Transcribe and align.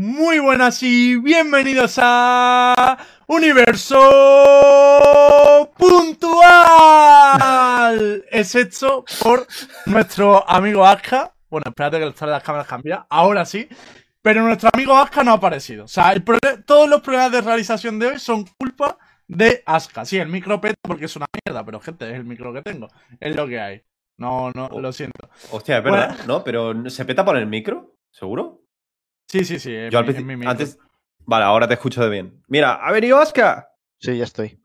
Muy 0.00 0.38
buenas 0.38 0.80
y 0.84 1.16
bienvenidos 1.16 1.98
a 2.00 2.98
Universo 3.26 3.98
Puntual. 5.76 6.38
Es 8.30 8.54
hecho 8.54 9.04
por 9.20 9.44
nuestro 9.86 10.48
amigo 10.48 10.86
Aska. 10.86 11.34
Bueno, 11.50 11.64
espérate 11.66 11.96
que 11.96 12.04
el 12.04 12.10
estado 12.10 12.30
de 12.30 12.36
las 12.36 12.44
cámaras 12.44 12.68
cambia. 12.68 13.08
Ahora 13.10 13.44
sí. 13.44 13.68
Pero 14.22 14.44
nuestro 14.44 14.70
amigo 14.72 14.96
Aska 14.96 15.24
no 15.24 15.32
ha 15.32 15.34
aparecido. 15.34 15.86
O 15.86 15.88
sea, 15.88 16.12
el 16.12 16.22
todos 16.64 16.88
los 16.88 17.00
problemas 17.00 17.32
de 17.32 17.40
realización 17.40 17.98
de 17.98 18.06
hoy 18.06 18.20
son 18.20 18.44
culpa 18.56 18.98
de 19.26 19.64
Aska. 19.66 20.04
Sí, 20.04 20.16
el 20.16 20.28
micro 20.28 20.60
peta 20.60 20.78
porque 20.80 21.06
es 21.06 21.16
una 21.16 21.26
mierda, 21.44 21.64
pero 21.64 21.80
gente, 21.80 22.08
es 22.08 22.14
el 22.14 22.24
micro 22.24 22.52
que 22.52 22.62
tengo. 22.62 22.86
Es 23.18 23.34
lo 23.34 23.48
que 23.48 23.58
hay. 23.58 23.82
No, 24.16 24.52
no, 24.54 24.68
lo 24.68 24.92
siento. 24.92 25.28
Hostia, 25.50 25.78
es 25.78 25.82
verdad, 25.82 26.18
¿no? 26.28 26.44
Pero 26.44 26.88
¿se 26.88 27.04
peta 27.04 27.24
por 27.24 27.36
el 27.36 27.48
micro? 27.48 27.96
¿Seguro? 28.12 28.67
Sí, 29.28 29.44
sí, 29.44 29.58
sí. 29.58 29.74
es 29.74 29.92
Yo 29.92 29.98
al 29.98 30.04
mi- 30.04 30.10
es 30.10 30.14
principio. 30.16 30.38
mi. 30.38 30.46
Antes. 30.46 30.78
Vale, 31.26 31.44
ahora 31.44 31.68
te 31.68 31.74
escucho 31.74 32.02
de 32.02 32.08
bien. 32.08 32.42
Mira, 32.48 32.74
ha 32.74 32.90
venido 32.92 33.18
Aska. 33.18 33.70
Sí, 34.00 34.16
ya 34.16 34.24
estoy. 34.24 34.58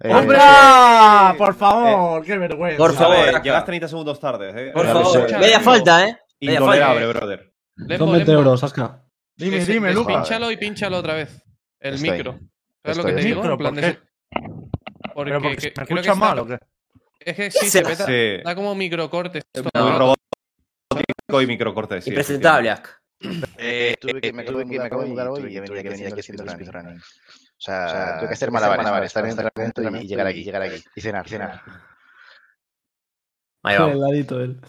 Eh, 0.00 0.12
¡Hombre! 0.12 0.36
Eh, 0.38 1.34
Por 1.38 1.54
favor, 1.54 2.24
qué 2.24 2.36
vergüenza. 2.36 2.78
Por 2.78 2.94
favor, 2.94 3.42
llegas 3.42 3.64
30 3.64 3.86
segundos 3.88 4.18
tarde, 4.18 4.68
¿eh? 4.68 4.72
Por 4.72 4.84
Eh, 4.86 4.92
favor, 4.92 5.38
media 5.38 5.60
falta, 5.60 6.08
¿eh? 6.08 6.18
Intolerable, 6.40 7.06
brother. 7.06 7.52
Lembo, 7.76 8.06
20 8.10 8.18
Lembo, 8.32 8.32
euros, 8.42 8.64
Aska. 8.64 9.04
Dime, 9.36 9.56
des- 9.58 9.68
dime, 9.68 9.92
Luca. 9.94 10.12
Despínchalo 10.12 10.50
y 10.50 10.56
pínchalo 10.56 10.98
otra 10.98 11.14
vez. 11.14 11.42
El 11.80 11.94
Estoy. 11.94 12.10
micro. 12.10 12.38
¿Sabes 12.82 12.96
lo 12.98 13.04
que 13.04 13.10
Estoy. 13.10 13.22
te 13.22 13.28
digo? 13.28 13.40
¿Micro? 13.42 13.52
En 13.52 13.58
plan 13.58 13.74
¿Por 13.74 13.82
de 13.82 13.92
qué? 13.92 13.98
ese- 13.98 14.00
Porque, 15.14 15.30
¿Pero 15.30 15.42
porque 15.42 15.56
que- 15.56 15.66
me 15.68 15.72
creo 15.72 15.86
que 15.86 15.94
escuchas 15.94 16.06
está- 16.06 16.14
mal 16.14 16.38
o 16.40 16.46
qué? 16.46 16.58
Es 17.20 17.36
que 17.36 17.50
sí, 17.50 17.70
Se- 17.70 17.82
peta. 17.82 18.06
Sí. 18.06 18.42
Da 18.44 18.54
como 18.54 18.74
microcortes. 18.74 19.44
Muy 19.54 19.92
robótico 19.92 21.42
y 21.42 21.46
microcorte, 21.46 22.00
sí. 22.02 22.10
Impresentable, 22.10 22.70
Aska. 22.70 23.00
Eh, 23.58 23.96
tuve 24.00 24.20
que, 24.20 24.32
me 24.32 24.44
tuve 24.44 24.64
que, 24.64 24.78
me 24.78 24.84
acabo 24.84 25.02
de 25.02 25.08
mudar 25.08 25.28
hoy 25.28 25.56
y 25.56 25.60
tenía 25.60 25.82
que 25.82 25.88
venir 25.88 26.06
aquí 26.06 26.20
haciendo 26.20 26.48
speedrunning. 26.48 26.98
O 26.98 27.60
sea, 27.60 28.18
tuve 28.18 28.28
que 28.28 28.34
hacer 28.34 28.50
malabares, 28.50 29.06
estar 29.06 29.24
en 29.24 29.38
el 29.38 29.50
entrenamiento 29.56 29.82
y 30.04 30.08
llegar 30.08 30.26
aquí, 30.26 30.44
llegar 30.44 30.62
aquí. 30.62 30.82
Y 30.94 31.00
cenar, 31.00 31.28
cenar. 31.28 31.62
Ahí 33.62 33.76
El 33.76 34.00
ladito 34.00 34.40
él. 34.40 34.60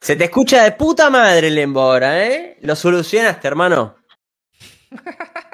Se 0.00 0.14
te 0.14 0.24
escucha 0.24 0.62
de 0.62 0.72
puta 0.72 1.10
madre, 1.10 1.50
Lembo, 1.50 1.80
ahora, 1.80 2.24
¿eh? 2.24 2.58
Lo 2.60 2.76
solucionaste, 2.76 3.48
hermano. 3.48 3.96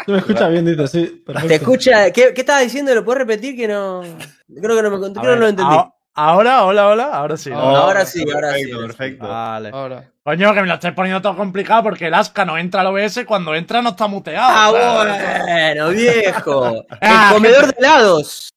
Tú 0.04 0.12
me 0.12 0.18
escuchas 0.18 0.50
bien, 0.50 0.64
dices, 0.66 0.90
sí. 0.90 1.22
Perfecto. 1.24 1.48
Te 1.48 1.54
escucha. 1.54 2.10
¿Qué, 2.10 2.34
qué 2.34 2.40
estabas 2.40 2.64
diciendo? 2.64 2.94
¿Lo 2.94 3.04
puedes 3.04 3.20
repetir? 3.20 3.56
Que 3.56 3.68
no. 3.68 4.02
Creo 4.60 4.76
que 4.76 4.82
no 4.82 4.90
me 4.90 4.98
creo 4.98 5.12
que 5.12 5.20
no 5.20 5.34
lo 5.36 5.40
ver, 5.40 5.48
entendí. 5.48 5.76
Ahora, 6.14 6.64
hola, 6.64 6.88
hola, 6.88 7.04
ahora 7.04 7.36
sí. 7.38 7.48
¿no? 7.48 7.56
Ahora 7.56 7.80
Ahora 7.80 8.04
sí, 8.04 8.24
ahora 8.30 8.54
sí. 8.54 8.64
Perfecto, 8.64 8.80
perfecto. 8.80 9.28
Vale. 9.28 9.70
Ahora. 9.72 10.11
Coño, 10.24 10.54
que 10.54 10.60
me 10.62 10.68
lo 10.68 10.74
estáis 10.74 10.94
poniendo 10.94 11.20
todo 11.20 11.36
complicado 11.36 11.82
porque 11.82 12.06
el 12.06 12.14
Aska 12.14 12.44
no 12.44 12.56
entra 12.56 12.82
al 12.82 12.86
OBS, 12.88 13.24
cuando 13.26 13.54
entra 13.56 13.82
no 13.82 13.90
está 13.90 14.06
muteado. 14.06 14.52
Ah, 14.54 14.70
bueno, 14.70 15.88
viejo. 15.90 16.84
Ah, 17.00 17.28
El 17.30 17.34
comedor 17.34 17.66
de 17.66 17.74
helados. 17.78 18.48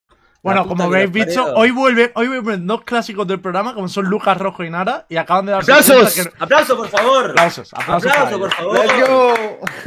Bueno, 0.43 0.67
como 0.67 0.83
habéis 0.83 1.09
visto, 1.11 1.43
hoy 1.55 1.71
vuelven, 1.71 2.11
hoy 2.13 2.27
vuelven 2.27 2.67
dos 2.67 2.83
clásicos 2.83 3.25
del 3.25 3.39
programa, 3.41 3.73
como 3.73 3.87
son 3.87 4.05
Lucas 4.05 4.37
Rojo 4.37 4.63
y 4.63 4.69
Nara, 4.69 5.07
y 5.09 5.17
acaban 5.17 5.47
de 5.47 5.53
darse 5.53 5.71
¡Aplausos! 5.71 6.13
que- 6.13 6.31
¡Aplausos, 6.37 6.77
por 6.77 6.87
favor! 6.87 7.31
Aplausos, 7.31 7.73
aplausos. 7.73 8.11
¡Aplausos, 8.11 8.39
por 8.39 8.51
favor! 8.53 8.77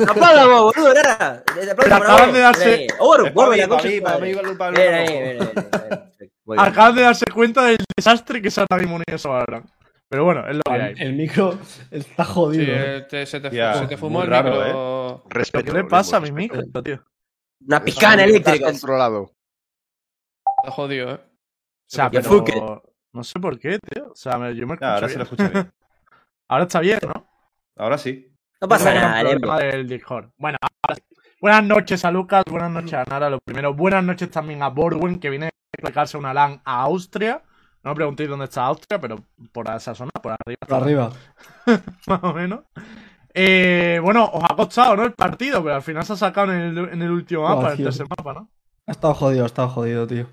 ¡Aplausos, 0.08 0.48
boludo! 0.74 0.94
Nara. 0.94 1.42
Pero 1.54 1.70
¡Aplausos 1.70 2.02
acaban 2.02 2.32
de 2.32 2.40
darse-. 2.40 2.86
Acaban 6.56 6.94
de 6.96 7.02
darse 7.02 7.24
cuenta 7.32 7.62
del 7.66 7.78
desastre 7.96 8.42
que 8.42 8.48
es 8.48 8.58
ahora 8.58 8.78
mismo 8.78 8.96
Universo 8.96 9.28
Valorant. 9.30 9.64
Pero 10.10 10.24
bueno, 10.24 10.48
es 10.48 10.56
lo 10.56 10.62
que 10.64 10.72
hay. 10.72 10.94
El 10.98 11.14
micro 11.14 11.58
está 11.90 12.24
Sí, 12.24 12.32
jodido. 12.32 12.64
eh, 12.74 13.02
te- 13.08 13.26
se, 13.26 13.40
te, 13.40 13.50
Tía, 13.50 13.74
se 13.74 13.86
te 13.86 13.96
fumó 13.96 14.18
muy 14.20 14.24
el 14.24 14.30
raro, 14.30 14.50
micro. 14.64 15.24
Respeto. 15.28 15.64
¿Qué 15.66 15.72
le 15.78 15.84
pasa 15.84 16.16
a 16.16 16.20
mi 16.20 16.32
micro, 16.32 16.62
tío? 16.82 17.04
Una 17.66 17.82
picana 17.84 18.24
eléctrica. 18.24 18.66
controlado. 18.66 19.32
Está 20.62 20.70
jodido, 20.72 21.10
¿eh? 21.10 21.20
O 21.20 21.90
sea, 21.90 22.10
pero 22.10 22.22
fuque. 22.24 22.54
no 23.12 23.24
sé 23.24 23.38
por 23.38 23.58
qué, 23.58 23.78
tío. 23.78 24.10
O 24.12 24.14
sea, 24.16 24.38
me- 24.38 24.54
yo 24.54 24.66
me 24.66 24.74
escucho 24.74 24.86
Ah, 24.90 24.94
ahora 24.94 25.08
se 25.08 25.18
lo 25.18 25.24
bien. 25.24 25.32
escucha 25.34 25.48
bien. 25.50 25.72
Ahora 26.50 26.64
está 26.64 26.80
bien, 26.80 26.98
¿no? 27.06 27.28
Ahora 27.76 27.98
sí. 27.98 28.34
No 28.62 28.68
pasa 28.68 28.94
nada, 28.94 29.20
problema 29.20 29.58
del 29.58 29.86
Discord. 29.86 30.30
Bueno, 30.38 30.56
ahora 30.62 30.94
sí. 30.96 31.02
Buenas 31.42 31.64
noches 31.64 32.04
a 32.06 32.10
Lucas, 32.10 32.42
buenas 32.50 32.70
noches 32.70 32.94
a 32.94 33.04
Nara, 33.04 33.28
lo 33.28 33.38
primero. 33.44 33.74
Buenas 33.74 34.02
noches 34.02 34.30
también 34.30 34.62
a 34.62 34.68
Borwen, 34.70 35.20
que 35.20 35.28
viene 35.28 35.46
a 35.46 35.50
explicarse 35.74 36.16
una 36.16 36.32
LAN 36.32 36.62
a 36.64 36.80
Austria. 36.82 37.42
No 37.88 37.94
preguntéis 37.94 38.28
dónde 38.28 38.44
está 38.44 38.66
Austria, 38.66 39.00
pero 39.00 39.24
por 39.50 39.66
esa 39.70 39.94
zona, 39.94 40.10
por 40.22 40.32
arriba. 40.32 40.58
Por 40.68 40.76
arriba. 40.76 41.10
Más 42.06 42.20
o 42.22 42.34
menos. 42.34 42.60
Eh, 43.32 43.98
bueno, 44.02 44.28
os 44.30 44.44
ha 44.44 44.54
costado, 44.54 44.94
¿no? 44.96 45.04
El 45.04 45.12
partido, 45.14 45.62
pero 45.62 45.76
al 45.76 45.82
final 45.82 46.04
se 46.04 46.12
ha 46.12 46.16
sacado 46.16 46.52
en 46.52 46.60
el, 46.60 46.78
en 46.90 47.00
el 47.02 47.10
último 47.10 47.44
Oh, 47.46 47.48
mapa, 47.56 47.72
en 47.72 47.78
el 47.78 47.84
tercer 47.84 48.06
mapa, 48.10 48.34
¿no? 48.34 48.50
Ha 48.86 48.90
estado 48.92 49.14
jodido, 49.14 49.44
ha 49.44 49.46
estado 49.46 49.68
jodido, 49.68 50.06
tío. 50.06 50.26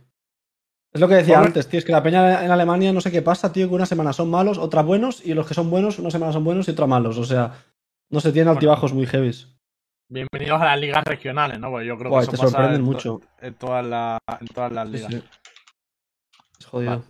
Es 0.91 0.99
lo 0.99 1.07
que 1.07 1.15
decía 1.15 1.35
Hombre. 1.35 1.47
antes, 1.49 1.67
tío. 1.69 1.77
Es 1.79 1.85
que 1.85 1.91
la 1.93 2.03
peña 2.03 2.43
en 2.43 2.51
Alemania 2.51 2.91
no 2.91 2.99
sé 2.99 3.09
qué 3.11 3.21
pasa, 3.21 3.53
tío. 3.53 3.69
Que 3.69 3.75
una 3.75 3.85
semana 3.85 4.11
son 4.11 4.29
malos, 4.29 4.57
otras 4.57 4.85
buenos. 4.85 5.25
Y 5.25 5.33
los 5.33 5.47
que 5.47 5.53
son 5.53 5.69
buenos, 5.69 5.97
una 5.99 6.11
semana 6.11 6.33
son 6.33 6.43
buenos 6.43 6.67
y 6.67 6.71
otra 6.71 6.87
malos. 6.87 7.17
O 7.17 7.23
sea, 7.25 7.53
no 8.09 8.19
se 8.19 8.31
tienen 8.33 8.49
altibajos 8.53 8.93
muy 8.93 9.05
heavies. 9.05 9.47
Bienvenidos 10.09 10.61
a 10.61 10.65
las 10.65 10.79
ligas 10.79 11.03
regionales, 11.05 11.57
¿no? 11.59 11.69
Porque 11.69 11.85
yo 11.87 11.97
creo 11.97 12.09
Guay, 12.11 12.25
que 12.25 12.31
te 12.31 12.35
eso 12.35 12.43
pasa 12.43 12.51
sorprenden 12.57 12.81
en 12.81 12.85
to- 12.85 12.91
mucho. 12.91 13.21
En 13.41 13.53
todas, 13.55 13.85
las- 13.85 14.19
en 14.41 14.47
todas 14.47 14.71
las 14.73 14.87
Sí, 14.89 14.93
ligas. 14.95 15.11
sí. 15.13 15.23
Es 16.59 16.65
jodido. 16.65 17.03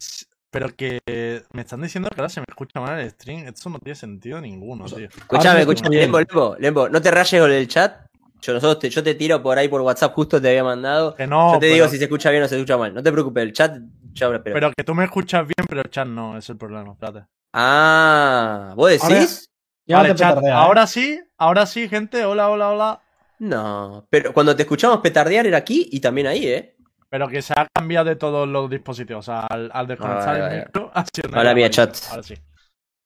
Pero 0.56 0.74
que 0.74 1.44
me 1.52 1.62
están 1.62 1.82
diciendo 1.82 2.10
que 2.10 2.22
ahora 2.22 2.30
se 2.30 2.40
me 2.40 2.46
escucha 2.48 2.80
mal 2.80 2.98
el 2.98 3.10
stream. 3.12 3.46
Esto 3.46 3.70
no 3.70 3.78
tiene 3.80 3.96
sentido 3.96 4.40
ninguno, 4.40 4.86
tío. 4.86 4.96
Ahora 4.96 5.10
escuchame, 5.18 5.60
escucho 5.60 5.90
Lembo, 5.90 6.20
Lembo, 6.20 6.56
Lembo, 6.58 6.90
no 6.90 7.02
te 7.02 7.12
rayes 7.12 7.42
con 7.42 7.52
el 7.52 7.68
chat. 7.68 8.06
Yo, 8.42 8.54
nosotros 8.54 8.80
te, 8.80 8.90
yo 8.90 9.04
te 9.04 9.16
tiro 9.16 9.42
por 9.44 9.58
ahí 9.58 9.68
por 9.68 9.82
WhatsApp, 9.82 10.14
justo 10.14 10.42
te 10.42 10.48
había 10.48 10.64
mandado. 10.64 11.14
Que 11.14 11.28
no, 11.28 11.54
yo 11.54 11.60
te 11.60 11.66
pero, 11.66 11.74
digo 11.74 11.88
si 11.90 11.98
se 11.98 12.06
escucha 12.06 12.30
bien 12.30 12.44
o 12.44 12.48
se 12.48 12.56
escucha 12.56 12.78
mal. 12.78 12.94
No 12.94 13.04
te 13.04 13.12
preocupes, 13.12 13.44
el 13.44 13.52
chat 13.52 13.78
ya 14.14 14.28
espero. 14.28 14.54
pero 14.54 14.72
que 14.72 14.84
tú 14.86 14.96
me 14.96 15.04
escuchas 15.04 15.42
bien, 15.46 15.68
pero 15.68 15.82
el 15.82 15.90
chat 15.90 16.08
no, 16.08 16.38
es 16.38 16.50
el 16.50 16.56
problema. 16.56 16.94
Espérate. 16.94 17.26
Ah, 17.52 18.74
¿vos 18.78 18.90
decís? 18.92 19.50
Ya 19.86 19.98
Vale, 19.98 20.16
chat, 20.16 20.36
petardea, 20.36 20.52
¿eh? 20.52 20.58
ahora 20.58 20.88
sí, 20.88 21.20
ahora 21.38 21.66
sí, 21.66 21.90
gente. 21.90 22.24
Hola, 22.24 22.50
hola, 22.50 22.70
hola. 22.70 23.02
No, 23.40 24.08
pero 24.10 24.32
cuando 24.32 24.56
te 24.56 24.64
escuchamos 24.64 25.00
petardear 25.00 25.46
era 25.46 25.58
aquí 25.58 25.90
y 25.92 26.00
también 26.00 26.28
ahí, 26.28 26.48
¿eh? 26.48 26.75
Pero 27.16 27.30
que 27.30 27.42
se 27.42 27.53
ha 27.56 27.66
cambiado 27.74 28.09
de 28.09 28.18
todos 28.18 28.46
los 28.46 28.70
dispositivos. 28.70 29.26
O 29.26 29.31
sea, 29.31 29.48
al, 29.48 29.72
al 29.74 29.88
desconectar 29.88 30.38
Vale, 30.38 30.56
el 30.58 30.66
micro, 30.66 30.92
ha 30.94 31.06
sido 31.06 31.30
Mala 31.30 31.53
mía, 31.56 31.70
chat. 31.70 31.96
Ahora 32.09 32.24
sí. 32.24 32.36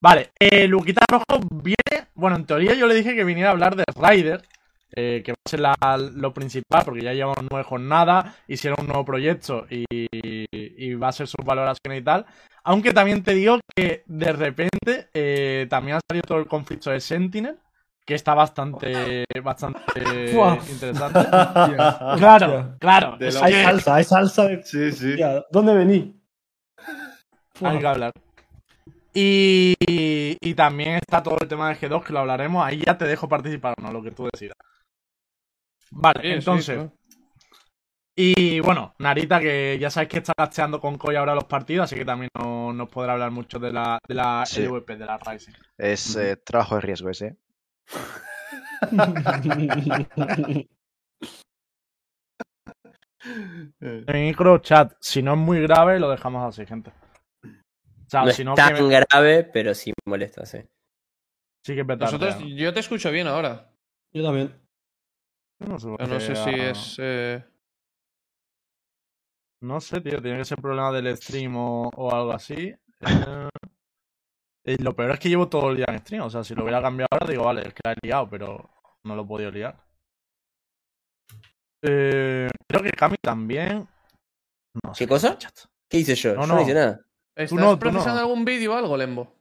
Vale, 0.01 0.31
eh, 0.39 0.67
Luquita 0.67 1.05
Rojo 1.07 1.25
viene. 1.51 2.07
Bueno, 2.15 2.35
en 2.37 2.45
teoría 2.45 2.73
yo 2.73 2.87
le 2.87 2.95
dije 2.95 3.13
que 3.15 3.23
viniera 3.23 3.49
a 3.49 3.51
hablar 3.51 3.75
de 3.75 3.83
Rider. 3.95 4.41
eh, 4.95 5.21
que 5.23 5.33
va 5.33 5.35
a 5.45 5.49
ser 5.49 5.59
la- 5.59 5.97
lo 6.15 6.33
principal, 6.33 6.81
porque 6.83 7.03
ya 7.03 7.13
llevamos 7.13 7.37
nueve 7.51 7.63
jornadas, 7.63 8.35
hicieron 8.47 8.79
un 8.81 8.87
nuevo 8.87 9.05
proyecto 9.05 9.67
y, 9.69 9.85
y 9.91 10.95
va 10.95 11.09
a 11.09 11.11
ser 11.11 11.27
sus 11.27 11.45
valoraciones 11.45 12.01
y 12.01 12.03
tal. 12.03 12.25
Aunque 12.63 12.91
también 12.93 13.21
te 13.23 13.35
digo 13.35 13.59
que 13.75 14.01
de 14.07 14.33
repente 14.33 15.09
eh, 15.13 15.67
también 15.69 15.97
ha 15.97 16.01
salido 16.09 16.23
todo 16.27 16.39
el 16.39 16.47
conflicto 16.47 16.89
de 16.89 16.99
Sentinel, 16.99 17.59
que 18.09 18.15
está 18.15 18.33
bastante, 18.33 19.23
bastante 19.43 19.79
interesante. 20.71 21.19
Claro, 22.17 22.75
claro. 22.79 23.13
Hay 23.13 23.19
que 23.19 23.31
salsa, 23.63 23.95
hay 23.95 24.03
salsa 24.03 24.47
de. 24.47 24.63
Sí, 24.63 24.91
sí. 24.91 25.11
Hostia, 25.11 25.45
¿Dónde 25.51 25.75
vení? 25.75 26.19
hay 27.61 27.77
que 27.79 27.87
hablar. 27.87 28.11
Y, 29.13 29.75
y 30.41 30.53
también 30.55 30.95
está 30.95 31.21
todo 31.21 31.37
el 31.41 31.47
tema 31.47 31.69
de 31.69 31.75
G2, 31.75 32.03
que 32.03 32.13
lo 32.13 32.19
hablaremos. 32.19 32.65
Ahí 32.65 32.81
ya 32.85 32.97
te 32.97 33.05
dejo 33.05 33.27
participar 33.29 33.75
o 33.77 33.81
no, 33.83 33.91
lo 33.93 34.01
que 34.01 34.11
tú 34.11 34.27
decidas. 34.31 34.55
Vale, 35.91 36.19
Sí, 36.21 36.27
sí, 36.27 36.33
entonces. 36.33 36.89
Y 38.15 38.59
bueno, 38.59 38.93
Narita, 38.99 39.39
que 39.39 39.77
ya 39.79 39.89
sabes 39.89 40.09
que 40.09 40.17
está 40.17 40.33
gasteando 40.37 40.79
con 40.81 40.97
Koi 40.97 41.15
ahora 41.15 41.35
los 41.35 41.45
partidos, 41.45 41.85
así 41.85 41.95
que 41.95 42.05
también 42.05 42.29
no- 42.37 42.73
nos 42.73 42.89
podrá 42.89 43.13
hablar 43.13 43.31
mucho 43.31 43.59
de 43.59 43.71
la, 43.71 43.97
de 44.07 44.15
la 44.15 44.43
Sí. 44.45 44.63
LVP, 44.63 44.97
de 44.97 45.05
la 45.05 45.17
Rising. 45.17 45.53
Es 45.77 46.15
eh, 46.17 46.35
trabajo 46.37 46.75
de 46.75 46.81
riesgo 46.81 47.09
ese. 47.09 47.37
El 53.81 54.05
micro 54.07 54.57
chat, 54.59 54.93
si 54.99 55.21
no 55.21 55.33
es 55.33 55.39
muy 55.39 55.61
grave, 55.61 55.99
lo 55.99 56.09
dejamos 56.09 56.47
así, 56.47 56.65
gente. 56.65 56.91
O 57.43 58.09
sea, 58.09 58.23
No 58.23 58.31
si 58.31 58.41
es 58.41 58.53
tan 58.55 58.75
que 58.75 58.87
grave, 58.87 59.43
pero 59.43 59.73
sí 59.73 59.93
molesta, 60.07 60.45
sí. 60.45 60.59
sí 61.65 61.75
que 61.75 61.85
petardea, 61.85 62.17
Nosotros, 62.17 62.41
¿no? 62.41 62.47
yo 62.55 62.73
te 62.73 62.79
escucho 62.79 63.11
bien 63.11 63.27
ahora. 63.27 63.71
Yo 64.13 64.23
también. 64.23 64.53
No 65.59 65.77
sé, 65.77 65.87
no 65.89 66.19
sé 66.19 66.35
si 66.35 66.49
ah, 66.49 66.69
es. 66.71 66.95
eh, 66.99 67.43
No 69.61 69.81
sé, 69.81 69.99
tío, 70.01 70.21
tiene 70.21 70.37
que 70.37 70.45
ser 70.45 70.57
problema 70.59 70.91
del 70.91 71.15
stream 71.17 71.55
o, 71.57 71.89
o 71.95 72.15
algo 72.15 72.31
así. 72.31 72.73
Eh, 73.01 73.01
y 74.63 74.77
lo 74.81 74.95
peor 74.95 75.11
es 75.11 75.19
que 75.19 75.29
llevo 75.29 75.47
todo 75.47 75.71
el 75.71 75.77
día 75.77 75.85
en 75.89 75.99
stream. 75.99 76.23
O 76.23 76.29
sea, 76.29 76.43
si 76.43 76.53
lo 76.55 76.63
hubiera 76.63 76.81
cambiado 76.81 77.07
ahora, 77.11 77.27
digo, 77.27 77.43
vale, 77.45 77.61
es 77.67 77.73
que 77.73 77.81
la 77.83 77.93
he 77.93 77.97
liado, 78.05 78.29
pero 78.29 78.69
no 79.03 79.15
lo 79.15 79.23
he 79.23 79.25
podido 79.25 79.51
liar. 79.51 79.75
Eh, 81.81 82.49
creo 82.67 82.83
que 82.83 82.91
Cami 82.91 83.15
también. 83.21 83.87
No 84.83 84.93
sé, 84.93 85.05
¿Qué 85.05 85.07
cosa? 85.09 85.37
chat. 85.37 85.53
¿Qué 85.89 85.97
hice 85.99 86.15
yo? 86.15 86.35
No, 86.35 86.41
yo 86.41 86.47
no. 86.47 86.55
no 86.55 86.61
hice 86.61 86.73
nada. 86.73 86.99
¿Estás 87.35 87.57
no, 87.59 87.73
tú 87.73 87.79
procesando 87.79 88.15
no. 88.15 88.19
algún 88.27 88.43
vídeo 88.45 88.73
o 88.73 88.77
algo, 88.77 88.97
Lembo? 88.97 89.33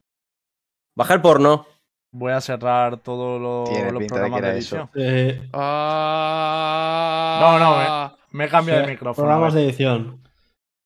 Bajar 0.97 1.21
porno. 1.21 1.65
voy 2.11 2.31
a 2.31 2.41
cerrar 2.41 2.97
todos 2.97 3.39
los, 3.41 3.69
de 3.69 4.07
programas 4.07 4.41
de, 4.41 4.49
edición. 4.51 4.89
Eh, 4.95 5.49
Ah. 5.53 7.39
No, 7.41 7.59
no, 7.59 8.17
Me 8.31 8.45
he 8.45 8.49
cambiado 8.49 8.81
sí, 8.81 8.85
de 8.87 8.91
micrófono. 8.93 9.25
Programas 9.27 9.53
de 9.53 9.65
edición. 9.65 10.23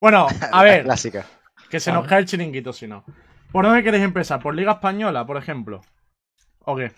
Bueno, 0.01 0.27
a 0.27 0.47
La 0.57 0.63
ver, 0.63 0.83
Clásica. 0.83 1.25
que 1.69 1.79
se 1.79 1.91
nos 1.91 2.07
cae 2.07 2.19
el 2.19 2.25
chiringuito 2.25 2.73
si 2.73 2.87
no. 2.87 3.03
¿Por 3.53 3.65
dónde 3.65 3.83
queréis 3.83 4.03
empezar? 4.03 4.41
¿Por 4.41 4.55
Liga 4.55 4.71
Española, 4.71 5.27
por 5.27 5.37
ejemplo? 5.37 5.81
¿O 6.65 6.75
qué? 6.75 6.91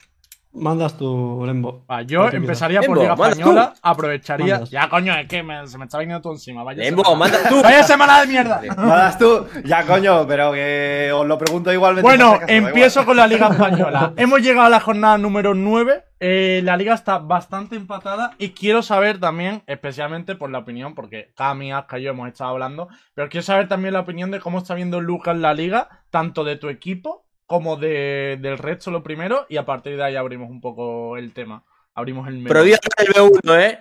Mandas 0.56 0.98
tu 0.98 1.44
Lembo. 1.46 1.86
Va, 1.90 2.02
yo 2.04 2.30
empezaría 2.30 2.80
por 2.82 2.90
Lembo, 2.98 3.02
Liga 3.04 3.16
mandas 3.16 3.38
Española, 3.38 3.74
aprovecharía. 3.82 4.54
Mandas. 4.56 4.70
Ya, 4.72 4.90
coño, 4.90 5.14
es 5.16 5.28
que 5.28 5.44
me- 5.44 5.68
se 5.68 5.78
me 5.78 5.86
está 5.86 6.00
viniendo 6.00 6.22
todo 6.22 6.34
encima. 6.34 6.64
Vaya 6.64 6.84
Lembo, 6.84 7.04
semana. 7.04 7.20
manda 7.20 7.50
tú. 7.50 7.62
Vaya 7.62 7.84
semana 7.84 8.22
de 8.22 8.28
mierda. 8.28 8.62
Mandas 8.78 9.18
tú. 9.18 9.46
Ya, 9.66 9.86
coño, 9.86 10.26
pero 10.28 10.54
que 10.54 11.12
os 11.14 11.26
lo 11.28 11.38
pregunto 11.38 11.72
igualmente. 11.74 12.04
Bueno, 12.10 12.40
empiezo 12.48 13.02
igual. 13.02 13.06
con 13.06 13.18
la 13.18 13.28
Liga 13.28 13.48
Española. 13.50 14.14
Hemos 14.18 14.42
llegado 14.42 14.68
a 14.68 14.70
la 14.70 14.80
jornada 14.80 15.18
número 15.18 15.54
9. 15.54 16.04
Eh, 16.22 16.62
la 16.64 16.78
liga 16.78 16.94
está 16.94 17.18
bastante 17.20 17.76
empatada 17.76 18.32
y 18.38 18.52
quiero 18.52 18.82
saber 18.82 19.20
también, 19.20 19.64
especialmente 19.68 20.36
por 20.36 20.50
la 20.50 20.60
opinión, 20.60 20.96
porque 20.96 21.34
Cami, 21.36 21.74
Aska 21.74 22.00
y 22.00 22.04
yo 22.04 22.12
hemos 22.12 22.30
estado 22.30 22.52
hablando, 22.52 22.88
pero 23.14 23.28
quiero 23.28 23.44
saber 23.44 23.68
también 23.68 23.94
la 23.94 24.00
opinión 24.00 24.32
de 24.32 24.40
cómo 24.40 24.60
está 24.60 24.76
viendo 24.76 25.02
Lucas 25.02 25.38
la 25.38 25.54
liga, 25.54 25.90
tanto 26.12 26.46
de 26.46 26.56
tu 26.56 26.70
equipo 26.70 27.25
como 27.46 27.76
de, 27.78 28.38
del 28.42 28.58
resto 28.58 28.92
lo 28.92 29.04
primero, 29.04 29.46
y 29.50 29.58
a 29.58 29.66
partir 29.66 29.98
de 29.98 30.04
ahí 30.04 30.16
abrimos 30.16 30.50
un 30.50 30.62
poco 30.62 31.18
el 31.18 31.34
tema. 31.34 31.64
Abrimos 31.94 32.28
el 32.28 32.36
menú. 32.36 32.50
Prohibido 32.50 32.78
hablar 32.98 33.14
del 33.16 33.32
B1, 33.32 33.60
¿eh? 33.62 33.80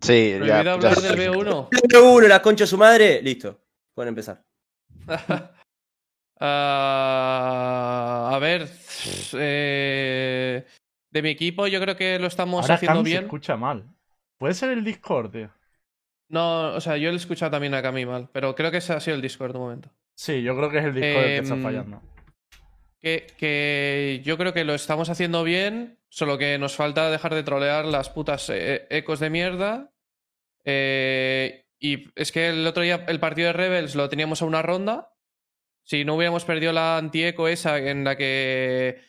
Sí, 0.00 0.30
ya. 0.32 0.36
Prohibido 0.38 0.46
ya 0.64 0.72
hablar 0.72 0.94
del 0.96 1.14
perfecto. 1.16 1.32
B1. 1.44 1.68
El 1.82 1.88
B1, 2.02 2.28
la 2.28 2.42
concha 2.42 2.64
de 2.64 2.68
su 2.68 2.76
madre. 2.78 3.22
Listo. 3.22 3.58
Pueden 3.94 4.08
empezar. 4.10 4.42
Ah, 6.44 8.30
a 8.34 8.38
ver. 8.40 8.68
eh, 9.34 10.66
de 11.10 11.22
mi 11.22 11.28
equipo, 11.30 11.68
yo 11.68 11.80
creo 11.80 11.96
que 11.96 12.18
lo 12.18 12.26
estamos 12.26 12.62
Ahora 12.62 12.74
haciendo 12.74 12.98
Cami 12.98 13.10
se 13.10 13.12
bien. 13.14 13.24
escucha 13.24 13.56
mal. 13.56 13.84
Puede 14.38 14.54
ser 14.54 14.70
el 14.70 14.82
Discord, 14.84 15.30
tío. 15.30 15.50
No, 16.28 16.72
o 16.74 16.80
sea, 16.80 16.96
yo 16.96 17.10
lo 17.10 17.14
he 17.14 17.18
escuchado 17.18 17.52
también 17.52 17.74
a 17.74 17.82
Cami 17.82 18.06
mal, 18.06 18.28
pero 18.32 18.54
creo 18.56 18.70
que 18.72 18.78
ese 18.78 18.92
ha 18.92 19.00
sido 19.00 19.14
el 19.14 19.22
Discord 19.22 19.54
un 19.54 19.62
momento. 19.62 19.90
Sí, 20.16 20.42
yo 20.42 20.56
creo 20.56 20.68
que 20.70 20.78
es 20.78 20.84
el 20.84 20.94
Discord 20.94 21.22
el 21.24 21.28
que 21.28 21.36
está 21.38 21.54
Em, 21.54 21.62
fallando. 21.62 22.02
Que, 23.02 24.22
yo 24.24 24.38
creo 24.38 24.54
que 24.54 24.64
lo 24.64 24.74
estamos 24.74 25.10
haciendo 25.10 25.42
bien, 25.42 25.98
solo 26.08 26.38
que 26.38 26.56
nos 26.58 26.76
falta 26.76 27.10
dejar 27.10 27.34
de 27.34 27.42
trolear 27.42 27.84
las 27.84 28.08
putas 28.10 28.48
eh, 28.48 28.86
ecos 28.90 29.18
de 29.18 29.30
mierda. 29.30 29.92
Eh, 30.64 31.66
y 31.80 32.08
es 32.14 32.30
que 32.30 32.50
el 32.50 32.64
otro 32.64 32.84
día 32.84 33.04
el 33.08 33.18
partido 33.18 33.48
de 33.48 33.54
Rebels 33.54 33.96
lo 33.96 34.08
teníamos 34.08 34.40
a 34.40 34.44
una 34.44 34.62
ronda. 34.62 35.12
Si 35.84 36.04
no 36.04 36.14
hubiéramos 36.14 36.44
perdido 36.44 36.72
la 36.72 36.96
anti-eco 36.96 37.48
esa 37.48 37.76
en 37.78 38.04
la 38.04 38.16
que 38.16 39.00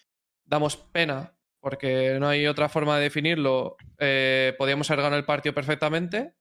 damos 0.43 0.75
pena, 0.75 1.37
porque 1.59 2.17
no 2.19 2.27
hay 2.27 2.47
otra 2.47 2.69
forma 2.69 2.97
de 2.97 3.03
definirlo, 3.03 3.77
eh, 3.99 4.55
podíamos 4.57 4.89
haber 4.89 5.03
ganado 5.03 5.19
el 5.19 5.25
partido 5.25 5.53
perfectamente, 5.53 6.33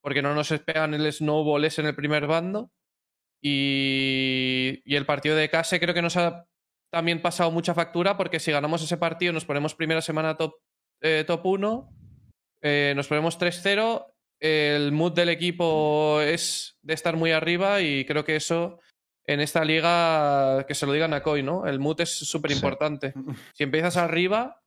porque 0.00 0.22
no 0.22 0.34
nos 0.34 0.48
pegan 0.66 0.92
el 0.92 1.12
snowball 1.12 1.64
ese 1.64 1.82
en 1.82 1.86
el 1.86 1.94
primer 1.94 2.26
bando. 2.26 2.72
Y, 3.40 4.82
y 4.84 4.96
el 4.96 5.06
partido 5.06 5.36
de 5.36 5.48
Case 5.48 5.78
creo 5.78 5.94
que 5.94 6.02
nos 6.02 6.16
ha 6.16 6.48
también 6.90 7.22
pasado 7.22 7.50
mucha 7.50 7.74
factura 7.74 8.16
porque 8.16 8.40
si 8.40 8.52
ganamos 8.52 8.82
ese 8.82 8.96
partido 8.96 9.32
nos 9.32 9.44
ponemos 9.44 9.74
primera 9.74 10.02
semana 10.02 10.36
top, 10.36 10.54
eh, 11.00 11.24
top 11.26 11.44
1, 11.46 11.90
eh, 12.62 12.92
nos 12.96 13.08
ponemos 13.08 13.38
3-0, 13.38 14.06
el 14.40 14.92
mood 14.92 15.12
del 15.12 15.28
equipo 15.30 16.20
es 16.20 16.78
de 16.82 16.94
estar 16.94 17.16
muy 17.16 17.32
arriba 17.32 17.80
y 17.80 18.04
creo 18.04 18.24
que 18.24 18.36
eso 18.36 18.80
en 19.24 19.40
esta 19.40 19.64
liga, 19.64 20.64
que 20.68 20.74
se 20.74 20.86
lo 20.86 20.92
digan 20.92 21.12
a 21.12 21.22
Koi, 21.22 21.42
¿no? 21.42 21.66
El 21.66 21.80
mood 21.80 22.00
es 22.00 22.10
súper 22.16 22.52
importante. 22.52 23.12
Si 23.54 23.64
empiezas 23.64 23.96
arriba, 23.96 24.62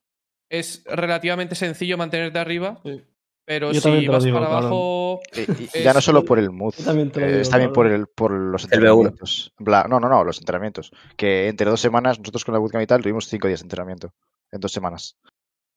es 0.49 0.83
relativamente 0.85 1.55
sencillo 1.55 1.97
mantenerte 1.97 2.39
arriba, 2.39 2.79
Sí. 2.83 3.01
Pero 3.49 3.71
Yo 3.71 3.81
si 3.81 4.07
vas 4.07 4.23
digo, 4.23 4.37
para 4.37 4.47
claro. 4.47 4.67
abajo... 4.67 5.21
Y- 5.33 5.63
y 5.63 5.69
Es- 5.73 5.83
ya 5.83 5.91
no 5.91 6.01
solo 6.01 6.23
por 6.23 6.37
el 6.37 6.51
mood, 6.51 6.75
eh, 6.77 6.83
digo, 6.83 7.25
es 7.41 7.49
también 7.49 7.71
claro. 7.71 7.73
por, 7.73 7.87
el, 7.87 8.05
por 8.05 8.31
los 8.31 8.65
El 8.65 8.69
B1. 8.69 8.75
entrenamientos. 8.75 9.53
En 9.57 9.65
plan- 9.65 9.89
no, 9.89 9.99
no, 9.99 10.07
no, 10.07 10.23
los 10.23 10.37
entrenamientos. 10.37 10.91
Que 11.17 11.47
entre 11.47 11.67
dos 11.67 11.81
semanas, 11.81 12.19
nosotros 12.19 12.45
con 12.45 12.53
la 12.53 12.59
bootcamp 12.59 12.83
y 12.83 12.87
tal, 12.87 13.01
tuvimos 13.01 13.27
cinco 13.27 13.47
días 13.47 13.61
de 13.61 13.65
entrenamiento. 13.65 14.13
En 14.51 14.59
dos 14.59 14.71
semanas. 14.71 15.17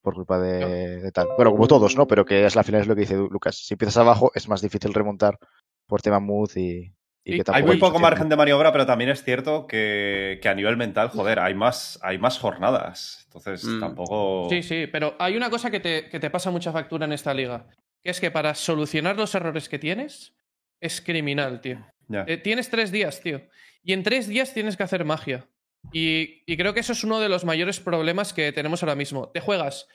Por 0.03 0.15
culpa 0.15 0.39
de, 0.39 1.01
de 1.01 1.13
tal. 1.13 1.29
Bueno, 1.37 1.53
como 1.53 1.67
todos, 1.67 1.97
¿no? 1.97 2.07
Pero 2.07 2.27
que 2.27 2.45
es 2.45 2.55
la 2.57 2.63
final 2.63 2.83
es 2.83 2.89
lo 2.89 2.95
que 2.95 3.01
dice 3.03 3.17
Lucas. 3.17 3.57
Si 3.57 3.73
empiezas 3.73 3.97
abajo, 3.97 4.33
es 4.35 4.49
más 4.51 4.61
difícil 4.61 4.93
remontar 4.93 5.39
por 5.87 6.03
tema 6.03 6.21
mood 6.21 6.51
y, 6.57 6.93
y 7.25 7.33
Sí, 7.35 7.41
que 7.41 7.53
hay 7.53 7.63
muy 7.63 7.77
poco 7.77 7.99
margen 8.01 8.29
de 8.29 8.37
maniobra, 8.37 8.73
pero 8.73 8.85
también 8.85 9.11
es 9.11 9.23
cierto 9.23 9.67
que, 9.67 10.41
que 10.43 10.49
a 10.49 10.55
nivel 10.55 10.77
mental, 10.77 11.09
joder, 11.09 11.39
hay 11.39 11.55
más, 11.55 11.99
hay 12.03 12.19
más 12.19 12.39
jornadas. 12.39 13.23
Entonces, 13.27 13.65
Mm. 13.65 13.81
tampoco. 13.81 14.49
Sí, 14.51 14.63
sí, 14.63 14.87
pero 14.91 15.15
hay 15.19 15.37
una 15.37 15.49
cosa 15.51 15.71
que 15.71 15.81
te, 15.81 16.09
que 16.09 16.19
te 16.21 16.31
pasa 16.31 16.51
mucha 16.51 16.73
factura 16.73 17.05
en 17.07 17.13
esta 17.13 17.33
liga, 17.33 17.67
que 18.03 18.11
es 18.11 18.21
que 18.21 18.31
para 18.31 18.55
solucionar 18.55 19.17
los 19.17 19.35
errores 19.35 19.69
que 19.69 19.79
tienes 19.79 20.35
es 20.81 21.01
criminal, 21.01 21.61
tío. 21.61 21.79
Eh, 22.27 22.37
tienes 22.39 22.69
tres 22.69 22.91
días, 22.91 23.21
tío. 23.21 23.41
Y 23.85 23.93
en 23.93 24.03
tres 24.03 24.27
días 24.29 24.53
tienes 24.53 24.77
que 24.77 24.83
hacer 24.83 25.05
magia. 25.05 25.47
Y, 25.93 26.43
y 26.47 26.57
creo 26.57 26.75
que 26.75 26.81
eso 26.81 26.93
es 26.93 27.05
uno 27.05 27.21
de 27.21 27.29
los 27.29 27.45
mayores 27.45 27.81
problemas 27.81 28.33
que 28.33 28.53
tenemos 28.53 28.83
ahora 28.83 28.95
mismo. 28.97 29.29
Te 29.31 29.41
juegas 29.41 29.89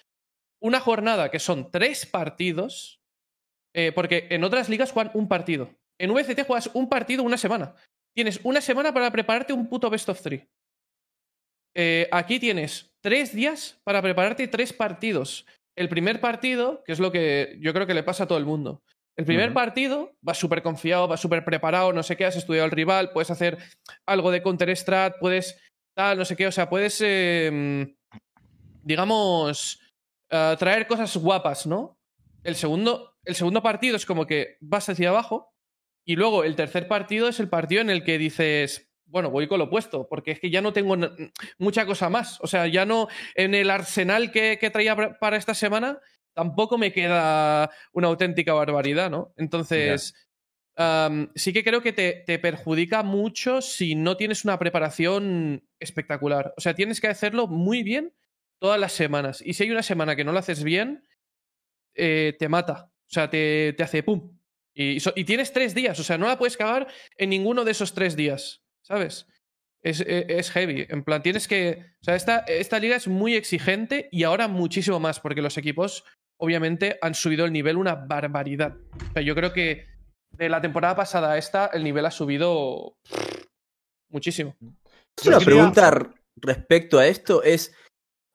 una 0.60 0.80
jornada 0.80 1.30
que 1.30 1.40
son 1.40 1.70
tres 1.72 2.06
partidos, 2.06 3.02
eh, 3.74 3.92
porque 3.94 4.28
en 4.32 4.44
otras 4.44 4.70
ligas 4.70 4.92
juegan 4.92 5.12
un 5.14 5.28
partido. 5.28 5.70
En 6.00 6.14
VCT 6.14 6.46
juegas 6.46 6.70
un 6.74 6.90
partido 6.90 7.24
una 7.24 7.38
semana. 7.38 7.76
Tienes 8.16 8.40
una 8.44 8.62
semana 8.62 8.94
para 8.94 9.12
prepararte 9.12 9.54
un 9.54 9.68
puto 9.68 9.90
best 9.90 10.10
of 10.10 10.22
three. 10.22 10.48
Eh, 11.76 12.08
aquí 12.12 12.40
tienes 12.40 12.92
tres 13.02 13.34
días 13.34 13.80
para 13.84 14.02
prepararte 14.02 14.48
tres 14.48 14.74
partidos. 14.74 15.46
El 15.76 15.90
primer 15.90 16.20
partido, 16.20 16.84
que 16.84 16.92
es 16.92 17.00
lo 17.00 17.12
que 17.12 17.58
yo 17.60 17.74
creo 17.74 17.86
que 17.86 17.94
le 17.94 18.04
pasa 18.04 18.24
a 18.24 18.28
todo 18.28 18.40
el 18.40 18.46
mundo. 18.46 18.82
El 19.16 19.26
primer 19.26 19.52
partido 19.52 20.16
vas 20.22 20.38
súper 20.38 20.62
confiado, 20.62 21.08
vas 21.08 21.20
súper 21.20 21.44
preparado, 21.44 21.92
no 21.92 22.04
sé 22.04 22.16
qué, 22.16 22.26
has 22.26 22.36
estudiado 22.36 22.66
al 22.66 22.72
rival, 22.72 23.12
puedes 23.12 23.32
hacer 23.32 23.58
algo 24.06 24.30
de 24.30 24.44
counter 24.44 24.76
strat, 24.78 25.16
puedes 25.20 25.60
tal, 25.96 26.20
no 26.20 26.26
sé 26.26 26.36
qué, 26.36 26.46
o 26.46 26.52
sea, 26.52 26.70
puedes, 26.70 27.02
eh, 27.04 27.96
digamos, 28.84 29.82
eh, 30.30 30.56
traer 30.60 30.86
cosas 30.86 31.18
guapas, 31.18 31.66
¿no? 31.66 31.98
El 32.44 32.56
segundo, 32.56 33.18
el 33.26 33.34
segundo 33.34 33.64
partido 33.64 33.96
es 33.96 34.06
como 34.06 34.28
que 34.28 34.58
vas 34.62 34.88
hacia 34.90 35.10
abajo 35.10 35.52
y 36.08 36.16
luego 36.16 36.46
el 36.46 36.56
tercer 36.56 36.88
partido 36.88 37.28
es 37.28 37.42
el 37.42 37.50
partido 37.50 37.82
en 37.82 37.90
el 37.90 38.02
que 38.06 38.18
dices, 38.18 38.90
bueno, 39.08 39.30
voy 39.30 39.46
con 39.50 39.60
lo 39.60 39.66
opuesto, 39.66 40.08
porque 40.08 40.32
es 40.32 40.40
que 40.40 40.50
ya 40.50 40.62
no 40.62 40.72
tengo 40.72 40.96
mucha 41.58 41.86
cosa 41.86 42.10
más. 42.10 42.40
O 42.40 42.48
sea, 42.48 42.66
ya 42.66 42.86
no 42.86 43.10
en 43.36 43.54
el 43.54 43.70
arsenal 43.70 44.32
que, 44.32 44.58
que 44.58 44.70
traía 44.70 44.96
para 45.20 45.36
esta 45.36 45.54
semana, 45.54 46.00
tampoco 46.34 46.78
me 46.78 46.94
queda 46.94 47.70
una 47.92 48.08
auténtica 48.08 48.54
barbaridad, 48.54 49.10
¿no? 49.10 49.34
Entonces, 49.36 50.14
sí 51.36 51.52
que 51.52 51.66
creo 51.66 51.82
que 51.82 51.92
te, 51.92 52.24
te 52.26 52.40
perjudica 52.40 53.04
mucho 53.04 53.62
si 53.62 53.96
no 53.96 54.16
tienes 54.16 54.46
una 54.46 54.58
preparación 54.58 55.68
espectacular. 55.78 56.54
O 56.56 56.62
sea, 56.62 56.74
tienes 56.74 57.02
que 57.02 57.08
hacerlo 57.08 57.48
muy 57.48 57.84
bien 57.84 58.14
todas 58.60 58.80
las 58.80 58.94
semanas. 58.94 59.44
Y 59.46 59.56
si 59.56 59.64
hay 59.64 59.72
una 59.72 59.84
semana 59.84 60.16
que 60.16 60.24
no 60.24 60.32
lo 60.32 60.40
haces 60.40 60.64
bien, 60.64 61.04
eh, 61.96 62.38
te 62.40 62.48
mata. 62.48 62.94
O 62.94 63.10
sea, 63.10 63.30
te, 63.30 63.74
te 63.74 63.84
hace 63.84 64.04
pum. 64.04 64.37
Y, 64.80 65.00
so- 65.00 65.14
y 65.16 65.24
tienes 65.24 65.52
tres 65.54 65.74
días. 65.74 66.00
O 66.00 66.04
sea, 66.04 66.18
no 66.20 66.28
la 66.28 66.38
puedes 66.38 66.56
cagar 66.58 66.88
en 67.18 67.30
ninguno 67.32 67.66
de 67.66 67.72
esos 67.72 67.94
tres 67.94 68.16
días. 68.16 68.62
¿Sabes? 68.84 69.26
Es, 69.82 70.02
e- 70.02 70.26
es 70.30 70.52
heavy. 70.52 70.86
En 70.90 71.04
plan, 71.04 71.24
tienes 71.24 71.48
que. 71.48 71.84
O 72.02 72.04
sea, 72.04 72.16
esta, 72.16 72.40
esta 72.48 72.78
liga 72.80 72.96
es 72.96 73.08
muy 73.08 73.36
exigente 73.36 74.08
y 74.12 74.24
ahora 74.24 74.48
muchísimo 74.48 75.00
más, 75.00 75.20
porque 75.20 75.42
los 75.42 75.58
equipos, 75.58 76.04
obviamente, 76.38 77.00
han 77.02 77.16
subido 77.16 77.46
el 77.46 77.54
nivel 77.54 77.78
una 77.78 77.96
barbaridad. 77.96 78.76
O 79.10 79.14
sea, 79.14 79.22
yo 79.24 79.34
creo 79.34 79.52
que 79.52 79.86
de 80.32 80.50
la 80.50 80.62
temporada 80.62 80.96
pasada 80.96 81.32
a 81.32 81.38
esta, 81.38 81.68
el 81.74 81.84
nivel 81.84 82.06
ha 82.06 82.12
subido 82.12 82.98
muchísimo. 84.10 84.56
Yo 84.62 85.30
una 85.30 85.40
quería- 85.40 85.46
pregunta 85.46 86.14
respecto 86.36 87.00
a 87.00 87.08
esto 87.08 87.42
es: 87.44 87.74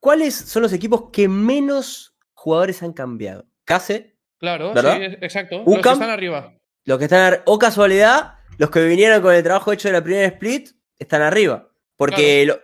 ¿cuáles 0.00 0.34
son 0.34 0.62
los 0.62 0.72
equipos 0.72 1.11
que 1.12 1.28
menos 1.28 2.16
jugadores 2.34 2.82
han 2.82 2.92
cambiado? 2.92 3.46
Case, 3.64 4.12
Claro, 4.42 4.75
¿Verdad? 4.75 4.96
sí, 4.99 5.04
exacto. 5.20 5.62
Los 5.64 5.78
que 5.80 5.88
están 5.88 6.11
arriba. 6.11 6.52
los 6.84 6.99
que 6.99 7.04
están, 7.04 7.20
ar- 7.20 7.42
o 7.46 7.58
casualidad, 7.58 8.34
los 8.58 8.70
que 8.70 8.84
vinieron 8.84 9.22
con 9.22 9.32
el 9.32 9.42
trabajo 9.44 9.72
hecho 9.72 9.87
de 9.88 9.92
la 9.92 10.02
primera 10.02 10.26
split 10.26 10.70
están 10.99 11.22
arriba. 11.22 11.68
Porque, 11.96 12.44
lo- 12.44 12.58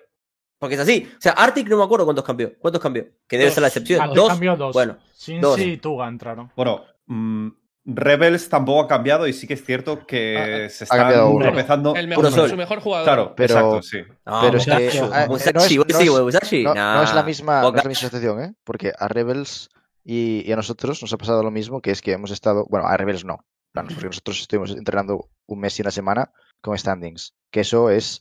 porque 0.58 0.74
es 0.74 0.80
así. 0.80 1.08
O 1.16 1.20
sea, 1.20 1.32
Arctic 1.32 1.68
no 1.68 1.76
me 1.78 1.84
acuerdo 1.84 2.04
cuántos 2.04 2.24
cambió. 2.24 2.52
¿Cuántos 2.58 2.82
cambió? 2.82 3.04
Que 3.28 3.36
debe 3.38 3.44
Dos. 3.46 3.54
ser 3.54 3.62
la 3.62 3.68
excepción. 3.68 4.02
Aquí 4.02 4.14
¿Dos? 4.16 4.28
cambió 4.28 4.56
dos. 4.56 4.72
Bueno, 4.74 4.98
dos. 5.40 5.60
y 5.60 5.76
Tuga 5.76 6.08
entraron. 6.08 6.50
Bueno, 6.56 6.84
mm, 7.06 7.48
Rebels 7.90 8.48
tampoco 8.48 8.82
ha 8.82 8.88
cambiado 8.88 9.26
y 9.28 9.32
sí 9.32 9.46
que 9.46 9.54
es 9.54 9.64
cierto 9.64 10.04
que 10.04 10.66
Ah, 10.66 10.68
se 10.68 10.84
cambiado 10.86 11.12
están 11.22 11.32
uno. 11.36 11.44
tropezando. 11.46 11.94
El 11.94 12.08
mejor, 12.08 12.48
su 12.50 12.56
mejor 12.56 12.80
jugador. 12.80 13.04
Claro, 13.06 13.34
Pero- 13.36 13.54
exacto, 13.54 13.82
sí. 13.82 13.98
no, 14.26 14.40
Pero 14.42 14.58
es 14.58 14.64
que, 14.66 15.00
Musashi, 15.28 16.66
ah, 16.66 16.94
no 16.96 17.02
es- 17.04 17.14
la 17.14 17.22
misma, 17.22 17.62
la 17.62 17.70
misma 17.70 17.94
situación, 17.94 18.42
¿eh? 18.42 18.52
Porque 18.64 18.92
a 18.98 19.06
Rebels 19.08 19.70
y, 20.04 20.48
y 20.48 20.52
a 20.52 20.56
nosotros 20.56 21.02
nos 21.02 21.12
ha 21.12 21.18
pasado 21.18 21.42
lo 21.42 21.50
mismo, 21.50 21.80
que 21.80 21.90
es 21.90 22.02
que 22.02 22.12
hemos 22.12 22.30
estado, 22.30 22.66
bueno, 22.68 22.86
a 22.86 22.96
Rebels 22.96 23.24
no, 23.24 23.44
porque 23.72 24.06
nosotros 24.06 24.40
estuvimos 24.40 24.70
entrenando 24.72 25.30
un 25.46 25.60
mes 25.60 25.78
y 25.78 25.82
una 25.82 25.90
semana 25.90 26.32
con 26.60 26.76
standings, 26.76 27.34
que 27.50 27.60
eso 27.60 27.90
es 27.90 28.20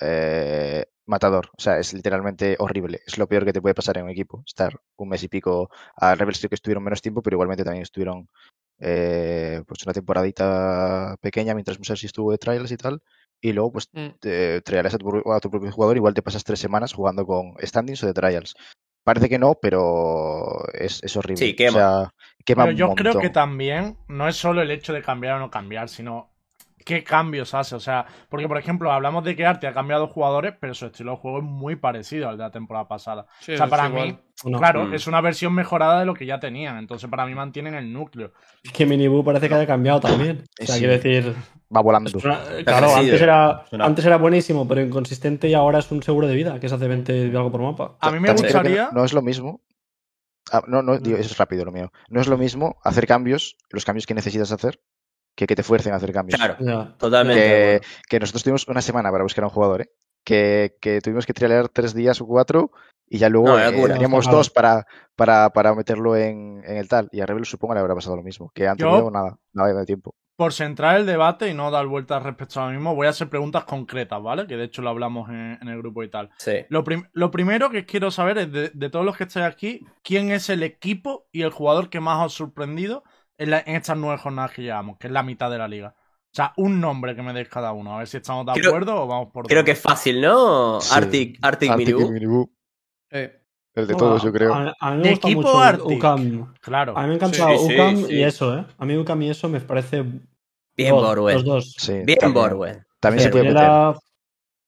eh, 0.00 0.86
matador. 1.06 1.50
O 1.56 1.60
sea, 1.60 1.78
es 1.78 1.92
literalmente 1.92 2.56
horrible. 2.58 3.00
Es 3.06 3.18
lo 3.18 3.28
peor 3.28 3.44
que 3.44 3.52
te 3.52 3.60
puede 3.62 3.74
pasar 3.74 3.98
en 3.98 4.04
un 4.04 4.10
equipo. 4.10 4.42
Estar 4.46 4.80
un 4.96 5.08
mes 5.08 5.22
y 5.22 5.28
pico. 5.28 5.70
A 5.96 6.14
Rebels 6.14 6.38
creo 6.38 6.48
que 6.50 6.54
estuvieron 6.56 6.84
menos 6.84 7.02
tiempo, 7.02 7.22
pero 7.22 7.34
igualmente 7.34 7.64
también 7.64 7.82
estuvieron 7.82 8.28
eh, 8.80 9.62
pues 9.66 9.84
una 9.84 9.92
temporadita 9.92 11.16
pequeña 11.20 11.54
mientras 11.54 11.78
Musashi 11.78 12.06
estuvo 12.06 12.30
de 12.30 12.38
trials 12.38 12.70
y 12.70 12.76
tal. 12.76 13.02
Y 13.40 13.52
luego, 13.52 13.72
pues, 13.72 13.88
Mm. 13.92 14.08
te 14.20 14.56
a 14.56 14.98
tu, 14.98 15.32
a 15.32 15.40
tu 15.40 15.50
propio 15.50 15.70
jugador. 15.72 15.96
Igual 15.96 16.14
te 16.14 16.22
pasas 16.22 16.44
tres 16.44 16.58
semanas 16.58 16.92
jugando 16.92 17.24
con 17.24 17.54
standings 17.62 18.02
o 18.02 18.06
de 18.06 18.14
trials. 18.14 18.56
Parece 19.08 19.30
que 19.30 19.38
no, 19.38 19.54
pero 19.54 20.66
es, 20.74 21.02
es 21.02 21.16
horrible. 21.16 21.38
Sí, 21.38 21.56
quema. 21.56 21.70
O 21.70 21.72
sea, 21.72 22.14
quema 22.44 22.64
Pero 22.64 22.72
un 22.72 22.76
yo 22.76 22.94
creo 22.94 23.18
que 23.18 23.30
también 23.30 23.96
no 24.06 24.28
es 24.28 24.36
solo 24.36 24.60
el 24.60 24.70
hecho 24.70 24.92
de 24.92 25.00
cambiar 25.00 25.36
o 25.36 25.38
no 25.38 25.50
cambiar, 25.50 25.88
sino 25.88 26.28
qué 26.88 27.04
cambios 27.04 27.52
hace. 27.52 27.74
O 27.76 27.80
sea, 27.80 28.06
porque 28.30 28.48
por 28.48 28.56
ejemplo, 28.56 28.90
hablamos 28.90 29.22
de 29.22 29.36
que 29.36 29.44
Arte 29.44 29.66
ha 29.66 29.74
cambiado 29.74 30.08
jugadores, 30.08 30.54
pero 30.58 30.72
su 30.72 30.86
estilo 30.86 31.12
de 31.12 31.16
juego 31.18 31.38
es 31.38 31.44
muy 31.44 31.76
parecido 31.76 32.28
al 32.30 32.38
de 32.38 32.44
la 32.44 32.50
temporada 32.50 32.88
pasada. 32.88 33.26
Sí, 33.40 33.52
o 33.52 33.56
sea, 33.56 33.66
es 33.66 33.70
para 33.70 33.88
igual. 33.88 34.06
mí, 34.08 34.18
No, 34.44 34.58
claro, 34.58 34.86
Mm. 34.86 34.94
es 34.94 35.06
una 35.08 35.20
versión 35.20 35.52
mejorada 35.52 35.98
de 36.00 36.06
lo 36.06 36.14
que 36.14 36.24
ya 36.24 36.38
tenían. 36.40 36.78
Entonces, 36.78 37.10
para 37.10 37.26
mí 37.26 37.34
mantienen 37.34 37.74
el 37.74 37.92
núcleo. 37.92 38.32
Es 38.62 38.72
que 38.72 38.86
Minibu 38.86 39.22
parece 39.24 39.48
que 39.48 39.54
haya 39.54 39.66
cambiado 39.66 39.98
también. 40.00 40.44
O 40.62 40.64
sea, 40.64 40.76
Sí. 40.76 40.80
quiero 40.80 40.94
decir. 40.94 41.34
Va 41.76 41.82
volando. 41.82 42.08
es 42.08 42.24
una- 42.24 42.40
claro, 42.64 42.94
antes 42.94 43.20
era, 43.20 43.64
antes 43.80 44.06
era 44.06 44.16
buenísimo, 44.16 44.66
pero 44.66 44.80
inconsistente 44.80 45.48
y 45.48 45.54
ahora 45.54 45.80
es 45.80 45.90
un 45.90 46.02
seguro 46.02 46.26
de 46.28 46.34
vida, 46.36 46.58
que 46.60 46.68
se 46.68 46.74
hace 46.76 46.88
20 46.88 47.26
y 47.26 47.36
algo 47.36 47.50
por 47.52 47.60
mapa. 47.60 47.96
A 48.00 48.10
mí 48.10 48.20
me 48.20 48.28
También 48.28 48.46
gustaría. 48.46 48.84
No, 48.86 49.00
no 49.00 49.04
es 49.04 49.12
lo 49.12 49.20
mismo. 49.22 49.60
Ah, 50.50 50.62
no, 50.66 50.80
no, 50.82 50.98
digo, 50.98 51.18
eso 51.18 51.30
es 51.32 51.36
rápido 51.36 51.64
lo 51.66 51.72
mío. 51.72 51.92
No 52.08 52.20
es 52.22 52.26
lo 52.28 52.38
mismo 52.38 52.76
hacer 52.84 53.06
cambios, 53.06 53.56
los 53.70 53.84
cambios 53.84 54.06
que 54.06 54.14
necesitas 54.14 54.50
hacer, 54.50 54.80
que 55.38 55.46
que 55.46 55.54
te 55.54 55.62
fuercen 55.62 55.92
a 55.92 55.96
hacer 55.96 56.12
cambios. 56.12 56.36
Claro, 56.40 56.94
totalmente. 56.98 57.80
Que, 58.08 58.18
nosotros 58.18 58.42
tuvimos 58.42 58.66
una 58.66 58.82
semana 58.82 59.12
para 59.12 59.22
buscar 59.22 59.44
a 59.44 59.46
un 59.46 59.52
jugador, 59.52 59.82
¿eh? 59.82 59.90
Que, 60.24 60.74
que 60.80 61.00
tuvimos 61.00 61.26
que 61.26 61.32
trialear 61.32 61.68
tres 61.68 61.94
días 61.94 62.20
o 62.20 62.26
cuatro 62.26 62.72
y 63.08 63.18
ya 63.18 63.28
luego 63.28 63.46
No, 63.48 63.58
eh, 63.58 63.88
teníamos 63.92 64.28
dos 64.28 64.50
para, 64.50 64.84
para, 65.14 65.50
para 65.50 65.74
meterlo 65.76 66.16
en, 66.16 66.60
en 66.64 66.76
el 66.76 66.88
tal. 66.88 67.08
Y 67.12 67.20
a 67.20 67.26
Rebel 67.26 67.44
supongo 67.46 67.74
le 67.74 67.80
habrá 67.80 67.94
pasado 67.94 68.16
lo 68.16 68.22
mismo. 68.24 68.50
Que 68.52 68.64
Yo- 68.64 68.74
tenido 68.74 69.10
nada, 69.12 69.38
nada 69.52 69.72
de 69.72 69.86
tiempo. 69.86 70.14
Por 70.36 70.52
centrar 70.52 70.96
el 70.96 71.06
debate 71.06 71.48
y 71.48 71.54
no 71.54 71.70
dar 71.70 71.86
vueltas 71.86 72.22
respecto 72.22 72.60
a 72.60 72.66
lo 72.66 72.72
mismo, 72.72 72.94
voy 72.94 73.06
a 73.06 73.10
hacer 73.10 73.28
preguntas 73.28 73.64
concretas, 73.64 74.20
¿vale? 74.22 74.46
Que 74.46 74.56
de 74.56 74.64
hecho 74.64 74.82
lo 74.82 74.90
hablamos 74.90 75.28
en, 75.30 75.58
en 75.62 75.68
el 75.68 75.78
grupo 75.78 76.02
y 76.04 76.10
tal. 76.10 76.30
Sí. 76.38 76.64
Lo, 76.68 76.82
prim- 76.84 77.08
lo 77.12 77.30
primero 77.30 77.70
que 77.70 77.86
quiero 77.86 78.10
saber 78.10 78.38
es 78.38 78.52
de, 78.52 78.70
de 78.74 78.90
todos 78.90 79.04
los 79.04 79.16
que 79.16 79.24
estáis 79.24 79.46
aquí, 79.46 79.84
¿quién 80.02 80.30
es 80.30 80.48
el 80.50 80.62
equipo 80.64 81.26
y 81.32 81.42
el 81.42 81.50
jugador 81.50 81.90
que 81.90 82.00
más 82.00 82.24
os 82.26 82.34
ha 82.34 82.36
sorprendido 82.38 83.02
en, 83.38 83.50
la- 83.50 83.60
en 83.64 83.76
estas 83.76 83.96
nueve 83.96 84.18
jornadas 84.18 84.52
que 84.52 84.62
llevamos, 84.62 84.98
que 84.98 85.06
es 85.06 85.12
la 85.12 85.22
mitad 85.22 85.50
de 85.50 85.58
la 85.58 85.68
liga? 85.68 85.94
O 85.98 86.34
sea, 86.34 86.52
un 86.58 86.78
nombre 86.80 87.16
que 87.16 87.22
me 87.22 87.32
deis 87.32 87.48
cada 87.48 87.72
uno, 87.72 87.94
a 87.94 87.98
ver 87.98 88.06
si 88.08 88.18
estamos 88.18 88.44
de 88.44 88.52
Creo- 88.52 88.68
acuerdo 88.70 89.02
o 89.02 89.06
vamos 89.06 89.28
por 89.32 89.46
Creo 89.46 89.60
dos. 89.60 89.64
que 89.64 89.70
es 89.72 89.80
fácil, 89.80 90.20
¿no? 90.20 90.80
Sí. 90.80 90.94
Arctic, 90.94 91.38
Arctic, 91.40 91.70
Arctic 91.70 91.88
Minibu. 91.88 92.10
Minibu, 92.10 92.50
Eh, 93.10 93.40
el 93.74 93.86
de 93.86 93.94
todos, 93.94 94.22
yo 94.22 94.32
creo. 94.32 94.52
A, 94.52 94.74
a 94.78 94.90
mí 94.90 94.96
¿De 94.98 95.02
me 95.04 95.10
gusta 95.12 95.28
equipo 95.28 95.40
mucho 95.42 95.58
Arctic? 95.60 95.98
UCAM. 95.98 96.54
Claro. 96.60 96.98
A 96.98 97.02
mí 97.02 97.06
me 97.06 97.12
ha 97.14 97.16
encantado 97.16 97.56
Sí, 97.58 97.66
sí, 97.68 97.74
UCAM 97.74 97.96
sí. 98.06 98.14
y 98.14 98.22
eso, 98.24 98.58
¿eh? 98.58 98.66
A 98.76 98.84
mí 98.84 98.96
UCAM 98.96 99.22
y 99.22 99.30
eso 99.30 99.48
me 99.48 99.60
parece. 99.60 100.04
Bien, 100.76 100.94
God, 100.94 101.02
Borwell. 101.06 101.34
Los 101.36 101.44
dos. 101.44 101.74
Sí, 101.78 101.92
Bien, 102.04 102.18
también, 102.18 102.34
Borwell. 102.50 102.84
También 103.00 103.22
se 103.24 103.30
puede 103.30 103.44
meter. 103.52 103.70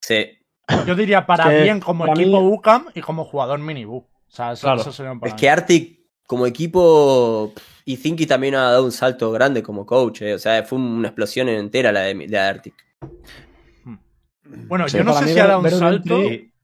Sí. 0.01 0.27
Yo 0.87 0.95
diría 0.95 1.27
para 1.27 1.45
Es 1.45 1.51
que 1.59 1.63
bien 1.65 1.81
como 1.81 2.07
para 2.07 2.21
equipo 2.21 2.41
mí- 2.41 2.47
UCAM 2.55 2.87
y 2.95 3.01
como 3.01 3.25
jugador 3.25 3.59
minibu. 3.59 3.97
O 3.99 4.07
sea, 4.29 4.53
eso, 4.53 4.63
Claro. 4.67 4.81
eso 4.81 4.93
sería 4.93 5.13
para 5.15 5.27
Es 5.29 5.35
mí. 5.35 5.41
que 5.41 5.51
Arctic, 5.51 6.01
como 6.27 6.47
equipo, 6.47 7.53
y 7.93 7.97
Zinky 7.97 8.27
también 8.27 8.55
ha 8.55 8.71
dado 8.71 8.85
un 8.85 8.93
salto 8.93 9.31
grande 9.33 9.63
como 9.63 9.87
coach. 9.87 10.23
eh. 10.23 10.35
O 10.35 10.39
sea, 10.39 10.63
fue 10.65 10.79
una 10.79 11.09
explosión 11.09 11.49
entera 11.49 11.93
la 11.93 12.01
de, 12.03 12.15
de 12.27 12.39
Arctic. 12.39 12.75
Bueno, 14.45 14.89
Sí, 14.89 14.99
yo 14.99 15.05
no 15.05 15.13
sé 15.15 15.33
si 15.33 15.39
ha 15.39 15.47
dado 15.47 15.61
un 15.61 15.71
salto 15.71 16.21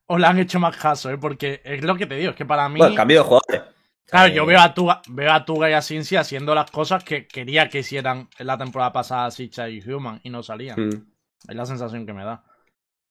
o 0.08 0.18
le 0.18 0.26
han 0.26 0.38
hecho 0.38 0.60
más 0.60 0.76
caso, 0.76 1.10
¿eh? 1.10 1.18
Porque 1.18 1.60
es 1.64 1.82
lo 1.82 1.96
que 1.96 2.06
te 2.06 2.14
digo, 2.16 2.30
es 2.30 2.36
que 2.36 2.44
para 2.46 2.68
mí. 2.68 2.78
Bueno, 2.78 2.94
cambio 2.94 3.18
de 3.18 3.24
jugadores. 3.24 3.62
Claro, 4.08 4.32
Eh, 4.32 4.36
yo 4.36 4.46
veo 4.46 4.60
a 4.60 4.72
Tuga, 4.72 5.02
veo 5.08 5.32
a 5.32 5.44
Tuga 5.44 5.68
y 5.68 5.72
a 5.72 5.82
Cincy 5.82 6.14
haciendo 6.16 6.54
las 6.54 6.70
cosas 6.70 7.02
que 7.02 7.26
quería 7.26 7.68
que 7.68 7.80
hicieran 7.80 8.28
en 8.38 8.46
la 8.46 8.56
temporada 8.56 8.92
pasada 8.92 9.30
Sicha 9.32 9.68
y 9.68 9.80
Human 9.82 10.20
y 10.22 10.30
no 10.30 10.42
salían. 10.44 10.78
Mm. 10.80 11.06
Es 11.48 11.56
la 11.56 11.66
sensación 11.66 12.06
que 12.06 12.12
me 12.12 12.24
da. 12.24 12.44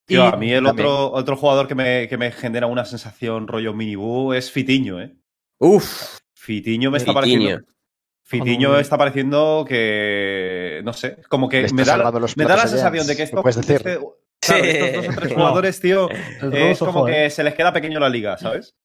Tío, 0.05 0.23
Y- 0.23 0.27
a 0.27 0.37
mí 0.37 0.51
el 0.53 0.65
otro, 0.65 1.11
otro 1.11 1.35
jugador 1.35 1.67
que 1.67 1.75
me, 1.75 2.07
que 2.07 2.17
me 2.17 2.31
genera 2.31 2.67
una 2.67 2.85
sensación 2.85 3.47
rollo 3.47 3.73
minibu 3.73 4.31
es 4.33 4.49
Fitiño, 4.51 5.01
¿eh? 5.01 5.13
Uf, 5.59 6.19
Fitiño 6.33 6.91
me 6.91 6.97
está 6.97 7.11
Fitiño. 7.13 7.39
pareciendo. 7.39 7.65
Fitiño 8.27 8.77
está 8.79 8.97
pareciendo 8.97 9.63
que. 9.67 10.81
No 10.83 10.93
sé, 10.93 11.17
como 11.29 11.47
que 11.47 11.67
me 11.73 11.83
da, 11.83 11.97
me 12.35 12.45
da 12.45 12.55
la 12.57 12.67
sensación 12.67 13.05
de 13.07 13.15
que 13.15 13.23
esto, 13.23 13.41
puedes 13.41 13.55
decir. 13.57 13.75
este- 13.75 13.97
claro, 13.99 14.17
Sí. 14.41 14.53
estos 14.69 14.93
dos 15.05 15.15
o 15.15 15.19
tres 15.21 15.33
jugadores, 15.35 15.79
tío, 15.79 16.09
es 16.51 16.79
como 16.79 17.05
que 17.05 17.29
se 17.29 17.43
les 17.43 17.53
queda 17.53 17.71
pequeño 17.71 17.99
la 17.99 18.09
liga, 18.09 18.37
¿sabes? 18.37 18.75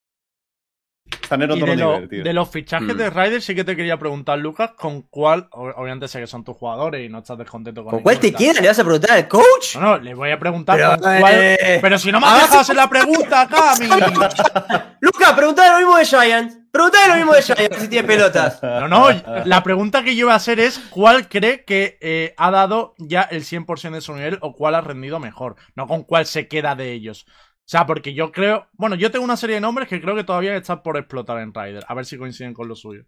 Están 1.23 1.43
en 1.43 1.51
otro 1.51 1.67
de, 1.67 1.77
lo- 1.77 1.95
nivel, 1.95 2.09
tío. 2.09 2.23
de 2.25 2.33
los 2.33 2.49
fichajes 2.51 2.95
Mm. 2.95 2.99
de 2.99 3.11
Ryder 3.11 3.43
sí 3.43 3.55
que 3.55 3.65
te 3.65 3.75
quería 3.75 3.99
preguntar, 3.99 4.39
Lucas, 4.39 4.73
con 4.77 5.03
cuál, 5.03 5.49
ob- 5.51 5.75
obviamente 5.77 6.07
sé 6.07 6.21
que 6.21 6.27
son 6.27 6.45
tus 6.45 6.57
jugadores 6.57 7.05
y 7.05 7.09
no 7.09 7.19
estás 7.19 7.37
descontento 7.39 7.83
con 7.83 7.91
¿con 7.91 8.03
cuál 8.03 8.21
te 8.21 8.33
queda? 8.33 8.61
¿Le 8.61 8.69
vas 8.69 8.79
a 8.79 8.85
preguntar 8.85 9.11
al 9.13 9.27
coach? 9.27 9.75
No, 9.77 9.81
no, 9.81 9.99
le 9.99 10.15
voy 10.15 10.31
a 10.31 10.39
preguntar 10.39 10.77
Pero, 10.77 10.91
con 10.91 11.19
cuál... 11.21 11.35
eh, 11.37 11.79
Pero 11.83 11.99
si 11.99 12.13
no 12.13 12.21
me 12.21 12.27
has 12.27 12.33
ahora 12.33 12.43
dejado 12.45 12.59
sí- 12.65 12.73
hacer 12.73 12.77
la 12.77 12.89
pregunta 12.91 13.41
acá, 13.41 13.75
mi... 13.81 13.87
Lucas, 15.01 15.33
preguntale 15.33 15.71
lo 15.73 15.79
mismo 15.79 15.97
de 15.97 16.05
Giants. 16.05 16.60
Preguntale 16.71 17.09
lo 17.09 17.17
mismo 17.17 17.33
de 17.35 17.43
Giants 17.43 17.79
si 17.79 17.89
tiene 17.89 18.07
pelotas. 18.07 18.61
No, 18.81 18.89
no, 18.89 19.09
la 19.45 19.63
pregunta 19.63 20.03
que 20.03 20.15
yo 20.15 20.27
iba 20.27 20.33
a 20.33 20.37
hacer 20.37 20.61
es 20.61 20.79
¿cuál 20.91 21.29
cree 21.29 21.65
que 21.65 21.99
eh, 22.01 22.35
ha 22.37 22.51
dado 22.51 22.95
ya 22.99 23.23
el 23.23 23.43
100% 23.43 23.91
de 23.91 24.01
su 24.01 24.15
nivel 24.15 24.39
o 24.41 24.55
cuál 24.55 24.75
ha 24.75 24.81
rendido 24.81 25.19
mejor? 25.19 25.57
No 25.75 25.87
con 25.87 26.05
cuál 26.05 26.27
se 26.27 26.49
queda 26.49 26.75
de 26.75 26.93
ellos. 26.93 27.27
O 27.29 27.71
sea, 27.71 27.87
porque 27.87 28.15
yo 28.15 28.33
creo... 28.33 28.69
Bueno, 28.73 28.97
yo 28.97 29.11
tengo 29.11 29.25
una 29.25 29.37
serie 29.37 29.55
de 29.55 29.61
nombres 29.61 29.89
que 29.89 30.01
creo 30.01 30.17
que 30.17 30.25
todavía 30.25 30.57
están 30.57 30.83
por 30.83 30.97
explotar 30.97 31.39
en 31.39 31.55
Ryder. 31.55 31.85
A 31.87 31.95
ver 31.95 32.05
si 32.05 32.19
coinciden 32.19 32.55
con 32.55 32.69
lo 32.69 32.75
suyo. 32.75 33.05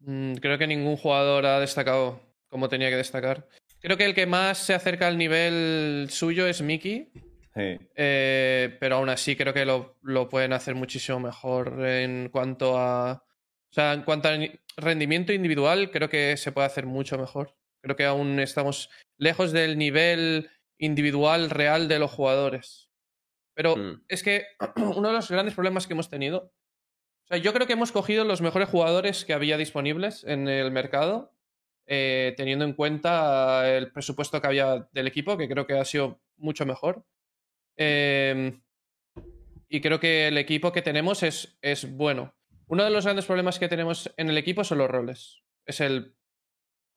mm, 0.00 0.34
creo 0.34 0.58
que 0.58 0.66
ningún 0.66 0.96
jugador 0.96 1.46
ha 1.46 1.60
destacado 1.60 2.20
como 2.48 2.68
tenía 2.68 2.90
que 2.90 2.96
destacar. 2.96 3.46
Creo 3.80 3.96
que 3.96 4.04
el 4.04 4.14
que 4.14 4.26
más 4.26 4.58
se 4.58 4.74
acerca 4.74 5.06
al 5.06 5.18
nivel 5.18 6.08
suyo 6.10 6.46
es 6.46 6.62
Mickey. 6.62 7.12
Sí. 7.58 7.78
eh, 7.96 8.76
pero 8.80 8.96
aún 8.96 9.08
así 9.08 9.36
creo 9.36 9.52
que 9.52 9.64
lo, 9.66 9.98
lo 10.02 10.28
pueden 10.28 10.52
hacer 10.52 10.74
muchísimo 10.74 11.18
mejor 11.20 11.84
en 11.84 12.28
cuanto 12.30 12.78
a. 12.78 13.24
O 13.70 13.72
sea, 13.74 13.92
en 13.92 14.02
cuanto 14.02 14.28
a 14.28 14.38
rendimiento 14.76 15.32
individual, 15.32 15.90
creo 15.90 16.08
que 16.08 16.36
se 16.36 16.52
puede 16.52 16.66
hacer 16.68 16.86
mucho 16.86 17.18
mejor. 17.18 17.56
Creo 17.82 17.96
que 17.96 18.04
aún 18.06 18.40
estamos 18.40 18.90
lejos 19.18 19.52
del 19.52 19.76
nivel 19.76 20.50
individual 20.78 21.50
real 21.50 21.88
de 21.88 21.98
los 21.98 22.10
jugadores. 22.10 22.90
Pero 23.54 23.76
Mm. 23.76 24.02
es 24.08 24.22
que 24.22 24.44
uno 24.76 25.08
de 25.08 25.14
los 25.14 25.30
grandes 25.30 25.54
problemas 25.54 25.86
que 25.86 25.92
hemos 25.94 26.08
tenido. 26.08 26.52
O 27.24 27.26
sea, 27.28 27.38
yo 27.38 27.52
creo 27.52 27.66
que 27.66 27.74
hemos 27.74 27.92
cogido 27.92 28.24
los 28.24 28.40
mejores 28.40 28.68
jugadores 28.70 29.24
que 29.24 29.34
había 29.34 29.58
disponibles 29.58 30.24
en 30.24 30.48
el 30.48 30.70
mercado, 30.70 31.34
eh, 31.86 32.32
teniendo 32.36 32.64
en 32.64 32.72
cuenta 32.72 33.68
el 33.76 33.92
presupuesto 33.92 34.40
que 34.40 34.46
había 34.46 34.88
del 34.92 35.08
equipo, 35.08 35.36
que 35.36 35.48
creo 35.48 35.66
que 35.66 35.74
ha 35.74 35.84
sido 35.84 36.20
mucho 36.36 36.64
mejor. 36.64 37.04
Eh, 37.78 38.58
y 39.68 39.80
creo 39.80 40.00
que 40.00 40.28
el 40.28 40.36
equipo 40.36 40.72
que 40.72 40.82
tenemos 40.82 41.22
es, 41.22 41.58
es 41.62 41.90
bueno. 41.90 42.34
Uno 42.66 42.84
de 42.84 42.90
los 42.90 43.04
grandes 43.04 43.24
problemas 43.24 43.58
que 43.58 43.68
tenemos 43.68 44.12
en 44.16 44.28
el 44.28 44.36
equipo 44.36 44.64
son 44.64 44.78
los 44.78 44.90
roles. 44.90 45.42
Es 45.64 45.80
el, 45.80 46.14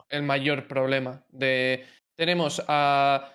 el 0.10 0.24
mayor 0.24 0.68
problema. 0.68 1.26
De, 1.30 1.86
tenemos 2.16 2.62
a 2.68 3.34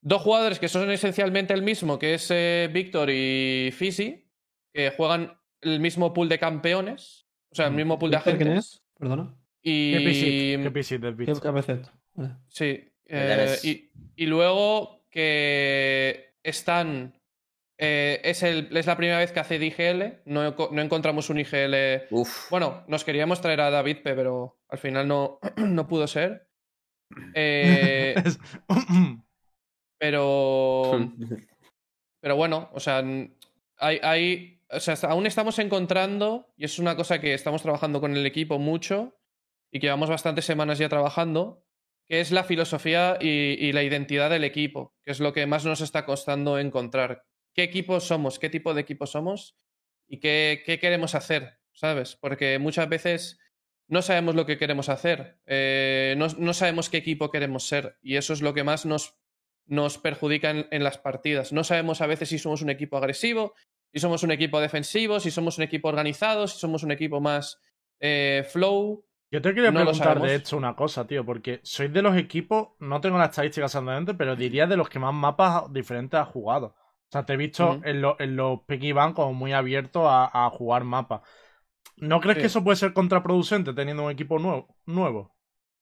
dos 0.00 0.22
jugadores 0.22 0.58
que 0.58 0.68
son 0.68 0.90
esencialmente 0.90 1.52
el 1.52 1.62
mismo, 1.62 1.98
que 1.98 2.14
es 2.14 2.30
eh, 2.30 2.70
Víctor 2.72 3.10
y 3.10 3.70
Fisi, 3.72 4.26
que 4.72 4.90
juegan 4.90 5.38
el 5.60 5.80
mismo 5.80 6.14
pool 6.14 6.28
de 6.28 6.38
campeones. 6.38 7.26
O 7.50 7.54
sea, 7.54 7.66
el 7.66 7.74
mismo 7.74 7.98
pool 7.98 8.10
de 8.10 8.18
¿Víctor 8.18 8.36
quién 8.36 8.48
agentes. 8.48 8.74
es? 8.74 8.84
Perdona. 8.98 9.34
¿Qué? 9.62 9.70
Y, 9.70 9.92
¿Qué 10.62 10.70
pisit 10.70 11.00
del 11.02 11.16
¿Qué 11.16 11.32
cabecet? 11.40 11.90
Vale. 12.14 12.36
Sí. 12.48 12.86
Eh, 13.06 13.56
y, 13.64 13.90
y 14.16 14.26
luego 14.26 15.04
que 15.10 16.29
están. 16.42 17.14
eh, 17.78 18.20
es, 18.24 18.42
el, 18.42 18.76
es 18.76 18.86
la 18.86 18.96
primera 18.96 19.18
vez 19.18 19.32
que 19.32 19.40
hace 19.40 19.58
DGL. 19.58 20.22
No, 20.26 20.54
no 20.70 20.82
encontramos 20.82 21.30
un 21.30 21.38
IGL. 21.40 22.06
Uf. 22.10 22.50
Bueno, 22.50 22.84
nos 22.88 23.04
queríamos 23.04 23.40
traer 23.40 23.60
a 23.62 23.70
David 23.70 23.98
P, 24.02 24.14
pero 24.14 24.58
al 24.68 24.78
final 24.78 25.08
no, 25.08 25.38
no 25.56 25.86
pudo 25.88 26.06
ser. 26.06 26.48
Eh, 27.34 28.14
pero. 29.98 31.10
Pero 32.22 32.36
bueno, 32.36 32.68
o 32.74 32.80
sea, 32.80 33.02
hay, 33.78 33.98
hay- 34.02 34.60
o 34.70 34.78
sea, 34.78 34.92
hasta- 34.92 35.08
aún 35.10 35.26
estamos 35.26 35.58
encontrando, 35.58 36.52
y 36.54 36.66
es 36.66 36.78
una 36.78 36.94
cosa 36.94 37.18
que 37.18 37.32
estamos 37.32 37.62
trabajando 37.62 37.98
con 38.02 38.14
el 38.14 38.26
equipo 38.26 38.58
mucho, 38.58 39.16
y 39.72 39.80
que 39.80 39.86
llevamos 39.86 40.10
bastantes 40.10 40.44
semanas 40.44 40.76
ya 40.78 40.90
trabajando, 40.90 41.64
que 42.10 42.18
es 42.18 42.32
la 42.32 42.42
filosofía 42.42 43.18
y, 43.20 43.70
la 43.70 43.84
identidad 43.84 44.30
del 44.30 44.42
equipo, 44.42 44.96
que 45.04 45.12
es 45.12 45.20
lo 45.20 45.32
que 45.32 45.46
más 45.46 45.64
nos 45.64 45.80
está 45.80 46.04
costando 46.04 46.58
encontrar. 46.58 47.22
¿Qué 47.54 47.62
equipo 47.62 48.00
somos? 48.00 48.40
¿Qué 48.40 48.50
tipo 48.50 48.74
de 48.74 48.80
equipo 48.80 49.06
somos? 49.06 49.56
¿Y 50.08 50.18
qué, 50.18 50.64
queremos 50.80 51.14
hacer? 51.14 51.60
¿Sabes? 51.72 52.16
Porque 52.20 52.58
muchas 52.58 52.88
veces 52.88 53.38
no 53.86 54.02
sabemos 54.02 54.34
lo 54.34 54.44
que 54.44 54.58
queremos 54.58 54.88
hacer, 54.88 55.38
eh, 55.46 56.16
no, 56.16 56.52
sabemos 56.52 56.90
qué 56.90 56.96
equipo 56.96 57.30
queremos 57.30 57.68
ser, 57.68 57.96
y 58.02 58.16
eso 58.16 58.32
es 58.32 58.42
lo 58.42 58.54
que 58.54 58.64
más 58.64 58.86
nos 58.86 59.98
perjudica 59.98 60.50
en, 60.50 60.66
en 60.72 60.82
las 60.82 60.98
partidas. 60.98 61.52
No 61.52 61.62
sabemos 61.62 62.00
a 62.00 62.08
veces 62.08 62.30
si 62.30 62.40
somos 62.40 62.60
un 62.60 62.70
equipo 62.70 62.96
agresivo, 62.96 63.54
si 63.92 64.00
somos 64.00 64.24
un 64.24 64.32
equipo 64.32 64.60
defensivo, 64.60 65.20
si 65.20 65.30
somos 65.30 65.58
un 65.58 65.64
equipo 65.64 65.86
organizado, 65.86 66.48
si 66.48 66.58
somos 66.58 66.82
un 66.82 66.90
equipo 66.90 67.20
más 67.20 67.60
eh, 68.00 68.44
flow. 68.50 69.04
Yo 69.30 69.40
te 69.40 69.54
quería 69.54 69.70
No 69.70 69.80
preguntar 69.80 70.20
de 70.20 70.34
hecho 70.34 70.56
una 70.56 70.74
cosa, 70.74 71.06
tío, 71.06 71.24
porque 71.24 71.60
sois 71.62 71.92
de 71.92 72.02
los 72.02 72.16
equipos, 72.16 72.70
no 72.80 73.00
tengo 73.00 73.16
las 73.18 73.30
estadísticas 73.30 73.70
exactamente, 73.70 74.14
pero 74.14 74.34
diría 74.34 74.66
de 74.66 74.76
los 74.76 74.88
que 74.88 74.98
más 74.98 75.14
mapas 75.14 75.72
diferentes 75.72 76.18
has 76.18 76.28
jugado. 76.28 76.66
O 76.66 77.12
sea, 77.12 77.24
te 77.24 77.34
he 77.34 77.36
visto 77.36 77.80
en, 77.84 78.02
lo- 78.02 78.16
en 78.20 78.36
los 78.36 78.60
Peggy 78.66 78.92
Van 78.92 79.12
como 79.14 79.32
muy 79.34 79.52
abierto 79.52 80.08
a, 80.08 80.30
a 80.46 80.50
jugar 80.50 80.84
mapas. 80.84 81.22
¿No 81.96 82.20
crees 82.20 82.36
Sí. 82.36 82.40
que 82.42 82.46
eso 82.48 82.64
puede 82.64 82.76
ser 82.76 82.92
contraproducente 82.92 83.72
teniendo 83.74 84.04
un 84.04 84.10
equipo 84.10 84.38
nuevo? 84.38 84.76
nuevo? 84.86 85.36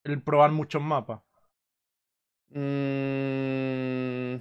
El 0.04 0.22
probar 0.22 0.52
muchos 0.52 0.82
mapas. 0.82 1.20
Mm, 2.50 4.40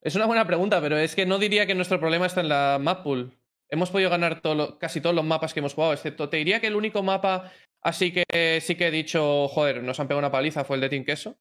Es 0.00 0.14
una 0.14 0.26
buena 0.26 0.46
pregunta, 0.46 0.80
pero 0.80 0.96
es 0.96 1.14
que 1.14 1.26
no 1.26 1.38
diría 1.38 1.66
que 1.66 1.74
nuestro 1.74 1.98
problema 2.00 2.26
está 2.26 2.40
en 2.40 2.48
la 2.48 2.78
map 2.80 3.02
pool. 3.02 3.32
Hemos 3.68 3.90
podido 3.90 4.10
ganar 4.10 4.40
todo 4.40 4.54
lo- 4.54 4.78
casi 4.78 5.00
todos 5.00 5.14
los 5.14 5.24
mapas 5.24 5.52
que 5.52 5.60
hemos 5.60 5.74
jugado, 5.74 5.92
excepto 5.92 6.28
te 6.28 6.38
diría 6.38 6.60
que 6.60 6.68
el 6.68 6.76
único 6.76 7.02
mapa 7.02 7.52
así 7.82 8.12
que 8.12 8.60
sí 8.62 8.74
que 8.76 8.88
he 8.88 8.90
dicho, 8.90 9.48
joder, 9.48 9.82
nos 9.82 9.98
han 10.00 10.08
pegado 10.08 10.18
una 10.20 10.30
paliza 10.32 10.64
fue 10.64 10.76
el 10.76 10.80
de 10.82 10.88
Team 10.88 11.04
Queso. 11.04 11.38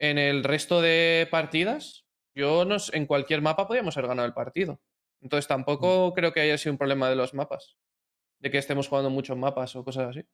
En 0.00 0.18
el 0.18 0.44
resto 0.44 0.80
de 0.80 1.26
partidas, 1.30 2.04
yo 2.34 2.64
nos, 2.64 2.92
en 2.94 3.06
cualquier 3.06 3.42
mapa 3.42 3.66
podíamos 3.66 3.96
haber 3.96 4.08
ganado 4.08 4.26
el 4.26 4.34
partido. 4.34 4.80
Entonces 5.20 5.48
tampoco 5.48 6.14
creo 6.14 6.32
que 6.32 6.40
haya 6.40 6.56
sido 6.58 6.72
un 6.72 6.78
problema 6.78 7.10
de 7.10 7.16
los 7.16 7.34
mapas. 7.34 7.76
De 8.40 8.50
que 8.50 8.58
estemos 8.58 8.86
jugando 8.88 9.10
muchos 9.10 9.36
mapas 9.36 9.74
o 9.74 9.84
cosas 9.84 10.10
así. 10.10 10.24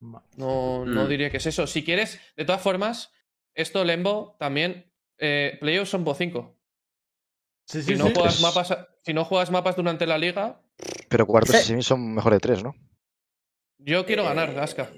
No, 0.00 0.84
no 0.86 1.04
Mm. 1.04 1.08
diría 1.08 1.30
que 1.30 1.38
es 1.38 1.46
eso. 1.46 1.66
Si 1.66 1.84
quieres, 1.84 2.20
de 2.36 2.44
todas 2.44 2.62
formas, 2.62 3.12
esto 3.54 3.84
Lembo 3.84 4.36
también. 4.38 4.92
Eh, 5.18 5.56
playoffs 5.60 5.90
son 5.90 6.04
por 6.04 6.16
5. 6.16 6.56
Sí, 7.66 7.82
Si 7.82 7.94
no 7.96 8.06
sí. 8.06 8.12
juegas 8.14 8.34
Es- 8.36 8.40
mapas, 8.42 8.76
si 9.04 9.12
no 9.14 9.24
juegas 9.24 9.50
mapas 9.50 9.76
durante 9.76 10.06
la 10.06 10.18
liga, 10.18 10.60
Pero 11.08 11.26
cuartos 11.26 11.54
y 11.54 11.58
semis 11.62 11.86
son 11.86 12.14
mejor 12.14 12.32
de 12.32 12.40
tres, 12.40 12.62
¿no? 12.62 12.74
Yo 13.84 14.04
quiero 14.06 14.24
ganar, 14.24 14.52
Gasca. 14.54 14.88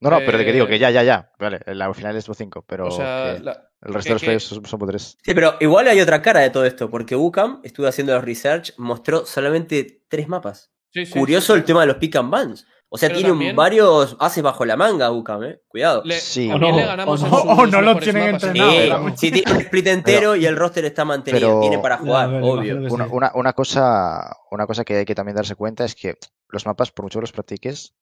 No, 0.00 0.08
no, 0.10 0.18
pero 0.24 0.38
de 0.38 0.44
que 0.46 0.52
digo 0.52 0.64
Eh, 0.64 0.68
que 0.68 0.78
ya, 0.78 0.90
ya, 0.90 1.02
ya. 1.02 1.30
Vale, 1.38 1.60
la 1.66 1.92
final 1.92 2.16
es 2.16 2.24
por 2.24 2.34
cinco, 2.34 2.64
pero 2.66 2.86
o 2.86 2.90
sea, 2.90 3.34
que 3.36 3.42
la- 3.44 3.68
el 3.82 3.92
resto 3.94 4.00
que- 4.02 4.08
de 4.08 4.14
los 4.14 4.22
playoffs 4.22 4.68
son, 4.70 4.78
por 4.78 4.88
tres. 4.88 5.18
Sí, 5.22 5.34
pero 5.34 5.56
igual 5.60 5.88
hay 5.88 6.00
otra 6.00 6.22
cara 6.22 6.40
de 6.40 6.48
todo 6.50 6.64
esto, 6.64 6.88
porque 6.90 7.16
UCAM, 7.16 7.60
estuve 7.64 7.86
haciendo 7.88 8.14
los 8.14 8.24
research, 8.24 8.72
mostró 8.78 9.26
solamente 9.26 10.02
tres 10.08 10.26
mapas. 10.28 10.72
sí, 10.92 11.06
sí, 11.06 11.12
Curioso 11.18 11.52
sí, 11.52 11.58
el 11.60 11.64
tema 11.64 11.82
de 11.82 11.86
los 11.88 11.96
pick 11.96 12.16
and 12.16 12.30
bans. 12.30 12.66
O 12.88 12.98
sea, 12.98 13.08
Pero 13.10 13.18
tiene 13.18 13.30
también- 13.30 13.54
varios 13.54 14.16
haces 14.18 14.42
bajo 14.42 14.64
la 14.64 14.76
manga 14.76 15.12
UCAM, 15.12 15.44
eh. 15.44 15.60
Cuidado. 15.68 16.02
Le, 16.04 16.18
Sí. 16.18 16.50
O 16.50 16.58
no, 16.58 16.74
le 16.76 16.84
ganamos 16.84 17.22
o 17.22 17.28
no. 17.28 17.36
O 17.36 17.66
no 17.66 17.80
lo 17.82 17.96
tienen 18.00 18.32
mapas. 18.32 18.42
entrenado, 18.42 19.16
Sí, 19.16 19.30
tiene 19.30 19.52
un 19.52 19.60
split 19.60 19.86
entero 19.86 20.34
y 20.34 20.46
el 20.46 20.56
roster 20.56 20.84
está 20.86 21.04
mantenido. 21.04 21.46
pero- 21.48 21.60
Tiene 21.60 21.78
para 21.78 21.98
jugar, 21.98 22.28
obvio. 22.42 22.78
una, 23.12 23.30
una 23.34 23.52
cosa, 23.52 24.34
una 24.50 24.66
cosa 24.66 24.84
que 24.84 24.96
hay 24.96 25.04
que 25.04 25.14
también 25.14 25.36
darse 25.36 25.54
cuenta 25.54 25.84
es 25.84 25.94
que 25.94 26.16
los 26.48 26.66
mapas, 26.66 26.90
por 26.90 27.04
mucho 27.04 27.18
que 27.20 27.24
los 27.24 27.32
practiques, 27.32 27.94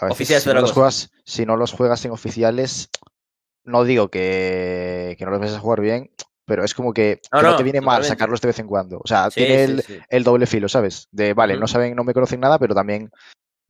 a 0.00 0.06
veces 0.06 0.16
Oficiales 0.16 0.42
si 0.44 0.48
no, 0.50 0.60
los 0.60 0.72
juegas, 0.72 1.10
si 1.24 1.46
no 1.46 1.56
los 1.56 1.72
juegas 1.72 2.04
en 2.04 2.10
oficiales, 2.12 2.88
no 3.64 3.84
digo 3.84 4.08
que, 4.08 5.14
que 5.18 5.24
no 5.24 5.30
los 5.30 5.40
vayas 5.40 5.56
a 5.56 5.60
jugar 5.60 5.80
bien, 5.80 6.10
pero 6.46 6.64
es 6.64 6.72
como 6.74 6.92
que, 6.94 7.20
No, 7.32 7.38
que 7.40 7.44
no, 7.44 7.50
no, 7.52 7.56
te 7.56 7.62
viene 7.62 7.80
mal 7.80 8.04
sacarlos 8.04 8.40
de 8.40 8.48
vez 8.48 8.58
en 8.58 8.66
cuando. 8.66 8.98
O 8.98 9.06
sea, 9.06 9.30
Sí, 9.30 9.40
tiene 9.44 9.64
el, 9.64 9.82
sí. 9.82 9.98
el 10.08 10.24
doble 10.24 10.46
filo, 10.46 10.68
¿sabes? 10.68 11.08
De, 11.10 11.34
vale, 11.34 11.58
no 11.58 11.66
saben, 11.68 11.94
no 11.94 12.04
me 12.04 12.14
conocen 12.14 12.40
nada, 12.40 12.58
pero 12.58 12.74
también... 12.74 13.10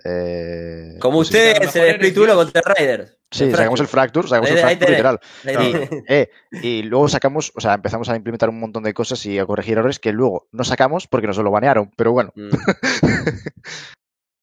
eh, 0.05 0.97
Como 1.01 1.19
pues 1.19 1.29
ustedes 1.29 1.75
en 1.75 1.83
el 1.85 1.91
split 1.97 2.17
1 2.17 2.27
Dios. 2.27 2.37
contra 2.37 2.75
Riders. 2.75 3.15
Sí, 3.31 3.51
sacamos 3.51 3.81
el 3.81 3.89
Fracture, 3.89 4.27
sacamos 4.29 4.51
el 4.51 4.59
Fracture 4.59 4.91
literal. 4.91 5.21
Y, 5.45 6.05
eh, 6.09 6.31
y 6.63 6.83
luego 6.85 7.09
sacamos, 7.09 7.53
o 7.57 7.61
sea, 7.61 7.75
empezamos 7.75 8.09
a 8.09 8.17
implementar 8.17 8.49
un 8.49 8.59
montón 8.61 8.85
de 8.85 8.95
cosas 8.95 9.25
y 9.27 9.39
a 9.39 9.45
corregir 9.45 9.77
errores 9.77 9.99
que 9.99 10.13
luego 10.13 10.49
no 10.53 10.65
sacamos 10.65 11.07
porque 11.09 11.27
nos 11.27 11.37
lo 11.39 11.51
banearon. 11.51 11.91
Pero 11.97 12.13
bueno, 12.13 12.33
Mm. 12.37 12.49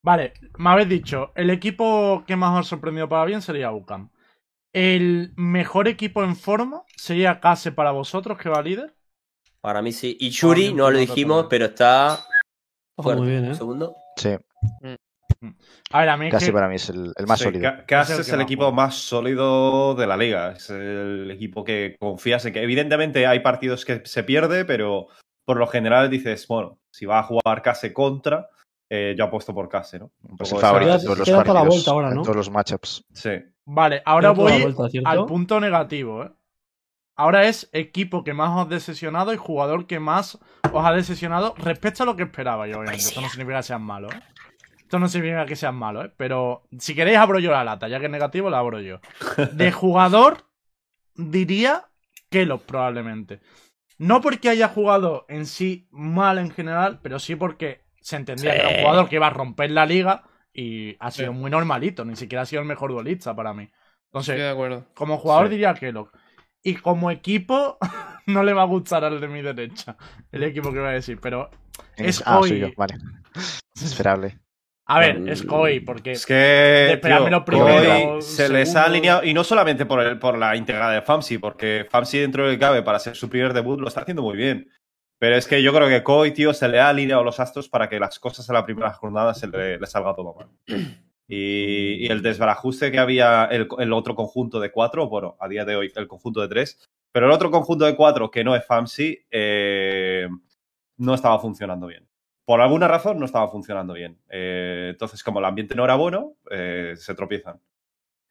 Vale, 0.06 0.34
me 0.60 0.70
habéis 0.70 0.88
dicho, 0.88 1.32
el 1.34 1.50
equipo 1.50 2.24
que 2.28 2.36
más 2.36 2.52
os 2.60 2.68
ha 2.68 2.70
sorprendido 2.70 3.10
para 3.10 3.26
bien 3.26 3.42
sería 3.42 3.72
UCAM. 3.72 4.12
El 4.72 5.34
mejor 5.36 5.88
equipo 5.88 6.24
en 6.24 6.36
forma 6.36 6.84
sería 6.96 7.40
Case 7.40 7.72
para 7.72 7.90
vosotros, 7.90 8.38
que 8.38 8.48
va 8.50 8.62
líder. 8.62 8.94
Para 9.62 9.82
mí 9.82 9.92
sí. 9.92 10.16
Y 10.20 10.30
También, 10.30 10.76
no 10.76 10.84
lo 10.84 10.90
también. 10.90 11.08
dijimos, 11.08 11.48
pero 11.50 11.66
está 11.66 12.20
Ojo, 12.98 13.04
fuerte. 13.10 13.22
muy 13.24 13.32
bien, 13.32 13.46
Un 13.46 13.52
¿eh? 13.52 13.56
segundo. 13.56 13.96
sí, 14.16 14.30
A 15.92 16.00
ver, 16.02 16.10
a 16.10 16.18
mí 16.18 16.30
casi 16.30 16.46
que- 16.48 16.52
para 16.54 16.68
mí 16.68 16.76
es 16.76 16.88
el, 16.90 17.12
el 17.18 17.26
más 17.26 17.40
Sí, 17.40 17.46
sólido. 17.46 17.64
Ca- 17.64 17.86
Cas 17.88 18.10
Es 18.12 18.16
el 18.16 18.22
es 18.22 18.26
que 18.28 18.32
el 18.34 18.38
más 18.38 18.46
equipo 18.46 18.62
juega. 18.66 18.76
más 18.76 18.96
sólido 18.96 19.96
de 19.96 20.06
la 20.06 20.18
liga. 20.18 20.52
Es 20.52 20.70
el 20.70 21.32
equipo 21.32 21.64
que 21.64 21.96
confías 22.00 22.46
en 22.46 22.54
que, 22.54 22.62
evidentemente, 22.62 23.26
hay 23.26 23.40
partidos 23.40 23.86
que 23.86 24.04
se 24.06 24.24
pierde, 24.24 24.66
pero 24.66 25.08
por 25.46 25.58
lo 25.58 25.66
general 25.66 26.12
dices, 26.12 26.48
bueno, 26.48 26.78
si 26.92 27.08
va 27.08 27.18
a 27.20 27.24
jugar 27.24 27.64
Case 27.64 27.92
contra, 27.92 28.50
eh, 29.12 29.16
yo 29.18 29.26
apuesto 29.26 29.54
por 29.54 29.68
Case, 29.70 30.00
¿no? 30.00 30.12
Un 30.24 30.38
Pues 30.38 30.50
poco 30.50 30.62
el 30.62 30.66
favorito 30.68 30.92
Queda- 30.92 31.00
en 31.00 31.04
todos 31.06 31.18
los 31.20 31.26
queda 31.28 31.44
toda 31.44 31.54
la 31.54 31.60
partidos, 31.62 31.76
vuelta 31.76 31.92
ahora, 31.92 32.10
en 32.10 32.16
¿no? 32.16 32.22
todos 32.24 32.36
los 32.36 32.50
matchups. 32.52 33.06
Sí. 33.14 33.30
Vale, 33.66 34.02
ahora 34.06 34.32
voy 34.32 34.76
al 35.06 35.26
punto 35.26 35.60
negativo, 35.60 36.24
¿eh? 36.24 36.32
Ahora 37.18 37.46
es 37.46 37.70
equipo 37.72 38.24
que 38.26 38.34
más 38.34 38.50
os 38.52 38.66
ha 38.66 38.70
desesionado 38.70 39.34
y 39.34 39.38
jugador 39.38 39.88
que 39.88 40.00
más 40.02 40.38
os 40.72 40.86
ha 40.86 40.92
desesionado 40.92 41.56
respecto 41.58 42.04
a 42.04 42.06
lo 42.06 42.16
que 42.18 42.24
esperaba 42.24 42.68
yo, 42.68 42.80
obviamente. 42.80 43.06
Esto 43.06 43.22
no 43.22 43.30
significa 43.30 43.58
que 43.58 43.64
sean 43.64 43.82
malos, 43.84 44.14
¿eh? 44.14 44.20
Esto 44.80 45.00
no 45.00 45.08
significa 45.08 45.46
que 45.46 45.56
sean 45.56 45.76
malos, 45.76 46.06
¿eh? 46.08 46.12
Pero 46.18 46.64
si 46.78 46.94
queréis 46.94 47.18
abro 47.18 47.40
yo 47.40 47.52
la 47.52 47.64
lata, 47.64 47.88
ya 47.88 48.00
que 48.00 48.06
es 48.06 48.12
negativo 48.12 48.50
la 48.50 48.60
abro 48.60 48.82
yo. 48.82 49.00
De 49.54 49.72
jugador, 49.72 50.46
diría 51.16 51.86
Kellogg 52.30 52.64
probablemente. 52.64 53.40
No 53.98 54.20
porque 54.20 54.50
haya 54.50 54.68
jugado 54.68 55.26
en 55.30 55.46
sí 55.46 55.88
mal 55.92 56.38
en 56.38 56.52
general, 56.52 57.00
pero 57.02 57.18
sí 57.18 57.36
porque 57.38 57.85
se 58.06 58.18
entendía 58.18 58.52
que 58.54 58.60
era 58.60 58.70
un 58.70 58.76
jugador 58.82 59.10
que 59.10 59.16
iba 59.16 59.26
a 59.28 59.32
romper 59.32 59.72
la 59.72 59.86
liga 59.88 60.22
y 60.54 60.96
ha 61.00 61.10
sido 61.10 61.32
Sí. 61.32 61.38
muy 61.40 61.50
normalito, 61.50 62.06
ni 62.06 62.16
siquiera 62.16 62.44
ha 62.44 62.46
sido 62.46 62.62
el 62.62 62.68
mejor 62.68 62.92
duelista 62.92 63.36
para 63.36 63.52
mí. 63.54 63.68
Entonces, 64.12 64.34
Estoy 64.36 64.44
de 64.46 64.50
acuerdo. 64.52 64.86
como 64.94 65.18
jugador 65.18 65.48
Sí. 65.48 65.52
diría 65.54 65.74
Kellogg. 65.74 66.12
Y 66.64 66.76
como 66.76 67.10
equipo, 67.10 67.78
no 68.28 68.44
le 68.44 68.54
va 68.54 68.62
a 68.62 68.66
gustar 68.66 69.04
al 69.04 69.20
de 69.20 69.28
mi 69.28 69.42
derecha. 69.42 69.98
El 70.32 70.44
equipo 70.44 70.72
que 70.72 70.80
voy 70.80 70.90
a 70.90 70.92
decir. 70.92 71.20
Pero 71.20 71.50
es 71.98 72.22
ah, 72.28 72.40
hoy. 72.40 72.50
soy 72.50 72.60
yo, 72.60 72.68
vale. 72.78 72.96
Es 73.76 73.82
esperable. 73.82 74.38
A 74.88 75.00
ver, 75.00 75.20
Mm. 75.20 75.30
es 75.30 75.42
Koi, 75.42 75.80
porque. 75.80 76.12
Es 76.12 76.28
que 76.28 76.92
Esperadme 76.94 77.30
tío, 77.30 77.40
lo 77.40 77.44
primero, 77.46 78.10
Koi 78.14 78.22
se 78.22 78.50
les 78.50 78.76
ha 78.76 78.84
alineado, 78.86 79.24
y 79.24 79.34
no 79.34 79.44
solamente 79.44 79.88
por, 79.88 80.00
el- 80.00 80.20
por 80.20 80.38
la 80.38 80.56
integrada 80.56 80.92
de 80.94 81.02
Famsi, 81.02 81.40
porque 81.40 81.88
Famsi 81.90 82.20
dentro 82.20 82.48
del 82.48 82.60
cabe 82.60 82.84
para 82.84 83.00
ser 83.00 83.16
su 83.16 83.28
primer 83.28 83.52
debut 83.54 83.80
lo 83.80 83.88
está 83.88 84.02
haciendo 84.02 84.22
muy 84.22 84.38
bien. 84.38 84.70
Pero 85.20 85.36
es 85.36 85.48
que 85.48 85.64
yo 85.64 85.74
creo 85.74 85.88
que 85.88 86.04
Koi, 86.04 86.34
tío, 86.34 86.54
se 86.54 86.68
le 86.68 86.80
ha 86.80 86.90
alineado 86.90 87.24
los 87.24 87.40
astros 87.40 87.70
para 87.70 87.90
que 87.90 88.00
las 88.00 88.20
cosas 88.20 88.48
en 88.50 88.56
la 88.56 88.66
primera 88.66 88.92
jornada 88.94 89.34
se 89.34 89.48
le, 89.48 89.80
le 89.80 89.88
salga 89.88 90.16
todo 90.16 90.34
mal. 90.34 90.50
Y, 91.28 92.06
y 92.06 92.08
el 92.12 92.22
desbarajuste 92.22 92.92
que 92.92 93.00
había 93.00 93.46
el, 93.46 93.68
el 93.80 93.94
otro 93.94 94.14
conjunto 94.14 94.60
de 94.60 94.72
cuatro, 94.72 95.10
bueno, 95.10 95.36
a 95.40 95.48
día 95.48 95.66
de 95.66 95.76
hoy 95.76 95.92
el 95.96 96.08
conjunto 96.08 96.40
de 96.40 96.48
tres, 96.48 96.88
pero 97.12 97.26
el 97.26 97.32
otro 97.32 97.50
conjunto 97.50 97.86
de 97.86 97.96
cuatro 97.96 98.30
que 98.30 98.44
no 98.44 98.56
es 98.56 98.64
Famsi, 98.64 99.26
eh, 99.32 100.28
no 100.98 101.16
estaba 101.16 101.40
funcionando 101.40 101.88
bien 101.88 102.08
por 102.46 102.62
alguna 102.62 102.88
razón 102.88 103.20
no 103.20 103.26
estaba 103.26 103.48
funcionando 103.48 103.94
bien. 103.94 104.20
Eh, 104.30 104.90
entonces, 104.92 105.24
como 105.24 105.40
el 105.40 105.46
ambiente 105.46 105.76
no 105.76 105.84
era 105.84 105.96
bueno, 105.96 106.36
eh, 106.52 106.94
se 106.96 107.16
tropiezan. 107.16 107.60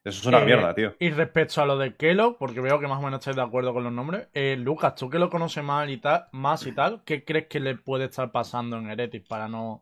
Eso 0.05 0.21
es 0.21 0.27
una 0.27 0.43
Eh, 0.43 0.45
mierda, 0.45 0.75
tío. 0.75 0.95
Y 0.99 1.11
respecto 1.11 1.63
a 1.63 1.67
lo 1.67 1.79
de 1.79 1.95
Kellogg, 1.97 2.37
porque 2.39 2.61
veo 2.61 2.79
que 2.79 2.87
más 2.87 2.99
o 2.99 3.03
menos 3.03 3.21
estáis 3.21 3.37
de 3.37 3.43
acuerdo 3.43 3.73
con 3.73 3.85
los 3.85 3.93
nombres. 3.93 4.29
eh, 4.35 4.57
Lucas, 4.59 4.95
tú 4.97 5.09
que 5.09 5.19
lo 5.19 5.31
conoces 5.31 5.65
más 5.65 5.89
y 5.89 5.97
tal, 5.97 6.27
más 6.33 6.67
y 6.67 6.73
tal, 6.73 7.03
¿qué 7.05 7.25
crees 7.25 7.47
que 7.47 7.59
le 7.61 7.75
puede 7.77 8.05
estar 8.07 8.31
pasando 8.31 8.77
en 8.77 8.91
Heretic 8.91 9.27
para 9.27 9.49
no. 9.49 9.81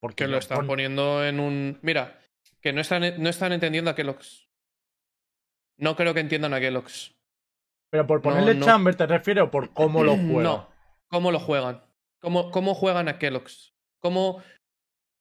Porque 0.00 0.24
Que 0.24 0.28
lo 0.30 0.38
están 0.38 0.58
pon- 0.58 0.66
poniendo 0.68 1.24
en 1.24 1.40
un. 1.40 1.78
Mira, 1.82 2.18
que 2.60 2.72
no 2.72 2.80
están, 2.80 3.02
no 3.22 3.28
están 3.28 3.52
entendiendo 3.52 3.90
a 3.90 3.94
Kellogg's. 3.96 4.48
No 5.76 5.96
creo 5.96 6.14
que 6.14 6.20
entiendan 6.20 6.54
a 6.54 6.60
Kellogg's. 6.60 7.14
Pero 7.90 8.06
por 8.06 8.22
ponerle 8.22 8.54
no. 8.54 8.64
chamber, 8.66 8.94
¿te 8.94 9.06
refieres 9.06 9.44
o 9.44 9.50
por 9.50 9.72
cómo 9.72 10.04
lo 10.04 10.12
juega? 10.16 10.42
No. 10.42 10.68
¿Cómo 11.08 11.30
lo 11.32 11.38
juegan? 11.38 11.82
¿Cómo, 12.20 12.50
cómo 12.50 12.74
juegan 12.74 13.08
a 13.08 13.18
Kellogg's? 13.18 13.74
¿Cómo. 14.00 14.42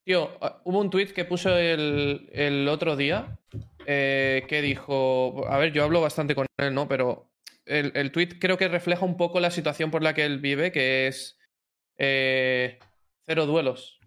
Tío, 0.05 0.29
ah, 0.41 0.59
hubo 0.65 0.79
un 0.79 0.89
tweet 0.89 1.13
que 1.13 1.23
puso 1.25 1.55
el, 1.57 2.29
el 2.33 2.67
otro 2.67 2.95
día 2.95 3.37
eh, 3.85 4.45
que 4.47 4.61
dijo. 4.61 5.45
A 5.47 5.57
ver, 5.57 5.71
yo 5.73 5.83
hablo 5.83 6.01
bastante 6.01 6.35
con 6.35 6.45
él, 6.57 6.73
¿no? 6.73 6.87
Pero 6.87 7.31
el, 7.65 7.91
el 7.95 8.11
tweet 8.11 8.39
creo 8.39 8.57
que 8.57 8.67
refleja 8.67 9.05
un 9.05 9.17
poco 9.17 9.39
la 9.39 9.51
situación 9.51 9.91
por 9.91 10.03
la 10.03 10.13
que 10.13 10.25
él 10.25 10.39
vive, 10.39 10.71
que 10.71 11.07
es. 11.07 11.37
eh, 11.97 12.79
cero 13.25 13.45
duelos. 13.45 13.99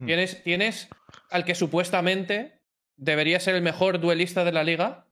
Hmm. 0.00 0.06
Tienes, 0.06 0.42
tienes 0.42 0.88
al 1.30 1.44
que 1.44 1.54
supuestamente 1.54 2.60
debería 2.96 3.40
ser 3.40 3.54
el 3.54 3.62
mejor 3.62 4.00
duelista 4.00 4.44
de 4.44 4.52
la 4.52 4.64
liga 4.64 5.06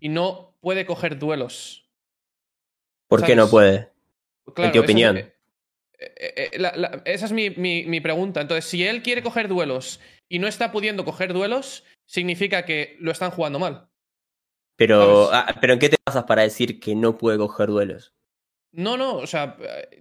y 0.00 0.08
no 0.08 0.56
puede 0.60 0.86
coger 0.86 1.18
duelos. 1.18 1.88
¿Por 3.08 3.24
qué 3.24 3.34
no 3.34 3.48
puede? 3.48 3.90
Claro, 4.54 4.72
qué 4.72 4.78
esa 4.78 4.84
es- 4.84 4.84
opinión? 4.84 5.16
eh, 5.18 5.34
eh, 5.98 6.50
eh, 6.52 6.58
la- 6.58 6.76
la- 6.76 7.02
esa 7.04 7.24
es 7.26 7.32
mi, 7.32 7.50
mi- 7.50 7.84
mi 7.86 8.00
pregunta. 8.00 8.40
Entonces, 8.40 8.64
si 8.66 8.86
él 8.86 9.02
quiere 9.02 9.22
coger 9.22 9.48
duelos 9.48 10.00
y 10.28 10.38
no 10.38 10.46
está 10.46 10.70
pudiendo 10.70 11.04
coger 11.04 11.32
duelos, 11.32 11.84
significa 12.08 12.64
que 12.64 12.96
lo 13.00 13.12
están 13.12 13.30
jugando 13.30 13.58
mal. 13.58 13.88
Pero, 14.76 15.28
ah, 15.32 15.54
pero 15.60 15.72
¿en 15.74 15.78
qué 15.78 15.88
te 15.88 15.96
basas 16.06 16.24
para 16.24 16.42
decir 16.42 16.80
que 16.80 16.94
no 16.94 17.18
puede 17.18 17.36
coger 17.36 17.68
duelos? 17.68 18.14
No, 18.70 18.96
no, 18.96 19.16
o 19.16 19.26
sea, 19.26 19.56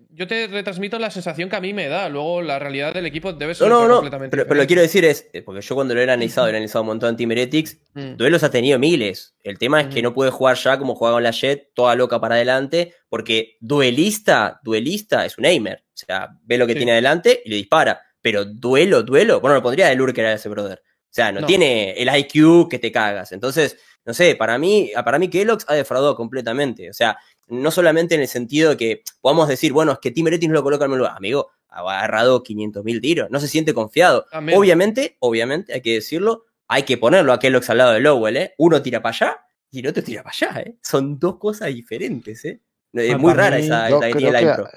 yo 0.10 0.28
te 0.28 0.46
retransmito 0.48 1.00
la 1.00 1.10
sensación 1.10 1.50
que 1.50 1.56
a 1.56 1.62
mí 1.62 1.74
me 1.74 1.88
da. 1.88 2.10
Luego 2.10 2.42
la 2.42 2.60
realidad 2.60 2.94
del 2.94 3.06
equipo 3.06 3.32
debe 3.34 3.56
ser 3.56 3.68
No, 3.70 3.82
no, 3.84 3.88
no. 3.88 3.94
completamente 3.96 4.36
Pero, 4.36 4.44
pero 4.48 4.56
lo 4.62 4.68
que 4.68 4.68
diferente. 4.68 4.68
quiero 4.68 4.82
decir 4.82 5.06
es, 5.06 5.30
eh, 5.34 5.42
porque 5.42 5.62
yo 5.62 5.74
cuando 5.74 5.96
lo 5.96 6.02
he 6.02 6.04
analizado, 6.04 6.48
he 6.48 6.52
analizado 6.52 6.82
un 6.84 6.88
montón 6.88 7.12
de 7.14 7.18
Team 7.18 7.32
Heretics, 7.32 7.78
Mm. 7.94 8.18
duelos 8.18 8.44
ha 8.44 8.52
tenido 8.52 8.78
miles. 8.78 9.36
El 9.42 9.58
tema 9.58 9.82
es 9.82 9.88
que 9.88 10.02
no 10.02 10.14
puede 10.14 10.32
jugar 10.32 10.58
ya 10.58 10.78
como 10.78 10.96
juega 10.96 11.16
con 11.16 11.24
la 11.24 11.32
Jet, 11.32 11.72
toda 11.74 11.96
loca 11.96 12.20
para 12.20 12.36
adelante, 12.36 12.94
porque 13.10 13.56
duelista, 13.62 14.60
duelista 14.64 15.26
es 15.26 15.38
un 15.38 15.46
aimer. 15.46 15.84
O 15.94 15.98
sea, 15.98 16.30
ve 16.44 16.58
lo 16.58 16.68
que 16.68 16.74
Sí. 16.74 16.80
tiene 16.80 16.92
adelante 16.92 17.42
y 17.46 17.50
le 17.50 17.56
dispara. 17.56 18.02
Pero 18.22 18.44
duelo, 18.46 19.02
duelo, 19.02 19.40
bueno, 19.40 19.56
lo 19.56 19.64
pondría 19.64 19.88
de 19.88 19.96
Lurker 19.96 20.26
a 20.26 20.34
ese 20.34 20.50
brother. 20.50 20.84
O 21.18 21.20
sea, 21.20 21.32
no, 21.32 21.42
No. 21.42 21.48
tiene 21.48 21.94
el 21.94 22.10
IQ 22.16 22.70
que 22.70 22.78
te 22.78 22.92
cagas. 22.92 23.32
Entonces, 23.32 23.76
no 24.06 24.14
sé, 24.14 24.36
para 24.36 24.60
mí, 24.60 24.92
para 25.04 25.18
mí 25.18 25.28
Kellogg's 25.32 25.66
ha 25.68 25.74
defraudado 25.74 26.16
completamente. 26.16 26.92
O 26.92 26.94
sea, 26.94 27.18
no 27.48 27.72
solamente 27.72 28.14
en 28.14 28.22
el 28.22 28.28
sentido 28.28 28.70
de 28.70 28.78
que 28.78 29.02
podamos 29.20 29.48
decir, 29.48 29.74
bueno, 29.74 29.94
es 29.94 29.98
que 30.00 30.12
Team 30.12 30.28
Heretics 30.28 30.50
no 30.50 30.54
lo 30.54 30.62
coloca 30.64 30.86
en 30.86 30.92
el 30.92 30.98
lugar. 31.00 31.14
Amigo, 31.18 31.50
ha 31.70 31.80
agarrado 31.80 32.44
500 32.44 32.84
mil 32.84 33.02
tiros. 33.02 33.32
No 33.32 33.40
se 33.40 33.48
siente 33.48 33.74
confiado. 33.74 34.28
También. 34.30 34.60
Obviamente, 34.60 35.18
obviamente, 35.20 35.74
hay 35.74 35.82
que 35.82 35.94
decirlo, 35.96 36.46
hay 36.68 36.84
que 36.84 37.00
ponerlo 37.00 37.34
a 37.34 37.40
Kellogg's 37.40 37.72
al 37.72 37.80
lado 37.80 37.94
de 37.94 38.00
Lowell, 38.00 38.38
¿eh? 38.38 38.54
Uno 38.60 38.80
tira 38.84 39.02
para 39.02 39.16
allá 39.16 39.38
y 39.72 39.80
el 39.80 39.88
otro 39.88 40.04
tira 40.04 40.22
para 40.22 40.36
allá, 40.40 40.62
¿eh? 40.62 40.76
Son 40.84 41.18
dos 41.18 41.38
cosas 41.40 41.70
diferentes, 41.74 42.46
¿eh? 42.46 42.62
Es 42.94 43.18
muy 43.18 43.34
rara 43.34 43.58
esa, 43.58 43.88
esa 43.90 44.00
creo 44.12 44.20
idea 44.30 44.32
de 44.34 44.38
que- 44.40 44.44
impro. 44.52 44.70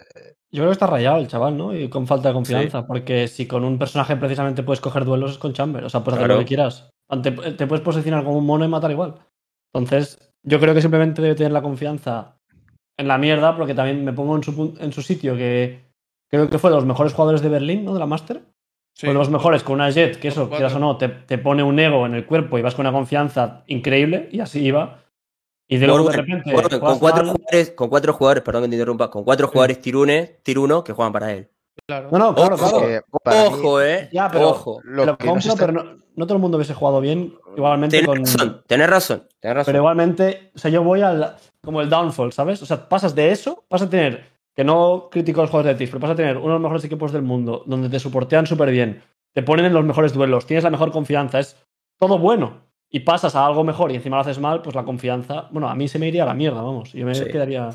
Yo 0.53 0.63
creo 0.63 0.69
que 0.69 0.73
está 0.73 0.87
rayado 0.87 1.19
el 1.19 1.29
chaval, 1.29 1.57
¿no? 1.57 1.75
Y 1.75 1.89
con 1.89 2.07
falta 2.07 2.29
de 2.29 2.35
confianza. 2.35 2.87
Porque 2.87 3.29
si 3.29 3.47
con 3.47 3.65
un 3.65 3.79
personaje 3.79 4.17
precisamente 4.17 4.63
puedes 4.63 4.81
coger 4.81 5.05
duelos 5.05 5.33
es 5.33 5.39
con 5.39 5.53
Chamber. 5.53 5.85
O 5.85 5.89
sea, 5.89 6.03
puedes 6.03 6.19
hacer 6.19 6.31
lo 6.31 6.41
que 6.41 6.45
quieras. 6.45 6.91
Te, 7.23 7.31
te 7.31 7.67
puedes 7.67 7.85
posicionar 7.85 8.25
como 8.25 8.39
un 8.39 8.47
mono 8.47 8.65
y 8.65 8.69
matar 8.69 8.91
igual. 8.91 9.15
Entonces, 9.73 10.33
yo 10.43 10.59
creo 10.59 10.75
que 10.75 10.83
simplemente 10.83 11.23
debe 11.23 11.35
tener 11.35 11.53
la 11.53 11.63
confianza 11.63 12.37
en 12.99 13.09
la 13.09 13.19
mierda, 13.19 13.57
porque 13.57 13.75
también 13.75 14.05
me 14.05 14.13
pongo 14.13 14.37
en 14.37 14.43
su, 14.43 14.77
en 14.79 14.93
su 14.93 15.03
sitio 15.03 15.37
que 15.37 15.81
creo 16.29 16.51
que 16.51 16.59
fue 16.59 16.71
de 16.71 16.77
los 16.77 16.85
mejores 16.85 17.13
jugadores 17.13 17.43
de 17.43 17.49
Berlín, 17.49 17.85
¿no? 17.85 17.95
De 17.95 18.01
la 18.01 18.07
Master. 18.07 18.43
Sí. 18.95 19.07
Fue 19.07 19.11
de 19.11 19.19
los 19.19 19.31
mejores 19.31 19.63
con 19.63 19.75
una 19.75 19.91
Jet, 19.91 20.19
que 20.19 20.29
eso, 20.29 20.51
quieras 20.51 20.75
o 20.75 20.79
no, 20.79 20.97
te, 20.97 21.09
te 21.09 21.39
pone 21.39 21.63
un 21.63 21.79
ego 21.79 22.07
en 22.07 22.15
el 22.15 22.27
cuerpo 22.27 22.59
y 22.59 22.63
vas 22.63 22.75
con 22.75 22.87
una 22.87 22.93
confianza 22.93 23.63
increíble, 23.67 24.29
y 24.33 24.41
así 24.41 24.65
iba. 24.65 25.05
Y 25.71 25.79
de 25.79 25.87
luego 25.87 26.11
de 26.11 26.17
repente. 26.17 26.53
Morgan, 26.53 26.81
con 26.81 26.99
cuatro 26.99 27.25
mal. 27.25 27.33
jugadores, 27.37 27.71
con 27.71 27.89
cuatro 27.89 28.13
jugadores, 28.13 28.43
perdón 28.43 28.63
que 28.65 28.69
te 28.71 28.75
interrumpa, 28.75 29.11
con 29.11 29.25
cuatro 29.25 29.49
jugadores 29.49 29.81
tirunes, 29.81 30.43
tiruno 30.43 30.83
que 30.85 30.93
juegan 30.93 31.13
para 31.13 31.33
él. 31.33 31.49
Claro. 31.87 32.09
No, 32.11 32.19
no, 32.19 32.35
claro, 32.35 32.55
Ojo, 32.57 32.81
claro. 32.81 32.89
Mí, 33.25 33.57
Ojo, 33.57 33.81
eh. 33.83 34.09
Ya, 34.13 34.29
pero 34.31 34.51
Ojo. 34.51 34.81
lo 34.85 35.05
Lo 35.07 35.17
compro, 35.17 35.39
está- 35.39 35.55
pero 35.67 35.73
no, 35.73 35.85
no 36.15 36.27
todo 36.27 36.35
el 36.35 36.41
mundo 36.43 36.57
hubiese 36.59 36.75
jugado 36.75 37.01
bien. 37.01 37.35
Igualmente 37.57 37.97
Tenés 38.01 38.07
con. 38.07 38.19
razón, 38.19 38.63
tenés 38.67 38.91
razón, 38.91 39.29
tenés 39.41 39.57
razón. 39.57 39.73
Pero 39.73 39.79
igualmente, 39.79 40.51
o 40.55 40.59
sea, 40.59 40.71
yo 40.71 40.83
voy 40.83 41.03
al. 41.03 41.37
Como 41.65 41.81
el 41.81 41.89
downfall, 41.91 42.33
¿sabes? 42.33 42.61
O 42.63 42.67
sea, 42.67 42.89
pasas 42.89 43.15
de 43.15 43.31
eso, 43.31 43.65
vas 43.71 43.83
a 43.83 43.89
tener. 43.89 44.25
Que 44.57 44.65
no 44.65 45.09
critico 45.11 45.41
los 45.43 45.51
juegos 45.51 45.67
de 45.67 45.75
TIF, 45.77 45.91
pero 45.91 46.01
vas 46.01 46.11
a 46.11 46.17
tener 46.17 46.37
uno 46.37 46.47
de 46.49 46.53
los 46.55 46.61
mejores 46.61 46.85
equipos 46.85 47.13
del 47.13 47.23
mundo, 47.23 47.63
donde 47.67 47.89
te 47.89 48.01
soportean 48.01 48.47
súper 48.47 48.71
bien, 48.71 49.03
te 49.33 49.43
ponen 49.43 49.67
en 49.67 49.73
los 49.73 49.85
mejores 49.85 50.13
duelos, 50.13 50.45
tienes 50.47 50.65
la 50.65 50.71
mejor 50.71 50.91
confianza, 50.91 51.39
es 51.39 51.57
todo 51.99 52.19
bueno. 52.19 52.63
Y 52.91 53.01
pasas 53.01 53.37
a 53.37 53.47
algo 53.47 53.63
mejor 53.65 53.93
y 53.93 53.95
encima 53.95 54.17
lo 54.17 54.23
haces 54.23 54.39
mal, 54.41 54.63
pues 54.63 54.75
la 54.75 54.85
confianza. 54.85 55.49
Bueno, 55.53 55.69
a 55.69 55.75
mí 55.77 55.87
se 55.89 55.99
me 55.99 56.09
iría 56.09 56.25
a 56.25 56.27
la 56.27 56.35
mierda, 56.35 56.61
vamos. 56.61 56.93
Yo 56.93 57.07
me 57.07 57.15
Sí. 57.15 57.25
quedaría. 57.27 57.71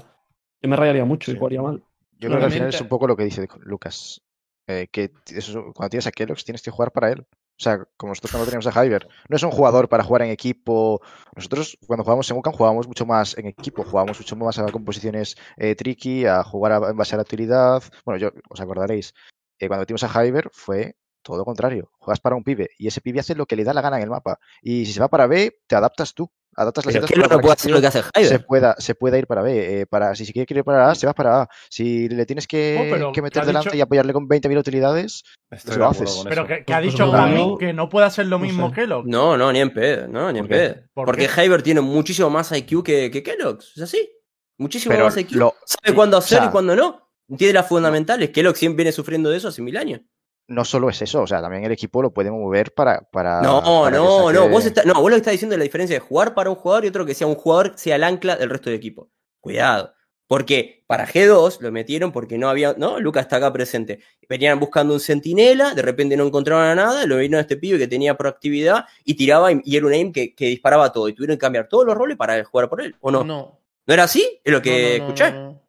Yo 0.61 0.69
me 0.69 0.75
rayaría 0.75 1.05
mucho 1.05 1.31
y 1.31 1.33
Sí. 1.35 1.37
jugaría 1.39 1.61
mal. 1.61 1.83
Yo 2.19 2.27
creo 2.29 2.39
que 2.39 2.45
al 2.45 2.51
final 2.51 2.69
es 2.69 2.81
un 2.81 2.87
poco 2.87 3.07
lo 3.07 3.15
que 3.15 3.23
dice 3.23 3.47
Lucas. 3.61 4.21
eh, 4.67 4.87
que 4.91 5.11
eso, 5.27 5.71
cuando 5.75 5.91
tienes 5.91 6.07
a 6.07 6.11
Kellogg's 6.11 6.43
tienes 6.43 6.63
que 6.63 6.71
jugar 6.71 6.91
para 6.91 7.11
él. 7.11 7.19
O 7.21 7.61
sea, 7.63 7.85
como 7.97 8.09
nosotros 8.09 8.31
cuando 8.31 8.45
teníamos 8.49 8.65
a 8.65 8.71
Hyber. 8.83 9.07
No 9.29 9.35
es 9.37 9.43
un 9.43 9.51
jugador 9.51 9.87
para 9.87 10.03
jugar 10.03 10.23
en 10.23 10.31
equipo. 10.31 11.01
Nosotros 11.35 11.77
cuando 11.85 12.03
jugábamos 12.03 12.31
en 12.31 12.37
UCAM 12.37 12.51
jugábamos 12.53 12.87
mucho 12.87 13.05
más 13.05 13.37
en 13.37 13.45
equipo. 13.45 13.83
Jugábamos 13.83 14.17
mucho 14.19 14.35
más 14.35 14.57
a 14.57 14.65
composiciones 14.71 15.35
eh, 15.57 15.75
tricky, 15.75 16.25
a 16.25 16.43
jugar 16.43 16.71
a- 16.71 16.89
en 16.89 16.97
base 16.97 17.13
a 17.13 17.17
la 17.17 17.21
utilidad. 17.21 17.83
Bueno, 18.05 18.17
yo 18.19 18.31
os 18.49 18.59
acordaréis. 18.59 19.13
eh, 19.59 19.67
cuando 19.67 19.81
metimos 19.83 20.03
a 20.03 20.07
Hyber 20.25 20.49
fue 20.51 20.95
todo 21.25 21.37
lo 21.37 21.43
contrario. 21.45 21.89
Juegas 21.97 22.19
para 22.19 22.35
un 22.35 22.43
pibe 22.43 22.69
y 22.77 22.87
ese 22.87 23.01
pibe 23.01 23.19
hace 23.19 23.33
lo 23.35 23.47
que 23.47 23.55
le 23.55 23.63
da 23.63 23.73
la 23.73 23.81
gana 23.81 23.97
en 23.97 24.03
el 24.03 24.09
mapa. 24.11 24.39
Y 24.61 24.85
si 24.85 24.93
se 24.93 24.99
va 24.99 25.07
para 25.07 25.25
B, 25.25 25.57
te 25.67 25.75
adaptas 25.75 26.13
tú. 26.13 26.29
Adaptas 26.57 26.85
las 26.85 26.93
Pero 26.93 27.07
¿qué 27.07 27.15
para- 27.15 27.23
no 27.23 27.29
para 27.29 27.41
puede 27.41 27.53
hacer 27.53 27.71
lo 27.71 27.81
que 27.81 27.87
hace 27.87 28.01
se 28.01 28.09
Hyder? 28.23 28.45
pueda, 28.45 28.75
se 28.77 28.95
pueda 28.95 29.17
ir 29.17 29.27
para 29.27 29.41
B. 29.41 29.81
eh, 29.81 29.85
para, 29.87 30.15
si 30.15 30.25
se 30.25 30.31
quiere 30.31 30.45
ir 30.59 30.63
para 30.63 30.89
A, 30.89 30.95
se 30.95 31.05
va 31.07 31.13
para 31.13 31.41
A. 31.41 31.49
Si 31.69 32.07
le 32.07 32.25
tienes 32.25 32.47
que, 32.47 32.77
Oh, 32.79 33.07
que 33.11 33.11
¿qué 33.15 33.21
meter 33.23 33.45
delante 33.45 33.69
dicho? 33.71 33.77
y 33.77 33.81
apoyarle 33.81 34.13
con 34.13 34.27
20.000 34.29 34.57
utilidades, 34.59 35.23
Estoy 35.51 35.75
lo 35.77 35.87
haces. 35.87 36.21
Pero 36.29 36.45
que, 36.47 36.63
que 36.63 36.73
ha 36.73 36.77
Pues 36.79 36.91
dicho 36.93 37.11
mí- 37.11 37.57
que 37.59 37.73
no 37.73 37.89
puede 37.89 38.05
hacer 38.05 38.27
lo 38.27 38.37
no 38.37 38.45
mismo 38.45 38.69
sé. 38.69 38.75
que 38.75 38.87
Locke. 38.87 39.07
No, 39.07 39.35
no, 39.35 39.51
ni 39.51 39.59
en 39.59 39.73
pedo, 39.73 40.07
no, 40.07 40.31
ni 40.31 40.39
en 40.39 40.47
pedo. 40.47 40.75
¿Por 40.93 41.07
Porque? 41.07 41.27
Hyber 41.27 41.61
tiene 41.61 41.81
muchísimo 41.81 42.29
más 42.29 42.51
IQ 42.53 42.83
que, 42.83 43.11
que 43.11 43.21
Kellogg's, 43.23 43.73
es 43.75 43.81
así. 43.83 44.09
Muchísimo 44.57 44.93
pero 44.93 45.05
más 45.05 45.17
IQ. 45.17 45.31
lo- 45.35 45.55
Sabe 45.65 45.93
cuándo 45.93 46.17
hacer 46.17 46.37
o 46.37 46.41
sea, 46.43 46.49
y 46.49 46.51
cuándo 46.51 46.75
no. 46.75 47.01
Tiene 47.37 47.53
las 47.53 47.67
fundamentales. 47.67 48.29
Kellogg 48.29 48.55
siempre 48.55 48.83
viene 48.83 48.91
sufriendo 48.93 49.29
de 49.31 49.37
eso 49.37 49.47
hace 49.49 49.61
mil 49.61 49.75
años. 49.75 49.99
No 50.47 50.63
solo 50.65 50.89
es 50.89 51.01
eso, 51.01 51.21
o 51.23 51.27
sea, 51.27 51.41
también 51.41 51.63
el 51.63 51.71
equipo 51.71 52.01
lo 52.01 52.11
puede 52.13 52.29
mover 52.31 52.73
para. 52.73 53.01
para 53.11 53.41
No, 53.41 53.61
para 53.83 53.97
no, 53.97 54.31
no. 54.31 54.49
Vos, 54.49 54.65
está- 54.65 54.83
no. 54.83 54.93
vos 54.93 55.03
lo 55.09 55.15
que 55.15 55.17
estás 55.17 55.31
diciendo 55.33 55.55
es 55.55 55.59
la 55.59 55.63
diferencia 55.63 55.95
de 55.95 55.99
jugar 55.99 56.33
para 56.33 56.49
un 56.49 56.55
jugador 56.55 56.85
y 56.85 56.89
otro 56.89 57.05
que 57.05 57.13
sea 57.15 57.27
un 57.27 57.35
jugador 57.35 57.73
sea 57.75 57.95
el 57.95 58.03
ancla 58.03 58.35
del 58.35 58.49
resto 58.49 58.69
del 58.69 58.77
equipo. 58.77 59.09
Cuidado. 59.41 59.93
Porque 60.27 60.83
para 60.87 61.05
G2 61.07 61.59
lo 61.59 61.71
metieron 61.71 62.11
porque 62.11 62.37
no 62.39 62.49
había. 62.49 62.73
No, 62.77 62.99
Lucas 62.99 63.25
está 63.25 63.35
acá 63.35 63.53
presente. 63.53 63.99
Venían 64.27 64.59
buscando 64.59 64.93
un 64.95 64.99
centinela, 64.99 65.75
de 65.75 65.83
repente 65.83 66.17
no 66.17 66.25
encontraron 66.25 66.63
a 66.65 66.73
nada, 66.73 67.05
lo 67.05 67.17
vino 67.17 67.37
a 67.37 67.41
este 67.41 67.57
pibe 67.57 67.77
que 67.77 67.87
tenía 67.87 68.17
proactividad 68.17 68.85
y 69.03 69.13
tiraba 69.13 69.51
y, 69.51 69.61
era 69.75 69.85
un 69.85 69.93
aim 69.93 70.11
que, 70.11 70.33
que 70.33 70.47
disparaba 70.47 70.91
todo. 70.91 71.09
Y 71.09 71.13
tuvieron 71.13 71.37
que 71.37 71.41
cambiar 71.41 71.67
todos 71.67 71.85
los 71.85 71.95
roles 71.95 72.17
para 72.17 72.43
jugar 72.43 72.69
por 72.69 72.81
él. 72.81 72.95
¿O 73.01 73.11
no? 73.11 73.23
¿No, 73.23 73.59
No. 73.85 73.93
era 73.93 74.03
así? 74.05 74.39
Es 74.43 74.51
lo 74.51 74.63
que 74.63 74.71
No, 74.71 74.79
no, 74.79 74.89
no, 74.97 75.13
escuché. 75.13 75.31
no, 75.31 75.43
no. 75.51 75.61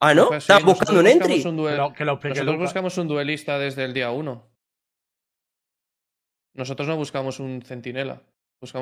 Ah, 0.00 0.14
¿no? 0.14 0.32
¿Estás 0.32 0.62
buscando 0.62 1.00
un 1.00 1.06
entry? 1.06 1.42
Un 1.46 1.56
duel... 1.56 1.78
nosotros 1.78 2.58
buscamos 2.58 2.98
un 2.98 3.08
duelista 3.08 3.58
desde 3.58 3.84
el 3.84 3.94
día 3.94 4.10
uno. 4.10 4.50
Nosotros 6.54 6.88
no 6.88 6.96
buscamos 6.96 7.38
un 7.40 7.62
centinela. 7.62 8.22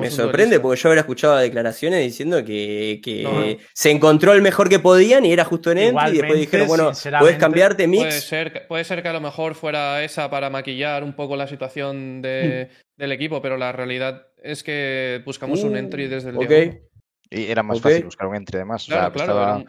Me 0.00 0.08
sorprende 0.08 0.60
porque 0.60 0.80
yo 0.80 0.88
habrá 0.88 1.00
escuchado 1.00 1.36
declaraciones 1.36 2.00
diciendo 2.04 2.44
que, 2.44 3.00
que 3.02 3.58
se 3.72 3.90
encontró 3.90 4.32
el 4.32 4.40
mejor 4.40 4.68
que 4.68 4.78
podían 4.78 5.26
y 5.26 5.32
era 5.32 5.44
justo 5.44 5.72
en 5.72 5.78
entry. 5.78 6.10
Y 6.10 6.18
después 6.18 6.38
dijeron, 6.38 6.68
bueno, 6.68 6.92
puedes 7.18 7.38
cambiarte 7.38 7.88
mix. 7.88 8.30
Puede 8.68 8.84
ser, 8.84 9.02
que 9.02 9.08
a 9.08 9.12
lo 9.12 9.20
mejor 9.20 9.56
fuera 9.56 10.04
esa 10.04 10.30
para 10.30 10.48
maquillar 10.48 11.02
un 11.02 11.14
poco 11.14 11.36
la 11.36 11.48
situación 11.48 12.18
mm. 12.18 12.22
del 12.22 13.12
equipo, 13.12 13.42
pero 13.42 13.56
la 13.56 13.72
realidad 13.72 14.28
es 14.40 14.62
que 14.62 15.22
buscamos 15.24 15.64
un 15.64 15.72
mm, 15.72 15.76
entry 15.76 16.06
desde 16.06 16.30
el 16.30 16.36
okay. 16.36 16.48
día 16.48 16.80
1 16.80 16.93
era 17.34 17.62
más 17.62 17.80
fácil 17.80 18.04
buscar 18.04 18.26
un 18.28 18.36
entre 18.36 18.58
además. 18.58 18.84
Claro, 18.86 19.14
o 19.14 19.18
sea, 19.18 19.26
claro. 19.26 19.64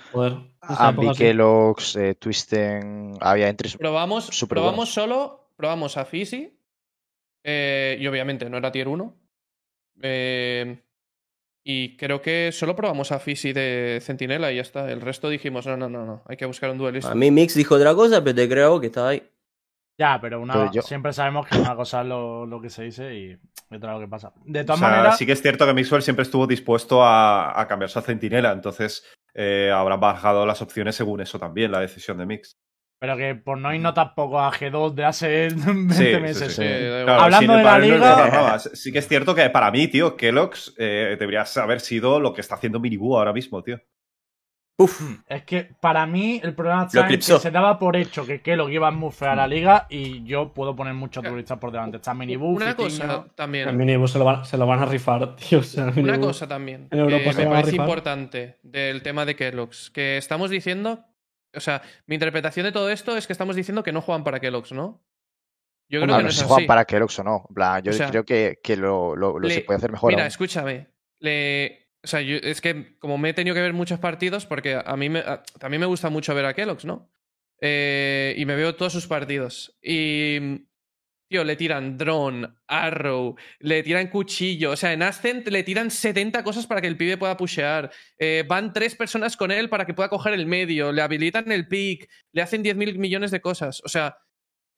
estaba 0.62 0.88
Ambi. 0.88 1.12
Kellogg's, 1.15 1.95
eh, 1.95 2.15
Twisten, 2.15 3.13
había 3.21 3.49
entries. 3.49 3.78
Probamos, 3.78 4.25
Súper 4.25 4.56
probamos 4.56 4.75
buenos. 4.78 4.93
solo, 4.93 5.51
probamos 5.56 5.97
a 5.97 6.06
Fisi. 6.06 6.58
eh, 7.43 7.97
y 7.99 8.08
obviamente 8.08 8.49
no 8.49 8.58
era 8.58 8.71
tier 8.71 8.88
1. 8.88 9.15
eh, 10.01 10.82
y 11.67 11.97
creo 11.97 12.21
que 12.21 12.51
solo 12.51 12.75
probamos 12.75 13.12
a 13.12 13.17
Fisi 13.19 13.51
de 13.51 13.97
Centinela 14.01 14.51
y 14.51 14.58
ya 14.58 14.62
está. 14.62 14.91
El 14.91 15.01
resto 15.01 15.30
dijimos, 15.30 15.65
no, 15.65 15.75
no, 15.75 15.89
no, 15.89 16.06
no. 16.06 16.21
Hay 16.28 16.38
que 16.38 16.45
buscar 16.45 16.69
un 16.69 16.78
duelista. 16.78 17.12
A 17.12 17.15
mí 17.15 17.32
Mix 17.32 17.56
dijo 17.56 17.73
otra 17.75 17.95
cosa, 17.95 18.23
pero 18.23 18.36
te 18.36 18.47
creo 18.47 18.80
que 18.80 18.88
estaba 18.88 19.10
ahí. 19.10 19.23
Ya, 19.97 20.19
pero 20.19 20.41
una, 20.41 20.53
Pero 20.53 20.71
yo- 20.73 20.81
siempre 20.81 21.13
sabemos 21.13 21.47
que 21.47 21.58
una 21.58 21.75
cosa 21.75 22.01
es 22.01 22.08
lo, 22.08 22.45
lo 22.45 22.60
que 22.60 22.69
se 22.69 22.84
dice 22.84 23.15
y 23.15 23.38
otra 23.73 23.93
lo 23.93 23.99
que 24.01 24.08
pasa. 24.08 24.34
De 24.43 24.62
O 24.62 24.65
todas 24.65 24.79
sea, 24.79 24.89
maneras, 24.89 25.17
sí 25.17 25.25
que 25.25 25.31
es 25.31 25.41
cierto 25.41 25.65
que 25.65 25.73
Mixwell 25.73 26.01
siempre 26.01 26.23
estuvo 26.23 26.45
dispuesto 26.47 27.01
a, 27.03 27.60
a 27.60 27.67
cambiarse 27.67 27.99
a 27.99 28.01
Centinela, 28.01 28.51
entonces 28.51 29.05
eh, 29.34 29.71
habrán 29.73 29.99
bajado 30.01 30.45
las 30.45 30.62
opciones 30.62 30.95
según 30.95 31.21
eso 31.21 31.39
también, 31.39 31.71
la 31.71 31.79
decisión 31.79 32.17
de 32.17 32.25
Mix. 32.25 32.58
pero 32.99 33.15
que 33.15 33.36
por 33.36 33.58
no 33.58 33.73
irnos 33.73 33.93
tampoco 33.93 34.39
a 34.41 34.51
G2 34.51 34.93
de 34.95 35.05
hace 35.05 35.47
20 35.49 35.93
Sí, 35.93 36.21
meses. 36.21 36.55
sí, 36.55 36.62
Sí, 36.62 36.67
da 36.67 36.77
igual. 37.01 37.05
Claro, 37.05 37.21
Hablando 37.21 37.53
de 37.55 37.63
la 37.63 37.73
no 37.79 37.79
liga-. 37.86 38.60
Sí 38.60 38.91
que 38.91 38.99
es 38.99 39.08
cierto 39.08 39.34
que 39.34 39.49
para 39.49 39.71
mí, 39.71 39.88
tío, 39.88 40.17
Kellogg's 40.17 40.73
eh, 40.77 41.15
debería 41.17 41.45
haber 41.58 41.79
sido 41.79 42.19
lo 42.19 42.34
que 42.34 42.41
está 42.41 42.55
haciendo 42.55 42.79
Minibu 42.81 43.17
ahora 43.17 43.31
mismo, 43.34 43.63
tío. 43.63 43.79
Uf, 44.77 45.01
Es 45.27 45.43
que 45.43 45.69
para 45.79 46.05
mí 46.05 46.41
el 46.43 46.53
problema 46.53 46.83
está 46.85 47.07
en 47.07 47.15
que 47.17 47.21
se 47.21 47.49
daba 47.51 47.79
por 47.79 47.95
hecho 47.95 48.25
que 48.25 48.41
Kellogg 48.41 48.71
iba 48.71 48.89
a 48.89 48.91
mufear 48.91 49.31
a 49.31 49.35
la 49.35 49.47
liga 49.47 49.88
y 49.89 50.23
yo 50.25 50.51
puedo 50.53 50.75
poner 50.75 50.93
muchos 50.93 51.23
turistas 51.23 51.57
por 51.59 51.71
delante. 51.71 51.95
Está 51.97 52.13
Minibu, 52.13 52.47
Una 52.47 52.75
cosa 52.75 53.25
también. 53.35 53.69
El 53.69 53.77
minibus 53.77 54.11
se 54.11 54.19
lo, 54.19 54.25
van, 54.25 54.43
se 54.43 54.57
lo 54.57 54.67
van 54.67 54.81
a 54.81 54.85
rifar, 54.85 55.35
tío. 55.38 55.59
O 55.59 55.63
sea, 55.63 55.85
Una 55.85 55.93
minibus- 55.93 56.19
cosa 56.19 56.47
también 56.47 56.89
en 56.91 56.99
Europa 56.99 57.23
que 57.23 57.31
se 57.33 57.38
me 57.39 57.45
van 57.45 57.53
a 57.53 57.55
parece 57.61 57.71
rifar. 57.71 57.88
importante 57.88 58.57
del 58.63 59.01
tema 59.01 59.25
de 59.25 59.35
Kellogg's, 59.38 59.91
que 59.91 60.17
estamos 60.17 60.49
diciendo, 60.49 61.05
o 61.55 61.59
sea, 61.61 61.81
mi 62.05 62.15
interpretación 62.15 62.65
de 62.65 62.73
todo 62.73 62.89
esto 62.89 63.15
es 63.15 63.27
que 63.27 63.33
estamos 63.33 63.55
diciendo 63.55 63.81
que 63.81 63.93
no 63.93 64.01
juegan 64.01 64.25
para 64.25 64.41
Kellogg's, 64.41 64.73
¿no? 64.73 65.01
Yo 65.88 66.01
creo 66.01 66.03
Hombre, 66.03 66.17
que 66.17 66.23
no 66.23 66.27
no 66.27 66.31
sé 66.31 66.35
es 66.35 66.39
si 66.39 66.45
juegan 66.47 66.61
así. 66.63 66.67
para 66.67 66.83
Kellogg's 66.85 67.19
o 67.19 67.23
no. 67.23 67.47
Yo 67.81 67.91
O 67.91 67.93
sea, 67.93 68.09
creo 68.09 68.25
que, 68.25 68.59
que 68.61 68.75
lo, 68.75 69.15
lo- 69.15 69.39
lo 69.39 69.47
le- 69.47 69.53
se 69.53 69.61
puede 69.61 69.77
hacer 69.77 69.91
mejor. 69.93 70.11
Mira, 70.11 70.23
aún. 70.23 70.27
escúchame. 70.27 70.88
Le, 71.19 71.85
o 72.06 72.08
sea, 72.08 72.22
es 72.22 72.62
que 72.62 72.98
como 73.00 73.18
me 73.18 73.30
he 73.30 73.34
tenido 73.34 73.56
que 73.56 73.62
ver 73.62 73.74
muchos 73.74 74.00
partidos, 74.00 74.46
porque 74.46 74.80
a 74.84 74.96
mí 74.96 75.10
me, 75.10 75.24
también 75.60 75.82
me 75.82 75.88
gusta 75.88 76.10
mucho 76.10 76.34
ver 76.36 76.46
a 76.46 76.54
Kellogg's, 76.54 76.86
¿no? 76.86 77.12
Eh, 77.62 78.36
y 78.38 78.46
me 78.46 78.56
veo 78.56 78.76
todos 78.76 78.94
sus 78.94 79.08
partidos. 79.08 79.78
Y 79.82 80.39
tío, 81.28 81.44
le 81.44 81.56
tiran 81.56 81.98
drone, 81.98 82.48
arrow, 82.68 83.36
le 83.60 83.84
tiran 83.84 84.08
cuchillo. 84.10 84.72
O 84.72 84.76
sea, 84.76 84.94
en 84.94 85.02
Ascent 85.04 85.48
le 85.48 85.63
tiran 85.63 85.89
70 85.91 86.44
cosas 86.44 86.68
para 86.68 86.82
que 86.82 86.88
el 86.88 86.98
pibe 86.98 87.18
pueda 87.18 87.38
pushear. 87.38 87.91
Eh, 88.20 88.44
van 88.48 88.74
tres 88.74 88.96
personas 88.96 89.36
con 89.38 89.52
él 89.52 89.70
para 89.70 89.86
que 89.86 89.94
pueda 89.96 90.10
coger 90.10 90.34
el 90.34 90.46
medio. 90.46 90.91
Le 90.91 91.02
habilitan 91.02 91.52
el 91.52 91.68
pick. 91.68 92.10
Le 92.32 92.41
hacen 92.44 92.63
10.000 92.63 92.98
millones 93.00 93.32
de 93.32 93.41
cosas. 93.41 93.82
O 93.84 93.89
sea, 93.89 94.18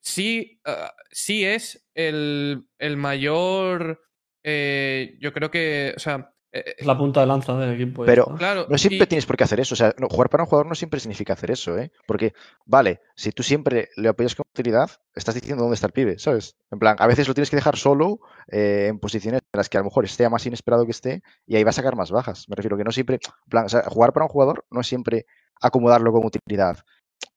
sí, 0.00 0.60
ah, 0.64 0.94
sí 1.10 1.44
es 1.44 1.88
el, 1.94 2.64
el 2.78 2.96
mayor. 2.96 4.02
eh, 4.42 5.16
yo 5.20 5.32
creo 5.32 5.50
que. 5.50 5.94
O 5.96 6.00
sea. 6.00 6.34
Eh, 6.52 6.74
Es 6.78 6.86
la 6.86 6.96
punta 6.96 7.20
de 7.20 7.26
lanza 7.26 7.54
del 7.58 7.74
equipo. 7.80 8.04
Pero- 8.04 8.34
claro. 8.36 8.66
No 8.68 8.78
siempre 8.78 9.04
y- 9.04 9.06
tienes 9.06 9.26
por 9.26 9.36
qué 9.36 9.44
hacer 9.44 9.60
eso. 9.60 9.74
O 9.74 9.76
sea, 9.76 9.94
no, 9.98 10.08
jugar 10.08 10.30
para 10.30 10.44
un 10.44 10.48
jugador 10.48 10.66
no 10.66 10.74
siempre 10.74 10.98
significa 11.00 11.34
hacer 11.34 11.50
eso, 11.50 11.76
¿eh? 11.78 11.92
Porque, 12.06 12.32
vale, 12.64 13.00
si 13.16 13.32
tú 13.32 13.42
siempre 13.42 13.88
le 13.96 14.08
apoyas 14.08 14.34
con 14.34 14.44
utilidad, 14.50 14.90
estás 15.14 15.34
diciendo 15.34 15.62
dónde 15.64 15.74
está 15.74 15.86
el 15.88 15.92
pibe, 15.92 16.18
¿sabes? 16.18 16.56
En 16.70 16.78
plan, 16.78 16.96
a 16.98 17.06
veces 17.06 17.28
lo 17.28 17.34
tienes 17.34 17.50
que 17.50 17.56
dejar 17.56 17.76
solo 17.76 18.20
eh, 18.50 18.86
en 18.88 18.98
posiciones 18.98 19.40
en 19.42 19.58
las 19.58 19.68
que 19.68 19.76
a 19.76 19.80
lo 19.80 19.84
mejor 19.86 20.04
esté 20.04 20.28
más 20.28 20.44
inesperado 20.46 20.84
que 20.84 20.92
esté 20.92 21.22
y 21.46 21.56
ahí 21.56 21.64
va 21.64 21.70
a 21.70 21.72
sacar 21.74 21.96
más 21.96 22.10
bajas. 22.10 22.46
Me 22.48 22.56
refiero 22.56 22.76
que 22.76 22.84
no 22.84 22.92
siempre. 22.92 23.16
En 23.16 23.50
plan, 23.50 23.64
o 23.66 23.68
sea, 23.68 23.82
jugar 23.84 24.12
para 24.12 24.24
un 24.26 24.30
jugador 24.30 24.64
no 24.70 24.80
es 24.80 24.86
siempre 24.86 25.26
acomodarlo 25.60 26.12
con 26.12 26.24
utilidad. 26.24 26.78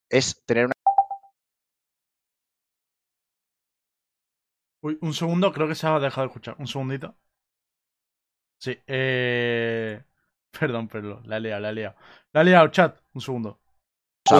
Es 0.09 0.41
tener 0.45 0.65
una. 0.65 0.73
Uy, 4.83 4.97
un 5.01 5.13
segundo, 5.13 5.51
creo 5.53 5.67
que 5.67 5.75
se 5.75 5.85
ha 5.87 5.99
dejado 5.99 6.21
de 6.27 6.27
escuchar. 6.27 6.55
Un 6.59 6.67
segundito. 6.67 7.15
Sí, 8.61 8.77
eh. 8.85 10.03
Perdón, 10.59 10.87
perdón, 10.87 11.21
la 11.25 11.37
he 11.37 11.39
liado, 11.39 11.61
la 11.61 11.69
he 11.69 11.73
liado. 11.73 11.95
La 12.33 12.41
he 12.41 12.43
liado, 12.43 12.67
chat. 12.67 12.97
Un 13.13 13.21
segundo. 13.21 13.59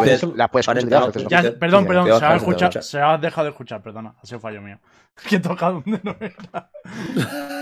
veces 0.04 0.30
la 0.36 0.50
puedes 0.50 0.68
no. 0.68 1.12
Ya, 1.30 1.58
perdón, 1.58 1.88
perdón, 1.88 2.20
se 2.20 2.26
ha, 2.26 2.36
escuchado, 2.36 2.82
se 2.82 3.02
ha 3.02 3.18
dejado 3.18 3.46
de 3.46 3.52
escuchar, 3.52 3.82
perdona, 3.82 4.16
ha 4.22 4.26
sido 4.26 4.40
fallo 4.40 4.62
mío. 4.62 4.80
Que 5.28 5.38
he 5.38 5.40
tocado 5.40 5.82
donde 5.82 6.00
no 6.04 6.16
era. 6.20 6.70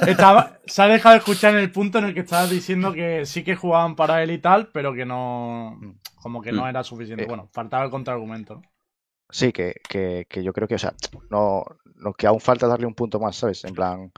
Estaba, 0.08 0.60
se 0.66 0.82
ha 0.82 0.88
dejado 0.88 1.14
de 1.14 1.20
escuchar 1.20 1.54
en 1.54 1.62
el 1.62 1.72
punto 1.72 1.98
en 2.00 2.06
el 2.06 2.14
que 2.14 2.20
estabas 2.22 2.50
diciendo 2.50 2.94
que 2.94 3.26
sí 3.26 3.44
que 3.44 3.56
jugaban 3.56 3.96
para 3.96 4.22
él 4.22 4.32
y 4.32 4.38
tal, 4.40 4.68
pero 4.68 4.94
que 4.94 5.06
no. 5.06 5.80
Como 6.16 6.42
que 6.42 6.52
no 6.52 6.66
Mm. 6.66 6.70
era 6.70 6.84
suficiente. 6.84 7.24
Eh. 7.24 7.28
Bueno, 7.28 7.50
faltaba 7.52 7.84
el 7.86 7.92
contraargumento. 7.92 8.56
¿no? 8.56 8.62
Sí, 9.30 9.52
que, 9.52 9.76
que, 9.88 10.26
que 10.30 10.44
yo 10.44 10.54
creo 10.54 10.68
que, 10.68 10.76
o 10.76 10.80
sea, 10.80 10.94
no, 11.30 11.64
no, 11.96 12.14
que 12.14 12.28
aún 12.28 12.40
falta 12.40 12.68
darle 12.68 12.88
un 12.88 12.96
punto 12.96 13.20
más, 13.20 13.36
¿sabes? 13.36 13.64
En 13.64 13.74
plan, 13.74 14.12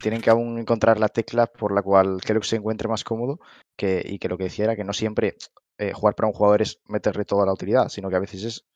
tienen 0.00 0.20
que 0.20 0.30
aún 0.30 0.58
encontrar 0.58 0.98
la 0.98 1.08
tecla 1.08 1.46
por 1.46 1.72
la 1.72 1.82
cual 1.82 2.20
que 2.20 2.42
se 2.42 2.56
encuentre 2.56 2.88
más 2.88 3.04
cómodo 3.04 3.38
y 3.78 4.18
que 4.18 4.28
lo 4.28 4.36
que 4.36 4.44
decía 4.44 4.64
era 4.64 4.76
que 4.76 4.84
no 4.84 4.92
siempre 4.92 5.36
eh, 5.78 5.92
jugar 5.92 6.14
para 6.14 6.28
un 6.28 6.34
jugador 6.34 6.62
es 6.62 6.80
meterle 6.88 7.24
toda 7.24 7.46
la 7.46 7.52
utilidad, 7.52 7.88
sino 7.88 8.10
que 8.10 8.16
a 8.16 8.20
veces 8.20 8.44
es, 8.44 8.66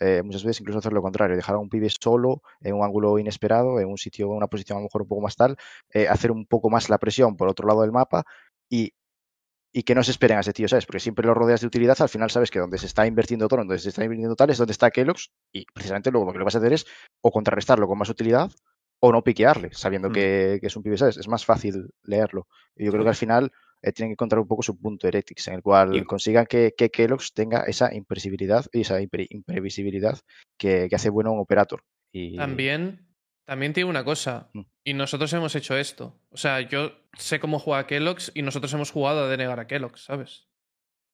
eh, 0.00 0.22
muchas 0.22 0.44
veces 0.44 0.60
incluso 0.60 0.78
hacer 0.78 0.92
lo 0.92 1.02
contrario, 1.02 1.36
dejar 1.36 1.56
a 1.56 1.58
un 1.58 1.68
pibe 1.68 1.88
solo 1.90 2.42
en 2.60 2.74
un 2.74 2.84
ángulo 2.84 3.18
inesperado, 3.18 3.80
en 3.80 3.88
un 3.88 3.98
sitio, 3.98 4.26
en 4.26 4.32
una 4.36 4.46
posición 4.46 4.76
a 4.76 4.80
lo 4.80 4.84
mejor 4.84 5.02
un 5.02 5.08
poco 5.08 5.20
más 5.20 5.36
tal, 5.36 5.56
eh, 5.92 6.08
hacer 6.08 6.30
un 6.30 6.46
poco 6.46 6.70
más 6.70 6.88
la 6.88 6.98
presión 6.98 7.36
por 7.36 7.48
otro 7.48 7.68
lado 7.68 7.82
del 7.82 7.92
mapa 7.92 8.24
y, 8.70 8.94
que 9.84 9.94
no 9.94 10.04
se 10.04 10.12
esperen 10.12 10.38
a 10.38 10.40
ese 10.40 10.52
tío, 10.52 10.68
¿sabes? 10.68 10.86
Porque 10.86 11.00
siempre 11.00 11.26
lo 11.26 11.34
rodeas 11.34 11.60
de 11.60 11.66
utilidad, 11.66 12.00
al 12.00 12.08
final 12.08 12.30
sabes 12.30 12.50
que 12.50 12.60
donde 12.60 12.78
se 12.78 12.86
está 12.86 13.06
invirtiendo 13.08 13.48
todo, 13.48 13.58
donde 13.58 13.78
se 13.80 13.88
está 13.88 14.04
invirtiendo 14.04 14.36
tal, 14.36 14.50
es 14.50 14.58
donde 14.58 14.72
está 14.72 14.90
Kelox 14.90 15.32
y 15.52 15.66
precisamente 15.74 16.12
luego 16.12 16.26
lo 16.26 16.32
que 16.32 16.38
le 16.38 16.44
vas 16.44 16.54
a 16.54 16.58
hacer 16.58 16.72
es 16.72 16.86
o 17.20 17.32
contrarrestarlo 17.32 17.88
con 17.88 17.98
más 17.98 18.08
utilidad 18.08 18.52
o 19.06 19.12
no 19.12 19.22
piquearle, 19.22 19.68
sabiendo 19.72 20.08
Mm. 20.08 20.12
que, 20.12 20.58
que 20.60 20.66
es 20.68 20.76
un 20.76 20.82
pibe, 20.82 20.96
¿sabes? 20.96 21.16
Es 21.18 21.28
más 21.28 21.44
fácil 21.44 21.90
leerlo. 22.04 22.46
Y 22.74 22.84
yo 22.86 22.90
creo 22.90 23.02
que 23.04 23.10
al 23.10 23.14
final 23.16 23.52
eh, 23.82 23.92
tienen 23.92 24.10
que 24.10 24.14
encontrar 24.14 24.40
un 24.40 24.48
poco 24.48 24.62
su 24.62 24.80
punto 24.80 25.06
Heretics, 25.06 25.48
en 25.48 25.54
el 25.54 25.62
cual 25.62 25.94
Y- 25.94 26.04
consigan 26.04 26.46
que, 26.46 26.72
que 26.76 26.90
Kelox 26.90 27.34
tenga 27.34 27.64
esa 27.64 27.94
imprevisibilidad 27.94 28.64
y 28.72 28.80
esa 28.80 28.98
impre- 29.02 29.26
imprevisibilidad 29.28 30.18
que, 30.58 30.88
que 30.88 30.96
hace 30.96 31.10
bueno 31.10 31.32
un 31.32 31.40
operator. 31.40 31.82
Y, 32.12 32.36
También, 32.36 33.06
también 33.46 33.74
tiene 33.74 33.90
una 33.90 34.04
cosa. 34.04 34.48
Mm. 34.54 34.60
Y 34.84 34.94
nosotros 34.94 35.30
hemos 35.34 35.54
hecho 35.54 35.76
esto. 35.76 36.18
O 36.30 36.38
sea, 36.38 36.60
yo 36.62 36.92
sé 37.18 37.40
cómo 37.40 37.58
juega 37.58 37.86
Kellogg's 37.86 38.32
y 38.34 38.40
nosotros 38.40 38.72
hemos 38.72 38.90
jugado 38.90 39.24
a 39.24 39.28
denegar 39.28 39.60
a 39.60 39.66
Kellogg's, 39.66 40.04
¿sabes? 40.04 40.46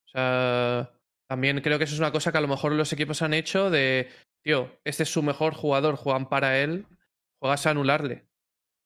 O 0.07 0.11
sea, 0.12 0.92
también 1.29 1.61
creo 1.61 1.79
que 1.79 1.85
eso 1.85 1.94
es 1.94 2.00
una 2.00 2.12
cosa 2.12 2.31
que 2.31 2.38
a 2.38 2.40
lo 2.40 2.48
mejor 2.48 2.70
los 2.72 2.92
equipos 2.92 3.22
han 3.22 3.35
hecho 3.35 3.68
de, 3.70 4.09
tío, 4.44 4.79
este 4.85 5.03
es 5.03 5.12
su 5.12 5.22
mejor 5.22 5.55
jugador, 5.55 5.96
juegan 5.96 6.29
para 6.29 6.59
él, 6.61 6.87
juegas 7.40 7.66
a 7.66 7.70
anularle. 7.70 8.26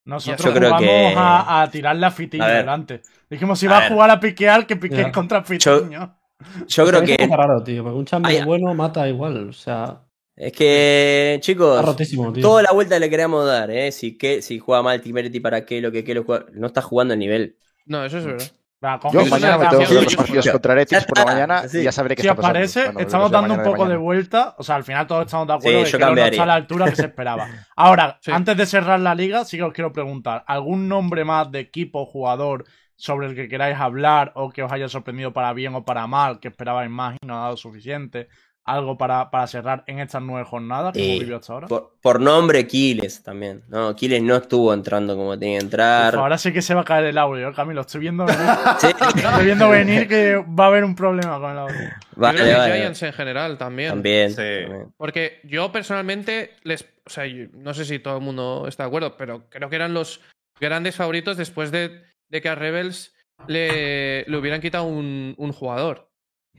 Nosotros 0.06 0.44
Yo 0.46 0.52
creo 0.54 0.68
jugamos 0.70 0.88
que- 0.88 1.14
a, 1.16 1.62
a 1.62 1.70
tirarle 1.70 2.06
a 2.06 2.10
Fitiño 2.10 2.44
A 2.44 2.48
ver. 2.48 2.56
delante. 2.58 3.02
Dijimos, 3.30 3.58
si 3.58 3.66
A 3.66 3.70
va 3.70 3.78
a 3.78 3.88
jugar 3.88 4.10
a 4.10 4.20
piquear, 4.20 4.66
que 4.66 4.76
pique 4.76 4.96
Ya. 4.96 5.12
contra 5.12 5.42
Fitiño. 5.42 6.18
Yo 6.66 6.86
creo 6.86 7.02
Es 7.02 7.10
que. 7.16 7.24
poco 7.26 7.36
raro, 7.36 7.62
tío. 7.64 7.82
Porque 7.82 7.98
un 7.98 8.04
champion 8.04 8.40
Ay, 8.40 8.44
bueno 8.44 8.74
mata 8.74 9.08
igual. 9.08 9.48
O 9.48 9.52
sea, 9.52 10.02
Es 10.36 10.52
que, 10.52 11.38
chicos. 11.40 11.76
está 11.78 11.86
rotísimo, 11.90 12.32
tío. 12.32 12.42
Toda 12.42 12.62
la 12.64 12.72
vuelta 12.72 12.98
le 12.98 13.08
queremos 13.08 13.46
dar, 13.46 13.70
¿eh? 13.70 13.90
Si, 13.92 14.18
que, 14.18 14.42
si 14.42 14.58
juega 14.58 14.82
mal 14.82 15.00
Timerity 15.00 15.40
para 15.40 15.64
qué, 15.64 15.80
lo 15.80 15.90
que 15.90 16.04
qué, 16.04 16.14
lo 16.14 16.24
juega. 16.24 16.46
No 16.52 16.66
está 16.66 16.82
jugando 16.82 17.14
el 17.14 17.20
nivel. 17.20 17.56
No, 17.86 18.04
eso 18.04 18.18
es 18.18 18.24
verdad. 18.26 18.46
Va, 18.84 19.00
con 19.00 19.12
Yo 19.12 19.24
mañana 19.26 19.56
ya 19.56 19.58
me 19.58 19.68
tengo 19.68 19.88
que 19.88 19.94
los 20.04 20.16
partidos 20.16 20.48
contra 20.50 20.72
Heretics 20.74 21.04
por 21.06 21.16
la 21.18 21.22
está, 21.22 21.32
mañana 21.32 21.68
sí. 21.68 21.78
y 21.78 21.82
ya 21.84 21.92
sabré 21.92 22.16
qué 22.16 22.22
Si 22.22 22.28
está 22.28 22.32
os 22.32 22.36
pasando. 22.36 22.52
parece, 22.54 22.84
Bueno, 22.84 23.00
estamos 23.00 23.30
dando 23.30 23.54
un 23.54 23.62
poco 23.62 23.72
de 23.72 23.78
mañana. 23.84 23.98
vuelta. 24.00 24.54
O 24.58 24.62
sea, 24.62 24.74
al 24.76 24.84
final 24.84 25.06
todos 25.06 25.24
estamos 25.24 25.46
de 25.46 25.52
acuerdo 25.54 25.78
Sí, 25.86 25.92
de 25.92 25.98
que 25.98 26.04
no 26.04 26.24
está 26.24 26.42
a 26.42 26.46
la 26.46 26.54
altura 26.54 26.84
que 26.90 26.96
se 26.96 27.06
esperaba. 27.06 27.46
Ahora, 27.76 28.18
Sí. 28.20 28.30
antes 28.32 28.56
de 28.56 28.66
cerrar 28.66 29.00
la 29.00 29.14
liga, 29.14 29.44
sí 29.44 29.56
que 29.56 29.62
os 29.62 29.72
quiero 29.72 29.92
preguntar: 29.92 30.44
¿algún 30.46 30.88
nombre 30.88 31.24
más 31.24 31.50
de 31.50 31.60
equipo, 31.60 32.04
jugador 32.04 32.64
sobre 32.96 33.26
el 33.28 33.34
que 33.34 33.48
queráis 33.48 33.78
hablar 33.78 34.32
o 34.34 34.50
que 34.50 34.62
os 34.62 34.70
haya 34.70 34.88
sorprendido 34.88 35.32
para 35.32 35.52
bien 35.52 35.74
o 35.74 35.84
para 35.84 36.06
mal, 36.06 36.38
que 36.40 36.48
esperabais 36.48 36.90
más 36.90 37.16
y 37.20 37.26
no 37.26 37.36
ha 37.38 37.42
dado 37.44 37.56
suficiente? 37.56 38.28
¿Algo 38.66 38.96
para, 38.96 39.30
para 39.30 39.46
cerrar 39.46 39.84
en 39.86 39.98
estas 39.98 40.22
nueve 40.22 40.46
jornadas 40.48 40.94
que 40.94 40.98
Sí. 41.00 41.06
hemos 41.10 41.18
vivido 41.20 41.36
hasta 41.36 41.52
ahora? 41.52 41.66
Por, 41.68 41.96
por 42.00 42.18
nombre, 42.18 42.66
Kiles 42.66 43.22
también. 43.22 43.62
No, 43.68 43.94
Kiles 43.94 44.22
no 44.22 44.36
estuvo 44.36 44.72
entrando 44.72 45.16
como 45.16 45.38
tenía 45.38 45.58
que 45.58 45.64
entrar. 45.64 46.14
Uf, 46.14 46.20
ahora 46.20 46.38
sí 46.38 46.50
que 46.50 46.62
se 46.62 46.74
va 46.74 46.80
a 46.80 46.84
caer 46.84 47.04
el 47.04 47.18
audio, 47.18 47.48
¿eh, 47.50 47.52
Camilo. 47.54 47.82
Estoy 47.82 48.00
viendo 48.00 48.24
venir, 48.24 48.40
Sí. 48.80 48.86
estoy 48.88 49.44
viendo 49.44 49.68
venir 49.68 50.08
que 50.08 50.36
va 50.36 50.64
a 50.64 50.66
haber 50.68 50.82
un 50.84 50.94
problema 50.96 51.38
con 51.38 51.50
el 51.52 51.58
audio. 51.58 51.74
Yo 51.76 51.90
Vale, 52.16 52.38
creo 52.40 52.52
que 52.54 52.58
vale. 52.58 52.74
Giants 52.78 53.02
en 53.02 53.12
general 53.12 53.58
también. 53.58 53.90
También. 53.90 54.30
Sí. 54.30 54.36
también. 54.36 54.94
Porque 54.96 55.40
yo 55.44 55.70
personalmente 55.70 56.52
les. 56.62 56.84
O 57.04 57.10
sea, 57.10 57.26
yo- 57.26 57.48
no 57.52 57.74
sé 57.74 57.84
si 57.84 57.98
todo 57.98 58.16
el 58.16 58.24
mundo 58.24 58.64
está 58.66 58.84
de 58.84 58.86
acuerdo, 58.88 59.18
pero 59.18 59.44
creo 59.50 59.68
que 59.68 59.76
eran 59.76 59.92
los 59.92 60.22
grandes 60.58 60.96
favoritos 60.96 61.36
después 61.36 61.70
de, 61.70 62.00
de 62.30 62.40
que 62.40 62.48
a 62.48 62.54
Rebels 62.54 63.14
le, 63.46 64.24
le 64.24 64.36
hubieran 64.38 64.62
quitado 64.62 64.84
un, 64.84 65.34
un 65.36 65.52
jugador. 65.52 66.08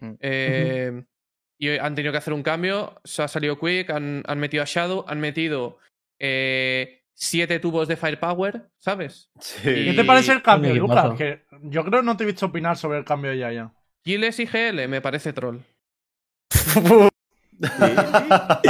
Mm. 0.01 0.11
Eh, 0.19 1.03
Y 1.65 1.78
han 1.78 1.95
tenido 1.95 2.12
que 2.12 2.17
hacer 2.17 2.34
un 2.34 2.43
cambio. 2.43 2.99
Se 3.04 3.23
ha 3.23 3.28
salido 3.28 3.60
Quick, 3.60 3.89
han, 3.89 4.23
han 4.28 4.39
metido 4.39 4.63
a 4.63 4.65
Shadow, 4.67 5.06
han 5.08 5.19
metido 5.19 5.80
eh, 6.19 7.04
siete 7.13 7.60
tubos 7.60 7.88
de 7.88 7.95
Firepower, 7.95 8.69
¿sabes? 8.78 9.30
Sí. 9.39 9.62
¿Qué 9.63 9.93
te 9.95 10.04
parece 10.04 10.34
el 10.34 10.41
cambio, 10.41 10.75
Lucas? 10.75 11.17
Que 11.17 11.45
yo 11.63 11.84
creo 11.86 12.01
que 12.01 12.06
no 12.06 12.17
te 12.17 12.23
he 12.23 12.28
visto 12.28 12.45
opinar 12.45 12.78
sobre 12.78 12.99
el 12.99 13.06
cambio 13.06 13.32
de 13.32 13.39
Yaya. 13.39 13.71
Giles 14.04 14.39
y 14.39 14.45
GL 14.45 14.88
me 14.88 15.01
parece 15.01 15.34
troll. 15.34 15.60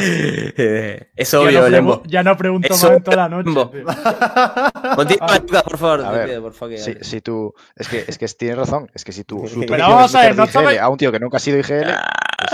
es 1.15 1.31
ya, 1.31 1.39
obvio, 1.39 1.61
no 1.61 1.69
Lembo. 1.69 2.03
pregu- 2.03 2.07
ya 2.09 2.23
no 2.23 2.37
pregunto 2.37 2.69
más 2.69 2.83
en 2.83 3.03
toda 3.03 3.17
la 3.17 3.29
noche. 3.29 3.51
Continúa, 4.95 5.37
Lucas, 5.39 5.63
por 5.63 5.77
favor. 5.77 6.05
A 6.05 6.11
te 6.11 6.17
ver, 6.17 6.29
pido, 6.29 6.41
por 6.43 6.53
favor, 6.53 6.75
que 6.75 7.03
Si, 7.03 7.21
tú. 7.21 7.53
Es 7.75 7.87
que, 7.87 8.05
es 8.07 8.17
que 8.17 8.27
tienes 8.27 8.57
razón. 8.57 8.89
Es 8.93 9.03
que 9.03 9.11
si 9.11 9.23
tú. 9.23 9.47
su 9.47 9.59
Pero 9.61 9.77
vamos 9.77 10.13
a 10.15 10.21
ver, 10.21 10.35
no 10.35 10.45
sabes- 10.47 10.79
a 10.79 10.89
un 10.89 10.97
tío 10.97 11.11
que 11.11 11.19
nunca 11.19 11.37
ha 11.37 11.39
sido 11.39 11.57
IGL. 11.59 11.87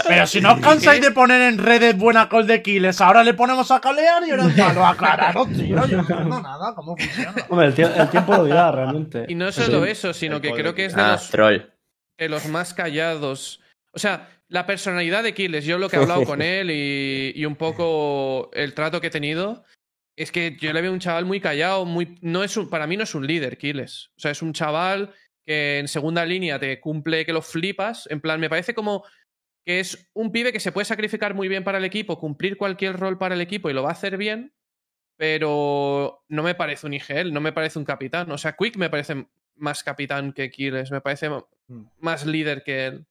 Pero 0.08 0.28
si 0.28 0.42
no 0.42 0.54
os 0.54 0.60
cansáis 0.62 1.02
de 1.02 1.12
poner 1.12 1.42
en 1.42 1.58
redes 1.58 1.98
buena 1.98 2.30
call 2.30 2.48
de 2.48 2.62
Kiles, 2.62 3.02
ahora 3.02 3.24
le 3.24 3.34
ponemos 3.34 3.70
a 3.72 3.82
calear 3.82 4.24
y 4.26 4.32
ahora 4.32 4.48
ya 4.56 4.74
lo 4.74 4.86
aclararon, 4.86 5.52
tío. 5.54 5.86
Yo 5.86 5.98
no 5.98 6.02
entiendo 6.04 6.42
nada, 6.42 6.74
¿cómo 6.76 6.96
funciona? 6.96 7.34
Hombre, 7.50 7.68
el, 7.68 7.76
tie- 7.76 7.92
el 8.00 8.10
tiempo 8.10 8.34
lo 8.36 8.46
dirá 8.46 8.72
realmente. 8.72 9.26
Y 9.28 9.36
no 9.36 9.52
solo 9.52 9.86
eso, 9.86 10.14
sino 10.14 10.36
El 10.38 10.42
que 10.42 10.54
creo 10.54 10.74
que 10.76 10.86
es 10.86 10.96
de 10.96 11.02
Ah, 11.02 11.12
los 11.14 11.30
troll. 11.30 11.62
de 12.18 12.30
los 12.30 12.46
más 12.48 12.74
callados. 12.74 13.60
O 13.94 14.00
sea, 14.00 14.30
la 14.52 14.66
personalidad 14.66 15.24
de 15.24 15.34
Kiles, 15.34 15.66
yo 15.66 15.78
lo 15.78 15.90
que 15.90 15.96
he 15.96 16.00
hablado 16.04 16.26
con 16.26 16.42
él 16.42 16.70
y, 16.72 17.32
y 17.36 17.46
un 17.46 17.56
poco 17.56 18.52
el 18.54 18.74
trato 18.74 19.00
que 19.02 19.08
he 19.08 19.12
tenido, 19.12 19.64
es 20.18 20.32
que 20.32 20.58
yo 20.60 20.74
le 20.74 20.82
veo 20.82 20.92
un 20.92 21.00
chaval 21.00 21.26
muy 21.26 21.40
callado, 21.40 21.86
muy 21.86 22.18
no 22.22 22.44
es 22.44 22.56
un- 22.58 22.70
para 22.70 22.86
mí 22.86 22.98
no 22.98 23.04
es 23.04 23.16
un 23.16 23.26
líder, 23.26 23.58
Kiles. 23.58 24.12
O 24.18 24.20
sea, 24.20 24.32
es 24.32 24.42
un 24.42 24.54
chaval 24.54 25.14
que 25.46 25.80
en 25.80 25.88
segunda 25.88 26.26
línea 26.26 26.60
te 26.60 26.80
cumple 26.80 27.26
que 27.26 27.34
lo 27.34 27.42
flipas. 27.42 28.08
En 28.12 28.20
plan, 28.22 28.40
me 28.40 28.50
parece 28.50 28.74
como 28.76 29.04
que 29.66 29.80
es 29.80 30.10
un 30.14 30.32
pibe 30.32 30.52
que 30.52 30.60
se 30.60 30.72
puede 30.72 30.86
sacrificar 30.86 31.34
muy 31.34 31.48
bien 31.48 31.64
para 31.64 31.78
el 31.78 31.86
equipo, 31.86 32.20
cumplir 32.20 32.58
cualquier 32.58 32.98
rol 33.00 33.18
para 33.18 33.36
el 33.36 33.42
equipo 33.42 33.70
y 33.70 33.74
lo 33.74 33.84
va 33.84 33.90
a 33.90 33.94
hacer 33.94 34.18
bien, 34.18 34.54
pero 35.18 36.24
no 36.30 36.44
me 36.44 36.56
parece 36.56 36.88
un 36.88 36.94
IGL, 36.94 37.32
no 37.32 37.42
me 37.42 37.54
parece 37.54 37.78
un 37.80 37.86
capitán. 37.86 38.32
O 38.32 38.38
sea, 38.38 38.56
Quick 38.58 38.76
me 38.78 38.90
parece 38.90 39.28
más 39.56 39.84
capitán 39.84 40.34
que 40.34 40.50
Kiles, 40.50 40.92
me 40.92 41.02
parece 41.02 41.30
más 42.00 42.26
líder 42.26 42.64
que 42.64 42.86
él. 42.88 43.06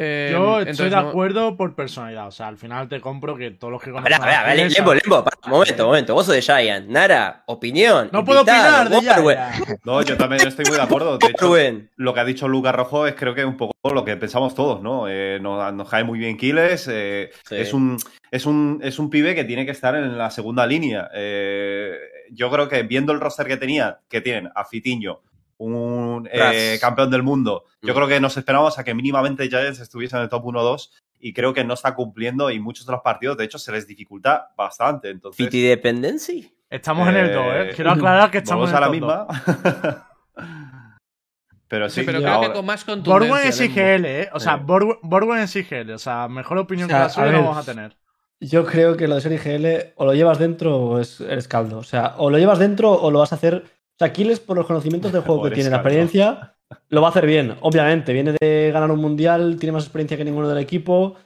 Eh, 0.00 0.28
Yo 0.30 0.60
estoy 0.60 0.70
entonces 0.70 0.90
de 0.90 1.02
no- 1.02 1.08
acuerdo 1.08 1.56
por 1.56 1.74
personalidad. 1.74 2.28
O 2.28 2.30
sea, 2.30 2.46
al 2.46 2.56
final 2.56 2.88
te 2.88 3.00
compro 3.00 3.36
que 3.36 3.50
todos 3.50 3.72
los 3.72 3.82
que 3.82 3.90
A 3.90 3.94
conocen 3.94 4.12
ver, 4.12 4.22
a 4.22 4.26
ver, 4.26 4.34
a 4.36 4.54
ver, 4.54 4.70
Lembo, 4.72 4.94
Lembo, 4.94 5.24
pará, 5.24 5.36
momento, 5.48 5.86
momento. 5.86 6.14
Vos 6.14 6.24
sos 6.26 6.36
de 6.36 6.42
Giant. 6.42 6.88
Nara, 6.88 7.42
opinión. 7.46 8.08
No 8.12 8.24
puedo 8.24 8.42
opinar 8.42 8.88
de. 8.88 8.94
Borwen, 8.96 9.38
No, 9.84 10.00
yo 10.02 10.16
también 10.16 10.46
estoy 10.46 10.64
muy 10.66 10.76
de 10.76 10.82
acuerdo. 10.82 11.18
De 11.18 11.26
hecho, 11.30 11.54
lo 11.96 12.14
que 12.14 12.20
ha 12.20 12.24
dicho 12.24 12.46
Lucas 12.46 12.74
Rojo 12.76 13.06
es 13.08 13.14
creo 13.16 13.34
que 13.34 13.44
un 13.44 13.56
poco 13.56 13.72
lo 13.92 14.04
que 14.04 14.16
pensamos 14.16 14.54
todos, 14.54 14.80
¿no? 14.82 15.08
Eh, 15.08 15.38
nos, 15.42 15.74
nos 15.74 15.88
cae 15.90 16.04
muy 16.04 16.18
bien 16.20 16.36
Kiles. 16.36 16.88
eh, 16.90 17.30
Sí. 17.48 17.56
es, 17.56 17.72
un, 17.74 17.96
es, 18.30 18.46
un, 18.46 18.80
es 18.84 18.98
un 19.00 19.10
pibe 19.10 19.34
que 19.34 19.42
tiene 19.44 19.64
que 19.66 19.72
estar 19.72 19.96
en 19.96 20.16
la 20.16 20.30
segunda 20.30 20.64
línea. 20.66 21.10
Eh, 21.12 21.96
yo 22.30 22.50
creo 22.50 22.68
que 22.68 22.82
viendo 22.84 23.12
el 23.12 23.20
roster 23.20 23.46
que 23.46 23.56
tenía, 23.56 23.98
que 24.08 24.20
tienen 24.20 24.48
a 24.54 24.64
Fitiño, 24.64 25.20
un 25.58 26.28
eh, 26.32 26.78
campeón 26.80 27.10
del 27.10 27.22
mundo, 27.22 27.64
yo 27.82 27.92
Mm. 27.92 27.96
creo 27.96 28.08
que 28.08 28.20
nos 28.20 28.36
esperábamos 28.36 28.78
a 28.78 28.84
que 28.84 28.94
mínimamente 28.94 29.48
Giants 29.48 29.80
estuviese 29.80 30.16
en 30.16 30.22
el 30.22 30.28
top 30.28 30.44
1-2 30.46 30.90
y 31.20 31.32
creo 31.32 31.52
que 31.52 31.64
no 31.64 31.74
está 31.74 31.94
cumpliendo 31.94 32.50
y 32.50 32.60
muchos 32.60 32.86
de 32.86 32.92
los 32.92 33.02
partidos, 33.02 33.36
de 33.36 33.44
hecho, 33.44 33.58
se 33.58 33.72
les 33.72 33.86
dificulta 33.86 34.50
bastante. 34.56 35.10
Entonces, 35.10 35.36
Fiti 35.44 35.60
Dependency. 35.62 36.54
Estamos 36.70 37.08
en 37.08 37.16
el 37.16 37.32
2, 37.34 37.44
¿eh? 37.54 37.70
Quiero 37.74 37.90
aclarar 37.92 38.30
que 38.30 38.38
estamos 38.38 38.70
vamos 38.72 38.78
en 38.78 38.92
a 38.92 38.96
el 38.96 39.00
la 39.00 39.08
top 39.08 39.26
dos. 39.26 39.76
misma. 39.76 40.06
pero 41.68 41.88
sí, 41.90 42.00
Sí, 42.00 42.06
pero 42.06 42.20
creo 42.20 42.32
ahora- 42.32 42.48
que 42.48 42.54
con 42.54 42.66
más 42.66 42.84
contundencia. 42.84 43.28
Borwen 43.28 43.48
es. 43.48 43.60
IGL, 43.60 44.04
¿eh? 44.06 44.28
O 44.32 44.40
sea, 44.40 44.56
Sí. 44.58 44.62
Borwen 45.02 45.40
es 45.40 45.56
IGL. 45.56 45.90
O 45.92 45.98
sea, 45.98 46.28
mejor 46.28 46.58
opinión 46.58 46.86
O 46.86 46.88
sea, 46.90 46.98
que 46.98 47.02
la 47.04 47.08
suya 47.10 47.26
a 47.28 47.32
no 47.32 47.38
vamos 47.42 47.56
a 47.68 47.72
tener. 47.72 47.96
Yo 48.40 48.64
creo 48.64 48.96
que 48.96 49.08
lo 49.08 49.16
de 49.16 49.20
ser 49.20 49.32
IGL 49.32 49.92
o 49.96 50.04
lo 50.04 50.14
llevas 50.14 50.38
dentro 50.38 50.76
o 50.76 51.00
es, 51.00 51.20
eres 51.20 51.48
caldo. 51.48 51.78
O 51.78 51.82
sea, 51.84 52.14
o 52.18 52.30
lo 52.30 52.38
llevas 52.38 52.58
dentro 52.60 52.92
o 52.92 53.10
lo 53.10 53.18
vas 53.18 53.32
a 53.32 53.34
hacer. 53.34 53.64
O 53.98 54.04
sea, 54.04 54.08
Aquiles, 54.08 54.38
por 54.40 54.56
los 54.56 54.66
conocimientos 54.66 55.12
del 55.12 55.22
juego 55.26 55.42
que 55.42 55.50
tiene, 55.50 55.70
la 55.70 55.76
experiencia, 55.78 56.54
lo 56.88 57.00
va 57.00 57.08
a 57.08 57.10
hacer 57.10 57.26
bien. 57.26 57.56
Obviamente, 57.62 58.12
viene 58.12 58.34
de 58.40 58.70
ganar 58.72 58.90
un 58.90 59.00
mundial, 59.00 59.56
tiene 59.58 59.72
más 59.72 59.84
experiencia 59.84 60.16
que 60.16 60.24
ninguno 60.24 60.48
del 60.48 60.58
equipo. 60.58 61.16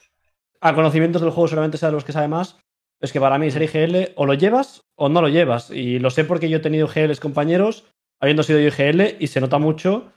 A 0.61 0.75
conocimientos 0.75 1.21
del 1.21 1.31
juego 1.33 1.49
solamente 1.49 1.77
sea 1.77 1.89
de 1.89 1.95
los 1.95 2.05
que 2.05 2.13
sabe 2.13 2.29
más. 2.29 2.57
Es 3.01 3.13
que 3.13 3.21
para 3.21 3.37
mí 3.39 3.51
ser 3.51 3.63
IGL 3.63 4.13
o 4.15 4.27
lo 4.27 4.35
llevas 4.35 4.83
o 4.97 5.09
no 5.09 5.21
lo 5.21 5.29
llevas. 5.29 5.71
Y 5.71 5.99
lo 5.99 6.09
sé 6.11 6.25
porque 6.25 6.49
yo 6.49 6.59
he 6.59 6.61
tenido 6.61 6.87
IGLs 6.87 7.19
compañeros, 7.21 7.85
habiendo 8.21 8.43
sido 8.45 8.61
yo 8.61 8.69
IGL, 8.69 9.17
y 9.19 9.27
se 9.27 9.41
nota 9.41 9.59
mucho, 9.59 10.13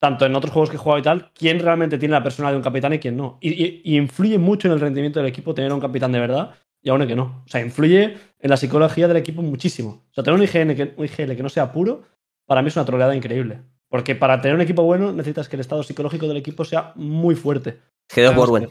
tanto 0.00 0.24
en 0.26 0.34
otros 0.34 0.50
juegos 0.52 0.70
que 0.70 0.76
he 0.76 0.78
jugado 0.78 0.98
y 0.98 1.02
tal, 1.02 1.30
quién 1.34 1.60
realmente 1.60 1.98
tiene 1.98 2.12
la 2.14 2.22
persona 2.22 2.50
de 2.50 2.56
un 2.56 2.62
capitán 2.62 2.94
y 2.94 2.98
quién 2.98 3.16
no. 3.18 3.36
Y, 3.42 3.50
y- 3.50 3.82
y 3.84 3.96
influye 3.98 4.38
mucho 4.38 4.66
en 4.66 4.72
el 4.74 4.80
rendimiento 4.80 5.20
del 5.20 5.28
equipo 5.28 5.52
tener 5.54 5.72
un 5.72 5.78
capitán 5.80 6.10
de 6.10 6.20
verdad 6.20 6.54
y 6.82 6.90
aún 6.90 7.06
que 7.06 7.16
no. 7.16 7.42
O 7.46 7.48
sea, 7.48 7.60
influye 7.60 8.16
en 8.38 8.50
la 8.50 8.56
psicología 8.56 9.08
del 9.08 9.16
equipo 9.16 9.40
muchísimo. 9.40 10.04
O 10.10 10.14
sea, 10.14 10.24
tener 10.24 10.38
un 10.38 10.44
IGL 10.44 10.74
que, 10.74 10.94
un 10.96 11.04
IGL 11.04 11.36
que 11.36 11.42
no 11.42 11.48
sea 11.48 11.72
puro, 11.72 12.02
para 12.46 12.60
mí 12.60 12.68
es 12.68 12.76
una 12.76 12.84
troleada 12.84 13.14
increíble. 13.14 13.62
Porque 13.88 14.14
para 14.14 14.40
tener 14.40 14.54
un 14.54 14.62
equipo 14.62 14.82
bueno 14.82 15.12
necesitas 15.12 15.48
que 15.48 15.56
el 15.56 15.60
estado 15.60 15.82
psicológico 15.82 16.26
del 16.26 16.38
equipo 16.38 16.64
sea 16.64 16.92
muy 16.96 17.34
fuerte. 17.34 17.78
G2 18.08 18.34
Borwen. 18.34 18.68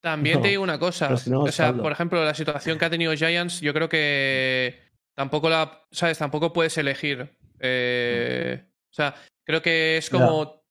También 0.00 0.36
No, 0.36 0.42
te 0.42 0.48
digo 0.48 0.62
una 0.62 0.78
cosa. 0.78 1.06
pero 1.06 1.16
si 1.16 1.30
no, 1.30 1.42
o 1.42 1.48
es 1.48 1.54
sea, 1.54 1.72
por 1.72 1.90
ejemplo, 1.90 2.24
la 2.24 2.34
situación 2.34 2.78
que 2.78 2.84
ha 2.84 2.90
tenido 2.90 3.14
Giants, 3.14 3.60
yo 3.60 3.72
creo 3.72 3.88
que 3.88 4.78
tampoco 5.14 5.48
la. 5.48 5.82
¿Sabes? 5.90 6.18
Tampoco 6.18 6.52
puedes 6.52 6.76
elegir. 6.78 7.36
Eh, 7.58 8.64
o 8.64 8.94
sea, 8.94 9.14
creo 9.44 9.62
que 9.62 9.96
es 9.96 10.10
como. 10.10 10.62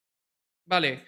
Vale. 0.65 1.03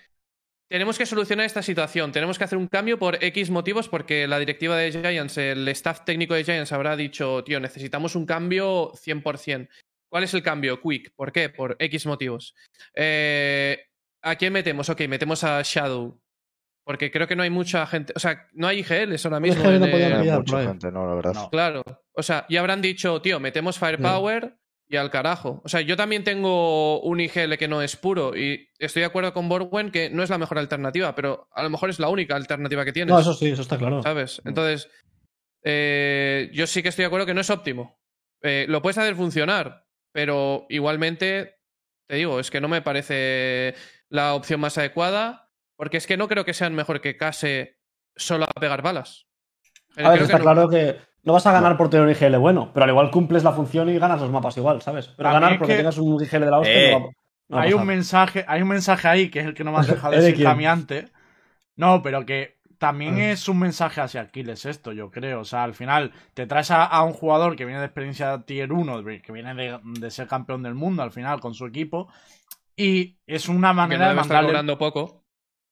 Tenemos 0.70 1.00
que 1.00 1.08
solucionar 1.08 1.48
esta 1.48 1.64
situación. 1.64 2.12
Tenemos 2.12 2.38
que 2.38 2.44
hacer 2.44 2.58
un 2.58 2.68
cambio 2.68 3.00
por 3.00 3.24
X 3.24 3.50
motivos 3.50 3.90
porque 3.90 4.28
la 4.28 4.38
directiva 4.38 4.78
de 4.78 4.92
Giants, 4.92 5.38
el 5.40 5.68
staff 5.70 6.06
técnico 6.06 6.36
de 6.36 6.44
Giants 6.44 6.72
habrá 6.72 6.96
dicho, 6.96 7.44
tío, 7.44 7.60
necesitamos 7.60 8.16
un 8.16 8.28
cambio 8.28 8.92
100%. 8.94 9.68
¿Cuál 10.10 10.24
es 10.24 10.34
el 10.36 10.44
cambio? 10.44 10.80
Quick. 10.80 11.14
¿Por 11.16 11.32
qué? 11.32 11.50
Por 11.50 11.76
X 11.80 12.06
motivos. 12.06 12.56
Eh, 12.94 13.80
¿A 14.22 14.36
quién 14.36 14.54
metemos? 14.54 14.90
Ok, 14.90 15.02
metemos 15.08 15.44
a 15.44 15.60
Shadow. 15.64 16.22
Porque 16.86 17.10
creo 17.12 17.28
que 17.28 17.36
no 17.36 17.44
hay 17.44 17.50
mucha 17.50 17.86
gente. 17.88 18.14
O 18.16 18.20
sea, 18.20 18.48
no 18.54 18.68
hay 18.68 18.80
IGLs 18.80 19.26
ahora 19.26 19.40
mismo. 19.40 19.64
IGL 19.64 19.80
no 19.80 19.86
en 19.86 19.92
No 19.92 19.98
pillar, 19.98 20.38
mucha 20.40 20.64
gente, 20.64 20.92
no, 20.92 21.08
la 21.08 21.16
verdad. 21.16 21.34
No. 21.34 21.50
Claro. 21.50 21.84
O 22.14 22.22
sea, 22.22 22.46
y 22.48 22.58
habrán 22.58 22.82
dicho, 22.82 23.22
tío, 23.22 23.40
metemos 23.40 23.80
Firepower 23.80 24.59
y 24.90 24.98
al 24.98 25.12
carajo. 25.12 25.62
O 25.64 25.70
sea, 25.70 25.82
yo 25.82 25.96
también 25.96 26.24
tengo 26.24 27.00
un 27.02 27.20
IGL 27.20 27.58
que 27.58 27.68
no 27.68 27.82
es 27.82 27.96
puro 27.96 28.36
y 28.36 28.70
estoy 28.80 29.02
de 29.02 29.06
acuerdo 29.06 29.34
con 29.34 29.48
Borwen 29.48 29.92
que 29.92 30.10
no 30.10 30.24
es 30.24 30.32
la 30.32 30.40
mejor 30.40 30.58
alternativa, 30.58 31.14
pero 31.14 31.48
a 31.54 31.62
lo 31.62 31.70
mejor 31.70 31.92
es 31.92 32.00
la 32.00 32.10
única 32.10 32.36
alternativa 32.36 32.84
que 32.84 32.92
tienes. 32.92 33.14
No, 33.14 33.20
eso 33.20 33.36
sí, 33.36 33.50
eso 33.50 33.62
está 33.62 33.78
claro. 33.78 34.02
¿Sabes? 34.02 34.42
Entonces, 34.46 34.90
eh, 35.64 36.50
yo 36.54 36.66
sí 36.66 36.82
que 36.82 36.90
estoy 36.90 37.04
de 37.04 37.08
acuerdo 37.08 37.28
que 37.28 37.36
no 37.36 37.42
es 37.42 37.50
óptimo. 37.52 38.02
Eh, 38.42 38.66
lo 38.68 38.82
puedes 38.82 38.98
hacer 38.98 39.16
funcionar, 39.16 39.86
pero 40.12 40.66
igualmente, 40.70 41.60
te 42.08 42.16
digo, 42.16 42.40
es 42.40 42.50
que 42.50 42.62
no 42.62 42.68
me 42.68 42.82
parece 42.82 43.76
la 44.10 44.34
opción 44.34 44.60
más 44.60 44.80
adecuada, 44.80 45.52
porque 45.78 45.98
es 45.98 46.08
que 46.08 46.18
no 46.18 46.28
creo 46.28 46.46
que 46.46 46.56
sean 46.56 46.74
mejor 46.74 47.00
que 47.00 47.16
Case 47.16 47.78
solo 48.16 48.46
a 48.46 48.60
pegar 48.60 48.82
balas. 48.82 49.28
A 49.98 50.10
ver, 50.10 50.20
creo 50.20 50.24
está 50.24 50.38
que 50.38 50.44
no. 50.44 50.52
claro 50.52 50.70
que 50.70 51.09
no 51.24 51.34
vas 51.34 51.46
a 51.46 51.52
ganar 51.52 51.78
por 51.78 51.90
tener 51.90 52.06
un 52.06 52.12
IGL 52.12 52.38
bueno, 52.38 52.72
pero 52.74 52.86
al 52.86 52.90
igual 52.90 53.12
cumples 53.12 53.44
la 53.44 53.52
función 53.52 53.90
y 53.90 53.98
ganas 54.00 54.22
los 54.22 54.32
mapas 54.32 54.58
igual, 54.58 54.82
¿sabes? 54.82 55.08
Pero 55.08 55.30
También 55.30 55.42
ganar 55.42 55.52
es 55.54 55.58
porque 55.60 55.74
que- 55.74 55.78
tengas 55.80 55.98
un 55.98 56.22
IGL 56.24 56.46
de 56.46 56.52
la 56.52 56.60
hostia 56.60 56.74
Eh, 56.90 56.92
no 56.92 57.00
va, 57.00 57.06
no 57.50 57.56
va 57.58 57.62
a 57.62 57.66
hay 57.66 57.74
un 57.74 57.86
mensaje, 57.86 58.46
hay 58.48 58.62
un 58.62 58.68
mensaje 58.70 59.08
ahí 59.08 59.30
que 59.30 59.40
es 59.40 59.46
el 59.46 59.54
que 59.54 59.64
no 59.64 59.72
me 59.72 59.80
has 59.80 59.88
dejado 59.88 60.14
¿Eh, 60.14 60.22
de 60.22 60.32
decir 60.32 60.48
antes. 60.48 61.12
No, 61.76 62.02
pero 62.02 62.26
que 62.26 62.58
también 62.78 63.16
Ah. 63.18 63.32
es 63.32 63.50
un 63.50 63.60
mensaje 63.60 64.00
hacia 64.02 64.22
Aquiles 64.22 64.66
esto, 64.66 64.92
yo 64.94 65.12
creo. 65.12 65.42
O 65.42 65.46
sea, 65.46 65.64
al 65.64 65.74
final 65.74 66.12
te 66.34 66.46
traes 66.48 66.72
a, 66.72 66.86
a 66.86 67.04
un 67.04 67.12
jugador 67.14 67.56
que 67.58 67.66
viene 67.66 67.80
de 67.80 67.86
experiencia 67.88 68.42
tier 68.46 68.72
1, 68.72 69.02
de- 69.02 69.22
que 69.22 69.32
viene 69.34 69.54
de, 69.56 69.80
de 69.84 70.12
ser 70.12 70.28
campeón 70.28 70.64
del 70.64 70.76
mundo 70.76 71.04
al 71.04 71.12
final 71.12 71.40
con 71.42 71.54
su 71.54 71.66
equipo. 71.66 72.08
Y 72.78 73.18
es 73.28 73.50
una 73.50 73.70
que 73.72 73.76
manera 73.76 74.06
no 74.06 74.10
de 74.10 74.16
mandarle. 74.16 74.76
poco. 74.78 75.19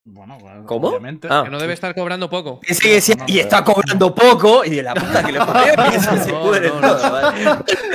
Bueno, 0.10 0.38
pues, 0.40 0.54
¿Cómo? 0.66 0.88
obviamente. 0.88 1.28
Ah. 1.30 1.42
Que 1.44 1.50
no 1.50 1.60
debe 1.60 1.74
estar 1.74 1.94
cobrando 1.94 2.30
poco. 2.30 2.62
Que 2.62 2.94
decía, 2.94 3.16
y 3.28 3.40
está 3.40 3.62
cobrando 3.66 4.16
poco, 4.16 4.64
y 4.64 4.70
de 4.70 4.84
la 4.84 4.94
puta 4.94 5.22
que 5.22 5.34
le 5.34 5.40
se 6.00 6.32
No, 6.32 6.42
pudre 6.42 6.70
no, 6.70 6.80
todo. 6.80 6.98
no. 6.98 7.12
Vale, 7.12 7.46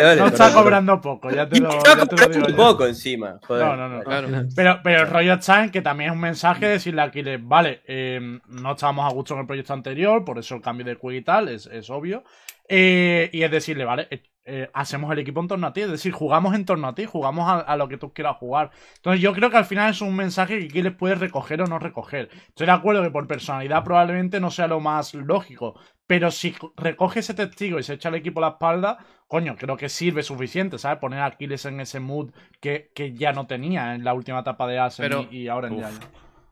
vale, 0.03 0.16
No 0.16 0.27
está 0.27 0.53
cobrando 0.53 1.01
poco, 1.01 1.31
ya 1.31 1.48
te 1.48 1.59
lo, 1.59 1.70
está 1.70 1.96
ya 1.96 2.05
te 2.05 2.16
lo 2.16 2.27
digo 2.27 2.33
cobrando 2.35 2.57
poco 2.57 2.87
encima. 2.87 3.40
Joder. 3.46 3.64
No, 3.64 3.77
no, 3.77 3.88
no. 3.88 4.03
Claro. 4.05 4.29
Pero, 4.55 4.81
pero 4.85 5.01
el 5.01 5.09
rollo 5.09 5.33
está 5.33 5.64
en 5.64 5.70
que 5.70 5.81
también 5.81 6.11
es 6.11 6.14
un 6.14 6.20
mensaje 6.20 6.66
de 6.66 6.72
decirle 6.72 7.01
a 7.01 7.05
Aquiles, 7.05 7.40
vale, 7.42 7.81
eh, 7.87 8.20
no 8.46 8.72
estábamos 8.72 9.11
a 9.11 9.14
gusto 9.14 9.33
en 9.33 9.40
el 9.40 9.46
proyecto 9.46 9.72
anterior, 9.72 10.22
por 10.22 10.38
eso 10.38 10.55
el 10.55 10.61
cambio 10.61 10.85
de 10.85 10.96
Quick 10.96 11.12
y 11.12 11.22
tal, 11.22 11.48
es, 11.48 11.64
es 11.66 11.88
obvio. 11.88 12.25
Eh, 12.68 13.31
y 13.33 13.42
es 13.42 13.51
decirle, 13.51 13.85
vale, 13.87 14.07
eh, 14.44 14.68
hacemos 14.74 15.12
el 15.12 15.18
equipo 15.20 15.40
en 15.40 15.48
torno 15.48 15.66
a 15.66 15.72
ti, 15.72 15.83
es 15.83 15.90
decir, 15.90 16.12
jugamos 16.12 16.55
en 16.55 16.64
torno 16.64 16.88
a 16.88 16.94
ti, 16.94 17.05
jugamos 17.05 17.48
a, 17.48 17.61
a 17.61 17.76
lo 17.76 17.88
que 17.88 17.96
tú 17.98 18.12
quieras 18.12 18.37
jugar. 18.38 18.70
Entonces 18.96 19.20
yo 19.20 19.33
creo 19.33 19.50
que 19.50 19.57
al 19.57 19.64
final 19.64 19.90
es 19.90 20.00
un 20.00 20.16
mensaje 20.16 20.59
que 20.59 20.64
Aquiles 20.66 20.92
puede 20.94 21.14
recoger 21.14 21.62
o 21.62 21.66
no 21.66 21.78
recoger. 21.78 22.28
Estoy 22.48 22.66
de 22.66 22.72
acuerdo 22.72 23.02
que 23.02 23.11
por 23.11 23.26
personalidad 23.28 23.85
probablemente 23.85 24.40
no 24.40 24.50
sea 24.50 24.66
lo 24.66 24.81
más 24.81 25.14
lógico, 25.14 25.78
pero 26.07 26.31
si 26.31 26.55
recoge 26.76 27.20
ese 27.20 27.35
testigo 27.35 27.78
y 27.78 27.83
se 27.85 27.94
echa 27.94 28.09
al 28.09 28.16
equipo 28.16 28.40
a 28.40 28.48
la 28.48 28.48
espalda, 28.55 28.98
coño, 29.28 29.57
creo 29.57 29.76
que 29.76 29.88
sirve 29.88 30.22
suficiente, 30.22 30.76
¿sabes? 30.78 30.98
Poner 30.98 31.20
a 31.20 31.26
Aquiles 31.26 31.64
en 31.64 31.81
ese 31.81 32.00
mood 32.00 32.33
que, 32.61 32.90
que 32.94 33.14
ya 33.14 33.33
no 33.33 33.46
tenía 33.46 33.94
en 33.94 34.05
la 34.05 34.12
última 34.12 34.40
etapa 34.40 34.66
de 34.66 34.78
Asen 34.78 35.05
Pero- 35.09 35.26
y, 35.31 35.42
y 35.42 35.48
ahora 35.48 35.68
en 35.68 35.74
Uf. 35.74 35.81
Giants. 35.81 36.07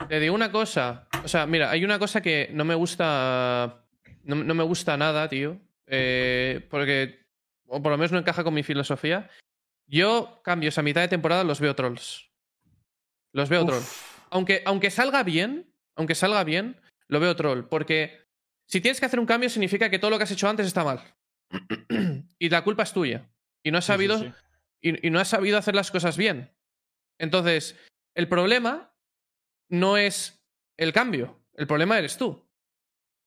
Te 0.08 0.18
digo 0.18 0.34
una 0.34 0.50
cosa. 0.50 1.08
O 1.24 1.28
sea, 1.28 1.44
mira, 1.46 1.70
hay 1.70 1.84
una 1.84 1.98
cosa 1.98 2.22
que 2.22 2.48
no 2.54 2.64
me 2.64 2.74
gusta. 2.74 3.82
No, 4.24 4.36
no 4.36 4.54
me 4.54 4.64
gusta 4.64 4.96
nada, 4.96 5.28
tío. 5.28 5.58
eh, 5.86 6.66
porque. 6.70 7.18
O 7.70 7.80
por 7.82 7.92
lo 7.92 7.98
menos 7.98 8.10
no 8.12 8.18
encaja 8.18 8.42
con 8.44 8.52
mi 8.52 8.62
filosofía. 8.62 9.30
Yo 9.86 10.40
cambios 10.44 10.76
a 10.76 10.82
mitad 10.82 11.00
de 11.00 11.08
temporada 11.08 11.44
los 11.44 11.60
veo 11.60 11.74
trolls. 11.74 12.30
Los 13.32 13.48
veo 13.48 13.64
troll. 13.64 13.82
Aunque, 14.30 14.62
aunque 14.66 14.90
salga 14.90 15.22
bien, 15.22 15.72
aunque 15.94 16.14
salga 16.16 16.42
bien, 16.44 16.80
lo 17.06 17.20
veo 17.20 17.36
troll. 17.36 17.62
Porque 17.64 18.26
si 18.66 18.80
tienes 18.80 18.98
que 18.98 19.06
hacer 19.06 19.20
un 19.20 19.26
cambio, 19.26 19.48
significa 19.48 19.88
que 19.88 19.98
todo 20.00 20.10
lo 20.10 20.18
que 20.18 20.24
has 20.24 20.30
hecho 20.30 20.48
antes 20.48 20.66
está 20.66 20.82
mal. 20.84 21.00
y 22.38 22.48
la 22.48 22.62
culpa 22.64 22.82
es 22.82 22.92
tuya. 22.92 23.30
Y 23.62 23.70
no 23.70 23.78
has 23.78 23.84
Sí, 23.84 23.92
sí, 23.92 23.94
sabido 23.94 24.18
sí. 24.18 24.32
y, 24.80 25.06
y 25.06 25.10
no 25.10 25.20
has 25.20 25.28
sabido 25.28 25.58
hacer 25.58 25.74
las 25.76 25.90
cosas 25.92 26.16
bien. 26.16 26.50
Entonces, 27.18 27.78
el 28.14 28.28
problema 28.28 28.92
no 29.68 29.96
es 29.96 30.44
el 30.76 30.92
cambio, 30.92 31.40
el 31.54 31.66
problema 31.66 31.98
eres 31.98 32.16
tú. 32.16 32.48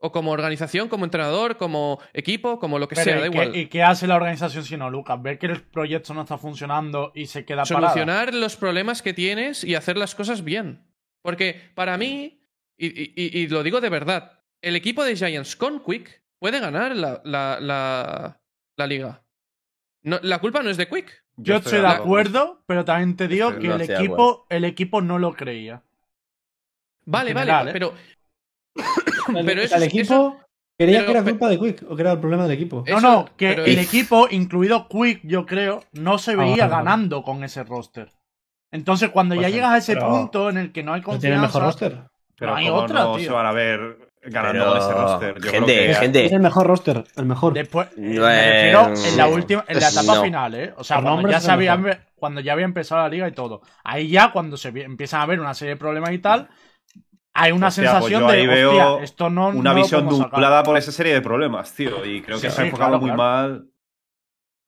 O 0.06 0.12
como 0.12 0.32
organización, 0.32 0.90
como 0.90 1.06
entrenador, 1.06 1.56
como 1.56 1.98
equipo, 2.12 2.60
como 2.60 2.78
lo 2.78 2.90
que 2.90 2.96
Pero, 2.96 3.06
sea, 3.06 3.14
¿y 3.16 3.22
da 3.22 3.30
qué- 3.30 3.34
igual. 3.34 3.56
¿Y 3.56 3.68
qué 3.68 3.84
hace 3.84 4.06
la 4.06 4.18
organización 4.18 4.66
si 4.66 4.76
no, 4.76 4.90
Lucas? 4.90 5.22
Ver 5.22 5.40
que 5.40 5.46
el 5.46 5.62
proyecto 5.62 6.14
no 6.14 6.24
está 6.24 6.38
funcionando 6.38 7.14
y 7.16 7.28
se 7.28 7.46
queda 7.46 7.64
parada. 7.64 7.94
Solucionar 7.94 8.34
los 8.34 8.58
problemas 8.58 9.02
que 9.02 9.14
tienes 9.14 9.64
y 9.64 9.76
hacer 9.76 9.96
las 9.98 10.14
cosas 10.14 10.44
bien. 10.44 10.86
Porque 11.22 11.72
para 11.74 11.98
mí, 11.98 12.42
y, 12.78 12.88
y- 12.88 13.14
y- 13.16 13.40
y 13.40 13.48
lo 13.48 13.64
digo 13.64 13.80
de 13.80 13.88
verdad, 13.88 14.42
el 14.62 14.76
equipo 14.76 15.06
de 15.06 15.16
Giants 15.16 15.56
con 15.56 15.82
Quick 15.82 16.22
puede 16.38 16.60
ganar 16.60 16.94
la, 16.98 17.22
la- 17.24 17.60
la- 17.62 18.42
la 18.76 18.88
liga. 18.88 19.24
No, 20.02 20.20
la 20.22 20.40
culpa 20.40 20.62
no 20.64 20.70
es 20.70 20.76
de 20.76 20.90
Quick. 20.90 21.24
Yo 21.38 21.56
estoy 21.56 21.80
de 21.80 21.88
acuerdo, 21.88 22.62
pero 22.68 22.84
también 22.84 23.16
te 23.16 23.30
digo 23.30 23.58
que 23.58 23.68
el 23.68 23.82
equipo, 23.82 24.46
el 24.50 24.66
equipo 24.66 25.02
no 25.02 25.18
lo 25.18 25.34
creía. 25.34 25.82
Vale, 27.06 27.34
vale, 27.34 27.70
¿eh? 27.70 27.74
pero. 27.74 27.94
El, 29.36 29.46
pero 29.46 29.62
el 29.62 29.66
eso- 29.68 29.78
equipo 29.78 30.02
eso- 30.04 30.38
creía 30.78 31.00
pero- 31.00 31.06
que 31.06 31.18
era 31.20 31.24
culpa 31.30 31.50
de 31.50 31.60
Quick 31.60 31.84
o 31.90 31.96
que 31.96 32.02
era 32.02 32.12
el 32.14 32.20
problema 32.20 32.44
del 32.44 32.52
equipo. 32.54 32.84
Eso- 32.86 33.00
no, 33.00 33.12
no, 33.12 33.26
que 33.38 33.50
pero- 33.50 33.66
el 33.66 33.80
equipo, 33.80 34.28
incluido 34.32 34.88
Quick, 34.88 35.22
yo 35.24 35.46
creo, 35.46 35.84
no 35.94 36.18
se 36.18 36.34
Ah, 36.34 36.38
veía 36.38 36.68
ganando 36.68 37.24
con 37.24 37.44
ese 37.44 37.64
roster. 37.64 38.12
Entonces, 38.72 39.10
cuando 39.12 39.36
ya 39.36 39.42
Pues, 39.42 39.54
llegas 39.54 39.72
a 39.72 39.78
ese 39.78 39.96
punto 39.98 40.50
en 40.50 40.58
el 40.58 40.72
que 40.72 40.82
no 40.84 40.94
hay 40.94 41.02
¿No 41.02 41.20
tiene 41.20 41.36
el 41.36 41.42
mejor 41.42 41.62
confianza, 41.62 41.90
roster? 42.00 42.10
Pero 42.38 42.52
No 42.52 42.58
hay 42.58 42.70
otra, 42.70 43.04
no 43.04 43.16
tío. 43.18 43.26
se 43.28 43.32
van 43.32 43.46
a 43.46 43.52
ver 43.52 44.10
ganando 44.26 44.64
Pero, 44.64 44.72
con 44.72 44.78
ese 44.82 44.94
roster. 44.94 45.36
Yo 45.36 45.52
gente, 45.52 45.66
creo 45.66 45.66
que 45.86 45.92
Es 45.92 46.00
gente. 46.00 46.26
el 46.34 46.40
mejor 46.40 46.66
roster, 46.68 47.04
el 47.16 47.26
mejor. 47.26 47.54
Después, 47.54 47.90
No 47.96 48.22
me 48.24 48.52
refiero 48.52 48.94
en 49.12 49.18
la 49.18 49.28
última, 49.28 49.66
en 49.68 49.80
la 49.80 49.90
etapa 49.90 50.16
no. 50.16 50.24
final, 50.24 50.56
¿eh? 50.56 50.74
O 50.78 50.84
sea, 50.84 50.98
cuando 50.98 51.12
nombres 51.12 51.36
ya, 51.36 51.40
se 51.42 51.52
había, 51.52 52.08
cuando 52.16 52.42
ya 52.42 52.54
había 52.54 52.66
empezado 52.66 53.02
la 53.02 53.10
liga 53.10 53.28
y 53.28 53.32
todo. 53.34 53.62
Ahí 53.84 54.08
ya, 54.08 54.32
cuando 54.32 54.58
se 54.58 54.70
empiezan 54.70 55.22
a 55.22 55.26
ver 55.28 55.40
una 55.40 55.54
serie 55.54 55.76
de 55.76 55.80
problemas 55.80 56.12
y 56.12 56.18
tal, 56.20 56.50
hay 57.34 57.52
una 57.52 57.68
Hostia, 57.68 57.84
pues 57.84 57.94
sensación 57.94 58.28
de, 58.28 58.34
ahí 58.34 58.48
veo 58.48 58.72
hostia, 58.72 59.04
esto 59.04 59.30
no 59.30 59.48
una 59.50 59.72
no 59.72 59.76
visión 59.76 60.02
podemos 60.06 60.18
sacar". 60.26 60.34
nublada 60.34 60.64
por 60.64 60.78
esa 60.78 60.92
serie 60.92 61.14
de 61.14 61.22
problemas, 61.22 61.74
tío. 61.74 62.06
Y 62.06 62.22
creo 62.22 62.40
que 62.40 62.50
Sí, 62.50 62.56
se 62.56 62.62
ha 62.62 62.64
sí, 62.64 62.70
enfocado 62.70 62.92
claro, 62.92 63.02
muy 63.02 63.10
claro. 63.10 63.18
mal. 63.18 63.68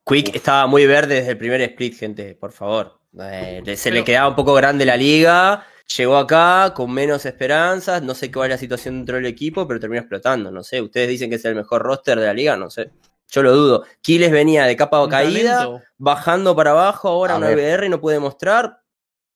Quick 0.06 0.30
Uf. 0.30 0.36
estaba 0.36 0.68
muy 0.68 0.86
verde 0.86 1.16
desde 1.16 1.32
el 1.32 1.38
primer 1.38 1.62
split, 1.62 1.96
gente, 1.98 2.36
por 2.36 2.52
favor. 2.52 3.00
Eh, 3.20 3.76
se 3.78 3.92
le 3.92 4.04
quedaba 4.04 4.30
un 4.30 4.36
poco 4.36 4.54
grande 4.54 4.86
la 4.86 4.98
liga. 4.98 5.66
Llegó 5.98 6.18
acá 6.18 6.74
con 6.76 6.92
menos 6.92 7.26
esperanzas. 7.26 8.02
No 8.04 8.14
sé 8.16 8.32
cuál 8.32 8.50
es 8.52 8.56
la 8.56 8.60
situación 8.60 8.98
dentro 8.98 9.16
del 9.16 9.26
equipo, 9.28 9.68
pero 9.68 9.80
terminó 9.80 10.02
explotando. 10.02 10.52
No 10.52 10.64
sé. 10.64 10.82
Ustedes 10.82 11.08
dicen 11.10 11.30
que 11.30 11.36
es 11.38 11.46
el 11.46 11.56
mejor 11.56 11.82
roster 11.84 12.20
de 12.20 12.26
la 12.26 12.34
liga, 12.34 12.58
no 12.58 12.70
sé. 12.70 12.92
Yo 13.30 13.42
lo 13.44 13.54
dudo. 13.56 13.84
Kiles 14.02 14.32
venía 14.32 14.66
de 14.66 14.76
capa 14.76 15.02
Un 15.04 15.10
caída, 15.10 15.60
talento. 15.60 15.82
bajando 15.98 16.56
para 16.56 16.72
abajo, 16.72 17.10
ahora 17.10 17.36
A 17.36 17.38
una 17.38 17.52
y 17.52 17.90
no 17.90 18.00
puede 18.02 18.20
mostrar. 18.20 18.80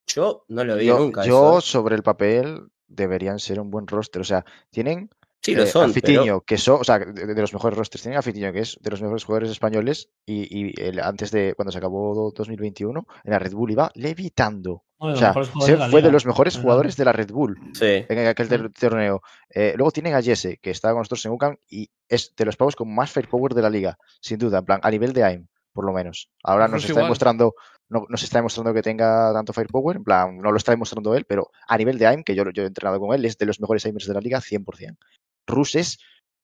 Yo 0.07 0.45
no 0.47 0.63
lo 0.63 0.75
vi 0.75 0.86
Yo, 0.88 0.99
nunca. 0.99 1.23
yo 1.25 1.59
eso. 1.59 1.61
sobre 1.61 1.95
el 1.95 2.03
papel 2.03 2.61
deberían 2.89 3.39
ser 3.39 3.59
un 3.59 3.69
buen 3.71 3.87
roster. 3.87 4.21
O 4.21 4.25
sea, 4.25 4.43
tienen 4.69 5.09
Sí, 5.41 5.55
lo 5.55 5.63
eh, 5.63 5.67
son. 5.67 5.83
a 5.89 5.93
pero- 5.93 5.93
Fitiño, 5.93 6.41
que 6.41 6.57
son, 6.57 6.81
o 6.81 6.83
sea, 6.83 6.99
de, 6.99 7.33
de 7.33 7.41
los 7.41 7.53
mejores 7.53 7.77
rosters. 7.77 8.01
Tienen 8.03 8.19
a 8.19 8.21
Fitiño, 8.21 8.51
que 8.51 8.59
es 8.59 8.77
de 8.81 8.89
los 8.91 9.01
mejores 9.01 9.23
jugadores 9.23 9.49
españoles. 9.51 10.09
Y, 10.25 10.47
y 10.71 10.73
el- 10.81 10.99
antes 10.99 11.31
de 11.31 11.53
cuando 11.55 11.71
se 11.71 11.77
acabó 11.77 12.13
do- 12.13 12.31
2021, 12.35 13.07
en 13.23 13.31
la 13.31 13.39
Red 13.39 13.53
Bull 13.53 13.71
iba 13.71 13.89
levitando. 13.95 14.83
O 15.01 15.15
sea, 15.15 15.33
se- 15.61 15.77
de 15.77 15.87
fue 15.89 16.01
de 16.01 16.11
los 16.11 16.25
mejores 16.25 16.57
jugadores 16.57 16.97
de 16.97 17.05
la 17.05 17.13
Red 17.13 17.31
Bull 17.31 17.57
Sí. 17.73 18.05
en 18.09 18.27
aquel 18.27 18.49
torneo. 18.73 19.21
Eh, 19.49 19.73
luego 19.77 19.91
tienen 19.91 20.13
a 20.13 20.21
Jesse, 20.21 20.59
que 20.61 20.71
está 20.71 20.89
con 20.89 20.97
nosotros 20.99 21.25
en 21.25 21.31
UCAM 21.31 21.55
y 21.69 21.89
es 22.09 22.33
de 22.35 22.43
los 22.43 22.57
pavos 22.57 22.75
con 22.75 22.93
más 22.93 23.09
firepower 23.09 23.53
de 23.53 23.61
la 23.61 23.69
liga, 23.69 23.97
sin 24.19 24.37
duda, 24.39 24.57
en 24.59 24.65
plan, 24.65 24.79
a 24.83 24.91
nivel 24.91 25.13
de 25.13 25.23
AIM, 25.23 25.47
por 25.71 25.85
lo 25.85 25.93
menos. 25.93 26.29
Ahora 26.43 26.65
nos 26.67 26.73
Rush 26.73 26.81
está 26.81 26.91
igual. 26.91 27.05
demostrando, 27.05 27.53
no 27.89 28.05
nos 28.07 28.23
está 28.23 28.37
demostrando 28.37 28.73
que 28.73 28.81
tenga 28.81 29.33
tanto 29.33 29.53
firepower, 29.53 29.97
en 29.97 30.03
plan, 30.03 30.37
no 30.37 30.51
lo 30.51 30.57
está 30.57 30.71
demostrando 30.71 31.15
él, 31.15 31.25
pero 31.25 31.49
a 31.67 31.77
nivel 31.77 31.97
de 31.97 32.07
AIM, 32.07 32.23
que 32.23 32.35
yo, 32.35 32.43
he 32.43 32.65
entrenado 32.65 32.99
con 32.99 33.13
él, 33.15 33.25
es 33.25 33.37
de 33.37 33.45
los 33.45 33.59
mejores 33.59 33.85
aimers 33.85 34.07
de 34.07 34.13
la 34.13 34.21
liga, 34.21 34.39
100%. 34.39 34.97
Rus 35.47 35.75
es, 35.75 35.99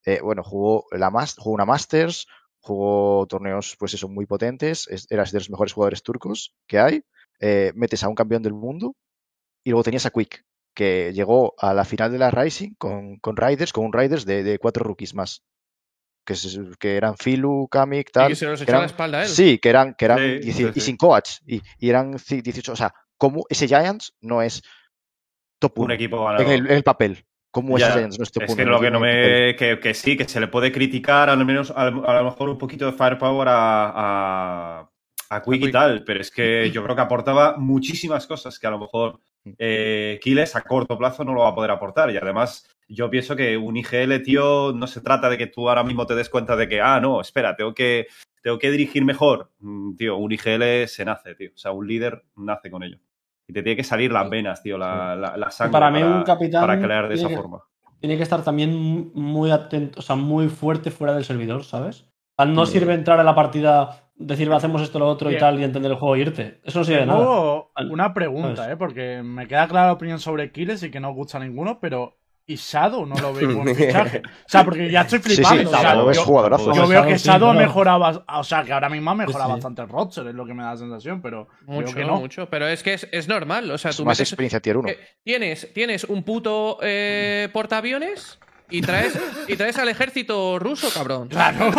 eh, 0.06 0.20
bueno, 0.22 0.44
jugó, 0.44 0.86
la 0.92 1.12
jugó 1.38 1.54
una 1.54 1.66
Masters, 1.66 2.28
jugó 2.60 3.28
torneos, 3.28 3.76
pues 3.78 3.94
eso, 3.94 4.10
muy 4.10 4.26
potentes, 4.26 4.88
es, 4.88 5.06
era 5.10 5.24
de 5.24 5.38
los 5.38 5.50
mejores 5.52 5.74
jugadores 5.74 6.02
turcos 6.02 6.56
que 6.68 6.80
hay, 6.80 7.04
eh, 7.40 7.72
metes 7.76 8.04
a 8.04 8.10
un 8.10 8.16
campeón 8.16 8.42
del 8.42 8.54
mundo 8.54 8.96
y 9.64 9.70
luego 9.70 9.84
tenías 9.84 10.06
a 10.08 10.12
Quick, 10.12 10.46
que 10.74 11.14
llegó 11.14 11.54
a 11.60 11.74
la 11.74 11.86
final 11.86 12.12
de 12.12 12.18
la 12.18 12.32
Rising 12.32 12.74
con, 12.78 13.18
con 13.20 13.38
Riders, 13.38 13.72
con 13.72 13.86
un 13.86 13.94
Riders 13.94 14.26
de, 14.26 14.44
de 14.44 14.58
cuatro 14.58 14.84
rookies 14.84 15.14
más. 15.14 15.44
Que, 16.26 16.36
se- 16.36 16.60
que 16.80 16.98
eran 16.98 17.16
Filu, 17.18 17.68
Kamik, 17.70 18.10
Y 18.10 18.12
tal. 18.12 18.28
que 18.30 18.36
se 18.36 18.46
nos 18.48 18.60
que 18.60 18.64
echó 18.64 18.78
a 18.78 18.80
la 18.80 18.86
espalda 18.88 19.22
él. 19.24 19.30
Sí, 19.30 19.60
que 19.60 19.70
eran, 19.70 19.94
que 19.94 20.06
eran 20.06 20.18
Sí, 20.18 20.40
10 20.40 20.56
sí, 20.56 20.68
y 20.76 20.80
sin 20.82 20.98
coach. 20.98 21.38
Y, 21.46 21.62
y 21.80 21.90
eran 21.90 22.14
ci- 22.16 22.42
18. 22.42 22.72
O 22.72 22.76
sea, 22.76 22.94
como 23.18 23.46
ese 23.50 23.68
Giants 23.68 24.14
no 24.22 24.42
es 24.42 24.62
top 25.60 25.78
Un 25.80 25.86
1 25.86 25.94
equipo 25.94 26.32
en 26.32 26.48
el, 26.50 26.66
en 26.68 26.74
el 26.78 26.84
papel. 26.84 27.24
Como 27.52 27.78
Ya, 27.78 27.88
ese 27.90 27.98
Giants 28.00 28.18
no 28.20 28.24
es 28.24 28.32
top 28.32 28.44
Es 28.44 28.50
1 28.50 28.58
que 28.58 28.66
lo 28.70 28.80
que 28.82 28.92
no 28.92 29.00
me. 29.00 29.56
Que, 29.56 29.80
que 29.82 29.94
sí, 29.94 30.18
que 30.18 30.28
se 30.28 30.40
le 30.40 30.48
puede 30.48 30.72
criticar 30.72 31.30
al 31.30 31.46
menos 31.46 31.72
a, 31.72 31.90
lo- 31.92 32.10
a 32.10 32.16
lo 32.16 32.24
mejor 32.26 32.50
un 32.50 32.58
poquito 32.58 32.86
de 32.86 32.92
firepower 32.94 33.48
a, 33.48 33.92
a, 34.82 34.90
a 35.30 35.42
Quick 35.44 35.66
y 35.68 35.72
tal, 35.72 36.04
pero 36.04 36.20
es 36.22 36.32
que 36.32 36.70
yo 36.72 36.84
creo 36.84 36.96
que 36.96 37.02
aportaba 37.04 37.56
muchísimas 37.58 38.28
cosas 38.28 38.60
que 38.60 38.68
a 38.68 38.72
lo 38.72 38.80
mejor 38.80 39.20
eh, 39.58 40.20
Kiles 40.22 40.56
a 40.56 40.62
corto 40.62 40.98
plazo 40.98 41.24
no 41.24 41.34
lo 41.34 41.42
va 41.42 41.50
a 41.50 41.56
poder 41.56 41.72
aportar. 41.72 42.10
Y 42.12 42.18
además, 42.18 42.68
yo 42.88 43.10
pienso 43.10 43.36
que 43.36 43.58
un 43.58 43.78
IGL, 43.78 44.22
tío, 44.24 44.72
no 44.74 44.88
se 44.88 45.02
trata 45.02 45.30
de 45.30 45.38
que 45.38 45.48
tú 45.48 45.68
ahora 45.70 45.84
mismo 45.84 46.06
te 46.06 46.16
des 46.16 46.30
cuenta 46.30 46.56
de 46.56 46.68
que, 46.68 46.82
ah, 46.82 47.00
no, 47.00 47.22
espera, 47.22 47.56
tengo 47.56 47.74
que, 47.74 48.08
tengo 48.42 48.60
que 48.60 48.72
dirigir 48.72 49.04
mejor. 49.06 49.52
Mm, 49.60 49.96
Tío, 49.96 50.18
un 50.18 50.32
IGL 50.32 50.88
se 50.88 51.04
nace, 51.06 51.34
tío. 51.36 51.50
O 51.54 51.58
sea, 51.58 51.72
un 51.72 51.88
líder 51.88 52.24
nace 52.36 52.70
con 52.70 52.84
ello. 52.84 52.98
Y 53.48 53.54
te 53.54 53.62
tiene 53.64 53.76
que 53.76 53.84
salir 53.84 54.12
las 54.12 54.30
venas, 54.30 54.62
tío, 54.64 54.78
la, 54.78 55.16
la, 55.16 55.38
la 55.38 55.52
sangre 55.52 55.72
Para 55.74 55.92
mí 55.92 56.02
un 56.04 56.24
capitán 56.24 56.62
para 56.62 56.80
crear 56.82 57.08
de 57.08 57.16
tiene 57.16 57.22
esa 57.22 57.30
que- 57.30 57.36
forma. 57.42 57.64
Tiene 58.00 58.18
que 58.18 58.24
estar 58.24 58.44
también 58.44 59.12
muy 59.16 59.50
atento, 59.52 60.00
o 60.00 60.02
sea, 60.04 60.16
muy 60.16 60.48
fuerte 60.50 60.92
fuera 60.92 61.14
del 61.16 61.24
servidor, 61.24 61.64
¿sabes? 61.64 62.06
Al 62.38 62.54
no 62.54 62.66
Sí. 62.66 62.74
sirve 62.74 62.94
entrar 62.94 63.20
a 63.20 63.24
la 63.24 63.34
partida, 63.34 64.10
decir 64.16 64.52
hacemos 64.52 64.82
esto, 64.84 65.00
lo 65.00 65.08
otro 65.08 65.32
y 65.32 65.38
tal, 65.38 65.60
y 65.60 65.64
entender 65.64 65.92
el 65.92 65.98
juego 65.98 66.16
e 66.16 66.20
irte. 66.20 66.60
Eso 66.64 66.80
no 66.80 66.86
sirve 66.86 67.00
de 67.00 67.06
nada. 67.08 67.64
Una 67.90 68.14
pregunta, 68.14 68.58
¿Sabes? 68.58 68.74
¿eh? 68.74 68.78
Porque 68.78 69.24
me 69.24 69.48
queda 69.48 69.68
clara 69.68 69.88
la 69.88 69.94
opinión 69.94 70.20
sobre 70.20 70.52
Kiles 70.52 70.84
y 70.84 70.92
que 70.92 71.00
no 71.00 71.10
os 71.10 71.16
gusta 71.16 71.40
ninguno, 71.40 71.80
pero 71.80 72.18
¿y 72.48 72.56
Shadow 72.56 73.06
no 73.06 73.16
lo 73.16 73.34
veis 73.34 73.54
buen 73.56 73.76
fichaje? 73.76 74.22
O 74.26 74.30
sea, 74.50 74.64
porque 74.64 74.90
ya 74.92 75.02
estoy 75.02 75.20
Sí, 75.20 75.30
sí, 75.30 75.36
flipando. 75.36 75.70
o 75.72 75.74
sea, 75.80 75.94
es 76.12 76.18
yo, 76.18 76.24
jugadorazo. 76.26 76.66
yo 76.68 76.74
Shadow 76.74 76.88
veo 76.90 77.06
que 77.06 77.18
sí, 77.20 77.28
Shadow 77.28 77.50
ha 77.50 77.54
mejorado, 77.54 78.26
o 78.28 78.44
sea, 78.44 78.64
que 78.64 78.74
ahora 78.74 78.90
mismo 78.90 79.12
ha 79.12 79.16
mejorado 79.16 79.44
Sí, 79.46 79.50
sí. 79.50 79.54
bastante 79.54 79.82
el 79.82 79.90
roster, 79.90 80.28
es 80.28 80.36
lo 80.36 80.46
que 80.46 80.54
me 80.54 80.64
da 80.64 80.72
la 80.72 80.78
sensación, 80.78 81.22
pero 81.22 81.48
Mucho, 81.66 81.86
veo 81.88 81.96
que 81.96 82.06
no. 82.06 82.18
mucho. 82.20 82.50
Pero 82.50 82.68
es 82.68 82.84
que 82.84 82.94
es, 82.94 83.08
es 83.12 83.28
normal. 83.28 83.70
O 83.72 83.78
sea, 83.78 83.92
Es 83.92 83.98
tú 83.98 84.06
más 84.06 84.18
metes- 84.20 84.32
experiencia 84.32 84.60
tier 84.60 84.78
1. 84.78 84.90
eh, 84.90 85.00
tienes, 85.24 85.74
tienes 85.74 86.04
un 86.04 86.24
puto 86.24 86.78
eh, 86.82 87.50
portaaviones 87.52 88.40
y 88.70 88.82
traes, 88.82 89.14
y 89.48 89.56
traes 89.56 89.78
al 89.78 89.90
ejército 89.90 90.58
ruso, 90.60 90.90
cabrón. 90.94 91.28
Claro. 91.30 91.72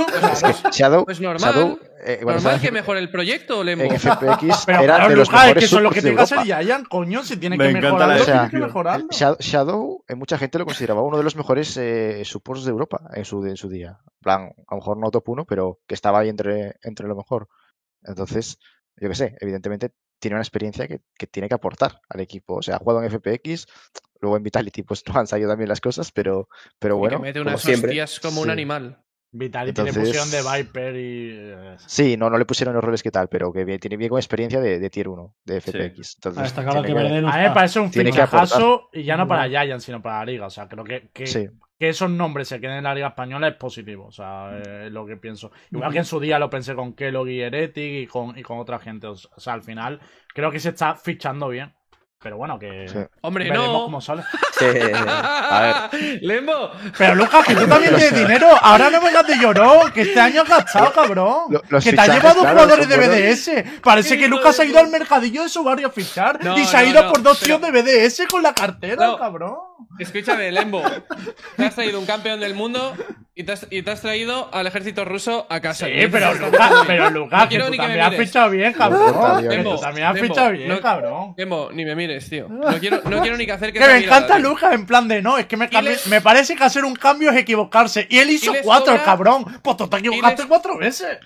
Shadow, 0.72 1.04
Pues 1.04 1.20
normal. 1.20 1.52
Shadow, 1.54 1.78
eh, 2.04 2.20
Normal 2.24 2.60
que 2.60 2.70
mejore 2.70 3.00
el 3.00 3.10
proyecto, 3.10 3.64
Lembo. 3.64 3.84
en 3.84 3.98
FPX 3.98 4.64
Pero 4.66 4.82
era 4.82 4.96
claro, 4.96 5.08
de 5.10 5.16
los 5.16 5.28
Lucas, 5.28 5.40
es 5.42 5.46
mejores 5.48 5.64
que 5.64 5.68
son 5.68 5.82
los 5.82 5.92
que 5.94 6.00
que 6.02 6.08
hacer 6.20 6.38
Europa. 6.38 6.44
Giant, 6.62 6.88
coño, 6.88 7.22
si 7.24 7.36
tiene 7.36 7.56
Me 7.56 7.66
que 7.68 7.74
que 7.74 7.80
mejorarlo. 8.58 9.06
El 9.10 9.16
Sha- 9.16 9.36
Shadow, 9.40 10.04
eh, 10.06 10.14
mucha 10.14 10.38
gente 10.38 10.58
lo 10.58 10.64
consideraba 10.64 11.02
uno 11.02 11.16
de 11.18 11.24
los 11.24 11.34
mejores 11.36 11.76
eh, 11.76 12.22
supports 12.24 12.64
de 12.64 12.70
Europa 12.70 13.00
en 13.14 13.24
su, 13.24 13.44
en 13.44 13.56
su 13.56 13.68
día. 13.68 13.98
En 14.06 14.20
plan, 14.22 14.40
a 14.68 14.74
lo 14.74 14.76
mejor 14.76 14.96
no 14.98 15.10
top 15.10 15.28
1, 15.28 15.44
pero 15.46 15.80
que 15.86 15.94
estaba 15.94 16.20
ahí 16.20 16.28
entre, 16.28 16.76
entre 16.82 17.08
lo 17.08 17.16
mejor. 17.16 17.48
Entonces, 18.04 18.58
yo 18.96 19.08
qué 19.08 19.14
sé, 19.14 19.36
evidentemente 19.40 19.92
tiene 20.26 20.34
una 20.36 20.42
experiencia 20.42 20.86
que, 20.88 21.00
que 21.18 21.26
tiene 21.26 21.48
que 21.48 21.54
aportar 21.54 22.00
al 22.08 22.20
equipo. 22.20 22.56
O 22.56 22.62
sea, 22.62 22.76
ha 22.76 22.78
jugado 22.78 23.02
en 23.02 23.10
FPX, 23.10 23.66
luego 24.20 24.36
en 24.36 24.42
Vitality 24.42 24.82
pues 24.82 25.02
no 25.14 25.18
han 25.20 25.26
salido 25.26 25.48
también 25.50 25.68
las 25.68 25.80
cosas, 25.80 26.12
pero, 26.12 26.48
pero 26.78 26.96
Y 26.96 26.98
bueno. 26.98 27.16
que 27.18 27.22
mete 27.22 27.38
como 27.40 27.50
unas 27.50 27.62
siempre. 27.62 27.90
hostias 27.90 28.20
como 28.20 28.40
un 28.40 28.46
Sí. 28.46 28.52
animal. 28.52 29.02
Vitality 29.32 29.82
le 29.82 29.88
Entonces- 29.90 30.16
pusieron 30.16 30.30
de 30.30 30.62
Viper 30.62 30.96
y. 30.96 31.28
eh, 31.32 31.76
Sí, 31.86 32.16
no, 32.16 32.30
no 32.30 32.38
le 32.38 32.46
pusieron 32.46 32.74
los 32.74 32.82
roles 32.82 33.02
que 33.02 33.10
tal, 33.10 33.28
pero 33.28 33.52
que 33.52 33.64
bien- 33.64 33.78
tiene 33.80 33.96
bien 33.98 34.08
con 34.08 34.18
experiencia 34.18 34.60
de, 34.60 34.78
de 34.78 34.88
tier 34.88 35.08
1, 35.08 35.34
de 35.44 35.60
FPX. 35.60 36.14
Entonces, 36.16 36.42
Ah, 36.42 36.46
está 36.46 36.62
claro 36.62 36.82
tiene 36.82 36.86
que 37.00 37.04
que- 37.06 37.12
Verde 37.12 37.22
no 37.22 37.28
A 37.28 37.36
mí 37.36 37.42
me 37.42 37.50
parece 37.50 37.80
un 37.80 37.90
que 37.90 38.02
fichajazo 38.02 38.88
y 38.92 39.02
ya 39.04 39.16
no 39.16 39.24
No. 39.24 39.28
para 39.28 39.48
Giant, 39.48 39.80
sino 39.82 40.00
para 40.00 40.20
la 40.20 40.24
liga. 40.26 40.46
O 40.46 40.50
sea, 40.50 40.68
creo 40.68 40.84
que, 40.84 41.10
que, 41.12 41.26
Sí. 41.26 41.48
Que 41.78 41.88
esos 41.90 42.08
nombres 42.10 42.48
se 42.48 42.60
queden 42.60 42.78
en 42.78 42.84
la 42.84 42.94
liga 42.94 43.08
española 43.08 43.48
es 43.48 43.54
positivo. 43.56 44.06
O 44.06 44.12
sea, 44.12 44.50
es 44.84 44.92
lo 44.92 45.04
que 45.06 45.16
pienso. 45.16 45.50
Igual 45.70 45.92
que 45.92 45.98
en 45.98 46.04
su 46.04 46.18
día 46.20 46.38
lo 46.38 46.48
pensé 46.50 46.74
con 46.74 46.94
Kellogg 46.94 47.28
y 47.28 47.40
Heretic 47.42 48.02
y 48.02 48.06
con, 48.06 48.38
y 48.38 48.42
con 48.42 48.58
otra 48.58 48.78
gente. 48.78 49.06
O 49.08 49.16
sea, 49.16 49.52
al 49.52 49.62
final 49.62 50.00
creo 50.34 50.50
que 50.50 50.60
se 50.60 50.70
está 50.70 50.94
fichando 50.94 51.48
bien. 51.48 51.74
Pero 52.18 52.38
bueno, 52.38 52.58
que 52.58 52.88
Sí. 52.88 52.98
Hombre, 53.20 53.44
veremos 53.44 53.68
no. 53.68 53.84
cómo 53.84 54.00
sale. 54.00 54.22
Sí. 54.58 54.64
A 54.64 55.88
ver. 55.92 56.22
Lembo. 56.22 56.70
Pero 56.96 57.14
Lucas, 57.14 57.46
que 57.46 57.54
tú 57.54 57.66
también 57.66 57.94
tienes 57.94 58.14
dinero. 58.14 58.48
Ahora 58.62 58.88
no 58.88 59.02
vengas 59.02 59.26
de 59.26 59.36
llorón, 59.38 59.92
que 59.92 60.00
este 60.00 60.18
año 60.18 60.40
has 60.42 60.48
gastado, 60.48 60.90
cabrón. 60.94 61.40
Lo- 61.50 61.62
los 61.68 61.84
que 61.84 61.92
te 61.92 62.00
ha 62.00 62.06
llevado 62.06 62.40
claro, 62.40 62.52
jugadores 62.62 62.88
de 62.88 62.96
buenos. 62.96 63.16
BDS. 63.16 63.80
Parece 63.82 64.16
que 64.16 64.28
Lucas 64.28 64.56
de 64.56 64.62
ha 64.62 64.66
ido 64.66 64.78
al 64.80 64.88
mercadillo 64.88 65.42
de 65.42 65.50
su 65.50 65.62
barrio 65.62 65.88
a 65.88 65.90
fichar 65.90 66.42
No, 66.42 66.56
y 66.58 66.64
se 66.64 66.74
ha 66.74 66.84
ido 66.86 67.02
no, 67.02 67.12
por 67.12 67.22
dos 67.22 67.38
pero- 67.38 67.58
tíos 67.60 67.70
de 67.70 67.82
BDS 67.82 68.26
con 68.30 68.42
la 68.42 68.54
cartera, 68.54 69.06
No. 69.08 69.18
cabrón. 69.18 69.56
Escúchame, 69.98 70.50
Lembo. 70.52 70.82
Te 71.56 71.64
has 71.66 71.74
traído 71.74 71.98
un 71.98 72.06
campeón 72.06 72.40
del 72.40 72.54
mundo 72.54 72.94
y 73.34 73.44
te 73.44 73.52
has, 73.52 73.66
y 73.70 73.82
te 73.82 73.90
has 73.90 74.00
traído 74.00 74.48
al 74.52 74.66
ejército 74.66 75.04
ruso 75.04 75.46
a 75.50 75.60
casa. 75.60 75.86
Sí, 75.86 75.92
pero 76.10 76.34
Lucas, 76.34 76.72
pero. 76.86 77.10
Lucas, 77.10 77.38
No 77.40 77.44
que 77.44 77.48
quiero 77.48 77.64
tú 77.66 77.70
ni 77.72 77.76
que 77.78 77.82
me 77.82 77.96
también 77.96 78.06
has 78.20 78.26
fichado 78.26 78.50
bien, 78.50 78.72
cabrón. 78.72 79.12
tú 79.42 79.48
Lembo, 79.48 79.78
también 79.80 80.06
has 80.06 80.14
Lembo, 80.14 80.28
fichado 80.34 80.50
bien, 80.52 80.68
no- 80.68 80.80
cabrón. 80.80 81.34
Lembo, 81.36 81.70
ni 81.72 81.84
me 81.84 81.94
mires, 81.94 82.28
tío. 82.28 82.48
No 82.50 82.78
quiero, 82.78 83.00
no 83.04 83.20
quiero 83.22 83.36
ni 83.36 83.46
que 83.46 83.52
hacer 83.52 83.72
que 83.72 83.78
Que 83.78 83.86
me 83.86 83.96
encanta. 83.98 84.38
Lucas 84.38 84.72
en 84.74 84.86
plan 84.86 85.08
de 85.08 85.22
no, 85.22 85.38
es 85.38 85.46
que 85.46 85.56
me, 85.56 85.68
les- 85.68 86.06
me 86.08 86.20
parece 86.20 86.56
que 86.56 86.64
hacer 86.64 86.84
un 86.84 86.94
cambio 86.94 87.30
es 87.30 87.36
equivocarse. 87.36 88.06
Y 88.10 88.18
él 88.18 88.30
hizo 88.30 88.52
cuatro, 88.62 88.92
cobra- 88.92 89.04
cabrón. 89.04 89.44
Pues 89.62 89.76
tú 89.76 89.88
te 89.88 89.96
equivocaste 89.98 90.42
les- 90.42 90.46
cuatro 90.48 90.76
veces. 90.78 91.18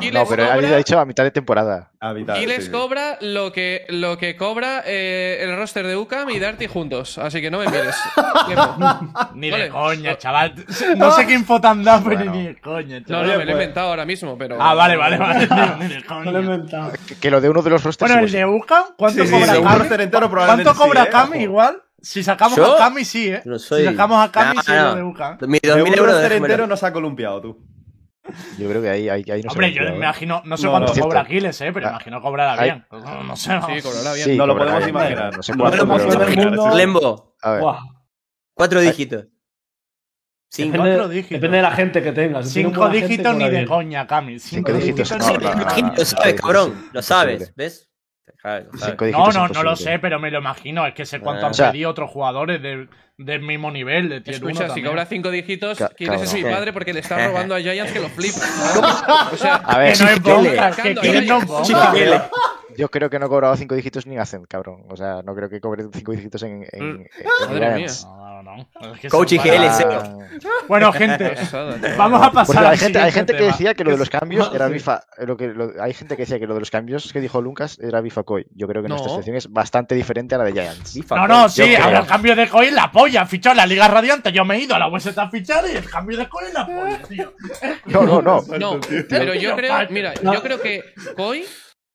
Y 0.00 0.10
No, 0.10 0.20
les 0.20 0.28
pero 0.30 0.44
cobra- 0.46 0.54
ha 0.72 0.76
dicho 0.78 0.98
a 0.98 1.04
mitad 1.04 1.24
de 1.24 1.30
temporada. 1.30 1.90
A 2.00 2.14
Y 2.38 2.46
les 2.46 2.66
sí. 2.66 2.70
cobra 2.70 3.18
lo 3.20 3.52
que, 3.52 3.84
lo 3.88 4.16
que 4.16 4.34
cobra 4.36 4.82
eh, 4.86 5.38
el 5.42 5.54
roster 5.56 5.86
de 5.86 5.96
UCAM 5.96 6.30
y 6.30 6.38
Darty 6.38 6.66
juntos. 6.68 7.18
Así 7.18 7.42
que 7.42 7.50
no 7.50 7.58
me 7.58 7.66
mires. 7.66 7.83
Ni 9.34 9.50
de 9.50 9.68
coña, 9.68 10.16
chaval. 10.18 10.54
No 10.96 11.10
sé 11.12 11.26
qué 11.26 11.34
info 11.34 11.60
tan 11.60 11.82
da, 11.84 12.00
pero 12.02 12.16
Bueno. 12.16 12.32
ni 12.32 12.46
de 12.46 12.60
coña, 12.60 13.00
No, 13.00 13.06
chaval. 13.06 13.26
no, 13.26 13.32
me 13.32 13.34
lo 13.36 13.40
he 13.42 13.44
pues- 13.44 13.52
inventado 13.52 13.88
ahora 13.88 14.04
mismo, 14.04 14.36
pero. 14.38 14.56
Ah, 14.60 14.74
vale, 14.74 14.96
vale, 14.96 15.16
vale. 15.18 15.48
Ni 15.80 15.88
de 15.88 16.00
No 16.00 16.22
lo 16.22 16.30
he 16.30 16.32
coña. 16.32 16.40
inventado. 16.40 16.92
Que, 17.06 17.16
que 17.16 17.30
lo 17.30 17.40
de 17.40 17.48
uno 17.50 17.62
de 17.62 17.70
los 17.70 17.82
rosters. 17.84 18.10
Bueno, 18.12 18.26
el 18.26 18.32
de 18.32 18.44
Ucam, 18.46 18.84
¿cuánto 18.96 19.24
cobra 19.24 19.54
probablemente 20.30 20.64
¿Cuánto 20.64 20.74
cobra 20.74 21.04
sí, 21.04 21.10
¿eh? 21.38 21.42
Igual? 21.42 21.82
Si 22.00 22.22
sacamos 22.22 22.56
¿Yo? 22.56 22.74
a 22.74 22.78
Kami, 22.78 23.04
sí, 23.04 23.28
¿eh? 23.30 23.42
No 23.46 23.58
soy- 23.58 23.80
Si 23.80 23.86
sacamos 23.86 24.22
a 24.22 24.30
Kami, 24.30 24.56
No, 24.56 24.62
sí, 24.62 24.72
no. 24.72 24.82
lo 24.90 24.94
de 24.96 25.02
Ucam. 25.04 25.38
Mi 25.42 25.58
De 25.62 25.68
2000 25.70 25.92
un 25.92 25.98
euros. 25.98 26.30
entero 26.30 26.66
nos 26.66 26.82
ha 26.82 26.92
columpiado 26.92 27.40
tú. 27.40 27.58
Yo 28.58 28.68
creo 28.70 28.80
que 28.80 28.88
ahí, 28.88 29.08
ahí, 29.08 29.22
ahí 29.30 29.42
no 29.42 29.50
Hombre, 29.52 29.72
yo 29.72 29.82
me 29.82 29.90
¿eh? 29.90 29.96
imagino, 29.96 30.40
no 30.46 30.56
sé 30.56 30.64
No, 30.64 30.70
cuánto 30.70 30.94
no. 30.94 31.02
cobra. 31.02 31.20
Aquiles, 31.20 31.60
¿eh? 31.60 31.70
Pero 31.72 31.86
Ah. 31.88 31.90
imagino 31.90 32.22
cobrará 32.22 32.54
Ahí- 32.54 32.70
bien. 32.70 32.86
No, 32.90 33.22
no 33.22 33.36
sé. 33.36 33.54
no. 33.54 33.66
Sí, 33.66 33.82
cobrará 33.82 34.12
bien. 34.14 34.24
Sí, 34.30 34.36
No 34.38 34.46
lo 34.46 34.56
podemos 34.56 34.78
bien. 34.78 34.88
imaginar. 34.90 35.36
No 35.36 35.42
sé 35.42 35.52
cuánto, 35.54 35.76
lo 35.76 35.86
podemos 35.86 36.14
imaginar. 36.14 36.46
Mundo- 36.56 36.76
Lembo, 36.76 37.36
A 37.42 37.50
ver. 37.52 37.64
Cuatro 38.54 38.80
dígitos. 38.80 39.26
Cinco. 40.50 40.72
Depende, 40.72 40.90
Cuatro 40.96 41.08
dígitos. 41.08 41.30
depende 41.40 41.56
de 41.56 41.62
la 41.62 41.70
gente 41.72 42.02
que 42.02 42.12
tengas. 42.12 42.46
Si 42.48 42.62
Cinco 42.62 42.88
dígitos 42.88 43.36
ni 43.36 43.50
de 43.50 43.66
coña, 43.66 44.06
Cami. 44.06 44.38
Cinco, 44.38 44.68
Cinco 44.70 44.78
dígitos, 44.78 45.10
ni 45.10 45.36
de. 45.38 45.92
Lo 45.96 46.04
sabes, 46.04 46.34
cabrón. 46.40 46.88
Lo 46.92 47.02
sabes. 47.02 47.52
¿ves? 47.56 47.90
Claro, 48.44 48.66
No, 49.10 49.30
no, 49.32 49.48
no 49.48 49.62
lo 49.62 49.74
sé, 49.74 49.98
pero 49.98 50.18
me 50.20 50.30
lo 50.30 50.38
imagino. 50.40 50.86
Es 50.86 50.92
que 50.92 51.06
sé 51.06 51.18
cuánto 51.18 51.44
Ah. 51.44 51.46
han 51.46 51.50
O 51.52 51.54
sea- 51.54 51.72
pedido 51.72 51.88
otros 51.90 52.10
jugadores 52.10 52.60
de- 52.60 52.88
del 53.16 53.40
mismo 53.40 53.70
nivel, 53.70 54.10
de 54.10 54.20
tier 54.20 54.36
Escucha, 54.36 54.68
si 54.68 54.82
cobra 54.82 55.06
cinco 55.06 55.30
dígitos, 55.30 55.78
Ca- 55.78 55.88
quieres 55.88 56.20
es 56.22 56.34
mi 56.34 56.42
padre 56.42 56.72
porque 56.74 56.92
le 56.92 57.00
está 57.00 57.26
robando 57.26 57.54
a 57.54 57.60
Giants 57.60 57.92
que 57.92 58.00
lo 58.00 58.08
flipa. 58.10 58.38
O 59.32 59.36
sea, 59.38 59.54
A 59.56 59.78
ver, 59.78 59.96
Que 59.96 61.22
no 61.22 61.38
es 61.38 61.46
boca. 61.46 61.94
¿Qué 62.74 62.78
le- 62.78 62.82
yo 62.82 62.90
creo 62.90 63.08
que 63.10 63.18
no 63.18 63.26
he 63.26 63.28
cobrado 63.28 63.56
cinco 63.56 63.74
dígitos 63.74 64.06
ni 64.06 64.18
Hacen, 64.18 64.44
cabrón. 64.44 64.84
O 64.88 64.96
sea, 64.96 65.22
no 65.22 65.34
creo 65.34 65.48
que 65.48 65.60
cobre 65.60 65.84
cinco 65.92 66.12
dígitos 66.12 66.42
en, 66.42 66.64
en, 66.72 66.82
en 66.82 67.08
Madre 67.48 67.74
Giants. 67.76 68.04
No, 68.04 68.42
no, 68.42 68.56
no. 68.56 68.94
Es 68.94 69.00
que 69.00 69.08
Coach 69.08 69.34
para- 69.36 70.16
Bueno, 70.68 70.92
gente, 70.92 71.34
vamos 71.96 72.22
a 72.22 72.30
pasar 72.30 72.46
Porque 72.46 72.68
hay 72.68 72.76
gente, 72.78 72.98
hay 72.98 73.12
gente 73.12 73.36
que 73.36 73.42
decía 73.44 73.74
que 73.74 73.84
lo 73.84 73.90
de 73.92 73.98
los 73.98 74.10
cambios 74.10 74.50
era 74.54 74.68
bifa. 74.68 75.02
Lo 75.18 75.36
que, 75.36 75.48
lo- 75.48 75.72
hay 75.82 75.92
gente 75.94 76.16
que 76.16 76.22
decía 76.22 76.38
que 76.38 76.46
lo 76.46 76.54
de 76.54 76.60
los 76.60 76.70
cambios 76.70 77.12
que 77.12 77.20
dijo 77.20 77.40
Lucas 77.40 77.78
era 77.80 78.00
bifa 78.00 78.22
Koi. 78.22 78.46
Yo 78.54 78.66
creo 78.68 78.82
que 78.82 78.88
No. 78.88 78.94
nuestra 78.96 79.10
situación 79.10 79.36
es 79.36 79.50
bastante 79.52 79.94
diferente 79.94 80.34
a 80.34 80.38
la 80.38 80.44
de 80.44 80.52
Giants. 80.52 80.94
Bifa, 80.94 81.16
No, 81.16 81.26
no, 81.28 81.48
sí, 81.48 81.74
ahora 81.76 82.00
el 82.00 82.06
cambio 82.06 82.34
de 82.36 82.48
coin 82.48 82.74
la 82.74 82.90
polla. 82.90 83.26
Fichó 83.26 83.50
en 83.50 83.56
la 83.58 83.66
Liga 83.66 83.88
Radiante. 83.88 84.32
Yo 84.32 84.44
me 84.44 84.56
he 84.56 84.60
ido 84.60 84.74
a 84.74 84.78
la 84.78 84.88
UST 84.88 85.16
a 85.18 85.28
fichar 85.30 85.64
y 85.72 85.76
el 85.76 85.88
cambio 85.88 86.16
de 86.18 86.28
coin 86.28 86.52
la 86.52 86.66
polla, 86.66 86.98
tío. 87.08 87.32
No, 87.86 88.02
no, 88.02 88.22
no. 88.22 88.42
No, 88.58 88.78
pero 89.08 89.34
yo 89.34 89.54
creo, 89.56 89.74
mira, 89.90 90.14
yo 90.14 90.42
creo 90.42 90.60
que 90.60 90.82
Koi 91.16 91.44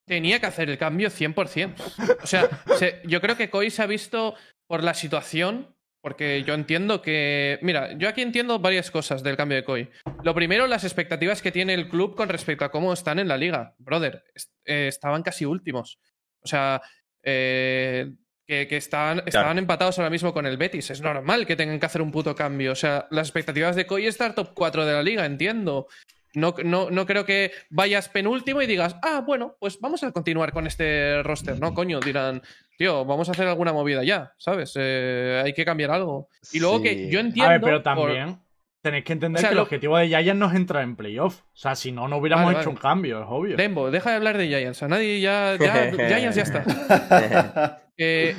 tenía 0.09 0.39
que 0.41 0.47
hacer 0.47 0.69
el 0.69 0.77
cambio 0.77 1.09
100%. 1.09 1.75
O 2.21 2.27
sea, 2.27 2.49
se- 2.77 3.01
yo 3.05 3.21
creo 3.21 3.37
que 3.37 3.49
Koi 3.49 3.69
se 3.69 3.81
ha 3.83 3.85
visto 3.85 4.35
por 4.67 4.83
la 4.83 4.93
situación, 4.93 5.73
porque 6.01 6.43
yo 6.43 6.53
entiendo 6.55 7.01
que, 7.01 7.59
mira, 7.61 7.93
yo 7.97 8.09
aquí 8.09 8.21
entiendo 8.21 8.59
varias 8.59 8.89
cosas 8.91 9.21
del 9.23 9.37
cambio 9.37 9.57
de 9.57 9.63
Koi. 9.63 9.89
Lo 10.23 10.33
primero, 10.33 10.65
las 10.67 10.83
expectativas 10.83 11.41
que 11.41 11.51
tiene 11.51 11.73
el 11.75 11.87
club 11.89 12.15
con 12.15 12.27
respecto 12.29 12.65
a 12.65 12.71
cómo 12.71 12.91
están 12.91 13.19
en 13.19 13.27
la 13.27 13.37
liga. 13.37 13.75
Brother, 13.77 14.23
est- 14.33 14.51
eh, 14.65 14.87
estaban 14.87 15.23
casi 15.23 15.45
últimos. 15.45 15.99
O 16.41 16.47
sea, 16.47 16.81
eh, 17.23 18.11
que, 18.47 18.67
que 18.67 18.77
estaban, 18.77 19.19
estaban 19.27 19.57
empatados 19.59 19.99
ahora 19.99 20.09
mismo 20.09 20.33
con 20.33 20.47
el 20.47 20.57
Betis. 20.57 20.89
Es 20.89 21.01
normal 21.01 21.45
que 21.45 21.55
tengan 21.55 21.79
que 21.79 21.85
hacer 21.85 22.01
un 22.01 22.11
puto 22.11 22.33
cambio. 22.35 22.71
O 22.71 22.75
sea, 22.75 23.07
las 23.11 23.27
expectativas 23.27 23.75
de 23.75 23.85
Koi 23.85 24.03
es 24.07 24.15
estar 24.15 24.33
top 24.33 24.53
4 24.55 24.85
de 24.85 24.93
la 24.93 25.03
liga, 25.03 25.25
entiendo. 25.25 25.87
No, 26.35 26.53
no, 26.63 26.91
no 26.91 27.05
creo 27.05 27.25
que 27.25 27.51
vayas 27.69 28.07
penúltimo 28.09 28.61
y 28.61 28.67
digas, 28.67 28.95
ah, 29.01 29.23
bueno, 29.25 29.55
pues 29.59 29.79
vamos 29.79 30.03
a 30.03 30.11
continuar 30.11 30.51
con 30.53 30.67
este 30.67 31.23
roster. 31.23 31.59
No, 31.59 31.73
coño, 31.73 31.99
dirán, 31.99 32.41
tío, 32.77 33.03
vamos 33.05 33.29
a 33.29 33.31
hacer 33.31 33.47
alguna 33.47 33.73
movida 33.73 34.03
ya, 34.03 34.33
¿sabes? 34.37 34.73
Eh, 34.75 35.41
hay 35.43 35.53
que 35.53 35.65
cambiar 35.65 35.91
algo. 35.91 36.29
Y 36.51 36.59
luego 36.59 36.81
que 36.83 37.09
yo 37.09 37.19
A 37.19 37.21
entiendo. 37.23 37.49
ver, 37.51 37.61
pero 37.61 37.77
por- 37.77 37.83
también 37.83 38.39
tenéis 38.81 39.03
que 39.03 39.13
entender 39.13 39.39
O 39.39 39.41
sea, 39.41 39.49
que 39.49 39.53
el 39.53 39.57
lo- 39.57 39.63
objetivo 39.63 39.97
de 39.97 40.07
Giants 40.07 40.35
no 40.35 40.47
es 40.49 40.55
entrar 40.55 40.83
en 40.83 40.95
playoff. 40.95 41.41
O 41.41 41.45
sea, 41.55 41.75
si 41.75 41.91
no, 41.91 42.07
no 42.07 42.17
hubiéramos 42.17 42.45
Vale, 42.45 42.59
hecho 42.59 42.69
vale. 42.69 42.77
un 42.77 42.81
cambio, 42.81 43.19
es 43.21 43.25
obvio. 43.27 43.57
Dembo, 43.57 43.89
deja 43.91 44.11
de 44.11 44.15
hablar 44.17 44.37
de 44.37 44.47
Giants. 44.47 44.83
A 44.83 44.87
nadie 44.87 45.19
ya. 45.19 45.57
ya 45.59 45.91
Giants 46.19 46.35
ya 46.35 46.43
está. 46.43 47.81
Eh, 48.01 48.33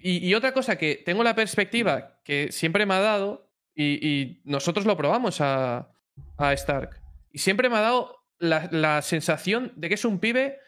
y, 0.00 0.28
y 0.28 0.34
otra 0.34 0.52
cosa 0.52 0.76
que 0.76 1.02
tengo 1.04 1.22
la 1.24 1.34
perspectiva 1.34 2.18
que 2.24 2.52
siempre 2.52 2.84
me 2.84 2.92
ha 2.94 3.00
dado, 3.00 3.48
y, 3.74 4.06
y 4.06 4.40
nosotros 4.44 4.84
lo 4.84 4.96
probamos 4.98 5.40
a, 5.40 5.88
a 6.36 6.52
Stark, 6.52 6.97
y 7.32 7.38
siempre 7.38 7.68
me 7.68 7.76
ha 7.76 7.80
dado 7.80 8.24
la, 8.38 8.68
la 8.70 9.02
sensación 9.02 9.72
de 9.76 9.88
que 9.88 9.94
es 9.94 10.04
un 10.04 10.18
pibe 10.20 10.58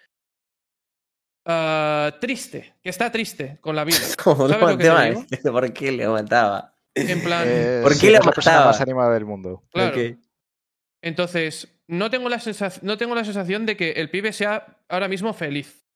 ah, 1.47 2.17
triste, 2.21 2.75
que 2.83 2.91
está 2.91 3.11
triste 3.11 3.59
con 3.61 3.77
la 3.77 3.85
vida. 3.85 3.99
¿Cómo 4.25 4.49
¿Sabes 4.49 4.61
lo 4.61 4.79
que 4.79 4.85
te 4.85 4.91
mataba? 4.91 5.05
digo? 5.07 5.53
¿Por 5.53 5.73
qué 5.73 5.93
le 5.93 6.09
mataba? 6.09 6.77
En 6.95 7.23
plan, 7.23 7.45
Eh, 7.47 7.81
¿Por 7.83 7.95
sí, 7.95 8.07
qué 8.07 8.13
la 8.13 8.19
es 8.19 8.27
la 8.27 8.33
persona 8.33 8.57
mataba? 8.57 8.73
más 8.73 8.81
animada 8.81 9.15
del 9.15 9.25
mundo. 9.25 9.63
claro. 9.71 9.97
Entonces, 11.03 11.81
no 11.89 12.11
tengo, 12.11 12.29
la 12.29 12.41
sensación, 12.41 12.85
no 12.87 12.99
tengo 12.99 13.15
la 13.15 13.25
sensación 13.25 13.65
de 13.65 13.77
que 13.77 13.93
el 13.93 14.11
pibe 14.11 14.33
sea 14.35 14.83
ahora 14.89 15.09
mismo 15.09 15.33
feliz. 15.33 15.87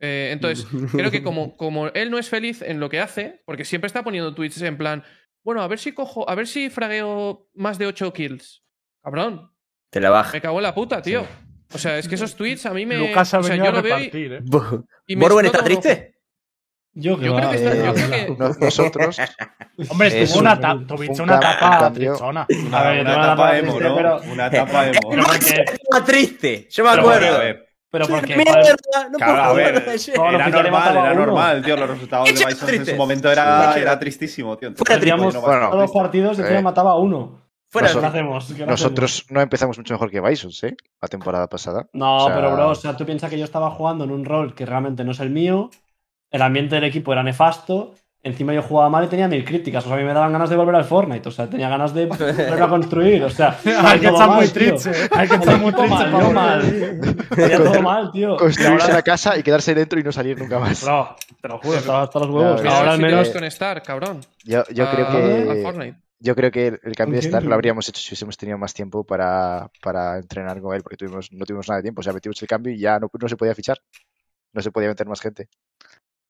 Eh, 0.00 0.30
entonces, 0.32 0.64
creo 0.92 1.10
que 1.10 1.22
como, 1.24 1.56
como 1.56 1.88
él 1.88 2.10
no 2.10 2.18
es 2.18 2.28
feliz 2.28 2.62
en 2.62 2.78
lo 2.78 2.88
que 2.88 3.00
hace, 3.00 3.42
porque 3.46 3.64
siempre 3.64 3.86
está 3.88 4.04
poniendo 4.04 4.32
tweets 4.34 4.62
en 4.62 4.76
plan, 4.78 5.02
bueno, 5.44 5.60
a 5.62 5.66
ver 5.66 5.78
si 5.80 5.92
cojo, 5.92 6.28
a 6.30 6.34
ver 6.36 6.46
si 6.46 6.70
fragueo 6.70 7.48
más 7.54 7.78
de 7.78 7.86
8 7.86 8.12
kills. 8.12 8.62
Cabrón, 9.02 9.50
Te 9.94 10.00
la 10.00 10.10
baja. 10.10 10.32
me 10.32 10.40
cago 10.40 10.56
en 10.58 10.62
la 10.64 10.74
puta, 10.74 11.00
tío. 11.00 11.24
O 11.72 11.78
sea, 11.78 11.98
es 11.98 12.08
que 12.08 12.16
esos 12.16 12.34
tweets 12.34 12.66
a 12.66 12.74
mí 12.74 12.84
me. 12.84 12.96
Lucas 12.96 13.32
ha 13.32 13.38
o 13.38 13.42
sea, 13.44 13.54
yo 13.54 13.62
a 13.64 13.70
lo 13.70 13.80
veo 13.82 13.96
y- 13.98 14.10
repartir, 14.10 14.32
¿eh? 14.32 14.42
y 15.06 15.14
me 15.16 15.22
¿Borwen 15.22 15.46
está 15.46 15.62
triste? 15.62 16.16
Yo, 16.96 17.16
creo 17.16 17.36
que 17.36 17.56
está- 17.56 17.74
yo 17.76 17.94
creo 17.94 18.10
que- 18.10 18.36
No- 18.38 18.48
nosotros, 18.60 19.16
Hombre, 19.88 20.22
Es 20.22 20.30
tuvo 20.30 20.40
una 20.40 20.54
un- 20.54 20.60
ta- 20.60 20.78
tuviste 20.86 21.22
un 21.22 21.30
una 21.30 21.40
cambio. 21.40 22.10
tristona. 22.10 22.46
Una, 22.66 22.78
A 22.80 22.90
ver, 22.90 23.00
una 23.02 23.12
etapa 23.12 23.36
paso 23.36 23.54
emo, 23.56 23.72
triste, 23.72 23.88
¿no? 23.88 23.96
pero- 23.96 24.20
Una 24.32 24.46
etapa 24.48 24.86
emo. 24.88 25.00
Pero 25.10 25.22
porque, 25.24 25.64
triste. 26.06 26.68
Yo 26.70 26.84
me 26.84 26.90
acuerdo. 26.90 27.38
pero 27.90 28.08
porque 28.08 28.36
Mierda, 28.36 28.74
no 29.12 29.18
Claro, 29.18 29.42
a 29.44 29.52
ver, 29.52 29.84
era 30.26 30.48
normal, 30.48 30.96
era 30.96 31.14
normal, 31.14 31.62
tío. 31.64 31.76
Los 31.76 31.88
resultados 31.90 32.26
de 32.26 32.30
Echa 32.34 32.48
Bison 32.48 32.68
en 32.68 32.74
triste. 32.74 32.90
su 32.92 32.96
momento 32.96 33.30
era, 33.30 33.74
era 33.76 33.96
tristísimo, 33.98 34.56
tío. 34.58 34.70
Me 34.70 34.76
Bueno, 34.76 35.70
todos 35.70 35.82
los 35.82 35.92
partidos 35.92 36.38
y 36.40 36.42
Eh. 36.42 36.60
mataba 36.62 36.90
a 36.92 36.96
uno. 36.96 37.43
Fuera 37.74 37.88
Nosotros- 37.88 38.12
¿Qué 38.12 38.18
triste. 38.18 38.18
hacemos? 38.18 38.54
¿Qué 38.56 38.66
nosotros 38.66 39.26
no 39.30 39.40
empezamos 39.40 39.78
mucho 39.78 39.94
mejor 39.94 40.10
que 40.10 40.20
Bison, 40.20 40.52
¿sí? 40.52 40.68
La 41.02 41.08
temporada 41.08 41.48
pasada. 41.48 41.86
No, 41.92 42.16
O 42.18 42.26
sea- 42.26 42.34
pero 42.36 42.52
bro, 42.52 42.68
o 42.70 42.74
sea, 42.76 42.96
tú 42.96 43.04
piensas 43.04 43.28
que 43.30 43.38
yo 43.38 43.44
estaba 43.44 43.70
jugando 43.72 44.04
en 44.04 44.12
un 44.12 44.24
rol 44.24 44.54
que 44.54 44.64
realmente 44.64 45.02
no 45.04 45.10
es 45.10 45.18
el 45.18 45.30
mío, 45.30 45.70
el 46.30 46.42
ambiente 46.42 46.76
del 46.76 46.84
equipo 46.84 47.12
era 47.12 47.22
nefasto, 47.24 47.94
encima 48.22 48.54
yo 48.54 48.62
jugaba 48.62 48.88
mal 48.88 49.04
y 49.04 49.08
tenía 49.08 49.28
mil 49.28 49.44
críticas, 49.44 49.84
o 49.84 49.88
sea, 49.88 49.96
a 49.96 50.00
mí 50.00 50.04
me 50.06 50.14
daban 50.14 50.32
ganas 50.32 50.48
de 50.48 50.56
volver 50.56 50.74
al 50.76 50.84
Fortnite, 50.84 51.28
o 51.28 51.32
sea, 51.32 51.46
tenía 51.48 51.68
ganas 51.68 51.92
de 51.92 52.06
volver 52.06 52.62
a 52.62 52.68
construir, 52.68 53.22
o 53.24 53.28
sea, 53.30 53.58
Hay 53.84 53.98
que 54.00 54.06
estar 54.06 54.30
muy 54.30 54.48
triste. 54.48 54.90
¿eh? 54.92 55.08
Hay 55.12 55.28
que 55.28 55.34
estar 55.34 55.58
muy 55.58 55.72
triste 55.72 56.06
mal, 56.06 56.32
mal. 56.32 57.16
Tenía 57.34 57.58
todo 57.58 57.82
mal, 57.82 58.10
tío. 58.12 58.36
Construirse 58.36 58.92
la 58.92 59.02
casa 59.02 59.36
y 59.36 59.42
quedarse 59.42 59.74
dentro 59.74 59.98
y 60.00 60.02
no 60.04 60.12
salir 60.12 60.38
nunca 60.38 60.58
más. 60.60 60.82
Bro, 60.84 61.16
te 61.42 61.48
lo 61.48 61.58
juro, 61.58 61.76
estaba 61.78 62.02
hasta 62.02 62.18
los 62.20 62.28
huevos. 62.30 62.64
Ahora 62.64 62.92
al 62.92 63.00
menos. 63.00 63.18
vas 63.26 63.30
con 63.30 63.44
Star, 63.44 63.82
cabrón. 63.82 64.20
Yo, 64.44 64.62
yo 64.72 64.88
creo 64.90 65.06
al 65.08 65.12
que 65.54 65.60
Fortnite. 65.62 66.03
Yo 66.24 66.34
creo 66.34 66.50
que 66.50 66.80
el 66.82 66.96
cambio 66.96 67.20
de 67.20 67.26
¿Con 67.26 67.28
Stark 67.28 67.46
lo 67.46 67.54
habríamos 67.54 67.86
hecho 67.86 68.00
si 68.00 68.08
hubiésemos 68.08 68.38
tenido 68.38 68.56
más 68.56 68.72
tiempo 68.72 69.04
para, 69.04 69.70
para 69.82 70.16
entrenar 70.16 70.58
con 70.62 70.74
él, 70.74 70.82
porque 70.82 70.96
tuvimos, 70.96 71.30
no 71.30 71.44
tuvimos 71.44 71.68
nada 71.68 71.78
de 71.78 71.82
tiempo. 71.82 72.00
O 72.00 72.02
sea, 72.02 72.14
metimos 72.14 72.40
el 72.40 72.48
cambio 72.48 72.72
y 72.72 72.78
ya 72.78 72.98
no, 72.98 73.10
no 73.12 73.28
se 73.28 73.36
podía 73.36 73.54
fichar. 73.54 73.78
No 74.54 74.62
se 74.62 74.72
podía 74.72 74.88
meter 74.88 75.06
más 75.06 75.20
gente. 75.20 75.50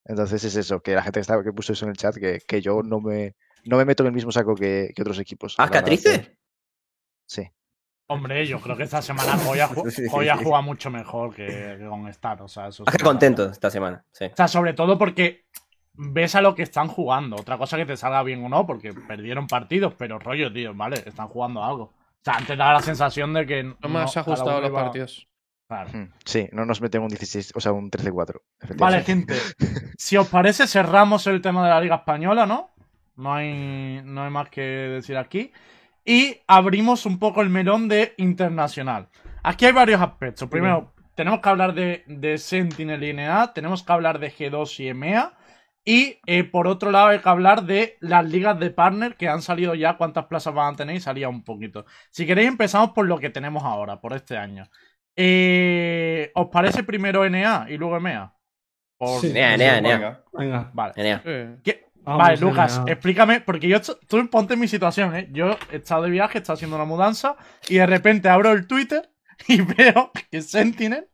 Entonces 0.05 0.43
es 0.43 0.57
eso, 0.57 0.81
que 0.81 0.95
la 0.95 1.03
gente 1.03 1.19
que, 1.19 1.23
estaba, 1.23 1.45
que 1.45 1.53
puso 1.53 1.73
eso 1.73 1.85
en 1.85 1.91
el 1.91 1.97
chat, 1.97 2.17
que, 2.17 2.41
que 2.41 2.61
yo 2.61 2.83
no 2.83 3.01
me, 3.01 3.37
no 3.65 3.77
me 3.77 3.85
meto 3.85 4.03
en 4.03 4.09
el 4.09 4.13
mismo 4.13 4.33
saco 4.33 4.57
que, 4.57 4.93
que 4.97 5.03
otros 5.03 5.21
equipos. 5.21 5.55
¿Asca 5.59 5.77
La 5.77 5.83
verdad, 5.83 5.87
triste? 5.87 6.39
Sí. 7.27 7.49
Hombre, 8.09 8.47
yo 8.47 8.61
creo 8.61 8.77
que 8.77 8.83
esta 8.83 9.01
semana 9.01 9.39
Joya, 9.39 9.69
Joya 10.11 10.37
juega 10.37 10.61
mucho 10.61 10.91
mejor 10.91 11.35
que, 11.35 11.77
que 11.79 11.87
con 11.89 12.09
Star. 12.09 12.43
O 12.43 12.49
sea, 12.49 12.67
eso. 12.67 12.85
Baja 12.85 12.99
contento 12.99 13.49
esta 13.49 13.71
semana. 13.71 14.05
Sí. 14.11 14.25
O 14.25 14.37
sea, 14.37 14.49
sobre 14.49 14.73
todo 14.75 14.99
porque 14.99 15.45
ves 15.95 16.35
a 16.35 16.41
lo 16.41 16.55
que 16.55 16.63
están 16.63 16.89
jugando. 16.89 17.37
Otra 17.37 17.57
cosa 17.59 17.77
que 17.77 17.87
te 17.87 17.97
salga 17.97 18.23
bien 18.23 18.45
o 18.45 18.49
no, 18.49 18.67
porque 18.67 18.93
perdieron 18.93 19.47
partidos, 19.47 19.95
pero 19.97 20.19
rollo, 20.19 20.53
tío, 20.53 20.75
¿vale? 20.75 21.03
Están 21.07 21.29
jugando 21.29 21.63
algo. 21.65 21.85
O 21.85 21.93
sea, 22.25 22.35
antes 22.35 22.57
daba 22.57 22.75
la 22.75 22.81
sensación 22.83 23.33
de 23.35 23.47
que. 23.47 23.63
No 23.63 23.89
me 23.89 24.01
has 24.01 24.13
cada 24.15 24.23
ajustado 24.23 24.61
los 24.61 24.71
iba- 24.71 24.83
partidos. 24.85 25.29
Claro. 25.67 25.91
Hmm, 25.93 26.11
Sí, 26.25 26.47
no 26.53 26.67
nos 26.67 26.81
meten 26.83 27.01
un 27.03 27.09
16, 27.09 27.53
o 27.55 27.61
sea, 27.61 27.73
un 27.73 27.91
13-4. 27.91 28.41
Vale, 28.77 29.03
gente. 29.03 29.35
Si 29.97 30.17
os 30.17 30.29
parece, 30.29 30.67
cerramos 30.67 31.27
el 31.27 31.41
tema 31.41 31.65
de 31.65 31.71
la 31.71 31.81
Liga 31.81 31.97
Española, 31.97 32.45
¿no? 32.47 32.71
No 33.17 33.33
hay, 33.35 34.03
no 34.05 34.25
hay 34.25 34.31
más 34.31 34.51
que 34.51 34.61
decir 34.61 35.17
aquí. 35.17 35.53
Y 36.05 36.37
abrimos 36.47 37.07
un 37.07 37.19
poco 37.19 37.41
el 37.41 37.49
melón 37.49 37.89
de 37.89 38.13
internacional. 38.19 39.09
Aquí 39.43 39.65
hay 39.67 39.73
varios 39.73 40.01
aspectos. 40.03 40.49
Primero, 40.51 40.93
tenemos 41.15 41.41
que 41.41 41.49
hablar 41.49 41.73
de, 41.75 42.03
de 42.09 42.37
Sentinel 42.39 43.03
y 43.05 43.13
NA, 43.15 43.53
tenemos 43.55 43.83
que 43.83 43.93
hablar 43.93 44.19
de 44.19 44.31
G2 44.33 44.81
y 44.81 44.89
EMEA. 44.89 45.33
Y 45.85 46.19
eh, 46.27 46.45
por 46.45 46.67
otro 46.67 46.91
lado, 46.91 47.09
hay 47.09 47.19
que 47.19 47.29
hablar 47.29 47.65
de 47.65 47.97
las 48.01 48.25
ligas 48.25 48.59
de 48.59 48.71
partner 48.71 49.17
que 49.17 49.29
han 49.29 49.43
salido 49.43 49.75
ya. 49.75 49.97
¿Cuántas 49.99 50.27
plazas 50.27 50.55
van 50.55 50.75
a 50.75 50.77
tener? 50.77 50.97
Y 50.97 51.01
salía 51.01 51.29
un 51.29 51.45
poquito. 51.45 51.85
Si 52.11 52.25
queréis, 52.27 52.49
empezamos 52.49 52.91
por 52.93 53.07
lo 53.07 53.19
que 53.19 53.29
tenemos 53.31 53.65
ahora, 53.65 54.01
por 54.01 54.15
este 54.15 54.37
año. 54.39 54.65
Eh, 55.17 56.31
¿Os 56.35 56.49
parece 56.51 56.83
primero 56.85 57.25
NA 57.29 57.67
y 57.69 57.77
luego 57.77 57.97
EMEA? 57.99 58.33
Por- 58.99 59.21
Sí. 59.21 59.33
Nea. 59.33 59.57
Venga. 59.81 60.25
Venga. 60.33 60.71
Vale. 60.73 60.93
Nea. 60.97 61.23
Eh, 61.25 61.57
¿Qué- 61.63 61.85
Vamos, 62.03 62.19
vale. 62.23 62.37
Lucas, 62.37 62.83
explícame, 62.87 63.41
porque 63.41 63.67
yo, 63.67 63.81
tú 63.81 64.29
ponte 64.29 64.55
en 64.55 64.61
mi 64.61 64.69
situación, 64.69 65.17
¿eh? 65.17 65.29
Yo 65.33 65.57
he 65.73 65.77
estado 65.77 66.03
de 66.03 66.11
viaje, 66.11 66.37
he 66.37 66.41
estado 66.41 66.55
haciendo 66.55 66.77
una 66.77 66.85
mudanza, 66.85 67.37
y 67.67 67.77
de 67.77 67.87
repente 67.87 68.29
abro 68.29 68.53
el 68.53 68.67
Twitter 68.67 69.11
y 69.49 69.63
veo 69.63 70.11
que 70.31 70.43
Sentinel 70.43 71.09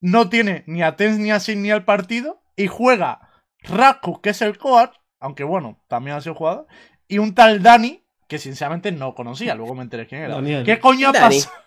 no 0.00 0.30
tiene 0.30 0.64
ni 0.66 0.82
a 0.82 0.96
Tens 0.96 1.18
ni 1.18 1.30
a 1.30 1.38
Sin 1.40 1.60
ni 1.62 1.70
al 1.70 1.84
partido, 1.84 2.42
y 2.56 2.66
juega 2.66 3.25
Rakus, 3.68 4.20
que 4.20 4.30
es 4.30 4.42
el 4.42 4.58
coach, 4.58 4.94
aunque 5.20 5.44
bueno, 5.44 5.82
también 5.88 6.16
ha 6.16 6.20
sido 6.20 6.34
jugador, 6.34 6.66
y 7.08 7.18
un 7.18 7.34
tal 7.34 7.62
Dani, 7.62 8.02
que 8.28 8.38
sinceramente 8.38 8.92
no 8.92 9.14
conocía, 9.14 9.54
luego 9.54 9.74
me 9.74 9.82
enteré 9.82 10.06
quién 10.06 10.22
era. 10.22 10.34
Daniel. 10.34 10.64
¿Qué 10.64 10.78
coño 10.78 11.08
ha 11.08 11.12
Dani. 11.12 11.40
pasado? 11.40 11.66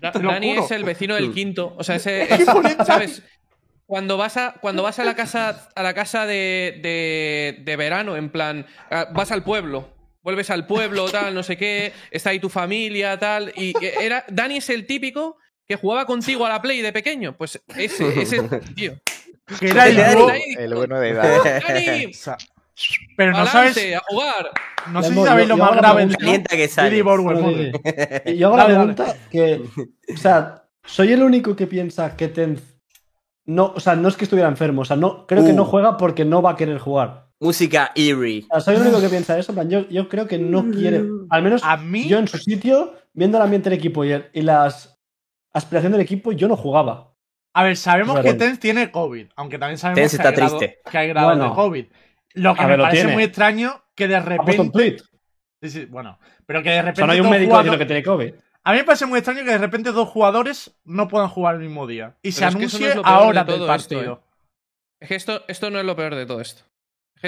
Dani 0.00 0.50
es 0.52 0.70
el 0.70 0.84
vecino 0.84 1.14
del 1.14 1.32
quinto. 1.32 1.74
O 1.78 1.84
sea, 1.84 1.96
ese. 1.96 2.28
¿sabes? 2.84 3.22
Cuando 3.86 4.16
vas 4.16 4.36
a, 4.36 4.54
cuando 4.60 4.82
vas 4.82 4.98
a 4.98 5.04
la 5.04 5.14
casa, 5.14 5.68
a 5.74 5.82
la 5.82 5.94
casa 5.94 6.26
de, 6.26 6.80
de, 6.82 7.62
de 7.64 7.76
verano, 7.76 8.16
en 8.16 8.30
plan, 8.30 8.66
ah, 8.90 9.06
vas 9.12 9.30
al 9.30 9.44
pueblo 9.44 9.94
vuelves 10.24 10.48
al 10.50 10.66
pueblo, 10.66 11.08
tal, 11.10 11.34
no 11.34 11.42
sé 11.42 11.56
qué, 11.56 11.92
está 12.10 12.30
ahí 12.30 12.40
tu 12.40 12.48
familia, 12.48 13.18
tal. 13.18 13.52
Y 13.56 13.74
era, 14.00 14.24
Dani 14.28 14.56
es 14.56 14.70
el 14.70 14.86
típico 14.86 15.36
que 15.68 15.76
jugaba 15.76 16.06
contigo 16.06 16.44
a 16.46 16.48
la 16.48 16.62
Play 16.62 16.80
de 16.80 16.92
pequeño. 16.92 17.36
Pues 17.36 17.62
ese, 17.76 18.22
ese 18.22 18.42
tío. 18.74 18.94
Que 19.60 19.68
era 19.68 19.88
el. 19.88 19.98
El 20.58 20.74
bueno 20.74 20.98
de 21.00 21.14
sea, 22.12 22.36
Pero 23.16 23.30
no 23.32 23.38
¡Adelante, 23.38 23.80
sabes, 23.80 23.94
a 23.96 24.00
jugar! 24.08 24.50
no 24.90 25.02
sé 25.02 25.14
si 25.14 25.24
sabéis 25.24 25.48
lo 25.48 25.56
yo 25.56 25.64
más 25.64 25.76
grave 25.76 26.06
de 26.06 26.16
Calienta 26.16 26.56
que 26.56 26.66
sale. 26.68 26.90
Billy 26.90 27.02
dile. 27.54 28.22
Y 28.26 28.36
yo 28.36 28.48
hago 28.48 28.56
la 28.56 28.66
pregunta 28.66 29.16
que, 29.30 29.62
o 30.12 30.16
sea, 30.16 30.64
soy 30.84 31.12
el 31.12 31.22
único 31.22 31.54
que 31.54 31.66
piensa 31.68 32.16
que 32.16 32.26
Tenz 32.28 32.60
no, 33.46 33.72
o 33.76 33.80
sea, 33.80 33.94
no 33.94 34.08
es 34.08 34.16
que 34.16 34.24
estuviera 34.24 34.48
enfermo, 34.48 34.82
o 34.82 34.84
sea, 34.84 34.96
no, 34.96 35.26
creo 35.26 35.44
que 35.44 35.52
Uh. 35.52 35.56
no 35.56 35.64
juega 35.66 35.96
porque 35.98 36.24
no 36.24 36.40
va 36.42 36.52
a 36.52 36.56
querer 36.56 36.78
jugar. 36.78 37.28
Música 37.38 37.92
eerie. 37.94 38.44
O 38.50 38.54
sea, 38.54 38.60
soy 38.60 38.74
el 38.76 38.80
único 38.82 39.00
que 39.02 39.08
piensa 39.10 39.38
eso, 39.38 39.52
en 39.52 39.56
plan, 39.56 39.70
yo, 39.70 39.88
yo 39.88 40.08
creo 40.08 40.26
que 40.26 40.38
no 40.38 40.68
quiere, 40.70 41.04
al 41.30 41.42
menos 41.42 41.60
A 41.62 41.76
mí, 41.76 42.08
yo 42.08 42.18
en 42.18 42.26
su 42.26 42.38
sitio, 42.38 42.94
viendo 43.12 43.36
el 43.38 43.44
ambiente 43.44 43.68
del 43.70 43.78
equipo 43.78 44.04
y, 44.04 44.12
el- 44.12 44.30
y 44.32 44.40
las 44.42 44.98
aspiraciones 45.52 45.98
del 45.98 46.04
equipo, 46.06 46.32
yo 46.32 46.48
no 46.48 46.56
jugaba. 46.56 47.13
A 47.54 47.62
ver, 47.62 47.76
sabemos 47.76 48.20
que 48.20 48.34
Tenz 48.34 48.58
tiene 48.58 48.90
COVID, 48.90 49.28
aunque 49.36 49.58
también 49.58 49.78
sabemos 49.78 50.00
Tenz 50.00 50.10
que, 50.10 50.16
está 50.16 50.28
hay 50.30 50.34
grado, 50.36 50.58
triste. 50.58 50.80
que 50.90 50.98
hay 50.98 51.08
grado 51.08 51.28
Bueno. 51.28 51.48
de 51.48 51.54
COVID. 51.54 51.86
Lo 52.34 52.54
que 52.54 52.60
A 52.60 52.64
me 52.64 52.70
ver, 52.70 52.80
parece 52.80 52.96
tiene. 53.02 53.12
muy 53.14 53.22
extraño 53.24 53.82
que 53.94 54.08
de 54.08 54.20
repente. 54.20 54.96
Sí, 55.62 55.70
sí, 55.70 55.84
bueno, 55.86 56.18
pero 56.46 56.62
que 56.62 56.70
de 56.70 56.78
O 56.80 56.82
repente. 56.82 56.96
sea, 56.98 57.06
no 57.06 57.12
hay 57.12 57.20
un 57.20 57.24
dos 57.26 57.30
médico 57.30 57.50
jugadores- 57.52 57.70
diciendo 57.70 57.78
que 57.78 57.86
tiene 57.86 58.02
COVID. 58.02 58.34
A 58.66 58.72
mí 58.72 58.78
me 58.78 58.84
parece 58.84 59.06
muy 59.06 59.18
extraño 59.18 59.44
que 59.44 59.50
de 59.50 59.58
repente 59.58 59.92
dos 59.92 60.08
jugadores 60.08 60.74
no 60.84 61.06
puedan 61.08 61.28
jugar 61.28 61.54
el 61.56 61.60
mismo 61.60 61.86
día 61.86 62.16
y 62.22 62.32
se 62.32 62.40
Pero 62.40 62.48
es 62.50 62.56
que 62.56 62.64
eso 62.64 62.78
no 62.78 62.84
anuncie 62.84 62.88
es 62.88 62.96
lo 62.96 63.02
peor 63.02 63.14
de 63.14 63.24
ahora 63.24 63.44
del 63.44 63.46
todo 63.54 63.74
esto, 63.74 63.94
partido. 63.94 64.22
Es 65.00 65.08
que 65.08 65.14
esto, 65.14 65.44
esto 65.48 65.70
no 65.70 65.78
es 65.78 65.84
lo 65.84 65.94
peor 65.96 66.14
de 66.14 66.26
todo 66.26 66.40
esto. 66.40 66.64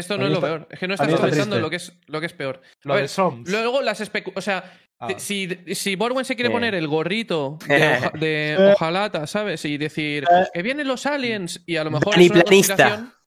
Esto 0.00 0.16
no 0.18 0.24
es 0.24 0.30
lo 0.30 0.36
está- 0.36 0.46
peor. 0.46 0.68
Es 0.70 0.78
que 0.78 0.88
no 0.88 0.94
estás 0.94 1.08
está 1.08 1.16
en 1.56 1.62
lo 1.62 1.70
que 1.70 1.76
es, 1.76 1.92
lo 2.06 2.20
que 2.20 2.26
es 2.26 2.32
peor. 2.32 2.60
Lo 2.82 2.92
A 2.92 2.96
de 2.96 3.02
ver, 3.02 3.08
Soms. 3.08 3.48
Luego 3.50 3.82
las 3.82 4.00
especu... 4.00 4.32
O 4.34 4.40
sea, 4.40 4.64
Ah. 4.98 5.08
de- 5.08 5.20
si, 5.20 5.46
si 5.74 5.94
Borwen 5.94 6.24
se 6.24 6.36
quiere 6.36 6.48
Eh. 6.48 6.52
poner 6.52 6.74
el 6.74 6.88
gorrito 6.88 7.58
de, 7.68 8.52
Eh. 8.58 8.72
hojalata, 8.72 9.26
¿sabes? 9.26 9.62
Y 9.66 9.76
decir 9.76 10.24
Eh. 10.24 10.46
que 10.54 10.62
vienen 10.62 10.88
los 10.88 11.04
aliens 11.04 11.62
y 11.66 11.76
a 11.76 11.84
lo 11.84 11.90
mejor 11.90 12.18
es 12.18 12.30
una 12.30 12.42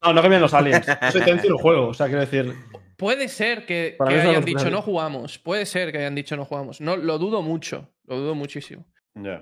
No, 0.02 0.14
no 0.14 0.22
que 0.22 0.28
vienen 0.30 0.42
los 0.42 0.54
aliens. 0.56 0.86
Soy 1.12 1.22
Tenz 1.22 1.46
y 1.46 1.48
lo 1.50 1.58
juego, 1.60 1.90
o 1.90 1.94
sea, 1.94 2.08
quiero 2.08 2.22
decir. 2.22 2.54
Puede 2.98 3.28
ser 3.30 3.66
que, 3.68 3.96
hayan 4.00 4.44
dicho 4.44 4.70
no 4.72 4.82
jugamos. 4.82 5.38
Puede 5.38 5.66
ser 5.68 5.92
que 5.92 6.00
hayan 6.00 6.16
dicho 6.16 6.36
no 6.36 6.44
jugamos. 6.44 6.82
No, 6.82 6.98
lo 6.98 7.18
dudo 7.20 7.42
mucho. 7.44 7.94
Lo 8.06 8.18
dudo 8.18 8.34
muchísimo. 8.36 8.86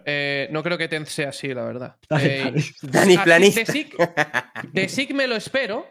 Eh, 0.06 0.48
no 0.52 0.62
creo 0.64 0.78
que 0.78 0.88
Tenz 0.90 1.10
sea 1.10 1.30
así, 1.30 1.54
la 1.54 1.64
verdad. 1.64 1.96
Dani 2.10 2.24
Eh, 2.26 2.42
planista. 2.42 2.88
Dani 2.92 3.16
así- 3.16 3.24
planista. 3.24 3.60
De 3.62 3.66
Sig, 3.66 3.96
de 4.74 4.90
Sig 4.90 5.14
me 5.14 5.28
lo 5.28 5.36
espero, 5.38 5.86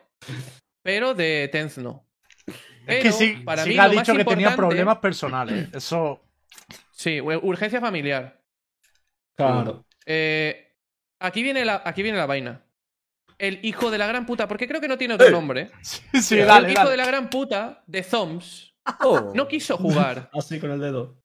pero 0.87 1.15
de 1.15 1.49
Tenz 1.51 1.79
no. 1.79 2.07
Es 2.87 3.03
que 3.03 3.11
sí, 3.11 3.43
para 3.45 3.65
sí 3.65 3.71
mí 3.71 3.79
ha 3.79 3.89
dicho 3.89 4.15
que 4.15 4.25
tenía 4.25 4.55
problemas 4.55 4.99
personales. 4.99 5.69
Eso. 5.75 6.23
Sí, 6.93 7.21
urgencia 7.21 7.79
familiar. 7.79 8.41
Claro. 9.37 9.85
Eh, 10.07 10.73
aquí, 11.21 11.43
viene 11.43 11.63
la, 11.63 11.83
aquí 11.85 12.03
viene 12.03 12.17
la 12.17 12.25
vaina. 12.25 12.65
El 13.37 13.59
hijo 13.67 13.91
de 13.91 13.99
la 13.99 14.07
gran 14.07 14.25
puta, 14.25 14.49
porque 14.49 14.67
creo 14.67 14.81
que 14.81 14.89
no 14.89 14.97
tiene 14.97 15.13
otro 15.13 15.29
nombre. 15.31 15.73
Sí, 15.83 16.01
sí, 16.23 16.39
el 16.39 16.47
dale, 16.47 16.73
hijo 16.73 16.79
dale. 16.79 16.93
de 16.93 16.97
la 16.97 17.07
gran 17.07 17.29
puta 17.29 17.85
de 17.87 18.03
Zoms 18.03 18.75
Oh. 19.01 19.33
no 19.35 19.47
quiso 19.47 19.77
jugar. 19.77 20.31
Así 20.33 20.59
con 20.59 20.71
el 20.71 20.81
dedo. 20.81 21.23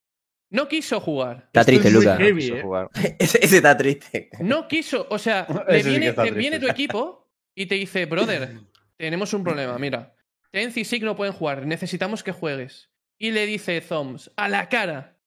No 0.50 0.68
quiso 0.68 1.00
jugar. 1.00 1.46
Está 1.46 1.64
triste, 1.64 1.88
es 1.88 1.94
muy 1.94 2.04
Luca. 2.04 2.18
heavy, 2.18 2.42
Quiso 2.42 2.56
eh. 2.56 3.16
Ese, 3.20 3.40
ese 3.42 3.58
está 3.58 3.78
triste. 3.78 4.30
No 4.42 4.68
quiso, 4.68 5.08
o 5.10 5.18
sea, 5.18 5.48
le 5.70 5.84
viene, 5.84 6.12
te 6.12 6.32
viene 6.32 6.60
tu 6.60 6.68
equipo 6.68 7.32
y 7.56 7.68
te 7.68 7.76
dice, 7.76 8.06
brother, 8.08 8.60
tenemos 9.02 9.34
un 9.34 9.44
problema, 9.44 9.78
mira. 9.78 10.16
Tenz 10.52 10.78
y 10.78 10.86
Sig 10.86 11.04
no 11.04 11.16
pueden 11.16 11.34
jugar, 11.34 11.66
necesitamos 11.66 12.24
que 12.24 12.32
juegues. 12.32 12.92
Y 13.18 13.32
le 13.32 13.46
dice 13.46 13.82
Zoms, 13.82 14.32
a 14.36 14.48
la 14.48 14.68
cara, 14.70 15.18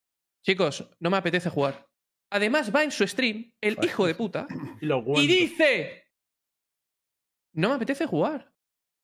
chicos, 0.45 0.89
no 1.01 1.11
me 1.11 1.16
apetece 1.16 1.49
jugar. 1.51 1.89
Además 2.31 2.75
va 2.75 2.83
en 2.85 2.91
su 2.91 3.07
stream, 3.07 3.53
el 3.61 3.79
hijo 3.83 4.07
de 4.07 4.14
puta, 4.14 4.47
Y 4.81 4.87
lo 4.87 4.99
y 4.99 5.05
cuento. 5.05 5.20
dice, 5.33 6.05
no 7.53 7.68
me 7.68 7.75
apetece 7.77 8.07
jugar. 8.07 8.53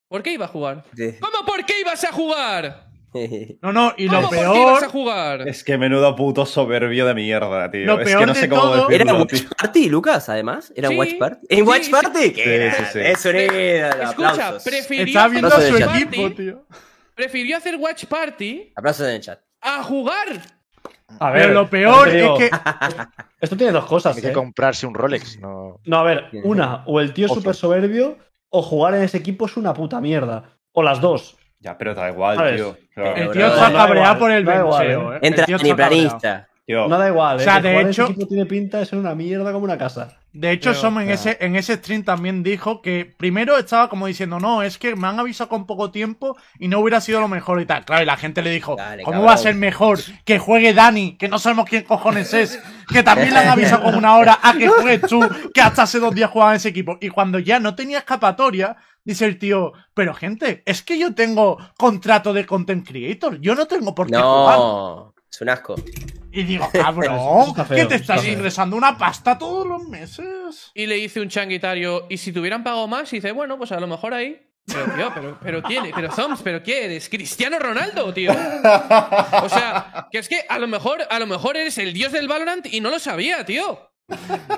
¿Por 0.09 0.23
qué 0.23 0.33
iba 0.33 0.47
a 0.47 0.49
jugar? 0.49 0.85
Sí. 0.97 1.15
¿Cómo 1.21 1.47
por 1.47 1.65
qué 1.65 1.81
ibas 1.81 2.03
a 2.05 2.13
jugar? 2.13 2.90
No, 3.63 3.73
no, 3.73 3.93
y 3.97 4.07
¿Cómo 4.07 4.21
lo 4.21 4.27
a 4.27 4.31
peor. 4.31 4.89
jugar? 4.89 5.49
Es 5.49 5.65
que 5.65 5.77
menudo 5.79 6.15
puto 6.17 6.47
soberbio 6.47 7.07
de 7.07 7.15
mierda, 7.15 7.71
tío. 7.71 7.87
Lo 7.87 7.99
es 8.01 8.05
peor 8.07 8.21
que 8.21 8.27
no 8.27 8.33
de 8.35 8.41
sé 8.41 8.49
cómo 8.49 8.63
todo- 8.63 8.91
¿Era 8.91 9.05
decirlo, 9.05 9.19
Watch 9.21 9.31
tío. 9.41 9.49
Party, 9.59 9.89
Lucas, 9.89 10.29
además? 10.29 10.73
¿Era 10.77 10.89
Sí, 10.89 10.97
Watch 10.97 11.19
Party? 11.19 11.47
¿En 11.49 11.67
Watch 11.69 11.83
sí, 11.83 11.91
Party? 11.91 12.33
¿Qué 12.33 12.45
Sí, 12.45 12.51
era? 12.51 12.75
sí, 12.75 12.85
sí. 12.93 12.99
Eso 13.01 13.31
era. 13.31 14.05
Escucha, 14.11 14.55
prefirió 14.65 15.29
viendo 15.31 15.49
a 15.49 15.61
su 15.61 15.75
Watch 15.75 15.97
equipo, 16.03 16.31
tío. 16.37 16.65
prefirió 17.15 17.57
hacer 17.57 17.77
Watch 17.77 18.05
Party 18.07 18.73
Aplausos 18.77 19.07
en 19.09 19.15
el 19.15 19.21
chat. 19.21 19.41
a 19.61 19.83
jugar. 19.83 20.29
A 21.19 21.31
ver, 21.33 21.43
Pero 21.43 21.55
lo 21.55 21.69
peor 21.69 22.09
es 22.09 22.31
que. 22.39 22.51
Esto 23.41 23.57
tiene 23.57 23.73
dos 23.73 23.87
cosas. 23.87 24.15
Hay 24.17 24.23
que 24.23 24.29
¿eh? 24.29 24.33
comprarse 24.33 24.87
un 24.87 24.95
Rolex. 24.95 25.39
No. 25.41 25.81
No, 25.85 25.97
a 25.99 26.03
ver, 26.05 26.27
una, 26.45 26.85
o 26.87 27.01
el 27.01 27.13
tío 27.13 27.27
es 27.27 27.33
Ojo. 27.33 27.41
súper 27.41 27.55
soberbio, 27.57 28.17
o 28.51 28.63
jugar 28.63 28.95
en 28.95 29.03
ese 29.03 29.17
equipo 29.17 29.47
es 29.47 29.57
una 29.57 29.75
puta 29.75 30.01
mierda. 30.01 30.57
O 30.73 30.83
las 30.85 31.01
dos. 31.01 31.37
Ya, 31.61 31.77
pero 31.77 31.95
da 31.95 32.09
igual, 32.11 32.37
¿Sabes? 32.37 32.57
tío. 32.57 32.77
Claro. 32.95 33.17
El 33.17 33.31
tío 33.33 33.47
está 33.47 33.73
cabreado 33.73 34.19
por 34.19 34.31
el 34.31 34.45
bencheo, 34.45 35.13
eh. 35.13 35.17
eh. 35.17 35.19
El 35.23 35.29
Entra 35.29 35.47
tío 35.47 35.59
ni 35.59 35.71
está 35.71 35.77
cabreado. 35.85 36.19
planista. 36.19 36.47
No 36.69 36.99
da 36.99 37.09
igual, 37.09 37.37
O 37.37 37.41
¿eh? 37.41 37.43
sea, 37.45 37.61
que 37.61 37.69
de 37.69 37.81
en 37.81 37.89
hecho- 37.89 38.05
equipo 38.05 38.27
tiene 38.29 38.47
pinta 38.47 38.79
de 38.79 38.87
ser 38.87 38.99
una 38.99 39.15
mierda 39.15 39.53
como 39.53 39.65
una 39.65 39.77
casa. 39.77 40.17
De 40.33 40.53
hecho, 40.53 40.71
Pero, 40.71 40.81
Som 40.81 41.01
en 41.01 41.11
ese, 41.11 41.37
en 41.41 41.57
ese 41.57 41.75
stream 41.75 42.05
también 42.05 42.45
dijo 42.45 42.81
que 42.81 43.13
primero 43.19 43.59
estaba 43.59 43.89
como 43.89 44.07
diciendo, 44.07 44.39
no, 44.39 44.63
es 44.63 44.79
que 44.79 44.95
me 44.95 45.09
han 45.09 45.19
avisado 45.19 45.49
con 45.51 45.67
poco 45.67 45.91
tiempo 45.91 46.37
y 46.61 46.69
no 46.69 46.79
hubiera 46.79 47.01
sido 47.01 47.21
lo 47.21 47.27
mejor 47.27 47.61
y 47.61 47.67
tal. 47.67 47.85
Claro, 47.85 48.05
y 48.05 48.07
la 48.07 48.17
gente 48.17 48.41
le 48.41 48.51
dijo, 48.51 48.77
Dale, 48.77 49.03
¿cómo 49.03 49.15
cabrón. 49.15 49.29
va 49.29 49.35
a 49.35 49.39
ser 49.39 49.57
mejor 49.57 49.99
que 50.25 50.39
juegue 50.39 50.73
Dani, 50.73 51.17
que 51.17 51.27
no 51.29 51.41
sabemos 51.41 51.65
quién 51.69 51.83
cojones 51.83 52.33
es, 52.33 52.63
que 52.93 53.03
también 53.03 53.35
le 53.35 53.41
han 53.41 53.49
avisado 53.49 53.83
con 53.83 53.97
una 53.97 54.17
hora 54.19 54.39
a 54.41 54.53
que 54.53 54.69
juegues 54.69 55.01
tú, 55.11 55.21
que 55.53 55.61
hasta 55.61 55.83
hace 55.83 55.99
dos 55.99 56.15
días 56.15 56.31
jugaba 56.31 56.53
en 56.53 56.59
ese 56.59 56.69
equipo? 56.69 56.97
Y 57.01 57.09
cuando 57.09 57.41
ya 57.41 57.59
no 57.59 57.75
tenía 57.75 57.99
escapatoria, 57.99 58.77
dice 59.05 59.27
el 59.27 59.39
tío, 59.39 59.73
pero 59.95 60.15
gente, 60.15 60.63
es 60.67 60.83
que 60.83 60.99
yo 60.99 61.15
tengo 61.15 61.59
contrato 61.77 62.33
de 62.33 62.47
content 62.47 62.87
creator, 62.87 63.41
yo 63.41 63.55
no 63.55 63.67
tengo 63.67 63.95
por 63.95 64.09
qué 64.09 64.17
jugar. 64.17 64.59
No. 64.59 65.15
Es 65.31 65.41
un 65.41 65.49
asco. 65.49 65.77
Y 66.33 66.43
digo, 66.45 66.69
cabrón, 66.73 67.55
feo, 67.55 67.77
que 67.77 67.87
te 67.87 67.95
estás 67.97 68.27
ingresando 68.27 68.77
una 68.77 68.97
pasta 68.99 69.39
todos 69.39 69.67
los 69.67 69.85
meses. 69.89 70.71
Y 70.75 70.87
le 70.87 70.97
dice 70.97 71.21
un 71.21 71.29
changuitario, 71.29 72.07
y 72.09 72.17
si 72.19 72.33
te 72.33 72.41
hubieran 72.41 72.65
pagado 72.65 72.89
más, 72.89 73.13
y 73.13 73.17
dice, 73.17 73.33
bueno, 73.33 73.59
pues 73.59 73.73
a 73.73 73.81
lo 73.81 73.87
mejor 73.87 74.15
ahí. 74.15 74.47
Pero, 74.67 74.85
tío, 74.95 75.11
pero, 75.15 75.39
pero 75.43 75.63
¿quién? 75.63 75.91
Pero 75.95 76.13
Zoms, 76.13 76.43
¿pero 76.43 76.63
qué 76.63 76.85
eres? 76.85 77.09
¿Cristiano 77.09 77.59
Ronaldo, 77.59 78.13
tío? 78.13 78.31
O 78.33 79.49
sea, 79.49 80.09
que 80.13 80.19
es 80.19 80.29
que 80.29 80.45
a 80.49 80.59
lo 80.59 80.69
mejor, 80.69 81.03
a 81.11 81.19
lo 81.19 81.27
mejor 81.27 81.57
eres 81.57 81.79
el 81.79 81.93
dios 81.93 82.13
del 82.13 82.29
Valorant 82.29 82.67
y 82.67 82.81
no 82.81 82.91
lo 82.91 82.99
sabía, 82.99 83.45
tío. 83.45 83.91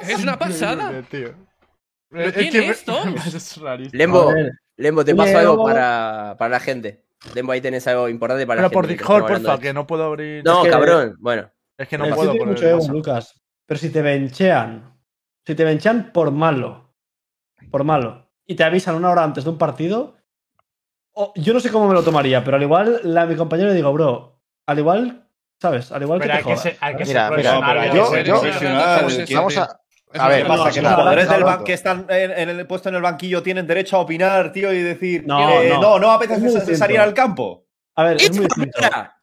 Es 0.06 0.22
una 0.22 0.38
pasada. 0.38 1.02
Tío. 1.10 1.34
¿Pero 2.12 2.28
Es 2.28 2.32
quién 2.34 2.50
que 2.52 2.68
es, 3.36 3.56
rarísimo. 3.60 3.90
Lembo, 3.98 4.32
Lembo, 4.76 5.04
te 5.04 5.14
paso 5.14 5.26
Lembo. 5.32 5.40
algo 5.40 5.64
para, 5.64 6.36
para 6.38 6.48
la 6.50 6.60
gente. 6.60 7.04
Lembo, 7.34 7.52
ahí 7.52 7.60
tenés 7.60 7.86
algo 7.86 8.08
importante 8.08 8.46
para 8.46 8.58
Pero 8.58 8.68
la 8.68 8.72
por 8.72 8.86
Discord, 8.86 9.26
porfa, 9.26 9.58
que 9.58 9.72
no 9.72 9.86
puedo 9.86 10.04
abrir. 10.04 10.38
esto. 10.38 10.50
No, 10.52 10.58
Es 10.60 10.64
que- 10.64 10.70
cabrón. 10.70 11.16
Bueno. 11.20 11.50
Es 11.78 11.88
que 11.88 11.98
no 11.98 12.04
el 12.04 12.10
tío 12.10 12.16
puedo 12.16 12.30
tiene 12.32 12.46
mucho 12.46 12.68
ego. 12.68 12.86
Lucas. 12.88 13.40
Pero 13.66 13.80
si 13.80 13.90
te 13.90 14.02
benchean, 14.02 14.98
si 15.46 15.54
te 15.54 15.64
benchean 15.64 16.12
por 16.12 16.30
malo, 16.32 16.94
por 17.70 17.84
malo, 17.84 18.28
y 18.46 18.54
te 18.56 18.64
avisan 18.64 18.94
una 18.96 19.10
hora 19.10 19.24
antes 19.24 19.44
de 19.44 19.50
un 19.50 19.58
partido, 19.58 20.16
yo 21.36 21.52
no 21.54 21.60
sé 21.60 21.70
cómo 21.70 21.88
me 21.88 21.94
lo 21.94 22.02
tomaría, 22.02 22.42
pero 22.44 22.56
al 22.56 22.62
igual 22.62 23.00
la, 23.04 23.22
a 23.22 23.26
mi 23.26 23.36
compañero 23.36 23.68
le 23.70 23.74
digo, 23.74 23.92
bro, 23.92 24.40
al 24.66 24.78
igual, 24.78 25.28
¿sabes? 25.60 25.92
Al 25.92 26.02
igual 26.02 26.18
Pero 26.20 26.32
que 26.32 26.36
hay 26.38 26.42
te 26.42 26.48
que 26.48 26.50
jodas. 26.56 26.62
ser, 26.62 26.76
hay 26.80 26.96
que 26.96 27.04
Mira, 27.04 27.28
ser 27.28 27.36
mira, 27.38 27.52
profesional. 27.58 27.70
pero 27.70 27.80
hay 27.80 27.96
yo- 27.96 28.04
que 28.10 28.16
ser 28.16 28.26
yo- 28.26 28.40
profesional, 28.40 28.96
Vamos 29.00 29.24
tío. 29.24 29.36
Vamos 29.38 29.56
a. 29.58 29.80
A 30.18 30.28
ver, 30.28 30.40
es 30.42 30.46
Pasa 30.48 30.70
que 30.70 30.82
los 30.82 30.92
jugadores 30.92 31.28
del 31.28 31.44
que 31.64 31.72
están 31.72 32.06
en, 32.08 32.30
en 32.30 32.48
el 32.50 32.66
puesto 32.66 32.88
en 32.88 32.94
el 32.96 33.02
banquillo 33.02 33.42
tienen 33.42 33.66
derecho 33.66 33.96
a 33.96 34.00
opinar, 34.00 34.52
tío, 34.52 34.72
y 34.72 34.82
decir 34.82 35.24
No, 35.26 35.38
que 35.60 35.70
no. 35.70 35.98
no, 35.98 36.10
apetece 36.10 36.40
muy 36.40 36.50
sa- 36.50 36.58
distinto. 36.58 36.78
salir 36.78 36.98
al 37.00 37.14
campo. 37.14 37.66
A 37.96 38.04
ver, 38.04 38.16
es 38.20 38.30
muy 38.34 38.46
distinto. 38.46 38.78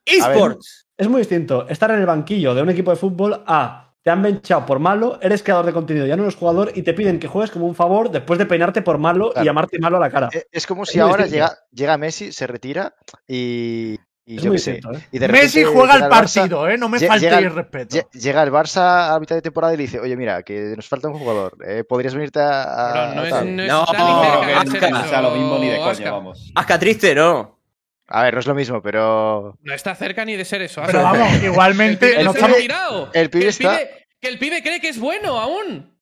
eSports. 0.06 0.88
Es 0.98 1.08
muy 1.08 1.20
distinto 1.22 1.68
estar 1.70 1.92
en 1.92 2.00
el 2.00 2.06
banquillo 2.06 2.54
de 2.54 2.62
un 2.62 2.70
equipo 2.70 2.92
de 2.92 2.98
fútbol 2.98 3.44
a 3.48 3.86
te 4.02 4.10
han 4.12 4.22
benchado 4.22 4.66
por 4.66 4.80
malo, 4.80 5.20
eres 5.22 5.44
creador 5.44 5.66
de 5.66 5.74
contenido, 5.74 6.06
ya 6.06 6.16
no 6.16 6.24
eres 6.24 6.36
jugador 6.36 6.72
y 6.74 6.84
te 6.84 6.94
piden 6.94 7.20
que 7.20 7.28
juegues 7.28 7.52
como 7.52 7.68
un 7.68 7.76
favor 7.76 8.10
después 8.10 8.40
de 8.40 8.46
peinarte 8.46 8.82
por 8.82 8.98
malo 8.98 9.34
y 9.40 9.44
llamarte 9.44 9.78
malo 9.80 9.98
a 9.98 10.00
la 10.00 10.10
cara. 10.10 10.30
Eh, 10.34 10.46
Es 10.52 10.66
como 10.66 10.86
si 10.86 11.00
ahora 11.00 11.26
llega 11.28 11.98
Messi, 11.98 12.32
se 12.32 12.48
retira 12.48 12.96
y. 13.28 13.98
y 14.32 14.38
Es 14.38 14.44
yo 14.44 14.52
qué 14.52 14.58
sé. 14.60 14.72
¿eh? 14.74 14.82
y 15.12 15.18
de 15.18 15.28
Messi 15.28 15.64
juega 15.64 15.96
el 15.96 16.04
Barça- 16.04 16.10
partido, 16.10 16.70
¿eh? 16.70 16.78
No 16.78 16.88
me 16.88 17.00
falte 17.00 17.26
llega 17.26 17.40
el- 17.40 17.54
respeto. 17.56 17.96
lle- 17.98 18.08
Llega 18.12 18.44
el 18.44 18.52
Barça 18.52 19.16
a 19.16 19.20
mitad 19.20 19.36
de 19.36 19.42
temporada 19.42 19.74
y 19.74 19.78
le 19.78 19.84
dice, 19.84 20.00
oye, 20.00 20.16
mira, 20.16 20.44
que 20.44 20.74
nos 20.76 20.88
falta 20.88 21.08
un 21.08 21.18
jugador. 21.18 21.58
eh, 21.66 21.84
¿Podrías 21.84 22.14
venirte 22.14 22.40
a. 22.40 22.62
a- 22.62 22.94
Pero 22.94 23.16
no 23.16 23.24
es, 23.24 23.30
tal?". 23.32 23.56
no 23.56 23.64
es 23.64 23.70
No, 23.70 23.86
ni 23.86 23.92
no, 24.68 24.72
cerca 24.72 25.22
lo 25.22 25.32
mismo 25.32 25.58
ni 25.58 25.70
de 25.70 25.78
coña, 25.80 26.12
vamos. 26.12 26.52
Asca 26.54 26.78
triste, 26.78 27.16
¿no? 27.16 27.58
A 28.08 28.24
ver, 28.24 28.34
no 28.36 28.40
es 28.40 28.46
lo 28.48 28.54
mismo, 28.56 28.82
pero. 28.82 29.58
No 29.62 29.74
está 29.74 29.96
cerca 29.96 30.24
ni 30.26 30.36
de 30.36 30.46
ser 30.46 30.62
eso. 30.62 30.82
Pero 30.86 31.02
vamos, 31.04 31.28
El 31.34 31.46
igualmente. 31.46 32.08
pibe 32.10 32.24
no 32.24 32.30
está 32.32 32.40
estamos- 32.40 32.56
retirado. 32.58 33.10
el 33.14 33.30
pibe 33.32 33.44
que 33.46 33.50
está- 33.50 33.78
pibe- 33.80 33.90
que 34.22 34.28
el 34.28 34.38
pibe 34.40 34.62
cree 34.62 34.80
que 34.80 34.90
es 34.90 35.00
bueno 35.00 35.40
aún. 35.40 35.98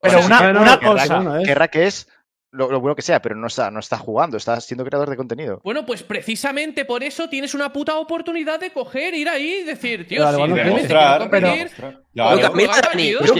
Pero 0.00 0.18
O 0.18 0.22
sea, 0.22 0.26
una, 0.50 0.60
una 0.60 0.78
querrá 0.78 0.92
cosa. 0.92 1.42
Querrá 1.44 1.68
que 1.68 1.86
es 1.86 2.08
lo, 2.56 2.70
lo 2.70 2.80
bueno 2.80 2.96
que 2.96 3.02
sea, 3.02 3.20
pero 3.22 3.34
no 3.36 3.46
está, 3.46 3.70
no 3.70 3.80
está 3.80 3.96
jugando, 3.98 4.36
está 4.36 4.60
siendo 4.60 4.84
creador 4.84 5.10
de 5.10 5.16
contenido. 5.16 5.60
Bueno, 5.62 5.86
pues 5.86 6.02
precisamente 6.02 6.84
por 6.84 7.02
eso 7.02 7.28
tienes 7.28 7.54
una 7.54 7.72
puta 7.72 7.96
oportunidad 7.96 8.58
de 8.58 8.70
coger, 8.72 9.14
ir 9.14 9.28
ahí 9.28 9.58
y 9.62 9.64
decir, 9.64 10.06
tío, 10.08 10.26
si 10.28 10.36
realmente 10.36 10.62
quiero 10.62 10.76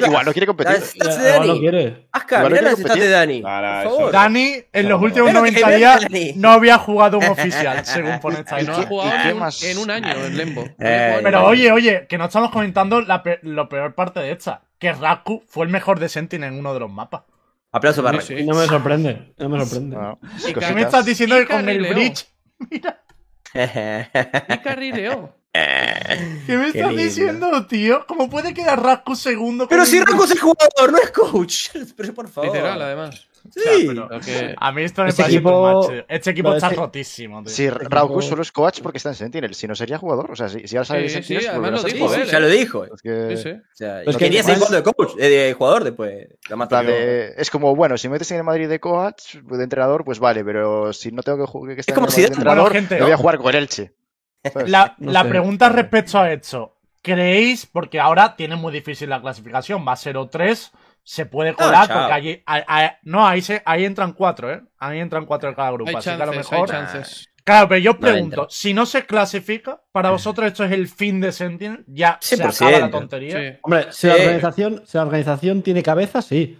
igual 0.06 0.24
no 0.26 0.32
quiere 0.32 0.46
competir. 0.46 0.76
Las 0.96 1.18
de 1.22 1.28
Dani. 1.30 1.48
no 1.48 1.58
quiere. 1.58 2.06
Asca, 2.12 2.36
Igual 2.36 2.42
no 2.42 2.48
mira 2.60 2.60
quiere 2.60 2.70
las 2.70 2.78
stats 2.80 3.00
de. 3.00 3.08
Dani. 3.08 3.40
Nada, 3.40 3.82
por 3.82 3.86
eso- 3.92 3.96
favor. 3.96 4.12
Dani, 4.12 4.54
en 4.72 4.88
los 4.88 5.02
últimos 5.02 5.32
bueno, 5.32 5.42
que 5.44 5.50
90 5.52 5.68
vea 5.68 5.76
días 5.98 6.36
no 6.36 6.50
había 6.50 6.78
jugado 6.78 7.18
un 7.18 7.24
oficial, 7.30 7.84
según 7.86 8.20
pone 8.20 8.40
esta 8.40 8.60
no 8.62 8.72
ha 8.74 8.80
qué- 8.80 8.86
jugado 8.86 9.12
en 9.62 9.78
un 9.78 9.90
año 9.90 10.14
en 10.26 10.36
Lembo. 10.36 10.62
No 10.62 10.74
Eh, 10.78 11.20
Pero 11.22 11.44
oye, 11.46 11.72
oye, 11.72 12.06
que 12.08 12.18
no 12.18 12.26
estamos 12.26 12.50
comentando 12.50 13.00
la 13.00 13.22
pe- 13.22 13.38
lo 13.42 13.68
peor 13.68 13.94
parte 13.94 14.20
de 14.20 14.32
esta. 14.32 14.60
Que 14.78 14.92
Raku 14.92 15.42
fue 15.48 15.64
el 15.64 15.72
mejor 15.72 15.98
de 15.98 16.10
Sentinel 16.10 16.52
en 16.52 16.58
uno 16.58 16.74
de 16.74 16.80
los 16.80 16.90
mapas. 16.90 17.22
Aplauso 17.72 18.02
para 18.02 18.20
Sí, 18.20 18.38
sí. 18.38 18.44
No 18.44 18.54
me 18.54 18.66
sorprende. 18.66 19.34
No 19.38 19.48
me 19.48 19.58
sorprende. 19.64 19.96
¿Qué 20.58 20.74
me 20.74 20.82
estás 20.82 21.04
diciendo 21.04 21.36
que 21.36 21.46
con 21.46 21.68
el 21.68 21.86
bridge? 21.86 22.26
Y 23.56 24.58
carrileo. 24.58 25.34
¿Qué 26.46 26.56
me 26.56 26.70
Qué 26.72 26.78
estás 26.78 26.88
lindo. 26.92 27.02
diciendo, 27.02 27.66
tío? 27.66 28.04
¿Cómo 28.06 28.28
puede 28.28 28.52
quedar 28.52 28.82
Raku 28.82 29.16
segundo? 29.16 29.66
Pero 29.68 29.86
si 29.86 30.00
Raku 30.00 30.24
es 30.24 30.32
el 30.32 30.40
jugador, 30.40 30.92
no 30.92 30.98
es 30.98 31.10
coach. 31.10 31.68
Pero 31.96 32.14
por 32.14 32.28
favor. 32.28 32.50
Literal, 32.50 32.82
además. 32.82 33.26
Sí. 33.54 33.84
pero- 33.88 34.08
A 34.58 34.72
mí 34.72 34.82
esto 34.82 35.02
me 35.02 35.08
Este 35.10 35.22
parece 35.22 35.38
equipo- 35.38 35.50
too 35.50 35.76
much, 35.82 35.88
tío. 35.90 36.04
Este 36.08 36.30
equipo 36.30 36.54
está 36.54 36.66
este- 36.68 36.80
rotísimo, 36.80 37.42
tío. 37.42 37.52
Si 37.52 37.64
equipo- 37.66 37.88
Rauku 37.88 38.22
solo 38.22 38.42
es 38.42 38.52
coach 38.52 38.80
porque 38.82 38.98
está 38.98 39.10
en 39.10 39.14
Sentinel, 39.16 39.54
si 39.54 39.66
no 39.66 39.74
sería 39.74 39.98
jugador. 39.98 40.30
O 40.30 40.36
sea, 40.36 40.48
si, 40.48 40.66
si 40.66 40.76
ahora 40.76 40.84
sale 40.86 41.08
Sí, 41.08 41.14
Sentinel, 41.14 41.42
sí, 41.42 41.48
además 41.48 41.70
lo 41.72 41.78
ser 41.78 41.90
Sí, 41.90 41.96
dijo, 41.96 42.08
sí. 42.14 42.20
¿eh? 42.20 42.24
ya 42.26 42.40
lo 42.40 42.48
dijo. 42.48 42.84
Es 42.84 43.02
que- 43.02 43.36
Sí, 43.36 43.42
sí. 43.42 43.50
O 43.50 43.76
sea, 43.76 44.02
Es 44.02 44.08
y 44.08 44.12
que 44.12 44.24
quería 44.24 44.40
además- 44.40 44.58
jugando 44.68 44.76
de 44.76 44.94
coach, 44.94 45.12
eh, 45.18 45.28
de 45.28 45.52
jugador 45.54 45.84
después. 45.84 46.28
La 46.48 46.56
más 46.56 46.68
de- 46.68 47.34
es 47.36 47.50
como, 47.50 47.74
bueno, 47.76 47.96
si 47.98 48.08
metes 48.08 48.30
en 48.30 48.38
el 48.38 48.44
Madrid 48.44 48.68
de 48.68 48.80
coach, 48.80 49.34
de 49.36 49.62
entrenador, 49.64 50.04
pues 50.04 50.18
vale, 50.18 50.44
pero 50.44 50.92
si 50.92 51.12
no 51.12 51.22
tengo 51.22 51.38
que 51.38 51.50
jugar 51.50 51.74
que 51.74 51.80
estar 51.80 51.94
como 51.94 52.06
en 52.08 52.12
si- 52.12 52.20
de 52.22 52.26
entrenador, 52.28 52.72
me 52.72 53.00
voy 53.02 53.12
a 53.12 53.16
jugar 53.16 53.38
con 53.38 53.48
el 53.54 53.62
Elche. 53.62 53.92
La, 54.66 54.94
No 54.98 55.10
la 55.12 55.22
sé. 55.22 55.28
pregunta 55.28 55.68
respecto 55.68 56.18
a 56.18 56.32
esto. 56.32 56.72
¿Creéis? 57.02 57.66
Porque 57.66 58.00
ahora 58.00 58.34
tiene 58.36 58.56
muy 58.56 58.72
difícil 58.72 59.08
la 59.10 59.20
clasificación. 59.20 59.84
Va 59.86 59.92
a 59.92 59.96
ser 59.96 60.16
O3. 60.16 60.72
Se 61.08 61.24
puede 61.24 61.54
colar 61.54 61.86
porque 61.86 62.12
allí. 62.12 62.42
no, 63.04 63.24
ahí, 63.26 63.40
se, 63.40 63.62
ahí 63.64 63.84
entran 63.84 64.12
cuatro, 64.12 64.52
¿eh? 64.52 64.60
Ahí 64.78 64.98
entran 64.98 65.24
cuatro 65.24 65.48
de 65.48 65.54
cada 65.54 65.70
grupo. 65.70 65.88
Hay 65.88 65.94
así 65.94 66.10
que 66.10 66.20
a 66.22 66.26
lo 66.26 66.32
mejor. 66.32 66.74
hay. 66.74 67.02
Claro, 67.44 67.68
pero 67.68 67.78
yo 67.78 67.96
pregunto: 67.96 68.48
si 68.50 68.74
no 68.74 68.86
se 68.86 69.06
clasifica, 69.06 69.80
para 69.92 70.10
vosotros 70.10 70.48
esto 70.48 70.64
es 70.64 70.72
el 70.72 70.88
fin 70.88 71.20
de 71.20 71.30
Sentinel. 71.30 71.84
Ya 71.86 72.18
se 72.20 72.36
100%. 72.36 72.50
acaba 72.66 72.78
la 72.80 72.90
tontería. 72.90 73.38
Sí. 73.38 73.58
Hombre, 73.62 73.86
si, 73.92 74.08
la 74.08 74.14
Sí. 74.14 74.20
organización, 74.22 74.82
si 74.84 74.98
la 74.98 75.04
organización 75.04 75.62
tiene 75.62 75.82
cabeza, 75.84 76.22
sí. 76.22 76.58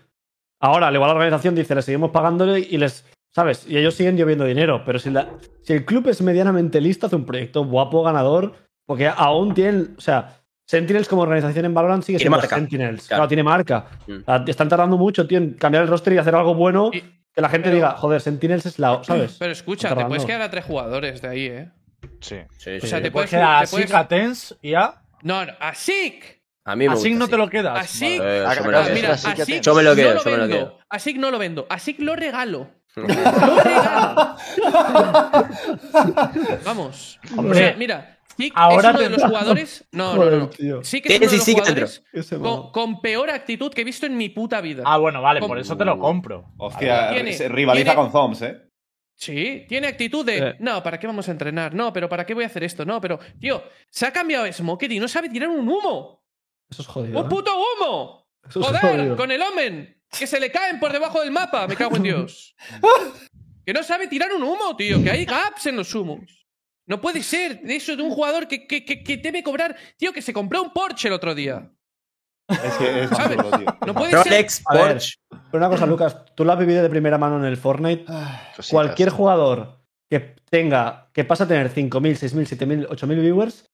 Ahora, 0.60 0.86
al 0.86 0.94
igual 0.94 1.08
la 1.08 1.16
organización 1.16 1.56
dice, 1.56 1.74
le 1.74 1.82
seguimos 1.82 2.12
pagándole 2.12 2.60
y 2.60 2.78
les. 2.78 3.04
¿Sabes? 3.34 3.66
Y 3.68 3.76
ellos 3.76 3.94
siguen 3.94 4.16
lloviendo 4.16 4.44
dinero. 4.44 4.82
Pero 4.86 5.00
si, 5.00 5.10
la, 5.10 5.28
si 5.62 5.72
el 5.72 5.84
club 5.84 6.06
es 6.08 6.22
medianamente 6.22 6.80
listo, 6.80 7.08
hace 7.08 7.16
un 7.16 7.26
proyecto 7.26 7.64
guapo, 7.64 8.04
ganador, 8.04 8.54
porque 8.86 9.08
aún 9.08 9.54
tienen. 9.54 9.96
O 9.98 10.00
sea, 10.00 10.40
Sentinels 10.66 11.08
como 11.08 11.22
organización 11.22 11.64
en 11.64 11.74
Valorant 11.74 12.02
sigue 12.02 12.18
Tiene 12.18 12.30
siendo 12.30 12.36
marca. 12.42 12.56
Sentinels. 12.56 13.06
Claro. 13.06 13.18
Claro, 13.20 13.28
tiene 13.28 13.42
marca. 13.42 13.86
Mm. 14.06 14.48
Están 14.50 14.68
tardando 14.68 14.96
mucho, 14.98 15.26
tío, 15.26 15.38
en 15.38 15.54
cambiar 15.54 15.84
el 15.84 15.88
roster 15.88 16.12
y 16.14 16.18
hacer 16.18 16.34
algo 16.34 16.54
bueno. 16.54 16.90
Y- 16.92 17.00
que 17.32 17.40
la 17.42 17.48
gente 17.50 17.64
pero- 17.64 17.74
diga, 17.76 17.90
joder, 17.92 18.20
Sentinels 18.20 18.64
es 18.66 18.78
la. 18.78 19.02
¿Sabes? 19.04 19.36
Pero 19.38 19.52
escucha, 19.52 19.94
te 19.94 20.04
puedes 20.06 20.24
quedar 20.24 20.42
a 20.42 20.50
tres 20.50 20.64
jugadores 20.64 21.20
de 21.22 21.28
ahí, 21.28 21.46
¿eh? 21.46 21.70
Sí. 22.20 22.36
Sí, 22.58 22.78
O 22.82 22.86
sea, 22.86 22.98
te 22.98 23.04
Te 23.04 23.10
puedes 23.10 23.30
quedar 23.30 23.62
así, 23.64 23.76
puedes- 23.76 23.92
a 23.94 24.08
Tens 24.08 24.56
y 24.62 24.74
a. 24.74 24.94
No, 25.22 25.44
no, 25.44 25.52
a 25.60 25.74
Sik. 25.74 26.36
A 26.64 26.74
mí 26.74 26.88
me 26.88 26.94
Así 26.94 27.10
gusta 27.10 27.18
no 27.24 27.28
te 27.28 27.36
lo 27.36 27.48
quedas. 27.48 27.78
Así. 27.78 28.18
Vale. 28.18 28.38
Eh, 28.38 28.44
Ah, 28.46 28.54
yo 28.54 28.62
me 28.62 28.68
claro, 28.70 28.78
lo 28.78 28.84
quedo. 28.86 28.94
mira, 28.96 29.12
así 29.12 29.28
así 29.40 29.60
Yo 29.60 29.74
me 29.74 29.82
lo 29.84 29.94
quedo, 29.94 30.14
no 30.14 30.24
yo 30.24 30.30
me 30.30 30.36
lo 30.36 30.42
vendo. 30.48 30.56
quedo. 30.56 30.78
Así 30.88 31.14
no 31.14 31.30
lo 31.30 31.38
vendo. 31.38 31.66
Así 31.70 31.96
lo 31.98 32.16
regalo. 32.16 32.68
Lo 32.96 33.06
regalo. 33.06 34.36
Vamos. 36.64 37.20
Hombre, 37.36 37.52
o 37.52 37.54
sea, 37.54 37.74
mira, 37.76 38.15
Ahora 38.54 38.90
es 38.90 38.94
uno 38.94 39.02
de 39.02 39.10
los 39.10 39.22
jugadores. 39.22 39.84
No, 39.92 40.14
no, 40.14 40.20
Joder, 40.22 40.38
no. 40.38 40.48
tío. 40.50 40.84
Sik 40.84 41.06
es 41.06 41.16
uno 41.20 41.30
de 41.30 41.36
los 41.36 41.44
jugadores 41.46 42.02
con, 42.72 43.00
peor 43.00 43.30
actitud 43.30 43.72
que 43.72 43.80
he 43.80 43.84
visto 43.84 44.06
en 44.06 44.16
mi 44.16 44.28
puta 44.28 44.60
vida. 44.60 44.82
Ah, 44.86 44.98
bueno, 44.98 45.22
vale, 45.22 45.40
por 45.40 45.58
eso 45.58 45.76
te 45.76 45.84
lo 45.84 45.94
Uh. 45.96 45.98
compro. 46.00 46.52
Hostia, 46.58 47.10
Tiene- 47.10 47.32
se 47.32 47.48
rivaliza 47.48 47.84
tiene- 47.92 47.96
con 48.00 48.12
Zoms, 48.12 48.42
¿eh? 48.42 48.62
Sí, 49.14 49.64
tiene 49.68 49.86
actitud 49.86 50.26
de, 50.26 50.38
Eh. 50.38 50.56
no, 50.60 50.82
¿para 50.82 50.98
qué 51.00 51.06
vamos 51.06 51.26
a 51.28 51.32
entrenar? 51.32 51.74
No, 51.74 51.90
pero 51.92 52.08
¿para 52.08 52.26
qué 52.26 52.34
voy 52.34 52.44
a 52.44 52.48
hacer 52.48 52.64
esto? 52.64 52.84
No, 52.84 53.00
pero, 53.00 53.18
tío, 53.40 53.62
se 53.88 54.04
ha 54.06 54.12
cambiado 54.12 54.50
Smoker 54.52 54.92
y 54.92 54.98
no 55.00 55.08
sabe 55.08 55.30
tirar 55.30 55.48
un 55.48 55.66
humo. 55.68 56.22
Eso 56.68 56.82
es 56.82 56.88
jodido. 56.88 57.20
¡Un 57.20 57.26
¿eh? 57.26 57.28
puto 57.30 57.50
humo! 57.56 58.28
Eso 58.46 58.60
es 58.60 58.66
¡Joder! 58.66 58.80
jodido. 58.82 59.16
Con 59.16 59.30
el 59.30 59.40
Omen. 59.40 59.96
Que 60.18 60.26
se 60.26 60.38
le 60.38 60.50
caen 60.52 60.78
por 60.78 60.92
debajo 60.92 61.20
del 61.22 61.30
mapa. 61.30 61.66
Me 61.66 61.76
cago 61.76 61.96
en 61.96 62.02
Dios. 62.02 62.54
Que 63.66 63.72
no 63.72 63.82
sabe 63.82 64.06
tirar 64.06 64.32
un 64.32 64.44
humo, 64.44 64.76
tío. 64.76 65.02
Que 65.02 65.10
hay 65.10 65.24
gaps 65.24 65.66
en 65.66 65.76
los 65.76 65.92
humos. 65.92 66.45
No 66.88 67.00
puede 67.00 67.22
ser 67.22 67.60
eso 67.64 67.96
de 67.96 68.02
un 68.02 68.10
jugador 68.10 68.46
que, 68.48 68.66
que, 68.66 68.84
que, 68.84 69.02
que 69.02 69.16
debe 69.16 69.42
cobrar. 69.42 69.76
Tío, 69.96 70.12
que 70.12 70.22
se 70.22 70.32
compró 70.32 70.62
un 70.62 70.72
Porsche 70.72 71.08
el 71.08 71.14
otro 71.14 71.34
día. 71.34 71.70
Es 72.48 72.74
que 72.74 73.02
es 73.04 73.10
¿Sabes? 73.10 73.38
absurdo, 73.38 73.58
tío. 73.58 73.76
No 73.86 73.94
puede 73.94 74.10
ser. 74.12 74.24
Rolex, 74.24 74.62
A 74.66 74.74
ver. 74.74 74.86
Porsche. 74.92 75.14
Pero 75.50 75.66
una 75.66 75.68
cosa, 75.68 75.86
Lucas, 75.86 76.24
tú 76.36 76.44
lo 76.44 76.52
has 76.52 76.58
vivido 76.58 76.82
de 76.82 76.88
primera 76.88 77.18
mano 77.18 77.38
en 77.38 77.44
el 77.44 77.56
Fortnite. 77.56 78.04
Cositas. 78.04 78.70
Cualquier 78.70 79.10
jugador 79.10 79.80
que 80.08 80.36
tenga, 80.48 81.10
que 81.12 81.24
pasa 81.24 81.44
a 81.44 81.48
tener 81.48 81.72
5.000, 81.74 81.90
6.000, 81.90 82.86
7.000, 82.86 82.88
8.000 82.88 83.20
viewers, 83.20 83.66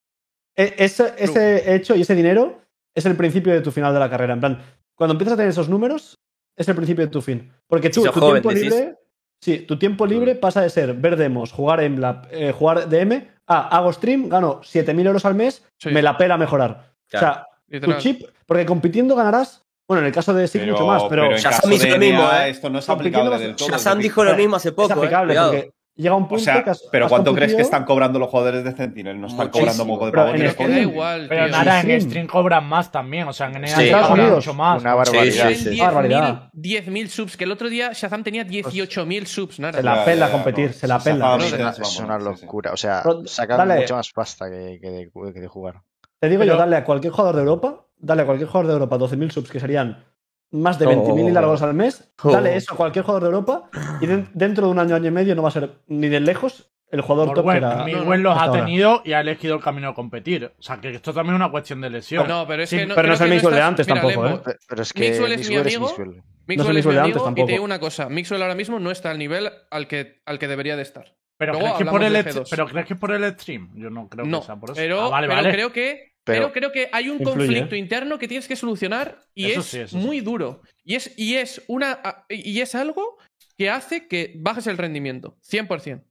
e- 0.57 0.73
ese, 0.79 1.13
ese 1.19 1.75
hecho 1.75 1.95
y 1.95 2.01
ese 2.01 2.15
dinero 2.15 2.61
es 2.95 3.05
el 3.05 3.15
principio 3.15 3.53
de 3.53 3.61
tu 3.61 3.71
final 3.71 3.93
de 3.93 3.99
la 3.99 4.09
carrera. 4.09 4.33
En 4.33 4.39
plan, 4.39 4.59
cuando 4.97 5.11
empiezas 5.13 5.33
a 5.33 5.37
tener 5.37 5.51
esos 5.51 5.69
números, 5.69 6.15
es 6.57 6.67
el 6.67 6.75
principio 6.75 7.05
de 7.05 7.11
tu 7.11 7.21
fin. 7.21 7.51
Porque 7.67 7.91
tú, 7.91 8.01
Si 8.01 8.07
tu 8.09 8.19
joven, 8.19 8.41
tiempo 8.41 8.49
decís. 8.49 8.63
libre. 8.73 8.95
Sí, 9.43 9.59
tu 9.59 9.77
tiempo 9.77 10.05
libre 10.05 10.35
pasa 10.35 10.61
de 10.61 10.69
ser 10.69 10.93
ver 10.93 11.17
demos, 11.17 11.51
jugar 11.51 11.81
en 11.81 11.99
la, 11.99 12.21
eh, 12.31 12.53
jugar 12.57 12.87
DM, 12.87 13.27
a 13.45 13.75
hago 13.75 13.91
stream, 13.91 14.29
gano 14.29 14.61
7.000 14.63 15.05
euros 15.05 15.25
al 15.25 15.35
mes, 15.35 15.65
Sí. 15.77 15.89
me 15.89 16.01
la 16.01 16.15
pela 16.15 16.37
mejorar. 16.37 16.93
Claro. 17.09 17.27
O 17.67 17.69
sea, 17.69 17.81
tu 17.81 17.93
chip, 17.97 18.21
porque 18.45 18.65
compitiendo 18.65 19.17
ganarás, 19.17 19.65
bueno, 19.85 19.99
en 19.99 20.07
el 20.07 20.13
caso 20.13 20.33
de 20.33 20.47
Sig 20.47 20.65
mucho 20.65 20.87
más, 20.87 21.03
pero, 21.09 21.25
en 21.29 21.35
Shazam 21.35 21.71
de 21.71 21.89
lo 21.89 21.97
mismo, 21.97 22.23
¿eh? 22.31 22.49
esto 22.51 22.69
no 22.69 22.79
es 22.79 22.89
aplicable 22.89 23.37
del 23.37 23.57
todo. 23.57 23.67
Shazam 23.67 23.99
dijo 23.99 24.23
lo 24.23 24.33
mismo 24.33 24.55
hace 24.55 24.71
poco, 24.71 24.91
eh. 24.91 24.93
aplicable, 24.93 25.33
Cuidado. 25.33 25.51
porque 25.51 25.71
llega 25.95 26.15
un 26.15 26.23
O 26.23 26.27
punto 26.27 26.43
sea, 26.43 26.63
que 26.63 26.69
has- 26.71 26.83
pero 26.91 27.05
has 27.05 27.09
¿cuánto 27.09 27.33
crees 27.35 27.53
que 27.55 27.61
están 27.61 27.85
cobrando 27.85 28.17
los 28.19 28.29
jugadores 28.29 28.63
de 28.63 28.71
Sentinel? 28.75 29.19
No 29.21 29.27
están 29.27 29.47
Muchísimo. 29.47 29.59
cobrando 29.61 29.85
moco 29.85 30.05
de 30.05 30.11
Pero 30.11 30.23
pavo. 30.57 30.69
en 30.71 30.77
igual, 30.79 31.25
Pero 31.29 31.47
nada, 31.49 31.75
en 31.79 31.81
stream. 31.85 32.01
stream 32.01 32.27
cobran 32.27 32.65
más 32.67 32.91
también. 32.91 33.27
O 33.27 33.33
sea, 33.33 33.47
en 33.47 33.67
Sí, 33.67 33.83
Estados 33.85 34.07
cobran 34.07 34.25
Unidos, 34.25 34.45
mucho 34.47 34.53
más. 34.55 34.81
Una 34.81 34.95
barbaridad. 34.95 35.49
Sí, 35.49 35.55
sí, 35.55 35.69
sí. 35.75 35.81
Ah, 35.81 35.85
barbaridad. 35.85 36.49
10.000 36.53 37.07
subs, 37.09 37.37
que 37.37 37.43
el 37.43 37.51
otro 37.51 37.69
día 37.69 37.91
Shazam 37.93 38.23
tenía 38.23 38.43
18.000 38.45 39.25
subs. 39.27 39.59
Nada. 39.59 39.77
Se 39.77 39.83
la 39.83 40.03
pela 40.05 40.31
competir, 40.31 40.67
no. 40.67 40.73
se 40.73 40.87
la 40.87 40.99
pela. 40.99 41.37
Es 41.37 41.99
una 41.99 42.17
locura. 42.17 42.71
O 42.73 42.77
sea, 42.77 43.01
Pero 43.03 43.25
sacan 43.27 43.57
dale. 43.57 43.81
mucha 43.81 43.95
más 43.95 44.11
pasta 44.11 44.49
que, 44.49 44.79
que 44.81 44.89
de, 44.89 45.11
que 45.33 45.39
de 45.41 45.47
jugar. 45.47 45.81
Te 46.19 46.29
digo 46.29 46.39
Pero- 46.41 46.53
yo, 46.53 46.57
dale 46.59 46.75
a 46.77 46.83
cualquier 46.85 47.11
jugador 47.11 47.35
de 47.35 47.41
Europa, 47.41 47.85
dale 47.97 48.21
a 48.21 48.25
cualquier 48.25 48.47
jugador 48.47 48.67
de 48.67 48.73
Europa 48.73 48.97
12.000 48.97 49.29
subs, 49.31 49.49
que 49.51 49.59
serían 49.59 50.05
más 50.53 50.79
de 50.79 50.85
Oh. 50.85 50.89
20.000 50.89 51.27
y 51.27 51.31
largos 51.31 51.61
al 51.61 51.73
mes. 51.73 52.11
Oh. 52.23 52.31
Dale 52.31 52.55
eso 52.55 52.73
a 52.73 52.77
cualquier 52.77 53.03
jugador 53.03 53.23
de 53.23 53.29
Europa 53.35 53.69
y 54.01 54.07
de- 54.07 54.25
dentro 54.33 54.65
de 54.67 54.71
un 54.71 54.79
año, 54.79 54.95
año 54.95 55.07
y 55.07 55.11
medio 55.11 55.35
no 55.35 55.41
va 55.41 55.49
a 55.49 55.51
ser 55.51 55.79
ni 55.87 56.07
de 56.07 56.19
lejos 56.21 56.69
el 56.91 57.01
jugador 57.01 57.29
top 57.29 57.35
que 57.37 57.41
Bueno, 57.41 57.71
era. 57.71 57.83
Miguel 57.85 58.21
los 58.21 58.37
ha 58.37 58.43
ahora. 58.43 58.59
tenido 58.65 59.01
y 59.03 59.13
ha 59.13 59.21
elegido 59.21 59.55
el 59.55 59.61
camino 59.61 59.87
de 59.89 59.93
competir. 59.95 60.53
O 60.57 60.61
sea, 60.61 60.79
que 60.79 60.89
esto 60.91 61.11
también 61.11 61.35
es 61.35 61.39
una 61.41 61.49
cuestión 61.51 61.81
de 61.81 61.89
lesión. 61.89 62.27
No, 62.27 62.45
pero 62.47 62.63
es 62.63 62.69
Sí, 62.69 62.77
que 62.77 62.85
no. 62.85 62.93
pero 62.95 63.07
no 63.07 63.13
es 63.15 63.21
el 63.21 63.29
Mixwell 63.31 63.55
de 63.55 63.61
antes 63.61 63.87
Mira, 63.87 64.01
tampoco, 64.01 64.27
¿eh? 64.27 64.41
Pe- 64.45 64.57
Pero 64.69 64.81
es 64.83 64.93
que 64.93 65.09
Mixwell 65.09 65.31
es 65.31 65.49
mi 65.49 65.55
Mixwell 65.55 65.59
amigo. 65.75 65.87
Mixwell. 65.87 66.15
No 66.17 66.23
Mixwell 66.45 66.59
es 66.59 66.59
el 66.59 66.59
es 66.59 66.67
mi 66.67 66.73
Mixwell 66.75 66.95
de 66.95 67.01
amigo 67.01 67.27
antes 67.27 67.43
y 67.43 67.45
te 67.47 67.51
digo 67.53 67.63
una 67.65 67.79
cosa. 67.79 68.09
Mixwell 68.09 68.41
ahora 68.43 68.55
mismo 68.55 68.79
no 68.79 68.91
está 68.91 69.09
al 69.09 69.17
nivel 69.17 69.49
al 69.71 69.87
que, 69.87 70.21
al 70.27 70.37
que 70.37 70.47
debería 70.47 70.75
de 70.75 70.83
estar. 70.83 71.15
pero, 71.35 71.53
luego 71.53 71.65
¿crees 71.65 71.77
que 71.79 71.85
por 71.91 72.01
el 72.03 72.07
hablamos 72.15 72.23
de 72.25 72.29
est- 72.29 72.39
G2. 72.39 72.49
pero 72.51 72.67
crees 72.67 72.85
que 72.85 72.93
es 72.93 72.99
por 72.99 73.11
el 73.11 73.33
stream. 73.39 73.71
Yo 73.75 73.89
no 73.89 74.07
creo 74.07 74.25
No, 74.25 74.39
que 74.41 74.45
sea 74.45 74.55
por 74.57 74.69
eso. 74.69 74.75
pero, 74.77 75.01
Ah, 75.01 75.09
vale, 75.09 75.27
pero 75.27 75.41
vale. 75.41 75.51
creo 75.51 75.73
que. 75.73 76.12
Pero- 76.25 76.51
Pero 76.51 76.53
creo 76.53 76.71
que 76.71 76.89
hay 76.93 77.09
un 77.09 77.19
Influye, 77.19 77.35
conflicto 77.37 77.75
¿eh? 77.75 77.79
interno 77.79 78.17
que 78.17 78.27
tienes 78.27 78.47
que 78.47 78.55
solucionar 78.55 79.19
y 79.33 79.51
Eso 79.51 79.59
es 79.59 79.65
sí, 79.65 79.79
eso 79.79 79.97
sí. 79.99 80.05
muy 80.05 80.21
duro. 80.21 80.61
Y 80.85 80.95
es, 80.95 81.13
y 81.17 81.35
es 81.35 81.61
una 81.67 82.25
y 82.29 82.61
es 82.61 82.75
algo 82.75 83.17
que 83.57 83.69
hace 83.69 84.07
que 84.07 84.33
bajes 84.37 84.67
el 84.67 84.77
rendimiento. 84.77 85.37
100%. 85.41 86.03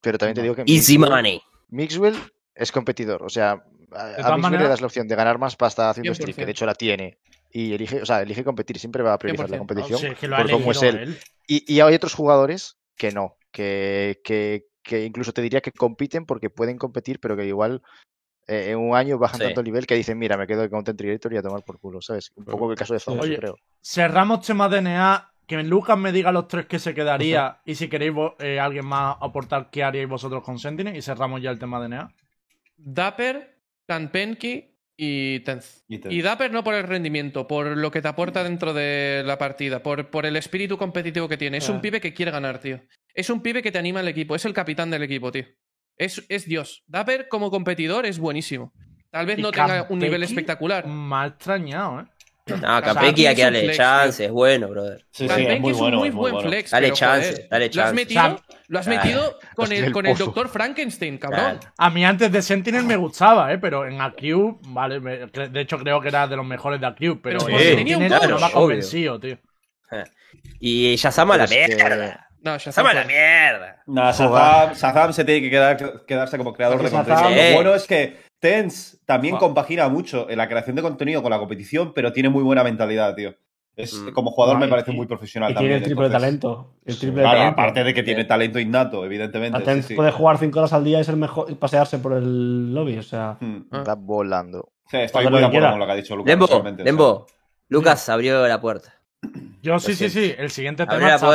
Pero 0.00 0.18
también 0.18 0.34
te 0.34 0.42
digo 0.42 0.54
que 0.54 0.62
Easy 0.66 0.96
Mixwell- 0.98 1.10
money. 1.10 1.42
Mixwell 1.68 2.16
es 2.54 2.72
competidor. 2.72 3.22
O 3.22 3.28
sea, 3.28 3.62
a, 3.92 4.36
Mixwell 4.36 4.60
le 4.62 4.68
das 4.68 4.80
la 4.80 4.86
opción 4.86 5.06
de 5.06 5.14
ganar 5.14 5.38
más 5.38 5.56
pasta 5.56 5.90
haciendo 5.90 6.12
stream, 6.14 6.30
100%. 6.32 6.36
que 6.36 6.46
de 6.46 6.50
hecho 6.52 6.66
la 6.66 6.74
tiene. 6.74 7.18
Y 7.52 7.72
elige, 7.74 8.02
o 8.02 8.06
sea, 8.06 8.22
elige 8.22 8.44
competir, 8.44 8.78
siempre 8.78 9.02
va 9.02 9.12
a 9.14 9.18
priorizar 9.18 9.50
la 9.50 9.56
100%. 9.56 9.58
competición. 9.58 10.00
Sí, 10.00 10.06
es 10.06 10.18
que 10.18 10.28
lo 10.28 10.36
ha 10.36 10.42
por 10.42 10.50
cómo 10.52 10.72
es 10.72 10.82
él. 10.82 10.96
él. 10.98 11.18
Y, 11.46 11.72
y 11.74 11.80
hay 11.80 11.94
otros 11.94 12.14
jugadores 12.14 12.76
que 12.96 13.10
no, 13.12 13.36
que, 13.52 14.20
que, 14.24 14.66
que 14.82 15.04
incluso 15.04 15.32
te 15.32 15.42
diría 15.42 15.60
que 15.60 15.72
compiten 15.72 16.26
porque 16.26 16.50
pueden 16.50 16.78
competir, 16.78 17.18
pero 17.20 17.36
que 17.36 17.46
igual 17.46 17.82
eh, 18.50 18.70
en 18.70 18.78
un 18.78 18.96
año 18.96 19.18
bajan 19.18 19.38
Sí. 19.38 19.44
tanto 19.46 19.60
el 19.60 19.64
nivel 19.66 19.86
que 19.86 19.94
dicen, 19.94 20.18
mira, 20.18 20.36
me 20.36 20.46
quedo 20.46 20.62
de 20.62 20.68
Content 20.70 20.98
Creator 20.98 21.32
y 21.32 21.36
a 21.36 21.42
tomar 21.42 21.62
por 21.62 21.78
culo, 21.78 22.00
¿sabes? 22.02 22.32
Un 22.36 22.44
poco 22.44 22.70
el 22.70 22.76
caso 22.76 22.94
de 22.94 23.00
Zombie, 23.00 23.36
creo. 23.36 23.56
Cerramos 23.82 24.44
tema 24.46 24.68
DNA. 24.68 25.26
Que 25.46 25.60
Lucas 25.64 25.98
me 25.98 26.12
diga 26.12 26.30
los 26.30 26.46
tres 26.46 26.66
que 26.66 26.78
se 26.78 26.94
quedaría. 26.94 27.60
Y 27.64 27.74
si 27.74 27.88
queréis 27.88 28.12
eh, 28.38 28.60
alguien 28.60 28.86
más 28.86 29.16
aportar 29.20 29.68
qué 29.70 29.82
haríais 29.82 30.08
vosotros 30.08 30.44
con 30.44 30.60
Sentinel. 30.60 30.94
Y 30.96 31.02
cerramos 31.02 31.42
ya 31.42 31.50
el 31.50 31.58
tema 31.58 31.80
DNA. 31.80 32.08
Dapper, 32.76 33.58
Kanpenki 33.86 34.76
y 34.96 35.40
Tenth. 35.40 35.64
Y 35.88 35.98
Tenth. 35.98 36.12
Y 36.12 36.22
Dapper 36.22 36.52
no 36.52 36.62
por 36.62 36.74
el 36.74 36.84
rendimiento, 36.84 37.46
por 37.48 37.66
lo 37.76 37.90
que 37.90 38.00
te 38.02 38.08
aporta 38.08 38.44
dentro 38.44 38.72
de 38.72 39.22
la 39.26 39.38
partida, 39.38 39.82
por, 39.82 40.08
por 40.10 40.24
el 40.26 40.36
espíritu 40.36 40.78
competitivo 40.78 41.28
que 41.28 41.36
tiene. 41.36 41.56
Es 41.58 41.68
un 41.68 41.76
Ah. 41.78 41.80
pibe 41.82 42.00
que 42.00 42.14
quiere 42.14 42.30
ganar, 42.30 42.58
tío. 42.60 42.80
Es 43.14 43.28
un 43.30 43.42
pibe 43.42 43.62
que 43.62 43.72
te 43.72 43.78
anima 43.78 44.00
al 44.00 44.08
equipo, 44.08 44.34
es 44.36 44.44
el 44.44 44.52
capitán 44.54 44.90
del 44.90 45.02
equipo, 45.02 45.32
tío. 45.32 45.46
Es, 46.00 46.24
es 46.30 46.46
Dios. 46.46 46.82
Dapper 46.86 47.28
como 47.28 47.50
competidor 47.50 48.06
es 48.06 48.18
buenísimo. 48.18 48.72
Tal 49.10 49.26
vez 49.26 49.38
no 49.38 49.50
tenga 49.52 49.86
un 49.90 49.98
nivel 49.98 50.22
espectacular. 50.22 50.84
Ha 50.86 51.26
extrañado, 51.26 52.00
¿eh? 52.00 52.04
No, 52.46 52.82
Capeki 52.82 53.26
hay 53.26 53.36
que 53.36 53.42
darle 53.42 53.60
flex, 53.64 53.76
chance, 53.76 54.16
tío. 54.16 54.26
es 54.26 54.32
bueno, 54.32 54.68
brother. 54.68 55.06
Sí, 55.12 55.26
es 55.26 55.60
muy 55.60 55.72
un 55.72 55.78
bueno. 55.78 55.98
muy 55.98 56.08
es 56.08 56.14
muy 56.14 56.20
buen 56.22 56.34
bueno. 56.34 56.48
flex. 56.48 56.70
Dale 56.70 56.86
pero, 56.86 56.96
chance, 56.96 57.30
joder, 57.32 57.48
dale 57.50 57.64
Lo 57.66 57.68
has 57.68 57.74
chance. 57.74 57.94
metido, 57.94 58.40
lo 58.68 58.78
has 58.78 58.86
Ah, 58.86 58.90
metido 58.90 59.38
con, 59.54 59.72
el, 59.72 59.84
el 59.84 59.92
con 59.92 60.06
el 60.06 60.16
doctor 60.16 60.48
Frankenstein, 60.48 61.18
cabrón. 61.18 61.58
Claro. 61.58 61.74
A 61.76 61.90
mí 61.90 62.04
antes 62.04 62.32
de 62.32 62.40
Sentinel 62.42 62.84
me 62.84 62.96
gustaba, 62.96 63.52
¿eh? 63.52 63.58
Pero 63.58 63.86
en 63.86 64.00
AQ, 64.00 64.58
vale, 64.68 64.98
me- 65.00 65.26
de 65.26 65.60
hecho 65.60 65.78
creo 65.78 66.00
que 66.00 66.08
era 66.08 66.26
de 66.26 66.36
los 66.36 66.46
mejores 66.46 66.80
de 66.80 66.86
AQ, 66.86 67.20
pero 67.22 67.38
tenía 67.44 67.98
un 67.98 68.08
no 68.08 68.38
me 68.40 68.46
ha 68.46 68.50
convencido, 68.50 69.20
tío. 69.20 69.38
Y 70.60 70.96
Yazama 70.96 71.34
a 71.34 71.38
la 71.38 71.46
mierda. 71.46 72.29
No, 72.42 72.56
Shazam 72.58 72.86
a 72.86 72.94
la 72.94 73.04
mierda. 73.04 73.82
Joder. 73.86 74.04
Shazam, 74.14 74.72
Shazam 74.74 75.12
se 75.12 75.24
tiene 75.24 75.40
que 75.42 75.50
quedar- 75.50 76.04
quedarse 76.06 76.38
como 76.38 76.52
creador 76.52 76.82
de 76.82 76.90
contenido. 76.90 77.22
Shazam- 77.22 77.48
Lo 77.50 77.54
bueno 77.56 77.74
es 77.74 77.86
que 77.86 78.16
Tens 78.40 78.98
también 79.04 79.36
compagina 79.36 79.88
mucho 79.90 80.30
en 80.30 80.38
la 80.38 80.48
creación 80.48 80.74
de 80.74 80.80
contenido 80.80 81.20
con 81.22 81.30
la 81.30 81.38
competición, 81.38 81.92
pero 81.92 82.10
tiene 82.12 82.30
muy 82.30 82.42
buena 82.42 82.64
mentalidad, 82.64 83.14
tío. 83.14 83.34
Es, 83.76 83.94
Mm. 83.94 84.12
como 84.12 84.30
jugador 84.30 84.54
No, 84.56 84.60
me 84.60 84.66
y- 84.66 84.70
parece 84.70 84.92
y- 84.92 84.96
muy 84.96 85.06
profesional 85.06 85.50
Y 85.50 85.54
también. 85.54 85.72
tiene 85.72 85.76
el 85.76 85.84
triple 85.84 86.06
de 86.08 86.10
talento. 86.12 86.74
El 86.86 86.98
triple 86.98 87.20
de 87.22 87.28
talento. 87.28 87.52
aparte 87.60 87.84
de 87.84 87.92
que 87.94 88.02
tiene 88.02 88.24
talento 88.24 88.58
innato, 88.58 89.04
evidentemente. 89.04 89.58
sí, 89.58 89.62
Atenz 89.62 89.86
sí. 89.86 89.94
puede 89.94 90.10
jugar 90.10 90.38
5 90.38 90.58
horas 90.58 90.72
al 90.72 90.84
día 90.84 91.00
y 91.00 91.04
ser 91.04 91.16
mejor 91.16 91.50
y 91.50 91.54
pasearse 91.54 91.98
por 91.98 92.14
el 92.14 92.74
lobby. 92.74 92.96
O 92.98 93.02
sea, 93.02 93.36
Mm. 93.40 93.56
Ah. 93.70 93.78
Está 93.80 93.94
volando. 93.94 94.72
Sí, 94.90 94.96
estoy 94.96 95.28
muy 95.28 95.38
de 95.40 95.46
acuerdo 95.46 95.70
con 95.70 95.78
lo 95.80 95.86
que 95.86 95.92
ha 95.92 95.96
dicho 95.96 96.16
Lucas. 96.16 96.30
Dembo, 96.30 96.46
personalmente, 96.46 96.82
o 96.82 96.84
sea. 96.84 96.90
Dembo. 96.92 97.26
Lucas 97.68 98.08
abrió 98.08 98.48
la 98.48 98.60
puerta. 98.60 98.94
Yo 99.62 99.78
sí, 99.78 99.94
sí, 99.94 100.08
sí. 100.08 100.34
El 100.36 100.50
siguiente 100.50 100.86
tema 100.86 101.14
está. 101.14 101.26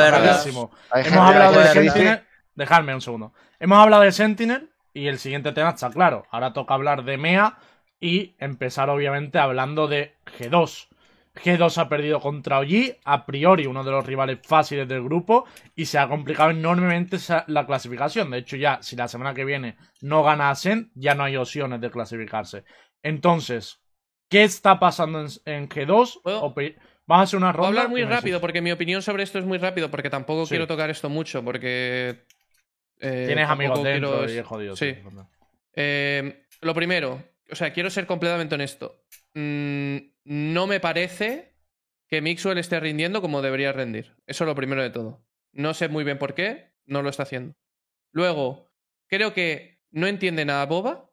Hay 0.90 1.04
Hemos 1.06 1.28
hablado 1.28 1.60
de 1.60 1.66
Sentinel. 1.68 2.22
Dejadme 2.54 2.94
un 2.94 3.00
segundo. 3.00 3.32
Hemos 3.60 3.78
hablado 3.78 4.02
de 4.02 4.12
Sentinel 4.12 4.70
y 4.92 5.08
el 5.08 5.18
siguiente 5.18 5.52
tema 5.52 5.70
está 5.70 5.90
claro. 5.90 6.24
Ahora 6.30 6.52
toca 6.52 6.74
hablar 6.74 7.04
de 7.04 7.18
MEA 7.18 7.58
y 8.00 8.34
empezar, 8.38 8.90
obviamente, 8.90 9.38
hablando 9.38 9.88
de 9.88 10.16
G2. 10.38 10.88
G2 11.36 11.78
ha 11.78 11.88
perdido 11.88 12.18
contra 12.20 12.60
OG, 12.60 12.96
a 13.04 13.26
priori 13.26 13.66
uno 13.66 13.84
de 13.84 13.90
los 13.90 14.06
rivales 14.06 14.38
fáciles 14.42 14.88
del 14.88 15.02
grupo, 15.02 15.44
y 15.74 15.84
se 15.84 15.98
ha 15.98 16.08
complicado 16.08 16.50
enormemente 16.50 17.18
la 17.48 17.66
clasificación. 17.66 18.30
De 18.30 18.38
hecho, 18.38 18.56
ya 18.56 18.78
si 18.80 18.96
la 18.96 19.06
semana 19.06 19.34
que 19.34 19.44
viene 19.44 19.76
no 20.00 20.22
gana 20.22 20.50
Ascent, 20.50 20.90
ya 20.94 21.14
no 21.14 21.24
hay 21.24 21.36
opciones 21.36 21.80
de 21.80 21.90
clasificarse. 21.90 22.64
Entonces, 23.02 23.82
¿qué 24.30 24.44
está 24.44 24.78
pasando 24.78 25.20
en, 25.20 25.28
en 25.44 25.68
G2? 25.68 26.22
¿Puedo? 26.22 26.54
Vamos 27.06 27.20
a 27.20 27.24
hacer 27.24 27.36
una 27.38 27.52
Voy 27.52 27.54
a 27.54 27.56
ronda. 27.56 27.68
hablar 27.68 27.88
muy 27.88 28.02
rápido 28.04 28.40
porque 28.40 28.60
mi 28.60 28.72
opinión 28.72 29.00
sobre 29.02 29.22
esto 29.22 29.38
es 29.38 29.44
muy 29.44 29.58
rápido 29.58 29.90
porque 29.90 30.10
tampoco 30.10 30.44
Sí. 30.46 30.50
quiero 30.50 30.66
tocar 30.66 30.90
esto 30.90 31.08
mucho 31.08 31.44
porque... 31.44 32.24
eh, 33.00 33.24
Tienes 33.26 33.48
amigos 33.48 33.82
dentro 33.84 34.18
quiero- 34.18 34.32
y 34.32 34.36
es 34.38 34.46
jodido. 34.46 34.76
Sí. 34.76 34.94
Eh, 35.74 36.44
lo 36.62 36.74
primero, 36.74 37.22
o 37.50 37.54
sea, 37.54 37.72
quiero 37.72 37.90
ser 37.90 38.06
completamente 38.06 38.54
honesto. 38.54 39.04
Mm, 39.34 39.96
no 40.24 40.66
me 40.66 40.80
parece 40.80 41.54
que 42.08 42.20
Mixwell 42.22 42.58
esté 42.58 42.80
rindiendo 42.80 43.20
como 43.20 43.42
debería 43.42 43.72
rendir. 43.72 44.14
Eso 44.26 44.44
es 44.44 44.48
lo 44.48 44.54
primero 44.54 44.82
de 44.82 44.90
todo. 44.90 45.24
No 45.52 45.74
sé 45.74 45.88
muy 45.88 46.04
bien 46.04 46.18
por 46.18 46.34
qué, 46.34 46.72
no 46.86 47.02
lo 47.02 47.10
está 47.10 47.22
haciendo. 47.24 47.54
Luego, 48.12 48.70
creo 49.08 49.32
que 49.32 49.78
no 49.90 50.06
entienden 50.06 50.50
a 50.50 50.64
Boba. 50.66 51.05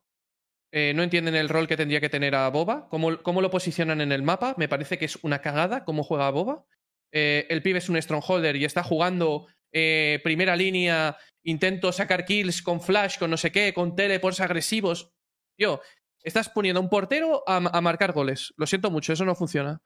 Eh, 0.76 0.91
no 0.95 1.03
entienden 1.03 1.36
el 1.36 1.49
rol 1.49 1.67
que 1.67 1.78
tendría 1.78 2.01
que 2.01 2.09
tener 2.09 2.34
a 2.34 2.49
Boba. 2.49 2.88
Cómo, 2.89 3.21
cómo 3.21 3.41
lo 3.41 3.51
posicionan 3.51 4.01
en 4.01 4.11
el 4.11 4.24
mapa. 4.24 4.55
Me 4.57 4.67
parece 4.67 4.97
que 4.97 5.05
es 5.05 5.19
una 5.21 5.39
cagada 5.39 5.86
cómo 5.86 6.03
juega 6.03 6.32
Boba. 6.32 6.65
Eh, 7.11 7.45
el 7.49 7.61
pibe 7.61 7.78
es 7.78 7.89
un 7.89 8.01
strongholder 8.01 8.55
y 8.55 8.65
está 8.65 8.82
jugando 8.82 9.45
eh, 9.71 10.19
primera 10.24 10.55
línea. 10.55 11.15
Intento 11.43 11.91
sacar 11.91 12.26
kills 12.26 12.63
con 12.63 12.82
flash, 12.82 13.19
con 13.19 13.30
no 13.30 13.38
sé 13.38 13.51
qué, 13.51 13.71
con 13.71 13.95
teleports 13.95 14.39
agresivos. 14.39 15.13
Tío, 15.55 15.80
estás 16.24 16.49
poniendo 16.49 16.80
a 16.80 16.84
un 16.84 16.89
portero 16.89 17.43
a, 17.45 17.57
a 17.57 17.82
marcar 17.82 18.11
goles. 18.11 18.51
Lo 18.57 18.65
siento 18.65 18.89
mucho, 18.89 19.13
eso 19.13 19.26
no 19.26 19.36
funciona. 19.36 19.80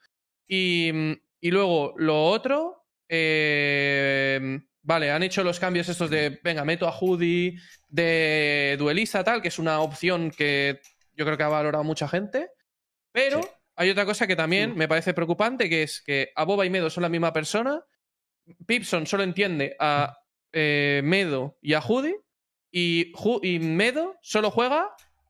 Y, 0.48 0.90
y 1.42 1.52
luego, 1.52 1.96
lo 1.98 2.28
otro. 2.28 2.77
Eh, 3.10 4.60
vale, 4.82 5.12
han 5.12 5.24
hecho 5.24 5.44
los 5.44 5.60
cambios 5.60 5.90
estos 5.90 6.10
de. 6.10 6.40
Venga, 6.44 6.64
meto 6.66 6.88
a 6.88 6.92
Judy 6.92 7.56
de 7.88 8.76
duelista, 8.80 9.24
tal, 9.24 9.42
que 9.42 9.48
es 9.50 9.60
una 9.60 9.80
opción 9.82 10.32
que 10.32 10.80
yo 11.14 11.26
creo 11.26 11.38
que 11.38 11.44
ha 11.44 11.48
valorado 11.50 11.84
mucha 11.84 12.08
gente. 12.08 12.50
Pero 13.12 13.42
Sí. 13.42 13.50
hay 13.76 13.90
otra 13.90 14.06
cosa 14.06 14.28
que 14.28 14.36
también 14.36 14.76
me 14.76 14.88
parece 14.88 15.14
preocupante, 15.14 15.70
que 15.70 15.84
es 15.84 16.02
que 16.02 16.30
a 16.36 16.44
Boba 16.44 16.66
y 16.66 16.70
Medo 16.70 16.90
son 16.90 17.04
la 17.04 17.10
misma 17.10 17.34
persona. 17.34 17.82
Pipson 18.66 19.06
solo 19.08 19.24
entiende 19.24 19.76
a 19.80 20.18
eh, 20.54 21.02
Medo 21.04 21.58
y 21.62 21.74
a 21.74 21.82
Judy. 21.82 22.16
Y, 22.72 23.12
Ju- 23.14 23.40
y 23.44 23.60
Medo 23.60 24.18
solo 24.22 24.52
juega 24.52 24.90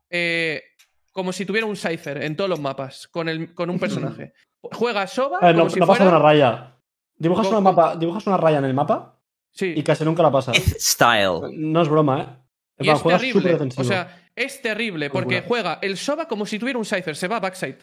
eh, 0.09 0.63
como 1.11 1.31
si 1.31 1.45
tuviera 1.45 1.65
un 1.67 1.75
Cypher 1.77 2.21
en 2.23 2.35
todos 2.35 2.49
los 2.49 2.59
mapas, 2.59 3.07
con, 3.07 3.29
el, 3.29 3.53
con 3.53 3.69
un 3.69 3.79
personaje. 3.79 4.33
Juega 4.61 5.03
a 5.03 5.07
Soba. 5.07 5.39
ver, 5.39 5.55
no, 5.55 5.61
como 5.61 5.69
si 5.69 5.79
no 5.79 5.87
pasa 5.87 6.07
una 6.07 6.19
raya. 6.19 6.75
Dibujas 7.17 7.47
una, 7.47 7.61
mapa, 7.61 7.95
dibujas 7.95 8.25
una 8.27 8.37
raya 8.37 8.59
en 8.59 8.65
el 8.65 8.73
mapa 8.73 9.15
Sí. 9.51 9.73
y 9.75 9.83
casi 9.83 10.03
nunca 10.05 10.21
la 10.23 10.31
pasas. 10.31 10.55
Style. 10.57 11.41
No 11.53 11.81
es 11.81 11.89
broma, 11.89 12.21
¿eh? 12.21 12.83
Y 12.85 12.89
es 12.89 12.99
juegas 13.01 13.21
súper 13.23 13.57
terrible. 13.57 13.75
O 13.77 13.83
sea, 13.83 14.29
es 14.35 14.61
terrible 14.61 15.09
porque 15.09 15.41
juega 15.47 15.79
el 15.81 15.97
Soba 15.97 16.27
como 16.27 16.45
si 16.45 16.59
tuviera 16.59 16.77
un 16.77 16.85
Cypher. 16.85 17.15
Se 17.15 17.27
va 17.27 17.37
a 17.37 17.39
backside. 17.39 17.77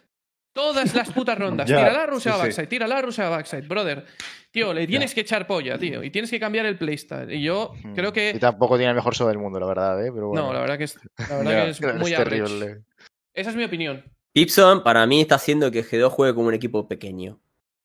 Todas 0.52 0.94
las 0.94 1.10
putas 1.10 1.36
rondas. 1.38 1.66
Tira 1.66 1.92
la 1.92 2.06
Rusia 2.06 2.30
sí, 2.30 2.36
a 2.36 2.40
sí. 2.40 2.46
backside. 2.46 2.66
Tira 2.68 2.86
la 2.86 3.02
Rusia 3.02 3.26
a 3.26 3.30
backside. 3.30 3.66
Brother. 3.66 4.04
Tío, 4.52 4.72
le 4.72 4.86
tienes 4.86 5.12
que 5.12 5.22
echar 5.22 5.48
polla, 5.48 5.76
tío. 5.76 6.04
Y 6.04 6.10
tienes 6.10 6.30
que 6.30 6.38
cambiar 6.38 6.64
el 6.66 6.78
playstyle. 6.78 7.32
Y 7.32 7.42
yo 7.42 7.72
creo 7.96 8.10
Y 8.10 8.12
que. 8.12 8.36
tampoco 8.38 8.76
tiene 8.76 8.90
el 8.90 8.94
mejor 8.96 9.16
show 9.16 9.26
del 9.26 9.38
mundo, 9.38 9.58
la 9.58 9.66
verdad, 9.66 10.06
¿eh? 10.06 10.12
Pero 10.14 10.28
bueno. 10.28 10.46
No, 10.46 10.52
la 10.52 10.60
verdad 10.60 10.78
que 10.78 10.84
es, 10.84 10.96
la 11.28 11.36
verdad 11.38 11.64
que 11.64 11.70
es 11.70 11.80
Es 11.80 11.94
muy 11.96 12.14
average. 12.14 12.42
terrible. 12.44 12.84
Esa 13.32 13.50
es 13.50 13.56
mi 13.56 13.64
opinión. 13.64 14.04
Pipson 14.32 14.84
para 14.84 15.04
mí 15.08 15.20
está 15.22 15.34
haciendo 15.34 15.72
que 15.72 15.84
G2 15.84 16.08
juegue 16.10 16.34
como 16.36 16.46
un 16.46 16.54
equipo 16.54 16.86
pequeño. 16.86 17.40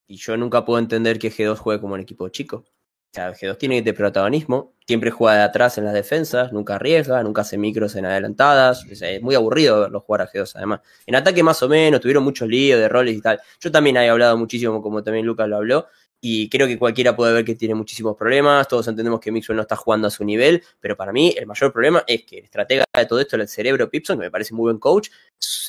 Y 0.10 0.18
yo 0.18 0.36
nunca 0.38 0.66
puedo 0.66 0.80
entender 0.80 1.20
que 1.20 1.32
G2 1.32 1.55
juegue 1.55 1.80
como 1.80 1.93
un 1.93 1.99
equipo 1.99 2.28
chico. 2.30 2.66
O 3.12 3.14
sea, 3.14 3.32
G2 3.32 3.60
tiene 3.60 3.84
de 3.84 3.93
protagonismo, 3.93 4.74
siempre 4.88 5.12
juega 5.12 5.38
de 5.38 5.43
atrás 5.43 5.78
en 5.78 5.86
las 5.86 5.93
defensas, 5.93 6.51
nunca 6.51 6.76
arriesga, 6.76 7.22
nunca 7.22 7.41
hace 7.41 7.60
micros 7.60 7.95
en 7.95 8.05
adelantadas. 8.05 8.86
Es 8.89 9.22
muy 9.22 9.36
aburrido 9.36 9.82
verlo 9.82 9.99
jugar 9.99 10.22
a 10.24 10.28
G2 10.28 10.51
además. 10.55 10.80
En 11.05 11.14
ataque 11.14 11.43
más 11.43 11.62
o 11.62 11.70
menos, 11.70 12.01
tuvieron 12.01 12.24
muchos 12.24 12.47
líos 12.47 12.80
de 12.80 12.89
roles 12.89 13.16
y 13.16 13.22
tal. 13.22 13.39
Yo 13.60 13.72
también 13.72 13.97
he 13.97 14.10
hablado 14.10 14.36
muchísimo, 14.36 14.82
como 14.82 15.03
también 15.03 15.28
Lucas 15.28 15.47
lo 15.47 15.57
habló, 15.57 15.88
y 16.22 16.49
creo 16.49 16.67
que 16.67 16.78
cualquiera 16.78 17.15
puede 17.15 17.34
ver 17.34 17.45
que 17.45 17.55
tiene 17.55 17.76
muchísimos 17.76 18.15
problemas. 18.15 18.67
Todos 18.67 18.88
entendemos 18.88 19.20
que 19.20 19.32
Mixwell 19.32 19.55
no 19.55 19.61
está 19.61 19.76
jugando 19.76 20.07
a 20.07 20.11
su 20.11 20.24
nivel, 20.24 20.63
pero 20.80 20.97
para 20.97 21.11
mí 21.11 21.34
el 21.38 21.45
mayor 21.45 21.72
problema 21.72 22.03
es 22.07 22.24
que 22.26 22.39
el 22.39 22.43
estratega 22.45 22.86
de 22.93 23.05
todo 23.05 23.20
esto, 23.20 23.36
el 23.36 23.47
cerebro 23.47 23.89
Pipson, 23.89 24.17
que 24.17 24.26
me 24.26 24.32
parece 24.32 24.53
muy 24.53 24.63
buen 24.63 24.80
coach, 24.80 25.09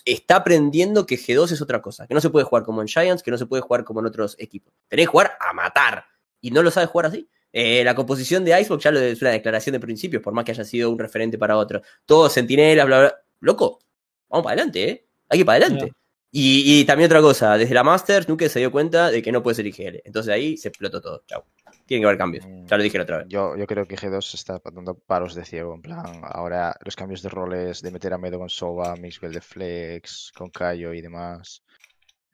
está 0.04 0.36
aprendiendo 0.36 1.06
que 1.06 1.16
G2 1.16 1.52
es 1.52 1.62
otra 1.62 1.80
cosa, 1.80 2.06
que 2.06 2.14
no 2.14 2.20
se 2.20 2.30
puede 2.30 2.44
jugar 2.44 2.64
como 2.64 2.82
en 2.82 2.88
Giants, 2.88 3.22
que 3.22 3.30
no 3.30 3.38
se 3.38 3.46
puede 3.46 3.62
jugar 3.62 3.84
como 3.84 4.00
en 4.00 4.06
otros 4.06 4.36
equipos. 4.38 4.72
Tenés 4.88 5.06
que 5.06 5.10
jugar 5.10 5.32
a 5.40 5.52
matar 5.52 6.04
y 6.40 6.50
no 6.50 6.62
lo 6.62 6.70
sabe 6.70 6.86
jugar 6.86 7.06
así. 7.06 7.28
Eh, 7.52 7.82
la 7.84 7.94
composición 7.94 8.44
de 8.44 8.60
Icebox 8.60 8.84
ya 8.84 8.90
lo 8.92 9.00
es 9.00 9.20
una 9.20 9.30
declaración 9.30 9.72
de 9.72 9.80
principios, 9.80 10.22
por 10.22 10.32
más 10.32 10.44
que 10.44 10.52
haya 10.52 10.64
sido 10.64 10.90
un 10.90 10.98
referente 10.98 11.38
para 11.38 11.56
otro. 11.56 11.82
Todos 12.06 12.32
sentinelas, 12.32 12.86
bla, 12.86 12.98
bla. 13.00 13.14
Loco, 13.40 13.80
vamos 14.28 14.44
para 14.44 14.54
adelante, 14.54 14.88
¿eh? 14.88 15.06
Hay 15.28 15.38
que 15.38 15.40
ir 15.40 15.46
para 15.46 15.64
adelante. 15.64 15.92
Y, 16.32 16.80
y 16.80 16.84
también 16.84 17.06
otra 17.10 17.20
cosa, 17.20 17.56
desde 17.58 17.74
la 17.74 17.82
Masters 17.82 18.28
nunca 18.28 18.48
se 18.48 18.60
dio 18.60 18.70
cuenta 18.70 19.10
de 19.10 19.20
que 19.20 19.32
no 19.32 19.42
puede 19.42 19.56
ser 19.56 19.66
IGL. 19.66 20.00
Entonces 20.04 20.32
ahí 20.32 20.56
se 20.56 20.68
explotó 20.68 21.00
todo. 21.00 21.24
Chau. 21.26 21.42
Tiene 21.86 22.02
que 22.02 22.06
haber 22.06 22.18
cambios. 22.18 22.46
Ya 22.66 22.76
lo 22.76 22.82
dije 22.84 22.98
la 22.98 23.02
otra 23.04 23.18
vez. 23.18 23.26
Yo, 23.28 23.56
yo 23.56 23.66
creo 23.66 23.84
que 23.84 23.96
G2 23.96 24.34
está 24.34 24.60
dando 24.72 24.94
paros 24.94 25.34
de 25.34 25.44
ciego. 25.44 25.74
En 25.74 25.82
plan, 25.82 26.20
ahora 26.22 26.76
los 26.84 26.94
cambios 26.94 27.22
de 27.22 27.30
roles, 27.30 27.82
de 27.82 27.90
meter 27.90 28.12
a 28.14 28.18
Medo 28.18 28.38
con 28.38 28.48
Soba, 28.48 28.94
Mixwell 28.94 29.32
de 29.32 29.40
Flex, 29.40 30.30
con 30.36 30.50
Cayo 30.50 30.92
y 30.94 31.00
demás. 31.00 31.64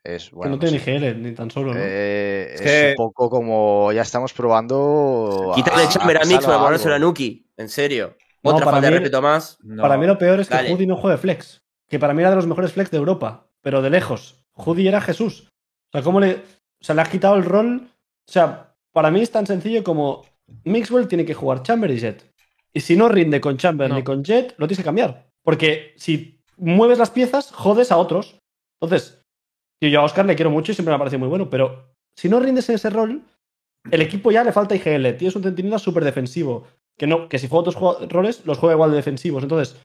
Es 0.04 0.28
que 0.28 0.36
bueno. 0.36 0.50
no 0.50 0.56
no 0.56 0.60
tiene 0.68 0.78
sé. 0.78 1.14
ni 1.14 1.32
tan 1.32 1.50
solo, 1.50 1.72
¿no? 1.72 1.80
Eh, 1.82 2.50
Es 2.54 2.60
que- 2.60 2.90
un 2.90 2.96
poco 2.96 3.30
como 3.30 3.92
ya 3.92 4.02
estamos 4.02 4.34
probando. 4.34 5.52
Quitarle 5.54 5.84
a- 5.84 5.88
chamber 5.88 6.18
a 6.18 6.20
a 6.22 6.24
Mix 6.26 6.44
para 6.44 6.58
a 6.58 6.64
ponérselo 6.64 6.94
a. 6.94 6.98
Nuki. 6.98 7.48
En 7.56 7.68
serio. 7.70 8.14
No, 8.42 8.50
Otra 8.52 8.66
para 8.66 8.76
falta 8.76 8.86
de 8.88 8.92
mí- 8.92 8.98
respeto 8.98 9.22
más. 9.22 9.58
No. 9.62 9.82
Para 9.82 9.96
mí 9.96 10.06
lo 10.06 10.18
peor 10.18 10.38
es 10.40 10.48
que. 10.48 10.56
Judy 10.68 10.86
no 10.86 10.96
juegue 10.96 11.16
flex. 11.16 11.62
Que 11.88 11.98
para 11.98 12.12
mí 12.14 12.20
era 12.20 12.30
de 12.30 12.36
los 12.36 12.46
mejores 12.46 12.72
flex 12.72 12.90
de 12.90 12.98
Europa, 12.98 13.48
pero 13.66 13.82
de 13.82 13.90
lejos. 13.90 14.44
Judy 14.52 14.86
era 14.86 15.00
Jesús. 15.00 15.48
O 15.88 15.90
sea, 15.90 16.02
¿cómo 16.04 16.20
le. 16.20 16.34
O 16.34 16.84
sea, 16.84 16.94
le 16.94 17.00
has 17.02 17.08
quitado 17.08 17.34
el 17.34 17.44
rol. 17.44 17.90
O 18.28 18.32
sea, 18.32 18.76
para 18.92 19.10
mí 19.10 19.20
es 19.20 19.32
tan 19.32 19.44
sencillo 19.44 19.82
como 19.82 20.24
Mixwell 20.62 21.08
tiene 21.08 21.24
que 21.24 21.34
jugar 21.34 21.64
Chamber 21.64 21.90
y 21.90 21.98
Jet. 21.98 22.32
Y 22.72 22.78
si 22.78 22.94
no 22.94 23.08
rinde 23.08 23.40
con 23.40 23.56
Chamber 23.56 23.88
No. 23.88 23.96
ni 23.96 24.04
con 24.04 24.22
Jet, 24.22 24.54
lo 24.58 24.68
tienes 24.68 24.78
que 24.78 24.84
cambiar. 24.84 25.26
Porque 25.42 25.94
si 25.96 26.38
mueves 26.56 26.98
las 26.98 27.10
piezas, 27.10 27.50
jodes 27.50 27.90
a 27.90 27.96
otros. 27.96 28.38
Entonces, 28.80 29.20
yo 29.80 30.00
a 30.00 30.04
Oscar 30.04 30.26
le 30.26 30.36
quiero 30.36 30.52
mucho 30.52 30.70
y 30.70 30.76
siempre 30.76 30.92
me 30.92 30.94
ha 30.94 30.98
parecido 30.98 31.18
muy 31.18 31.28
bueno, 31.28 31.50
pero 31.50 31.92
si 32.16 32.28
no 32.28 32.38
rindes 32.38 32.68
en 32.68 32.76
ese 32.76 32.90
rol, 32.90 33.24
el 33.90 34.00
equipo 34.00 34.30
ya 34.30 34.44
le 34.44 34.52
falta 34.52 34.76
IGL. 34.76 35.16
Tienes 35.16 35.34
un 35.34 35.42
centinela 35.42 35.80
súper 35.80 36.04
defensivo. 36.04 36.68
Que, 36.96 37.08
no, 37.08 37.28
que 37.28 37.40
si 37.40 37.48
juega 37.48 37.68
otros 37.68 38.12
roles, 38.12 38.46
los 38.46 38.58
juega 38.58 38.76
igual 38.76 38.90
de 38.90 38.98
defensivos. 38.98 39.42
Entonces, 39.42 39.82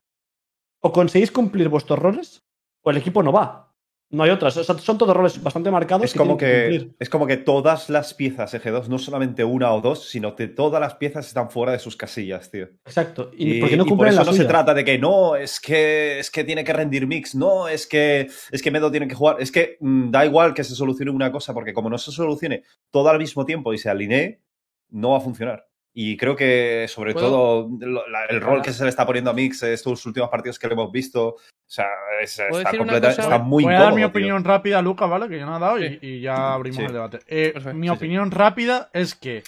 o 0.84 0.92
conseguís 0.92 1.32
cumplir 1.32 1.68
vuestros 1.68 1.98
roles, 1.98 2.44
o 2.84 2.92
el 2.92 2.98
equipo 2.98 3.24
no 3.24 3.32
va. 3.32 3.71
No 4.12 4.24
hay 4.24 4.30
otras. 4.30 4.58
O 4.58 4.64
sea, 4.64 4.78
son 4.78 4.98
todos 4.98 5.16
roles 5.16 5.42
bastante 5.42 5.72
marcados. 5.72 6.04
Es 6.06 6.14
como 6.14 6.38
que, 6.38 6.90
es 7.00 7.10
como 7.10 7.26
que 7.26 7.38
todas 7.38 7.90
las 7.90 8.14
piezas 8.14 8.54
EG2, 8.54 8.88
no 8.88 9.00
solamente 9.00 9.44
una 9.44 9.74
o 9.74 9.80
dos, 9.82 10.10
sino 10.10 10.36
que 10.36 10.48
todas 10.48 10.82
las 10.82 10.96
piezas 10.96 11.26
están 11.28 11.50
fuera 11.50 11.72
de 11.72 11.80
sus 11.80 11.96
casillas, 11.96 12.52
tío. 12.52 12.66
Exacto. 12.86 13.32
Y, 13.38 13.54
Y, 13.58 13.60
porque 13.62 13.78
no 13.78 13.86
y 13.86 13.90
por 13.90 14.08
eso 14.08 14.20
la 14.20 14.26
no 14.26 14.34
se 14.34 14.46
trata 14.46 14.74
de 14.74 14.84
que 14.84 14.98
no, 14.98 15.36
es 15.36 15.60
que, 15.60 16.20
es 16.20 16.30
que 16.30 16.44
tiene 16.44 16.64
que 16.64 16.74
rendir 16.74 17.08
mix, 17.08 17.36
no, 17.36 17.68
es 17.70 17.88
que, 17.88 18.28
es 18.52 18.62
que 18.62 18.70
Medo 18.72 18.92
tiene 18.92 19.08
que 19.08 19.16
jugar. 19.16 19.38
Es 19.40 19.52
que 19.52 19.78
mm, 19.80 20.12
da 20.12 20.26
igual 20.26 20.54
que 20.54 20.64
se 20.64 20.76
solucione 20.76 21.10
una 21.12 21.32
cosa, 21.32 21.54
porque 21.54 21.74
como 21.74 21.90
no 21.90 21.98
se 21.98 22.12
solucione 22.12 22.64
todo 22.90 23.10
al 23.10 23.18
mismo 23.18 23.46
tiempo 23.46 23.74
y 23.74 23.78
se 23.78 23.90
alinee, 23.90 24.42
no 24.90 25.12
va 25.12 25.18
a 25.18 25.22
funcionar. 25.22 25.66
Y 25.94 26.16
creo 26.16 26.36
que, 26.38 26.86
sobre 26.88 27.14
todo, 27.14 27.70
lo- 27.80 28.08
la- 28.08 28.26
el 28.30 28.40
rol 28.42 28.62
que 28.62 28.72
se 28.72 28.84
le 28.84 28.90
está 28.90 29.06
poniendo 29.06 29.30
a 29.30 29.34
Mix 29.34 29.64
estos 29.64 30.06
últimos 30.06 30.30
partidos 30.30 30.58
que 30.58 30.68
le 30.68 30.74
hemos 30.74 30.90
visto, 30.92 31.36
o 31.72 31.74
sea, 31.74 31.86
es- 32.22 32.36
¿Puedo 32.50 32.60
está, 32.60 32.70
decir 32.72 32.82
una 32.82 32.92
completa- 32.94 33.08
cosa? 33.16 33.22
está 33.22 33.38
muy 33.40 33.64
Voy 33.64 33.74
a 33.74 33.80
dar 33.80 33.92
mi 33.94 34.02
tío. 34.02 34.08
opinión 34.08 34.44
rápida, 34.44 34.82
Lucas, 34.82 35.10
¿vale? 35.10 35.30
Que 35.30 35.40
yo 35.40 35.46
no 35.46 35.56
he 35.56 35.60
dado 35.62 35.80
y, 35.80 35.88
Sí. 35.88 36.00
y 36.02 36.20
ya 36.20 36.54
abrimos 36.54 36.80
Sí. 36.80 36.84
el 36.84 36.92
debate. 36.92 37.20
Eh, 37.28 37.52
Perfecto, 37.54 37.78
mi 37.78 37.88
sí, 37.88 37.94
sí. 37.94 37.98
opinión 37.98 38.32
rápida 38.32 38.90
es 38.92 39.16
que 39.16 39.44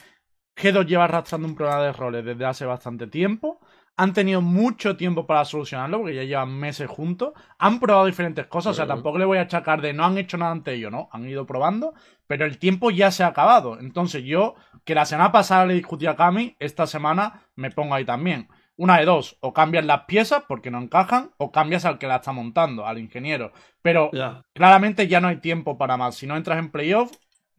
G2 0.56 0.86
lleva 0.86 1.04
arrastrando 1.04 1.48
un 1.50 1.56
problema 1.56 1.82
de 1.84 1.92
roles 1.92 2.24
desde 2.24 2.46
hace 2.46 2.66
bastante 2.66 3.08
tiempo. 3.08 3.60
Han 3.98 4.14
tenido 4.14 4.40
mucho 4.42 4.96
tiempo 4.96 5.28
para 5.28 5.44
solucionarlo 5.46 6.00
porque 6.00 6.16
ya 6.16 6.24
llevan 6.24 6.58
meses 6.58 6.90
juntos. 6.90 7.34
Han 7.60 7.80
probado 7.82 8.06
diferentes 8.06 8.48
cosas, 8.48 8.72
o 8.72 8.74
sea, 8.74 8.88
tampoco 8.88 9.18
le 9.20 9.26
voy 9.26 9.38
a 9.38 9.42
achacar 9.42 9.82
de 9.82 9.92
no 9.94 10.06
han 10.06 10.18
hecho 10.18 10.38
nada 10.38 10.52
ante 10.54 10.74
ello, 10.74 10.90
¿no? 10.90 11.10
Han 11.12 11.28
ido 11.28 11.46
probando, 11.46 11.94
pero 12.26 12.46
el 12.46 12.58
tiempo 12.58 12.90
ya 12.90 13.12
se 13.12 13.24
ha 13.24 13.28
acabado. 13.28 13.78
Entonces 13.80 14.24
yo, 14.24 14.56
que 14.86 14.96
la 14.96 15.06
semana 15.06 15.32
pasada 15.34 15.66
le 15.66 15.74
discutí 15.76 16.08
a 16.08 16.16
Cami, 16.16 16.56
esta 16.60 16.88
semana 16.88 17.42
me 17.56 17.70
pongo 17.70 17.94
ahí 17.94 18.06
también. 18.06 18.48
Una 18.76 18.98
de 18.98 19.06
dos, 19.06 19.38
o 19.40 19.54
cambias 19.54 19.86
las 19.86 20.06
piezas 20.06 20.44
porque 20.48 20.72
no 20.72 20.82
encajan, 20.82 21.32
o 21.38 21.52
cambias 21.52 21.86
al 21.86 22.00
que 22.00 22.08
la 22.08 22.16
está 22.18 22.32
montando, 22.32 22.88
al 22.88 22.98
ingeniero. 22.98 23.54
Pero 23.82 24.10
claramente 24.54 25.08
ya 25.08 25.22
no 25.22 25.28
hay 25.28 25.38
tiempo 25.38 25.78
para 25.78 25.98
más. 25.98 26.16
Si 26.16 26.26
no 26.26 26.36
entras 26.36 26.60
en 26.60 26.72
playoff, 26.72 27.12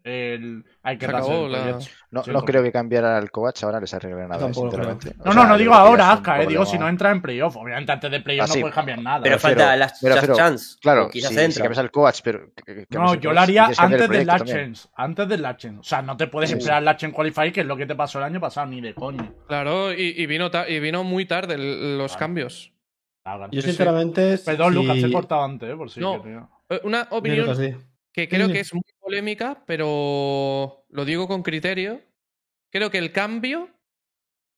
el- 0.04 0.64
hay 0.82 0.98
que 0.98 1.06
Se 1.06 1.12
rehacer 1.12 1.30
acabó 1.32 1.46
el 1.46 1.52
la- 1.52 1.62
proyecto. 1.62 1.84
No, 2.10 2.22
Sí, 2.22 2.30
no 2.30 2.44
creo 2.44 2.62
que 2.62 2.70
cambiar 2.70 3.04
al 3.06 3.30
Kovac 3.30 3.60
ahora 3.64 3.80
les 3.80 3.92
arregle 3.94 4.22
nada, 4.28 4.38
Tampoco 4.38 4.70
sinceramente. 4.70 5.14
No, 5.16 5.32
sea, 5.32 5.34
no, 5.42 5.48
no 5.48 5.58
digo 5.58 5.74
ahora, 5.74 6.12
Aska, 6.12 6.42
eh, 6.42 6.46
digo 6.46 6.64
si 6.66 6.78
no 6.78 6.88
entra 6.88 7.10
en 7.10 7.20
playoff. 7.22 7.56
Obviamente 7.56 7.90
antes 7.90 8.10
de 8.10 8.20
playoff 8.20 8.44
Ah, 8.44 8.48
no 8.48 8.54
sí. 8.54 8.60
puedes 8.60 8.74
cambiar 8.74 8.98
nada. 9.02 9.20
Pero 9.22 9.38
falta 9.38 9.64
refiero- 10.20 10.36
Chance. 10.36 10.76
Claro, 10.80 11.08
si, 11.12 11.20
si 11.34 11.40
entra. 11.40 11.62
cambias 11.62 11.78
al 11.78 11.90
pero. 12.22 12.52
que- 12.54 12.62
que- 12.74 12.86
que 12.86 12.98
No, 12.98 13.14
yo 13.14 13.32
lo 13.32 13.40
haría 13.40 13.64
antes 13.64 13.78
el 14.02 14.08
del 14.10 14.26
Last. 14.26 14.44
Chance. 14.46 14.88
Antes 14.94 15.28
del 15.28 15.42
Last 15.42 15.58
Chance. 15.60 15.80
O 15.80 15.82
sea, 15.82 16.02
no 16.02 16.16
te 16.16 16.26
puedes 16.28 16.50
Sí, 16.50 16.56
esperar 16.58 16.78
al 16.78 16.84
Last 16.84 17.00
Chance 17.00 17.16
Qualify, 17.16 17.50
que 17.52 17.60
es 17.62 17.66
lo 17.66 17.76
que 17.76 17.86
te 17.86 17.94
pasó 17.96 18.18
el 18.18 18.24
año 18.24 18.40
pasado, 18.40 18.66
ni 18.66 18.80
de 18.80 18.94
coño. 18.94 19.34
Claro, 19.48 19.92
y, 19.92 20.14
y 20.16 20.26
vino, 20.26 20.50
y 20.68 20.78
vino 20.80 21.02
muy 21.02 21.24
tarde 21.24 21.54
el- 21.54 21.98
los 21.98 22.12
Claro. 22.12 22.18
cambios. 22.20 22.72
Yo, 23.26 23.48
Sí, 23.52 23.60
sí. 23.62 23.68
sinceramente. 23.68 24.36
Perdón, 24.44 24.74
Lucas, 24.74 24.98
he 24.98 25.10
cortado 25.10 25.42
antes, 25.44 25.70
eh, 25.70 25.74
por 25.76 25.90
si. 25.90 25.98
Eh, 26.00 26.80
Una 26.84 27.08
opinión. 27.10 27.46
Que 28.14 28.28
creo 28.28 28.48
que 28.48 28.60
es 28.60 28.72
muy 28.72 28.82
polémica, 29.00 29.64
pero 29.66 30.86
lo 30.88 31.04
digo 31.04 31.26
con 31.26 31.42
criterio. 31.42 32.00
Creo 32.70 32.90
que 32.90 32.98
el 32.98 33.10
cambio 33.12 33.68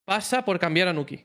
pasa 0.04 0.44
por 0.44 0.58
cambiar 0.58 0.88
a 0.88 0.92
Nuki. 0.92 1.24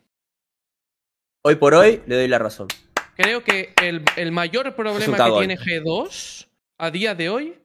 Hoy 1.44 1.56
por 1.56 1.74
hoy 1.74 2.02
le 2.08 2.16
doy 2.16 2.28
la 2.30 2.40
razón. 2.40 2.70
Creo 3.16 3.44
que 3.44 3.74
el, 3.82 4.04
el 4.16 4.32
mayor 4.32 4.74
problema 4.76 5.18
que 5.18 5.32
tiene 5.40 5.58
G2 5.58 6.48
a 6.78 6.90
día 6.90 7.16
de 7.16 7.30
hoy 7.30 7.60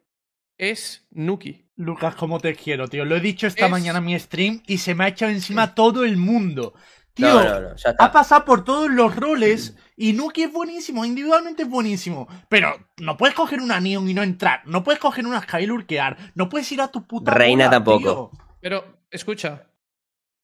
es 0.58 1.06
Nuki. 1.10 1.64
Lucas, 1.76 2.16
cómo 2.16 2.40
te 2.40 2.54
quiero, 2.56 2.88
tío. 2.88 3.04
Lo 3.04 3.16
he 3.16 3.20
dicho 3.20 3.46
esta 3.46 3.66
Es- 3.66 3.70
mañana 3.70 3.98
en 4.00 4.04
mi 4.04 4.18
stream 4.18 4.62
y 4.66 4.78
se 4.78 4.94
me 4.96 5.04
ha 5.04 5.08
echado 5.08 5.30
encima 5.30 5.74
todo 5.76 6.04
el 6.04 6.16
mundo. 6.16 6.74
Tío, 7.14 7.28
No, 7.28 7.44
no, 7.44 7.60
no, 7.60 7.76
ya 7.76 7.94
ha 7.98 8.10
pasado 8.12 8.44
por 8.44 8.64
todos 8.64 8.90
los 8.90 9.14
roles 9.14 9.76
y 9.96 10.12
Nuki 10.12 10.42
es 10.42 10.52
buenísimo, 10.52 11.04
individualmente 11.04 11.62
es 11.62 11.68
buenísimo. 11.68 12.28
Pero 12.48 12.76
no 12.98 13.16
puedes 13.16 13.34
coger 13.34 13.60
una 13.60 13.80
Neon 13.80 14.08
y 14.08 14.14
no 14.14 14.22
entrar. 14.22 14.60
No 14.66 14.84
puedes 14.84 15.00
coger 15.00 15.26
una 15.26 15.40
Sky 15.42 15.66
lurkear. 15.66 16.16
No 16.34 16.48
puedes 16.48 16.70
ir 16.70 16.82
a 16.82 16.88
tu 16.88 17.06
puta 17.06 17.32
Reina 17.32 17.64
bola, 17.64 17.70
tampoco. 17.70 17.98
tío. 17.98 18.30
Pero, 18.60 18.84
escucha, 19.10 19.66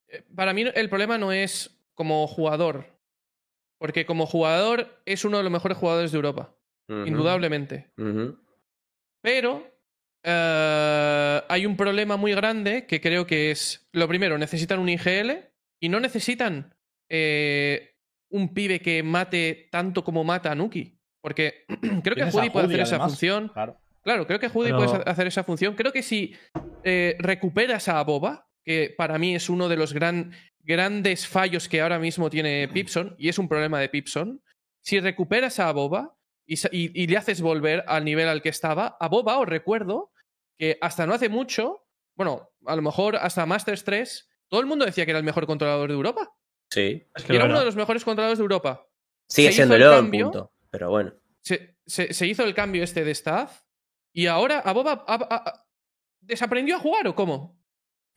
eh, 0.08 0.24
para 0.34 0.54
mí 0.54 0.64
el 0.74 0.88
problema 0.88 1.18
no 1.18 1.32
es 1.32 1.78
como 1.94 2.26
jugador. 2.26 2.86
Porque 3.78 4.06
como 4.06 4.26
jugador 4.26 5.02
es 5.04 5.24
uno 5.24 5.36
de 5.36 5.42
los 5.42 5.52
mejores 5.52 5.76
jugadores 5.76 6.12
de 6.12 6.16
Europa, 6.16 6.54
indudablemente. 6.88 7.90
Pero 9.20 9.66
eh, 10.22 11.42
hay 11.48 11.66
un 11.66 11.76
problema 11.76 12.16
muy 12.16 12.32
grande 12.32 12.86
que 12.86 13.00
creo 13.00 13.26
que 13.26 13.50
es, 13.50 13.88
lo 13.92 14.06
primero, 14.06 14.38
necesitan 14.38 14.78
un 14.78 14.88
IGL 14.88 15.32
y 15.80 15.88
no 15.88 15.98
necesitan 15.98 16.76
eh, 17.08 17.91
un 18.32 18.52
pibe 18.52 18.80
que 18.80 19.02
mate 19.02 19.68
tanto 19.70 20.02
como 20.04 20.24
mata 20.24 20.50
a 20.50 20.54
Nuki. 20.54 20.98
Porque 21.20 21.64
creo 22.02 22.16
que 22.16 22.22
a 22.22 22.30
Judy 22.30 22.50
puede 22.50 22.66
Judy, 22.66 22.80
hacer 22.80 22.80
esa 22.96 22.98
función. 23.06 23.48
Claro. 23.48 23.76
Claro, 24.02 24.26
creo 24.26 24.40
que 24.40 24.48
Judy 24.48 24.70
Pero- 24.72 24.78
puede 24.86 25.02
hacer 25.10 25.26
esa 25.28 25.44
función. 25.44 25.74
Creo 25.76 25.92
que 25.92 26.02
si 26.02 26.34
eh, 26.82 27.16
recuperas 27.20 27.88
a 27.88 28.02
Boba, 28.02 28.48
que 28.64 28.92
para 28.98 29.18
mí 29.18 29.34
es 29.36 29.48
uno 29.48 29.68
de 29.68 29.76
los 29.76 29.92
gran, 29.92 30.32
grandes 30.60 31.26
fallos 31.28 31.68
que 31.68 31.80
ahora 31.80 31.98
mismo 32.00 32.28
tiene 32.28 32.68
Pipson, 32.68 33.14
y 33.18 33.28
es 33.28 33.38
un 33.38 33.48
problema 33.48 33.78
de 33.78 33.88
Pipson, 33.88 34.42
si 34.80 34.98
recuperas 34.98 35.60
a 35.60 35.70
Boba 35.72 36.16
y, 36.46 36.54
y- 36.72 37.02
y 37.02 37.06
le 37.06 37.16
haces 37.16 37.40
volver 37.40 37.84
al 37.86 38.04
nivel 38.04 38.28
al 38.28 38.42
que 38.42 38.48
estaba, 38.48 38.96
a 38.98 39.08
Boba 39.08 39.38
os 39.38 39.48
recuerdo 39.48 40.10
que 40.58 40.78
hasta 40.80 41.06
no 41.06 41.14
hace 41.14 41.28
mucho, 41.28 41.86
bueno, 42.16 42.50
a 42.66 42.74
lo 42.74 42.82
mejor 42.82 43.14
hasta 43.16 43.46
Masters 43.46 43.84
3, 43.84 44.28
todo 44.48 44.60
el 44.60 44.66
mundo 44.66 44.84
decía 44.84 45.04
que 45.04 45.12
era 45.12 45.18
el 45.18 45.24
mejor 45.24 45.46
controlador 45.46 45.88
de 45.88 45.94
Europa. 45.94 46.32
Sí. 46.72 47.06
Es 47.14 47.24
Y 47.24 47.26
que 47.26 47.36
era 47.36 47.44
uno 47.44 47.58
de 47.58 47.64
los 47.66 47.76
mejores 47.76 48.04
controladores 48.04 48.38
de 48.38 48.42
Europa. 48.42 48.86
Sigue 49.28 49.52
Se 49.52 49.62
hizo 49.64 49.74
el 49.74 49.82
cambio. 49.82 50.24
punto. 50.30 50.52
Pero 50.70 50.90
bueno. 50.90 51.12
se, 51.42 51.76
se- 51.86 52.14
se 52.14 52.26
hizo 52.26 52.44
el 52.44 52.54
cambio 52.54 52.82
este 52.84 53.04
de 53.04 53.10
staff 53.10 53.62
y 54.14 54.26
ahora 54.26 54.60
a 54.60 54.72
Boba 54.72 55.04
a- 55.06 55.14
a- 55.14 55.34
a- 55.36 55.66
desaprendió 56.20 56.76
a 56.76 56.78
jugar 56.78 57.06
o 57.08 57.14
cómo? 57.14 57.60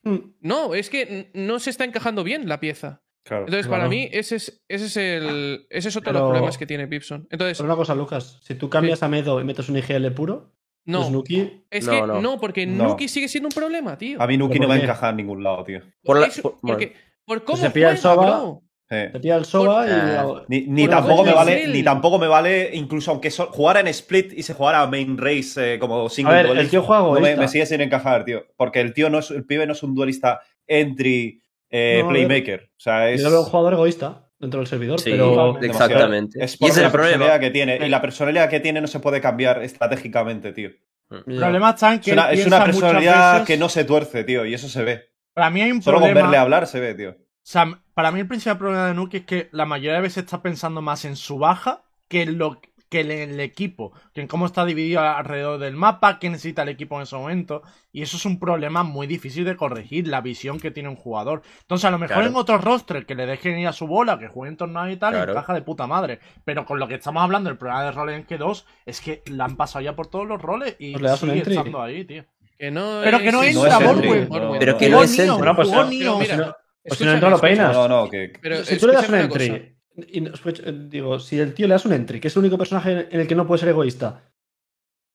Mm, 0.04 0.18
No, 0.42 0.76
es 0.76 0.90
que 0.90 1.32
no 1.34 1.60
se 1.60 1.70
está 1.72 1.84
encajando 1.84 2.24
bien 2.24 2.48
la 2.48 2.60
pieza. 2.60 3.02
Claro. 3.24 3.46
Entonces, 3.46 3.66
Claro. 3.66 3.82
para 3.82 3.90
mí, 3.90 4.08
ese 4.12 4.36
es, 4.36 4.64
ese 4.68 4.86
es, 4.86 4.98
el, 4.98 5.66
ese 5.72 5.90
es 5.90 5.96
otro 5.98 6.12
de 6.12 6.14
Pero- 6.14 6.26
los 6.26 6.30
problemas 6.32 6.58
que 6.60 6.68
tiene 6.68 6.88
Pipson. 6.88 7.28
Entonces, 7.32 7.58
Pero 7.58 7.66
una 7.68 7.76
cosa, 7.76 7.96
Lucas. 7.96 8.40
Si 8.44 8.54
tú 8.56 8.70
cambias 8.70 9.02
a 9.02 9.08
Medo 9.08 9.42
y 9.42 9.44
metes 9.44 9.68
un 9.68 9.78
IGL 9.78 10.12
puro, 10.14 10.54
no. 10.86 11.00
pues 11.00 11.12
Nuki. 11.12 11.66
Es 11.72 11.88
No, 11.88 11.92
que 11.92 12.02
no. 12.02 12.22
no, 12.22 12.40
porque 12.40 12.68
No. 12.68 12.90
Nuki 12.90 13.08
sigue 13.08 13.28
siendo 13.28 13.48
un 13.48 13.54
problema, 13.56 13.98
tío. 13.98 14.22
A 14.22 14.28
mí 14.28 14.38
Nuki 14.38 14.54
¿Pero 14.60 14.62
no 14.64 14.68
por 14.68 14.76
me 14.76 14.82
qué? 14.82 14.86
encaja 14.86 15.10
en 15.10 15.16
ningún 15.18 15.44
lado, 15.44 15.64
tío. 15.64 15.82
Por 16.04 16.20
la- 16.20 16.30
por- 16.42 16.58
porque, 16.62 16.94
por 17.26 17.44
cómo 17.44 17.58
se 17.58 17.70
pilla 17.72 17.92
el 17.92 17.98
Soba, 17.98 18.26
bro. 18.26 18.62
Eh. 18.90 19.10
Te 19.12 19.20
pilla 19.20 19.36
el 19.38 19.46
Soba 19.46 19.88
y. 19.88 20.44
Ni, 20.48 20.62
ni 20.68 20.86
Bueno, 20.86 20.98
tampoco 21.02 21.24
me 21.26 21.34
vale, 21.34 21.68
ni 21.68 21.84
tampoco 21.84 22.20
me 22.20 22.28
vale, 22.28 22.70
incluso 22.74 23.10
aunque 23.12 23.32
so- 23.32 23.48
jugara 23.52 23.80
en 23.80 23.88
split 23.88 24.32
y 24.34 24.44
se 24.44 24.54
jugara 24.54 24.82
a 24.82 24.88
main 24.88 25.18
race 25.18 25.74
eh, 25.76 25.80
como 25.80 26.06
A 26.06 26.10
single 26.10 26.44
ver, 26.44 26.58
el 26.58 26.70
tío 26.70 26.84
juega 26.84 27.02
no 27.02 27.20
me, 27.20 27.48
sigue 27.48 27.66
sin 27.66 27.82
encajar, 27.82 28.26
tío. 28.26 28.46
Porque 28.58 28.82
el 28.82 28.94
tío 28.94 29.10
no 29.10 29.20
es, 29.20 29.32
el 29.32 29.44
pibe 29.46 29.66
no 29.66 29.74
es 29.74 29.82
un 29.82 29.96
duelista 29.96 30.42
entry 30.68 31.42
eh, 31.72 32.02
No, 32.04 32.10
playmaker. 32.10 32.70
O 32.72 32.80
sea, 32.80 33.10
es. 33.10 33.22
Yo 33.22 33.26
lo 33.30 33.32
veo 33.32 33.40
un 33.42 33.50
jugador 33.50 33.74
egoísta 33.74 34.30
dentro 34.38 34.60
del 34.60 34.68
servidor, 34.68 35.00
Sí, 35.00 35.10
pero. 35.12 35.60
Exactamente. 35.62 36.44
Es 36.44 36.56
y 36.62 36.66
ese 36.66 36.80
es 36.82 36.86
el 36.86 36.92
problema. 36.92 37.12
personalidad 37.14 37.40
que 37.40 37.50
tiene. 37.52 37.78
Y 37.84 37.90
la 37.90 38.02
personalidad 38.02 38.50
que 38.52 38.60
tiene 38.60 38.82
no 38.82 38.88
se 38.88 39.00
puede 39.00 39.20
cambiar 39.20 39.64
estratégicamente, 39.64 40.54
tío. 40.54 40.70
El 41.10 41.24
Ya. 41.36 41.40
problema 41.42 41.72
está 41.72 41.94
en 41.94 42.00
que 42.02 42.12
Es 42.12 42.14
una, 42.18 42.32
es 42.32 42.46
una 42.46 42.64
personalidad 42.66 43.34
veces- 43.34 43.48
que 43.48 43.58
no 43.58 43.68
se 43.70 43.84
tuerce, 43.84 44.24
tío. 44.24 44.46
Y 44.46 44.54
eso 44.54 44.70
se 44.70 44.84
ve. 44.84 45.02
Para 45.36 45.50
mí 45.52 45.62
hay 45.62 45.72
un 45.72 45.82
Solo 45.82 45.98
con 46.00 46.06
problema. 46.08 46.28
verle 46.30 46.38
hablar 46.38 46.66
se 46.66 46.80
ve, 46.80 46.96
tío. 46.96 47.12
O 47.12 47.16
sea, 47.44 47.80
para 47.94 48.12
mí 48.12 48.22
el 48.22 48.28
principal 48.28 48.58
problema 48.58 48.88
de 48.88 48.94
Nuki 48.96 49.18
es 49.18 49.26
que 49.26 49.50
la 49.52 49.66
mayoría 49.66 49.96
de 49.96 50.02
veces 50.02 50.24
está 50.24 50.42
pensando 50.42 50.82
más 50.82 51.06
en 51.06 51.16
su 51.16 51.38
baja 51.38 51.84
que 52.08 52.24
en 52.24 52.38
lo 52.40 52.60
que 52.90 53.02
en 53.02 53.12
el 53.12 53.40
equipo, 53.42 53.92
que 54.14 54.22
en 54.22 54.28
cómo 54.28 54.46
está 54.46 54.64
dividido 54.64 55.02
alrededor 55.02 55.60
del 55.60 55.76
mapa, 55.76 56.18
qué 56.18 56.30
necesita 56.30 56.62
el 56.62 56.70
equipo 56.70 56.96
en 56.96 57.02
ese 57.02 57.16
momento, 57.18 57.62
y 57.92 58.04
eso 58.04 58.16
es 58.16 58.26
un 58.26 58.40
problema 58.40 58.84
muy 58.84 59.06
difícil 59.08 59.44
de 59.44 59.58
corregir, 59.58 60.08
la 60.08 60.22
visión 60.22 60.60
que 60.60 60.72
tiene 60.72 60.88
un 60.88 60.96
jugador. 60.96 61.42
Entonces, 61.62 61.84
a 61.86 61.92
lo 61.92 61.98
mejor 61.98 62.18
Claro. 62.18 62.30
en 62.30 62.36
otros 62.38 62.64
rosters 62.64 63.06
que 63.06 63.16
le 63.16 63.26
dejen 63.26 63.58
ir 63.60 63.68
a 63.68 63.74
su 63.74 63.86
bola, 63.88 64.18
que 64.20 64.28
jueguen 64.30 64.56
torneos 64.56 64.92
y 64.92 64.98
tal, 64.98 65.14
Claro. 65.14 65.32
encaja 65.34 65.54
de 65.54 65.62
puta 65.64 65.88
madre. 65.88 66.20
Pero 66.46 66.64
con 66.66 66.80
lo 66.80 66.88
que 66.88 66.96
estamos 66.96 67.22
hablando, 67.22 67.50
el 67.50 67.58
problema 67.58 67.84
de 67.84 67.92
roles 67.92 68.18
en 68.18 68.28
Q2 68.28 68.66
es 68.86 69.02
que 69.02 69.24
la 69.26 69.46
han 69.46 69.58
pasado 69.58 69.84
ya 69.84 69.96
por 69.96 70.08
todos 70.08 70.28
los 70.28 70.42
roles 70.42 70.76
y 70.80 70.98
Pues 70.98 71.20
sigue 71.20 71.40
estando 71.40 71.82
ahí, 71.82 72.06
tío. 72.06 72.24
Que 72.58 72.72
no 72.72 73.02
Pero 73.04 73.20
que 73.20 73.32
no 73.32 73.44
es- 73.44 73.56
entra, 73.56 73.70
No 73.80 73.86
es 73.86 73.90
entry, 73.92 74.08
Borwen. 74.08 74.30
no, 74.30 74.60
Pero 74.60 74.72
no. 74.74 74.78
que 74.78 74.90
no 74.90 75.04
es 75.04 75.12
Neon, 75.18 75.22
entry. 75.30 75.38
Bueno, 75.38 75.56
pues, 75.56 75.70
mira, 75.90 76.12
si 76.26 76.38
no- 76.38 76.56
pues 76.86 76.98
si 77.00 77.06
no 77.06 77.12
entra, 77.12 77.30
lo 77.30 77.40
peinas. 77.42 77.74
No, 77.74 77.88
no, 77.88 78.10
que. 78.10 78.34
Pero 78.42 78.64
si 78.64 78.78
tú 78.78 78.88
le 78.88 78.94
das 78.94 79.10
un 79.10 79.16
entry, 79.16 79.76
y 80.10 80.22
no- 80.22 80.32
eh, 80.34 80.74
digo, 80.90 81.20
si 81.20 81.40
el 81.40 81.54
tío 81.54 81.68
le 81.68 81.74
das 81.74 81.86
un 81.86 81.94
entry, 81.94 82.20
que 82.20 82.28
es 82.30 82.36
el 82.36 82.40
único 82.42 82.58
personaje 82.58 83.08
en 83.12 83.20
el 83.20 83.28
que 83.28 83.36
no 83.36 83.46
puede 83.46 83.60
ser 83.60 83.70
egoísta, 83.70 84.22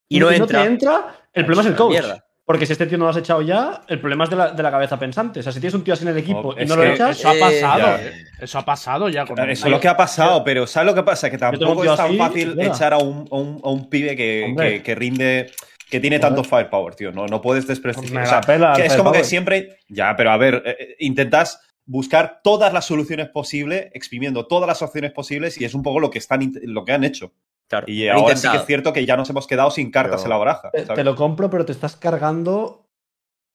Y 0.08 0.18
no 0.20 0.28
te 0.28 0.36
entra. 0.36 0.64
entra, 0.64 1.14
el 1.32 1.44
problema 1.46 1.62
es 1.62 1.68
el 1.68 1.76
coach. 1.76 1.90
mierda. 1.92 2.24
Porque 2.44 2.66
si 2.66 2.72
este 2.72 2.86
tío 2.86 2.98
no 2.98 3.04
lo 3.04 3.10
has 3.12 3.16
echado 3.16 3.42
ya, 3.42 3.82
el 3.86 4.00
problema 4.00 4.24
es 4.24 4.30
de 4.30 4.34
la, 4.34 4.50
de 4.50 4.60
la 4.60 4.72
cabeza 4.72 4.98
pensante. 4.98 5.38
O 5.38 5.42
sea, 5.44 5.52
si 5.52 5.60
tienes 5.60 5.74
un 5.74 5.84
tío 5.84 5.94
así 5.94 6.02
en 6.02 6.08
el 6.08 6.18
equipo 6.18 6.52
No, 6.52 6.58
y 6.60 6.64
es 6.64 6.68
no 6.68 6.74
lo 6.74 6.82
que 6.82 6.94
echas, 6.94 7.16
Eso 7.20 7.28
ha 7.28 7.36
Eh, 7.36 7.38
pasado, 7.40 7.78
ya. 7.78 8.02
eh. 8.02 8.12
Eso 8.40 8.58
ha 8.58 8.64
pasado 8.64 9.08
ya 9.08 9.24
con 9.24 9.38
Eso 9.48 9.66
es 9.66 9.70
lo 9.70 9.78
que 9.78 9.86
ha 9.86 9.96
pasado, 9.96 10.42
pero 10.42 10.66
¿sabes 10.66 10.88
lo 10.88 10.94
que 10.96 11.04
pasa? 11.04 11.30
Que 11.30 11.38
tampoco 11.38 11.84
es 11.84 11.94
tan 11.96 12.06
así, 12.08 12.16
fácil 12.18 12.60
echar 12.60 12.92
a 12.92 12.98
un, 12.98 13.28
a 13.30 13.36
un, 13.36 13.60
a 13.62 13.68
un 13.70 13.88
pibe 13.88 14.16
que, 14.16 14.82
que 14.84 14.94
rinde, 14.96 15.52
que 15.90 16.00
tiene 16.00 16.18
tanto 16.18 16.44
firepower, 16.44 16.94
tío. 16.94 17.12
No, 17.12 17.26
no 17.26 17.40
puedes 17.42 17.66
desprestigiar. 17.66 18.14
Me 18.14 18.20
o 18.20 18.24
la 18.24 18.30
sea, 18.30 18.40
pela 18.42 18.72
que 18.74 18.82
el 18.82 18.86
es 18.88 18.96
como 18.96 19.12
que 19.12 19.24
siempre. 19.24 19.78
Ya, 19.88 20.14
pero 20.16 20.30
a 20.30 20.36
ver, 20.36 20.62
eh, 20.64 20.76
eh, 20.78 20.96
intentas 21.00 21.60
buscar 21.86 22.40
todas 22.44 22.72
las 22.72 22.84
soluciones 22.86 23.28
posibles, 23.30 23.90
exprimiendo 23.94 24.46
todas 24.46 24.68
las 24.68 24.80
opciones 24.82 25.12
posibles, 25.12 25.60
y 25.60 25.64
es 25.64 25.74
un 25.74 25.82
poco 25.82 25.98
lo 26.00 26.10
que 26.10 26.18
están 26.18 26.52
lo 26.62 26.84
que 26.84 26.92
han 26.92 27.04
hecho. 27.04 27.32
Claro, 27.68 27.86
Y 27.88 28.08
ahora 28.08 28.34
sí 28.36 28.48
que 28.50 28.56
es 28.56 28.66
cierto 28.66 28.92
que 28.92 29.06
ya 29.06 29.16
nos 29.16 29.30
hemos 29.30 29.46
quedado 29.46 29.70
sin 29.70 29.90
cartas 29.90 30.22
Pero- 30.22 30.24
en 30.24 30.30
la 30.30 30.36
baraja. 30.36 30.70
Te, 30.70 30.80
¿sabes? 30.84 30.94
te 30.96 31.04
lo 31.04 31.14
compro, 31.14 31.50
pero 31.50 31.64
te 31.64 31.72
estás 31.72 31.96
cargando 31.96 32.86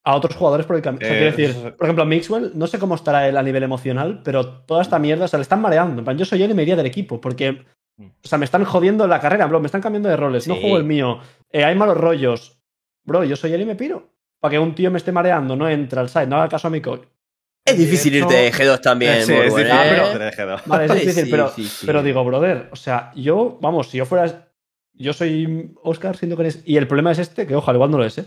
a 0.05 0.15
otros 0.15 0.35
jugadores 0.35 0.65
por 0.65 0.75
el 0.75 0.81
camino. 0.81 1.05
O 1.05 1.09
sea, 1.09 1.17
Eh, 1.19 1.31
decir, 1.31 1.75
por 1.75 1.85
ejemplo, 1.87 2.05
Mixwell, 2.05 2.51
no 2.55 2.67
sé 2.67 2.77
cómo 2.79 2.95
estará 2.95 3.27
él 3.27 3.35
a 3.37 3.43
nivel 3.43 3.63
emocional, 3.63 4.21
pero 4.23 4.45
toda 4.63 4.81
esta 4.81 4.99
mierda, 4.99 5.25
o 5.25 5.27
sea, 5.27 5.37
le 5.39 5.43
están 5.43 5.61
mareando. 5.61 5.99
En 5.99 6.05
plan, 6.05 6.17
yo 6.17 6.25
soy 6.25 6.43
él 6.43 6.51
y 6.51 6.53
me 6.53 6.61
iría 6.61 6.75
del 6.75 6.85
equipo, 6.85 7.19
porque, 7.19 7.63
o 7.99 8.27
sea, 8.27 8.37
me 8.37 8.45
están 8.45 8.63
jodiendo 8.65 9.07
la 9.07 9.19
carrera, 9.19 9.47
bro, 9.47 9.59
me 9.59 9.65
están 9.65 9.81
cambiando 9.81 10.07
de 10.07 10.15
roles, 10.15 10.47
no 10.47 10.55
juego 10.55 10.77
el 10.77 10.83
mío, 10.83 11.19
eh, 11.55 11.63
hay 11.63 11.75
malos 11.75 11.95
rollos. 11.95 12.59
Bro, 13.05 13.23
yo 13.23 13.37
soy 13.37 13.53
él 13.53 13.61
y 13.61 13.65
me 13.65 13.75
piro. 13.75 14.09
Para 14.41 14.51
que 14.51 14.59
un 14.59 14.75
tío 14.75 14.91
me 14.91 14.97
esté 14.97 15.13
mareando, 15.13 15.55
no 15.55 15.69
entra 15.69 16.01
al 16.01 16.09
site, 16.09 16.27
no 16.27 16.35
haga 16.35 16.49
caso 16.49 16.67
a 16.67 16.71
mi 16.71 16.81
coach. 16.81 17.03
Es 17.63 17.77
difícil 17.77 18.13
irte 18.13 18.33
de 18.33 18.51
G2 18.51 18.81
también, 18.81 19.23
Sí, 19.23 19.31
es 19.31 19.51
Morbo, 19.51 19.57
difícil, 19.57 20.21
¿eh? 20.21 20.31
pero. 20.35 20.57
Vale, 20.65 20.85
es 20.85 20.93
difícil, 20.93 21.23
sí, 21.25 21.31
pero, 21.31 21.49
sí, 21.49 21.63
sí. 21.63 21.85
pero 21.85 22.03
digo, 22.03 22.25
brother, 22.25 22.67
o 22.71 22.75
sea, 22.75 23.11
yo, 23.15 23.57
vamos, 23.61 23.89
si 23.89 23.97
yo 23.97 24.05
fuera. 24.05 24.51
Yo 24.97 25.13
soy 25.13 25.73
Oscar, 25.81 26.17
siento 26.17 26.35
que 26.35 26.43
eres. 26.43 26.61
Y 26.65 26.75
el 26.75 26.87
problema 26.87 27.11
es 27.11 27.19
este, 27.19 27.47
que 27.47 27.55
ojalá 27.55 27.77
igual 27.77 27.91
no 27.91 27.97
lo 27.99 28.05
es, 28.05 28.17
¿eh? 28.17 28.25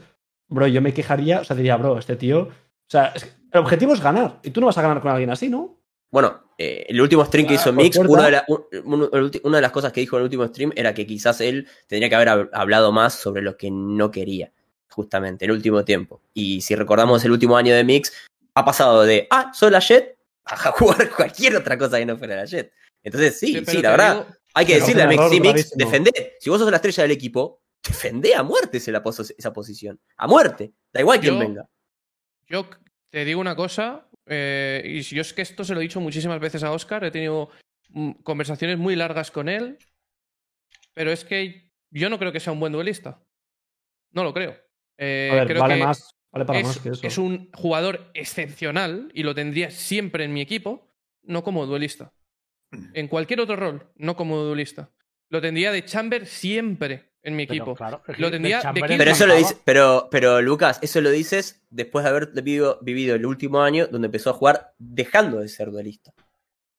Bro, 0.49 0.66
yo 0.66 0.81
me 0.81 0.95
quejaría, 0.95 1.41
o 1.41 1.45
sea, 1.45 1.55
diría, 1.55 1.76
bro, 1.76 1.99
este 1.99 2.16
tío. 2.16 2.41
O 2.41 2.91
sea, 2.91 3.12
es 3.14 3.24
que 3.24 3.31
el 3.53 3.61
objetivo 3.61 3.93
es 3.93 4.01
ganar. 4.01 4.41
Y 4.43 4.51
tú 4.51 4.61
no 4.61 4.66
vas 4.66 4.79
a 4.79 4.83
ganar 4.83 5.01
con 5.01 5.11
alguien 5.12 5.31
así, 5.31 5.51
¿no? 5.51 5.83
Bueno, 6.11 6.47
eh, 6.59 6.86
el 6.88 7.00
último 7.00 7.24
stream 7.24 7.46
que 7.46 7.54
Ah, 7.54 7.56
hizo 7.56 7.72
Mix, 7.72 7.96
una 7.96 8.24
de, 8.26 8.30
la- 8.32 8.44
un- 8.48 8.64
un- 8.84 9.02
el 9.12 9.22
ulti- 9.30 9.40
una 9.44 9.59
de 9.59 9.62
las 9.62 9.70
cosas 9.72 9.92
que 9.92 10.00
dijo 10.00 10.16
en 10.16 10.20
el 10.22 10.24
último 10.24 10.46
stream 10.48 10.72
era 10.74 10.92
que 10.92 11.06
quizás 11.06 11.40
él 11.40 11.68
tendría 11.86 12.09
que 12.09 12.14
haber 12.16 12.28
hab- 12.28 12.50
hablado 12.52 12.90
más 12.92 13.14
sobre 13.14 13.42
lo 13.42 13.56
que 13.56 13.70
no 13.70 14.11
quería, 14.11 14.52
justamente, 14.90 15.44
el 15.44 15.52
último 15.52 15.84
tiempo. 15.84 16.20
Y 16.34 16.61
si 16.61 16.74
recordamos 16.74 17.24
el 17.24 17.30
último 17.30 17.56
año 17.56 17.74
de 17.74 17.84
Mix, 17.84 18.12
ha 18.54 18.64
pasado 18.64 19.04
de, 19.04 19.26
ah, 19.30 19.52
soy 19.54 19.70
la 19.70 19.78
Jet, 19.78 20.16
a 20.44 20.56
jugar 20.72 21.11
cualquier 21.14 21.56
otra 21.56 21.78
cosa 21.78 21.98
que 21.98 22.06
no 22.06 22.16
fuera 22.18 22.34
la 22.36 22.44
Jet. 22.44 22.72
Entonces, 23.04 23.38
sí, 23.38 23.64
sí, 23.64 23.80
la 23.80 23.90
verdad, 23.92 24.14
digo- 24.24 24.36
hay 24.54 24.66
que 24.66 24.74
decirle 24.74 25.02
a 25.02 25.06
Mix, 25.06 25.22
sí, 25.30 25.40
Mix, 25.40 25.70
defender. 25.76 26.32
Si 26.40 26.50
vos 26.50 26.59
sos 26.59 26.68
la 26.70 26.76
estrella 26.78 27.02
del 27.04 27.12
equipo, 27.12 27.61
defendé 27.86 28.34
a 28.34 28.42
muerte 28.42 28.78
esa, 28.78 29.00
posi- 29.02 29.34
esa 29.38 29.52
posición. 29.52 30.00
A 30.16 30.26
muerte. 30.26 30.72
Da 30.92 31.00
igual 31.00 31.20
quién 31.20 31.34
Yo- 31.34 31.38
venga. 31.38 31.68
Yo 32.48 32.66
te 33.11 33.24
digo 33.24 33.40
una 33.40 33.54
cosa, 33.54 34.07
eh, 34.29 34.83
y 34.85 35.03
si 35.03 35.16
yo 35.16 35.22
es 35.22 35.33
que 35.33 35.43
esto 35.43 35.64
se 35.64 35.74
lo 35.74 35.81
he 35.81 35.85
dicho 35.85 36.01
muchísimas 36.01 36.41
veces 36.41 36.62
a 36.62 36.72
Oscar, 36.72 37.05
he 37.05 37.11
tenido 37.11 37.51
mm, 37.91 38.12
conversaciones 38.22 38.79
muy 38.79 38.97
largas 38.97 39.31
con 39.31 39.49
él, 39.49 39.79
pero 40.95 41.11
es 41.12 41.24
que 41.24 41.70
yo 41.91 42.11
no 42.11 42.18
creo 42.18 42.33
que 42.33 42.41
sea 42.41 42.53
un 42.53 42.61
buen 42.61 42.72
duelista. 42.72 43.22
No 44.12 44.24
lo 44.24 44.35
creo. 44.35 44.57
Eh, 44.97 45.31
ver, 45.33 45.47
creo 45.47 45.62
vale 45.62 45.76
que 45.76 45.85
más. 45.85 46.14
Vale 46.31 46.45
para 46.45 46.59
es, 46.59 46.66
más 46.66 46.79
que 46.79 46.91
eso. 46.91 47.07
es 47.07 47.18
un 47.18 47.51
jugador 47.53 48.11
excepcional 48.14 49.11
y 49.14 49.22
lo 49.22 49.35
tendría 49.35 49.70
siempre 49.70 50.24
en 50.24 50.33
mi 50.33 50.41
equipo, 50.41 50.93
no 51.22 51.43
como 51.43 51.66
duelista. 51.66 52.12
En 52.93 53.09
cualquier 53.09 53.41
otro 53.41 53.57
rol, 53.57 53.91
no 53.97 54.14
como 54.14 54.37
duelista. 54.37 54.91
Lo 55.31 55.41
tendría 55.41 55.72
de 55.72 55.85
Chamber 55.85 56.26
siempre 56.26 57.07
en 57.22 57.36
mi 57.36 57.46
Pero, 57.46 57.56
equipo. 57.64 57.74
claro, 57.76 58.02
es 58.06 58.16
que 58.16 58.22
Lo 58.22 58.30
tendría 58.30 58.60
de 58.72 58.80
Pero 58.96 59.10
eso 59.10 59.26
lo 59.26 59.34
dice, 59.34 59.56
pero, 59.64 60.08
pero 60.10 60.40
Lucas, 60.40 60.78
eso 60.82 61.00
lo 61.00 61.10
dices 61.10 61.62
después 61.70 62.04
de 62.04 62.10
haber 62.10 62.28
vivido, 62.32 62.78
vivido 62.82 63.14
el 63.16 63.26
último 63.26 63.60
año 63.62 63.86
donde 63.88 64.06
empezó 64.06 64.30
a 64.30 64.34
jugar 64.34 64.74
dejando 64.78 65.40
de 65.40 65.48
ser 65.48 65.70
duelista. 65.70 66.12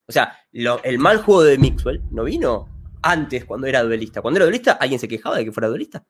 O 0.08 0.12
sea, 0.12 0.40
lo- 0.52 0.82
el 0.84 0.98
mal 0.98 1.18
juego 1.22 1.44
de 1.44 1.58
Mixwell 1.58 2.02
no 2.12 2.24
vino 2.24 2.68
antes 3.02 3.46
cuando 3.46 3.68
era 3.68 3.84
duelista. 3.84 4.22
Cuando 4.22 4.38
era 4.40 4.46
duelista, 4.46 4.72
¿alguien 4.74 5.00
se 5.00 5.08
quejaba 5.08 5.38
de 5.38 5.46
que 5.46 5.52
fuera 5.52 5.68
duelista? 5.68 6.04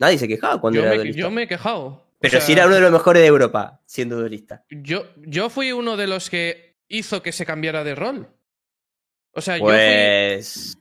Nadie 0.00 0.18
se 0.18 0.26
quejaba 0.26 0.60
cuando 0.60 0.78
Yo 0.80 0.82
era 0.82 0.90
me, 0.90 0.96
duelista. 0.96 1.20
yo 1.20 1.30
me 1.30 1.42
he 1.44 1.46
quejado. 1.48 1.84
O 1.86 2.06
Pero 2.20 2.32
sea, 2.32 2.40
si 2.40 2.52
era 2.52 2.66
uno 2.66 2.74
de 2.74 2.80
los 2.80 2.90
mejores 2.90 3.22
de 3.22 3.28
Europa 3.28 3.82
siendo 3.86 4.16
duelista. 4.16 4.64
Yo, 4.70 5.06
yo 5.18 5.50
fui 5.50 5.70
uno 5.72 5.96
de 5.96 6.06
los 6.08 6.30
que 6.30 6.78
hizo 6.88 7.22
que 7.22 7.30
se 7.32 7.46
cambiara 7.46 7.84
de 7.84 7.94
rol. 7.94 8.28
O 9.32 9.40
sea, 9.40 9.58
yo, 9.58 9.64
fui, 9.64 9.72
Pues. 9.72 10.76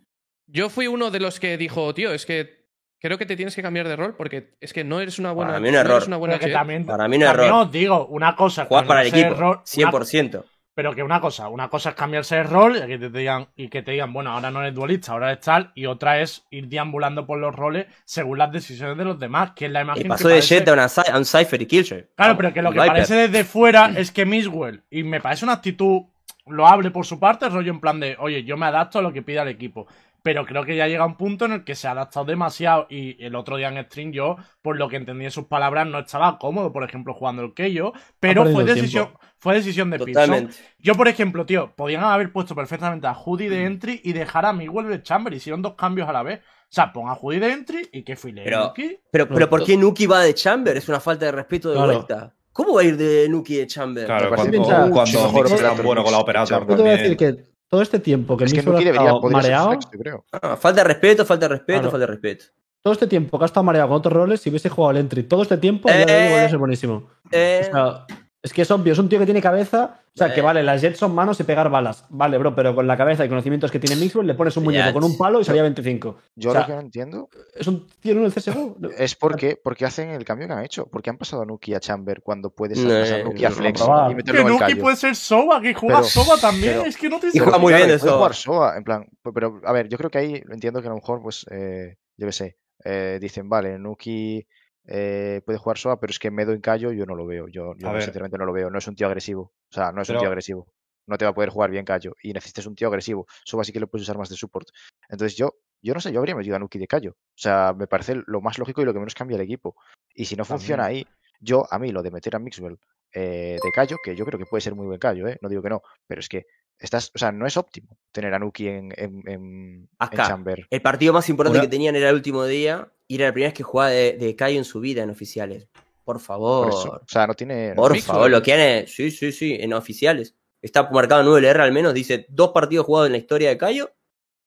Yo 0.54 0.70
fui 0.70 0.88
uno 0.88 1.12
de 1.12 1.20
los 1.20 1.40
que 1.40 1.58
dijo, 1.58 1.94
tío, 1.94 2.14
es 2.14 2.26
que 2.26 2.64
creo 3.00 3.18
que 3.18 3.26
te 3.26 3.36
tienes 3.36 3.56
que 3.56 3.62
cambiar 3.62 3.88
de 3.88 3.96
rol 3.98 4.16
porque 4.16 4.54
es 4.62 4.72
que 4.72 4.84
no 4.84 5.02
eres 5.02 5.20
una 5.20 5.32
buena. 5.34 5.52
Para 5.52 5.60
mí 5.60 5.68
un 5.70 5.74
no 5.74 5.80
error. 5.82 5.96
eres 5.98 6.08
una 6.08 6.18
buena 6.18 6.40
que 6.40 6.48
también, 6.50 6.86
Para 6.86 7.08
mí 7.10 7.18
un 7.18 7.24
error. 7.24 7.52
os 7.52 7.72
digo 7.72 8.06
una 8.08 8.36
cosa. 8.36 8.66
Juegas 8.66 8.88
para 8.88 9.02
el 9.02 9.08
equipo. 9.08 9.36
una- 9.36 9.62
100%. 9.66 10.46
pero 10.76 10.96
que 10.96 11.04
una 11.04 11.20
cosa, 11.22 11.50
una 11.50 11.70
cosa 11.70 11.90
es 11.90 11.96
cambiarse 11.96 12.36
de 12.38 12.44
rol 12.44 12.78
y 12.78 12.88
que 12.88 12.98
te 12.98 13.10
digan, 13.10 13.48
y 13.56 13.68
que 13.68 13.84
te 13.84 13.92
digan, 13.92 14.12
bueno, 14.14 14.32
ahora 14.32 14.50
no 14.52 14.62
eres 14.62 14.74
duelista, 14.74 15.12
ahora 15.12 15.32
eres 15.32 15.44
tal, 15.46 15.72
y 15.76 15.86
otra 15.86 16.20
es 16.22 16.46
ir 16.50 16.68
deambulando 16.68 17.28
por 17.28 17.38
los 17.38 17.54
roles 17.56 17.86
según 18.06 18.38
las 18.40 18.52
decisiones 18.52 18.98
de 18.98 19.06
los 19.06 19.20
demás, 19.20 19.52
que 19.56 19.66
es 19.68 19.72
la 19.72 19.82
imagen 19.82 20.02
Y 20.02 20.04
que 20.04 20.10
pasó 20.10 20.28
de 20.30 20.36
parece- 20.36 20.60
Jet 20.66 20.68
a, 20.70 21.18
un 21.18 21.26
Cypher 21.26 21.62
y 21.62 21.66
Killshare. 21.68 22.10
Claro, 22.16 22.38
pero 22.38 22.54
que 22.54 22.62
lo 22.64 22.70
que 22.72 22.80
Viper. 22.80 22.88
parece 22.92 23.16
desde 23.28 23.44
fuera 23.44 23.92
es 23.96 24.12
que 24.12 24.26
Miswell, 24.26 24.82
y 24.90 25.04
me 25.04 25.20
parece 25.22 25.46
una 25.46 25.54
actitud 25.54 26.04
loable 26.48 26.90
por 26.90 27.06
su 27.06 27.20
parte, 27.20 27.50
rollo 27.50 27.72
en 27.72 27.80
plan 27.80 28.00
de, 28.00 28.16
oye, 28.20 28.44
yo 28.44 28.58
me 28.58 28.66
adapto 28.66 28.98
a 28.98 29.02
lo 29.04 29.14
que 29.14 29.22
pida 29.22 29.44
el 29.44 29.50
equipo. 29.50 29.86
Pero 30.24 30.46
creo 30.46 30.64
que 30.64 30.76
ya 30.78 30.88
llega 30.88 31.06
un 31.06 31.18
punto 31.18 31.44
en 31.46 31.52
el 31.52 31.64
que 31.66 31.76
se 31.76 31.86
ha 31.88 31.92
adaptado 31.92 32.26
demasiado. 32.26 32.88
Y 32.90 33.22
el 33.24 33.36
otro 33.36 33.58
día 33.58 33.68
en 33.68 33.84
stream, 33.86 34.14
yo, 34.14 34.38
por 34.62 34.78
lo 34.78 34.88
que 34.88 34.96
entendí 34.96 35.26
de 35.26 35.32
sus 35.32 35.46
palabras, 35.48 35.86
no 35.86 36.00
estaba 36.00 36.40
cómodo, 36.40 36.72
por 36.72 36.84
ejemplo, 36.86 37.14
jugando 37.14 37.44
el 37.44 37.54
Keyo. 37.54 37.92
Pero 38.22 38.46
fue 38.46 38.64
decisión, 38.64 39.10
fue 39.38 39.54
decisión 39.54 39.90
de. 39.90 40.00
Totalmente. 40.00 40.56
Yo, 40.80 40.96
por 40.96 41.10
ejemplo, 41.10 41.46
tío, 41.46 41.74
podían 41.76 42.04
haber 42.06 42.32
puesto 42.32 42.56
perfectamente 42.56 43.06
a 43.06 43.14
Judy 43.14 43.50
de 43.50 43.66
entry 43.66 44.00
y 44.04 44.14
dejar 44.14 44.46
a 44.46 44.54
Miguel 44.54 44.88
de 44.88 45.04
Chamber. 45.04 45.34
Hicieron 45.34 45.62
dos 45.62 45.74
cambios 45.76 46.08
a 46.08 46.14
la 46.14 46.24
vez. 46.24 46.40
O 46.40 46.76
sea, 46.76 46.92
pon 46.94 47.10
a 47.10 47.16
Judy 47.16 47.40
de 47.40 47.52
entry 47.52 47.90
y 47.92 48.04
que 48.04 48.16
file 48.16 48.44
Pero- 48.46 48.68
Nuki. 48.68 48.98
Pero, 49.12 49.28
pero 49.28 49.50
¿por 49.50 49.64
qué 49.66 49.76
Nuki 49.78 50.08
va 50.08 50.22
de 50.22 50.34
Chamber? 50.34 50.78
Es 50.78 50.88
una 50.90 51.00
falta 51.02 51.26
de 51.26 51.34
respeto 51.34 51.70
de 51.70 51.76
Claro. 51.76 51.92
vuelta. 51.94 52.34
¿Cómo 52.54 52.76
va 52.76 52.82
a 52.82 52.84
ir 52.86 52.96
de 52.98 53.28
Nuki 53.30 53.56
de 53.58 53.68
Chamber? 53.68 54.06
Claro, 54.06 54.30
cuando, 54.30 54.50
bien, 54.52 54.64
o 54.64 54.66
sea, 54.66 54.90
cuando 54.90 55.24
mejor 55.24 55.48
es 55.48 55.62
tan 55.62 55.84
bueno 55.84 56.04
con 56.04 56.14
la. 56.14 56.46
Yo 56.46 56.66
te 56.66 56.76
voy 56.76 56.90
a 56.90 56.92
decir 56.98 57.18
que 57.18 57.53
todo 57.74 57.82
este 57.82 57.98
tiempo 57.98 58.38
que 58.38 58.44
el 58.44 58.48
Es 58.50 58.54
que 58.54 58.60
ha 58.70 58.80
estado 58.80 59.20
poder 59.20 59.42
ser 59.42 59.52
mareado, 59.52 59.80
creo. 60.00 60.26
Ah, 60.32 60.56
falta 60.58 60.82
de 60.82 60.88
respeto, 60.90 61.26
falta 61.26 61.48
de 61.48 61.56
respeto, 61.56 61.80
Claro. 61.80 61.90
falta 61.92 62.06
de 62.06 62.12
respeto. 62.12 62.46
todo 62.84 62.94
este 62.94 63.08
tiempo 63.08 63.40
que 63.40 63.46
ha 63.46 63.48
estado 63.48 63.64
mareado 63.64 63.88
con 63.88 63.98
otros 63.98 64.14
roles, 64.14 64.42
si 64.42 64.50
hubiese 64.52 64.70
jugado 64.70 64.92
el 64.92 64.98
entry 64.98 65.24
todo 65.24 65.42
este 65.42 65.58
tiempo, 65.58 65.90
a 65.90 65.94
día 65.94 66.06
de 66.06 66.14
hoy 66.36 66.40
Eh. 66.46 66.50
ser 66.50 66.60
buenísimo. 66.60 67.08
Eh, 67.32 67.62
O 67.68 67.74
sea, 67.74 68.06
es 68.44 68.52
que 68.54 68.62
es 68.64 68.70
obvio, 68.72 68.92
es 68.94 69.00
un 69.00 69.08
tío 69.10 69.18
que 69.20 69.26
tiene 69.26 69.42
cabeza. 69.42 70.02
O 70.14 70.18
sea, 70.18 70.28
Eh. 70.28 70.34
que 70.36 70.42
vale, 70.42 70.62
las 70.62 70.80
jets 70.82 71.00
son 71.00 71.16
manos 71.16 71.40
y 71.40 71.44
pegar 71.44 71.70
balas. 71.72 72.06
Vale, 72.10 72.38
bro, 72.38 72.54
pero 72.54 72.76
con 72.76 72.86
la 72.86 72.96
cabeza 72.96 73.26
y 73.26 73.30
conocimientos 73.30 73.72
que 73.72 73.80
tiene 73.80 74.00
Mixwell, 74.00 74.28
le 74.28 74.36
pones 74.36 74.56
un 74.58 74.66
muñeco 74.66 74.86
Ya. 74.86 74.94
con 74.94 75.04
un 75.04 75.18
palo 75.18 75.40
y 75.40 75.44
salía 75.46 75.64
25. 75.64 76.18
Yo 76.36 76.50
O 76.50 76.54
sea, 76.54 76.62
lo 76.62 76.68
que 76.68 76.74
no 76.74 76.80
entiendo 76.82 77.30
Es 77.56 77.66
un 77.66 77.88
tío 78.00 78.12
en 78.12 78.24
el 78.26 78.32
CSGO. 78.34 78.78
es 78.98 79.16
por 79.16 79.36
qué, 79.38 79.56
por 79.56 79.76
qué 79.76 79.86
hacen 79.86 80.10
el 80.10 80.24
cambio 80.26 80.46
que 80.48 80.54
han 80.54 80.64
hecho. 80.66 80.86
¿Por 80.86 81.02
qué 81.02 81.10
han 81.10 81.18
pasado 81.18 81.42
a 81.42 81.46
Nuki 81.46 81.74
a 81.74 81.80
Chamber 81.80 82.22
cuando 82.22 82.52
puedes 82.52 82.78
No, 82.78 82.90
pasar 82.90 83.24
Nuki 83.24 83.46
a 83.46 83.50
Flex 83.50 83.80
no, 83.88 84.12
y 84.12 84.16
Que 84.24 84.32
en 84.32 84.38
el 84.38 84.44
Nuki 84.46 84.60
callo? 84.60 84.82
puede 84.82 84.96
ser 84.98 85.16
Soba, 85.16 85.60
que 85.62 85.74
juega 85.74 85.96
Pero- 85.96 86.08
Soba 86.10 86.38
también. 86.38 86.74
pero- 86.74 86.86
es 86.86 86.98
que 86.98 87.10
no 87.10 87.20
te 87.20 87.28
Y 87.34 87.40
juega 87.40 87.58
muy 87.58 87.74
bien 87.74 87.98
Soba. 87.98 88.18
jugar 88.18 88.34
Soa, 88.36 88.78
en 88.78 88.84
plan, 88.84 89.08
pero 89.34 89.62
a 89.64 89.72
ver, 89.72 89.88
yo 89.88 89.98
creo 89.98 90.10
que 90.12 90.18
ahí 90.20 90.44
entiendo 90.52 90.82
que 90.82 90.88
a 90.88 90.92
lo 90.92 90.98
mejor, 90.98 91.22
pues, 91.24 91.46
eh, 91.50 91.96
yo 92.18 92.28
qué 92.28 92.34
sé, 92.34 92.58
eh, 92.86 93.18
dicen, 93.20 93.48
vale, 93.50 93.80
Nuki 93.80 94.46
eh, 94.88 95.42
puede 95.46 95.58
jugar 95.58 95.78
Soa, 95.78 96.00
pero 96.00 96.12
es 96.12 96.20
que 96.20 96.32
Medo 96.32 96.52
en 96.52 96.62
callo 96.62 96.92
yo 96.92 97.06
no 97.06 97.16
lo 97.16 97.26
veo, 97.26 97.48
yo, 97.48 97.74
sinceramente 98.02 98.38
no 98.38 98.46
lo 98.46 98.54
veo, 98.54 98.70
no 98.70 98.78
es 98.78 98.88
un 98.88 98.96
tío 98.96 99.08
agresivo, 99.08 99.54
o 99.70 99.74
sea, 99.74 99.92
no 99.92 100.02
es 100.02 100.10
un 100.10 100.16
tío 100.20 100.28
agresivo, 100.28 100.68
no 101.08 101.18
te 101.18 101.26
va 101.26 101.32
a 101.32 101.34
poder 101.34 101.50
jugar 101.50 101.72
bien 101.72 101.86
callo 101.86 102.16
y 102.22 102.34
necesitas 102.34 102.66
un 102.66 102.76
tío 102.76 102.88
agresivo, 102.88 103.26
Soa 103.46 103.64
sí 103.64 103.72
que 103.72 103.80
lo 103.80 103.88
puedes 103.88 104.04
usar 104.04 104.18
más 104.18 104.30
de 104.30 104.36
support, 104.36 104.68
entonces 105.10 105.38
yo, 105.38 105.54
yo 105.82 105.94
no 105.94 106.00
sé, 106.00 106.12
yo 106.12 106.20
habría 106.20 106.36
metido 106.36 106.56
a 106.56 106.60
Nuki 106.60 106.80
de 106.80 106.88
callo, 106.88 107.12
o 107.12 107.18
sea, 107.38 107.74
me 107.78 107.88
parece 107.88 108.22
lo 108.28 108.42
más 108.42 108.58
lógico 108.58 108.82
y 108.82 108.86
lo 108.86 108.94
que 108.94 109.00
menos 109.00 109.16
cambia 109.16 109.36
el 109.36 109.42
equipo, 109.42 109.76
y 110.14 110.26
si 110.26 110.36
no 110.36 110.44
funciona 110.46 110.86
ahí, 110.86 111.06
yo, 111.40 111.66
a 111.70 111.78
mí 111.80 111.92
lo 111.92 112.02
de 112.04 112.12
meter 112.12 112.36
a 112.36 112.40
Mixwell 112.40 112.78
eh, 113.14 113.60
de 113.62 113.72
callo, 113.72 113.98
que 114.04 114.16
yo 114.16 114.26
creo 114.26 114.40
que 114.40 114.46
puede 114.46 114.62
ser 114.62 114.76
muy 114.76 114.86
buen 114.88 115.00
callo, 115.00 115.28
¿eh? 115.28 115.38
no 115.42 115.50
digo 115.50 115.62
que 115.62 115.70
no, 115.70 115.82
pero 116.08 116.20
es 116.20 116.30
que 116.30 116.46
estás, 116.80 117.12
o 117.14 117.18
sea, 117.18 117.32
no 117.32 117.46
es 117.46 117.58
óptimo 117.58 117.98
tener 118.12 118.34
a 118.34 118.40
Nuki 118.40 118.68
en, 118.68 118.92
en, 118.98 119.22
en- 119.28 119.28
en 119.28 119.90
Acá. 120.00 120.28
Chamber. 120.28 120.66
El 120.70 120.82
partido 120.82 121.14
más 121.14 121.30
importante 121.30 121.60
Una- 121.60 121.66
que 121.68 121.72
tenían 121.72 121.96
era 121.96 122.10
el 122.10 122.16
último 122.16 122.46
día 122.46 122.92
y 123.08 123.16
era 123.16 123.28
la 123.28 123.34
primera 123.34 123.50
vez 123.50 123.58
que 123.58 123.64
jugaba 123.64 123.90
de, 123.92 124.14
de 124.14 124.36
Cayo 124.36 124.58
en 124.58 124.66
su 124.66 124.80
vida 124.80 125.04
en 125.04 125.10
oficiales. 125.10 125.68
Por 126.04 126.20
favor. 126.20 126.70
Por 126.70 126.80
eso. 126.80 127.02
O 127.02 127.08
sea, 127.08 127.28
no 127.28 127.34
tiene. 127.34 127.70
no 127.70 127.76
Por 127.76 127.98
favor, 128.00 128.30
lo 128.30 128.42
que 128.42 128.80
eh, 128.80 128.88
Sí, 128.88 129.12
sí, 129.12 129.32
sí, 129.32 129.58
en 129.60 129.74
oficiales. 129.74 130.36
Está 130.62 130.90
marcado 130.90 131.22
en 131.22 131.44
9LR 131.44 131.60
al 131.60 131.74
menos, 131.74 131.94
dice 131.94 132.26
dos 132.30 132.52
partidos 132.52 132.86
jugados 132.86 133.08
en 133.08 133.14
la 133.14 133.18
historia 133.18 133.50
de 133.50 133.58
Cayo 133.58 133.92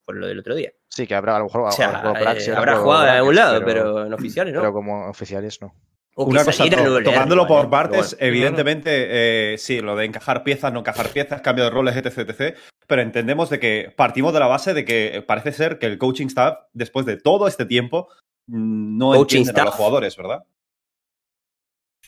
por 0.06 0.16
lo 0.16 0.26
del 0.28 0.38
otro 0.38 0.54
día. 0.54 0.72
Sí, 0.88 1.06
que 1.06 1.14
habrá 1.14 1.36
a 1.36 1.38
lo 1.40 1.46
mejor 1.46 1.62
O 1.62 1.64
habrá 1.64 1.76
sea, 1.76 1.88
jugado 1.88 2.14
por 2.14 2.22
eh, 2.22 2.30
Axel, 2.30 2.54
habrá 2.54 2.76
jugado 2.76 3.02
en 3.04 3.10
algún 3.10 3.34
lado, 3.34 3.64
pero, 3.64 4.06
en 4.06 4.14
oficiales 4.14 4.54
no. 4.54 4.60
pero 4.60 4.72
como 4.72 5.08
oficiales 5.10 5.60
no. 5.60 5.74
O 6.14 6.24
Una 6.24 6.44
cosa, 6.44 6.64
ir 6.64 6.74
a 6.74 6.78
to- 6.82 7.00
9LR, 7.00 7.04
tomándolo 7.04 7.46
por 7.46 7.66
¿eh? 7.66 7.68
partes, 7.68 8.12
bueno. 8.16 8.26
evidentemente, 8.26 9.52
eh, 9.52 9.58
sí, 9.58 9.80
lo 9.80 9.96
de 9.96 10.06
encajar 10.06 10.44
piezas, 10.44 10.72
no 10.72 10.80
encajar 10.80 11.10
piezas, 11.10 11.42
cambio 11.42 11.64
de 11.64 11.70
roles, 11.70 11.94
etc, 11.96 12.30
etc. 12.30 12.56
Pero 12.86 13.02
entendemos 13.02 13.50
de 13.50 13.58
que 13.60 13.92
partimos 13.94 14.32
de 14.32 14.40
la 14.40 14.46
base 14.46 14.72
de 14.72 14.86
que 14.86 15.22
parece 15.26 15.52
ser 15.52 15.78
que 15.78 15.84
el 15.86 15.98
coaching 15.98 16.28
staff, 16.28 16.56
después 16.72 17.04
de 17.04 17.18
todo 17.18 17.48
este 17.48 17.66
tiempo, 17.66 18.08
no 18.46 19.12
Coaching 19.12 19.38
entienden 19.38 19.62
a 19.62 19.64
los 19.66 19.74
jugadores, 19.74 20.16
¿verdad? 20.16 20.44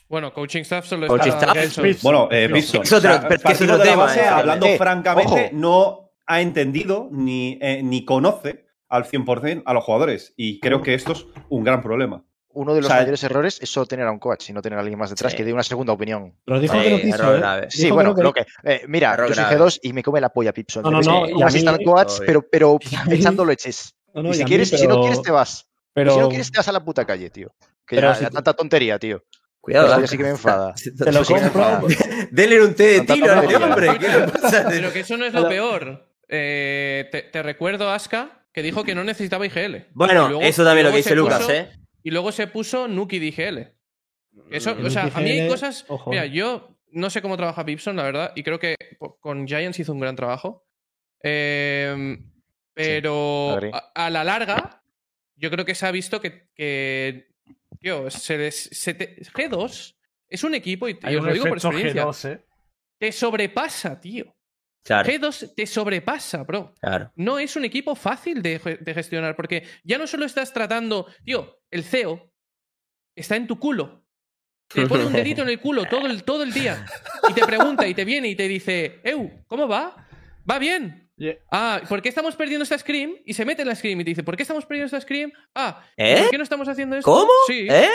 Bueno, 0.08 0.32
coaching 0.32 0.62
staff 0.62 0.86
solo 0.86 1.06
Coaching 1.06 1.30
está 1.32 1.52
staff. 1.52 2.02
Bueno, 2.02 2.28
eh, 2.30 2.48
O 2.52 2.84
sea, 2.84 3.28
pero 3.28 3.34
es 3.34 3.42
que 3.42 3.66
de 3.66 3.66
la 3.78 3.84
tema, 3.84 4.04
base, 4.04 4.20
eh. 4.20 4.24
hablando 4.26 4.66
Eh, 4.66 4.78
francamente, 4.78 5.32
ojo. 5.32 5.50
no 5.52 6.10
ha 6.26 6.40
entendido 6.40 7.08
ni, 7.12 7.58
eh, 7.60 7.82
ni 7.82 8.04
conoce 8.06 8.66
al 8.88 9.04
100% 9.04 9.62
a 9.66 9.74
los 9.74 9.84
jugadores. 9.84 10.32
Y 10.36 10.60
creo 10.60 10.80
que 10.82 10.94
esto 10.94 11.12
es 11.12 11.26
un 11.50 11.62
gran 11.62 11.82
problema. 11.82 12.24
Uno 12.54 12.72
de 12.74 12.80
los 12.80 12.86
O 12.86 12.90
sea, 12.90 13.00
mayores 13.02 13.22
errores 13.22 13.58
es 13.60 13.68
solo 13.68 13.84
tener 13.84 14.06
a 14.06 14.10
un 14.10 14.18
coach 14.18 14.48
y 14.48 14.52
no 14.54 14.62
tener 14.62 14.78
a 14.78 14.80
alguien 14.82 14.98
más 14.98 15.10
detrás 15.10 15.32
Sí. 15.32 15.36
que 15.36 15.44
dé 15.44 15.52
una 15.52 15.62
segunda 15.62 15.92
opinión. 15.92 16.34
Pero 16.46 16.58
dijo 16.58 16.74
Sí, 16.74 16.80
que 16.80 17.08
error 17.10 17.64
¿eh? 17.64 17.66
Sí, 17.70 17.82
Dijo 17.84 17.94
bueno, 17.94 18.14
que 18.14 18.22
lo 18.22 18.32
que. 18.32 18.46
eh, 18.64 18.82
mira, 18.88 19.12
Error 19.12 19.28
yo 19.28 19.34
soy 19.34 19.44
grave. 19.44 19.56
G2 19.58 19.80
y 19.82 19.92
me 19.92 20.02
come 20.02 20.20
la 20.22 20.30
polla 20.30 20.52
Pipson. 20.54 20.82
No, 20.82 20.90
no, 20.90 21.00
no, 21.02 21.28
y 21.28 21.42
a 21.42 21.46
coach, 21.84 22.12
pero, 22.26 22.42
pero 22.50 22.78
Y 22.90 22.94
a 22.96 23.04
mí- 23.04 23.14
echando 23.16 23.44
leches. 23.44 23.94
No, 24.14 24.22
no, 24.22 24.30
y 24.30 24.34
si, 24.34 24.38
mí, 24.44 24.48
quieres, 24.48 24.70
si 24.70 24.86
no 24.86 25.00
quieres, 25.02 25.20
te 25.20 25.30
vas. 25.30 25.67
Y 25.98 26.04
Pero 26.04 26.14
si 26.14 26.20
no 26.20 26.28
quieres, 26.28 26.50
te 26.52 26.58
vas 26.58 26.68
a 26.68 26.72
la 26.72 26.84
puta 26.84 27.04
calle, 27.04 27.30
tío. 27.30 27.48
Que 27.86 27.96
Pero 27.96 28.08
ya, 28.08 28.14
si 28.14 28.22
ya 28.22 28.28
tú- 28.30 28.34
tanta 28.34 28.52
tontería, 28.54 28.98
tío. 28.98 29.24
Cuidado, 29.60 29.86
Eso 29.88 30.00
ya 30.00 30.06
sí 30.06 30.16
que 30.16 30.22
me 30.22 30.28
enfada. 30.38 30.74
te 30.74 31.12
lo 31.12 31.24
compro. 31.24 31.86
Denle 32.30 32.62
un 32.62 32.74
té 32.74 32.84
de 32.84 32.96
Tanta 32.98 33.14
tilo 33.14 33.26
a 33.32 33.34
este 33.42 33.54
tontería. 33.58 33.66
hombre. 33.66 33.98
¿Qué 33.98 34.08
le 34.08 34.28
pasa? 34.28 34.66
Pero 34.68 34.92
que 34.92 35.00
eso 35.00 35.16
no 35.16 35.24
es 35.24 35.32
lo 35.34 35.48
peor. 35.48 36.08
Eh, 36.28 37.08
te, 37.10 37.22
te 37.22 37.42
recuerdo, 37.42 37.90
Aska, 37.90 38.46
que 38.52 38.62
dijo 38.62 38.84
que 38.84 38.94
no 38.94 39.02
necesitaba 39.04 39.46
IGL. 39.46 39.86
Bueno, 39.94 40.28
luego- 40.28 40.42
eso 40.42 40.64
también 40.64 40.86
lo 40.86 40.90
que 40.92 40.98
dice 40.98 41.14
Lucas, 41.14 41.40
puso- 41.42 41.52
¿eh? 41.52 41.70
Y 42.02 42.10
luego 42.10 42.32
se 42.32 42.46
puso 42.46 42.86
Nuki 42.88 43.18
de 43.18 43.26
IGL. 43.26 43.74
Eso, 44.50 44.74
Mm, 44.76 44.86
o 44.86 44.90
sea, 44.90 45.10
a 45.12 45.20
mí 45.20 45.30
hay 45.30 45.48
cosas. 45.48 45.84
ojo. 45.88 46.10
Mira, 46.10 46.24
yo 46.26 46.76
no 46.92 47.10
sé 47.10 47.20
cómo 47.20 47.36
trabaja 47.36 47.64
Pipson, 47.66 47.96
la 47.96 48.04
verdad, 48.04 48.32
y 48.36 48.42
creo 48.42 48.58
que 48.58 48.76
con 49.20 49.46
Giants 49.46 49.78
hizo 49.80 49.92
un 49.92 50.00
gran 50.00 50.16
trabajo. 50.16 50.64
Eh, 51.22 52.16
pero 52.74 53.58
a 53.94 54.10
la 54.10 54.24
larga, 54.24 54.82
yo 55.38 55.50
creo 55.50 55.64
que 55.64 55.74
se 55.74 55.86
ha 55.86 55.90
visto 55.90 56.20
que. 56.20 56.48
que 56.54 57.28
tío, 57.80 58.10
se 58.10 58.36
les- 58.38 58.68
se 58.72 58.94
te- 58.94 59.16
G2 59.22 59.96
es 60.28 60.44
un 60.44 60.54
equipo, 60.54 60.88
y, 60.88 60.92
os 60.94 61.14
un 61.20 61.26
lo 61.26 61.32
digo 61.32 61.46
por 61.46 61.58
experiencia, 61.58 62.04
G2, 62.04 62.30
¿eh? 62.32 62.44
te 62.98 63.12
sobrepasa, 63.12 64.00
tío. 64.00 64.34
Claro, 64.84 65.08
G2 65.08 65.54
te 65.54 65.66
sobrepasa, 65.66 66.44
bro 66.44 66.74
claro. 66.80 67.12
no 67.16 67.38
es 67.38 67.56
un 67.56 67.64
equipo 67.64 67.94
fácil 67.94 68.42
de, 68.42 68.78
de 68.80 68.94
gestionar, 68.94 69.36
porque 69.36 69.64
ya 69.84 69.98
no 69.98 70.06
solo 70.06 70.24
estás 70.24 70.52
tratando, 70.52 71.06
tío, 71.24 71.60
el 71.70 71.84
CEO 71.84 72.32
está 73.14 73.36
en 73.36 73.46
tu 73.46 73.58
culo. 73.58 74.04
Te 74.68 74.86
pone 74.86 75.04
un 75.06 75.12
dedito 75.14 75.42
en 75.42 75.48
el 75.48 75.60
culo 75.60 75.86
todo 75.86 76.06
el, 76.06 76.24
todo 76.24 76.42
el 76.42 76.52
día 76.52 76.84
y 77.28 77.32
te 77.32 77.44
pregunta 77.46 77.86
y 77.88 77.94
te 77.94 78.04
viene 78.04 78.28
y 78.28 78.36
te 78.36 78.46
dice, 78.46 79.00
Eu, 79.02 79.44
¿cómo 79.46 79.66
va? 79.66 80.06
¿Va 80.48 80.58
bien? 80.58 81.07
Yeah. 81.18 81.34
Ah, 81.50 81.80
¿por 81.88 82.00
qué 82.00 82.08
estamos 82.08 82.36
perdiendo 82.36 82.62
esta 82.62 82.78
scream? 82.78 83.16
Y 83.26 83.34
se 83.34 83.44
mete 83.44 83.62
en 83.62 83.68
la 83.68 83.74
scream 83.74 84.00
y 84.00 84.04
te 84.04 84.10
dice, 84.10 84.22
¿por 84.22 84.36
qué 84.36 84.42
estamos 84.42 84.64
perdiendo 84.64 84.86
esta 84.86 85.00
scream? 85.00 85.32
Ah, 85.54 85.82
¿y 85.96 86.02
¿Eh? 86.02 86.18
¿por 86.20 86.30
qué 86.30 86.38
no 86.38 86.44
estamos 86.44 86.68
haciendo 86.68 86.96
esto? 86.96 87.10
¿Cómo? 87.10 87.30
Sí, 87.46 87.66
¿Eh? 87.68 87.88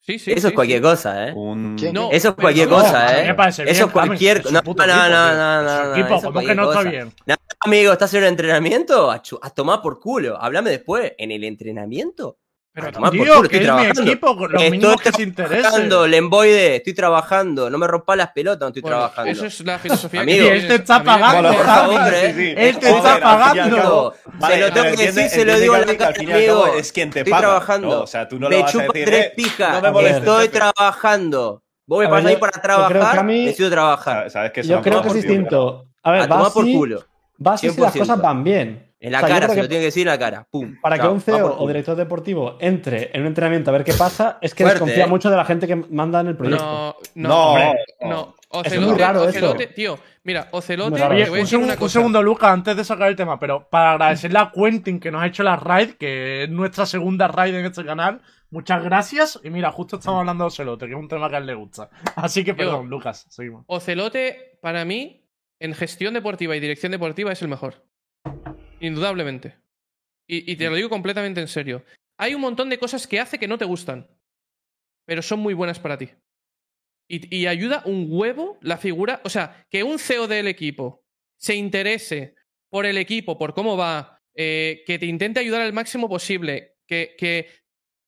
sí, 0.00 0.18
sí. 0.18 0.30
Eso 0.32 0.42
sí, 0.42 0.46
es 0.48 0.52
cualquier 0.54 0.78
sí. 0.78 0.82
cosa, 0.82 1.28
¿eh? 1.28 1.32
Un... 1.34 1.76
No, 1.92 2.10
Eso 2.12 2.28
es 2.28 2.34
cualquier 2.36 2.68
no, 2.68 2.76
cosa, 2.76 3.18
¿eh? 3.18 3.22
bien, 3.24 3.68
Eso 3.68 3.86
es 3.86 3.92
cualquier 3.92 4.36
es 4.38 4.52
No, 4.52 4.62
no, 4.62 4.74
no, 4.86 5.34
no, 5.34 5.62
no, 5.62 5.68
Su 5.68 5.84
no, 5.84 5.96
equipo, 5.96 6.22
¿cómo 6.22 6.40
que 6.40 6.54
no 6.54 6.62
está 6.62 6.76
cosa. 6.78 6.90
bien? 6.90 7.12
No, 7.26 7.34
amigo, 7.60 7.92
¿estás 7.92 8.14
en 8.14 8.22
el 8.22 8.28
entrenamiento? 8.28 9.10
A, 9.10 9.22
a 9.42 9.50
tomar 9.50 9.82
por 9.82 9.98
culo. 9.98 10.40
Háblame 10.40 10.70
después. 10.70 11.12
¿En 11.18 11.32
el 11.32 11.42
entrenamiento? 11.42 12.38
Pero 12.74 12.88
A 12.88 12.92
tomar 12.92 13.10
por 13.12 13.20
Tío, 13.24 13.34
culo, 13.36 13.48
que 13.48 13.56
estoy 13.56 13.56
es 13.56 13.60
mi 13.60 13.66
trabajando. 13.66 14.02
equipo, 14.02 14.34
los 14.48 14.62
Estoy 14.62 14.96
que 15.26 15.32
trabajando, 15.32 16.06
Lemboide, 16.08 16.76
estoy 16.76 16.92
trabajando. 16.92 17.70
No 17.70 17.78
me 17.78 17.86
rompas 17.86 18.16
las 18.16 18.30
pelotas, 18.32 18.60
no 18.62 18.66
estoy 18.68 18.82
bueno, 18.82 18.96
trabajando. 18.96 19.30
eso 19.30 19.46
es 19.46 19.60
la 19.60 19.78
filosofía 19.78 20.20
Amigo. 20.22 20.44
que 20.48 20.56
este 20.56 20.74
está 20.74 21.04
pagando, 21.04 21.52
Por 21.54 21.64
favor, 21.66 22.14
¿eh? 22.14 22.54
Él 22.68 22.78
te 22.78 22.90
Joder, 22.90 22.96
está 23.14 23.20
pagando. 23.20 24.14
Se 24.48 24.58
lo 24.58 24.72
tengo 24.72 24.96
que 24.96 25.06
decir, 25.12 25.28
se 25.28 25.44
lo 25.44 25.58
digo 25.60 25.76
en 25.76 25.86
la 25.86 25.92
al 25.92 25.96
cara, 25.98 26.14
amigo. 26.18 26.66
Es 26.76 26.90
quien 26.92 27.10
te 27.10 27.20
Estoy 27.20 27.30
paga. 27.30 27.42
trabajando. 27.42 27.88
¿no? 27.88 28.00
O 28.02 28.06
sea, 28.08 28.26
tú 28.28 28.40
no 28.40 28.48
me 28.48 28.60
vas 28.60 28.68
a 28.68 28.72
chupa 28.72 28.84
decir, 28.92 29.04
tres 29.04 29.26
"Eh, 29.26 29.32
pijas. 29.36 29.72
no 29.74 29.80
me 29.80 29.90
molestes, 29.92 30.18
estoy 30.18 30.46
jefe". 30.46 30.58
trabajando. 30.58 31.62
Vos 31.86 32.00
me 32.00 32.08
pasás 32.08 32.26
ahí 32.26 32.36
para 32.38 32.60
trabajar, 32.60 33.24
necesito 33.24 33.70
trabajar. 33.70 34.30
Sabes 34.32 34.50
que 34.50 34.60
es 34.62 34.66
Yo 34.66 34.82
creo 34.82 35.00
que 35.00 35.08
es 35.08 35.14
distinto. 35.14 35.86
A 36.02 36.10
ver, 36.10 36.22
A 36.22 36.26
va 36.26 36.36
tomar 36.38 36.52
por 36.52 36.64
así, 36.64 36.74
culo. 36.74 37.04
va 37.46 37.52
así 37.54 37.70
si 37.70 37.80
las 37.80 37.92
100%. 37.94 37.98
cosas 38.00 38.20
van 38.20 38.42
bien. 38.42 38.93
En 39.04 39.12
la 39.12 39.18
O 39.18 39.20
sea, 39.20 39.28
yo 39.28 39.34
cara, 39.34 39.48
se 39.48 39.54
que 39.54 39.62
lo 39.62 39.68
tiene 39.68 39.82
que 39.82 39.86
decir 39.86 40.06
en 40.06 40.12
la 40.12 40.18
cara. 40.18 40.46
Pum. 40.50 40.76
Para 40.80 40.98
que 40.98 41.06
un 41.06 41.20
CEO 41.20 41.58
o 41.58 41.66
director 41.68 41.94
deportivo 41.94 42.56
entre 42.58 43.10
en 43.12 43.20
un 43.20 43.26
entrenamiento 43.26 43.68
a 43.68 43.74
ver 43.74 43.84
qué 43.84 43.92
pasa, 43.92 44.38
es 44.40 44.54
que 44.54 44.64
Fuerte, 44.64 44.80
desconfía 44.80 45.04
¿eh? 45.04 45.08
mucho 45.08 45.28
de 45.28 45.36
la 45.36 45.44
gente 45.44 45.66
que 45.66 45.76
manda 45.76 46.20
en 46.20 46.28
el 46.28 46.36
proyecto. 46.36 46.64
No, 46.64 46.96
no, 47.14 47.28
No, 47.28 47.46
hombre, 47.52 47.84
no. 48.00 48.34
Es 48.38 48.66
Ocelote, 48.68 48.86
muy 48.86 48.98
raro 48.98 49.20
eso. 49.28 49.28
Ocelote, 49.30 49.66
tío, 49.66 49.98
mira, 50.22 50.48
Ocelote, 50.52 51.02
Oye, 51.02 51.28
un, 51.28 51.64
una 51.64 51.88
segundo, 51.88 52.22
Lucas, 52.22 52.50
antes 52.50 52.76
de 52.76 52.84
sacar 52.84 53.08
el 53.08 53.16
tema, 53.16 53.38
pero 53.38 53.68
para 53.68 53.92
agradecerle 53.92 54.38
a 54.38 54.50
Quentin 54.54 55.00
que 55.00 55.10
nos 55.10 55.22
ha 55.22 55.26
hecho 55.26 55.42
la 55.42 55.56
raid, 55.56 55.94
que 55.94 56.44
es 56.44 56.48
nuestra 56.50 56.86
segunda 56.86 57.28
raid 57.28 57.54
en 57.56 57.66
este 57.66 57.84
canal. 57.84 58.22
Muchas 58.50 58.82
gracias. 58.84 59.38
Y 59.42 59.50
mira, 59.50 59.70
justo 59.72 59.96
estamos 59.96 60.20
hablando 60.20 60.44
de 60.44 60.48
Ocelote, 60.48 60.86
que 60.86 60.92
es 60.92 60.98
un 60.98 61.08
tema 61.08 61.28
que 61.28 61.34
a 61.34 61.38
él 61.38 61.46
le 61.46 61.54
gusta. 61.54 61.90
Así 62.16 62.42
que 62.42 62.52
Yo- 62.52 62.56
perdón, 62.56 62.88
Lucas, 62.88 63.26
seguimos. 63.28 63.64
Ocelote, 63.66 64.56
para 64.62 64.84
mí, 64.84 65.26
en 65.58 65.74
gestión 65.74 66.14
deportiva 66.14 66.56
y 66.56 66.60
dirección 66.60 66.92
deportiva, 66.92 67.32
es 67.32 67.42
el 67.42 67.48
mejor. 67.48 67.82
Indudablemente. 68.84 69.56
Y, 70.28 70.50
y 70.52 70.56
te 70.56 70.68
lo 70.68 70.76
digo 70.76 70.88
completamente 70.88 71.40
en 71.40 71.48
serio. 71.48 71.84
Hay 72.18 72.34
un 72.34 72.40
montón 72.40 72.68
de 72.68 72.78
cosas 72.78 73.06
que 73.06 73.20
hace 73.20 73.38
que 73.38 73.48
no 73.48 73.58
te 73.58 73.64
gustan, 73.64 74.08
pero 75.06 75.22
son 75.22 75.40
muy 75.40 75.54
buenas 75.54 75.78
para 75.78 75.98
ti. 75.98 76.10
Y, 77.08 77.34
y 77.34 77.46
ayuda 77.46 77.82
un 77.86 78.06
huevo 78.08 78.58
la 78.60 78.76
figura. 78.76 79.20
O 79.24 79.30
sea, 79.30 79.66
que 79.70 79.82
un 79.82 79.98
CEO 79.98 80.26
del 80.26 80.48
equipo 80.48 81.04
se 81.38 81.54
interese 81.54 82.34
por 82.70 82.86
el 82.86 82.98
equipo, 82.98 83.38
por 83.38 83.54
cómo 83.54 83.76
va, 83.76 84.18
eh, 84.36 84.82
que 84.86 84.98
te 84.98 85.06
intente 85.06 85.40
ayudar 85.40 85.62
al 85.62 85.72
máximo 85.72 86.08
posible, 86.08 86.76
que, 86.86 87.14
que 87.16 87.48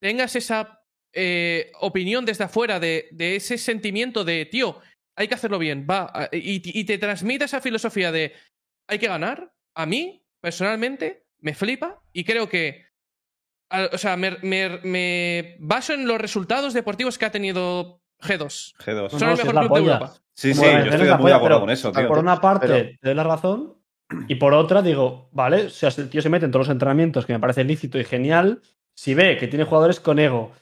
tengas 0.01 0.37
esa 0.37 0.83
eh, 1.13 1.71
opinión 1.81 2.25
desde 2.25 2.45
afuera 2.45 2.81
de, 2.81 3.09
de 3.13 3.37
ese 3.37 3.59
sentimiento 3.59 4.25
de, 4.25 4.45
tío, 4.47 4.81
hay 5.17 5.29
que 5.29 5.35
hacerlo 5.35 5.59
bien, 5.59 5.87
va, 5.89 6.29
y, 6.33 6.79
y 6.79 6.85
te 6.85 6.99
transmite 6.99 7.45
esa 7.45 7.61
filosofía 7.61 8.11
de, 8.13 8.35
hay 8.89 8.99
que 8.99 9.09
ganar, 9.09 9.53
a 9.75 9.87
mí, 9.87 10.26
personalmente, 10.51 11.25
me 11.41 11.55
flipa 11.55 12.01
y 12.13 12.23
creo 12.23 12.49
que, 12.49 12.85
o 13.93 13.99
sea, 13.99 14.17
me, 14.17 14.37
me- 14.43 14.79
me 14.85 15.57
baso 15.59 15.93
en 15.93 16.07
los 16.07 16.21
resultados 16.21 16.73
deportivos 16.73 17.19
que 17.19 17.25
ha 17.25 17.33
tenido 17.33 18.01
G2. 18.23 18.75
G2. 18.79 19.11
Son 19.11 19.21
No, 19.21 19.31
el 19.33 19.37
si 19.39 19.43
mejor 19.43 19.55
la 19.57 19.61
club 19.63 19.63
de 19.63 19.69
polla. 19.69 19.93
Europa. 19.95 20.15
Sí, 20.37 20.55
sí, 20.55 20.61
Bueno, 20.61 20.79
yo 20.85 20.91
estoy 20.93 21.19
muy 21.19 21.31
de 21.31 21.35
acuerdo 21.35 21.41
pero 21.57 21.61
con 21.61 21.71
eso, 21.71 21.91
tío. 21.91 22.07
Por 22.07 22.19
una 22.19 22.41
parte, 22.41 22.67
Pero- 22.69 22.89
te 23.01 23.09
doy 23.09 23.15
la 23.17 23.25
razón. 23.25 23.75
Y 24.29 24.37
por 24.37 24.55
otra, 24.55 24.83
digo, 24.83 25.29
vale, 25.33 25.65
o 25.65 25.71
sea, 25.71 25.91
si 25.91 26.01
el 26.03 26.09
tío 26.09 26.23
se 26.23 26.29
mete 26.29 26.45
en 26.45 26.53
todos 26.53 26.69
los 26.69 26.73
entrenamientos, 26.73 27.27
que 27.27 27.33
me 27.33 27.41
parece 27.41 27.65
lícito 27.65 27.99
y 27.99 28.05
genial. 28.05 28.63
Si 28.95 29.15
ve 29.15 29.37
que 29.39 29.49
tiene 29.49 29.65
jugadores 29.65 29.99
con 29.99 30.21
ego, 30.21 30.53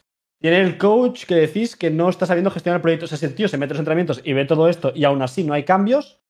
tiene 0.41 0.63
el 0.63 0.79
coach 0.79 1.27
que 1.27 1.35
decís 1.35 1.77
que 1.77 1.91
no 1.91 2.09
está 2.09 2.25
sabiendo 2.25 2.51
gestionar 2.51 2.79
el 2.79 2.83
proyecto. 2.83 3.05
O 3.05 3.09
sea, 3.09 3.19
si 3.19 3.27
el 3.27 3.35
tío 3.35 3.49
se 3.49 3.59
mete 3.59 3.73
en 3.73 3.77
los 3.77 3.81
entrenamientos 3.81 4.23
y 4.25 4.33
ve 4.33 4.47
todo 4.47 4.67
esto 4.71 4.93
y 4.95 5.05
aún 5.05 5.21
así 5.21 5.45
no 5.45 5.53
hay 5.53 5.65
cambios, 5.65 6.23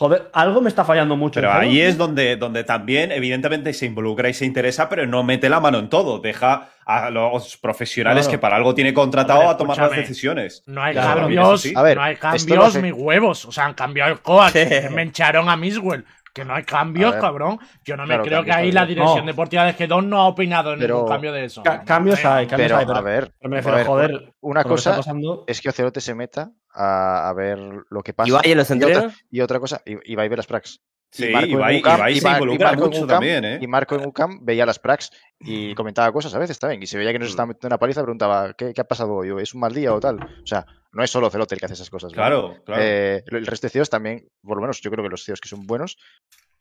joder, 0.00 0.30
algo 0.32 0.62
me 0.62 0.70
está 0.70 0.82
fallando 0.82 1.14
mucho. 1.14 1.40
Pero 1.40 1.52
ahí 1.52 1.78
es 1.82 1.98
donde, 1.98 2.36
donde 2.36 2.64
también, 2.64 3.12
evidentemente, 3.12 3.74
se 3.74 3.84
involucra 3.84 4.30
y 4.30 4.34
se 4.34 4.46
interesa, 4.46 4.88
pero 4.88 5.06
no 5.06 5.22
mete 5.22 5.50
la 5.50 5.60
mano 5.60 5.78
en 5.78 5.90
todo. 5.90 6.20
Deja 6.20 6.70
a 6.86 7.10
los 7.10 7.58
profesionales 7.58 8.24
Claro. 8.24 8.30
que 8.30 8.38
para 8.40 8.56
algo 8.56 8.74
tiene 8.74 8.94
contratado 8.94 9.40
Hombre, 9.40 9.54
a 9.54 9.56
tomar 9.58 9.76
las 9.76 9.90
decisiones. 9.90 10.62
No 10.66 10.82
hay 10.82 10.94
Claro, 10.94 11.20
cambios, 11.20 11.60
sí. 11.60 11.74
A 11.76 11.82
ver, 11.82 11.98
no 11.98 12.02
hay 12.02 12.16
cambios, 12.16 12.76
mis 12.82 12.92
huevos. 12.94 13.44
O 13.44 13.52
sea, 13.52 13.66
han 13.66 13.74
cambiado 13.74 14.10
el 14.10 14.20
coach, 14.20 14.54
me 14.90 15.02
echaron 15.02 15.50
a 15.50 15.56
Miswell. 15.58 16.06
Que 16.32 16.44
no 16.44 16.54
hay 16.54 16.62
cambios, 16.62 17.14
cabrón. 17.16 17.58
Yo 17.84 17.96
no 17.96 18.04
me 18.04 18.10
Claro, 18.14 18.22
creo 18.24 18.44
que 18.44 18.52
ahí 18.52 18.70
la 18.72 18.86
dirección 18.86 19.18
No. 19.20 19.26
deportiva 19.26 19.64
de 19.64 19.74
G2 19.74 20.04
no 20.06 20.18
ha 20.20 20.28
opinado 20.28 20.72
en 20.72 20.78
Pero- 20.78 20.94
ningún 20.94 21.10
cambio 21.10 21.32
de 21.32 21.44
eso. 21.44 21.60
Ca- 21.64 21.82
cambios 21.84 22.24
hay, 22.24 22.46
cambios 22.46 22.68
Pero, 22.68 22.76
hay, 22.78 22.86
pero, 22.86 22.98
a 22.98 23.02
ver, 23.02 23.32
pero 23.38 23.50
me 23.50 23.58
a 23.58 23.74
ver, 23.74 23.86
joder, 23.86 24.32
una 24.40 24.62
cosa 24.62 24.96
pasando. 24.96 25.42
es 25.48 25.60
que 25.60 25.68
Ocelote 25.68 26.00
se 26.00 26.14
meta 26.14 26.52
a, 26.72 27.28
a 27.28 27.32
ver 27.34 27.58
lo 27.90 28.02
que 28.02 28.12
pasa. 28.14 28.28
¿Y 28.28 28.32
vaya 28.32 28.50
en 28.52 28.58
los 28.58 28.70
y, 28.70 28.74
otra, 28.74 28.86
entrenos? 28.88 29.24
y 29.30 29.40
otra 29.40 29.60
cosa, 29.60 29.82
y, 29.84 30.12
y 30.12 30.14
va 30.14 30.22
a 30.24 30.28
ver 30.28 30.38
las 30.38 30.46
prax. 30.46 30.80
Sí, 31.12 31.26
Y 31.26 31.32
Marco 31.32 31.46
en 31.48 31.52
Ibai, 31.58 31.78
UCAM, 31.80 31.96
Ibai 31.98 32.14
se 32.14 32.20
Ibai- 32.28 32.32
involucra 32.34 32.70
en 32.70 32.78
mucho 32.78 32.98
UCAM, 32.98 33.08
también, 33.08 33.44
¿eh? 33.44 33.58
Y 33.60 33.66
Marco 33.66 33.96
en 33.96 34.06
UCAM 34.06 34.44
veía 34.44 34.64
las 34.64 34.78
prax 34.78 35.10
y 35.40 35.74
comentaba 35.74 36.12
cosas 36.12 36.32
a 36.34 36.38
veces 36.38 36.56
también. 36.60 36.80
Y 36.82 36.86
se 36.86 36.98
veía 36.98 37.10
que 37.10 37.18
nos 37.18 37.28
Mm. 37.28 37.30
estaba 37.30 37.46
metiendo 37.46 37.66
una 37.66 37.78
paliza, 37.78 38.02
preguntaba, 38.02 38.52
¿qué, 38.54 38.72
qué 38.72 38.80
ha 38.80 38.84
pasado 38.84 39.14
hoy? 39.16 39.42
¿Es 39.42 39.52
un 39.52 39.60
mal 39.60 39.74
día 39.74 39.92
o 39.92 39.98
tal? 39.98 40.20
O 40.22 40.46
sea, 40.46 40.64
no 40.92 41.02
es 41.02 41.10
solo 41.10 41.26
Ocelote 41.26 41.56
el 41.56 41.58
que 41.58 41.64
hace 41.64 41.74
esas 41.74 41.90
cosas. 41.90 42.12
¿no? 42.12 42.14
Claro, 42.14 42.62
claro. 42.64 42.80
Eh, 42.84 43.24
el 43.26 43.44
resto 43.44 43.66
de 43.66 43.70
CEOs 43.72 43.90
también, 43.90 44.28
por 44.40 44.56
lo 44.56 44.60
menos 44.60 44.80
yo 44.80 44.88
creo 44.92 45.02
que 45.02 45.10
los 45.10 45.24
CEOs 45.24 45.40
que 45.40 45.48
son 45.48 45.66
buenos, 45.66 45.98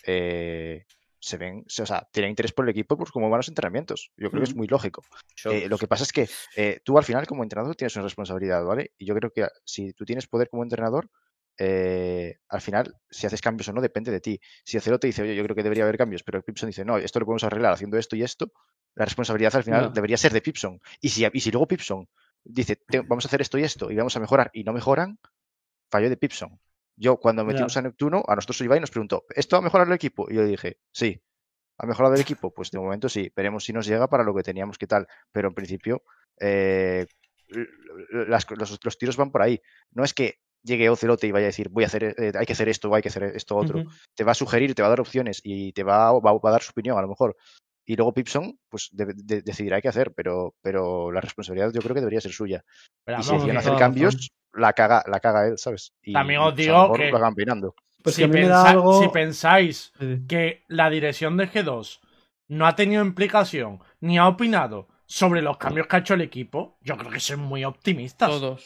eh, 0.07 0.85
se 1.19 1.37
ven, 1.37 1.65
o 1.67 1.85
sea, 1.85 2.07
tienen 2.11 2.29
interés 2.31 2.51
por 2.53 2.65
el 2.65 2.69
equipo 2.71 2.97
por 2.97 3.11
cómo 3.11 3.29
van 3.29 3.39
los 3.39 3.47
entrenamientos. 3.49 4.11
Yo 4.17 4.29
creo 4.29 4.41
que 4.41 4.49
es 4.49 4.55
muy 4.55 4.67
lógico. 4.67 5.01
Eh, 5.45 5.67
lo 5.67 5.77
que 5.77 5.87
pasa 5.87 6.03
es 6.03 6.13
que 6.13 6.29
eh, 6.55 6.79
tú 6.83 6.97
al 6.97 7.03
final 7.03 7.27
como 7.27 7.43
entrenador 7.43 7.75
tienes 7.75 7.95
una 7.95 8.03
responsabilidad, 8.03 8.63
¿vale? 8.63 8.91
Y 8.97 9.05
yo 9.05 9.15
creo 9.15 9.31
que 9.31 9.47
si 9.65 9.93
tú 9.93 10.05
tienes 10.05 10.27
poder 10.27 10.49
como 10.49 10.63
entrenador, 10.63 11.09
eh, 11.57 12.37
al 12.47 12.61
final, 12.61 12.95
si 13.09 13.27
haces 13.27 13.41
cambios 13.41 13.67
o 13.67 13.73
no, 13.73 13.81
depende 13.81 14.11
de 14.11 14.21
ti. 14.21 14.39
Si 14.63 14.77
el 14.77 14.99
te 14.99 15.07
dice, 15.07 15.21
oye, 15.23 15.35
yo 15.35 15.43
creo 15.43 15.55
que 15.55 15.63
debería 15.63 15.83
haber 15.83 15.97
cambios, 15.97 16.23
pero 16.23 16.41
Pipson 16.41 16.67
dice, 16.69 16.85
no, 16.85 16.97
esto 16.97 17.19
lo 17.19 17.25
podemos 17.25 17.43
arreglar 17.43 17.73
haciendo 17.73 17.97
esto 17.97 18.15
y 18.15 18.23
esto, 18.23 18.51
la 18.95 19.03
responsabilidad 19.05 19.55
al 19.57 19.63
final 19.63 19.83
No. 19.85 19.89
debería 19.89 20.15
ser 20.17 20.31
de 20.31 20.41
Pipson. 20.41 20.79
Y 21.01 21.09
si, 21.09 21.25
y 21.31 21.39
si 21.41 21.51
luego 21.51 21.67
Pipson 21.67 22.07
dice, 22.45 22.77
"Te- 22.77 23.01
vamos 23.01 23.25
a 23.25 23.27
hacer 23.27 23.41
esto 23.41 23.57
y 23.57 23.63
esto 23.63 23.91
y 23.91 23.95
vamos 23.97 24.15
a 24.15 24.21
mejorar 24.21 24.49
y 24.53 24.63
no 24.63 24.71
mejoran, 24.71 25.19
fallo 25.91 26.09
de 26.09 26.15
Pipson. 26.17 26.59
Yo, 27.01 27.17
cuando 27.17 27.45
metimos 27.45 27.77
a 27.77 27.81
Neptuno, 27.81 28.23
a 28.27 28.35
nosotros 28.35 28.59
Ibai 28.61 28.79
nos 28.81 28.91
preguntó, 28.91 29.23
¿esto 29.33 29.55
va 29.55 29.59
a 29.59 29.63
mejorar 29.63 29.87
el 29.87 29.93
equipo? 29.93 30.27
Y 30.29 30.35
yo 30.35 30.41
le 30.41 30.47
dije, 30.49 30.79
sí. 30.91 31.21
¿Ha 31.77 31.85
mejorado 31.85 32.13
el 32.15 32.19
equipo? 32.21 32.53
Pues 32.53 32.71
de 32.71 32.79
momento 32.79 33.07
sí. 33.07 33.31
Veremos 33.33 33.63
si 33.63 33.71
nos 33.71 33.87
llega 33.87 34.09
para 34.09 34.23
lo 34.25 34.35
que 34.35 34.43
teníamos 34.43 34.77
que 34.77 34.85
tal. 34.85 35.07
Pero 35.31 35.47
en 35.47 35.53
principio, 35.53 36.03
eh, 36.41 37.05
las- 38.27 38.45
los, 38.51 38.77
los 38.83 38.97
tiros 38.97 39.15
van 39.17 39.31
por 39.31 39.41
ahí. 39.41 39.61
No 39.91 40.03
es 40.03 40.13
que 40.13 40.35
llegue 40.61 40.89
Ocelote 40.89 41.25
y 41.27 41.31
vaya 41.31 41.45
a 41.45 41.47
decir, 41.47 41.69
voy 41.69 41.85
a 41.85 41.87
hacer, 41.87 42.03
eh, 42.17 42.33
hay 42.37 42.45
que 42.45 42.51
hacer 42.53 42.67
esto 42.67 42.93
hay 42.93 43.01
que 43.01 43.07
hacer 43.07 43.23
esto 43.23 43.55
otro. 43.55 43.79
Te 44.13 44.25
va 44.25 44.33
a 44.33 44.35
sugerir, 44.35 44.75
te 44.75 44.81
va 44.81 44.87
a 44.87 44.89
dar 44.89 44.99
opciones 44.99 45.39
y 45.43 45.71
te 45.71 45.83
va, 45.83 46.09
a- 46.09 46.13
va, 46.19 46.33
va 46.33 46.49
a 46.49 46.51
dar 46.51 46.61
su 46.61 46.71
opinión 46.71 46.97
a 46.97 47.01
lo 47.01 47.07
mejor. 47.07 47.37
Y 47.85 47.95
luego 47.95 48.13
Pipson, 48.13 48.59
pues 48.69 48.89
de- 48.91 49.13
de- 49.15 49.41
decidirá 49.41 49.81
qué 49.81 49.87
hacer, 49.87 50.13
pero, 50.13 50.53
pero 50.61 51.11
la 51.13 51.21
responsabilidad 51.21 51.71
yo 51.73 51.81
creo 51.81 51.95
que 51.95 52.01
debería 52.01 52.19
ser 52.21 52.33
suya. 52.33 52.63
Pero 53.05 53.19
y 53.19 53.23
si 53.23 53.29
que 53.45 53.51
hacer 53.57 53.71
cambios, 53.79 54.29
la 54.53 54.73
caga, 54.73 55.03
la 55.07 55.19
caga 55.19 55.47
él, 55.47 55.57
¿sabes? 55.57 55.93
Y 56.03 56.13
También 56.13 56.39
os 56.41 56.55
digo 56.55 56.91
que- 56.93 57.09
lo 57.11 57.17
hagan. 57.17 57.35
Pues 58.01 58.15
si, 58.15 58.21
que 58.23 58.29
pensa- 58.29 58.69
algo. 58.69 59.01
si 59.01 59.09
pensáis 59.09 59.91
que 60.27 60.63
la 60.69 60.89
dirección 60.89 61.35
de 61.37 61.49
G2 61.51 61.99
no 62.47 62.65
ha 62.65 62.75
tenido 62.75 63.03
implicación 63.03 63.79
ni 63.99 64.17
ha 64.17 64.27
opinado 64.27 64.87
sobre 65.05 65.41
los 65.41 65.57
cambios 65.57 65.87
que 65.87 65.95
ha 65.97 65.99
hecho 65.99 66.13
el 66.13 66.21
equipo, 66.21 66.77
yo 66.81 66.95
creo 66.97 67.11
que 67.11 67.19
son 67.19 67.39
muy 67.41 67.65
optimistas. 67.65 68.29
Todos. 68.29 68.63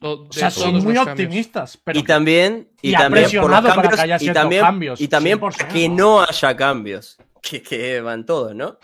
To- 0.00 0.26
O 0.28 0.32
sea, 0.32 0.50
son 0.50 0.72
muy 0.82 0.94
cambios. 0.94 1.06
optimistas. 1.08 1.76
Pero 1.84 1.98
y 1.98 2.02
también, 2.02 2.68
y, 2.82 2.90
y 2.90 2.94
ha 2.94 2.98
también 2.98 3.24
por 3.24 3.32
los 3.50 3.60
presionado 3.60 3.68
para 3.68 3.74
cambios, 3.82 3.94
que 3.96 4.02
haya 4.02 4.16
y 4.30 4.34
también, 4.34 4.62
cambios, 4.62 5.00
y 5.00 5.08
también 5.08 5.38
100%. 5.40 5.68
que 5.72 5.88
no 5.88 6.20
haya 6.22 6.56
cambios. 6.56 7.16
Que, 7.40 7.62
que 7.62 8.00
van 8.00 8.24
todos, 8.26 8.54
¿no? 8.54 8.78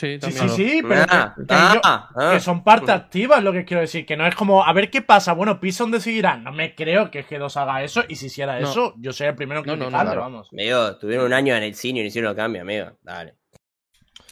Sí, 0.00 0.18
Sí, 0.22 0.32
sí, 0.32 0.48
sí, 0.48 0.82
pero 0.88 1.04
Ah, 1.10 1.34
que, 1.36 1.42
que 1.46 1.54
ah, 1.54 1.72
yo- 1.74 1.80
ah. 1.84 2.30
que 2.32 2.40
son 2.40 2.64
parte 2.64 2.90
activa, 2.90 3.36
es 3.36 3.44
lo 3.44 3.52
que 3.52 3.66
quiero 3.66 3.82
decir. 3.82 4.06
Que 4.06 4.16
no 4.16 4.26
es 4.26 4.34
como, 4.34 4.64
a 4.64 4.72
ver 4.72 4.90
qué 4.90 5.02
pasa. 5.02 5.34
Bueno, 5.34 5.60
Pison 5.60 5.90
decidirá. 5.90 6.36
No 6.38 6.52
me 6.52 6.74
creo 6.74 7.10
que 7.10 7.22
G2 7.24 7.54
haga 7.60 7.82
eso. 7.82 8.02
Y 8.08 8.16
si 8.16 8.26
hiciera 8.26 8.58
No. 8.58 8.70
eso, 8.70 8.94
yo 8.96 9.12
sería 9.12 9.30
el 9.30 9.36
primero 9.36 9.60
en 9.60 9.66
No, 9.66 9.76
no, 9.76 9.90
no, 9.90 10.00
claro. 10.00 10.20
vamos. 10.22 10.48
Amigo, 10.52 10.96
tuvieron 10.96 11.26
un 11.26 11.32
año 11.34 11.54
en 11.54 11.62
el 11.64 11.74
cine 11.74 12.00
y 12.00 12.02
no 12.02 12.08
hicieron 12.08 12.34
cambio, 12.34 12.62
amigo. 12.62 12.96
Dale. 13.02 13.34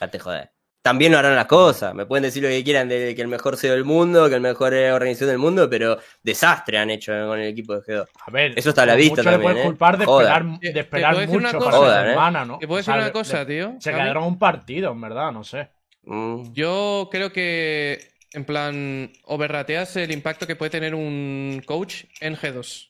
Ya 0.00 0.08
te 0.08 0.18
joder. 0.18 0.50
También 0.88 1.12
no 1.12 1.18
harán 1.18 1.36
las 1.36 1.46
cosas. 1.46 1.94
Me 1.94 2.06
pueden 2.06 2.22
decir 2.22 2.42
lo 2.42 2.48
que 2.48 2.64
quieran 2.64 2.88
de 2.88 3.14
que 3.14 3.20
el 3.20 3.28
mejor 3.28 3.56
CEO 3.58 3.72
del 3.74 3.84
mundo, 3.84 4.28
que 4.28 4.34
el 4.36 4.40
mejor 4.40 4.72
organización 4.72 5.28
del 5.28 5.38
mundo, 5.38 5.68
pero 5.68 5.98
desastre 6.22 6.78
han 6.78 6.88
hecho 6.90 7.12
con 7.26 7.38
el 7.38 7.48
equipo 7.48 7.74
de 7.78 7.80
G2. 7.82 8.06
A 8.26 8.30
ver, 8.30 8.52
Eso 8.58 8.70
está 8.70 8.84
a 8.84 8.86
la 8.86 8.94
vista 8.94 9.16
mucho 9.16 9.22
le 9.24 9.30
también, 9.32 9.42
puedes 9.52 9.64
¿eh? 9.64 9.66
culpar 9.68 9.98
de 9.98 10.04
esperar, 10.04 10.42
Te- 10.60 10.66
de 10.68 10.72
te 10.72 10.80
esperar 10.80 11.10
puedo 11.12 11.20
decir 11.20 11.36
una 11.36 11.48
mucho 11.52 11.58
cosa. 11.58 11.70
para 11.70 11.78
Joder, 11.92 12.08
semana, 12.10 12.44
¿no? 12.46 12.58
Te 12.58 12.66
puedo 12.66 12.80
O 12.80 12.82
sea, 12.82 12.94
decir 12.94 13.00
una 13.00 13.06
le- 13.08 13.12
cosa, 13.12 13.38
le- 13.40 13.46
tío. 13.54 13.74
Se 13.80 13.90
quedaron 13.90 14.24
un 14.24 14.38
partido, 14.38 14.92
en 14.92 15.00
verdad, 15.02 15.30
no 15.32 15.44
sé. 15.44 15.68
Mm. 16.04 16.52
Yo 16.54 17.08
creo 17.12 17.30
que, 17.32 18.00
en 18.32 18.44
plan, 18.46 19.12
overrateas 19.24 19.96
el 19.96 20.10
impacto 20.10 20.46
que 20.46 20.56
puede 20.56 20.70
tener 20.70 20.94
un 20.94 21.62
coach 21.66 22.04
en 22.20 22.34
G2. 22.34 22.88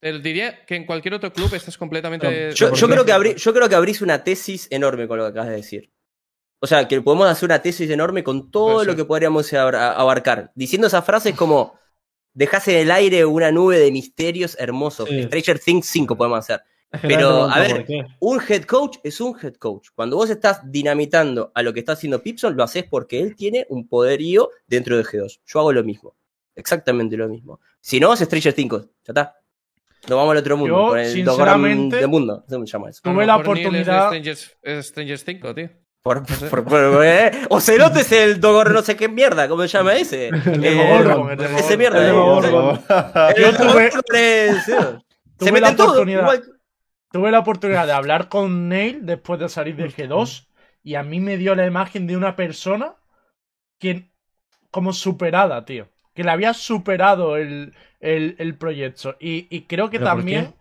Te 0.00 0.18
diría 0.20 0.64
que 0.64 0.76
en 0.76 0.86
cualquier 0.86 1.12
otro 1.12 1.30
club 1.30 1.52
estás 1.54 1.76
completamente. 1.76 2.52
Yo, 2.54 2.70
creo 2.72 3.04
que 3.04 3.12
abrí- 3.12 3.34
yo 3.36 3.52
creo 3.52 3.68
que 3.68 3.74
abrís 3.74 4.00
una 4.00 4.24
tesis 4.24 4.66
enorme 4.70 5.06
con 5.06 5.18
lo 5.18 5.24
que 5.24 5.30
acabas 5.30 5.50
de 5.50 5.56
decir. 5.56 5.90
O 6.60 6.66
sea, 6.66 6.86
que 6.86 7.00
podemos 7.00 7.26
hacer 7.26 7.46
una 7.46 7.62
tesis 7.62 7.88
enorme 7.90 8.22
con 8.22 8.50
todo 8.50 8.84
lo 8.84 8.94
que 8.94 9.04
podríamos 9.04 9.52
abarcar. 9.52 10.52
Diciendo 10.54 10.86
esas 10.86 11.04
frases 11.04 11.34
como 11.34 11.78
dejás 12.34 12.68
en 12.68 12.76
el 12.76 12.90
aire 12.90 13.24
una 13.24 13.50
nube 13.50 13.78
de 13.78 13.90
misterios 13.90 14.56
hermosos. 14.60 15.08
Sí. 15.08 15.22
Stranger 15.24 15.58
Things 15.58 15.86
5 15.86 16.16
podemos 16.16 16.38
hacer. 16.38 16.60
Pero, 17.02 17.44
a 17.44 17.60
ver. 17.60 17.86
Un 18.18 18.40
head 18.46 18.64
coach 18.64 18.98
es 19.04 19.20
un 19.20 19.36
head 19.40 19.54
coach. 19.54 19.88
Cuando 19.94 20.16
vos 20.16 20.28
estás 20.28 20.60
dinamitando 20.70 21.50
a 21.54 21.62
lo 21.62 21.72
que 21.72 21.80
está 21.80 21.92
haciendo 21.92 22.22
Pipson, 22.22 22.56
lo 22.56 22.64
haces 22.64 22.84
porque 22.84 23.20
él 23.20 23.36
tiene 23.36 23.64
un 23.70 23.88
poderío 23.88 24.50
dentro 24.66 24.96
de 24.96 25.04
G2. 25.04 25.40
Yo 25.46 25.60
hago 25.60 25.72
lo 25.72 25.82
mismo. 25.84 26.14
Exactamente 26.56 27.16
lo 27.16 27.28
mismo. 27.28 27.60
Si 27.80 28.00
no, 28.00 28.12
es 28.12 28.20
Stranger 28.20 28.52
5. 28.52 28.80
Ya 28.80 28.86
está. 29.08 29.36
Nos 30.08 30.16
vamos 30.18 30.32
al 30.32 30.38
otro 30.38 30.56
mundo. 30.56 30.76
Yo, 30.76 30.88
con 30.88 30.98
el 30.98 31.12
sinceramente, 31.12 31.96
del 31.96 32.08
mundo. 32.08 32.44
¿Cómo 32.48 32.66
se 32.66 32.72
llama 32.72 32.90
eso? 32.90 33.00
A 33.04 33.08
lo 33.08 33.14
Tuve 33.14 33.26
la 33.26 33.36
oportunidad- 33.36 34.06
Strangers, 34.08 34.56
es 34.62 34.86
Strangers 34.86 35.24
5, 35.24 35.54
tío. 35.54 35.70
Por, 36.02 36.24
por- 36.24 36.64
por- 36.64 37.04
eh, 37.04 37.30
Ocelot 37.50 37.94
es 37.96 38.10
el 38.12 38.40
Dogor 38.40 38.72
no 38.72 38.80
sé 38.82 38.96
qué 38.96 39.08
mierda, 39.08 39.48
¿cómo 39.48 39.62
se 39.62 39.68
llama 39.68 39.94
ese? 39.96 40.28
El 40.28 40.64
Eh, 40.64 40.70
Demogorgon, 40.70 41.40
ese 41.58 41.76
mierda. 41.76 41.98
El 41.98 42.04
eh, 42.04 42.06
Demogorgon. 42.08 42.80
el 43.36 43.42
Yo 43.42 43.52
tuve- 43.52 43.90
Demogorgon 43.90 44.62
Se 44.64 44.74
tuve 45.36 45.52
mete 45.52 45.60
la 45.60 45.68
en 45.70 45.76
todo. 45.76 45.86
oportunidad. 45.88 46.20
igual 46.22 46.42
que- 46.42 46.50
Tuve 47.12 47.30
la 47.32 47.40
oportunidad 47.40 47.86
de 47.86 47.92
hablar 47.92 48.28
con 48.28 48.68
Neil 48.68 49.04
después 49.04 49.40
de 49.40 49.48
salir 49.48 49.74
de 49.76 49.90
G2 49.90 50.46
y 50.84 50.94
a 50.94 51.02
mí 51.02 51.18
me 51.20 51.36
dio 51.36 51.54
la 51.56 51.66
imagen 51.66 52.06
de 52.06 52.16
una 52.16 52.36
persona 52.36 52.94
que 53.78 54.12
como 54.70 54.92
superada, 54.92 55.64
tío. 55.64 55.88
Que 56.14 56.22
le 56.22 56.30
había 56.30 56.54
superado 56.54 57.36
el, 57.36 57.74
el, 57.98 58.36
el 58.38 58.56
proyecto. 58.56 59.16
Y, 59.18 59.48
y 59.54 59.62
creo 59.62 59.90
que 59.90 59.98
¿Pero 59.98 60.10
por 60.10 60.18
también, 60.18 60.54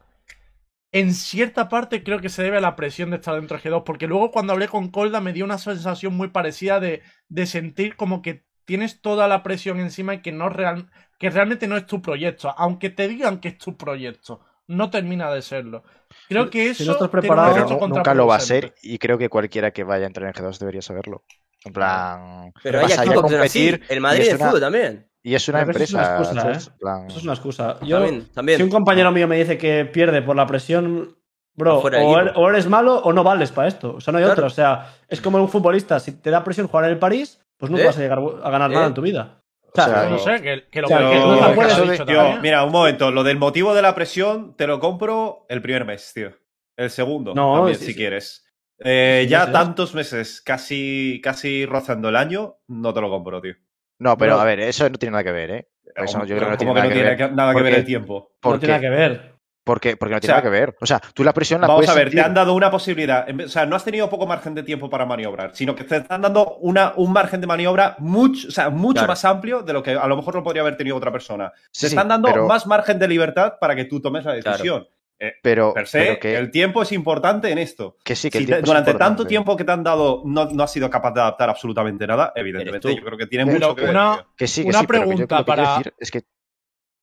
en 0.91 1.13
cierta 1.13 1.69
parte, 1.69 2.03
creo 2.03 2.19
que 2.19 2.29
se 2.29 2.41
debe 2.43 2.57
a 2.57 2.61
la 2.61 2.75
presión 2.75 3.09
de 3.11 3.17
estar 3.17 3.35
dentro 3.35 3.57
de 3.57 3.63
G2. 3.63 3.83
Porque 3.83 4.07
luego 4.07 4.31
cuando 4.31 4.53
hablé 4.53 4.67
con 4.67 4.89
Colda 4.89 5.21
me 5.21 5.33
dio 5.33 5.45
una 5.45 5.57
sensación 5.57 6.15
muy 6.15 6.29
parecida 6.29 6.79
de, 6.79 7.01
de 7.27 7.45
sentir 7.45 7.95
como 7.95 8.21
que 8.21 8.45
tienes 8.65 9.01
toda 9.01 9.27
la 9.27 9.43
presión 9.43 9.79
encima 9.79 10.13
y 10.15 10.21
que, 10.21 10.31
no 10.31 10.49
real, 10.49 10.89
que 11.19 11.29
realmente 11.29 11.67
no 11.67 11.77
es 11.77 11.85
tu 11.85 12.01
proyecto. 12.01 12.53
Aunque 12.57 12.89
te 12.89 13.07
digan 13.07 13.39
que 13.39 13.49
es 13.49 13.57
tu 13.57 13.77
proyecto, 13.77 14.41
no 14.67 14.89
termina 14.89 15.31
de 15.31 15.41
serlo. 15.41 15.83
Creo 16.27 16.45
Si- 16.45 16.49
que 16.51 16.73
si 16.75 16.83
eso 16.83 16.85
no 16.85 16.91
estás 16.93 17.09
tiene 17.11 17.27
un 17.29 17.35
preparado- 17.35 17.87
nunca 17.87 18.13
lo 18.13 18.27
va 18.27 18.35
a 18.35 18.39
ser 18.39 18.73
y 18.83 18.97
creo 18.99 19.17
que 19.17 19.29
cualquiera 19.29 19.71
que 19.71 19.83
vaya 19.83 20.03
a 20.05 20.07
entrar 20.07 20.27
en 20.27 20.33
G2 20.33 20.59
debería 20.59 20.81
saberlo. 20.81 21.23
En 21.65 21.73
plan, 21.73 22.53
Pero 22.63 22.79
hay 22.79 22.91
equipos 22.93 23.21
competir 23.21 23.83
El 23.89 23.99
Madrid 23.99 24.21
y 24.21 24.23
de 24.25 24.29
es 24.29 24.35
una- 24.35 24.45
fútbol 24.45 24.61
también. 24.61 25.08
Y 25.23 25.35
es 25.35 25.47
una 25.49 25.61
eso 25.61 25.71
es 25.71 25.91
una 25.93 26.01
empresa. 26.01 26.17
excusa, 26.17 26.41
¿sabes? 26.41 26.67
¿eh? 26.67 26.71
Plan, 26.79 27.05
Eso 27.07 27.17
es 27.17 27.23
una 27.23 27.33
excusa. 27.33 27.77
Yo, 27.81 27.97
También, 27.99 28.25
también. 28.33 28.57
si 28.57 28.63
un 28.63 28.69
compañero 28.69 29.11
mío 29.11 29.27
me 29.27 29.37
dice 29.37 29.57
que 29.57 29.85
pierde 29.85 30.21
por 30.21 30.35
la 30.35 30.45
presión, 30.47 31.17
bro, 31.55 31.79
o, 31.79 31.89
er- 31.89 32.33
o 32.35 32.49
eres 32.49 32.67
malo 32.67 32.97
o 32.99 33.11
no 33.13 33.23
vales 33.23 33.51
para 33.51 33.67
esto. 33.67 33.95
O 33.95 34.01
sea, 34.01 34.11
no 34.11 34.17
hay 34.17 34.23
Claro. 34.25 34.33
otra. 34.39 34.47
O 34.47 34.49
sea, 34.49 34.93
es 35.07 35.19
como 35.21 35.37
un 35.37 35.49
futbolista. 35.49 35.99
Si 35.99 36.13
te 36.13 36.29
da 36.31 36.43
presión 36.43 36.67
jugar 36.67 36.85
en 36.85 36.91
el 36.91 36.99
París, 36.99 37.41
pues 37.57 37.69
nunca 37.69 37.83
¿Eh? 37.83 37.87
vas 37.87 37.97
a 37.97 38.01
llegar 38.01 38.19
a 38.43 38.49
ganar 38.49 38.71
¿Eh? 38.71 38.73
nada 38.75 38.87
en 38.87 38.93
tu 38.93 39.01
vida. 39.01 39.41
O 39.61 39.69
O 39.81 39.85
sea, 39.85 40.09
No 40.09 40.17
sé, 40.17 40.41
que, 40.41 40.67
que 40.71 40.81
lo 40.81 40.87
O 40.87 40.89
sea, 40.89 40.97
que 40.97 41.15
no 41.19 41.53
puedes- 41.53 41.91
dicho 41.91 42.05
Tío, 42.05 42.37
mira, 42.41 42.63
un 42.63 42.71
momento. 42.71 43.11
Lo 43.11 43.23
del 43.23 43.37
motivo 43.37 43.75
de 43.75 43.81
la 43.83 43.93
presión 43.93 44.55
te 44.55 44.65
lo 44.67 44.79
compro 44.79 45.45
el 45.49 45.61
primer 45.61 45.85
mes, 45.85 46.11
tío. 46.13 46.31
El 46.75 46.89
segundo, 46.89 47.35
No, 47.35 47.55
también, 47.57 47.77
sí, 47.77 47.85
si 47.85 47.91
sí. 47.91 47.97
quieres. 47.97 48.45
Eh, 48.79 49.23
Sí, 49.25 49.29
ya 49.29 49.45
sí. 49.47 49.51
tantos 49.51 49.93
meses, 49.93 50.41
casi, 50.41 51.19
casi 51.21 51.65
rozando 51.65 52.07
el 52.09 52.15
año, 52.15 52.55
no 52.67 52.93
te 52.93 53.01
lo 53.01 53.09
compro, 53.09 53.41
tío. 53.41 53.53
No, 53.99 54.17
pero 54.17 54.39
a 54.39 54.43
ver, 54.45 54.59
eso 54.61 54.89
no 54.89 54.97
tiene 54.97 55.11
nada 55.11 55.23
que 55.23 55.31
ver, 55.31 55.51
¿eh? 55.51 55.67
Eso 55.95 56.23
yo 56.25 56.35
creo 56.37 56.47
que 56.47 56.51
no 56.51 56.57
tiene 56.57 56.73
que 56.73 56.79
nada 56.79 56.83
no 56.83 56.89
que 56.89 56.93
tiene 56.95 57.15
ver. 57.15 57.31
nada 57.33 57.53
que 57.55 57.61
ver 57.61 57.73
el 57.75 57.85
tiempo. 57.85 58.31
no 58.43 58.59
tiene 58.59 58.73
nada 58.73 58.81
que 58.81 58.89
ver. 58.89 59.35
porque, 59.65 59.97
porque 59.97 60.15
no 60.15 60.19
tiene 60.21 60.31
sea, 60.33 60.41
nada 60.41 60.43
que 60.51 60.59
ver. 60.59 60.75
O 60.81 60.85
sea, 60.85 60.99
tú 61.13 61.23
la 61.23 61.33
presión 61.33 61.61
la 61.61 61.67
Vamos 61.67 61.79
puedes 61.81 61.91
a 61.91 61.93
ver, 61.93 62.07
sentir- 62.09 62.21
te 62.21 62.25
han 62.27 62.33
dado 62.33 62.53
una 62.53 62.71
posibilidad. 62.71 63.27
O 63.45 63.47
sea, 63.49 63.65
no 63.65 63.75
has 63.75 63.83
tenido 63.83 64.09
poco 64.09 64.25
margen 64.25 64.55
de 64.55 64.63
tiempo 64.63 64.89
para 64.89 65.05
maniobrar, 65.05 65.51
sino 65.53 65.75
que 65.75 65.83
te 65.83 65.97
están 65.97 66.21
dando 66.21 66.55
una, 66.61 66.93
un 66.95 67.11
margen 67.11 67.41
de 67.41 67.47
maniobra 67.47 67.95
mucho, 67.99 68.47
o 68.47 68.51
sea, 68.51 68.69
mucho 68.69 68.99
Claro. 69.01 69.07
más 69.09 69.25
amplio 69.25 69.61
de 69.61 69.73
lo 69.73 69.83
que 69.83 69.91
a 69.91 70.07
lo 70.07 70.15
mejor 70.15 70.35
lo 70.35 70.43
podría 70.43 70.61
haber 70.61 70.77
tenido 70.77 70.95
otra 70.95 71.11
persona. 71.11 71.51
Sí, 71.71 71.81
te 71.81 71.87
están 71.87 72.07
dando 72.07 72.29
pero, 72.29 72.47
más 72.47 72.65
margen 72.65 72.97
de 72.97 73.07
libertad 73.07 73.55
para 73.59 73.75
que 73.75 73.85
tú 73.85 73.99
tomes 74.01 74.23
la 74.25 74.39
Claro. 74.39 74.87
Decisión. 75.19 75.39
pero, 75.43 75.73
Per 75.73 75.87
se, 75.87 75.99
pero 75.99 76.19
que, 76.19 76.35
el 76.37 76.51
tiempo 76.51 76.81
es 76.81 76.91
importante 76.91 77.51
en 77.51 77.57
esto. 77.57 77.97
que 78.03 78.15
sí, 78.15 78.29
que 78.29 78.37
Si 78.39 78.43
el 78.43 78.45
te- 78.45 78.53
tiempo 78.53 78.63
es 78.65 78.67
durante 78.69 78.93
tanto 78.95 79.25
tiempo 79.25 79.55
que 79.57 79.63
te 79.63 79.71
han 79.71 79.83
dado 79.83 80.21
no, 80.25 80.45
no 80.45 80.63
has 80.63 80.71
sido 80.71 80.89
capaz 80.89 81.11
de 81.13 81.21
adaptar 81.21 81.49
absolutamente 81.49 82.05
nada, 82.07 82.31
evidentemente 82.35 82.95
yo 82.95 83.03
creo 83.03 83.17
que 83.17 83.27
tiene 83.27 83.45
Pero 83.45 83.57
mucho 83.69 83.75
que 83.75 83.81
ver. 83.81 83.89
una- 83.91 84.15
tío. 84.17 84.27
Que 84.37 84.47
sí, 84.47 84.63
que 84.63 84.69
Una 84.69 84.79
sí, 84.81 84.87
pregunta 84.87 85.45
para- 85.45 85.77
decir 85.77 85.93
es 85.99 86.11
que 86.11 86.23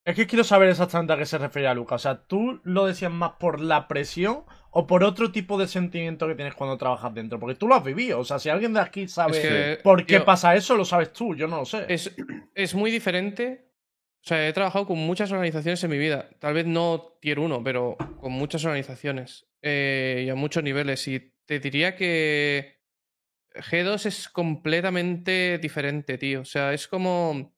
Es 0.04 0.14
que 0.14 0.26
quiero 0.28 0.44
saber 0.44 0.68
exactamente 0.68 1.12
a 1.12 1.16
qué 1.18 1.26
se 1.26 1.36
refería 1.36 1.74
Luca. 1.74 1.96
O 1.96 1.98
sea, 1.98 2.22
¿tú 2.28 2.60
lo 2.62 2.86
decías 2.86 3.10
más 3.10 3.32
por 3.40 3.60
la 3.60 3.88
presión 3.88 4.44
o 4.70 4.86
por 4.86 5.02
otro 5.02 5.32
tipo 5.32 5.58
de 5.58 5.66
sentimiento 5.66 6.28
que 6.28 6.36
tienes 6.36 6.54
cuando 6.54 6.78
trabajas 6.78 7.12
dentro? 7.12 7.40
Porque 7.40 7.56
tú 7.56 7.66
lo 7.66 7.74
has 7.74 7.82
vivido. 7.82 8.20
O 8.20 8.24
sea, 8.24 8.38
si 8.38 8.48
alguien 8.48 8.72
de 8.72 8.78
aquí 8.78 9.08
sabe 9.08 9.36
Es 9.36 9.42
que, 9.76 9.82
por 9.82 10.06
qué 10.06 10.20
pasa 10.20 10.54
eso, 10.54 10.76
lo 10.76 10.84
sabes 10.84 11.12
tú. 11.12 11.34
Yo 11.34 11.48
no 11.48 11.56
lo 11.56 11.64
sé. 11.64 11.86
Es, 11.88 12.14
es 12.54 12.74
muy 12.76 12.92
diferente. 12.92 13.66
O 14.26 14.28
sea, 14.28 14.48
he 14.48 14.52
trabajado 14.52 14.88
con 14.88 14.98
muchas 14.98 15.30
organizaciones 15.30 15.84
en 15.84 15.90
mi 15.90 15.98
vida. 15.98 16.28
Tal 16.40 16.52
vez 16.52 16.66
no 16.66 17.16
tier 17.20 17.38
1, 17.38 17.62
pero 17.62 17.96
con 18.20 18.32
muchas 18.32 18.64
organizaciones. 18.64 19.46
eh, 19.62 20.24
y 20.26 20.28
a 20.28 20.34
muchos 20.34 20.64
niveles. 20.64 21.06
Y 21.06 21.32
te 21.46 21.60
diría 21.60 21.94
que 21.94 22.80
G2 23.54 24.06
es 24.06 24.28
completamente 24.28 25.58
diferente, 25.58 26.18
tío. 26.18 26.40
O 26.40 26.44
sea, 26.44 26.72
es 26.72 26.88
como. 26.88 27.54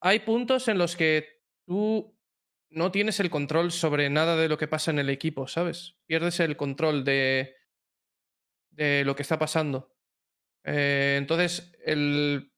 Hay 0.00 0.20
puntos 0.20 0.68
en 0.68 0.78
los 0.78 0.94
que 0.94 1.42
tú 1.66 2.16
no 2.70 2.92
tienes 2.92 3.18
el 3.18 3.30
control 3.30 3.72
sobre 3.72 4.10
nada 4.10 4.36
de 4.36 4.48
lo 4.48 4.58
que 4.58 4.68
pasa 4.68 4.92
en 4.92 5.00
el 5.00 5.10
equipo, 5.10 5.48
¿sabes? 5.48 5.96
Pierdes 6.06 6.38
el 6.38 6.56
control 6.56 7.04
de, 7.04 7.56
de 8.70 9.04
lo 9.04 9.16
que 9.16 9.22
está 9.22 9.40
pasando. 9.40 9.92
Eh, 10.62 11.16
entonces, 11.18 11.72
el, 11.84 12.53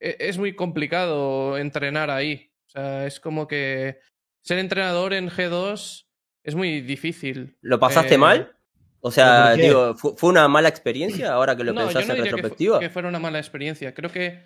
es 0.00 0.38
muy 0.38 0.54
complicado 0.54 1.58
entrenar 1.58 2.10
ahí. 2.10 2.50
O 2.66 2.70
sea, 2.70 3.06
es 3.06 3.20
como 3.20 3.46
que 3.46 3.98
ser 4.42 4.58
entrenador 4.58 5.12
en 5.14 5.28
G2 5.30 6.06
es 6.44 6.54
muy 6.54 6.80
difícil. 6.80 7.56
¿Lo 7.60 7.78
pasaste 7.78 8.14
Eh, 8.14 8.18
mal? 8.18 8.52
O 9.00 9.10
sea, 9.10 9.54
digo, 9.54 9.94
¿fu- 9.94 10.16
¿fue 10.16 10.30
una 10.30 10.48
mala 10.48 10.68
experiencia 10.68 11.32
ahora 11.32 11.56
que 11.56 11.62
lo 11.64 11.72
no, 11.72 11.80
yo 11.82 11.86
pensás 11.86 12.06
no 12.08 12.14
en 12.14 12.16
diría 12.16 12.24
que 12.24 12.30
fu- 12.30 12.36
retrospectiva? 12.36 12.80
Que, 12.80 12.90
fuera 12.90 13.08
una 13.08 13.18
mala 13.20 13.38
experiencia. 13.38 13.94
Creo 13.94 14.10
que. 14.10 14.42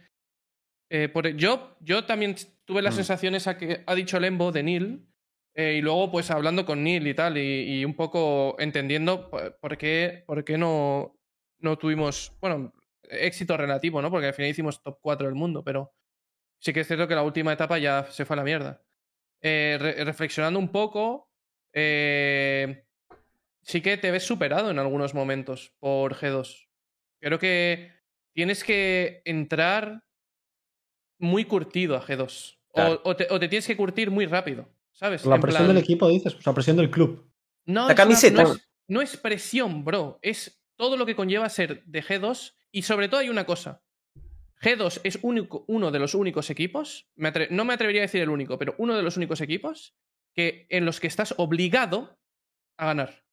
eh, 0.91 1.09
por, 1.09 1.29
yo, 1.37 1.77
yo 1.81 2.05
también 2.05 2.35
tuve 2.65 2.83
las 2.83 2.95
Mm. 2.95 2.97
sensaciones 2.97 3.47
a 3.47 3.57
que 3.57 3.83
ha 3.87 3.95
dicho 3.95 4.19
Lembo 4.21 4.53
de 4.53 4.63
Neil. 4.63 5.07
eh, 5.55 5.75
y 5.79 5.81
luego, 5.83 6.11
pues 6.13 6.31
hablando 6.31 6.65
con 6.65 6.83
Neil 6.85 7.07
y 7.09 7.15
tal, 7.15 7.37
y, 7.37 7.81
y 7.81 7.85
un 7.85 7.95
poco 7.95 8.55
entendiendo 8.61 9.29
por, 9.31 9.57
por 9.59 9.77
qué, 9.79 10.23
por 10.27 10.45
qué 10.45 10.57
no, 10.59 11.17
no 11.59 11.77
tuvimos. 11.77 12.33
Bueno, 12.41 12.73
éxito 13.11 13.57
relativo, 13.57 14.01
¿no? 14.03 14.11
Porque 14.11 14.27
al 14.29 14.35
final 14.35 14.51
hicimos 14.51 14.83
top 14.83 14.99
4 15.01 15.27
del 15.27 15.35
mundo, 15.35 15.63
pero 15.65 15.93
sí 16.59 16.73
que 16.73 16.81
es 16.81 16.87
cierto 16.87 17.07
que 17.09 17.15
la 17.15 17.23
última 17.23 17.53
etapa 17.53 17.79
ya 17.79 18.05
se 18.11 18.25
fue 18.25 18.35
a 18.35 18.39
la 18.39 18.45
mierda. 18.45 18.83
Eh, 19.43 19.77
re- 19.81 20.05
reflexionando 20.05 20.59
un 20.59 20.71
poco. 20.71 21.29
eh, 21.73 22.85
sí 23.63 23.81
que 23.83 23.97
te 23.97 24.11
ves 24.11 24.25
superado 24.25 24.71
en 24.71 24.79
algunos 24.79 25.15
momentos 25.15 25.73
por 25.79 26.15
G2. 26.17 26.69
Creo 27.21 27.39
que 27.39 27.93
tienes 28.35 28.65
que 28.65 29.23
entrar 29.25 30.03
muy 31.19 31.45
curtido 31.45 31.97
a 31.97 32.03
G2. 32.03 32.57
O- 32.69 32.75
Claro. 32.75 33.01
O, 33.05 33.17
te, 33.17 33.27
o 33.31 33.39
te 33.41 33.49
tienes 33.49 33.67
que 33.67 33.77
curtir 33.77 34.11
muy 34.11 34.27
rápido, 34.27 34.69
¿sabes? 34.93 35.25
La 35.27 35.35
En 35.37 35.41
presión 35.41 35.65
plan- 35.65 35.75
del 35.75 35.83
equipo, 35.85 36.09
dices. 36.09 36.35
O 36.35 36.41
sea, 36.43 36.53
presión 36.55 36.77
del 36.77 36.91
club. 36.91 37.31
No, 37.67 37.81
La 37.87 37.87
es 37.87 37.87
una- 37.91 37.95
camiseta. 37.97 38.43
no, 38.45 38.53
es, 38.55 38.69
no 38.89 39.03
es 39.03 39.17
presión, 39.17 39.85
bro. 39.85 40.19
Es 40.23 40.63
todo 40.77 40.97
lo 40.97 41.05
que 41.07 41.15
conlleva 41.17 41.49
ser 41.49 41.85
de 41.85 42.03
G2 42.03 42.55
y 42.73 42.83
sobre 42.83 43.09
todo 43.09 43.21
hay 43.21 43.29
una 43.29 43.45
cosa. 43.47 43.83
G2 44.63 45.01
es 45.05 45.19
único, 45.23 45.65
uno 45.69 45.91
de 45.91 45.99
los 45.99 46.15
únicos 46.15 46.51
equipos, 46.51 47.09
me 47.17 47.33
atre- 47.33 47.49
no 47.51 47.65
me 47.65 47.73
atrevería 47.75 48.03
a 48.03 48.05
decir 48.09 48.21
el 48.23 48.29
único, 48.29 48.59
pero 48.59 48.75
uno 48.79 48.95
de 48.97 49.03
los 49.03 49.17
únicos 49.17 49.41
equipos 49.41 49.95
que, 50.35 50.67
en 50.69 50.85
los 50.85 51.01
que 51.01 51.07
estás 51.07 51.35
obligado 51.39 52.19
a 52.79 52.87
ganar. 52.87 53.25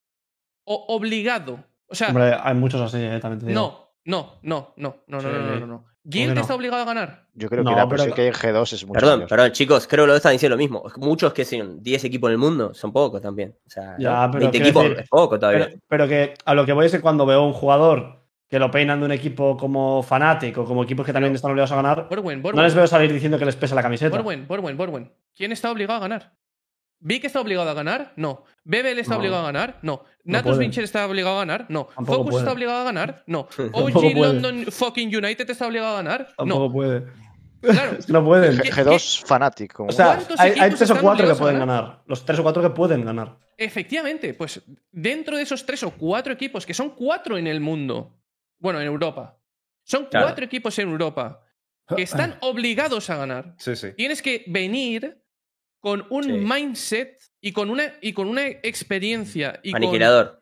O 0.65 0.85
obligado. 0.89 1.63
O 1.87 1.95
sea, 1.95 2.09
Hombre, 2.09 2.33
hay 2.41 2.53
muchos 2.55 2.81
así, 2.81 2.97
eh, 3.03 3.19
también 3.21 3.39
te 3.39 3.45
digo. 3.47 3.59
no, 3.59 3.93
no, 4.05 4.39
no, 4.43 4.73
no, 4.77 5.03
no, 5.07 5.17
no, 5.17 5.21
Sí. 5.21 5.27
no, 5.27 5.39
no, 5.39 5.59
no, 5.59 5.67
no. 5.67 5.83
¿Por 5.83 6.11
¿Guild 6.13 6.29
qué 6.29 6.35
no? 6.35 6.41
está 6.41 6.55
obligado 6.55 6.81
a 6.83 6.85
ganar? 6.85 7.27
Yo 7.33 7.49
creo 7.49 7.63
No, 7.63 7.71
que 7.71 7.75
la 7.75 7.89
pero- 7.89 8.15
que 8.15 8.21
hay 8.21 8.27
en 8.27 8.33
G2 8.33 8.73
es 8.73 8.85
mucho 8.85 8.93
Perdón, 8.97 9.15
mayor. 9.19 9.29
perdón, 9.29 9.51
chicos, 9.51 9.85
creo 9.87 10.05
que 10.05 10.07
lo 10.11 10.15
están 10.15 10.31
diciendo 10.31 10.55
lo 10.55 10.59
mismo. 10.59 10.83
Muchos 10.97 11.33
que 11.33 11.43
son 11.43 11.83
10 11.83 12.05
equipos 12.05 12.29
en 12.29 12.31
el 12.33 12.37
mundo 12.37 12.73
son 12.73 12.93
pocos 12.93 13.21
también. 13.21 13.57
O 13.65 13.69
sea, 13.69 13.97
Ya, 13.99 14.29
pero 14.31 14.39
20 14.39 14.51
quiero 14.51 14.65
equipos 14.67 14.83
decir- 14.85 14.99
es 15.01 15.09
poco 15.09 15.37
todavía. 15.37 15.65
Pero, 15.67 15.79
pero 15.89 16.07
que 16.07 16.33
a 16.45 16.53
lo 16.53 16.65
que 16.65 16.71
voy 16.71 16.85
es 16.85 16.93
que 16.93 17.01
cuando 17.01 17.25
veo 17.25 17.43
un 17.45 17.51
jugador 17.51 18.16
que 18.49 18.59
lo 18.59 18.71
peinan 18.71 18.99
de 18.99 19.05
un 19.05 19.11
equipo 19.11 19.57
como 19.57 20.01
Fnatic 20.03 20.57
o 20.57 20.65
como 20.65 20.83
equipos 20.83 21.05
que 21.05 21.13
también 21.13 21.35
están 21.35 21.51
obligados 21.51 21.71
a 21.73 21.75
ganar, 21.77 22.07
Borwen, 22.09 22.41
Borwen. 22.41 22.55
no 22.57 22.63
les 22.63 22.73
veo 22.75 22.87
salir 22.87 23.11
diciendo 23.11 23.37
que 23.37 23.45
les 23.45 23.55
pesa 23.55 23.75
la 23.75 23.81
camiseta. 23.83 24.15
Borwen, 24.15 24.47
Borwen, 24.47 24.77
Borwen. 24.77 25.11
¿Quién 25.35 25.51
está 25.51 25.71
obligado 25.71 25.97
a 25.97 26.01
ganar? 26.01 26.33
¿Vic 26.99 27.25
está 27.25 27.41
obligado 27.41 27.69
a 27.69 27.73
ganar? 27.75 28.13
No. 28.15 28.43
¿Bebel 28.63 28.97
está 28.97 29.13
No. 29.13 29.19
obligado 29.19 29.43
a 29.43 29.45
ganar? 29.51 29.77
No. 29.83 30.01
No 30.23 30.31
¿Natus 30.33 30.51
puede. 30.53 30.59
Vincher 30.61 30.83
está 30.83 31.05
obligado 31.05 31.35
a 31.35 31.39
ganar? 31.39 31.65
No. 31.69 31.85
Tampoco 31.95 32.17
¿Focus 32.19 32.29
puede. 32.31 32.43
está 32.43 32.53
obligado 32.53 32.79
a 32.79 32.83
ganar? 32.85 33.23
No. 33.27 33.47
¿OG. 33.73 34.15
London 34.15 34.65
fucking 34.71 35.15
United 35.15 35.47
está 35.49 35.67
obligado 35.67 35.93
a 35.93 35.97
ganar? 36.01 36.27
Tampoco 36.35 36.65
No. 36.67 36.71
puede. 36.71 37.03
Claro. 37.61 37.91
Es 37.99 38.05
que 38.07 38.13
no 38.13 38.23
pueden. 38.25 38.57
G- 38.57 38.71
G2 38.71 39.25
Fnatic. 39.25 39.73
Como 39.73 39.89
O 39.89 39.91
sea, 39.91 40.15
¿Cuántos 40.15 40.39
hay, 40.39 40.53
tres 40.71 40.89
o 40.89 40.99
cuatro 40.99 41.27
que 41.27 41.35
pueden 41.35 41.59
ganar? 41.59 41.83
ganar. 41.83 42.03
Los 42.07 42.25
tres 42.25 42.39
o 42.39 42.43
cuatro 42.43 42.63
que 42.63 42.69
pueden 42.71 43.05
ganar. 43.05 43.37
Efectivamente, 43.57 44.33
pues 44.33 44.61
dentro 44.91 45.37
de 45.37 45.43
esos 45.43 45.65
tres 45.67 45.83
o 45.83 45.91
cuatro 45.91 46.33
equipos, 46.33 46.65
que 46.65 46.73
son 46.73 46.91
cuatro 46.91 47.37
en 47.37 47.45
el 47.47 47.59
mundo, 47.59 48.16
bueno, 48.59 48.79
en 48.81 48.87
Europa, 48.87 49.39
son 49.83 50.05
Claro. 50.05 50.27
cuatro 50.27 50.45
equipos 50.45 50.77
en 50.79 50.89
Europa 50.89 51.41
que 51.95 52.01
están 52.03 52.35
obligados 52.41 53.09
a 53.09 53.17
ganar. 53.17 53.55
Sí, 53.57 53.75
sí. 53.75 53.93
Tienes 53.95 54.21
que 54.21 54.43
venir 54.47 55.21
con 55.79 56.05
un 56.09 56.23
Sí. 56.23 56.31
mindset 56.31 57.17
y 57.39 57.51
con 57.53 57.69
una, 57.69 57.93
y 58.01 58.13
con 58.13 58.27
una 58.27 58.47
experiencia. 58.47 59.59
Y 59.63 59.71
con- 59.71 59.83
Aniquilador. 59.83 60.41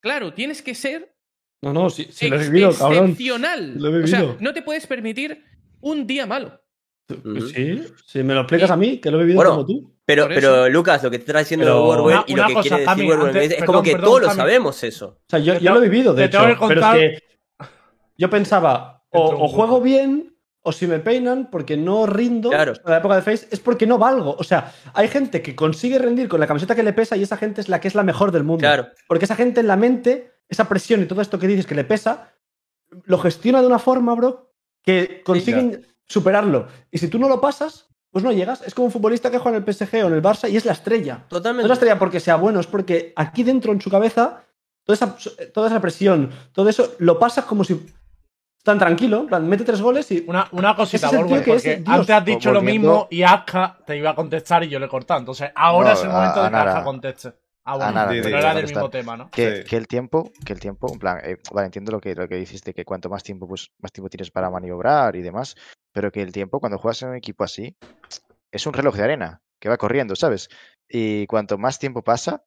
claro, 0.00 0.32
tienes 0.32 0.62
que 0.62 0.74
ser 0.74 1.14
No, 1.62 1.72
no, 1.74 1.90
sí, 1.90 2.08
sí 2.10 2.28
lo 2.28 2.36
he 2.36 2.38
ex- 2.40 2.50
vivido, 2.50 2.72
cabrón. 2.74 3.10
excepcional. 3.10 3.74
Lo 3.78 3.94
he 3.94 4.02
O 4.04 4.06
sea, 4.06 4.36
no 4.40 4.54
te 4.54 4.62
puedes 4.62 4.86
permitir 4.86 5.44
un 5.80 6.06
día 6.06 6.26
malo. 6.26 6.58
Ujú. 7.10 7.40
Sí, 7.48 7.82
si 8.06 8.22
me 8.22 8.32
lo 8.34 8.40
explicas 8.40 8.70
a 8.70 8.76
mí, 8.76 8.98
que 8.98 9.10
lo 9.10 9.18
he 9.18 9.24
vivido 9.24 9.36
Bueno, 9.36 9.50
como 9.50 9.66
tú. 9.66 9.94
Pero, 10.06 10.26
pero 10.28 10.68
Lucas, 10.70 11.02
lo 11.04 11.10
que 11.10 11.18
te 11.18 11.24
está 11.26 11.38
diciendo 11.40 11.66
Pero- 11.66 11.82
Borwen 11.84 12.16
Una- 12.16 12.24
y 12.26 12.34
lo 12.34 12.46
que 12.46 12.52
cosa, 12.54 12.68
quiere 12.76 12.76
decir 12.86 13.12
antes- 13.12 13.42
es, 13.42 13.48
perdón, 13.50 13.66
como 13.66 13.82
que 13.82 13.90
perdón, 13.92 14.04
todos 14.06 14.22
lo 14.22 14.30
sabemos 14.30 14.82
eso. 14.84 15.06
O 15.08 15.22
sea, 15.28 15.38
yo, 15.40 15.58
yo 15.58 15.72
lo 15.74 15.82
he 15.84 15.88
vivido, 15.88 16.14
de 16.14 16.22
te 16.28 16.28
tengo 16.38 16.46
hecho. 16.48 16.68
Pero 16.68 16.80
es 16.80 16.92
que 17.18 17.18
yo 18.20 18.30
pensaba, 18.30 19.04
o, 19.10 19.44
o 19.44 19.48
juego 19.48 19.80
bien, 19.80 20.36
o 20.62 20.72
si 20.72 20.86
me 20.86 20.98
peinan 20.98 21.48
porque 21.50 21.76
no 21.76 22.04
rindo 22.06 22.50
Claro. 22.50 22.72
en 22.74 22.90
la 22.90 22.98
época 22.98 23.16
de 23.16 23.22
Face, 23.22 23.48
es 23.50 23.60
porque 23.60 23.86
no 23.86 23.96
valgo. 23.96 24.36
O 24.38 24.44
sea, 24.44 24.72
hay 24.92 25.08
gente 25.08 25.40
que 25.40 25.56
consigue 25.56 25.98
rendir 25.98 26.28
con 26.28 26.38
la 26.38 26.46
camiseta 26.46 26.74
que 26.74 26.82
le 26.82 26.92
pesa 26.92 27.16
y 27.16 27.22
esa 27.22 27.38
gente 27.38 27.60
es 27.62 27.68
la 27.70 27.80
que 27.80 27.88
es 27.88 27.94
la 27.94 28.02
mejor 28.02 28.30
del 28.30 28.44
mundo. 28.44 28.60
Claro. 28.60 28.88
Porque 29.08 29.24
esa 29.24 29.36
gente 29.36 29.60
en 29.60 29.66
la 29.68 29.76
mente, 29.76 30.32
esa 30.48 30.68
presión 30.68 31.00
y 31.02 31.06
todo 31.06 31.22
esto 31.22 31.38
que 31.38 31.46
dices 31.46 31.66
que 31.66 31.74
le 31.74 31.84
pesa, 31.84 32.32
lo 33.04 33.18
gestiona 33.18 33.60
de 33.62 33.66
una 33.68 33.78
forma, 33.78 34.14
bro, 34.14 34.52
que 34.82 35.22
consiguen 35.24 35.86
superarlo. 36.06 36.66
Y 36.90 36.98
si 36.98 37.08
tú 37.08 37.18
no 37.18 37.28
lo 37.28 37.40
pasas, 37.40 37.86
pues 38.10 38.22
no 38.24 38.30
llegas. 38.32 38.60
Es 38.66 38.74
como 38.74 38.86
un 38.86 38.92
futbolista 38.92 39.30
que 39.30 39.38
juega 39.38 39.56
en 39.56 39.64
el 39.66 39.72
PSG 39.74 39.94
o 40.04 40.08
en 40.08 40.14
el 40.14 40.22
Barça 40.22 40.50
y 40.50 40.56
es 40.58 40.66
la 40.66 40.72
estrella. 40.72 41.14
No 41.14 41.22
es 41.22 41.28
Totalmente. 41.28 41.68
la 41.68 41.74
estrella 41.74 41.98
porque 41.98 42.20
sea 42.20 42.36
bueno, 42.36 42.60
es 42.60 42.66
porque 42.66 43.12
aquí 43.16 43.44
dentro 43.44 43.72
en 43.72 43.80
su 43.80 43.88
cabeza, 43.88 44.44
toda 44.84 44.94
esa, 44.94 45.16
toda 45.54 45.68
esa 45.68 45.80
presión, 45.80 46.30
todo 46.52 46.68
eso, 46.68 46.94
lo 46.98 47.18
pasas 47.18 47.44
como 47.46 47.64
si 47.64 47.80
tan 48.62 48.78
tranquilo. 48.78 49.20
en 49.20 49.26
plan, 49.26 49.48
mete 49.48 49.64
tres 49.64 49.80
goles 49.80 50.10
y. 50.10 50.24
Una, 50.26 50.46
una 50.52 50.74
cosita, 50.76 51.06
es 51.08 51.12
el 51.12 51.18
tío 51.20 51.26
Borwen, 51.28 51.44
que 51.44 51.50
es 51.54 51.62
porque 51.62 51.76
Dios. 51.76 51.88
antes 51.98 52.10
has 52.16 52.24
dicho 52.24 52.52
lo 52.52 52.60
Volviendo- 52.60 52.88
mismo 52.90 53.08
y 53.10 53.22
Aska 53.22 53.78
te 53.86 53.96
iba 53.96 54.10
a 54.10 54.14
contestar 54.14 54.64
y 54.64 54.68
yo 54.68 54.78
le 54.78 54.86
he 54.86 54.88
cortado. 54.88 55.20
Entonces, 55.20 55.50
ahora 55.54 55.90
No, 55.90 55.94
es 55.94 56.02
el 56.04 56.10
a- 56.10 56.12
momento 56.12 56.40
a 56.40 56.44
de 56.44 56.50
que. 56.50 56.56
Aska 56.56 56.84
conteste. 56.84 57.32
Ah, 57.62 57.76
bueno, 57.76 57.92
Nara, 57.92 58.10
pero 58.22 58.38
era 58.38 58.54
del 58.54 58.64
mismo 58.66 58.88
tema, 58.90 59.16
¿no? 59.18 59.30
Que, 59.30 59.58
Sí. 59.58 59.64
que 59.64 59.76
el 59.76 59.86
tiempo, 59.86 60.32
que 60.44 60.54
el 60.54 60.58
tiempo, 60.60 60.90
en 60.92 60.98
plan, 60.98 61.18
eh, 61.22 61.36
vale, 61.52 61.66
entiendo 61.66 61.92
lo 61.92 62.00
que, 62.00 62.14
lo 62.14 62.26
que 62.26 62.36
dijiste, 62.36 62.72
que 62.72 62.84
cuanto 62.86 63.10
más 63.10 63.22
tiempo, 63.22 63.46
pues 63.46 63.70
más 63.80 63.92
tiempo 63.92 64.08
tienes 64.08 64.30
para 64.30 64.48
maniobrar 64.50 65.14
y 65.14 65.20
demás, 65.20 65.54
pero 65.92 66.10
que 66.10 66.22
el 66.22 66.32
tiempo, 66.32 66.58
cuando 66.58 66.78
juegas 66.78 67.02
en 67.02 67.10
un 67.10 67.16
equipo 67.16 67.44
así, 67.44 67.76
es 68.50 68.66
un 68.66 68.72
reloj 68.72 68.96
de 68.96 69.04
arena 69.04 69.42
que 69.60 69.68
va 69.68 69.76
corriendo, 69.76 70.16
¿sabes? 70.16 70.48
Y 70.88 71.26
cuanto 71.26 71.58
más 71.58 71.78
tiempo 71.78 72.02
pasa, 72.02 72.44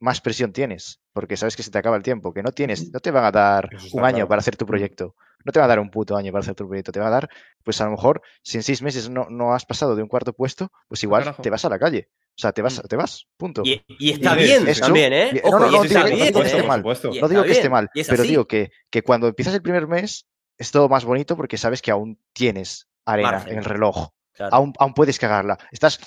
más 0.00 0.20
presión 0.20 0.52
tienes, 0.52 1.00
porque 1.12 1.36
sabes 1.36 1.56
que 1.56 1.62
se 1.62 1.70
te 1.70 1.78
acaba 1.78 1.96
el 1.96 2.02
tiempo, 2.02 2.32
que 2.32 2.42
no 2.42 2.52
tienes, 2.52 2.92
no 2.92 3.00
te 3.00 3.10
van 3.10 3.24
a 3.24 3.32
dar 3.32 3.68
un 3.92 4.04
año 4.04 4.14
claro. 4.16 4.28
para 4.28 4.38
hacer 4.40 4.56
tu 4.56 4.64
proyecto, 4.66 5.14
no 5.44 5.52
te 5.52 5.58
van 5.58 5.64
a 5.64 5.68
dar 5.68 5.80
un 5.80 5.90
puto 5.90 6.16
año 6.16 6.30
para 6.32 6.40
hacer 6.42 6.54
tu 6.54 6.66
proyecto, 6.68 6.92
te 6.92 7.00
va 7.00 7.08
a 7.08 7.10
dar, 7.10 7.28
pues 7.64 7.80
a 7.80 7.84
lo 7.86 7.90
mejor, 7.92 8.22
si 8.42 8.56
en 8.58 8.62
seis 8.62 8.80
meses 8.82 9.10
no, 9.10 9.26
no 9.30 9.54
has 9.54 9.64
pasado 9.66 9.96
de 9.96 10.02
un 10.02 10.08
cuarto 10.08 10.32
puesto, 10.32 10.70
pues 10.86 11.02
igual 11.02 11.24
carajo. 11.24 11.42
te 11.42 11.50
vas 11.50 11.64
a 11.64 11.68
la 11.68 11.78
calle, 11.78 12.08
o 12.12 12.40
sea, 12.40 12.52
te 12.52 12.62
vas, 12.62 12.80
te 12.88 12.94
vas, 12.96 13.26
punto. 13.36 13.62
Y, 13.64 13.82
y 13.98 14.12
está 14.12 14.34
bien 14.34 14.64
también, 14.80 15.12
¿eh? 15.12 15.40
Ojo, 15.42 15.58
no, 15.58 15.66
digo- 15.68 15.82
bien, 15.82 16.26
digo 16.26 16.40
que 16.40 16.46
esté 16.46 16.62
mal. 16.62 16.78
supuesto. 16.80 17.08
Y 17.08 17.10
No 17.10 17.14
está 17.16 17.28
digo 17.28 17.42
que 17.42 17.50
esté 17.50 17.62
bien, 17.62 17.72
mal, 17.72 17.90
y 17.94 18.00
es 18.00 18.08
pero 18.08 18.22
digo 18.22 18.46
que, 18.46 18.70
que 18.90 19.02
cuando 19.02 19.26
empiezas 19.26 19.54
el 19.54 19.62
primer 19.62 19.88
mes 19.88 20.26
es 20.56 20.70
todo 20.70 20.88
más 20.88 21.04
bonito 21.04 21.36
porque 21.36 21.56
sabes 21.58 21.82
que 21.82 21.90
aún 21.90 22.20
tienes 22.32 22.88
arena 23.04 23.32
Margen. 23.32 23.52
en 23.54 23.58
el 23.58 23.64
reloj. 23.64 24.10
Claro. 24.32 24.54
Aún, 24.54 24.72
aún 24.78 24.94
puedes 24.94 25.18
cagarla. 25.18 25.58
Estás, 25.72 25.98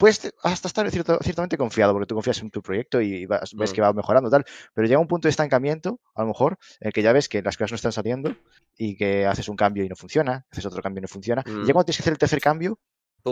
puedes 0.00 0.34
hasta 0.42 0.66
estar 0.66 0.90
cierto- 0.90 1.18
ciertamente 1.22 1.56
confiado 1.58 1.92
porque 1.92 2.06
tú 2.06 2.14
confías 2.14 2.40
en 2.40 2.50
tu 2.50 2.62
proyecto 2.62 3.00
y 3.00 3.26
vas- 3.26 3.54
ves 3.54 3.70
Mm. 3.70 3.74
que 3.74 3.80
va 3.82 3.92
mejorando 3.92 4.30
tal. 4.30 4.44
Pero 4.74 4.88
llega 4.88 4.98
un 4.98 5.06
punto 5.06 5.28
de 5.28 5.30
estancamiento, 5.30 6.00
a 6.14 6.22
lo 6.22 6.28
mejor, 6.28 6.58
en 6.80 6.88
el 6.88 6.92
que 6.92 7.02
ya 7.02 7.12
ves 7.12 7.28
que 7.28 7.42
las 7.42 7.56
cosas 7.56 7.72
no 7.72 7.76
están 7.76 7.92
saliendo 7.92 8.34
y 8.76 8.96
que 8.96 9.26
haces 9.26 9.48
un 9.48 9.56
cambio 9.56 9.84
y 9.84 9.88
no 9.88 9.96
funciona, 9.96 10.46
haces 10.50 10.64
otro 10.66 10.82
cambio 10.82 11.00
y 11.00 11.02
no 11.02 11.08
funciona. 11.08 11.42
Y 11.46 11.50
Mm. 11.50 11.64
ya 11.66 11.72
cuando 11.74 11.84
tienes 11.84 11.98
que 11.98 12.02
hacer 12.02 12.12
el 12.14 12.18
tercer 12.18 12.40
cambio, 12.40 12.78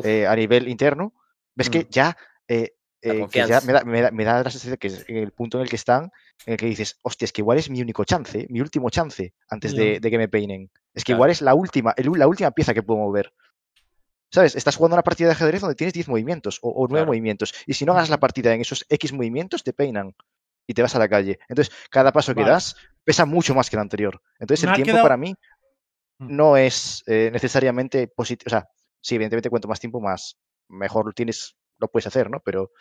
eh, 0.05 0.27
a 0.27 0.37
nivel 0.37 0.69
interno, 0.69 1.15
ves 1.57 1.71
que 1.71 1.81
Mm. 1.81 1.87
ya, 1.91 2.17
eh, 2.47 2.75
eh, 3.01 3.13
que 3.13 3.19
confianza. 3.21 3.61
ya 3.61 3.67
me, 3.67 3.73
da, 3.73 3.85
me 3.85 4.01
da- 4.03 4.11
me 4.11 4.25
da 4.25 4.43
la 4.43 4.51
sensación 4.51 4.73
de 4.73 4.79
que 4.79 4.89
es 4.89 5.05
el 5.09 5.33
punto 5.33 5.59
en 5.59 5.63
el 5.63 5.71
que 5.71 5.77
están, 5.77 6.11
en 6.45 6.53
el 6.53 6.57
que 6.59 6.67
dices, 6.67 6.99
hostia, 7.03 7.25
es 7.27 7.33
que 7.33 7.41
igual 7.41 7.57
es 7.57 7.71
mi 7.71 7.81
único 7.81 8.05
chance, 8.05 8.47
mi 8.51 8.61
último 8.61 8.91
chance 8.91 9.33
antes 9.49 9.75
de, 9.75 10.01
que 10.01 10.19
me 10.19 10.29
peinen. 10.29 10.71
Es 10.95 11.05
que 11.05 11.13
Claro. 11.13 11.19
igual 11.19 11.31
es 11.31 11.41
la 11.43 11.55
última, 11.55 11.95
el- 11.97 12.11
la 12.17 12.27
última 12.27 12.51
pieza 12.51 12.75
que 12.75 12.83
puedo 12.83 13.01
mover. 13.01 13.33
¿Sabes? 14.31 14.57
Estás 14.57 14.77
jugando 14.77 14.95
una 14.97 15.03
partida 15.03 15.29
de 15.29 15.33
ajedrez 15.33 15.61
donde 15.63 15.75
tienes 15.75 15.95
10 15.95 16.09
movimientos 16.09 16.59
o, 16.63 16.69
o 16.71 16.87
9 16.87 16.89
Claro. 17.01 17.07
movimientos. 17.07 17.55
Y 17.67 17.75
si 17.75 17.85
no 17.85 17.95
ganas 17.95 18.11
la 18.11 18.21
partida 18.21 18.53
en 18.53 18.61
esos 18.61 18.85
X 18.89 19.13
movimientos, 19.13 19.63
te 19.65 19.73
peinan 19.73 20.15
y 20.67 20.75
te 20.75 20.83
vas 20.83 20.95
a 20.95 20.99
la 20.99 21.09
calle. 21.09 21.39
Entonces, 21.49 21.75
cada 21.91 22.13
paso 22.13 22.35
que 22.35 22.45
das 22.45 22.77
pesa 23.05 23.25
mucho 23.25 23.55
más 23.55 23.71
que 23.71 23.77
el 23.77 23.81
anterior. 23.81 24.21
Entonces, 24.39 24.65
el 24.65 24.75
tiempo 24.75 24.91
quedado- 24.93 25.05
para 25.05 25.17
mí 25.17 25.35
Mm. 26.21 26.37
no 26.37 26.57
es 26.57 27.03
eh, 27.07 27.31
necesariamente 27.33 28.09
positivo. 28.09 28.49
O 28.49 28.51
sea, 28.51 28.69
sí, 29.01 29.15
evidentemente, 29.15 29.49
cuanto 29.51 29.69
más 29.69 29.81
tiempo, 29.81 30.01
más 30.01 30.37
mejor 30.69 31.07
lo 31.07 31.13
tienes, 31.13 31.57
lo 31.79 31.89
puedes 31.89 32.07
hacer, 32.09 32.29
¿no? 32.29 32.41
Pero, 32.41 32.73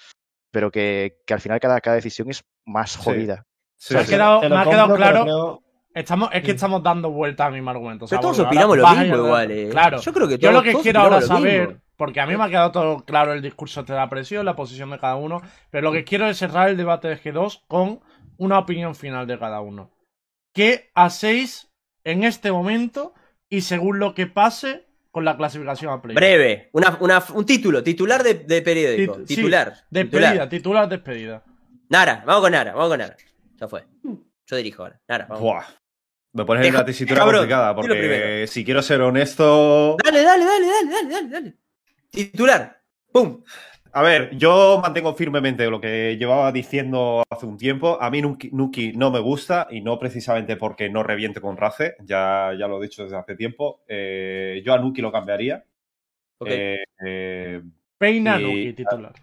pero 0.51 0.71
que, 0.71 1.19
que 1.25 1.33
al 1.33 1.39
final 1.39 1.59
cada, 1.59 1.79
cada 1.79 1.95
decisión 1.97 2.29
es 2.31 2.43
más 2.65 2.91
Sí. 2.93 2.99
jodida. 3.03 3.45
Sí, 3.77 3.93
Me 3.93 3.99
ha 4.01 4.05
quedado- 4.05 4.41
me 4.41 4.57
ha 4.57 4.63
quedado 4.65 4.95
claro- 4.95 5.23
creo- 5.23 5.63
Estamos, 5.99 6.29
es 6.33 6.43
que 6.43 6.51
estamos 6.51 6.83
dando 6.83 7.09
vuelta 7.11 7.45
al 7.45 7.53
mismo 7.53 7.69
argumento. 7.69 8.05
o 8.05 8.07
sea, 8.07 8.19
Pero 8.19 8.31
todos 8.33 8.45
opinamos 8.47 8.77
lo 8.77 8.87
mismo 8.89 9.15
igual, 9.17 9.51
¿eh? 9.51 9.69
Claro. 9.69 9.99
Yo 9.99 10.13
creo 10.13 10.27
que 10.27 10.37
Yo 10.37 10.49
todos, 10.49 10.53
lo 10.53 10.61
que 10.63 10.81
quiero 10.83 10.99
ahora 11.01 11.21
saber, 11.21 11.67
mismo. 11.69 11.81
porque 11.95 12.19
a 12.21 12.27
mí 12.27 12.35
me 12.37 12.43
ha 12.43 12.49
quedado 12.49 12.71
todo 12.71 13.03
claro 13.05 13.33
el 13.33 13.41
discurso 13.41 13.83
de 13.83 13.93
la 13.95 14.09
presión, 14.09 14.45
la 14.45 14.55
posición 14.55 14.89
de 14.91 14.99
cada 14.99 15.15
uno, 15.15 15.41
pero 15.71 15.83
lo 15.83 15.91
que 15.91 16.03
quiero 16.03 16.27
es 16.27 16.37
cerrar 16.37 16.69
el 16.69 16.77
debate 16.77 17.07
de 17.07 17.17
G2 17.21 17.63
con 17.67 17.99
una 18.37 18.59
opinión 18.59 18.93
final 18.95 19.25
de 19.27 19.39
cada 19.39 19.61
uno. 19.61 19.91
¿Qué 20.53 20.89
hacéis 20.95 21.71
en 22.03 22.23
este 22.23 22.51
momento 22.51 23.13
y 23.49 23.61
según 23.61 23.99
lo 23.99 24.13
que 24.13 24.27
pase 24.27 24.87
con 25.11 25.25
la 25.25 25.35
clasificación 25.37 25.91
a 25.91 26.01
play? 26.01 26.15
Breve, 26.15 26.69
una, 26.73 26.97
una- 26.99 27.23
un 27.33 27.45
título, 27.45 27.81
titular 27.83 28.23
de, 28.23 28.35
de 28.35 28.61
periódico. 28.61 29.17
Tit- 29.17 29.25
sí, 29.27 29.35
titular. 29.35 29.73
Despedida, 29.89 30.29
titular. 30.29 30.49
titular 30.49 30.89
despedida. 30.89 31.43
Nara, 31.89 32.23
vamos 32.25 32.43
con 32.43 32.51
Nara, 32.51 32.73
vamos 32.73 32.89
con 32.89 32.99
Nara. 32.99 33.15
Ya 33.55 33.67
fue. 33.67 33.85
Yo 34.49 34.55
dirijo 34.55 34.83
ahora. 34.83 34.99
Nara, 35.07 35.25
vamos. 35.27 35.41
Buah. 35.41 35.63
Me 36.33 36.45
pones 36.45 36.67
en 36.67 36.73
una 36.75 36.85
tesitura 36.85 37.19
cabrón, 37.21 37.39
complicada 37.41 37.75
porque 37.75 38.45
si 38.47 38.63
quiero 38.63 38.81
ser 38.81 39.01
honesto. 39.01 39.97
Dale, 40.03 40.21
dale, 40.23 40.45
dale, 40.45 40.67
dale, 40.67 40.89
dale, 40.91 41.09
dale, 41.09 41.29
dale. 41.29 41.53
Titular. 42.11 42.81
¡Pum! 43.11 43.41
A 43.93 44.01
ver, 44.03 44.35
yo 44.37 44.79
mantengo 44.83 45.15
firmemente 45.15 45.67
lo 45.69 45.81
que 45.81 46.17
llevaba 46.19 46.51
diciendo 46.51 47.23
hace 47.29 47.47
un 47.47 47.57
tiempo. 47.57 47.97
A 47.99 48.11
mí 48.11 48.21
Nuki, 48.21 48.51
Nuki 48.51 48.91
no 48.93 49.09
me 49.09 49.19
gusta 49.19 49.67
y 49.71 49.81
no 49.81 49.97
precisamente 49.97 50.55
porque 50.55 50.89
no 50.89 51.01
reviente 51.01 51.41
con 51.41 51.57
Race, 51.57 51.95
ya, 52.03 52.51
ya 52.59 52.67
lo 52.67 52.77
he 52.79 52.83
dicho 52.85 53.03
desde 53.03 53.17
hace 53.17 53.35
tiempo. 53.35 53.81
Eh, 53.87 54.61
yo 54.63 54.73
a 54.73 54.77
Nuki 54.77 55.01
lo 55.01 55.11
cambiaría. 55.11 55.63
Eh, 56.45 56.77
eh, 57.03 57.61
Peina 57.97 58.39
Y- 58.39 58.43
Nuki, 58.43 58.73
titular. 58.73 59.13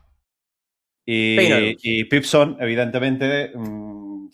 y, 1.07 1.37
Peinaros. 1.37 1.75
y 1.83 2.05
Pipson, 2.07 2.57
evidentemente, 2.59 3.53
mm, 3.55 3.84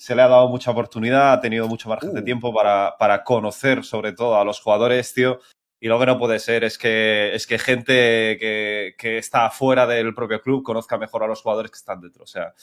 se 0.00 0.14
le 0.14 0.22
ha 0.22 0.28
dado 0.28 0.48
mucha 0.48 0.70
oportunidad, 0.70 1.34
ha 1.34 1.40
tenido 1.42 1.68
mucho 1.68 1.90
margen 1.90 2.14
de 2.14 2.20
Uh. 2.20 2.24
tiempo 2.24 2.54
para, 2.54 2.96
para 2.98 3.22
conocer 3.22 3.84
sobre 3.84 4.12
todo 4.14 4.34
a 4.40 4.44
los 4.46 4.58
jugadores, 4.58 5.12
tío. 5.12 5.40
Y 5.78 5.88
lo 5.88 5.98
que 6.00 6.06
no 6.06 6.18
puede 6.18 6.38
ser 6.38 6.64
es 6.64 6.78
que, 6.78 7.34
es 7.34 7.46
que 7.46 7.58
gente 7.58 7.92
que, 8.40 8.94
que 8.96 9.18
está 9.18 9.50
fuera 9.50 9.86
del 9.86 10.14
propio 10.14 10.40
club 10.40 10.62
conozca 10.62 10.96
mejor 10.96 11.24
a 11.24 11.26
los 11.26 11.42
jugadores 11.42 11.70
que 11.70 11.76
están 11.76 12.00
dentro. 12.00 12.24
O 12.24 12.26
sea, 12.26 12.54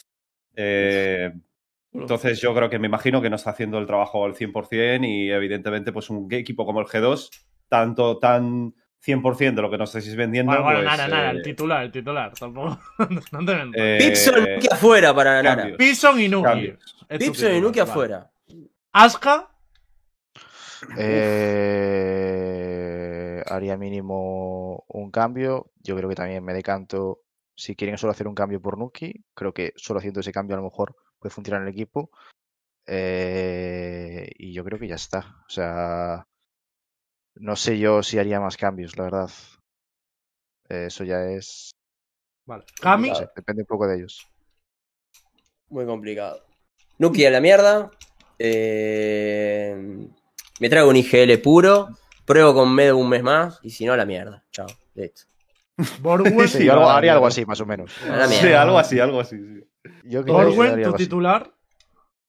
eh, 0.56 1.30
Entonces 1.92 2.40
yo 2.40 2.52
creo 2.56 2.68
que 2.68 2.80
me 2.80 2.88
imagino 2.88 3.22
que 3.22 3.30
no 3.30 3.36
está 3.36 3.50
haciendo 3.50 3.78
el 3.78 3.86
trabajo 3.86 4.24
al 4.24 4.34
100% 4.34 5.08
y 5.08 5.30
evidentemente 5.30 5.92
pues 5.92 6.10
un 6.10 6.26
equipo 6.32 6.66
como 6.66 6.80
el 6.80 6.86
G2, 6.86 7.30
tanto 7.68 8.18
tan 8.18 8.74
100% 9.06 9.54
de 9.54 9.62
lo 9.62 9.70
que 9.70 9.78
nos 9.78 9.94
estáis 9.94 10.16
vendiendo, 10.16 10.50
Bueno, 10.50 10.64
bueno, 10.64 10.80
pues, 10.80 10.88
nada, 10.90 11.06
nada, 11.08 11.28
eh, 11.30 11.36
el 11.36 11.42
titular, 11.42 11.84
el 11.84 11.92
titular, 11.92 12.32
tampoco. 12.32 12.80
no 13.32 13.44
te 13.44 13.52
eh, 13.74 13.98
Pixel 14.00 14.54
Nuki 14.56 14.66
afuera 14.72 15.14
para 15.14 15.40
Nara. 15.40 15.76
Pison 15.76 16.20
y 16.20 16.28
Nuki. 16.28 16.42
cambios. 16.44 16.97
Pixel 17.08 17.56
y 17.56 17.60
Nuki 17.60 17.80
afuera. 17.80 18.30
Aska, 18.92 19.50
Eh, 20.96 23.42
haría 23.46 23.76
mínimo 23.76 24.84
un 24.88 25.10
cambio. 25.10 25.70
Yo 25.82 25.96
creo 25.96 26.08
que 26.08 26.14
también 26.14 26.44
me 26.44 26.54
decanto. 26.54 27.22
Si 27.56 27.74
quieren 27.74 27.98
solo 27.98 28.12
hacer 28.12 28.28
un 28.28 28.34
cambio 28.34 28.60
por 28.60 28.78
Nuki, 28.78 29.24
creo 29.34 29.52
que 29.52 29.72
solo 29.76 29.98
haciendo 29.98 30.20
ese 30.20 30.32
cambio 30.32 30.54
a 30.54 30.58
lo 30.58 30.64
mejor 30.64 30.96
puede 31.18 31.34
funcionar 31.34 31.62
en 31.62 31.68
el 31.68 31.74
equipo. 31.74 32.10
Eh, 32.86 34.30
y 34.36 34.52
yo 34.52 34.64
creo 34.64 34.78
que 34.78 34.88
ya 34.88 34.94
está. 34.94 35.36
O 35.46 35.50
sea, 35.50 36.26
no 37.34 37.56
sé 37.56 37.78
yo 37.78 38.02
si 38.02 38.18
haría 38.18 38.40
más 38.40 38.56
cambios, 38.56 38.96
la 38.96 39.04
verdad. 39.04 39.30
Eh, 40.68 40.86
Eso 40.86 41.04
ya 41.04 41.24
es. 41.24 41.70
vale. 42.46 42.64
Sé, 43.14 43.28
depende 43.34 43.62
un 43.62 43.66
poco 43.66 43.86
de 43.88 43.96
ellos. 43.96 44.26
Muy 45.70 45.84
complicado. 45.84 46.47
Nuki 46.98 47.24
a 47.26 47.30
la 47.30 47.40
mierda. 47.40 47.90
Eh, 48.38 49.76
me 50.60 50.68
traigo 50.68 50.88
un 50.88 50.96
IGL 50.96 51.38
puro. 51.38 51.88
Pruebo 52.24 52.54
con 52.54 52.74
Medo 52.74 52.96
un 52.96 53.08
mes 53.08 53.22
más. 53.22 53.58
Y 53.62 53.70
si 53.70 53.86
no, 53.86 53.92
a 53.92 53.96
la 53.96 54.04
mierda. 54.04 54.44
Chao. 54.52 54.66
Listo. 54.94 55.22
Borwen, 56.00 56.48
Sí, 56.48 56.68
algo- 56.68 56.88
haría 56.90 57.12
algo 57.12 57.26
así, 57.26 57.44
más 57.46 57.60
o 57.60 57.66
menos. 57.66 57.92
Sí, 58.28 58.48
algo 58.52 58.78
así, 58.78 58.98
algo 59.00 59.20
así. 59.20 59.36
sí. 59.36 59.90
Yo 60.04 60.24
Borwen, 60.24 60.82
tu 60.82 60.88
así. 60.90 61.04
titular. 61.04 61.52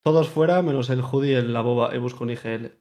Todos 0.03 0.29
fuera, 0.29 0.61
menos 0.61 0.89
el 0.89 1.01
Hoodie 1.01 1.31
y 1.31 1.35
el 1.35 1.51
la 1.53 1.61
boba. 1.61 1.93
Y 1.93 1.97
busco 1.97 2.23
un 2.23 2.29
IGL. 2.29 2.71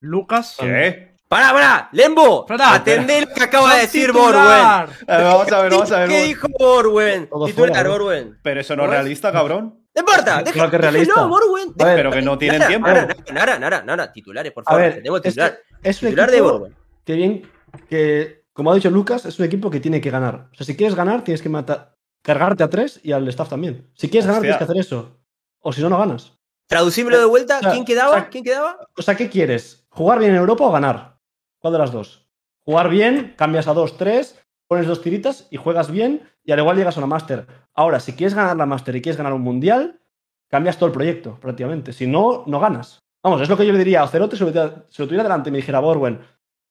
Lucas. 0.00 0.56
¿Qué? 0.58 1.10
¡Pará, 1.28 1.52
pará! 1.52 1.88
¡Lembo! 1.92 2.40
Espera, 2.48 2.74
Atendé 2.74 3.20
lo 3.20 3.28
que 3.34 3.42
acaba 3.44 3.74
de 3.76 3.82
¡Sos 3.82 3.92
decir 3.92 4.12
Borwen. 4.12 4.32
titular! 4.32 4.88
A 5.06 5.16
ver, 5.16 5.24
vamos 5.26 5.52
a 5.52 5.62
ver, 5.62 5.70
vamos 5.70 5.92
a 5.92 5.98
ver. 6.00 6.08
¿Qué 6.08 6.22
dijo 6.24 6.48
Borwen? 6.58 7.28
Titular. 7.46 7.88
Borwen. 7.88 8.38
Pero 8.42 8.60
eso 8.60 8.74
no 8.76 8.82
es 8.84 8.88
¿No 8.88 8.94
es? 8.94 8.98
realista, 9.00 9.30
cabrón. 9.30 9.79
No 9.94 10.00
importa, 10.00 10.24
Claro 10.24 10.44
deja, 10.44 10.70
que 10.70 10.78
realista. 10.78 11.26
Borwen. 11.26 11.74
A 11.78 11.84
ver, 11.84 11.96
Pero 11.96 12.10
que 12.12 12.22
no 12.22 12.38
tienen 12.38 12.66
tiempo. 12.66 12.86
Nara, 12.86 13.08
Nara, 13.32 13.58
Nara, 13.58 13.82
Nara, 13.82 14.12
titulares, 14.12 14.52
por 14.52 14.62
A 14.62 14.70
favor. 14.70 14.80
ver, 14.82 14.94
tenemos 14.96 15.18
es, 15.18 15.22
que 15.22 15.28
titular. 15.30 15.58
es 15.82 16.02
un 16.02 16.08
Titular 16.08 16.30
de 16.30 16.40
Borwen. 16.40 16.76
que 17.04 17.14
bien, 17.14 17.50
que 17.88 18.44
como 18.52 18.70
ha 18.70 18.74
dicho 18.74 18.90
Lucas, 18.90 19.24
es 19.26 19.38
un 19.38 19.44
equipo 19.46 19.70
que 19.70 19.80
tiene 19.80 20.00
que 20.00 20.10
ganar. 20.10 20.48
O 20.52 20.54
sea, 20.54 20.66
si 20.66 20.76
quieres 20.76 20.94
ganar, 20.94 21.24
tienes 21.24 21.42
que 21.42 21.48
matar, 21.48 21.96
cargarte 22.22 22.62
a 22.62 22.70
tres 22.70 23.00
y 23.02 23.12
al 23.12 23.26
staff 23.28 23.48
también. 23.48 23.90
Si 23.94 24.08
quieres 24.08 24.26
ganar, 24.26 24.42
tienes 24.42 24.58
que 24.58 24.64
hacer 24.64 24.76
eso. 24.78 25.18
O 25.60 25.72
si 25.72 25.80
no, 25.82 25.88
no 25.88 25.98
ganas. 25.98 26.32
Traducímelo 26.68 27.18
de 27.18 27.24
vuelta. 27.24 27.58
O 27.58 27.62
sea, 27.62 27.72
¿Quién 27.72 27.84
quedaba? 27.84 28.10
o 28.10 28.14
sea, 28.14 28.28
¿Quién 28.28 28.44
quedaba? 28.44 28.78
O 28.96 29.02
sea, 29.02 29.16
¿qué 29.16 29.28
quieres? 29.28 29.86
¿Jugar 29.90 30.18
bien 30.20 30.30
en 30.32 30.36
Europa 30.38 30.64
o 30.64 30.70
ganar? 30.72 31.18
¿Cuál 31.58 31.72
de 31.72 31.78
las 31.80 31.90
dos? 31.92 32.28
Jugar 32.64 32.88
bien, 32.90 33.34
cambias 33.36 33.66
a 33.66 33.74
2-3, 33.74 34.36
pones 34.70 34.86
dos 34.86 35.02
tiritas 35.02 35.48
y 35.50 35.56
juegas 35.56 35.90
bien 35.90 36.22
y 36.44 36.52
al 36.52 36.60
igual 36.60 36.76
llegas 36.76 36.96
a 36.96 37.00
una 37.00 37.08
Master. 37.08 37.44
Ahora, 37.74 37.98
si 37.98 38.12
quieres 38.12 38.34
ganar 38.34 38.56
la 38.56 38.66
Master 38.66 38.94
y 38.94 39.02
quieres 39.02 39.16
ganar 39.16 39.32
un 39.32 39.42
Mundial, 39.42 40.00
cambias 40.48 40.78
todo 40.78 40.86
el 40.86 40.92
proyecto, 40.92 41.40
prácticamente. 41.40 41.92
Si 41.92 42.06
no, 42.06 42.44
no 42.46 42.60
ganas. 42.60 43.00
Vamos, 43.20 43.40
es 43.40 43.48
lo 43.48 43.56
que 43.56 43.66
yo 43.66 43.72
le 43.72 43.78
diría 43.78 44.00
a 44.00 44.04
Ocerote 44.04 44.36
si 44.36 44.44
lo 44.44 44.50
tuviera, 44.50 44.86
si 44.88 45.02
lo 45.02 45.08
tuviera 45.08 45.24
delante 45.24 45.48
y 45.48 45.52
me 45.52 45.58
dijera, 45.58 45.80
Borwen, 45.80 46.20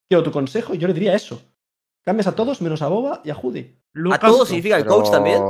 quiero 0.08 0.24
tu 0.24 0.32
consejo, 0.32 0.74
y 0.74 0.78
yo 0.78 0.88
le 0.88 0.94
diría 0.94 1.14
eso. 1.14 1.42
Cambias 2.06 2.28
a 2.28 2.36
todos 2.36 2.62
menos 2.62 2.82
a 2.82 2.88
Boba 2.88 3.20
y 3.26 3.32
a 3.32 3.36
Judy. 3.36 3.78
Lucas. 3.92 4.18
¿A 4.24 4.28
todos 4.28 4.48
significa 4.48 4.78
el 4.78 4.86
coach 4.86 5.12
también? 5.12 5.44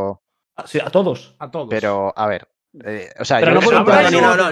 A, 0.56 0.66
sí, 0.66 0.80
a 0.80 0.90
todos. 0.90 1.36
A 1.38 1.52
todos. 1.52 1.68
Pero, 1.70 2.12
a 2.16 2.28
ver. 2.28 2.48
Eh, 2.86 3.10
o 3.20 3.26
sea, 3.26 3.40
Pero 3.40 3.54
no 3.56 3.62
No, 3.62 4.36
no, 4.36 4.52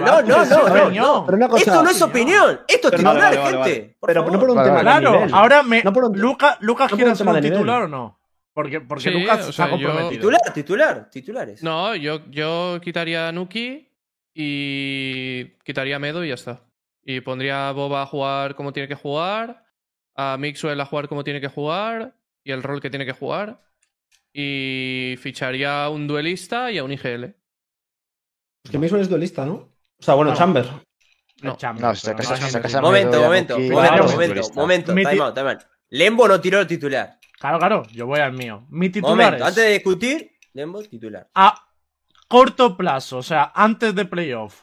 no. 0.90 1.24
Pero 1.26 1.36
una 1.36 1.48
cosa, 1.48 1.62
Esto 1.62 1.82
no 1.82 1.90
es 1.90 2.02
opinión. 2.02 2.60
Esto 2.66 2.88
es 2.88 2.94
titular, 2.96 3.16
Vale, 3.16 3.36
vale, 3.38 3.56
vale, 3.58 3.72
gente. 3.74 3.96
Pero 4.00 4.24
no 4.30 4.40
por 4.40 4.50
un 4.50 4.56
Vale, 4.56 4.68
tema 4.68 4.78
de 4.78 4.82
Claro, 4.82 5.12
nivel. 5.12 5.34
ahora 5.34 5.62
me. 5.62 5.82
No 5.82 5.90
un- 5.92 6.18
Luca, 6.18 6.58
Lucas 6.60 6.86
no 6.86 6.90
por 6.90 6.96
quiere 6.98 7.10
un 7.10 7.16
ser 7.16 7.26
tema 7.26 7.36
un 7.36 7.42
de 7.42 7.50
titular 7.50 7.82
o 7.82 7.88
no? 7.88 8.20
Porque, 8.52 8.80
porque 8.80 9.04
Sí, 9.04 9.10
Lucas 9.10 9.36
o 9.46 9.50
está 9.50 9.52
sea, 9.52 9.66
yo- 9.66 9.70
comprometido. 9.72 10.10
Titular, 10.10 10.52
titular, 10.52 11.10
titulares. 11.10 11.62
No, 11.62 11.94
yo, 11.94 12.20
yo 12.30 12.80
quitaría 12.82 13.28
a 13.28 13.32
Nuki 13.32 13.88
y 14.34 15.44
quitaría 15.64 15.96
a 15.96 15.98
Medo 16.00 16.24
y 16.24 16.28
ya 16.28 16.34
está. 16.34 16.62
Y 17.04 17.20
pondría 17.20 17.68
a 17.68 17.72
Boba 17.72 18.02
a 18.02 18.06
jugar 18.06 18.54
como 18.56 18.72
tiene 18.72 18.88
que 18.88 18.94
jugar, 18.96 19.64
a 20.16 20.36
Mixwell 20.38 20.80
a 20.80 20.84
jugar 20.86 21.08
como 21.08 21.22
tiene 21.24 21.40
que 21.40 21.48
jugar 21.48 22.14
y 22.42 22.50
el 22.52 22.62
rol 22.62 22.80
que 22.80 22.90
tiene 22.90 23.06
que 23.06 23.12
jugar. 23.12 23.60
Y 24.32 25.14
ficharía 25.20 25.84
a 25.84 25.90
un 25.90 26.06
duelista 26.06 26.70
y 26.72 26.78
a 26.78 26.84
un 26.84 26.92
IGL. 26.92 27.34
Es 28.68 28.72
que 28.72 28.78
Mason 28.78 29.00
es 29.00 29.08
duelista, 29.08 29.46
¿no? 29.46 29.54
O 29.54 29.72
sea, 30.02 30.12
bueno, 30.12 30.32
No. 30.32 30.36
Chamber. 30.36 30.66
No. 31.40 31.56
Chamber, 31.56 31.82
No, 31.82 31.94
si 31.94 32.06
pero 32.06 32.18
sacas- 32.22 32.74
no. 32.74 32.82
Momento, 32.82 33.22
momento, 33.22 33.54
momento, 33.58 33.74
claro, 33.80 34.04
momento, 34.10 34.40
momento. 34.54 34.94
Mi 34.94 35.02
Time 35.04 35.14
ti- 35.14 35.20
out, 35.22 35.34
time 35.34 35.50
out. 35.52 35.60
Lembo 35.88 36.28
no 36.28 36.38
tiró 36.38 36.60
el 36.60 36.66
titular. 36.66 37.18
Claro, 37.38 37.58
claro, 37.58 37.82
yo 37.92 38.06
voy 38.06 38.20
al 38.20 38.34
mío. 38.34 38.66
Mi 38.68 38.90
titular 38.90 39.16
Momento, 39.16 39.36
es 39.36 39.48
antes 39.48 39.64
de 39.64 39.70
discutir, 39.70 40.32
Lembo, 40.52 40.82
titular. 40.82 41.30
a 41.34 41.64
corto 42.28 42.76
plazo, 42.76 43.18
o 43.18 43.22
sea, 43.22 43.52
antes 43.54 43.94
de 43.94 44.04
playoff. 44.04 44.60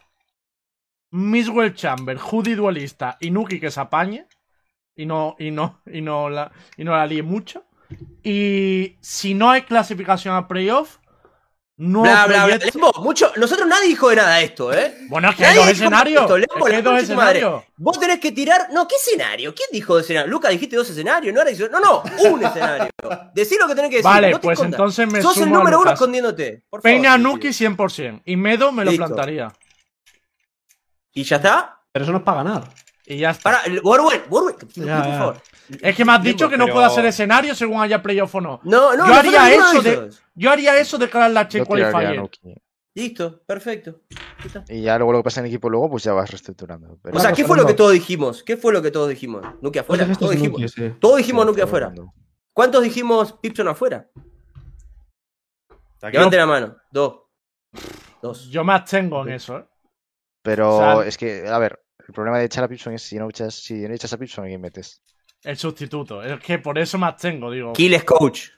Miswell 1.12 1.74
Chamber, 1.74 2.18
Judy 2.20 2.54
duelista 2.54 3.18
y 3.20 3.32
Nuki 3.32 3.60
que 3.60 3.72
se 3.72 3.80
apañe. 3.80 4.28
Y 4.96 5.06
no, 5.06 5.36
y 5.40 5.50
no, 5.52 5.82
y 5.92 6.02
no 6.02 6.30
la, 6.30 6.52
y 6.78 6.84
no 6.84 6.92
la 6.92 7.06
líe 7.08 7.24
mucho. 7.24 7.66
Y 8.24 8.98
si 9.02 9.34
no 9.34 9.50
hay 9.50 9.64
clasificación 9.64 10.36
a 10.36 10.48
playoff, 10.48 10.98
no 11.78 12.04
Bla, 12.04 12.26
bla, 12.26 12.46
bla. 12.46 12.58
Lembo, 12.58 12.92
mucho. 13.02 13.34
Nosotros 13.36 13.68
nadie 13.68 13.90
dijo 13.90 14.10
de 14.10 14.16
nada 14.16 14.40
esto, 14.40 14.72
¿eh? 14.72 14.96
Bueno, 15.10 15.30
es 15.30 15.36
que 15.36 15.46
hay 15.46 15.58
dos 15.58 15.68
escenarios. 15.68 16.22
esto, 16.22 16.38
Es 16.38 16.46
Lembo, 16.50 16.66
que 16.66 16.82
dos 16.82 17.04
escenarios. 17.04 17.64
Vos 17.76 18.00
tenés 18.00 18.20
que 18.20 18.32
tirar. 18.32 18.70
No, 18.72 18.88
¿qué 18.88 18.96
escenario? 18.96 19.54
¿Quién 19.54 19.68
dijo 19.74 19.98
de 19.98 20.02
escenario? 20.04 20.32
Lucas, 20.32 20.52
dijiste 20.52 20.78
dos 20.78 20.90
escenarios. 20.90 21.34
No, 21.34 21.42
era 21.42 21.52
no, 21.70 21.80
no, 21.82 22.04
un 22.32 22.46
escenario. 22.46 22.90
Decí 23.36 23.58
lo 23.60 23.68
que 23.68 23.76
tenés 23.76 23.90
que 23.90 23.98
decir. 23.98 24.10
Vale, 24.10 24.32
no 24.32 24.40
te 24.40 24.44
pues 24.44 24.58
escondas. 24.58 24.80
entonces 24.80 25.12
me 25.12 25.22
Sos 25.22 25.38
el 25.38 25.44
a 25.44 25.48
número 25.48 25.82
uno 25.82 25.92
escondiéndote. 25.92 26.64
Por 26.70 26.82
favor, 26.82 26.96
Peña 26.96 27.16
sí, 27.18 27.22
Nuki 27.22 27.52
sí. 27.52 27.66
100%. 27.66 28.22
Y 28.24 28.38
Medo 28.38 28.72
me 28.72 28.86
lo 28.86 28.92
Listo. 28.92 29.06
plantaría. 29.08 29.52
¿Y 31.14 31.24
ya 31.24 31.36
está? 31.36 31.82
Pero 31.92 32.04
eso 32.04 32.12
no 32.14 32.20
es 32.20 32.24
para 32.24 32.44
ganar. 32.44 32.70
Y 33.06 33.18
ya 33.18 33.32
está. 33.32 33.44
Para, 33.44 33.82
Borwen, 33.82 34.24
Borwen, 34.30 34.56
por 34.56 34.72
favor. 34.72 35.42
Es 35.82 35.96
que 35.96 36.06
me 36.06 36.12
has 36.14 36.22
dicho 36.24 36.50
que 36.50 36.58
no 36.58 36.66
pero- 36.66 36.76
puedo 36.76 36.88
hacer 36.88 37.06
escenario 37.06 37.56
según 37.56 37.82
haya 37.82 38.02
playoff 38.02 38.34
o 38.36 38.42
no. 38.42 38.60
No, 38.64 38.96
no, 38.96 39.08
Yo 39.08 39.14
haría 39.14 39.54
eso 39.54 39.82
de- 39.82 40.10
Yo 40.36 40.52
haría 40.52 40.78
eso 40.80 40.98
de 40.98 41.10
cara 41.10 41.26
al 41.26 41.34
la 41.34 41.42
a 41.42 41.48
Qualifier. 41.50 42.30
Listo, 42.94 43.42
perfecto. 43.46 44.02
Y 44.70 44.82
ya 44.84 44.98
luego 44.98 45.12
lo 45.12 45.18
que 45.20 45.24
pasa 45.26 45.42
en 45.42 45.48
el 45.48 45.52
equipo 45.52 45.70
luego, 45.70 45.90
pues 45.90 46.04
ya 46.04 46.14
vas 46.14 46.30
reestructurando. 46.32 46.98
Pero 47.04 47.18
O 47.18 47.20
sea, 47.20 47.34
¿qué 47.34 47.44
fue 47.44 47.58
lo 47.58 47.66
que 47.66 47.74
todos 47.74 47.92
dijimos? 47.92 48.42
¿Qué 48.44 48.56
fue 48.56 48.72
lo 48.72 48.82
que 48.82 48.90
todos 48.92 49.10
dijimos? 49.10 49.46
Nuki 49.62 49.80
afuera. 49.80 50.06
Pues 50.06 50.18
Todos 50.18 50.32
dijimos, 50.32 50.62
Nuki, 50.62 50.70
sí. 50.72 50.94
todos 51.02 51.18
dijimos 51.18 51.46
Sí, 51.46 51.54
el 51.58 51.62
afuera. 51.64 51.94
¿Cuántos 52.54 52.84
dijimos 52.84 53.34
Pipson 53.42 53.68
afuera? 53.68 54.10
Levante 56.02 56.38
la 56.38 56.46
mano. 56.46 56.78
Dos. 56.92 57.22
Dos. 58.22 58.48
Yo 58.50 58.64
me 58.64 58.74
abstengo 58.74 59.24
en 59.28 59.34
eso, 59.34 59.58
¿eh? 59.60 59.66
Pero 60.42 60.76
O 60.76 60.80
sea- 60.80 61.08
es 61.08 61.18
que, 61.18 61.48
a 61.48 61.58
ver, 61.58 61.84
el 62.08 62.14
problema 62.14 62.38
de 62.40 62.46
echar 62.46 62.64
a 62.64 62.68
Pipson 62.68 62.94
es 62.94 63.02
si 63.02 63.18
no 63.18 63.28
echas, 63.30 63.56
si 63.56 63.74
no 63.88 63.94
echas 63.94 64.14
a 64.14 64.18
Pipson, 64.18 64.46
¿a 64.46 64.48
quién 64.48 64.62
metes? 64.62 65.02
El 65.46 65.58
sustituto. 65.58 66.22
Es 66.24 66.40
que 66.40 66.60
por 66.60 66.78
eso 66.78 66.98
me 66.98 67.06
abstengo, 67.08 67.52
digo. 67.52 67.74
Kill 67.74 67.94
es 67.94 68.04
coach. 68.04 68.50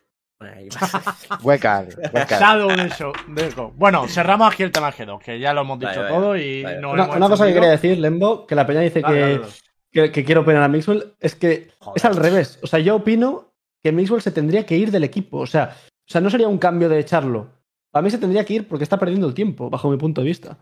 Wildcard. 1.44 1.90
Shadow 2.30 2.70
de 2.70 2.90
show. 2.90 3.12
de 3.28 3.50
Go. 3.52 3.74
Bueno, 3.76 4.08
cerramos 4.08 4.54
aquí 4.54 4.64
el 4.64 4.72
tema 4.72 4.92
G2, 4.92 5.20
que 5.20 5.40
ya 5.40 5.54
lo 5.54 5.62
hemos 5.62 5.80
dicho 5.80 5.90
Vale, 6.00 6.02
vale, 6.04 6.16
todo 6.16 6.38
y 6.38 6.64
vale. 6.64 6.80
no 6.80 6.92
Una, 6.92 7.04
hemos 7.06 7.16
una 7.18 7.30
cosa 7.30 7.48
que 7.48 7.54
quería 7.54 7.70
decir, 7.72 7.98
Lembo, 7.98 8.46
que 8.46 8.56
la 8.56 8.66
peña 8.68 8.82
dice 8.82 9.02
Dale, 9.02 9.14
que, 9.16 9.20
dale, 9.22 9.38
dale. 9.40 9.52
que, 9.92 10.12
que 10.12 10.24
quiero 10.24 10.42
opinar 10.42 10.64
a 10.64 10.68
Mixwell, 10.68 11.14
es 11.20 11.36
que 11.36 11.72
Joder. 11.80 11.98
es 11.98 12.06
al 12.06 12.16
revés. 12.16 12.60
O 12.62 12.68
sea, 12.68 12.80
yo 12.80 12.96
opino 12.96 13.52
que 13.84 13.92
Mixwell 13.92 14.22
se 14.22 14.32
tendría 14.32 14.66
que 14.66 14.78
ir 14.78 14.92
del 14.92 15.04
equipo. 15.04 15.40
O 15.40 15.48
sea, 15.48 15.76
o 16.08 16.12
sea, 16.12 16.22
no 16.22 16.30
sería 16.30 16.48
un 16.48 16.58
cambio 16.60 16.88
de 16.88 17.00
echarlo. 17.00 17.50
A 17.94 18.02
mí 18.02 18.12
se 18.12 18.18
tendría 18.20 18.46
que 18.46 18.54
ir 18.54 18.68
porque 18.68 18.84
está 18.84 18.98
perdiendo 19.00 19.28
el 19.28 19.34
tiempo, 19.34 19.70
bajo 19.70 19.90
mi 19.90 19.98
punto 19.98 20.22
de 20.22 20.28
vista. 20.28 20.58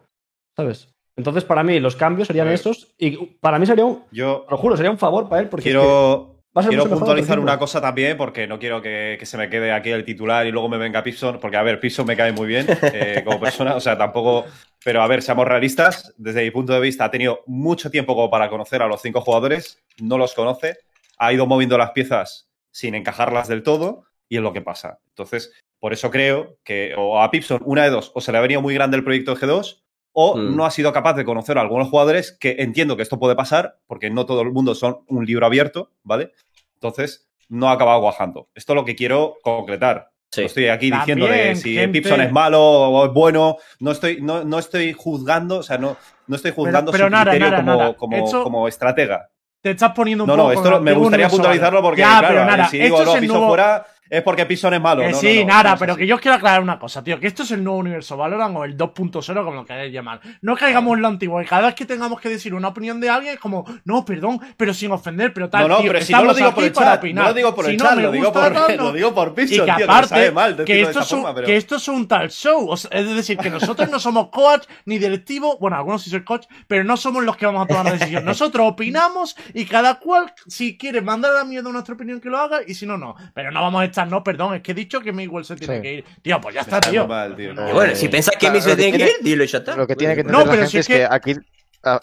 ¿Sabes? 0.56 0.88
Entonces, 1.18 1.46
para 1.46 1.64
mí, 1.64 1.80
los 1.80 1.96
cambios 1.96 2.28
serían 2.28 2.50
esos. 2.50 2.94
Y 2.98 3.16
para 3.40 3.58
mí 3.58 3.66
sería 3.66 3.86
un. 3.86 4.04
Yo 4.12 4.46
Lo 4.50 4.58
juro, 4.58 4.76
sería 4.76 4.92
un 4.92 4.98
favor 4.98 5.30
para 5.30 5.42
él 5.42 5.50
porque. 5.50 5.70
es 5.70 5.74
que 5.74 5.80
quiero, 5.80 6.42
quiero 6.68 6.90
puntualizar 6.90 7.40
una 7.40 7.58
cosa 7.58 7.80
también, 7.80 8.18
porque 8.18 8.48
no 8.48 8.60
quiero 8.60 8.82
que, 8.82 9.16
que 9.18 9.26
se 9.26 9.38
me 9.38 9.50
quede 9.50 9.72
aquí 9.72 9.92
el 9.92 10.04
titular 10.04 10.46
y 10.46 10.52
luego 10.52 10.68
me 10.68 10.78
venga 10.78 11.04
Pipson, 11.04 11.40
porque 11.40 11.58
a 11.58 11.64
ver, 11.64 11.80
Pipson 11.80 12.06
me 12.06 12.18
cae 12.18 12.34
muy 12.34 12.48
bien 12.48 12.68
eh, 12.94 13.22
como 13.26 13.40
persona, 13.40 13.76
o 13.76 13.80
sea, 13.80 13.98
tampoco. 13.98 14.46
Pero 14.84 15.02
a 15.02 15.08
ver, 15.08 15.22
seamos 15.22 15.48
realistas, 15.48 16.14
desde 16.18 16.44
mi 16.44 16.52
punto 16.52 16.74
de 16.74 16.82
vista 16.82 17.06
ha 17.06 17.12
tenido 17.12 17.44
mucho 17.48 17.90
tiempo 17.90 18.14
como 18.14 18.30
para 18.30 18.50
conocer 18.50 18.82
a 18.82 18.88
los 18.88 19.02
cinco 19.02 19.22
jugadores, 19.22 19.82
no 20.02 20.18
los 20.18 20.34
conoce, 20.34 20.78
ha 21.18 21.32
ido 21.32 21.46
moviendo 21.48 21.78
las 21.78 21.92
piezas 21.92 22.50
sin 22.72 22.94
encajarlas 22.94 23.48
del 23.48 23.64
todo 23.64 24.04
y 24.28 24.36
es 24.36 24.44
lo 24.44 24.52
que 24.52 24.62
pasa. 24.62 25.00
Entonces, 25.10 25.54
por 25.80 25.94
eso 25.94 26.12
creo 26.12 26.58
que 26.64 26.94
o 26.98 27.22
a 27.22 27.32
Pipson, 27.32 27.62
una 27.64 27.84
de 27.84 27.90
dos, 27.90 28.12
o 28.14 28.22
se 28.22 28.32
le 28.32 28.38
ha 28.38 28.42
venido 28.42 28.62
muy 28.62 28.74
grande 28.74 28.98
el 28.98 29.04
proyecto 29.04 29.34
de 29.34 29.42
G2, 29.42 29.85
o 30.18 30.38
Mm. 30.38 30.56
no 30.56 30.66
ha 30.66 30.72
sido 30.72 30.94
capaz 30.94 31.14
de 31.14 31.26
conocer 31.26 31.58
a 31.58 31.62
algunos 31.62 31.90
jugadores 31.90 32.32
que 32.40 32.56
entiendo 32.60 32.96
que 32.96 33.04
esto 33.04 33.20
puede 33.20 33.36
pasar, 33.36 33.76
porque 33.86 34.10
no 34.10 34.26
todo 34.26 34.42
el 34.42 34.52
mundo 34.52 34.74
son 34.74 35.00
un 35.08 35.26
libro 35.26 35.46
abierto, 35.46 35.92
¿vale? 36.04 36.32
Entonces, 36.76 37.28
no 37.50 37.70
ha 37.70 37.74
acabado 37.74 38.02
cuajando. 38.02 38.48
Esto 38.56 38.74
es 38.74 38.76
lo 38.76 38.86
que 38.86 38.96
quiero 38.96 39.36
concretar. 39.44 40.10
Sí. 40.32 40.42
No 40.42 40.48
estoy 40.48 40.68
aquí 40.68 40.90
También, 40.90 41.20
diciendo 41.20 41.28
de 41.28 41.56
si 41.56 41.76
gente- 41.76 42.02
Pipson 42.02 42.22
es 42.22 42.32
malo 42.32 42.62
o 42.62 43.06
es 43.06 43.12
bueno. 43.14 43.58
No 43.80 43.92
estoy, 43.92 44.22
no, 44.22 44.44
no 44.44 44.58
estoy 44.60 44.94
juzgando, 44.94 45.58
o 45.60 45.64
sea, 45.64 45.78
no, 45.78 45.98
no 46.28 46.36
estoy 46.36 46.52
juzgando 46.52 46.92
pero 46.92 47.06
su 47.06 47.10
nada, 47.12 47.32
criterio 47.32 47.52
nada, 47.52 47.64
como, 47.64 47.78
nada. 47.80 47.94
como, 47.96 48.18
Esto- 48.26 48.44
como 48.44 48.68
estratega. 48.68 49.30
Te 49.62 49.72
estás 49.72 49.92
poniendo 49.94 50.24
un 50.26 50.28
No, 50.30 50.36
poco 50.36 50.48
no, 50.50 50.56
con 50.56 50.66
esto 50.66 50.82
me 50.82 50.94
gustaría 50.94 51.28
puntualizarlo 51.30 51.82
porque, 51.82 52.02
Ya, 52.02 52.20
claro, 52.20 52.28
pero 52.28 52.46
nada, 52.46 52.68
si 52.68 52.78
digo, 52.80 52.98
esto 52.98 53.06
no, 53.06 53.12
es 53.12 53.16
el 53.16 53.22
Pipson 53.22 53.38
nuevo- 53.38 53.50
fuera 53.52 53.86
es 54.10 54.22
porque 54.22 54.46
Pipson 54.46 54.74
es 54.74 54.82
malo. 54.82 55.08
No, 55.08 55.18
sí, 55.18 55.40
no, 55.40 55.42
no, 55.42 55.48
nada, 55.48 55.78
pero 55.78 55.96
que 55.96 56.06
yo 56.06 56.16
os 56.16 56.22
quiero 56.22 56.36
aclarar 56.36 56.62
una 56.62 56.78
cosa, 56.78 57.04
tío, 57.04 57.20
que 57.20 57.28
esto 57.28 57.44
es 57.44 57.52
el 57.52 57.64
nuevo 57.64 57.80
universo 57.80 58.16
Valorant 58.18 58.56
o 58.56 58.64
el 58.64 58.78
2.0, 58.78 59.44
como 59.44 59.56
lo 59.56 59.66
queráis 59.66 59.92
llamar. 59.92 60.22
No 60.42 60.56
caigamos 60.56 60.96
en 60.96 61.02
lo 61.02 61.08
antiguo, 61.08 61.42
y 61.42 61.46
cada 61.46 61.68
vez 61.68 61.76
que 61.76 61.86
tengamos 61.86 62.20
que 62.20 62.30
decir 62.30 62.54
una 62.54 62.68
opinión 62.68 63.00
de 63.00 63.10
alguien 63.10 63.34
es 63.34 63.40
como, 63.40 63.66
no, 63.84 64.06
perdón, 64.06 64.40
pero 64.58 64.74
sin 64.74 64.92
ofender, 64.92 65.34
pero 65.34 65.50
tal. 65.50 65.68
No, 65.68 65.76
no, 65.76 65.82
tío, 65.82 65.92
pero 65.92 66.06
si 66.06 66.14
no 66.14 66.24
lo 66.24 66.34
digo 66.34 66.54
por 66.54 66.64
el 66.64 66.74
chat, 66.74 67.04
no 67.04 67.24
lo 67.24 67.34
digo 67.34 67.56
por 67.56 67.66
Si 67.66 67.72
el 67.72 67.78
no 67.78 67.84
chat, 67.84 67.98
lo 67.98 68.12
digo 68.12 68.34
por, 68.34 68.72
lo 68.78 68.94
digo 68.94 69.14
por 69.16 69.28
Y 69.30 69.32
Pipson, 69.32 69.66
que 69.66 69.74
tío, 69.76 69.86
aparte, 69.86 70.10
sabe 70.10 70.32
mal 70.32 70.64
que, 70.66 70.82
esto 70.82 71.00
es 71.00 71.12
un, 71.12 71.22
forma, 71.22 71.36
pero- 71.36 71.48
que 71.48 71.56
esto 71.56 71.76
es 71.76 71.88
un 71.88 72.08
tal 72.08 72.30
show. 72.30 72.70
o 72.70 72.78
sea, 72.78 72.92
es 72.92 73.16
decir, 73.16 73.38
que 73.38 73.50
nosotros 73.50 73.90
no 73.90 74.00
somos 74.00 74.30
coach 74.30 74.66
ni 74.86 74.98
directivo. 74.98 75.58
Bueno, 75.60 75.78
algunos 75.78 76.04
sí 76.04 76.10
sois 76.10 76.24
coach, 76.24 76.46
pero 76.68 76.84
no 76.84 76.98
somos 76.98 77.24
los 77.24 77.38
que 77.38 77.46
vamos 77.46 77.64
a 77.64 77.68
tomar 77.68 77.86
la 77.86 77.92
decisión. 77.94 78.26
Nosotros 78.36 78.68
opinamos 78.68 79.36
y 79.54 79.66
cada 79.66 80.00
cual, 80.00 80.34
si 80.48 80.78
quiere 80.78 81.02
mandar 81.02 81.32
a 81.32 81.36
la 81.36 81.44
mierda 81.46 81.72
nuestra 81.72 81.96
opinión, 81.96 82.20
que 82.20 82.30
lo 82.30 82.38
haga 82.38 82.60
y 82.66 82.74
si 82.74 82.86
no, 82.86 82.98
no. 82.98 83.16
Pero 83.34 83.52
no 83.52 83.62
vamos 83.62 83.82
a 83.82 83.86
estar, 84.02 84.08
no, 84.08 84.24
perdón, 84.24 84.56
es 84.56 84.62
que 84.62 84.72
he 84.74 84.76
dicho 84.76 85.00
que 85.02 85.12
mi 85.14 85.24
igual 85.24 85.46
se 85.46 85.56
tiene 85.56 85.78
Sí. 85.78 85.82
que 85.82 85.94
ir. 85.96 86.06
Tío, 86.22 86.40
pues 86.42 86.56
ya 86.56 86.62
está, 86.62 86.80
tío. 86.82 87.08
mal, 87.08 87.36
tío. 87.36 87.54
Bueno, 87.74 87.96
si 87.96 88.08
pensás 88.10 88.34
que 88.34 88.40
claro, 88.40 88.54
Mix 88.56 88.66
se 88.66 88.76
tiene 88.76 88.98
que 88.98 89.04
ir, 89.06 89.12
dilo 89.22 89.44
y 89.44 89.48
ya 89.48 89.60
está. 89.60 89.76
Lo 89.76 89.88
que 89.88 89.96
tiene 89.96 90.16
que 90.16 90.24
No, 90.24 90.42
entender 90.42 90.50
pero 90.52 90.62
la 90.64 90.68
si 90.68 90.72
gente 90.78 90.80
es 90.80 90.90
es 90.90 91.04
que 91.04 91.08
que- 91.08 91.16
aquí 91.16 91.36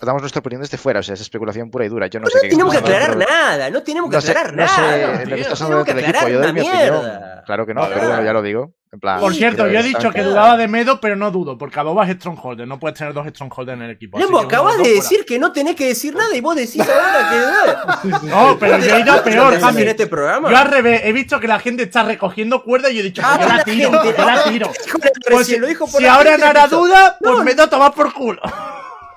damos 0.01 0.23
nuestra 0.23 0.41
opinión 0.41 0.63
desde 0.63 0.79
fuera, 0.79 1.01
o 1.01 1.03
sea, 1.03 1.15
es 1.15 1.21
especulación 1.21 1.71
pura 1.71 1.85
y 1.85 1.89
dura. 1.89 2.07
Yo 2.07 2.21
no, 2.21 2.25
No 2.25 2.31
sé 2.31 2.39
qué 2.43 2.49
tenemos 2.51 2.73
que 2.75 2.81
no, 2.81 2.87
no, 2.89 2.95
aclarar 2.95 3.19
pero- 3.19 3.31
nada, 3.31 3.71
no 3.71 3.83
tenemos 3.83 4.11
que 4.11 4.17
No 4.17 4.21
sé, 4.23 4.31
aclarar 4.31 4.55
no 4.57 4.69
sé 4.69 4.81
nada. 4.81 4.97
lo 4.97 4.97
tío. 5.25 5.35
que 5.35 5.41
estás 5.43 5.59
Tenemos 5.59 5.61
hablando 5.63 5.85
que 5.85 5.95
del 5.95 6.05
equipo. 6.05 6.19
aclarar 6.19 6.33
Yo 6.33 6.41
doy 6.41 6.53
mi 6.53 6.61
opinión. 6.61 7.21
Claro 7.45 7.67
que 7.67 7.75
no, 7.75 7.89
pero 7.89 8.07
bueno, 8.09 8.23
ya 8.25 8.33
lo 8.33 8.43
digo. 8.43 8.73
En 8.93 9.01
plan, 9.01 9.21
Por 9.21 9.35
cierto, 9.35 9.67
yo 9.69 9.79
he 9.79 9.83
dicho 9.83 10.11
que 10.13 10.23
dudaba 10.23 10.55
de 10.59 10.69
Medo, 10.69 11.01
pero 11.01 11.17
no 11.17 11.31
dudo, 11.31 11.57
porque 11.57 11.81
Adoba 11.81 12.07
es 12.07 12.15
Strongholder. 12.17 12.69
No 12.69 12.79
puedes 12.79 12.99
tener 12.99 13.15
dos 13.15 13.27
Strongholders 13.27 13.79
en 13.79 13.85
el 13.85 13.91
equipo. 13.93 14.19
Lembo, 14.19 14.39
acabas 14.39 14.75
de 14.77 14.81
fuera. 14.85 14.95
decir 14.97 15.25
que 15.25 15.39
no 15.39 15.51
tenés 15.51 15.77
que 15.77 15.87
decir 15.87 16.15
nada 16.15 16.37
y 16.37 16.43
vos 16.43 16.55
decís 16.55 16.83
ahora 16.87 17.31
que. 18.03 18.27
No, 18.27 18.57
pero 18.61 18.77
yo 18.79 18.95
he 18.97 19.01
ido 19.01 19.25
peor, 19.25 19.45
¿Lo 19.47 19.51
que 19.59 19.65
Javi. 19.65 19.83
en 19.83 19.89
este 19.89 20.07
programa? 20.09 20.51
Yo 20.51 20.57
al 20.59 20.69
revés, 20.69 21.01
he 21.05 21.13
visto 21.15 21.41
que 21.41 21.49
la 21.49 21.59
gente 21.59 21.85
está 21.85 22.03
recogiendo 22.03 22.63
cuerda 22.63 22.91
y 22.91 22.97
yo 22.97 23.01
he 23.01 23.05
dicho, 23.05 23.23
Ah, 23.25 23.39
yo 23.41 23.49
la 23.49 23.65
tiro, 23.65 23.91
yo 24.05 24.13
la 24.27 24.35
no. 24.37 24.43
tiro. 24.45 24.71
Pues 25.31 25.47
si, 25.47 25.57
lo 25.57 25.67
dijo 25.67 25.87
por 25.87 25.99
si 26.01 26.03
la 26.03 26.15
ahora 26.17 26.37
no 26.37 26.45
hará 26.47 26.67
duda, 26.67 27.17
pues 27.19 27.33
No. 27.39 27.43
me 27.45 27.55
da 27.55 27.65
a 27.65 27.71
tomar 27.71 27.95
por 27.95 28.13
culo. 28.13 28.43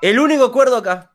El 0.09 0.19
único 0.19 0.45
acuerdo 0.45 0.77
acá. 0.77 1.11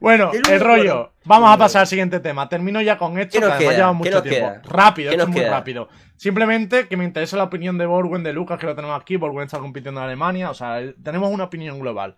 Bueno, 0.00 0.30
El 0.50 0.60
rollo. 0.60 1.12
Vamos 1.24 1.50
a 1.52 1.56
pasar 1.58 1.80
al 1.82 1.86
siguiente 1.86 2.20
tema. 2.20 2.48
Termino 2.48 2.80
ya 2.80 2.96
con 2.98 3.18
esto, 3.18 3.32
¿Qué 3.32 3.38
que 3.40 3.44
además 3.44 3.58
queda? 3.58 3.72
lleva 3.72 3.88
¿Qué 3.90 3.94
mucho 3.96 4.22
tiempo. 4.22 4.48
queda? 4.52 4.62
Rápido, 4.64 5.10
¿Qué 5.10 5.14
esto 5.16 5.22
es 5.24 5.28
muy 5.30 5.40
queda? 5.40 5.50
rápido. 5.50 5.88
Simplemente 6.16 6.88
que 6.88 6.96
me 6.96 7.04
interesa 7.04 7.36
la 7.36 7.44
opinión 7.44 7.78
de 7.78 7.86
Borwen, 7.86 8.22
de 8.22 8.32
Lucas, 8.32 8.58
que 8.58 8.66
lo 8.66 8.74
tenemos 8.76 9.00
aquí. 9.00 9.16
Borwen 9.16 9.44
está 9.46 9.58
compitiendo 9.58 10.00
en 10.00 10.06
Alemania. 10.06 10.50
O 10.50 10.54
sea, 10.54 10.80
tenemos 11.02 11.30
una 11.30 11.44
opinión 11.44 11.78
global. 11.80 12.16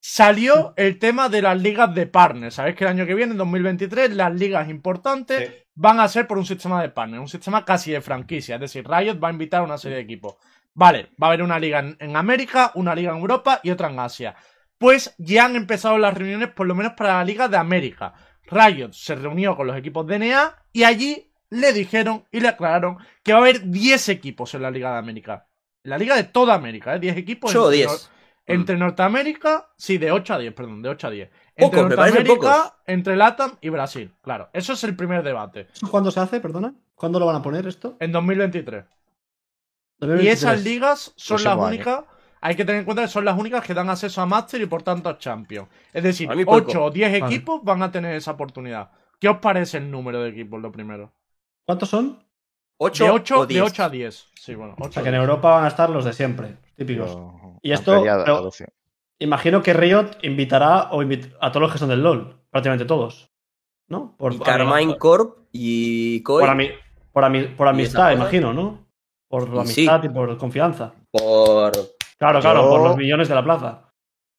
Salió 0.00 0.72
el 0.76 0.98
tema 0.98 1.28
de 1.28 1.42
las 1.42 1.60
ligas 1.60 1.94
de 1.94 2.06
partners. 2.06 2.54
Sabéis 2.54 2.76
que 2.76 2.84
el 2.84 2.90
año 2.90 3.06
que 3.06 3.14
viene, 3.14 3.32
en 3.32 3.38
2023, 3.38 4.14
las 4.14 4.32
ligas 4.32 4.68
importantes 4.70 5.48
Sí. 5.48 5.54
van 5.74 6.00
a 6.00 6.08
ser 6.08 6.26
por 6.26 6.38
un 6.38 6.46
sistema 6.46 6.80
de 6.80 6.88
partners, 6.88 7.20
un 7.20 7.28
sistema 7.28 7.64
casi 7.64 7.90
de 7.92 8.00
franquicia. 8.00 8.54
Es 8.54 8.60
decir, 8.62 8.86
Riot 8.88 9.20
va 9.22 9.28
a 9.28 9.32
invitar 9.32 9.60
a 9.60 9.64
una 9.64 9.78
serie 9.78 9.96
de 9.98 10.02
equipos. 10.04 10.36
Vale, 10.72 11.10
va 11.22 11.26
a 11.26 11.30
haber 11.30 11.42
una 11.42 11.58
liga 11.58 11.80
en, 11.80 11.96
en 12.00 12.16
América, 12.16 12.70
una 12.76 12.94
liga 12.94 13.10
en 13.10 13.18
Europa 13.18 13.60
y 13.62 13.70
otra 13.70 13.90
en 13.90 13.98
Asia. 13.98 14.34
Pues 14.80 15.14
ya 15.18 15.44
han 15.44 15.56
empezado 15.56 15.98
las 15.98 16.14
reuniones, 16.14 16.48
por 16.48 16.66
lo 16.66 16.74
menos 16.74 16.94
para 16.94 17.18
la 17.18 17.24
liga 17.24 17.48
de 17.48 17.58
América. 17.58 18.14
Riot 18.44 18.92
se 18.94 19.14
reunió 19.14 19.54
con 19.54 19.66
los 19.66 19.76
equipos 19.76 20.06
DNA 20.06 20.56
y 20.72 20.84
allí 20.84 21.30
le 21.50 21.74
dijeron 21.74 22.24
y 22.32 22.40
le 22.40 22.48
aclararon 22.48 22.96
que 23.22 23.34
va 23.34 23.40
a 23.40 23.42
haber 23.42 23.68
10 23.68 24.08
equipos 24.08 24.54
en 24.54 24.62
la 24.62 24.70
liga 24.70 24.92
de 24.92 24.98
América. 24.98 25.46
En 25.84 25.90
la 25.90 25.98
liga 25.98 26.16
de 26.16 26.24
toda 26.24 26.54
América, 26.54 26.96
¿eh? 26.96 26.98
10 26.98 27.18
equipos. 27.18 27.50
8 27.50 27.62
o 27.62 27.66
entre 27.66 27.76
10. 27.76 28.10
entre 28.46 28.76
Norteamérica, 28.78 29.68
sí, 29.76 29.98
de 29.98 30.12
8 30.12 30.32
a 30.32 30.38
10, 30.38 30.54
perdón, 30.54 30.80
de 30.80 30.88
8 30.88 31.06
a 31.06 31.10
10. 31.10 31.30
Entre 31.56 31.82
Pocos, 31.82 31.96
Norteamérica, 31.98 32.76
entre 32.86 33.16
LATAM 33.16 33.58
y 33.60 33.68
Brasil. 33.68 34.14
Claro, 34.22 34.48
eso 34.54 34.72
es 34.72 34.82
el 34.84 34.96
primer 34.96 35.22
debate. 35.22 35.68
¿Eso 35.74 35.90
cuándo 35.90 36.10
se 36.10 36.20
hace, 36.20 36.40
perdona? 36.40 36.72
¿Cuándo 36.94 37.20
lo 37.20 37.26
van 37.26 37.36
a 37.36 37.42
poner 37.42 37.66
esto? 37.66 37.98
En 38.00 38.12
2023. 38.12 38.82
Y 38.82 38.88
2023. 40.00 40.38
esas 40.38 40.64
ligas 40.64 41.12
son 41.16 41.44
las 41.44 41.58
únicas. 41.58 42.04
Hay 42.42 42.54
que 42.56 42.64
tener 42.64 42.80
en 42.80 42.84
cuenta 42.84 43.02
que 43.02 43.08
son 43.08 43.24
las 43.24 43.38
únicas 43.38 43.64
que 43.64 43.74
dan 43.74 43.90
acceso 43.90 44.20
a 44.22 44.26
Master 44.26 44.60
y 44.62 44.66
por 44.66 44.82
tanto 44.82 45.08
a 45.08 45.18
Champions. 45.18 45.68
Es 45.92 46.02
decir, 46.02 46.30
A 46.30 46.34
mí 46.34 46.44
poco. 46.44 46.56
8 46.58 46.84
o 46.84 46.90
10 46.90 47.20
Vale. 47.20 47.34
equipos 47.34 47.62
van 47.62 47.82
a 47.82 47.90
tener 47.92 48.14
esa 48.14 48.30
oportunidad. 48.32 48.90
¿Qué 49.18 49.28
os 49.28 49.38
parece 49.38 49.76
el 49.78 49.90
número 49.90 50.22
de 50.22 50.30
equipos, 50.30 50.60
lo 50.60 50.72
primero? 50.72 51.12
¿Cuántos 51.66 51.90
son? 51.90 52.24
8 52.78 53.04
De 53.04 53.10
8, 53.10 53.38
o 53.40 53.46
de 53.46 53.54
10. 53.54 53.64
8 53.66 53.84
a 53.84 53.88
10. 53.90 54.26
Sí, 54.34 54.54
bueno, 54.54 54.74
8 54.78 54.88
O 54.88 54.92
sea, 54.92 55.02
que 55.02 55.08
en 55.10 55.14
Europa 55.16 55.50
van 55.50 55.64
a 55.64 55.68
estar 55.68 55.90
los 55.90 56.04
de 56.06 56.14
siempre, 56.14 56.56
típicos. 56.76 57.10
Yo 57.10 57.58
Y 57.62 57.72
esto- 57.72 57.92
ampliaría 57.92 58.22
a 58.22 58.24
pero- 58.24 58.40
12. 58.42 58.66
Imagino 59.18 59.62
que 59.62 59.74
Riot 59.74 60.12
invitará 60.22 60.88
o 60.92 61.02
invit- 61.02 61.36
a 61.42 61.50
todos 61.52 61.60
los 61.62 61.72
que 61.72 61.78
son 61.78 61.90
del 61.90 62.02
LOL, 62.02 62.40
prácticamente 62.48 62.86
todos. 62.86 63.30
¿No? 63.86 64.16
Por, 64.16 64.32
Y 64.32 64.38
Carmine 64.38 64.96
Corp 64.96 65.36
y 65.52 66.20
por, 66.20 66.44
ami- 66.48 66.72
por 67.12 67.24
ami- 67.24 67.54
por 67.54 67.68
amistad, 67.68 68.12
imagino, 68.12 68.54
¿no? 68.54 68.86
Por 69.28 69.44
sí. 69.66 69.82
amistad 69.86 70.04
y 70.04 70.08
por 70.08 70.38
confianza. 70.38 70.94
Por. 71.10 71.72
Claro, 72.20 72.40
claro, 72.40 72.68
por 72.68 72.82
los 72.82 72.96
millones 72.98 73.28
de 73.28 73.34
la 73.34 73.42
plaza. 73.42 73.92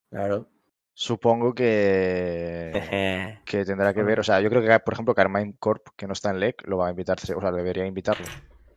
Claro. 0.08 0.48
Supongo 0.94 1.52
que, 1.52 2.70
que 3.44 3.64
tendrá 3.64 3.92
que 3.92 4.04
ver, 4.04 4.20
o 4.20 4.22
sea, 4.22 4.40
yo 4.40 4.48
creo 4.50 4.62
que, 4.62 4.78
por 4.80 4.94
ejemplo, 4.94 5.14
Carmine 5.14 5.56
Corp, 5.58 5.88
que 5.96 6.06
no 6.06 6.12
está 6.12 6.30
en 6.30 6.38
LEC, 6.38 6.66
lo 6.68 6.76
va 6.78 6.86
a 6.86 6.90
invitar, 6.90 7.18
o 7.18 7.40
sea, 7.40 7.50
debería 7.50 7.84
invitarlo. 7.84 8.24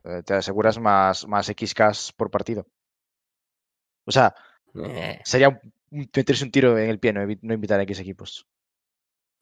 Eh, 0.06 0.24
Te 0.26 0.34
aseguras 0.34 0.80
más, 0.80 1.28
más 1.28 1.46
XKs 1.48 2.14
por 2.14 2.32
partido. 2.32 2.66
O 4.06 4.12
sea, 4.12 4.34
Eh. 4.74 5.20
sería 5.24 5.50
un, 5.50 5.60
meterse 5.92 6.44
un 6.44 6.52
tiro 6.52 6.78
en 6.78 6.90
el 6.90 7.00
pie 7.00 7.14
no, 7.14 7.22
invitar 7.54 7.80
a 7.80 7.84
X 7.84 8.00
equipos. 8.00 8.48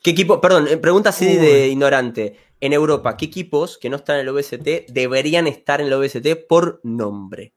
¿Qué 0.01 0.11
equipo? 0.11 0.41
Perdón, 0.41 0.67
eh, 0.67 0.77
pregunta 0.77 1.09
así 1.09 1.25
Uy. 1.27 1.35
de 1.37 1.67
ignorante. 1.69 2.37
En 2.59 2.73
Europa, 2.73 3.15
¿qué 3.15 3.25
equipos 3.25 3.77
que 3.77 3.89
no 3.89 3.95
están 3.95 4.17
en 4.17 4.21
el 4.23 4.29
OBST 4.29 4.87
deberían 4.89 5.47
estar 5.47 5.79
en 5.79 5.87
el 5.87 5.93
OBST 5.93 6.47
por 6.47 6.81
nombre? 6.83 7.53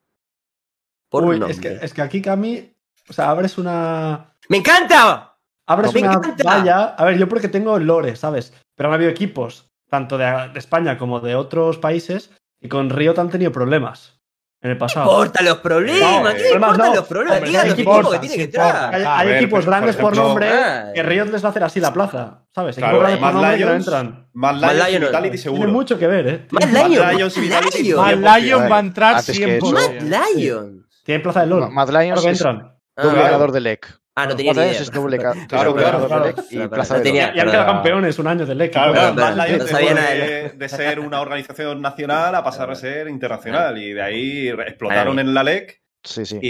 Por 1.09 1.25
Uy, 1.25 1.39
nombre. 1.39 1.53
es 1.55 1.61
que, 1.61 1.79
es 1.85 1.95
que 1.95 2.03
aquí, 2.03 2.21
Cami, 2.23 2.73
o 3.09 3.13
sea, 3.13 3.31
abres 3.31 3.59
una. 3.59 4.33
¡Me 4.49 4.59
encanta! 4.59 5.35
Abres 5.67 5.93
Me 5.95 6.01
una 6.03 6.13
encanta. 6.15 6.45
valla. 6.45 6.85
A 6.97 7.05
ver, 7.05 7.19
yo 7.19 7.29
porque 7.29 7.49
tengo 7.49 7.79
lore, 7.79 8.15
¿sabes? 8.17 8.53
Pero 8.77 8.89
han 8.89 8.95
habido 8.95 9.11
equipos, 9.11 9.69
tanto 9.91 10.17
de, 10.19 10.27
de 10.53 10.59
España 10.59 10.97
como 10.99 11.21
de 11.21 11.35
otros 11.35 11.79
países, 11.79 12.31
y 12.61 12.69
con 12.69 12.91
Riot 12.91 13.19
han 13.19 13.31
tenido 13.31 13.51
problemas 13.53 14.21
en 14.63 14.71
el 14.71 14.77
No 14.77 14.81
pasado. 14.81 15.11
importa 15.11 15.43
los 15.43 15.59
problemas, 15.59 16.01
No, 16.23 16.29
¿qué 16.29 16.35
problemas 16.35 16.53
importan 16.55 16.87
no. 16.89 16.95
los 16.95 17.05
problemas? 17.07 17.37
Hombre, 17.37 17.49
Digan 17.51 17.63
sí 17.65 17.69
los 17.71 17.79
importa, 17.79 18.01
equipos 18.01 18.13
que 18.21 18.27
sí 18.29 18.29
tienen 18.35 18.51
que 18.51 18.57
importa. 18.59 18.85
entrar. 18.85 18.95
Hay, 18.95 19.05
hay 19.21 19.27
ver, 19.29 19.37
equipos 19.37 19.59
por 19.65 19.71
grandes 19.71 19.97
por 19.97 20.13
ejemplo- 20.13 20.29
nombre 20.29 20.49
Ah. 20.53 20.91
que 20.95 21.03
Riot 21.03 21.25
les 21.27 21.43
va 21.45 21.47
a 21.47 21.51
hacer 21.51 21.65
así 21.65 21.81
la 21.81 21.93
plaza, 21.93 22.43
¿sabes? 22.55 22.77
Claro, 22.77 22.97
equipos 22.97 23.09
grandes 23.19 23.21
por 23.21 23.41
que 23.41 23.65
no 23.65 23.71
Lions, 23.71 23.87
entran. 23.87 24.29
Mad 24.35 24.55
Mad 24.55 24.61
Lions 24.73 24.75
y 24.75 24.77
Lions 24.91 25.01
no. 25.01 25.07
Vitality 25.09 25.29
Tiene 25.31 25.43
seguro. 25.43 25.69
mucho 25.73 25.99
que 25.99 26.07
ver, 26.07 26.27
¿eh? 26.29 26.47
Mad 26.51 26.61
Tienen- 26.61 26.91
Lions, 26.91 27.13
Lions 27.15 27.37
y 27.37 27.41
Mad 27.41 27.47
Vitality, 27.47 27.83
Lions. 27.83 28.01
Mad 28.01 28.15
100%. 28.15 28.41
Lion 28.41 28.63
va 28.73 28.77
a 28.77 28.81
entrar 28.81 29.23
100%. 29.23 29.73
Mad 29.73 30.03
Lions. 30.37 30.86
Tienen 31.07 31.23
plaza 31.23 31.41
de 31.41 31.47
LOL. 31.47 31.61
Ma- 31.61 31.71
Mad 31.71 31.89
Lions 31.91 32.21
es 32.21 32.27
entran. 32.27 32.59
doble 32.97 33.21
Ah, 33.21 33.25
ganador 33.25 33.53
de 33.53 33.61
LEC. 33.61 33.87
Ah, 34.19 34.27
no 34.27 34.35
tenía 34.35 34.53
ni 34.55 34.61
idea. 34.61 34.71
es 34.73 34.91
doble, 34.91 35.19
ca- 35.19 35.33
Claro, 35.49 35.75
claro, 35.75 35.75
ganador 35.75 36.09
claro. 36.09 36.25
de 36.25 36.33
LEC 36.33 36.45
y 36.51 36.55
Claro, 36.57 36.71
plaza 36.71 36.97
no 36.99 37.03
de. 37.05 37.11
Y 37.11 37.19
han 37.21 37.33
quedado 37.35 37.67
campeones 37.67 38.19
un 38.19 38.27
año 38.27 38.47
de 38.47 38.55
LEC. 38.55 38.73
Claro, 38.73 38.93
Claro, 38.93 39.15
claro, 39.15 39.35
claro, 39.35 39.37
Mad 39.37 39.49
Lions 39.49 40.11
de, 40.21 40.53
de 40.57 40.69
ser 40.69 41.01
una 41.01 41.21
organización 41.21 41.81
nacional 41.83 42.35
a 42.35 42.43
pasar 42.43 42.71
a 42.71 42.75
ser 42.75 43.09
internacional 43.09 43.77
y 43.79 43.93
de 43.93 44.03
ahí 44.03 44.49
explotaron 44.49 45.19
Ahí. 45.19 45.25
en 45.27 45.35
la 45.35 45.43
LEC 45.43 45.83
Sí, 46.03 46.25
sí. 46.25 46.39
y, 46.41 46.49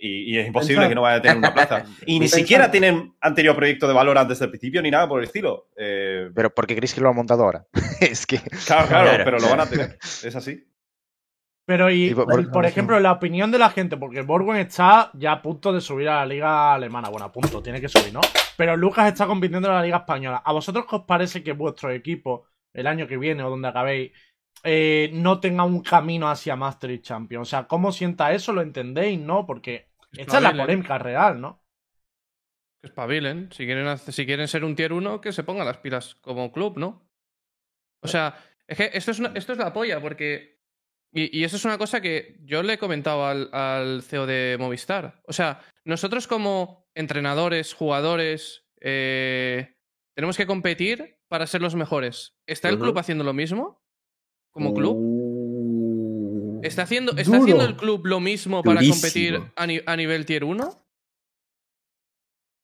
y- 0.00 0.34
y 0.34 0.38
es 0.38 0.46
imposible 0.46 0.76
Pensad. 0.76 0.88
que 0.88 0.94
no 0.94 1.02
vaya 1.02 1.16
a 1.18 1.22
tener 1.22 1.36
una 1.36 1.52
plaza. 1.54 1.84
Y 2.06 2.14
ni 2.14 2.20
Pensad. 2.20 2.38
siquiera 2.38 2.70
tienen, 2.70 3.14
han 3.20 3.34
tenido 3.34 3.54
proyecto 3.54 3.86
de 3.86 3.92
valor 3.94 4.16
antes 4.18 4.38
del 4.40 4.48
principio 4.48 4.80
ni 4.82 4.90
nada 4.90 5.06
por 5.06 5.20
el 5.20 5.26
estilo. 5.26 5.68
Eh, 5.76 6.30
Pero 6.34 6.52
porque 6.54 6.74
creéis 6.74 6.94
que 6.94 7.00
lo 7.02 7.10
han 7.10 7.14
montado 7.16 7.44
ahora. 7.44 7.66
es 8.00 8.26
que. 8.26 8.40
claro, 8.66 8.88
claro, 8.88 9.08
Claro. 9.10 9.24
pero 9.24 9.38
lo 9.38 9.48
van 9.50 9.60
a 9.60 9.66
tener. 9.66 9.98
Es 10.02 10.34
así. 10.34 10.64
Pero 11.66 11.90
y, 11.90 12.10
Y 12.10 12.14
por- 12.14 12.26
por, 12.26 12.50
por- 12.50 12.66
ejemplo, 12.66 13.00
la 13.00 13.12
opinión 13.12 13.50
de 13.50 13.58
la 13.58 13.70
gente, 13.70 13.96
porque 13.96 14.20
Borgen 14.20 14.56
está 14.56 15.10
ya 15.14 15.32
a 15.32 15.42
punto 15.42 15.72
de 15.72 15.80
subir 15.80 16.08
a 16.10 16.16
la 16.16 16.26
liga 16.26 16.74
alemana. 16.74 17.08
Bueno, 17.08 17.24
a 17.26 17.32
punto, 17.32 17.62
tiene 17.62 17.80
que 17.80 17.88
subir, 17.88 18.12
¿no? 18.12 18.20
Pero 18.56 18.76
Lucas 18.76 19.08
está 19.08 19.26
compitiendo 19.26 19.68
en 19.68 19.74
la 19.74 19.82
liga 19.82 19.96
española. 19.98 20.42
¿A 20.44 20.52
vosotros 20.52 20.84
qué 20.88 20.96
os 20.96 21.02
parece 21.04 21.42
que 21.42 21.52
vuestro 21.52 21.90
equipo, 21.90 22.46
el 22.74 22.86
año 22.86 23.06
que 23.06 23.16
viene 23.16 23.42
o 23.42 23.48
donde 23.50 23.68
acabéis, 23.68 24.12
eh, 24.62 25.10
no 25.14 25.40
tenga 25.40 25.64
un 25.64 25.80
camino 25.82 26.28
hacia 26.28 26.54
Master 26.54 26.90
y 26.90 27.00
Champion? 27.00 27.42
O 27.42 27.46
sea, 27.46 27.66
¿cómo 27.66 27.92
sienta 27.92 28.32
eso? 28.34 28.52
¿Lo 28.52 28.60
entendéis? 28.60 29.18
¿No? 29.18 29.46
Porque 29.46 29.88
esta 30.12 30.36
es 30.36 30.42
la 30.42 30.50
polémica 30.66 30.98
real, 30.98 31.40
¿no? 31.40 31.62
Que 32.82 32.88
espabilen. 32.88 33.48
Si 33.52 33.64
quieren, 33.64 33.86
hacer- 33.86 34.12
si 34.12 34.26
quieren 34.26 34.48
ser 34.48 34.64
un 34.64 34.76
tier 34.76 34.92
1, 34.92 35.22
que 35.22 35.32
se 35.32 35.44
pongan 35.44 35.66
las 35.66 35.78
pilas 35.78 36.16
como 36.16 36.52
club, 36.52 36.76
¿no? 36.76 37.08
O 38.02 38.08
sea, 38.08 38.36
es 38.66 38.76
que 38.76 38.90
esto 38.92 39.12
es, 39.12 39.18
una- 39.18 39.32
esto 39.34 39.52
es 39.52 39.58
la 39.58 39.72
polla, 39.72 39.98
porque. 40.00 40.53
Y, 41.14 41.38
y 41.38 41.44
eso 41.44 41.56
es 41.56 41.64
una 41.64 41.78
cosa 41.78 42.00
que 42.00 42.36
yo 42.44 42.62
le 42.64 42.72
he 42.74 42.78
comentado 42.78 43.24
al, 43.24 43.48
al 43.52 44.02
CEO 44.02 44.26
de 44.26 44.56
Movistar. 44.58 45.22
O 45.28 45.32
sea, 45.32 45.60
nosotros 45.84 46.26
como 46.26 46.88
entrenadores, 46.94 47.72
jugadores, 47.72 48.64
eh, 48.80 49.74
tenemos 50.16 50.36
que 50.36 50.46
competir 50.46 51.18
para 51.28 51.46
ser 51.46 51.62
los 51.62 51.74
mejores. 51.76 52.34
¿Está 52.46 52.68
el 52.68 52.74
club 52.84 52.98
haciendo 52.98 53.22
lo 53.24 53.32
mismo? 53.32 53.80
Como 54.52 54.74
club? 54.74 54.96
¿Está 56.64 56.82
haciendo, 56.82 57.12
¿está 57.12 57.36
haciendo 57.42 57.64
el 57.70 57.76
club 57.76 58.06
lo 58.06 58.20
mismo 58.20 58.62
para 58.62 58.80
competir 58.90 59.34
a, 59.56 59.66
ni- 59.66 59.80
a 59.84 59.96
nivel 59.96 60.24
tier 60.26 60.44
1? 60.44 60.83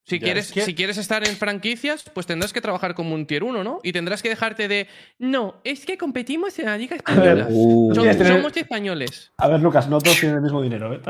Si 0.06 0.18
Ya, 0.18 0.24
quieres, 0.24 0.46
es 0.46 0.52
que- 0.52 0.62
si 0.62 0.74
quieres 0.74 0.96
estar 0.98 1.26
en 1.28 1.36
franquicias, 1.36 2.04
pues 2.12 2.26
tendrás 2.26 2.52
que 2.52 2.60
trabajar 2.60 2.94
como 2.94 3.14
un 3.14 3.26
tier 3.26 3.44
1, 3.44 3.62
¿no? 3.62 3.80
Y 3.82 3.92
tendrás 3.92 4.22
que 4.22 4.28
dejarte 4.30 4.66
de. 4.66 4.88
No, 5.18 5.60
es 5.62 5.84
que 5.86 5.98
competimos 5.98 6.58
en 6.58 6.66
la 6.66 6.76
Liga 6.78 6.96
Española. 6.96 7.46
Uh, 7.50 7.92
tener- 7.92 8.26
somos 8.26 8.56
españoles. 8.56 9.32
A 9.36 9.48
ver, 9.48 9.60
Lucas, 9.60 9.88
no 9.88 10.00
todos 10.00 10.18
tienen 10.18 10.36
el 10.38 10.42
mismo 10.42 10.62
dinero, 10.62 10.94
¿eh? 10.94 11.00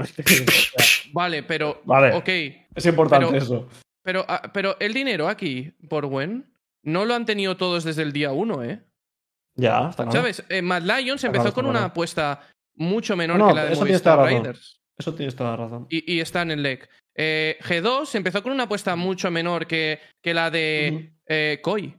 Vale, 1.12 1.42
pero. 1.42 1.80
Vale. 1.84 2.14
Ok. 2.14 2.28
Es 2.74 2.86
importante 2.86 3.26
Pero- 3.30 3.38
eso. 3.42 3.68
Pero, 4.02 4.24
ah, 4.28 4.50
pero 4.52 4.76
el 4.80 4.94
dinero 4.94 5.28
aquí, 5.28 5.72
por 5.88 6.06
Gwen, 6.06 6.50
no 6.82 7.04
lo 7.04 7.14
han 7.14 7.26
tenido 7.26 7.56
todos 7.56 7.84
desde 7.84 8.02
el 8.02 8.12
día 8.12 8.32
1, 8.32 8.62
¿eh? 8.64 8.82
Ya, 9.56 9.88
está 9.90 10.04
claro. 10.04 10.12
¿Sabes? 10.12 10.42
Eh, 10.48 10.62
Mad 10.62 10.82
Lions 10.82 11.16
Está 11.22 11.26
empezó 11.26 11.42
claro, 11.44 11.54
con 11.54 11.66
una 11.66 11.84
apuesta 11.86 12.40
mucho 12.76 13.14
menor 13.16 13.38
No, 13.38 13.48
que 13.48 13.54
la 13.54 13.64
de 13.66 13.72
eso 13.72 13.84
tienes 13.84 14.00
Movistar 14.02 14.14
toda 14.14 14.16
la 14.16 14.30
razón. 14.30 14.44
Raiders. 14.44 14.80
Eso 14.98 15.14
tienes 15.14 15.36
toda 15.36 15.50
la 15.50 15.56
razón. 15.56 15.86
Y, 15.90 16.14
y 16.14 16.20
está 16.20 16.42
en 16.42 16.50
el 16.52 16.62
LEC. 16.62 16.88
Eh, 17.14 17.58
G2 17.62 18.14
empezó 18.14 18.42
con 18.42 18.52
una 18.52 18.64
apuesta 18.64 18.96
mucho 18.96 19.30
menor 19.30 19.66
que, 19.66 19.98
que 20.22 20.32
la 20.34 20.50
de 20.50 21.12
eh, 21.26 21.58
Koi. 21.62 21.96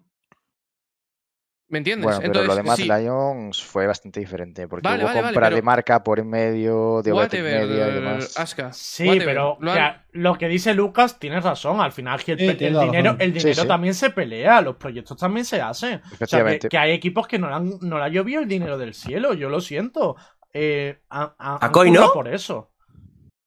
¿Me 1.67 1.77
entiendes? 1.77 2.03
Bueno, 2.03 2.19
pero 2.19 2.27
Entonces, 2.27 2.47
lo 2.49 2.55
de 2.55 2.63
Mad 2.63 2.75
sí, 2.75 2.83
Lions 2.83 3.63
fue 3.63 3.87
bastante 3.87 4.19
diferente, 4.19 4.67
porque 4.67 4.85
Vale, 4.85 5.03
hubo 5.03 5.07
vale, 5.07 5.21
vale, 5.21 5.33
compra 5.33 5.49
de 5.55 5.61
marca 5.61 6.03
por 6.03 6.19
en 6.19 6.27
medio, 6.29 7.01
de 7.01 7.13
whatever, 7.13 7.65
Media 7.65 7.87
y 7.87 7.91
demás. 7.93 8.37
Aska, 8.37 8.73
Sí, 8.73 9.07
whatever. 9.07 9.25
pero 9.27 9.57
Lo 9.61 9.71
que 9.71 9.79
han- 9.79 9.85
a- 9.93 10.05
lo 10.11 10.37
que 10.37 10.47
dice 10.49 10.73
Lucas 10.73 11.17
tienes 11.17 11.45
razón. 11.45 11.79
Al 11.79 11.93
final 11.93 12.19
el, 12.27 12.37
Sí, 12.37 12.45
dinero, 12.45 13.15
el 13.19 13.31
dinero 13.33 13.61
sí. 13.61 13.67
también 13.69 13.93
se 13.93 14.09
pelea, 14.09 14.61
los 14.61 14.75
proyectos 14.75 15.15
también 15.17 15.45
se 15.45 15.61
hacen. 15.61 15.99
O 15.99 16.01
sea, 16.01 16.09
que, 16.09 16.13
Efectivamente. 16.15 16.67
que 16.67 16.77
hay 16.77 16.91
equipos 16.91 17.25
que 17.25 17.39
no 17.39 17.47
le, 17.47 17.55
han, 17.55 17.69
no 17.81 17.97
le 17.99 18.03
ha 18.03 18.09
llovido 18.09 18.41
el 18.41 18.49
dinero 18.49 18.77
del 18.77 18.93
cielo, 18.93 19.33
yo 19.33 19.47
lo 19.47 19.61
siento. 19.61 20.17
Eh, 20.53 20.99
a, 21.09 21.33
a, 21.39 21.65
¿A 21.65 21.71
Koi 21.71 21.89
no? 21.89 22.11
por 22.11 22.27
eso. 22.27 22.70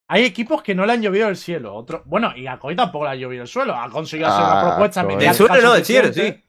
Hay 0.07 0.23
equipos 0.23 0.61
que 0.61 0.75
no 0.75 0.85
le 0.85 0.93
han 0.93 1.01
llovido 1.01 1.27
el 1.27 1.35
cielo. 1.37 1.73
Otro, 1.73 2.03
bueno, 2.05 2.31
y 2.35 2.45
a 2.47 2.57
Koi 2.59 2.75
tampoco 2.75 3.05
le 3.05 3.11
ha 3.11 3.15
llovido 3.15 3.41
el 3.41 3.47
suelo. 3.47 3.75
Ha 3.75 3.89
conseguido 3.89 4.27
hacer 4.29 4.43
una 4.45 4.59
Ah, 4.59 4.61
propuesta 4.61 5.03
Koi. 5.03 5.15
mediática 5.15 5.53
Del 5.53 5.61
suelo 5.61 5.67
no, 5.69 5.73
del 5.75 5.85
cielo, 5.85 6.13
sí. 6.13 6.41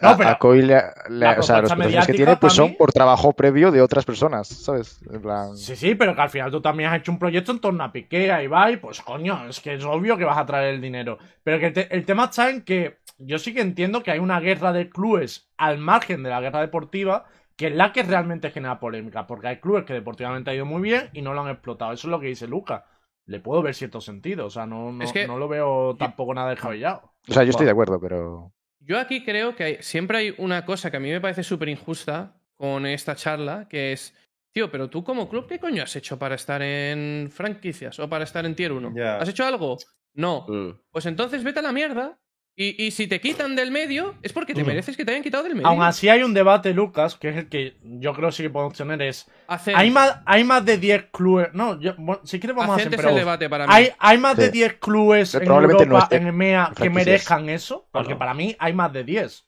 No, 0.00 0.08
A- 0.08 0.16
pero 0.16 0.30
a 0.30 0.38
Koi 0.38 0.62
le- 0.62 0.66
le- 0.66 0.82
la 1.10 1.30
o 1.38 1.42
sea, 1.42 1.56
propuesta 1.62 1.76
los 1.76 2.06
que 2.06 2.14
tiene 2.14 2.36
pues 2.36 2.54
son 2.54 2.74
por 2.74 2.90
trabajo 2.90 3.34
previo 3.34 3.70
de 3.70 3.82
otras 3.82 4.04
personas, 4.04 4.48
¿sabes? 4.48 4.98
En 5.10 5.20
plan, 5.20 5.56
Sí, 5.56 5.76
sí, 5.76 5.94
pero 5.94 6.14
que 6.14 6.22
al 6.22 6.30
final 6.30 6.50
tú 6.50 6.60
también 6.62 6.88
has 6.90 6.98
hecho 6.98 7.12
un 7.12 7.18
proyecto 7.18 7.52
en 7.52 7.60
torno 7.60 7.84
a 7.84 7.92
Piqué, 7.92 8.32
a 8.32 8.42
Ibai, 8.42 8.78
pues 8.78 9.00
coño, 9.02 9.46
es 9.48 9.60
que 9.60 9.74
es 9.74 9.84
obvio 9.84 10.16
que 10.16 10.24
vas 10.24 10.38
a 10.38 10.46
traer 10.46 10.74
el 10.74 10.80
dinero. 10.80 11.18
Pero 11.44 11.60
que 11.60 11.70
te- 11.70 11.94
el 11.94 12.04
tema 12.06 12.24
está 12.24 12.48
en 12.50 12.62
que 12.62 12.98
yo 13.18 13.38
sí 13.38 13.52
que 13.54 13.60
entiendo 13.60 14.02
que 14.02 14.10
hay 14.10 14.18
una 14.18 14.40
guerra 14.40 14.72
de 14.72 14.88
clubes 14.88 15.50
al 15.58 15.78
margen 15.78 16.22
de 16.22 16.30
la 16.30 16.40
guerra 16.40 16.60
deportiva, 16.62 17.26
que 17.56 17.66
es 17.68 17.74
la 17.74 17.92
que 17.92 18.02
realmente 18.02 18.50
genera 18.50 18.80
polémica, 18.80 19.26
porque 19.26 19.48
hay 19.48 19.56
clubes 19.60 19.84
que 19.84 19.92
deportivamente 19.92 20.50
ha 20.50 20.54
ido 20.54 20.64
muy 20.66 20.80
bien 20.82 21.10
y 21.12 21.20
no 21.22 21.34
lo 21.34 21.42
han 21.42 21.50
explotado. 21.50 21.92
Eso 21.92 22.08
es 22.08 22.10
lo 22.10 22.18
que 22.18 22.28
dice 22.28 22.48
Luca. 22.48 22.86
Le 23.26 23.40
puedo 23.40 23.62
ver 23.62 23.74
cierto 23.74 24.00
sentido, 24.00 24.46
o 24.46 24.50
sea, 24.50 24.66
no, 24.66 24.92
no, 24.92 25.04
Es 25.04 25.12
que- 25.12 25.26
no 25.26 25.38
lo 25.38 25.48
veo 25.48 25.96
tampoco 25.96 26.34
nada 26.34 26.50
descabellado. 26.50 27.12
o 27.28 27.32
sea, 27.32 27.44
yo 27.44 27.50
estoy 27.50 27.66
de 27.66 27.72
acuerdo, 27.72 28.00
pero 28.00 28.52
Yo 28.80 28.98
aquí 28.98 29.24
creo 29.24 29.54
que 29.54 29.62
hay- 29.64 29.76
siempre 29.80 30.18
hay 30.18 30.34
una 30.38 30.64
cosa 30.64 30.90
que 30.90 30.96
a 30.96 31.00
mí 31.00 31.08
me 31.10 31.20
parece 31.20 31.44
súper 31.44 31.68
injusta 31.68 32.34
con 32.56 32.84
esta 32.84 33.14
charla, 33.14 33.68
que 33.68 33.92
es, 33.92 34.12
tío, 34.52 34.72
pero 34.72 34.90
tú 34.90 35.04
como 35.04 35.28
club, 35.28 35.46
¿qué 35.46 35.60
coño 35.60 35.84
has 35.84 35.94
hecho 35.94 36.18
para 36.18 36.34
estar 36.34 36.60
en 36.62 37.30
franquicias 37.32 37.98
o 38.00 38.08
para 38.08 38.24
estar 38.24 38.44
en 38.44 38.56
Tier 38.56 38.72
1? 38.72 38.92
Ya. 38.96 39.18
¿Has 39.18 39.28
hecho 39.28 39.44
algo? 39.44 39.78
No. 40.14 40.46
Mm. 40.48 40.80
Pues 40.90 41.06
entonces 41.06 41.44
vete 41.44 41.60
a 41.60 41.62
la 41.62 41.72
mierda. 41.72 42.18
Y, 42.54 42.84
y 42.84 42.90
si 42.90 43.06
te 43.06 43.18
quitan 43.18 43.56
del 43.56 43.70
medio, 43.70 44.14
es 44.20 44.34
porque 44.34 44.52
te 44.52 44.62
mereces 44.62 44.94
que 44.94 45.06
te 45.06 45.12
hayan 45.12 45.22
quitado 45.22 45.42
del 45.44 45.54
medio. 45.54 45.66
Aún 45.66 45.82
así 45.82 46.10
hay 46.10 46.22
un 46.22 46.34
debate, 46.34 46.74
Lucas, 46.74 47.16
que 47.16 47.30
es 47.30 47.36
el 47.38 47.48
que 47.48 47.76
yo 47.82 48.12
creo 48.12 48.30
sí 48.30 48.42
que 48.42 48.50
podemos 48.50 48.76
tener, 48.76 49.00
es... 49.00 49.26
Hay 49.74 49.90
más, 49.90 50.18
hay 50.26 50.44
más 50.44 50.62
de 50.64 50.76
10 50.76 51.06
clubes... 51.10 51.48
No, 51.54 51.80
yo, 51.80 51.94
bueno, 51.96 52.20
si 52.26 52.38
quieres 52.38 52.54
vamos 52.54 52.76
a 52.76 52.80
hacer... 52.80 52.92
es 52.92 52.96
pero- 52.96 53.08
el 53.08 53.14
debate 53.16 53.48
para 53.48 53.66
mí. 53.66 53.72
Hay, 53.74 53.88
hay 53.98 54.18
más 54.18 54.36
de 54.36 54.46
Sí. 54.46 54.52
10 54.52 54.74
clubes 54.74 55.34
en 55.34 55.42
Europa, 55.44 55.84
no 55.86 56.08
en 56.10 56.26
EMEA, 56.26 56.72
que 56.76 56.90
merezcan 56.90 57.48
eso. 57.48 57.88
Porque 57.90 58.08
Claro. 58.08 58.18
para 58.18 58.34
mí 58.34 58.54
hay 58.58 58.74
más 58.74 58.92
de 58.92 59.04
10. 59.04 59.46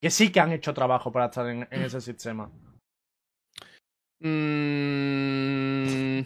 Que 0.00 0.10
sí 0.10 0.32
que 0.32 0.40
han 0.40 0.52
hecho 0.52 0.72
trabajo 0.72 1.12
para 1.12 1.26
estar 1.26 1.46
en, 1.48 1.68
en 1.70 1.82
ese 1.82 2.00
sistema. 2.00 2.50
Mm, 4.20 6.20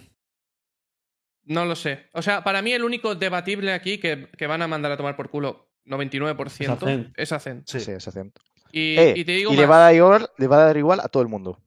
No 1.46 1.64
lo 1.64 1.74
sé. 1.74 2.08
O 2.12 2.22
sea, 2.22 2.44
para 2.44 2.62
mí 2.62 2.72
el 2.72 2.84
único 2.84 3.14
debatible 3.14 3.72
aquí 3.72 3.98
que, 3.98 4.28
que 4.36 4.46
van 4.46 4.62
a 4.62 4.68
mandar 4.68 4.92
a 4.92 4.96
tomar 4.96 5.16
por 5.16 5.30
culo 5.30 5.67
99% 5.89 6.73
Hacent. 6.73 7.12
es 7.19 7.32
Hacent. 7.32 7.66
Sí. 7.66 7.81
sí, 7.81 7.93
se 7.98 8.10
hacen. 8.10 8.32
Y, 8.73 8.97
Eh, 8.98 9.15
y 9.16 9.24
te 9.24 9.32
digo 9.32 9.52
y 9.52 9.56
le 9.56 9.66
va, 9.66 9.77
a 9.77 9.81
dar 9.81 9.94
igual, 9.94 10.28
le 10.36 10.47
va 10.47 10.56
a 10.62 10.66
dar 10.66 10.77
igual 10.77 11.01
a 11.01 11.09
todo 11.09 11.23
el 11.23 11.28
mundo. 11.28 11.59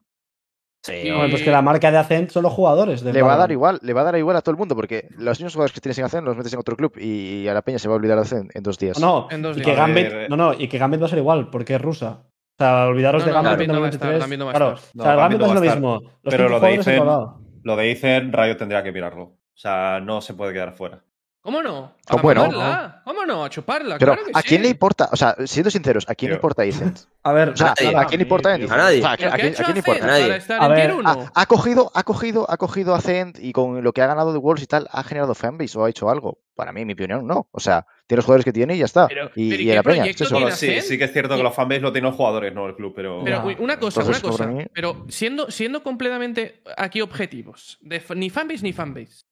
Sí, 0.84 0.94
Y- 0.94 1.10
Hombre, 1.12 1.30
pues 1.30 1.44
que 1.44 1.52
la 1.52 1.62
marca 1.62 1.92
de 1.92 1.98
Accent 2.00 2.32
son 2.32 2.42
los 2.44 2.54
jugadores. 2.54 3.04
del 3.04 3.14
Le 3.14 3.22
va 3.22 3.34
a 3.36 3.38
dar 3.38 3.52
igual, 3.52 3.80
le 3.84 3.94
va 3.94 4.02
a 4.02 4.04
dar 4.06 4.18
igual 4.18 4.36
a 4.36 4.42
todo 4.42 4.52
el 4.52 4.58
mundo, 4.58 4.76
porque 4.76 5.08
los 5.18 5.38
mismos 5.40 5.54
jugadores 5.54 5.74
que 5.74 5.82
tienes 5.82 5.98
en 6.00 6.06
Hacen 6.06 6.26
los 6.26 6.36
metes 6.36 6.54
en 6.54 6.60
otro 6.60 6.76
club 6.76 6.94
y, 6.98 7.48
a 7.48 7.54
la 7.54 7.62
peña 7.62 7.78
se 7.78 7.88
va 7.88 7.94
a 7.94 7.98
olvidar 7.98 8.18
de 8.18 8.22
Hacen 8.24 8.50
en 8.54 8.64
dos 8.64 8.80
días. 8.80 9.00
No, 9.00 9.28
En 9.30 9.42
dos 9.44 9.58
y 9.58 9.60
días. 9.62 9.66
que 9.66 9.72
A 9.74 9.76
Gambit, 9.86 10.08
eh. 10.12 10.28
no, 10.30 10.38
no, 10.38 10.54
y 10.54 10.68
que 10.68 10.78
Gambit 10.80 11.02
va 11.02 11.06
a 11.06 11.10
ser 11.10 11.20
igual, 11.20 11.50
porque 11.52 11.76
es 11.76 11.82
rusa. 11.82 12.24
O 12.24 12.64
sea, 12.64 12.86
olvidaros 12.88 13.22
No, 13.24 13.28
de 13.28 13.34
no, 13.34 13.44
Gambit 13.44 13.68
no 13.68 13.80
va 13.82 13.86
a 13.88 13.90
estar, 13.90 14.08
93. 14.10 14.20
Gambit 14.22 14.40
no 14.40 14.46
va 14.46 14.52
a 14.52 14.54
claro, 14.56 14.74
estar. 14.76 14.90
o 14.90 15.04
sea, 15.04 15.14
No, 15.14 15.20
Gambit 15.20 15.42
es 15.42 15.54
lo 15.54 15.62
mismo. 15.62 16.02
Los 16.24 16.32
Pero 16.34 16.44
lo 16.50 16.50
de 16.50 16.56
jugadores 16.60 16.88
en 16.88 16.94
Ifen- 16.94 16.98
otro 17.00 17.06
lado. 17.12 17.42
Lo 17.64 17.76
de 17.76 17.84
dicen, 17.86 18.34
Rayo 18.34 18.58
tendría 18.58 18.82
que 18.84 18.92
mirarlo. 18.92 19.24
O 19.24 19.38
sea, 19.54 20.00
no 20.00 20.22
se 20.22 20.34
puede 20.34 20.54
quedar 20.54 20.74
fuera. 20.74 21.04
¿Cómo 21.44 21.64
no? 21.64 21.96
¿Cómo 22.08 22.20
A 22.20 22.22
bueno? 22.22 22.42
mamarla. 22.52 23.02
¿Cómo 23.04 23.26
no? 23.26 23.44
A 23.44 23.50
chuparla. 23.50 23.98
Pero 23.98 24.12
claro 24.14 24.28
que 24.28 24.32
¿a 24.38 24.44
quién 24.44 24.60
sí. 24.62 24.64
le 24.64 24.70
importa? 24.70 25.10
O 25.12 25.16
sea, 25.16 25.36
siendo 25.46 25.72
sinceros, 25.72 26.08
¿a 26.08 26.14
quién 26.14 26.30
le 26.30 26.36
importa 26.36 26.64
Icent? 26.64 27.00
A 27.24 27.34
ver, 27.34 27.50
O 27.50 27.58
sea, 27.58 27.74
nadie. 27.80 27.98
¿a 27.98 28.06
quién 28.06 28.20
le 28.20 28.24
importa 28.26 28.50
A 28.54 28.58
Icent? 28.60 28.70
nadie. 28.78 29.00
O 29.00 29.02
sea, 29.02 29.12
¿a, 29.14 29.18
¿Pero 29.18 29.30
a 29.30 29.36
quién, 29.38 29.56
a 29.66 29.72
le 29.72 29.78
importa? 29.80 30.06
Nadie. 30.06 30.24
para 30.26 30.36
estar 30.36 30.62
A 30.64 30.68
ver, 30.68 30.78
Tier 30.78 30.94
1? 30.94 31.10
Ha, 31.10 31.32
ha 31.42 31.46
cogido, 31.48 31.92
ha 31.96 32.04
cogido, 32.04 32.46
ha 32.48 32.58
cogido 32.58 32.94
a 32.94 33.02
Cent 33.02 33.40
y 33.40 33.54
con 33.54 33.84
lo 33.84 33.92
que 33.92 34.04
ha 34.04 34.08
ganado 34.08 34.34
de 34.34 34.38
Wolves 34.40 34.64
y 34.64 34.68
tal, 34.68 34.88
ha 34.92 35.04
generado 35.04 35.34
fanbase 35.34 35.80
o 35.80 35.86
ha 35.86 35.90
hecho 35.90 36.12
algo. 36.12 36.38
Para 36.56 36.74
mí, 36.74 36.82
en 36.82 36.88
mi 36.88 36.94
opinión, 36.94 37.26
no. 37.26 37.48
O 37.52 37.60
sea, 37.60 37.88
tiene 38.06 38.18
los 38.20 38.26
jugadores 38.26 38.46
que 38.46 38.54
tiene 38.54 38.76
y 38.76 38.80
ya 38.80 38.86
está. 38.86 39.08
Pero- 39.08 39.32
y, 39.36 39.50
pero 39.50 39.62
¿y 39.64 39.66
y 39.66 39.72
a 39.72 39.76
la 39.76 39.84
peña. 39.84 40.06
es 40.06 40.22
eso. 40.22 40.52
sí, 40.52 40.80
sí 40.82 40.98
que 41.00 41.06
es 41.06 41.12
cierto 41.12 41.36
que 41.38 41.42
los 41.44 41.56
fanbase 41.56 41.82
lo 41.82 41.92
tienen 41.92 42.10
los 42.12 42.18
jugadores, 42.18 42.54
no 42.54 42.68
el 42.68 42.76
club, 42.76 42.94
pero. 42.96 43.24
Pero 43.24 43.42
una 43.58 43.80
cosa, 43.80 44.02
Entonces, 44.02 44.24
una 44.24 44.32
cosa. 44.32 44.46
mí- 44.46 44.66
Pero 44.74 45.06
siendo, 45.10 45.50
siendo 45.50 45.82
completamente 45.82 46.62
aquí 46.78 47.02
objetivos, 47.02 47.80
de 47.82 48.00
ni 48.16 48.30
fanbase 48.30 48.62
ni 48.62 48.74
fanbase. 48.74 49.24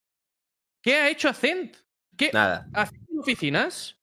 ¿Qué 0.81 0.95
ha 0.95 1.09
hecho 1.09 1.29
Accent? 1.29 1.75
¿Qué 2.19 2.29
Nada. 2.33 2.67
hace 2.73 2.95
oficinas? 3.17 3.95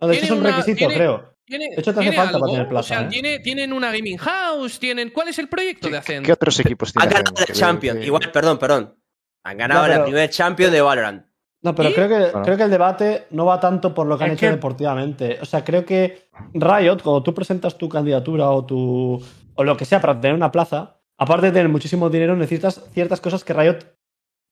no, 0.00 0.08
de 0.08 0.14
hecho 0.14 0.22
es 0.24 0.28
tiene 0.30 0.40
un 0.40 0.46
una- 0.46 0.56
requisito, 0.56 0.78
tiene- 0.78 0.94
creo. 0.94 1.34
¿Tiene, 1.44 1.68
De 1.74 1.80
hecho, 1.80 1.92
te 1.92 2.00
hace 2.00 2.12
falta 2.12 2.38
para 2.38 2.52
tener 2.52 2.68
plaza, 2.68 2.80
O 2.80 2.98
sea, 2.98 3.02
¿eh? 3.02 3.08
tiene, 3.10 3.38
tienen 3.40 3.72
una 3.72 3.90
gaming 3.92 4.16
house, 4.18 4.78
tienen. 4.78 5.10
¿Cuál 5.10 5.28
es 5.28 5.38
el 5.40 5.48
proyecto 5.48 5.88
de 5.88 5.92
¿Qué, 5.92 5.96
Accent? 5.98 6.26
qué 6.26 6.32
otros 6.32 6.58
equipos 6.60 6.92
Han 6.96 7.00
tiene 7.08 7.14
ganado 7.14 7.34
Hacen? 7.36 7.46
la 7.48 7.54
Champions. 7.60 8.06
Igual, 8.06 8.30
perdón, 8.32 8.58
perdón. 8.58 8.96
Han 9.44 9.58
ganado 9.58 9.80
No, 9.82 9.86
pero- 9.88 9.98
la 9.98 10.04
primer 10.04 10.30
Champions 10.30 10.72
de 10.72 10.80
Valorant. 10.80 11.26
No, 11.62 11.74
pero 11.74 11.90
¿Y? 11.90 11.92
creo 11.94 12.08
que, 12.08 12.18
Bueno. 12.18 12.42
creo 12.42 12.56
que 12.56 12.62
el 12.62 12.70
debate 12.70 13.26
no 13.30 13.44
va 13.46 13.58
tanto 13.60 13.92
por 13.92 14.06
lo 14.06 14.16
que 14.16 14.24
han 14.24 14.30
Es 14.30 14.36
hecho 14.36 14.46
que- 14.46 14.50
deportivamente. 14.52 15.38
O 15.42 15.44
sea, 15.44 15.62
creo 15.64 15.84
que 15.84 16.30
Riot, 16.54 16.98
cuando 17.02 17.22
tú 17.22 17.34
presentas 17.34 17.76
tu 17.76 17.88
candidatura 17.88 18.48
o 18.50 18.64
tu. 18.64 19.20
o 19.56 19.64
lo 19.64 19.76
que 19.76 19.84
sea 19.84 20.00
para 20.00 20.18
tener 20.20 20.34
una 20.36 20.50
plaza, 20.52 21.00
aparte 21.18 21.46
de 21.46 21.52
tener 21.52 21.68
muchísimo 21.68 22.08
dinero, 22.08 22.34
necesitas 22.36 22.80
ciertas 22.94 23.20
cosas 23.20 23.42
que 23.44 23.52
Riot 23.52 23.78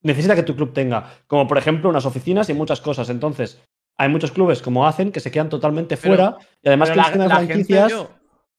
necesita 0.03 0.35
que 0.35 0.43
tu 0.43 0.55
club 0.57 0.73
tenga. 0.73 1.13
Como 1.27 1.47
por 1.47 1.59
ejemplo 1.59 1.89
unas 1.91 2.07
oficinas 2.07 2.49
y 2.51 2.55
muchas 2.55 2.81
cosas. 2.81 3.09
Entonces, 3.11 3.61
hay 3.97 4.09
muchos 4.09 4.31
clubes 4.33 4.63
como 4.63 4.87
hacen 4.87 5.11
que 5.13 5.21
se 5.21 5.31
quedan 5.31 5.49
totalmente 5.49 5.97
Pero- 5.97 6.15
fuera 6.17 6.37
y 6.63 6.69
además 6.69 6.91
pero 6.91 6.95
que 6.95 6.97
la- 6.97 7.03
las 7.03 7.13
tiendas 7.13 7.29
la 7.29 7.37
franquicias 7.47 7.91
Yo- 7.91 8.11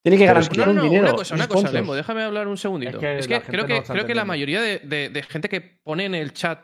tienen 0.04 0.20
que 0.20 0.26
Pero 0.26 0.34
garantizar 0.36 0.58
No, 0.60 0.66
no, 0.66 0.72
un 0.72 0.78
no, 0.78 0.84
dinero. 0.84 1.04
una 1.08 1.14
cosa, 1.16 1.36
una 1.36 1.48
cosa. 1.48 1.72
Lembo, 1.72 1.96
déjame 1.96 2.24
hablar 2.24 2.48
un 2.48 2.58
segundito. 2.58 2.98
Es 2.98 3.00
que 3.00 3.18
Es 3.20 3.28
que, 3.28 3.42
creo 3.42 3.66
que, 3.66 3.84
creo 3.84 4.06
que 4.06 4.16
la 4.16 4.26
mayoría 4.26 4.62
de, 4.62 4.80
de- 4.80 5.10
de 5.10 5.24
gente 5.24 5.50
que 5.50 5.62
pone 5.84 6.06
en 6.06 6.16
el 6.16 6.34
chat, 6.34 6.60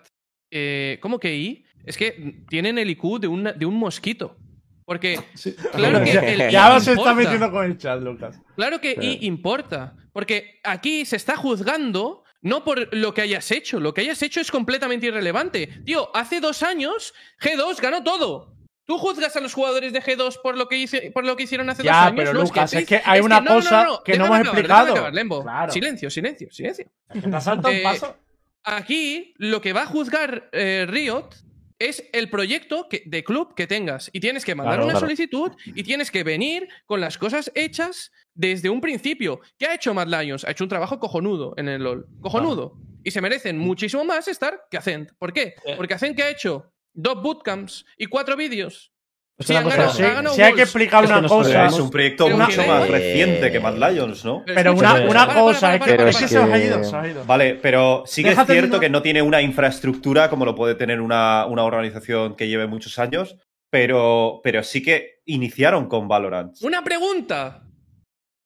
eh, 0.51 0.99
¿cómo 1.01 1.19
que 1.19 1.35
I? 1.35 1.65
Es 1.85 1.97
que 1.97 2.43
tienen 2.49 2.77
el 2.77 2.89
IQ 2.89 3.19
de, 3.19 3.27
una- 3.27 3.53
de 3.53 3.65
un 3.65 3.75
mosquito. 3.77 4.37
Porque, 4.85 5.19
Sí. 5.33 5.55
claro 5.71 6.03
que 6.03 6.11
el 6.47 6.49
Ya 6.51 6.75
os 6.75 6.87
está 6.87 7.13
metiendo 7.13 7.49
con 7.51 7.65
el 7.65 7.77
chat, 7.77 8.01
Lucas. 8.01 8.39
Claro 8.55 8.79
que 8.79 8.91
I 9.01 9.25
importa. 9.25 9.95
Porque 10.13 10.59
aquí 10.63 11.05
se 11.05 11.15
está 11.15 11.35
juzgando 11.35 12.23
no 12.45 12.63
por 12.63 12.95
lo 12.95 13.13
que 13.13 13.21
hayas 13.23 13.51
hecho. 13.51 13.79
Lo 13.79 13.93
que 13.93 14.01
hayas 14.01 14.21
hecho 14.21 14.39
es 14.39 14.49
completamente 14.51 15.07
irrelevante. 15.07 15.67
Tío, 15.83 16.09
hace 16.15 16.39
dos 16.39 16.63
años 16.63 17.13
G2 17.41 17.81
ganó 17.81 18.03
todo. 18.03 18.53
¿Tú 18.85 18.99
juzgas 18.99 19.35
a 19.35 19.39
los 19.41 19.51
jugadores 19.53 19.91
de 19.93 20.01
G2 20.01 20.41
por 20.43 20.55
lo 20.57 20.67
que, 20.67 20.77
hice- 20.77 21.09
por 21.11 21.25
lo 21.25 21.35
que 21.35 21.43
hicieron 21.43 21.67
hace 21.71 21.81
Ya, 21.81 21.93
dos 21.93 22.01
años? 22.03 22.15
pero 22.17 22.33
No, 22.33 22.41
Lucas, 22.41 22.71
es 22.73 22.85
que 22.85 23.01
hay 23.03 23.19
una 23.19 23.43
cosa 23.43 23.87
que 24.05 24.15
no 24.17 24.25
hemos 24.25 24.37
acabar, 24.37 24.41
explicado. 24.45 24.79
déjame 24.85 24.91
acabar, 24.99 25.13
Lembo. 25.15 25.41
Claro. 25.43 25.71
Silencio, 25.73 26.09
silencio, 26.11 26.51
silencio. 26.51 26.85
Te 27.11 27.35
has 27.35 27.43
saltado 27.43 27.69
un 27.73 27.79
Eh, 27.79 27.83
paso. 27.83 28.15
Aquí 28.63 29.33
lo 29.37 29.59
que 29.61 29.73
va 29.73 29.83
a 29.83 29.85
juzgar 29.87 30.49
eh, 30.51 30.85
Riot 30.87 31.29
es 31.79 32.03
el 32.13 32.29
proyecto 32.29 32.87
que- 32.89 33.03
de 33.05 33.23
club 33.23 33.53
que 33.55 33.67
tengas. 33.67 34.09
Y 34.13 34.19
tienes 34.19 34.45
que 34.45 34.55
mandar 34.55 34.75
Claro, 34.75 34.85
una 34.85 34.93
claro. 34.93 35.05
solicitud 35.07 35.51
y 35.65 35.83
tienes 35.83 36.09
que 36.11 36.23
venir 36.23 36.67
con 36.85 37.01
las 37.01 37.17
cosas 37.17 37.51
hechas 37.55 38.11
desde 38.33 38.69
un 38.69 38.81
principio. 38.81 39.41
¿Qué 39.57 39.65
ha 39.67 39.75
hecho 39.75 39.93
Mad 39.93 40.07
Lions? 40.07 40.45
Ha 40.45 40.51
hecho 40.51 40.63
un 40.63 40.69
trabajo 40.69 40.99
cojonudo 40.99 41.53
en 41.57 41.67
el 41.69 41.83
LoL. 41.83 42.07
Cojonudo. 42.21 42.77
Y 43.03 43.11
se 43.11 43.21
merecen 43.21 43.57
muchísimo 43.57 44.03
más 44.05 44.27
estar 44.27 44.61
que 44.71 44.77
Accent. 44.77 45.11
¿Por 45.19 45.31
qué? 45.33 45.55
Eh. 45.65 45.73
Porque 45.77 45.93
Accent 45.93 46.15
que 46.15 46.23
ha 46.23 46.29
hecho 46.29 46.71
dos 46.93 47.21
bootcamps 47.21 47.85
y 47.97 48.05
cuatro 48.07 48.35
vídeos. 48.35 48.91
Es 49.37 49.47
Sí, 49.47 49.51
una 49.53 49.59
han 49.59 49.65
cosa- 49.65 49.75
ganado, 49.77 49.93
sí, 49.97 50.03
ha 50.03 50.13
ganado 50.13 50.35
sí 50.35 50.41
hay 50.41 50.53
que 50.53 50.61
explicar 50.61 51.05
una 51.05 51.19
no 51.21 51.27
cosa. 51.27 51.65
Es 51.65 51.73
un 51.73 51.89
proyecto 51.89 52.29
mucho 52.29 52.65
más 52.65 52.83
Eh, 52.85 52.87
reciente 52.87 53.51
que 53.51 53.59
Mad 53.59 53.75
Lions, 53.75 54.23
¿no? 54.23 54.43
Pero 54.45 54.73
una, 54.73 54.93
una 54.93 55.27
cosa 55.33 55.75
es 55.75 55.81
que, 55.83 55.93
para, 55.95 56.09
es 56.09 56.15
para, 56.15 56.25
que 56.25 56.29
se 56.33 56.39
os 56.39 56.49
ha 56.49 56.57
ido, 56.57 56.75
se 56.83 56.87
os 56.87 56.93
ha 56.93 57.07
ido. 57.07 57.25
Vale, 57.25 57.55
pero 57.61 58.03
sí 58.05 58.23
que 58.23 58.29
es 58.29 58.39
cierto 58.45 58.79
que 58.79 58.89
no 58.89 59.01
tiene 59.01 59.21
una 59.21 59.41
infraestructura 59.41 60.29
como 60.29 60.45
lo 60.45 60.55
puede 60.55 60.75
tener 60.75 61.01
una, 61.01 61.45
una 61.47 61.63
organización 61.65 62.35
que 62.37 62.47
lleve 62.47 62.65
muchos 62.67 62.97
años, 62.97 63.35
pero, 63.69 64.39
pero 64.41 64.63
sí 64.63 64.81
que 64.81 65.19
iniciaron 65.25 65.87
con 65.89 66.07
Valorant. 66.07 66.55
Una 66.61 66.81
pregunta. 66.83 67.61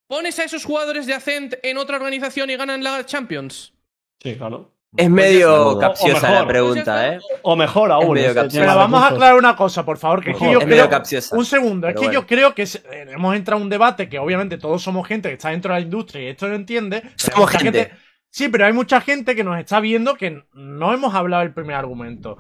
¿Pones 0.08 0.40
a 0.40 0.46
esos 0.46 0.66
jugadores 0.66 1.06
de 1.06 1.14
Ascent 1.14 1.54
en 1.62 1.78
otra 1.78 1.98
organización 1.98 2.50
y 2.50 2.56
ganan 2.56 2.84
la 2.84 3.06
Champions? 3.06 3.76
Sí, 4.24 4.34
claro. 4.36 4.74
Es 4.98 5.08
Pues 5.08 5.10
medio 5.12 5.54
O- 5.68 5.72
o 5.76 5.80
capciosa 5.80 6.28
mejor. 6.30 6.42
la 6.42 6.48
pregunta, 6.48 7.14
¿eh? 7.14 7.20
O 7.44 7.56
mejor 7.56 7.92
aún. 7.92 8.14
medio 8.16 8.30
es 8.42 8.48
tiene 8.50 8.66
Pero 8.66 8.76
vamos 8.78 9.04
a 9.04 9.08
aclarar 9.10 9.36
una 9.38 9.56
cosa, 9.56 9.86
por 9.86 9.98
favor, 10.00 10.24
que 10.24 10.32
es 10.32 10.38
que 10.38 10.46
yo 10.52 10.60
Es 10.60 10.66
medio 10.66 10.82
creo... 10.84 10.90
capciosa. 10.90 11.38
Un 11.38 11.46
segundo, 11.46 11.88
es 11.88 11.94
Pero 11.94 12.02
que 12.02 12.08
bueno. 12.08 12.22
yo 12.22 12.28
creo 12.28 12.56
que 12.56 12.66
se- 12.66 12.80
eh, 12.80 13.06
hemos 13.12 13.36
entrado 13.36 13.58
en 13.60 13.64
un 13.66 13.70
debate 13.70 14.10
que 14.10 14.18
obviamente 14.18 14.58
todos 14.58 14.82
somos 14.82 15.08
gente 15.08 15.30
que 15.30 15.36
está 15.36 15.50
dentro 15.50 15.74
de 15.74 15.80
la 15.80 15.86
industria 15.86 16.24
y 16.24 16.28
esto 16.30 16.48
lo 16.48 16.56
entiende. 16.56 17.04
Somos 17.18 17.52
gente. 17.52 17.92
Sí, 18.32 18.50
pero 18.50 18.66
hay 18.66 18.74
mucha 18.74 19.00
gente 19.02 19.36
que 19.36 19.44
nos 19.44 19.60
está 19.60 19.80
viendo 19.80 20.16
que 20.16 20.44
no 20.54 20.94
hemos 20.94 21.14
hablado 21.14 21.44
del 21.44 21.54
primer 21.54 21.76
argumento. 21.76 22.38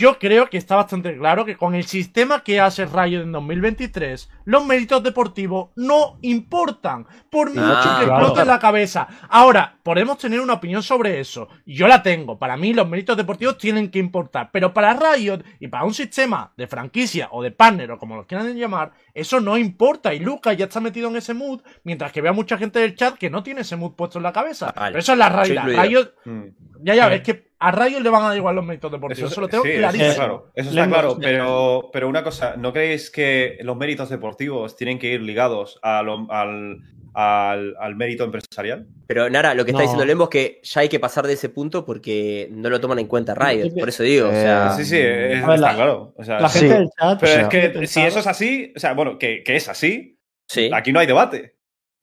Yo 0.00 0.16
creo 0.20 0.48
que 0.48 0.58
está 0.58 0.76
bastante 0.76 1.16
claro 1.18 1.44
que 1.44 1.56
con 1.56 1.74
el 1.74 1.82
sistema 1.84 2.44
que 2.44 2.60
hace 2.60 2.86
Rayo 2.86 3.20
en 3.20 3.32
2023, 3.32 4.30
los 4.44 4.64
méritos 4.64 5.02
deportivos 5.02 5.70
no 5.74 6.18
importan. 6.22 7.04
Por 7.28 7.48
mucho 7.50 7.60
Ah, 7.64 7.96
que 7.98 8.06
claro. 8.06 8.22
explote 8.26 8.44
la 8.46 8.60
cabeza. 8.60 9.08
Ahora, 9.28 9.76
podemos 9.82 10.16
tener 10.18 10.38
una 10.40 10.52
opinión 10.54 10.84
sobre 10.84 11.18
eso. 11.18 11.48
Yo 11.66 11.88
la 11.88 12.00
tengo. 12.00 12.38
Para 12.38 12.56
mí, 12.56 12.72
los 12.72 12.88
méritos 12.88 13.16
deportivos 13.16 13.58
tienen 13.58 13.90
que 13.90 13.98
importar. 13.98 14.50
Pero 14.52 14.72
para 14.72 14.94
Riot 14.94 15.42
y 15.58 15.66
para 15.66 15.82
un 15.84 15.92
sistema 15.94 16.52
de 16.56 16.68
franquicia 16.68 17.28
o 17.32 17.42
de 17.42 17.50
partner 17.50 17.90
o 17.90 17.98
como 17.98 18.14
lo 18.14 18.24
quieran 18.24 18.54
llamar, 18.56 18.92
eso 19.14 19.40
no 19.40 19.58
importa. 19.58 20.14
Y 20.14 20.20
Lucas 20.20 20.56
ya 20.56 20.66
está 20.66 20.78
metido 20.80 21.08
en 21.08 21.16
ese 21.16 21.34
mood, 21.34 21.60
mientras 21.82 22.12
que 22.12 22.20
vea 22.20 22.32
mucha 22.32 22.56
gente 22.56 22.78
del 22.78 22.94
chat 22.94 23.16
que 23.18 23.30
no 23.30 23.42
tiene 23.42 23.62
ese 23.62 23.74
mood 23.74 23.94
puesto 23.96 24.20
en 24.20 24.22
la 24.22 24.32
cabeza. 24.32 24.72
Vale. 24.76 24.92
Pero 24.92 25.00
eso 25.00 25.12
es 25.14 25.18
la 25.18 25.28
realidad. 25.28 25.64
Riot, 25.82 26.12
Mm. 26.24 26.42
Ya, 26.82 26.94
ya, 26.94 27.08
Sí. 27.08 27.14
es 27.14 27.22
que 27.22 27.48
a 27.58 27.70
Rayo 27.72 28.00
le 28.00 28.08
van 28.10 28.22
a 28.22 28.28
dar 28.28 28.36
igual 28.36 28.54
los 28.56 28.64
méritos 28.64 28.90
deportivos. 28.92 29.32
Eso, 29.32 29.40
lo 29.40 29.48
tengo 29.48 29.64
sí, 29.64 29.70
eso 29.70 29.78
clarísimo. 29.80 30.10
está 30.10 30.20
claro. 30.24 30.50
Eso 30.54 30.70
está 30.70 30.86
claro, 30.88 31.18
pero, 31.20 31.90
pero 31.92 32.08
una 32.08 32.22
cosa, 32.22 32.54
¿no 32.56 32.72
creéis 32.72 33.10
que 33.10 33.58
los 33.62 33.76
méritos 33.76 34.08
deportivos 34.10 34.76
tienen 34.76 34.98
que 34.98 35.12
ir 35.12 35.20
ligados 35.22 35.78
a 35.82 36.02
lo- 36.02 36.30
al, 36.30 36.78
al, 37.14 37.74
al 37.80 37.96
mérito 37.96 38.22
empresarial? 38.24 38.86
Pero 39.08 39.28
Nara, 39.28 39.54
lo 39.54 39.64
que 39.64 39.72
está 39.72 39.82
No. 39.82 39.88
diciendo 39.88 40.04
Lembo 40.04 40.24
es 40.24 40.30
que 40.30 40.60
ya 40.62 40.82
hay 40.82 40.88
que 40.88 41.00
pasar 41.00 41.26
de 41.26 41.32
ese 41.32 41.48
punto 41.48 41.84
porque 41.84 42.48
no 42.52 42.70
lo 42.70 42.80
toman 42.80 43.00
en 43.00 43.06
cuenta 43.08 43.34
Riot. 43.34 43.74
Por 43.76 43.88
eso 43.88 44.02
digo, 44.04 44.28
o 44.28 44.32
Eh, 44.32 44.40
sea. 44.42 44.70
Sí, 44.70 44.84
sí, 44.84 44.96
es- 44.96 45.02
ver, 45.02 45.32
está 45.32 45.56
la- 45.56 45.74
claro. 45.74 46.14
O 46.16 46.22
sea, 46.24 46.38
La 46.40 46.48
Sí. 46.48 46.60
gente 46.60 46.74
del 46.74 46.88
chat. 46.96 47.18
pero 47.20 47.32
o 47.32 47.38
es 47.40 47.48
que 47.48 47.86
si 47.88 48.00
eso 48.02 48.20
es 48.20 48.26
así, 48.28 48.72
o 48.76 48.78
sea, 48.78 48.92
bueno, 48.94 49.18
que, 49.18 49.42
que 49.42 49.56
es 49.56 49.68
así, 49.68 50.16
sí. 50.46 50.70
aquí 50.72 50.92
no 50.92 51.00
hay 51.00 51.06
debate. 51.08 51.56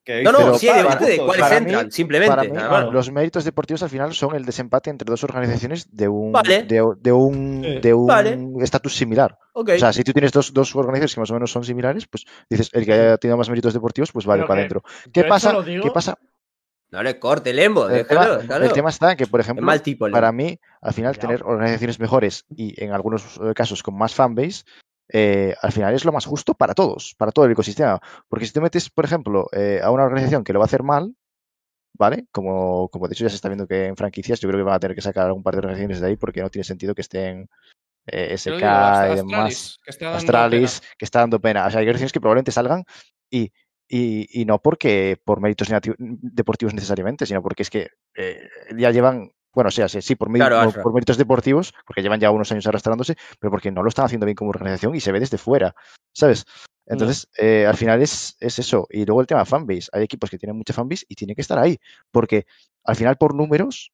Que 0.06 0.22
No, 0.22 0.30
no, 0.30 0.54
sí 0.56 0.68
hay 0.68 0.84
para- 0.84 0.94
debate 0.96 1.04
de 1.10 1.18
cuáles 1.18 1.50
entran, 1.50 1.86
mí- 1.86 1.90
simplemente. 1.90 2.30
Para 2.30 2.42
mí, 2.44 2.50
claro. 2.50 2.92
los 2.92 3.10
méritos 3.10 3.44
deportivos 3.44 3.82
al 3.82 3.90
final 3.90 4.14
son 4.14 4.36
el 4.36 4.44
desempate 4.44 4.88
entre 4.88 5.04
dos 5.10 5.24
organizaciones 5.24 5.94
de 5.94 6.06
un 6.06 6.30
Vale. 6.30 6.62
de, 6.62 6.82
de 7.00 7.12
un 7.12 7.62
Sí. 7.64 7.80
de 7.80 7.92
un 7.92 8.06
Vale. 8.06 8.38
estatus 8.60 8.94
similar. 8.96 9.36
O 9.52 9.66
sea, 9.66 9.92
si 9.92 10.04
tú 10.04 10.12
tienes 10.12 10.30
dos, 10.30 10.54
dos 10.54 10.76
organizaciones 10.76 11.14
que 11.14 11.20
más 11.20 11.30
o 11.32 11.34
menos 11.34 11.50
son 11.50 11.64
similares, 11.64 12.06
pues 12.06 12.24
dices 12.48 12.70
el 12.72 12.86
que 12.86 12.92
haya 12.92 13.16
tenido 13.18 13.36
más 13.36 13.48
méritos 13.50 13.74
deportivos, 13.74 14.12
pues 14.12 14.24
vale 14.26 14.42
Pero 14.42 14.48
para 14.48 14.60
adentro. 14.60 14.82
¿Qué 15.12 15.24
pasa? 15.24 15.56
¿Qué 15.64 15.90
pasa? 15.92 16.16
no 16.92 17.02
le 17.02 17.18
corte, 17.18 17.52
Lembo, 17.52 17.88
El 17.90 18.06
tema, 18.06 18.36
déjalo. 18.38 18.64
el 18.64 18.72
tema 18.72 18.90
está 18.90 19.10
en 19.10 19.16
que, 19.18 19.26
por 19.26 19.40
ejemplo, 19.40 19.66
mal 19.66 19.82
tipo, 19.82 20.08
para 20.08 20.30
mí, 20.30 20.58
al 20.80 20.94
final, 20.94 21.18
tener 21.18 21.42
organizaciones 21.42 21.98
mejores 21.98 22.44
y 22.56 22.80
en 22.82 22.92
algunos 22.92 23.38
eh, 23.42 23.52
casos 23.54 23.82
con 23.82 23.98
más 23.98 24.14
fanbase, 24.14 24.62
eh, 25.08 25.54
al 25.62 25.72
final 25.72 25.94
es 25.94 26.04
lo 26.04 26.12
más 26.12 26.26
justo 26.26 26.54
para 26.54 26.74
todos, 26.74 27.14
para 27.16 27.32
todo 27.32 27.44
el 27.44 27.52
ecosistema. 27.52 28.00
Porque 28.28 28.46
si 28.46 28.52
te 28.52 28.60
metes, 28.60 28.90
por 28.90 29.04
ejemplo, 29.04 29.48
eh, 29.52 29.80
a 29.82 29.90
una 29.90 30.04
organización 30.04 30.44
que 30.44 30.52
lo 30.52 30.58
va 30.58 30.64
a 30.64 30.66
hacer 30.66 30.82
mal, 30.82 31.14
¿vale? 31.94 32.26
Como, 32.32 32.88
como 32.88 33.08
de 33.08 33.14
hecho 33.14 33.24
ya 33.24 33.30
se 33.30 33.36
está 33.36 33.48
viendo 33.48 33.66
que 33.66 33.86
en 33.86 33.96
franquicias, 33.96 34.40
yo 34.40 34.48
creo 34.48 34.60
que 34.60 34.64
van 34.64 34.74
a 34.74 34.80
tener 34.80 34.94
que 34.94 35.02
sacar 35.02 35.26
algún 35.26 35.42
par 35.42 35.54
de 35.54 35.58
organizaciones 35.58 36.00
de 36.00 36.08
ahí 36.08 36.16
porque 36.16 36.42
no 36.42 36.50
tiene 36.50 36.64
sentido 36.64 36.94
que 36.94 37.02
estén 37.02 37.48
eh, 38.06 38.36
SK 38.36 38.48
y 38.48 38.62
Astralis, 38.62 39.16
demás. 39.16 39.78
que 39.82 39.90
está 39.90 40.04
dando 40.06 40.18
Astralis, 40.18 40.80
pena. 40.80 40.94
que 40.98 41.04
está 41.04 41.20
dando 41.20 41.40
pena. 41.40 41.66
O 41.66 41.70
sea, 41.70 41.80
hay 41.80 41.86
organizaciones 41.86 42.12
que 42.12 42.20
probablemente 42.20 42.52
salgan 42.52 42.84
y, 43.30 43.52
y, 43.88 44.40
y 44.40 44.44
no 44.44 44.60
porque 44.60 45.20
por 45.24 45.40
méritos 45.40 45.68
deportivos 45.98 46.74
necesariamente, 46.74 47.26
sino 47.26 47.42
porque 47.42 47.62
es 47.62 47.70
que 47.70 47.88
eh, 48.14 48.48
ya 48.76 48.90
llevan, 48.90 49.32
bueno, 49.56 49.68
o 49.68 49.70
sea, 49.70 49.88
sí, 49.88 50.02
sí, 50.02 50.16
por, 50.16 50.30
Claro, 50.30 50.70
por- 50.70 50.92
méritos 50.92 51.16
deportivos, 51.16 51.72
porque 51.86 52.02
llevan 52.02 52.20
ya 52.20 52.30
unos 52.30 52.52
años 52.52 52.66
arrastrándose, 52.66 53.16
pero 53.40 53.50
porque 53.50 53.72
no 53.72 53.82
lo 53.82 53.88
están 53.88 54.04
haciendo 54.04 54.26
bien 54.26 54.36
como 54.36 54.50
organización 54.50 54.94
y 54.94 55.00
se 55.00 55.12
ve 55.12 55.18
desde 55.18 55.38
fuera, 55.38 55.74
¿sabes? 56.12 56.44
Entonces, 56.84 57.26
eh, 57.38 57.64
al 57.66 57.74
final 57.74 58.02
es, 58.02 58.36
es 58.38 58.58
eso. 58.58 58.86
Y 58.90 59.06
luego 59.06 59.22
el 59.22 59.26
tema 59.26 59.46
fanbase. 59.46 59.88
Hay 59.92 60.02
equipos 60.02 60.28
que 60.28 60.36
tienen 60.36 60.56
mucha 60.58 60.74
fanbase 60.74 61.06
y 61.08 61.14
tienen 61.14 61.34
que 61.34 61.40
estar 61.40 61.58
ahí, 61.58 61.78
porque 62.10 62.46
al 62.84 62.96
final 62.96 63.16
por 63.16 63.34
números, 63.34 63.92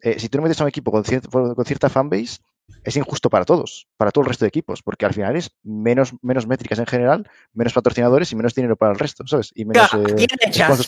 eh, 0.00 0.18
si 0.18 0.28
tú 0.28 0.38
no 0.38 0.42
metes 0.42 0.60
a 0.60 0.64
un 0.64 0.68
equipo 0.68 0.90
con, 0.90 1.04
cier- 1.04 1.28
con 1.54 1.64
cierta 1.64 1.88
fanbase, 1.88 2.38
es 2.82 2.96
injusto 2.96 3.30
para 3.30 3.44
todos, 3.44 3.86
para 3.96 4.10
todo 4.10 4.22
el 4.22 4.28
resto 4.30 4.44
de 4.44 4.48
equipos, 4.48 4.82
porque 4.82 5.06
al 5.06 5.14
final 5.14 5.36
es 5.36 5.52
menos, 5.62 6.12
menos 6.22 6.48
métricas 6.48 6.80
en 6.80 6.86
general, 6.86 7.30
menos 7.52 7.72
patrocinadores 7.72 8.32
y 8.32 8.36
menos 8.36 8.52
dinero 8.52 8.74
para 8.74 8.90
el 8.92 8.98
resto, 8.98 9.24
¿sabes? 9.28 9.52
Y 9.54 9.64
menos 9.64 9.94
¿A 9.94 9.96
eh, 9.96 10.14
quién 10.16 10.28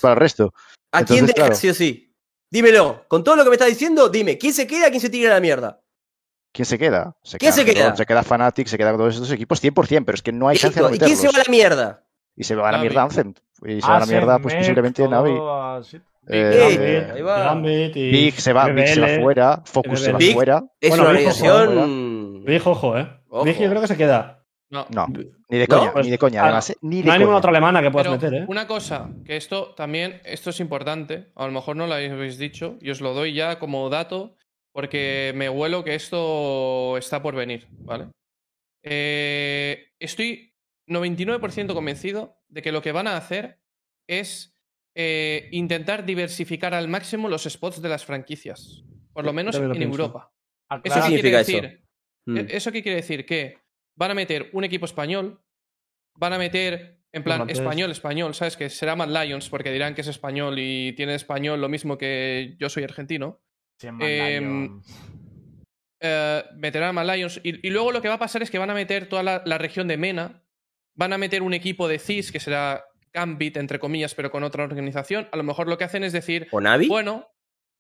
para 0.01 0.15
el 0.15 0.21
resto. 0.21 0.53
¿A 0.91 1.05
quién 1.05 1.21
entonces, 1.21 1.27
dejas 1.37 1.47
claro. 1.47 1.55
sí 1.55 1.69
o 1.69 1.75
sí? 1.75 2.06
Dímelo, 2.51 3.05
con 3.09 3.25
todo 3.25 3.37
lo 3.37 3.45
que 3.45 3.51
me 3.51 3.57
estás 3.57 3.69
diciendo, 3.69 4.09
dime, 4.09 4.39
¿quién 4.39 4.53
se 4.53 4.67
queda, 4.67 4.89
quién 4.91 5.01
se 5.01 5.11
tira 5.11 5.31
a 5.31 5.35
la 5.35 5.41
mierda? 5.41 5.81
¿Quién 6.53 6.65
se 6.67 6.79
queda? 6.79 7.17
Se 7.23 7.39
¿Quién 7.39 7.53
se 7.53 7.63
G2, 7.67 7.73
queda? 7.75 7.97
Se 7.97 8.07
queda 8.07 8.23
Fnatic, 8.23 8.67
se 8.67 8.79
queda 8.79 8.91
con 8.91 9.01
todos 9.01 9.15
estos 9.15 9.31
equipos 9.31 9.63
100%, 9.63 10.05
pero 10.07 10.15
es 10.15 10.23
que 10.23 10.33
no 10.33 10.49
hay 10.49 10.57
chance 10.57 10.81
de 10.81 10.97
¿Y 10.97 10.99
quién 10.99 11.17
se 11.17 11.27
va 11.27 11.35
a 11.35 11.39
la 11.39 11.51
mierda? 11.51 12.05
Y 12.35 12.45
se 12.45 12.55
va 12.55 12.69
a 12.69 12.73
la 12.73 12.79
mierda 12.79 13.03
Anthem. 13.03 13.35
Y 13.65 13.81
se 13.81 13.87
va 13.87 13.97
a 13.97 13.99
la 13.99 14.05
Ascent, 14.05 14.11
mierda, 14.11 14.39
pues 14.39 14.55
posiblemente 14.55 15.09
Navi. 15.09 15.33
Eh, 16.29 17.23
Gambit, 17.25 17.97
eh, 17.97 18.11
Big 18.11 18.41
se 18.41 18.53
va, 18.53 18.67
Big 18.69 18.89
se 18.89 19.01
va 19.01 19.09
fuera, 19.23 19.63
Focus 19.65 20.01
se 20.01 20.13
va 20.13 20.19
Big. 20.19 20.35
fuera. 20.35 20.65
Es 20.81 20.91
Bueno, 20.91 21.05
una 21.05 21.13
Big, 21.13 21.27
organización. 21.29 22.45
Big, 22.45 22.67
ojo, 22.67 22.99
eh. 22.99 23.09
Big 23.45 23.59
yo 23.61 23.69
creo 23.71 23.81
que 23.81 23.87
se 23.89 23.97
queda. 23.97 24.36
No. 24.69 24.87
No, 24.91 25.07
ni 25.49 25.59
de 25.59 25.67
¿No? 25.69 25.79
coña, 25.79 25.93
Pues, 25.93 26.05
ni 26.07 26.11
de 26.11 26.19
coña, 26.19 26.43
además, 26.43 26.71
eh, 26.71 26.77
ni 26.83 27.01
de 27.01 27.07
No 27.07 27.13
hay 27.13 27.19
ninguna 27.21 27.39
otra 27.39 27.51
alemana 27.51 27.81
que 27.83 27.91
puedas 27.91 28.09
Pero 28.09 28.21
meter, 28.21 28.43
eh. 28.43 28.47
una 28.49 28.67
cosa, 28.67 29.11
que 29.25 29.37
esto 29.37 29.75
también, 29.75 30.21
esto 30.25 30.51
es 30.51 30.59
importante, 30.61 31.31
a 31.37 31.47
lo 31.47 31.53
mejor 31.53 31.77
no 31.77 31.87
lo 31.87 31.95
habéis 31.95 32.37
dicho, 32.39 32.77
y 32.81 32.91
os 32.91 33.01
lo 33.01 33.15
doy 33.15 33.33
ya 33.33 33.59
como 33.61 33.89
dato, 33.91 34.37
porque 34.73 35.33
me 35.37 35.49
huelo 35.49 35.85
que 35.85 35.95
esto 35.95 36.97
está 36.99 37.23
por 37.23 37.35
venir, 37.37 37.69
¿vale? 37.71 38.09
Eh, 38.83 39.89
estoy 40.01 40.53
99% 40.89 41.75
convencido 41.75 42.37
de 42.49 42.63
que 42.63 42.73
lo 42.73 42.83
que 42.83 42.93
van 42.93 43.07
a 43.07 43.17
hacer 43.17 43.61
es 44.09 44.55
eh, 44.97 45.49
intentar 45.53 46.05
diversificar 46.07 46.73
al 46.75 46.89
máximo 46.89 47.29
los 47.29 47.45
spots 47.45 47.83
de 47.83 47.89
las 47.89 48.05
franquicias, 48.05 48.85
por 49.13 49.25
lo 49.25 49.33
menos 49.33 49.57
lo 49.59 49.65
en 49.67 49.73
pienso. 49.73 49.91
Europa. 49.91 50.33
¿Eso 50.71 50.83
¿Qué 50.83 50.83
qué 50.83 50.89
Aclara- 50.91 51.07
significa 51.07 51.45
quiere 51.45 51.59
eso? 51.59 51.67
decir? 51.69 51.85
Mm. 52.27 52.37
E- 52.39 52.57
¿Eso 52.57 52.73
qué 52.73 52.83
quiere 52.83 52.97
decir? 52.97 53.27
Que 53.27 53.59
van 53.97 54.11
a 54.11 54.15
meter 54.15 54.51
un 54.53 54.65
equipo 54.65 54.85
español, 54.87 55.43
van 56.15 56.33
a 56.33 56.39
meter 56.39 57.01
en 57.13 57.23
plan 57.25 57.49
español, 57.49 57.91
español, 57.91 58.35
¿sabes? 58.35 58.57
Que 58.57 58.69
será 58.69 58.95
Mad 58.95 59.09
Lions 59.09 59.49
porque 59.49 59.73
dirán 59.73 59.95
que 59.95 60.03
es 60.03 60.07
español 60.09 60.59
y 60.59 60.93
tiene 60.93 61.15
español 61.15 61.61
lo 61.61 61.69
mismo 61.69 61.97
que 61.97 62.57
yo 62.59 62.69
soy 62.69 62.85
argentino. 62.85 63.41
Sí, 63.79 63.89
Em, 64.01 64.65
Lions. 64.65 64.87
Eh, 66.01 66.43
meterán 66.57 66.91
a 66.91 66.93
Mad 66.93 67.15
Lions 67.17 67.41
y, 67.43 67.67
y 67.67 67.71
luego 67.71 67.91
lo 67.91 68.03
que 68.03 68.09
va 68.09 68.15
a 68.15 68.19
pasar 68.19 68.43
es 68.43 68.51
que 68.51 68.59
van 68.59 68.69
a 68.71 68.75
meter 68.75 69.09
toda 69.09 69.23
la, 69.23 69.43
la 69.47 69.57
región 69.57 69.89
de 69.89 69.97
MENA, 69.97 70.45
van 70.95 71.13
a 71.15 71.19
meter 71.19 71.43
un 71.43 71.55
equipo 71.55 71.89
de 71.89 71.99
CIS 71.99 72.33
que 72.33 72.41
será 72.41 72.85
Gambit, 73.15 73.57
entre 73.57 73.79
comillas, 73.79 74.15
pero 74.15 74.31
con 74.31 74.45
otra 74.45 74.65
organización. 74.65 75.27
A 75.33 75.37
lo 75.39 75.43
mejor 75.43 75.69
lo 75.69 75.79
que 75.79 75.85
hacen 75.85 76.05
es 76.05 76.13
decir, 76.13 76.49
¿O 76.51 76.61
Navi? 76.61 76.87
bueno, 76.87 77.29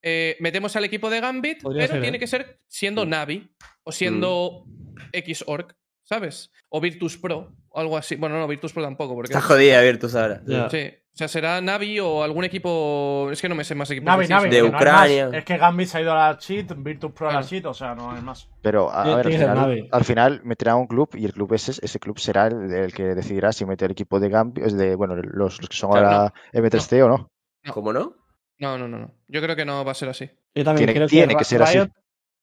eh, 0.03 0.37
metemos 0.41 0.77
al 0.77 0.85
equipo 0.85 1.11
de 1.11 1.21
Gambit, 1.21 1.63
Podría 1.63 1.83
pero 1.83 1.95
ser, 1.95 2.03
tiene 2.03 2.17
¿eh? 2.17 2.21
que 2.21 2.27
ser 2.27 2.61
siendo 2.69 3.05
Mm. 3.05 3.09
Navi 3.11 3.55
o 3.83 3.93
siendo 3.93 4.65
X-Org, 5.13 5.77
¿sabes? 6.07 6.51
O 6.71 6.81
Virtus 6.81 7.19
Pro 7.19 7.53
o 7.69 7.79
algo 7.81 7.99
así. 7.99 8.17
Bueno, 8.17 8.39
no, 8.39 8.49
Virtus 8.49 8.73
Pro 8.73 8.83
tampoco, 8.83 9.15
porque. 9.15 9.31
Está 9.33 9.43
jodida 9.47 9.83
Virtus 9.83 10.15
ahora. 10.15 10.41
Ya. 10.47 10.71
Sí. 10.71 10.89
O 11.13 11.19
sea, 11.19 11.29
será 11.29 11.63
Navi 11.63 11.99
o 11.99 12.23
algún 12.23 12.45
equipo. 12.45 13.29
Es 13.33 13.41
que 13.41 13.49
no 13.49 13.55
me 13.55 13.65
sé 13.65 13.75
más 13.75 13.91
equipos. 13.91 14.07
Navi. 14.07 14.29
Navi, 14.29 14.51
de 14.51 14.57
que 14.57 14.63
no. 14.71 14.77
Ucrania. 14.77 15.31
Es 15.33 15.45
que 15.47 15.57
Gambit 15.57 15.89
se 15.89 15.97
ha 15.99 16.01
ido 16.03 16.13
a 16.13 16.29
la 16.29 16.39
cheat, 16.39 16.73
Virtus 16.77 17.13
Pro 17.13 17.31
a 17.31 17.33
la 17.35 17.43
cheat, 17.43 17.65
o 17.67 17.73
sea, 17.75 17.95
no 17.95 18.11
hay 18.11 18.21
más. 18.21 18.51
Pero 18.63 18.91
a, 18.93 19.05
ver, 19.05 19.15
al 19.15 19.23
que 19.33 19.39
final, 19.39 19.89
al 19.93 20.05
final 20.05 20.41
meterá 20.45 20.77
un 20.77 20.87
club 20.87 21.09
y 21.15 21.25
el 21.25 21.33
club 21.33 21.55
ese, 21.55 21.73
ese 21.83 21.99
club 21.99 22.19
será 22.19 22.49
el, 22.49 22.71
el 22.73 22.93
que 22.93 23.03
decidirá 23.15 23.53
si 23.53 23.65
mete 23.65 23.87
el 23.87 23.93
equipo 23.93 24.21
de 24.21 24.29
Gambit, 24.29 24.65
es 24.67 24.77
de, 24.77 24.95
bueno, 24.95 25.17
los, 25.17 25.59
los 25.61 25.69
que 25.71 25.77
son 25.77 25.91
Claro, 25.93 26.07
ahora 26.09 26.35
M3C 26.53 27.03
o 27.03 27.09
no. 27.09 27.31
¿Cómo 27.73 27.93
no? 27.95 28.15
No, 28.59 28.77
no, 28.79 28.87
no, 28.87 28.99
no. 28.99 29.15
Yo 29.29 29.41
creo 29.41 29.57
que 29.57 29.65
no 29.65 29.85
va 29.87 29.93
a 29.93 29.95
ser 29.95 30.09
así. 30.11 30.31
Yo 30.55 30.65
también 30.65 30.87
Tiene- 30.87 30.95
creo 30.95 31.09
tiene 31.09 31.33
Ra- 31.33 31.39
que 31.39 31.45
ser 31.45 31.63
así. 31.63 31.79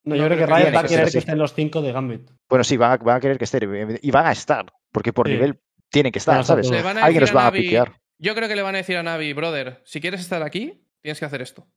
No, 0.05 0.15
yo 0.15 0.23
No, 0.23 0.27
creo 0.27 0.39
que 0.39 0.45
Riot 0.45 0.73
va 0.75 0.79
a 0.81 0.83
querer 0.83 1.09
que 1.11 1.17
estén 1.19 1.37
los 1.37 1.53
5 1.53 1.81
de 1.81 1.91
Gambit. 1.93 2.29
Bueno, 2.49 2.63
sí, 2.63 2.75
van 2.77 2.91
a, 2.91 2.97
van 2.97 3.17
a 3.17 3.19
querer 3.19 3.37
que 3.37 3.45
estén 3.45 3.99
y 4.01 4.11
van 4.11 4.25
a 4.27 4.31
estar, 4.33 4.65
porque 4.91 5.13
por 5.13 5.27
Sí. 5.27 5.33
nivel 5.33 5.59
tienen 5.89 6.11
que 6.11 6.19
estar, 6.19 6.43
¿sabes? 6.43 6.67
todos. 6.67 6.75
Le 6.77 6.83
van 6.83 6.97
a 6.97 7.05
Alguien 7.05 7.21
los 7.21 7.35
va 7.35 7.47
a 7.47 7.51
Navi- 7.51 7.57
piquear. 7.61 7.93
Yo 8.19 8.35
creo 8.35 8.47
que 8.49 8.55
le 8.55 8.61
van 8.61 8.75
a 8.75 8.79
decir 8.79 8.97
a 8.97 9.03
Navi, 9.03 9.31
brother, 9.33 9.81
si 9.85 10.01
quieres 10.01 10.19
estar 10.21 10.43
aquí, 10.43 10.85
tienes 11.01 11.19
que 11.19 11.25
hacer 11.25 11.41
esto. 11.41 11.67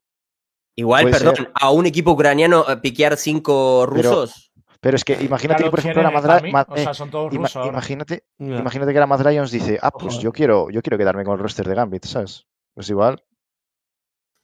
Igual, 0.76 1.04
Puede 1.04 1.18
perdón, 1.18 1.36
ser. 1.36 1.50
a 1.54 1.70
un 1.70 1.86
equipo 1.86 2.10
ucraniano 2.12 2.64
eh, 2.68 2.76
piquear 2.78 3.16
cinco 3.16 3.86
rusos. 3.86 4.52
Pero 4.80 4.96
es 4.96 5.04
que 5.04 5.14
imagínate 5.22 5.64
que, 5.64 5.70
por 5.70 5.78
lo 5.78 5.80
ejemplo, 5.80 6.02
la 6.02 6.10
Mad, 6.10 6.66
o 6.68 6.76
sea, 6.76 6.90
eh, 6.90 6.94
son 6.94 7.10
todos 7.10 7.32
ima- 7.32 7.44
rusos 7.44 7.66
imagínate, 7.66 8.24
imagínate 8.38 8.92
que 8.92 9.00
la 9.00 9.06
Mad 9.06 9.26
Lions 9.26 9.50
dice, 9.50 9.78
ah, 9.80 9.90
pues 9.90 10.18
yo 10.18 10.32
quiero, 10.32 10.68
yo 10.70 10.82
quiero 10.82 10.98
quedarme 10.98 11.24
con 11.24 11.34
el 11.34 11.38
roster 11.40 11.66
de 11.66 11.74
Gambit, 11.74 12.04
¿sabes? 12.04 12.46
Pues 12.74 12.90
igual. 12.90 13.22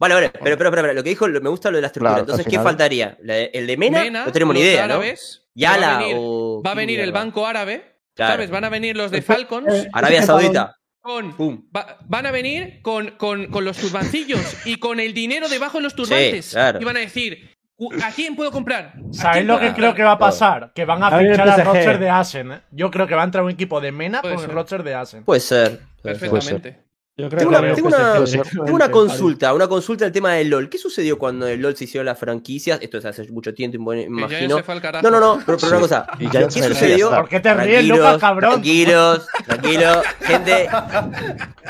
Vale, 0.02 0.14
vale, 0.14 0.30
pero, 0.30 0.58
pero, 0.58 0.70
pero, 0.70 0.82
pero, 0.82 0.92
lo 0.94 1.02
que 1.04 1.10
dijo, 1.10 1.28
me 1.28 1.48
gusta 1.48 1.70
lo 1.70 1.76
de 1.76 1.80
la 1.82 1.86
estructura. 1.86 2.10
Claro, 2.16 2.22
Entonces, 2.24 2.46
¿qué 2.46 2.58
faltaría? 2.58 3.16
¿La- 3.22 3.38
¿El 3.38 3.66
de 3.68 3.76
Mena? 3.76 4.02
Mena, 4.02 4.24
no 4.26 4.32
tenemos 4.32 4.54
ni 4.54 4.60
idea, 4.60 4.86
¿no? 4.88 4.94
árabes, 4.94 5.44
Yala 5.54 5.86
va 5.86 5.94
a 5.94 5.98
venir, 6.00 6.16
o. 6.18 6.62
va 6.66 6.70
a 6.70 6.74
¿qué 6.74 6.78
venir 6.80 7.00
el 7.00 7.12
banco 7.12 7.46
árabe, 7.46 7.84
Claro. 8.14 8.32
¿sabes? 8.34 8.50
Van 8.50 8.64
a 8.64 8.68
venir 8.68 8.96
los 8.96 9.10
de 9.12 9.22
Falcons. 9.22 9.72
eh, 9.72 9.88
Arabia 9.92 10.22
Saudita. 10.22 10.76
Con, 11.00 11.36
Pum. 11.36 11.64
va- 11.76 11.98
van 12.06 12.26
a 12.26 12.30
venir 12.30 12.80
con, 12.82 13.12
con, 13.12 13.46
con 13.46 13.64
los 13.64 13.76
turbancillos 13.78 14.40
y 14.66 14.76
con 14.76 15.00
el 15.00 15.14
dinero 15.14 15.48
debajo 15.48 15.78
de 15.78 15.84
los 15.84 15.94
turbantes. 15.94 16.50
claro. 16.50 16.80
Y 16.80 16.84
van 16.84 16.96
a 16.96 17.00
decir, 17.00 17.50
"Cu- 17.76 17.92
¿a 18.04 18.10
quién 18.10 18.36
puedo 18.36 18.50
comprar? 18.52 18.94
¿A 18.96 19.12
¿Sabéis 19.12 19.46
lo 19.46 19.54
que 19.60 19.66
comprar?". 19.66 19.74
creo 19.74 19.94
que 19.94 20.02
va 20.02 20.12
a 20.12 20.18
pasar? 20.18 20.72
Que 20.74 20.84
van 20.84 21.02
a 21.02 21.08
A 21.08 21.18
fichar 21.18 21.48
al 21.48 21.54
PSG. 21.60 21.64
roster 21.64 21.98
de 21.98 22.10
Asen. 22.10 22.52
¿eh? 22.52 22.60
Yo 22.70 22.90
creo 22.90 23.06
que 23.06 23.14
va 23.14 23.22
a 23.22 23.24
entrar 23.24 23.42
un 23.44 23.50
equipo 23.50 23.80
de 23.80 23.92
Mena 23.92 24.20
Puede 24.20 24.34
con 24.34 24.44
el 24.44 24.50
roster 24.50 24.82
de 24.82 24.94
Asen. 24.94 25.24
Puede 25.24 25.40
ser. 25.40 25.80
puede 26.02 26.40
ser. 26.40 26.82
Perfectamente. 27.14 27.16
Yo 27.16 27.28
creo 27.28 27.40
Tengo 27.44 27.50
que 27.50 27.86
una, 27.86 28.24
tengo 28.24 28.64
tengo 28.64 28.90
consulta, 28.90 29.52
una 29.52 29.68
consulta 29.68 30.04
del 30.04 30.12
tema 30.12 30.32
del 30.32 30.48
LOL. 30.48 30.70
¿Qué 30.70 30.78
sucedió 30.78 31.18
cuando 31.18 31.46
el 31.46 31.60
LOL 31.60 31.76
se 31.76 31.84
hicieron 31.84 32.06
las 32.06 32.18
franquicias? 32.18 32.78
Esto 32.80 32.96
es 32.96 33.04
hace 33.04 33.30
mucho 33.30 33.52
tiempo, 33.52 33.92
imagino. 33.92 34.62
No, 35.02 35.10
no, 35.10 35.20
no, 35.20 35.42
pero, 35.44 35.58
pero 35.58 35.72
una 35.72 35.80
cosa. 35.80 36.06
¿Qué 36.18 36.50
sucedió? 36.50 37.10
¿Por 37.10 37.28
qué 37.28 37.40
te 37.40 37.52
ríes, 37.52 37.68
Tranquilos, 37.68 37.98
Lucas, 37.98 38.18
cabrón? 38.18 38.50
Tranquilos, 38.52 39.26
tranquilos. 39.44 39.98
Gente, 40.20 40.68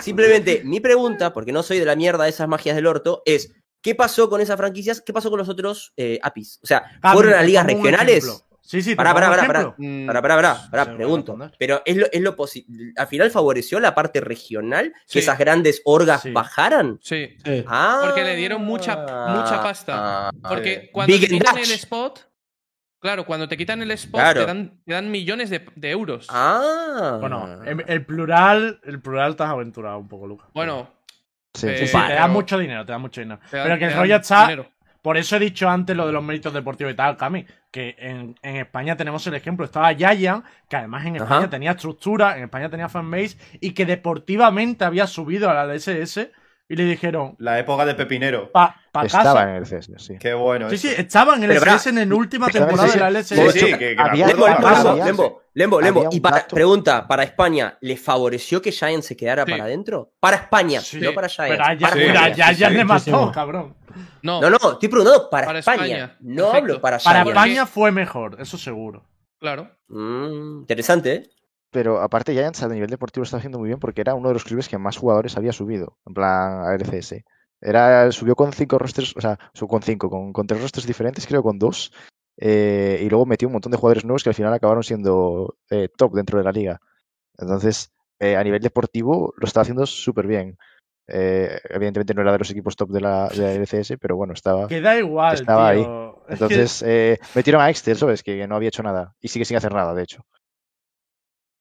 simplemente 0.01 0.63
mi 0.65 0.79
pregunta, 0.79 1.33
porque 1.33 1.51
no 1.51 1.65
soy 1.65 1.81
de 1.81 1.87
la 1.87 1.97
mierda 1.97 2.25
de 2.25 2.31
esas 2.31 2.47
magias 2.47 2.77
del 2.77 2.87
orto, 2.87 3.23
es 3.27 3.53
¿qué 3.83 3.97
pasó 3.97 4.31
con 4.31 4.41
esas 4.41 4.57
franquicias? 4.57 5.01
¿Qué 5.01 5.13
pasó 5.13 5.29
con 5.29 5.41
los 5.41 5.49
otros 5.49 5.93
eh, 5.97 6.21
APIs? 6.23 6.61
O 6.63 6.67
sea, 6.69 6.85
Cami, 7.01 7.15
¿fueron 7.15 7.35
a 7.35 7.43
ligas 7.43 7.67
regionales? 7.67 8.45
Sí, 8.65 8.81
sí, 8.81 8.91
te 8.91 8.97
Pará, 8.97 9.13
pará, 9.13 9.29
pará. 9.47 9.75
Mm, 9.77 10.07
Pará, 10.07 10.23
pará, 10.23 10.37
pará, 10.37 10.57
pará, 10.71 10.97
pregunto. 10.97 11.37
Pero 11.59 11.83
es 11.85 11.97
lo, 11.97 12.07
es 12.13 12.21
lo 12.21 12.37
Al 12.97 13.07
final 13.09 13.31
favoreció 13.31 13.81
la 13.81 13.95
parte 13.95 14.21
regional 14.21 14.93
Sí. 15.05 15.15
que 15.15 15.19
esas 15.19 15.37
grandes 15.39 15.83
orgas 15.85 16.23
Sí. 16.23 16.31
bajaran. 16.31 16.99
Sí. 17.03 17.37
Sí. 17.45 17.65
Ah, 17.67 18.01
Porque 18.05 18.23
le 18.23 18.37
dieron 18.37 18.65
mucha- 18.65 18.97
mucha 19.29 19.61
pasta. 19.63 20.29
ah, 20.29 20.31
Porque 20.49 20.91
cuando 20.93 21.13
Big 21.13 21.23
te 21.23 21.29
quitan 21.35 21.57
Dutch. 21.57 21.65
el 21.67 21.73
spot, 21.73 22.21
claro, 23.01 23.27
cuando 23.27 23.49
te 23.49 23.57
quitan 23.57 23.83
el 23.83 23.91
spot 23.91 24.21
Claro. 24.21 24.41
te, 24.43 24.47
dan, 24.47 24.81
te 24.87 24.93
dan 24.95 25.11
millones 25.11 25.51
de, 25.51 25.67
de 25.75 25.91
euros. 25.91 26.29
Ah. 26.31 27.19
Bueno, 27.21 27.65
em- 27.65 27.83
el 27.87 28.07
plural, 28.07 28.81
el 28.85 29.03
plural 29.03 29.35
te 29.35 29.43
has 29.43 29.51
aventurado 29.51 29.99
un 29.99 30.09
poco, 30.09 30.27
Lucas. 30.27 30.49
Bueno, 30.55 30.89
Sí, 31.55 31.67
eh, 31.69 31.77
Sí, 31.81 31.87
sí, 31.89 31.99
te 32.07 32.15
da 32.15 32.29
mucho 32.29 32.57
dinero, 32.57 32.87
te 32.87 32.93
da 32.93 32.99
mucho 32.99 33.21
dinero. 33.21 33.39
te 33.51 33.61
Pero 33.63 33.77
que 33.79 33.85
el 33.85 33.93
rollo 33.95 34.17
está. 34.17 34.43
dinero. 34.45 34.71
Por 35.03 35.17
eso 35.17 35.35
he 35.37 35.41
dicho 35.41 35.69
antes 35.69 35.97
lo 35.97 36.07
de 36.07 36.13
los 36.13 36.23
méritos 36.23 36.55
deportivos 36.55 36.93
y 36.93 36.97
tal, 36.97 37.17
Cami. 37.17 37.45
Que 37.73 37.97
en, 37.99 38.37
en 38.43 38.57
España 38.57 38.97
tenemos 38.97 39.27
el 39.27 39.35
ejemplo. 39.35 39.65
Estaba 39.65 39.91
Yayan, 39.93 40.45
que 40.69 40.77
además 40.77 41.05
en 41.07 41.17
España 41.17 41.39
Ajá. 41.41 41.51
tenía 41.51 41.73
estructura, 41.73 42.37
en 42.37 42.45
España 42.45 42.69
tenía 42.71 42.89
fanbase, 42.89 43.37
y 43.61 43.73
que 43.73 43.85
deportivamente 43.85 44.85
había 44.85 45.07
subido 45.07 45.51
a 45.51 45.55
la 45.55 45.75
LSS 45.75 46.31
y 46.69 46.77
le 46.77 46.85
dijeron, 46.85 47.35
La 47.39 47.59
época 47.59 47.85
de 47.85 47.95
Pepinero. 47.95 48.51
pa, 48.53 48.77
pa 48.93 49.05
Estaba 49.05 49.25
casa. 49.41 49.51
en 49.51 49.57
el 49.57 49.65
CS, 49.67 49.91
sí. 49.99 50.15
Qué 50.21 50.33
bueno. 50.35 50.69
Sí, 50.71 50.77
eso. 50.77 50.89
sí, 50.89 50.95
estaba 50.97 51.35
en 51.35 51.43
el 51.45 51.51
LSS 51.57 51.87
en 51.89 52.09
la 52.09 52.15
última 52.15 52.49
temporada 52.49 52.89
de 52.93 52.99
la 53.01 53.11
LSS. 53.11 53.29
Sí, 53.53 53.59
sí, 53.59 53.67
que, 53.67 53.79
que 53.79 53.95
me 53.97 54.03
Había- 54.03 54.27
acuerdo 54.29 54.47
Lembo, 54.49 54.95
Lembo. 54.95 55.05
Lembo, 55.05 55.42
Lembo, 55.55 55.81
Lembo. 55.81 56.09
Y 56.11 56.21
para, 56.21 56.37
dato. 56.39 56.55
pregunta, 56.55 57.07
¿para 57.07 57.25
España 57.25 57.77
le 57.83 57.97
favoreció 57.97 58.63
que 58.63 58.73
Giants 58.73 59.07
se 59.07 59.17
quedara 59.17 59.45
Sí. 59.45 59.51
para 59.51 59.65
adentro? 59.65 60.13
Para 60.19 60.37
España, 60.39 60.81
Sí. 60.81 60.99
no 61.01 61.13
para 61.13 61.29
Giants. 61.29 61.51
Pero 61.59 61.65
a 61.65 61.75
Ya- 61.75 61.89
para 61.89 62.55
Sí, 62.55 62.65
le 62.75 62.85
mató, 62.85 62.95
muchísimo. 63.11 63.33
cabrón. 63.33 63.75
No, 64.23 64.41
No, 64.41 64.49
no, 64.51 64.57
estoy 64.57 64.89
preguntando 64.89 65.29
para, 65.29 65.47
Para 65.47 65.59
España. 65.59 65.85
España. 65.85 66.17
No 66.21 66.45
Perfecto. 66.45 66.57
hablo 66.57 66.81
para 66.81 66.99
Para 66.99 67.23
Giants. 67.25 67.29
España 67.39 67.67
fue 67.67 67.93
mejor, 67.93 68.37
eso 68.41 68.57
seguro. 68.57 69.05
claro. 69.39 69.71
Mm, 69.89 70.61
interesante, 70.61 71.13
¿eh? 71.15 71.31
Pero 71.71 72.01
aparte, 72.01 72.33
Giants 72.33 72.63
a 72.63 72.69
nivel 72.69 72.89
deportivo 72.89 73.23
lo 73.23 73.25
está 73.25 73.37
haciendo 73.39 73.59
muy 73.59 73.69
bien 73.69 73.79
porque 73.81 74.01
era 74.03 74.15
uno 74.15 74.29
de 74.29 74.35
los 74.35 74.45
clubes 74.45 74.69
que 74.69 74.79
más 74.79 74.97
jugadores 74.97 75.37
había 75.37 75.53
subido, 75.53 75.99
en 76.07 76.15
plan 76.15 76.63
a 76.65 76.75
LCS. 76.75 77.25
Era, 77.61 78.11
subió 78.13 78.35
con 78.35 78.53
cinco 78.53 78.79
rosters, 78.79 79.15
o 79.17 79.21
sea, 79.21 79.39
subió 79.55 79.69
con 79.69 79.83
cinco, 79.83 80.11
con, 80.11 80.33
con 80.33 80.47
tres 80.47 80.61
rosters 80.63 80.87
diferentes, 80.87 81.27
creo 81.27 81.43
con 81.43 81.59
dos. 81.59 81.93
Eh, 82.37 83.01
y 83.03 83.09
luego 83.09 83.27
metió 83.27 83.49
un 83.49 83.53
montón 83.53 83.73
de 83.73 83.79
jugadores 83.79 84.05
nuevos 84.05 84.23
que 84.23 84.31
al 84.31 84.35
final 84.35 84.53
acabaron 84.53 84.83
siendo 84.83 85.57
eh, 85.71 85.89
top 85.97 86.15
dentro 86.15 86.39
de 86.39 86.45
la 86.45 86.53
liga. 86.53 86.81
Entonces, 87.39 87.91
eh, 88.21 88.37
a 88.37 88.45
nivel 88.45 88.61
deportivo 88.63 89.33
lo 89.37 89.47
estaba 89.47 89.63
haciendo 89.63 89.87
súper 89.87 90.27
bien. 90.27 90.57
Eh, 91.09 91.59
evidentemente 91.71 92.15
no 92.15 92.23
era 92.23 92.33
de 92.33 92.39
los 92.39 92.51
equipos 92.51 92.77
top 92.77 92.91
de 92.91 93.01
la, 93.01 93.29
de 93.29 93.37
la 93.39 93.53
LCS, 93.55 93.99
pero 93.99 94.17
bueno, 94.17 94.33
estaba. 94.33 94.69
Que 94.69 94.81
da 94.81 94.99
igual, 94.99 95.35
Estaba 95.35 95.73
tío. 95.75 96.17
Que- 96.27 96.33
Entonces, 96.35 96.83
eh, 96.87 97.19
metieron 97.35 97.61
a 97.61 97.69
Excel, 97.71 97.97
¿sabes? 97.97 98.23
Que 98.23 98.47
no 98.47 98.57
había 98.57 98.69
hecho 98.69 98.83
nada. 98.83 99.15
Y 99.21 99.29
sigue 99.29 99.45
sin 99.45 99.57
hacer 99.57 99.75
nada, 99.75 99.95
de 99.95 100.03
hecho. 100.05 100.25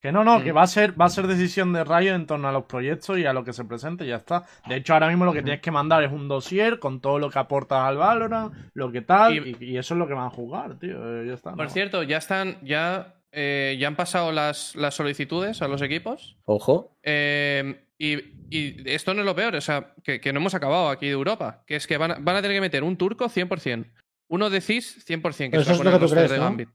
Que 0.02 0.12
no, 0.12 0.24
no, 0.24 0.40
Mm. 0.40 0.44
que 0.44 0.52
va 0.52 0.64
a 0.64 0.68
ser, 0.68 1.00
va 1.00 1.06
a 1.06 1.10
ser 1.10 1.28
decisión 1.28 1.74
de 1.74 1.84
Rayo 1.84 2.16
en 2.16 2.26
torno 2.26 2.48
a 2.48 2.52
los 2.52 2.66
proyectos 2.66 3.20
y 3.20 3.26
a 3.26 3.34
lo 3.34 3.44
que 3.44 3.54
se 3.54 3.64
presente 3.66 4.04
y 4.04 4.08
ya 4.08 4.16
está. 4.16 4.44
De 4.68 4.76
hecho, 4.78 4.94
ahora 4.94 5.08
mismo 5.08 5.26
lo 5.26 5.34
que 5.34 5.44
tienes 5.44 5.62
que 5.62 5.70
mandar 5.70 6.04
es 6.04 6.12
un 6.12 6.28
dossier 6.28 6.80
con 6.80 7.00
todo 7.02 7.20
lo 7.20 7.30
que 7.30 7.38
aportas 7.38 7.80
al 7.88 7.98
Valorant, 7.98 8.52
lo 8.74 8.92
que 8.92 9.02
tal, 9.02 9.36
y, 9.36 9.56
Y- 9.60 9.66
y 9.74 9.78
eso 9.78 9.94
es 9.94 9.98
lo 10.00 10.08
que 10.08 10.16
van 10.16 10.26
a 10.26 10.30
jugar, 10.32 10.80
tío. 10.80 11.22
eh, 11.22 11.28
Ya 11.28 11.34
está. 11.36 11.52
Por 11.54 11.66
¿no? 11.66 11.70
cierto, 11.70 12.02
ya 12.02 12.18
están, 12.18 12.58
ya, 12.64 13.14
eh, 13.32 13.78
ya 13.80 13.88
han 13.88 13.96
pasado 13.96 14.32
las, 14.32 14.76
las 14.76 14.96
solicitudes 14.96 15.62
a 15.62 15.68
los 15.68 15.82
equipos. 15.84 16.36
Ojo. 16.46 16.98
Eh, 17.04 17.86
y, 18.00 18.16
y 18.50 18.90
esto 18.90 19.14
no 19.14 19.20
es 19.20 19.26
lo 19.28 19.36
peor, 19.36 19.56
o 19.56 19.62
sea, 19.62 19.94
que, 20.04 20.20
que 20.20 20.34
no 20.34 20.40
hemos 20.40 20.56
acabado 20.56 20.90
aquí 20.90 21.06
de 21.06 21.12
Europa, 21.12 21.62
que 21.68 21.76
es 21.76 21.86
que 21.86 21.98
van 21.98 22.12
a, 22.12 22.16
van 22.20 22.36
a 22.38 22.42
tener 22.42 22.58
que 22.58 22.62
meter 22.62 22.84
un 22.84 22.98
turco 22.98 23.30
100%, 23.30 23.86
uno 24.30 24.50
de 24.50 24.62
CIS 24.62 25.06
100%, 25.08 25.52
que 25.52 25.52
Pero 25.52 25.64
se 25.64 25.70
va 25.70 25.74
eso 25.76 25.84
es 25.84 25.86
lo 25.86 26.00
que 26.00 26.06
tú 26.08 26.12
crees, 26.12 26.32
de 26.32 26.38
¿no? 26.40 26.44
Gambit. 26.46 26.70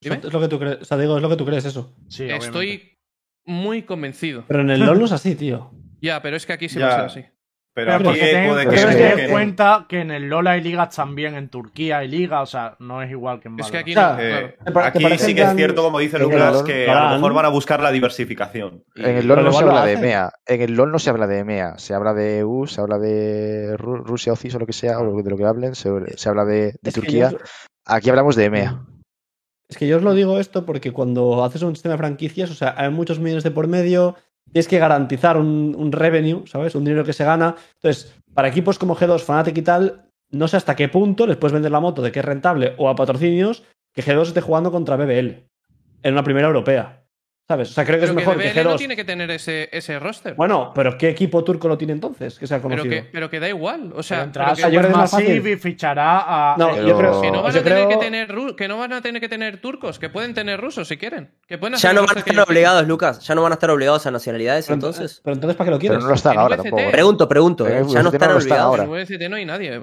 Dime. 0.00 0.20
Es 0.22 0.32
lo 0.32 0.40
que 0.40 0.48
tú 0.48 0.58
crees. 0.58 0.78
O 0.82 0.84
sea, 0.84 0.96
digo, 0.98 1.16
es 1.16 1.22
lo 1.22 1.28
que 1.28 1.36
tú 1.36 1.44
crees 1.46 1.64
eso. 1.64 1.94
Sí, 2.08 2.24
obviamente. 2.24 2.46
Estoy 2.46 2.98
muy 3.44 3.82
convencido. 3.82 4.44
Pero 4.48 4.60
en 4.60 4.70
el 4.70 4.80
LoL 4.80 4.98
no 4.98 5.04
es 5.06 5.12
así, 5.12 5.34
tío. 5.34 5.70
Ya, 6.02 6.20
pero 6.20 6.36
es 6.36 6.44
que 6.44 6.52
aquí 6.52 6.68
sí 6.68 6.78
va 6.78 6.88
a 6.88 6.90
ser 6.96 7.04
así. 7.22 7.30
Pero 7.74 7.98
Pero 7.98 8.10
aquí 8.10 8.18
puede 8.48 8.64
que, 8.64 8.70
que 8.70 8.76
que 8.96 9.08
en 9.10 9.16
que- 9.16 9.28
cuenta 9.28 9.86
que 9.88 10.00
en 10.00 10.10
el 10.10 10.28
LoL 10.28 10.46
hay 10.46 10.60
ligas 10.62 10.94
también, 10.94 11.34
en 11.34 11.48
Turquía 11.48 11.98
hay 11.98 12.08
ligas, 12.08 12.42
o 12.42 12.46
sea, 12.46 12.76
no 12.80 13.02
es 13.02 13.10
igual 13.10 13.40
que 13.40 13.48
en 13.48 13.58
Es 13.60 13.70
que 13.70 13.78
Valorant. 13.78 13.82
aquí 13.82 13.92
O 13.92 13.94
sea, 13.94 14.12
no, 14.12 14.20
eh, 14.20 14.28
claro. 14.28 14.64
¿Te 14.64 14.72
pa- 14.72 14.92
te 14.92 15.06
aquí 15.06 15.18
sí 15.18 15.34
que 15.34 15.42
es 15.42 15.54
cierto, 15.56 15.82
como 15.82 15.98
dice 15.98 16.18
Lucas, 16.18 16.52
LoL, 16.54 16.64
que 16.64 16.88
a 16.88 17.04
lo 17.10 17.14
mejor 17.16 17.32
van 17.34 17.44
a 17.46 17.48
buscar 17.48 17.80
la 17.80 17.90
diversificación. 17.92 18.84
En 18.94 19.16
el 19.16 19.26
LoL 19.26 19.42
no 19.44 19.52
se 19.52 19.64
habla 19.64 19.84
de. 19.86 19.92
EMEA. 19.94 20.32
En 20.46 20.60
el 20.62 20.74
LoL 20.74 20.92
no 20.92 20.98
se 20.98 21.10
habla 21.10 21.26
de 21.26 21.38
EMEA. 21.38 21.78
Se 21.78 21.92
habla 21.94 22.14
de 22.14 22.38
EU, 22.38 22.66
se 22.66 22.80
habla 22.80 22.98
de 22.98 23.76
Ru- 23.78 24.04
Rusia 24.04 24.32
o 24.32 24.36
CIS 24.36 24.54
o 24.54 24.58
lo 24.58 24.66
que 24.66 24.72
sea, 24.72 24.98
o 25.00 25.22
de 25.22 25.30
lo 25.30 25.36
que 25.36 25.44
hablen. 25.44 25.74
Se, 25.74 25.90
se 26.16 26.28
habla 26.28 26.44
de, 26.44 26.78
Turquía. 26.94 27.30
Aquí 27.84 28.08
hablamos 28.10 28.36
de 28.36 28.44
EMEA. 28.44 28.80
Es 29.68 29.76
que 29.76 29.88
yo 29.88 29.96
os 29.96 30.02
lo 30.02 30.14
digo 30.14 30.38
esto 30.38 30.64
porque 30.64 30.92
cuando 30.92 31.44
haces 31.44 31.62
un 31.62 31.74
sistema 31.74 31.94
de 31.94 31.98
franquicias, 31.98 32.50
o 32.50 32.54
sea, 32.54 32.74
hay 32.76 32.90
muchos 32.90 33.18
millones 33.18 33.42
de 33.44 33.50
por 33.50 33.66
medio, 33.66 34.14
tienes 34.52 34.68
que 34.68 34.78
garantizar 34.78 35.36
un, 35.36 35.74
un 35.76 35.92
revenue, 35.92 36.46
¿sabes? 36.46 36.74
Un 36.74 36.84
dinero 36.84 37.04
que 37.04 37.12
se 37.12 37.24
gana. 37.24 37.56
Entonces, 37.74 38.14
para 38.32 38.48
equipos 38.48 38.78
como 38.78 38.96
G2, 38.96 39.20
Fnatic 39.20 39.58
y 39.58 39.62
tal, 39.62 40.10
no 40.30 40.48
sé 40.48 40.56
hasta 40.56 40.76
qué 40.76 40.88
punto 40.88 41.26
les 41.26 41.36
puedes 41.36 41.52
vender 41.52 41.72
la 41.72 41.80
moto 41.80 42.02
de 42.02 42.12
que 42.12 42.20
es 42.20 42.24
rentable 42.24 42.74
o 42.78 42.88
a 42.88 42.96
patrocinios 42.96 43.64
que 43.92 44.02
G2 44.02 44.28
esté 44.28 44.40
jugando 44.40 44.70
contra 44.70 44.96
BBL 44.96 45.46
en 46.02 46.12
una 46.12 46.22
primera 46.22 46.46
europea. 46.46 47.05
¿Sabes? 47.48 47.70
O 47.70 47.74
sea, 47.74 47.84
creo 47.84 47.96
que 48.00 48.06
Pero 48.08 48.10
es 48.10 48.16
mejor 48.16 48.38
que, 48.38 48.48
DBL 48.48 48.60
G2. 48.60 48.64
no 48.64 48.76
tiene 48.76 48.96
que 48.96 49.04
tener 49.04 49.30
ese, 49.30 49.68
ese 49.70 50.00
roster. 50.00 50.34
Bueno, 50.34 50.72
pero 50.74 50.98
¿qué 50.98 51.10
equipo 51.10 51.44
turco 51.44 51.68
lo 51.68 51.78
tiene 51.78 51.92
entonces? 51.92 52.40
Que 52.40 52.46
sea 52.48 52.56
pero, 52.58 52.70
conocido. 52.70 52.90
que, 52.90 53.08
pero 53.12 53.30
que 53.30 53.38
da 53.38 53.48
igual. 53.48 53.86
O 53.86 53.90
Pero 53.90 54.02
sea, 54.02 54.22
entrará 54.24 54.54
pero 54.54 54.66
que, 54.68 54.74
yo 54.74 54.80
creo 54.80 54.90
que 54.90 54.92
es 54.94 54.96
más 54.98 55.10
fácil. 55.12 55.46
y 55.46 55.56
fichará 55.56 56.54
a. 56.54 56.56
No, 56.56 56.70
Pero- 56.74 56.88
yo 56.88 56.98
creo 56.98 57.20
que 57.22 57.30
no 57.30 57.42
van 57.44 57.52
yo 57.52 57.60
a 57.60 57.62
tener 57.62 57.86
creo- 57.86 57.88
que 58.00 58.04
tener 58.04 58.28
ru- 58.32 58.56
que 58.56 58.66
no 58.66 58.78
van 58.78 58.92
a 58.94 59.00
tener 59.00 59.20
que 59.20 59.28
tener 59.28 59.60
turcos, 59.60 60.00
que 60.00 60.08
pueden 60.10 60.34
tener 60.34 60.60
rusos 60.60 60.88
si 60.88 60.96
quieren. 60.96 61.36
Que 61.46 61.56
pueden 61.56 61.74
Ya 61.74 61.76
hacer 61.76 61.94
no 61.94 62.00
el 62.00 62.06
van 62.08 62.16
a 62.16 62.20
estar 62.20 62.40
obligados, 62.40 62.88
Lucas. 62.88 63.20
Ya 63.24 63.34
no 63.36 63.42
van 63.42 63.52
a 63.52 63.54
estar 63.54 63.70
obligados 63.70 64.04
a 64.06 64.10
nacionalidades, 64.10 64.64
Pero, 64.66 64.74
entonces. 64.74 65.20
pero 65.22 65.34
entonces, 65.34 65.56
¿para 65.56 65.66
qué 65.66 65.70
lo 65.70 65.78
quieres? 65.78 65.96
Pero 65.98 66.02
no 66.02 66.08
lo 66.08 66.14
están 66.16 66.36
ahora 66.38 66.56
tampoco. 66.56 66.82
¿eh? 66.82 66.88
Pregunto, 66.90 67.28
pregunto. 67.28 67.68
¿eh? 67.68 67.84
Ya 67.86 68.02
no 68.02 68.08
están 68.10 68.30
no 68.30 68.36
obligados. 68.38 68.64
ahora. 68.64 68.82
En 68.82 68.90
VCT 68.90 69.28
no 69.28 69.36
hay 69.36 69.44
nadie 69.44 69.82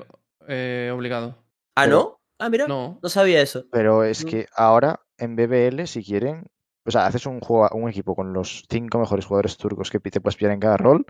eh, 0.50 0.92
obligado. 0.94 1.38
Ah, 1.78 1.84
Pero- 1.86 1.96
¿no? 1.98 2.20
Ah, 2.40 2.50
mira. 2.50 2.68
No. 2.68 3.00
No 3.02 3.08
sabía 3.10 3.40
eso. 3.42 3.64
Pero 3.72 4.04
es 4.04 4.26
que 4.26 4.48
ahora 4.54 5.00
en 5.18 5.38
BBL, 5.38 5.88
si 5.88 6.04
quieren, 6.04 6.48
o 6.86 6.92
sea, 6.92 7.06
haces 7.06 7.26
un, 7.26 7.40
juego, 7.40 7.70
un 7.76 7.90
equipo 7.90 8.16
con 8.16 8.34
los 8.34 8.66
cinco 8.70 9.00
mejores 9.00 9.26
jugadores 9.26 9.58
turcos 9.58 9.90
que 9.92 10.00
te 10.00 10.22
puedes 10.22 10.36
pillar 10.36 10.52
en 10.54 10.60
cada 10.60 10.78
rol 10.78 11.06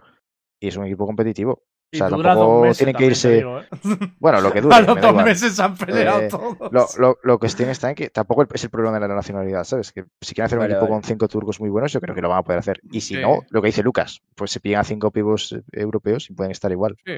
y 0.61 0.67
es 0.67 0.77
un 0.77 0.85
equipo 0.85 1.05
competitivo. 1.05 1.63
O 1.93 1.95
sea, 1.95 2.09
tampoco 2.09 2.61
meses 2.61 2.77
tienen 2.79 2.95
que 2.95 3.05
irse. 3.05 3.35
digo, 3.35 3.59
¿eh? 3.59 3.67
Bueno, 4.19 4.41
lo 4.41 4.51
que 4.51 4.61
dure. 4.61 4.75
A 4.77 4.81
los 4.81 4.95
me 4.95 5.01
dos 5.01 5.09
igual. 5.11 5.25
meses 5.25 5.55
se 5.55 5.61
han 5.61 5.77
peleado 5.77 6.21
Eh, 6.21 6.27
todos. 6.27 6.71
Lo, 6.71 6.87
lo, 6.97 7.17
lo 7.21 7.37
cuestión 7.39 7.69
está 7.69 7.89
en 7.89 7.95
que 7.95 8.09
tampoco 8.09 8.47
es 8.51 8.63
el 8.63 8.71
problema 8.71 8.99
de 8.99 9.07
la 9.07 9.13
nacionalidad, 9.13 9.63
¿sabes? 9.63 9.91
Que 9.91 10.05
si 10.21 10.33
quieren 10.33 10.47
hacer 10.47 10.57
un 10.57 10.65
equipo 10.65 10.79
vale. 10.81 10.91
con 10.91 11.03
cinco 11.03 11.27
turcos 11.27 11.59
muy 11.59 11.69
buenos, 11.69 11.91
yo 11.91 12.01
creo 12.01 12.15
que 12.15 12.21
lo 12.21 12.29
van 12.29 12.39
a 12.39 12.43
poder 12.43 12.57
hacer. 12.59 12.79
Y 12.91 13.01
si 13.01 13.13
Sí. 13.15 13.21
no, 13.21 13.41
lo 13.51 13.61
que 13.61 13.67
dice 13.67 13.83
Lucas, 13.83 14.21
pues 14.33 14.49
se 14.49 14.59
pillan 14.59 14.81
a 14.81 14.83
cinco 14.85 15.11
pibos 15.11 15.51
eh, 15.53 15.61
europeos 15.71 16.27
y 16.31 16.33
pueden 16.33 16.51
estar 16.51 16.71
igual. 16.71 16.97
Sí. 17.05 17.13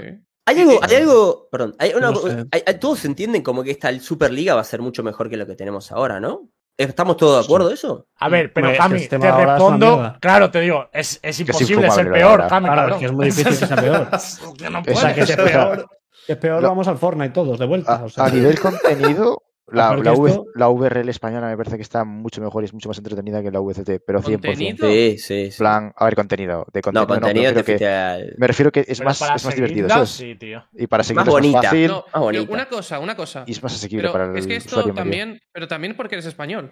Hay 0.47 0.59
algo, 0.59 0.79
hay 0.83 0.95
algo, 0.97 1.47
perdón, 1.49 1.75
hay 1.79 1.93
una, 1.95 2.11
No 2.11 2.17
sé. 2.17 2.45
hay- 2.51 2.63
hay- 2.67 2.79
todos 2.79 3.03
entienden 3.05 3.43
como 3.43 3.63
que 3.63 3.71
esta 3.71 3.97
Superliga 3.99 4.55
va 4.55 4.61
a 4.61 4.65
ser 4.65 4.81
mucho 4.81 5.03
mejor 5.03 5.29
que 5.29 5.37
lo 5.37 5.47
que 5.47 5.55
tenemos 5.55 5.91
ahora, 5.93 6.19
¿no? 6.19 6.49
¿Estamos 6.77 7.15
todos 7.15 7.39
de 7.39 7.45
acuerdo 7.45 7.69
de 7.69 7.75
eso? 7.75 8.07
A 8.17 8.27
ver, 8.27 8.51
pero 8.51 8.75
Cami, 8.77 8.99
sistema 8.99 9.37
te 9.37 9.45
respondo. 9.45 10.15
Claro, 10.19 10.51
te 10.51 10.59
digo, 10.59 10.89
es, 10.91 11.19
es 11.21 11.39
imposible 11.39 11.89
ser 11.89 12.11
peor. 12.11 12.47
Cami. 12.47 12.67
Claro, 12.67 12.93
es 12.95 12.99
que 12.99 13.05
es 13.05 13.11
muy 13.13 13.25
difícil 13.27 13.57
que 13.59 13.65
sea 13.65 13.77
peor. 13.77 14.09
que 14.57 14.69
no 14.69 14.79
O 14.79 14.91
O 14.91 14.95
sea, 14.95 15.13
que 15.13 15.21
es 15.21 15.35
peor, 15.35 15.87
que 16.27 16.33
es 16.33 16.37
peor 16.37 16.61
Lo- 16.61 16.67
vamos 16.69 16.87
al 16.89 16.97
Fortnite 16.97 17.29
todos, 17.33 17.57
de 17.59 17.65
vuelta. 17.65 17.95
A, 17.95 18.03
o 18.03 18.09
sea, 18.09 18.25
a 18.25 18.29
nivel 18.29 18.59
contenido, 18.59 19.41
La, 19.67 19.95
la, 19.95 20.13
V- 20.13 20.29
esto- 20.29 20.45
la 20.53 20.67
VRL 20.69 21.09
española 21.09 21.47
me 21.47 21.57
parece 21.57 21.75
que 21.77 21.81
está 21.81 22.03
mucho 22.03 22.39
mejor 22.39 22.63
y 22.63 22.65
es 22.65 22.73
mucho 22.73 22.87
más 22.87 22.99
entretenida 22.99 23.41
que 23.41 23.49
la 23.49 23.59
VCT, 23.61 23.99
pero 24.05 24.21
100%. 24.21 24.31
¿Contenido? 24.33 24.87
Sí, 24.87 25.17
sí, 25.17 25.51
sí. 25.51 25.57
plan, 25.57 25.91
a 25.95 26.05
ver, 26.05 26.15
contenido. 26.15 26.67
De 26.71 26.81
contenido, 26.81 27.07
no, 27.07 27.19
contenido 27.21 27.51
me, 27.51 27.63
te 27.63 27.73
refiero 27.73 27.79
que, 27.79 28.33
me 28.37 28.47
refiero 28.47 28.71
que 28.71 28.85
es 28.87 29.01
más, 29.03 29.19
es 29.21 29.43
más 29.45 29.55
divertido, 29.55 29.89
¿sabes? 29.89 30.09
sí, 30.11 30.35
tío. 30.35 30.63
Y 30.73 30.85
para 30.85 31.01
es 31.01 31.13
bonita. 31.13 31.57
más 31.57 31.65
fácil 31.65 31.87
No, 31.87 32.05
más 32.13 32.21
bonita. 32.21 32.53
una 32.53 32.65
cosa, 32.69 32.99
una 32.99 33.15
cosa. 33.15 33.43
y 33.47 33.51
es 33.53 33.63
más 33.63 33.73
asequible 33.73 34.03
Pero 34.03 34.13
para 34.13 34.25
el 34.31 34.37
es 34.37 34.45
que 34.45 34.55
esto 34.55 34.77
medio. 34.77 34.93
también, 34.93 35.39
pero 35.51 35.67
también 35.67 35.95
porque 35.95 36.13
eres 36.15 36.27
español. 36.27 36.71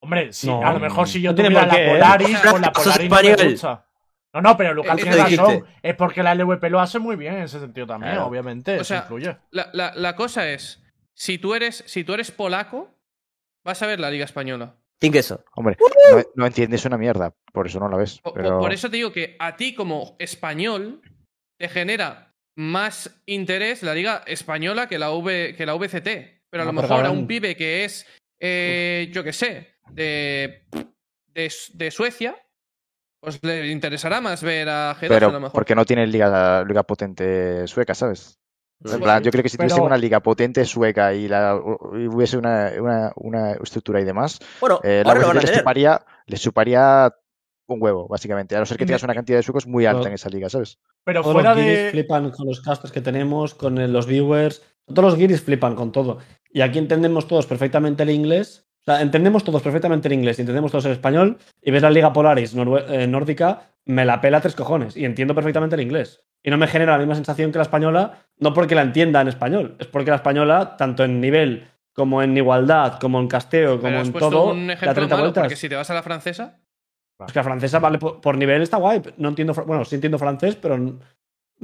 Hombre, 0.00 0.32
sí, 0.32 0.46
No. 0.46 0.66
a 0.66 0.72
lo 0.72 0.80
mejor 0.80 1.08
si 1.08 1.20
yo 1.22 1.30
No 1.32 1.36
tuviera 1.36 1.66
la 1.66 1.74
¿eh? 1.78 1.90
Polaris, 1.90 2.38
con 2.40 2.60
la 2.62 2.72
Polaris 2.72 3.10
no 3.10 3.16
me 3.16 3.20
español. 3.30 3.50
gusta. 3.52 3.86
No, 4.34 4.40
no, 4.42 4.56
pero 4.56 4.74
Lucas 4.74 4.96
tiene 4.96 5.16
razón. 5.16 5.64
Es 5.82 5.94
porque 5.94 6.22
la 6.22 6.34
LVP 6.34 6.68
lo 6.68 6.80
hace 6.80 6.98
muy 6.98 7.16
bien 7.16 7.34
en 7.34 7.42
ese 7.44 7.60
sentido 7.60 7.86
también, 7.86 8.12
Claro. 8.14 8.26
obviamente. 8.28 8.72
O 8.72 8.74
eso 8.76 8.84
sea, 8.84 8.98
influye. 8.98 9.36
La, 9.50 9.68
la- 9.72 9.94
la 9.94 10.16
cosa 10.16 10.48
es, 10.48 10.82
si 11.16 11.38
tú 11.38 11.54
eres, 11.54 11.84
si 11.86 12.04
tú 12.04 12.14
eres 12.14 12.30
polaco, 12.30 12.94
vas 13.64 13.82
a 13.82 13.86
ver 13.86 14.00
la 14.00 14.10
Liga 14.10 14.24
Española. 14.24 14.76
Sin 15.00 15.12
queso. 15.12 15.44
Hombre, 15.54 15.76
no, 16.12 16.22
no 16.34 16.46
entiendes 16.46 16.84
una 16.84 16.96
mierda, 16.98 17.34
por 17.52 17.66
eso 17.66 17.78
no 17.80 17.88
la 17.88 17.96
ves. 17.96 18.20
Po- 18.20 18.30
po- 18.32 18.34
Pero... 18.34 18.58
Por 18.58 18.72
eso 18.72 18.88
te 18.90 18.96
digo 18.96 19.12
que 19.12 19.36
a 19.38 19.56
ti 19.56 19.74
como 19.74 20.16
español 20.18 21.02
te 21.58 21.68
genera 21.68 22.32
más 22.56 23.22
interés 23.26 23.82
la 23.82 23.94
Liga 23.94 24.22
Española 24.26 24.88
que 24.88 24.98
la, 24.98 25.10
v, 25.12 25.54
que 25.56 25.66
la 25.66 25.74
VCT. 25.74 26.04
Pero 26.50 26.62
a 26.62 26.66
No, 26.66 26.72
lo 26.72 26.80
pero 26.80 26.88
mejor 26.94 27.06
a 27.06 27.10
un 27.10 27.26
pibe 27.26 27.56
que 27.56 27.84
es, 27.84 28.06
eh, 28.40 29.10
yo 29.12 29.24
qué 29.24 29.32
sé, 29.32 29.74
de, 29.90 30.66
de, 31.34 31.52
de 31.74 31.90
Suecia, 31.90 32.36
pues 33.20 33.42
le 33.42 33.68
interesará 33.70 34.20
más 34.20 34.42
ver 34.42 34.68
a 34.68 34.94
G2 34.94 35.06
a 35.06 35.08
lo 35.08 35.08
Pero 35.08 35.32
mejor. 35.40 35.52
porque 35.52 35.74
no 35.74 35.84
tiene 35.84 36.06
liga, 36.06 36.62
liga 36.64 36.84
potente 36.84 37.66
sueca, 37.66 37.94
¿sabes? 37.94 38.38
En 38.84 39.00
plan, 39.00 39.22
yo 39.22 39.30
creo 39.30 39.42
que 39.42 39.48
si 39.48 39.56
Pero- 39.56 39.68
tuviese 39.70 39.86
una 39.86 39.96
liga 39.96 40.20
potente 40.20 40.64
sueca 40.64 41.14
y, 41.14 41.26
la, 41.28 41.58
y 41.94 42.06
hubiese 42.06 42.36
una, 42.36 42.70
una, 42.78 43.12
una 43.16 43.52
estructura 43.52 44.00
y 44.00 44.04
demás, 44.04 44.38
Bueno, 44.60 44.80
eh, 44.82 45.02
la 45.04 45.12
ahora 45.12 45.32
lo 45.32 45.40
les 45.40 45.52
chuparía, 45.52 46.04
les 46.26 46.40
chuparía 46.42 47.14
un 47.66 47.82
huevo, 47.82 48.06
básicamente. 48.08 48.54
A 48.56 48.58
no 48.60 48.66
ser 48.66 48.76
que 48.76 48.84
tengas 48.84 49.02
una 49.02 49.14
cantidad 49.14 49.38
de 49.38 49.42
suecos 49.42 49.66
muy 49.66 49.86
alta 49.86 50.00
Pero- 50.00 50.08
en 50.08 50.14
esa 50.14 50.28
liga, 50.28 50.50
¿sabes? 50.50 50.78
Pero 51.04 51.22
Todos 51.22 51.32
fuera 51.34 51.54
los 51.54 51.62
guiris 51.64 51.78
de. 51.84 51.90
flipan 51.92 52.30
con 52.30 52.46
los 52.46 52.60
casters 52.60 52.92
que 52.92 53.00
tenemos, 53.00 53.54
con 53.54 53.92
los 53.92 54.06
viewers. 54.06 54.62
Todos 54.86 55.04
los 55.04 55.16
guiris 55.16 55.40
flipan 55.42 55.74
con 55.74 55.90
todo. 55.92 56.18
Y 56.50 56.60
aquí 56.60 56.78
entendemos 56.78 57.26
todos 57.26 57.46
perfectamente 57.46 58.02
el 58.02 58.10
inglés. 58.10 58.63
O 58.86 58.92
sea, 58.92 59.00
entendemos 59.00 59.42
todos 59.44 59.62
perfectamente 59.62 60.08
el 60.08 60.14
inglés 60.14 60.38
y 60.38 60.42
entendemos 60.42 60.70
todos 60.70 60.84
el 60.84 60.92
español. 60.92 61.38
Y 61.62 61.70
ves 61.70 61.82
la 61.82 61.90
Liga 61.90 62.12
Polaris 62.12 62.54
eh, 62.54 63.06
nórdica, 63.06 63.70
me 63.86 64.04
la 64.04 64.20
pela 64.20 64.42
tres 64.42 64.54
cojones. 64.54 64.96
Y 64.96 65.06
entiendo 65.06 65.34
perfectamente 65.34 65.74
el 65.76 65.80
inglés. 65.80 66.22
Y 66.42 66.50
no 66.50 66.58
me 66.58 66.66
genera 66.66 66.92
la 66.92 66.98
misma 66.98 67.14
sensación 67.14 67.50
que 67.50 67.58
la 67.58 67.62
española, 67.62 68.26
no 68.38 68.52
porque 68.52 68.74
la 68.74 68.82
entienda 68.82 69.22
en 69.22 69.28
español. 69.28 69.76
Es 69.78 69.86
porque 69.86 70.10
la 70.10 70.16
española, 70.16 70.76
tanto 70.76 71.02
en 71.02 71.18
nivel 71.20 71.66
como 71.94 72.22
en 72.22 72.36
igualdad, 72.36 72.98
como 73.00 73.20
en 73.20 73.28
casteo, 73.28 73.80
como 73.80 73.96
en 74.00 74.12
todo, 74.12 74.50
un 74.50 74.70
ejemplo 74.70 74.94
30 74.94 75.14
malo, 75.14 75.24
vueltas. 75.24 75.44
porque 75.44 75.56
si 75.56 75.68
te 75.68 75.76
vas 75.76 75.88
a 75.88 75.94
la 75.94 76.02
francesa, 76.02 76.60
Es 77.24 77.32
que 77.32 77.38
la 77.38 77.44
francesa, 77.44 77.78
vale, 77.78 77.98
por, 77.98 78.36
nivel 78.36 78.60
está 78.60 78.76
guay. 78.76 79.00
No 79.16 79.30
entiendo, 79.30 79.54
bueno, 79.66 79.84
sí 79.86 79.94
entiendo 79.94 80.18
francés, 80.18 80.56
pero. 80.56 80.98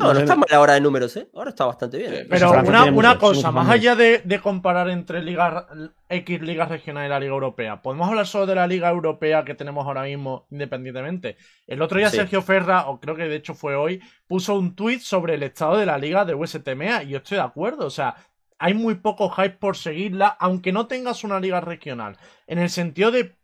No, 0.00 0.14
no 0.14 0.20
está 0.20 0.34
mal 0.34 0.48
ahora 0.52 0.74
de 0.74 0.80
números, 0.80 1.16
¿eh? 1.16 1.28
Ahora 1.34 1.50
está 1.50 1.66
bastante 1.66 1.98
bien. 1.98 2.26
Pero 2.28 2.50
una, 2.50 3.18
cosa, 3.18 3.50
más 3.50 3.66
más. 3.66 3.74
allá 3.74 3.94
de, 3.94 4.22
de 4.24 4.40
comparar 4.40 4.88
entre 4.88 5.22
ligas, 5.22 5.66
X 6.08 6.40
ligas 6.40 6.68
regionales 6.68 7.08
y 7.08 7.10
la 7.10 7.20
Liga 7.20 7.32
Europea, 7.32 7.82
podemos 7.82 8.08
hablar 8.08 8.26
solo 8.26 8.46
de 8.46 8.54
la 8.54 8.66
Liga 8.66 8.88
Europea 8.88 9.44
que 9.44 9.54
tenemos 9.54 9.86
ahora 9.86 10.02
mismo 10.04 10.46
independientemente. 10.50 11.36
El 11.66 11.82
otro 11.82 11.98
día 11.98 12.10
Sí. 12.10 12.16
Sergio 12.16 12.42
Ferra, 12.42 12.88
o 12.88 12.98
creo 12.98 13.14
que 13.14 13.24
de 13.28 13.36
hecho 13.36 13.54
fue 13.54 13.76
hoy, 13.76 14.00
puso 14.26 14.54
un 14.54 14.74
tuit 14.74 15.00
sobre 15.00 15.34
el 15.34 15.42
estado 15.42 15.76
de 15.76 15.86
la 15.86 15.98
liga 15.98 16.24
de 16.24 16.34
USTMA 16.34 17.02
y 17.04 17.08
yo 17.10 17.18
estoy 17.18 17.36
de 17.36 17.44
acuerdo, 17.44 17.86
o 17.86 17.90
sea, 17.90 18.16
hay 18.58 18.74
muy 18.74 18.96
poco 18.96 19.30
hype 19.30 19.56
por 19.58 19.76
seguirla, 19.76 20.28
aunque 20.28 20.72
no 20.72 20.86
tengas 20.86 21.24
una 21.24 21.40
liga 21.40 21.60
regional. 21.60 22.18
En 22.46 22.58
el 22.58 22.68
sentido 22.70 23.10
de, 23.10 23.36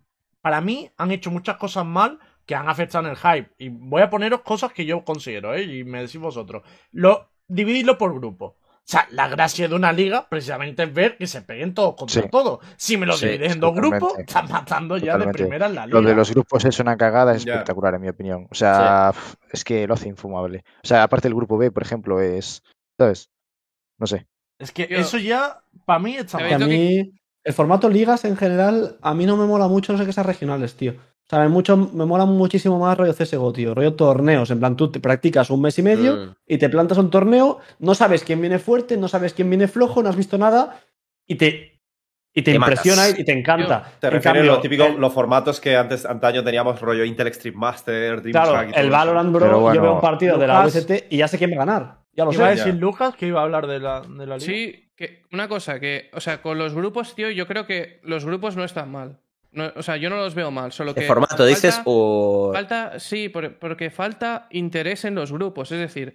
para 0.42 0.60
mí, 0.60 0.90
han 0.96 1.10
hecho 1.10 1.30
muchas 1.30 1.56
cosas 1.56 1.86
mal 1.86 2.18
que 2.46 2.54
han 2.54 2.68
afectado 2.68 3.04
en 3.04 3.10
el 3.10 3.16
hype. 3.16 3.50
Y 3.58 3.68
voy 3.68 4.02
a 4.02 4.08
poneros 4.10 4.40
cosas 4.42 4.72
que 4.72 4.84
yo 4.86 5.04
considero, 5.04 5.54
¿eh? 5.54 5.62
Y 5.64 5.84
me 5.84 6.00
decís 6.02 6.20
vosotros. 6.20 6.62
Lo, 6.92 7.28
divididlo 7.48 7.98
por 7.98 8.14
grupo. 8.14 8.56
O 8.60 8.88
sea, 8.88 9.08
la 9.10 9.26
gracia 9.26 9.66
de 9.66 9.74
una 9.74 9.92
liga 9.92 10.28
precisamente 10.28 10.84
es 10.84 10.94
ver 10.94 11.16
que 11.18 11.26
se 11.26 11.42
peguen 11.42 11.74
todos 11.74 11.96
contra 11.96 12.22
Sí. 12.22 12.28
todos. 12.30 12.60
Si 12.76 12.96
me 12.96 13.04
lo 13.04 13.14
Sí, 13.14 13.26
divides 13.26 13.54
en 13.54 13.58
dos 13.60 13.74
grupos, 13.74 14.16
estás 14.16 14.48
matando 14.48 14.96
ya 14.96 15.18
de 15.18 15.26
primera 15.32 15.66
en 15.66 15.74
la 15.74 15.86
liga. 15.86 16.00
Lo 16.00 16.06
de 16.08 16.14
los 16.14 16.30
grupos 16.30 16.64
es 16.64 16.78
una 16.78 16.96
cagada, 16.96 17.34
es 17.34 17.44
espectacular 17.44 17.96
en 17.96 18.02
mi 18.02 18.08
opinión. 18.08 18.46
O 18.48 18.54
sea, 18.54 19.12
es 19.50 19.64
que 19.64 19.88
lo 19.88 19.94
hace 19.94 20.08
infumable. 20.08 20.62
O 20.84 20.86
sea, 20.86 21.02
aparte 21.02 21.26
el 21.26 21.34
grupo 21.34 21.58
B, 21.58 21.72
por 21.72 21.82
ejemplo, 21.82 22.20
es, 22.20 22.62
¿sabes? 22.96 23.28
No 23.98 24.06
sé. 24.06 24.28
Es 24.60 24.70
que 24.70 24.86
Yo- 24.88 24.98
eso 24.98 25.18
ya, 25.18 25.62
para 25.84 25.98
mí, 25.98 26.14
está 26.16 26.38
a 26.38 26.42
mal. 26.48 26.58
Que- 26.60 26.64
mí, 26.66 27.12
el 27.42 27.52
formato 27.54 27.88
ligas 27.88 28.24
en 28.24 28.36
general, 28.36 28.98
a 29.02 29.14
mí 29.14 29.26
no 29.26 29.36
me 29.36 29.46
mola 29.46 29.66
mucho, 29.66 29.92
no 29.92 29.98
sé 29.98 30.06
qué 30.06 30.12
sean 30.12 30.26
regionales, 30.28 30.76
tío. 30.76 30.94
O 31.26 31.28
sea, 31.28 31.40
me, 31.40 31.48
mucho, 31.48 31.76
me 31.76 32.04
mola 32.06 32.24
muchísimo 32.24 32.78
más 32.78 32.96
rollo 32.96 33.12
CSGO, 33.12 33.52
tío. 33.52 33.74
Rollo 33.74 33.94
torneos. 33.94 34.48
En 34.50 34.60
plan, 34.60 34.76
tú 34.76 34.90
te 34.92 35.00
practicas 35.00 35.50
un 35.50 35.60
mes 35.60 35.76
y 35.78 35.82
medio 35.82 36.16
Mm. 36.16 36.34
y 36.46 36.58
te 36.58 36.68
plantas 36.68 36.98
un 36.98 37.10
torneo, 37.10 37.58
no 37.80 37.94
sabes 37.96 38.22
quién 38.22 38.40
viene 38.40 38.58
fuerte, 38.60 38.96
no 38.96 39.08
sabes 39.08 39.34
quién 39.34 39.48
viene 39.50 39.66
flojo, 39.66 40.02
no 40.02 40.08
has 40.08 40.14
visto 40.16 40.38
nada 40.38 40.80
y 41.26 41.34
te, 41.34 41.80
y 42.32 42.42
te, 42.42 42.52
Te 42.52 42.58
matas. 42.60 42.86
impresiona 42.86 43.08
y 43.18 43.24
te 43.24 43.32
encanta. 43.32 43.92
Te 43.98 44.06
En 44.06 44.12
refieres 44.12 44.26
a 44.26 44.32
cambio, 44.34 44.52
lo 44.56 44.60
típico, 44.60 44.84
el- 44.84 44.96
los 45.00 45.12
formatos 45.12 45.60
que 45.60 45.74
antes, 45.74 46.06
antaño 46.06 46.44
teníamos 46.44 46.80
rollo 46.80 47.02
Intel 47.04 47.26
Extreme 47.26 47.56
Master, 47.56 48.20
Dream 48.22 48.32
Claro, 48.32 48.50
Track 48.52 48.68
y 48.68 48.72
todo 48.72 48.80
el 48.82 48.86
eso. 48.86 48.96
Valorant, 48.96 49.32
bro, 49.32 49.60
bueno, 49.60 49.74
yo 49.74 49.82
veo 49.82 49.94
un 49.94 50.00
partido 50.00 50.38
de 50.38 50.46
la 50.46 50.64
VST 50.64 51.06
y 51.10 51.16
ya 51.16 51.26
sé 51.28 51.38
quién 51.38 51.50
va 51.50 51.54
a 51.56 51.66
ganar. 51.66 51.98
Ya 52.12 52.24
lo 52.24 52.32
Iba 52.32 52.46
a 52.46 52.50
sé. 52.50 52.56
decir 52.58 52.74
Ya. 52.74 52.78
Lucas 52.80 53.16
que 53.16 53.26
iba 53.26 53.40
a 53.40 53.42
hablar 53.42 53.66
de 53.66 53.80
la, 53.80 54.00
de 54.02 54.26
la 54.26 54.36
liga. 54.36 54.40
Sí, 54.40 54.90
que 54.96 55.22
una 55.32 55.48
cosa, 55.48 55.80
que, 55.80 56.08
o 56.14 56.20
sea, 56.20 56.40
con 56.40 56.56
los 56.56 56.72
grupos, 56.72 57.14
tío, 57.16 57.30
yo 57.30 57.46
creo 57.48 57.66
que 57.66 58.00
los 58.04 58.24
grupos 58.24 58.54
no 58.56 58.62
están 58.64 58.92
mal. 58.92 59.18
No, 59.56 59.72
o 59.74 59.82
sea, 59.82 59.96
yo 59.96 60.08
no 60.10 60.16
los 60.16 60.34
veo 60.34 60.50
mal, 60.50 60.70
solo 60.70 60.94
que. 60.94 61.00
¿El 61.00 61.06
formato 61.06 61.36
falta- 61.36 61.46
dices 61.46 61.80
o...? 61.84 62.50
Falta, 62.52 63.00
sí, 63.00 63.28
por- 63.28 63.58
porque 63.58 63.90
falta 63.90 64.46
interés 64.50 65.04
en 65.04 65.14
los 65.14 65.32
grupos. 65.32 65.72
Es 65.72 65.78
decir, 65.80 66.14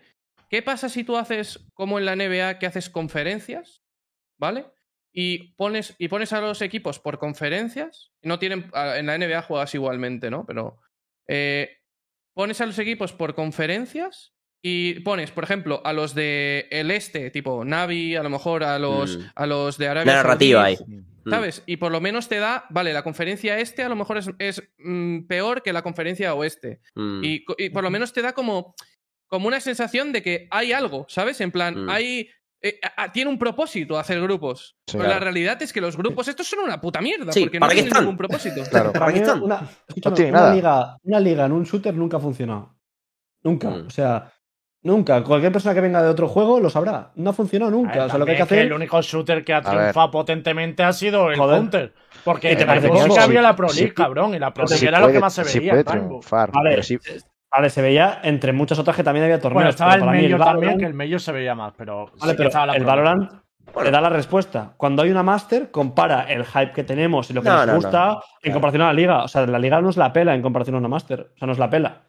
¿qué 0.49 0.61
pasa 0.61 0.87
si 0.89 1.03
tú 1.03 1.17
haces 1.17 1.59
como 1.73 1.99
en 1.99 2.05
la 2.05 2.15
NBA 2.15 2.59
que 2.59 2.67
haces 2.67 2.89
conferencias? 2.89 3.81
¿Vale? 4.39 4.65
Y 5.13 5.53
pones, 5.55 5.95
y 5.97 6.07
pones 6.07 6.31
a 6.33 6.39
los 6.41 6.61
equipos 6.61 6.99
por 6.99 7.19
conferencias. 7.19 8.11
No 8.21 8.39
tienen. 8.39 8.71
En 8.73 9.07
la 9.07 9.17
NBA 9.17 9.41
juegas 9.41 9.73
igualmente, 9.75 10.29
¿no? 10.31 10.45
Pero. 10.45 10.77
eh, 11.27 11.77
pones 12.33 12.61
a 12.61 12.65
los 12.65 12.79
equipos 12.79 13.11
por 13.11 13.35
conferencias. 13.35 14.33
Y 14.63 14.99
pones, 14.99 15.31
por 15.31 15.43
ejemplo, 15.43 15.81
a 15.83 15.91
los 15.91 16.13
de 16.13 16.67
el 16.69 16.91
este, 16.91 17.31
tipo 17.31 17.65
Navi, 17.65 18.15
a 18.15 18.21
lo 18.21 18.29
mejor 18.29 18.63
a 18.63 18.77
los, 18.77 19.17
Mm. 19.17 19.21
a 19.33 19.45
los 19.47 19.77
de 19.79 19.87
Arabia 19.87 20.13
Una 20.13 20.21
narrativa 20.23 20.63
ahí. 20.63 20.75
Saudí. 20.75 21.01
¿Sabes? 21.29 21.63
Y 21.65 21.77
por 21.77 21.91
lo 21.91 22.01
menos 22.01 22.27
te 22.27 22.39
da, 22.39 22.65
vale, 22.69 22.93
la 22.93 23.03
conferencia 23.03 23.59
este 23.59 23.83
a 23.83 23.89
lo 23.89 23.95
mejor 23.95 24.17
es, 24.17 24.29
es, 24.39 24.63
mm, 24.79 25.21
peor 25.27 25.61
que 25.61 25.71
la 25.73 25.81
conferencia 25.83 26.33
oeste. 26.33 26.81
Mm. 26.95 27.21
Y, 27.23 27.69
por 27.69 27.83
lo 27.83 27.91
menos 27.91 28.11
te 28.13 28.21
da 28.21 28.33
como, 28.33 28.73
como 29.27 29.47
una 29.47 29.59
sensación 29.59 30.11
de 30.11 30.21
que 30.23 30.47
hay 30.51 30.73
algo, 30.73 31.05
¿sabes? 31.09 31.39
En 31.41 31.51
plan, 31.51 31.85
Mm. 31.85 31.89
hay. 31.89 32.29
eh, 32.63 32.79
a- 32.83 33.05
a- 33.05 33.11
tiene 33.11 33.31
un 33.31 33.39
propósito 33.39 33.97
hacer 33.97 34.21
grupos. 34.21 34.77
Sí, 34.85 34.95
Pero 34.95 35.09
la 35.09 35.19
realidad 35.19 35.59
es 35.63 35.73
que 35.73 35.81
los 35.81 35.97
grupos 35.97 36.27
estos 36.27 36.45
son 36.47 36.59
una 36.59 36.79
puta 36.79 37.01
mierda, 37.01 37.31
Sí, 37.31 37.39
porque 37.41 37.57
no 37.59 37.63
¿para 37.65 37.73
qué 37.73 37.81
tienen 37.81 38.01
ningún 38.01 38.17
propósito. 38.17 38.61
Claro. 38.69 38.93
Para 38.93 39.07
mí, 39.11 39.19
una, 39.41 39.67
escúchame, 39.87 40.15
tiene 40.15 40.29
una 40.31 40.39
nada. 40.41 40.53
liga, 40.53 40.97
una 41.01 41.19
liga 41.19 41.45
en 41.47 41.53
un 41.53 41.63
shooter 41.63 41.95
nunca 41.95 42.17
ha 42.17 42.19
funcionado. 42.19 42.75
Nunca. 43.43 43.67
Mm. 43.71 43.87
O 43.87 43.89
sea, 43.89 44.31
nunca. 44.83 45.23
Cualquier 45.23 45.51
persona 45.51 45.73
que 45.75 45.81
venga 45.81 46.01
de 46.03 46.09
otro 46.09 46.27
juego 46.27 46.59
lo 46.59 46.69
sabrá. 46.69 47.11
No 47.15 47.29
ha 47.29 47.33
funcionado 47.33 47.71
nunca. 47.71 47.93
ver, 47.93 48.01
o 48.03 48.09
sea, 48.09 48.17
lo 48.19 48.25
que 48.25 48.31
hay 48.31 48.37
que 48.37 48.43
hacer. 48.43 48.59
el 48.59 48.73
único 48.73 49.01
shooter 49.01 49.43
que 49.43 49.53
ha 49.53 49.61
triunfado 49.61 50.11
potentemente 50.11 50.83
ha 50.83 50.93
sido 50.93 51.31
el 51.31 51.37
Joder. 51.37 51.57
Counter. 51.57 51.93
Porque 52.23 52.51
¿Y 52.51 52.55
te 52.55 52.65
parece 52.65 52.89
que 52.89 52.97
sí 52.97 53.03
sí? 53.03 53.13
que 53.15 53.19
había 53.19 53.41
la 53.41 53.55
Pro 53.55 53.67
League, 53.67 53.87
sí. 53.89 53.93
cabrón. 53.93 54.33
Y 54.35 54.39
la 54.39 54.53
Pro 54.53 54.67
Sí 54.67 54.73
League 54.75 54.87
era 54.87 54.99
lo 54.99 55.11
que 55.11 55.19
más 55.19 55.33
se 55.33 55.43
sí 55.45 55.59
veía. 55.59 55.83
triunfar, 55.83 56.51
sí- 56.81 56.99
Vale, 57.53 57.69
se 57.69 57.81
veía 57.81 58.19
entre 58.23 58.53
muchas 58.53 58.79
otras 58.79 58.95
que 58.95 59.03
también 59.03 59.25
había 59.25 59.37
torneos. 59.39 59.55
Bueno, 59.55 59.69
estaba 59.71 59.93
pero 59.93 60.05
el 60.05 60.11
medio 60.11 60.37
también, 60.37 60.77
que 60.77 60.85
el 60.85 60.93
medio 60.93 61.19
se 61.19 61.31
veía 61.33 61.53
más, 61.53 61.73
pero. 61.77 62.07
sí 62.13 62.19
Vale, 62.21 62.31
que 62.33 62.37
pero 62.37 62.47
estaba 62.49 62.67
la 62.67 62.73
el. 62.75 62.85
Valorant 62.85 63.31
te 63.83 63.91
da 63.91 63.99
la 64.01 64.09
respuesta. 64.09 64.73
Cuando 64.77 65.01
hay 65.03 65.11
una 65.11 65.23
Master, 65.23 65.69
compara 65.71 66.23
el 66.29 66.45
hype 66.45 66.71
que 66.71 66.83
tenemos 66.83 67.29
y 67.29 67.33
lo 67.33 67.41
que 67.41 67.49
No, 67.49 67.57
nos 67.57 67.67
no, 67.67 67.75
gusta 67.75 68.05
no. 68.07 68.21
en 68.41 68.53
comparación 68.53 68.83
a 68.83 68.87
la 68.87 68.93
Liga. 68.93 69.23
O 69.23 69.27
sea, 69.27 69.45
la 69.45 69.59
Liga 69.59 69.81
nos 69.81 69.97
la 69.97 70.13
pela 70.13 70.33
en 70.35 70.41
comparación 70.41 70.75
a 70.75 70.79
una 70.79 70.87
Master. 70.87 71.31
O 71.35 71.37
sea, 71.37 71.47
nos 71.47 71.57
la 71.59 71.69
pela. 71.69 72.01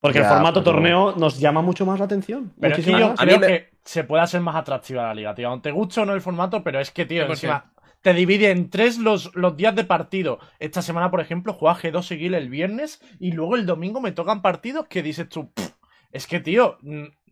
Porque 0.00 0.18
el 0.18 0.24
formato 0.24 0.62
pero- 0.62 0.72
torneo 0.76 1.14
nos 1.16 1.38
llama 1.40 1.60
mucho 1.62 1.84
más 1.84 1.98
la 1.98 2.04
atención. 2.04 2.52
Pero 2.60 2.76
es 2.76 2.84
que 2.84 2.92
yo 2.92 3.10
más. 3.10 3.20
A 3.20 3.24
mí 3.24 3.28
creo 3.34 3.40
me- 3.40 3.46
que 3.46 3.70
se 3.84 4.04
puede 4.04 4.22
hacer 4.22 4.40
más 4.40 4.54
atractiva 4.56 5.02
la 5.04 5.14
liga, 5.14 5.34
tío. 5.34 5.48
Aunque 5.48 5.70
te 5.70 5.72
guste 5.72 6.00
o 6.00 6.06
no 6.06 6.14
el 6.14 6.20
formato, 6.20 6.62
pero 6.62 6.78
es 6.80 6.90
que, 6.90 7.04
tío, 7.04 7.24
encima 7.26 7.72
te 8.00 8.14
divide 8.14 8.50
en 8.52 8.70
tres 8.70 8.98
los, 8.98 9.34
los 9.34 9.56
días 9.56 9.74
de 9.74 9.82
partido. 9.84 10.38
Esta 10.60 10.82
semana, 10.82 11.10
por 11.10 11.20
ejemplo, 11.20 11.52
juega 11.52 11.74
G2 11.76 12.02
Seguil 12.06 12.34
el 12.34 12.48
viernes 12.48 13.00
y 13.18 13.32
luego 13.32 13.56
el 13.56 13.66
domingo 13.66 14.00
me 14.00 14.12
tocan 14.12 14.40
partidos 14.40 14.86
que 14.86 15.02
dices 15.02 15.28
tú, 15.28 15.50
"Pff, 15.52 15.70
es 16.12 16.26
que, 16.28 16.38
tío, 16.38 16.78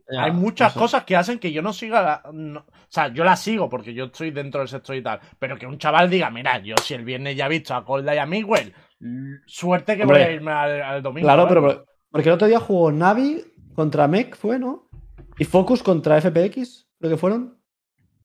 Ya, 0.08 0.24
hay 0.24 0.32
muchas 0.32 0.72
cosas 0.72 1.04
que 1.04 1.16
hacen 1.16 1.38
que 1.38 1.52
yo 1.52 1.62
no 1.62 1.72
siga. 1.72 2.02
la- 2.02 2.22
no- 2.32 2.60
o 2.60 2.64
sea, 2.88 3.08
yo 3.08 3.22
la 3.24 3.36
sigo 3.36 3.68
porque 3.68 3.94
yo 3.94 4.06
estoy 4.06 4.30
dentro 4.32 4.60
del 4.60 4.68
sector 4.68 4.94
y 4.96 5.02
tal. 5.02 5.20
Pero 5.38 5.56
que 5.56 5.66
un 5.66 5.78
chaval 5.78 6.08
diga, 6.10 6.30
mira, 6.30 6.58
yo 6.58 6.74
si 6.82 6.94
el 6.94 7.04
viernes 7.04 7.36
ya 7.36 7.46
he 7.46 7.48
visto 7.48 7.74
a 7.74 7.84
Colda 7.84 8.14
y 8.14 8.18
a 8.18 8.26
Miguel, 8.26 8.72
suerte 9.46 9.96
que 9.96 10.02
Hombre, 10.02 10.18
voy 10.18 10.26
a 10.26 10.32
irme 10.32 10.50
al, 10.52 10.82
al 10.82 11.02
domingo. 11.02 11.26
Claro, 11.26 11.44
¿vale? 11.44 11.54
pero 11.60 11.86
porque 12.16 12.28
el 12.30 12.34
otro 12.34 12.48
día 12.48 12.58
jugó 12.60 12.90
Navi 12.92 13.44
contra 13.74 14.08
Mech, 14.08 14.34
fue, 14.36 14.58
¿no? 14.58 14.88
Y 15.38 15.44
Focus 15.44 15.82
contra 15.82 16.20
FPX, 16.20 16.88
creo 16.98 17.10
que 17.12 17.16
fueron. 17.18 17.58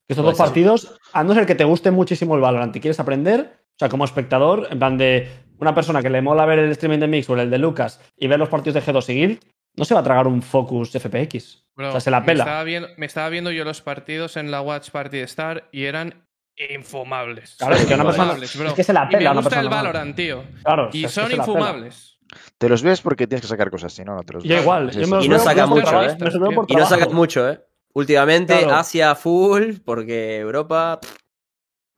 Que 0.07 0.13
estos 0.13 0.25
dos 0.25 0.37
partidos, 0.37 0.97
a 1.13 1.23
no 1.23 1.33
ser 1.33 1.45
que 1.45 1.55
te 1.55 1.63
guste 1.65 1.91
muchísimo 1.91 2.35
el 2.35 2.41
Valorant 2.41 2.75
y 2.75 2.79
quieres 2.79 2.99
aprender, 2.99 3.57
o 3.69 3.75
sea, 3.77 3.89
como 3.89 4.05
espectador, 4.05 4.67
en 4.71 4.79
plan 4.79 4.97
de 4.97 5.29
una 5.59 5.75
persona 5.75 6.01
que 6.01 6.09
le 6.09 6.21
mola 6.21 6.45
ver 6.45 6.59
el 6.59 6.71
streaming 6.71 6.99
de 6.99 7.07
Mix 7.07 7.29
o 7.29 7.37
el 7.37 7.49
de 7.49 7.57
Lucas 7.57 7.99
y 8.17 8.27
ver 8.27 8.39
los 8.39 8.49
partidos 8.49 8.75
de 8.75 8.81
G2 8.93 9.09
y 9.09 9.13
Guild, 9.15 9.39
no 9.75 9.85
se 9.85 9.93
va 9.93 9.99
a 9.99 10.03
tragar 10.03 10.27
un 10.27 10.41
Focus 10.41 10.91
FPX. 10.91 11.65
Bro, 11.75 11.89
o 11.89 11.91
sea, 11.91 11.99
se 12.01 12.11
la 12.11 12.21
Me 12.21 12.25
pela. 12.27 12.43
estaba, 12.43 12.63
viendo, 12.63 12.87
me 12.97 13.05
estaba 13.05 13.29
viendo 13.29 13.51
yo 13.51 13.63
los 13.65 13.81
partidos 13.81 14.37
en 14.37 14.51
la 14.51 14.61
Watch 14.61 14.89
Party 14.89 15.17
de 15.17 15.23
Star 15.23 15.67
y 15.71 15.83
eran 15.85 16.25
infumables. 16.69 17.55
Claro, 17.57 17.75
es 17.75 17.85
que 17.85 17.93
una 17.93 18.03
persona- 18.03 18.23
Infumables, 18.25 18.57
bro. 18.57 18.67
es 18.69 18.73
que 18.73 18.83
se 18.83 18.93
la 18.93 19.05
Y 19.09 19.15
pela 19.15 19.29
me 19.33 19.39
una 19.39 19.41
gusta 19.41 19.59
el 19.59 19.65
persona. 19.67 19.75
Valorant, 19.81 20.15
tío. 20.15 20.43
Claro, 20.63 20.89
Y 20.93 21.07
son 21.07 21.31
infumables. 21.31 22.10
Te 22.57 22.69
los 22.69 22.81
ves 22.83 23.01
porque 23.01 23.27
tienes 23.27 23.41
que 23.41 23.47
sacar 23.47 23.69
cosas, 23.69 23.93
si 23.93 24.03
no, 24.03 24.15
no 24.15 24.23
te 24.23 24.33
los 24.33 24.43
Yo 24.43 24.53
ves. 24.55 24.61
igual, 24.63 24.89
Es 24.89 24.95
yo 24.95 25.01
eso. 25.01 25.09
me 25.11 25.15
los 25.17 25.25
Y 25.25 25.29
no 25.29 25.35
veo 25.35 25.43
saca 25.43 25.65
mucho, 25.65 25.87
trabajo, 25.87 26.11
¿eh? 26.11 26.17
por 26.55 26.65
Y 26.69 26.75
no 26.75 26.87
trabajo. 26.87 27.11
mucho, 27.13 27.49
¿eh? 27.49 27.61
Últimamente, 27.93 28.57
Claro. 28.59 28.75
Asia 28.75 29.15
full, 29.15 29.73
porque 29.83 30.37
Europa. 30.39 30.99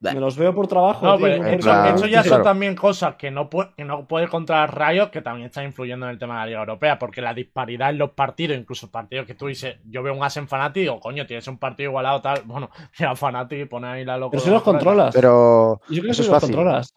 Me 0.01 0.19
los 0.19 0.35
veo 0.35 0.53
por 0.53 0.68
trabajo, 0.68 1.05
No, 1.05 1.15
tío. 1.15 1.26
pero 1.27 1.35
eso, 1.35 1.43
porque- 1.43 1.57
plan- 1.64 1.95
eso 1.95 2.07
ya 2.07 2.23
son 2.26 2.43
también 2.43 2.76
cosas 2.76 3.15
que 3.15 3.31
no, 3.31 3.49
puede, 3.49 3.69
que 3.77 3.85
no 3.85 4.05
puede 4.05 4.27
controlar 4.27 4.77
Riot, 4.77 5.11
que 5.11 5.22
también 5.22 5.45
está 5.45 5.64
influyendo 5.64 6.05
en 6.07 6.11
el 6.11 6.18
tema 6.19 6.34
de 6.34 6.39
la 6.41 6.45
Liga 6.47 6.60
Europea, 6.60 6.99
porque 6.99 7.22
la 7.22 7.34
disparidad 7.34 7.89
en 7.91 7.99
los 7.99 8.11
partidos, 8.11 8.57
incluso 8.57 8.91
partidos 8.91 9.26
que 9.26 9.34
tú 9.35 9.47
dices, 9.47 9.77
yo 9.85 10.03
veo 10.03 10.14
un 10.14 10.22
As 10.22 10.35
en 10.35 10.49
Fnatic 10.49 10.76
y 10.76 10.81
digo, 10.81 10.99
coño, 10.99 11.26
tienes 11.26 11.47
un 11.47 11.57
partido 11.57 11.91
igualado 11.91 12.22
tal, 12.22 12.41
bueno, 12.45 12.69
mira 12.99 13.15
Fnatic 13.15 13.60
y 13.61 13.65
pone 13.65 13.88
ahí 13.88 14.03
la 14.03 14.18
locura. 14.18 14.31
Pero 14.31 14.43
si 14.43 14.49
los 14.51 14.61
controlas. 14.64 15.14
Pero 15.15 15.80
Yo 15.88 16.01
creo 16.01 16.03
que 16.03 16.11
eso 16.11 16.23
si 16.23 16.27
es 16.27 16.27
los 16.27 16.41
fácil. 16.41 16.55
controlas. 16.55 16.93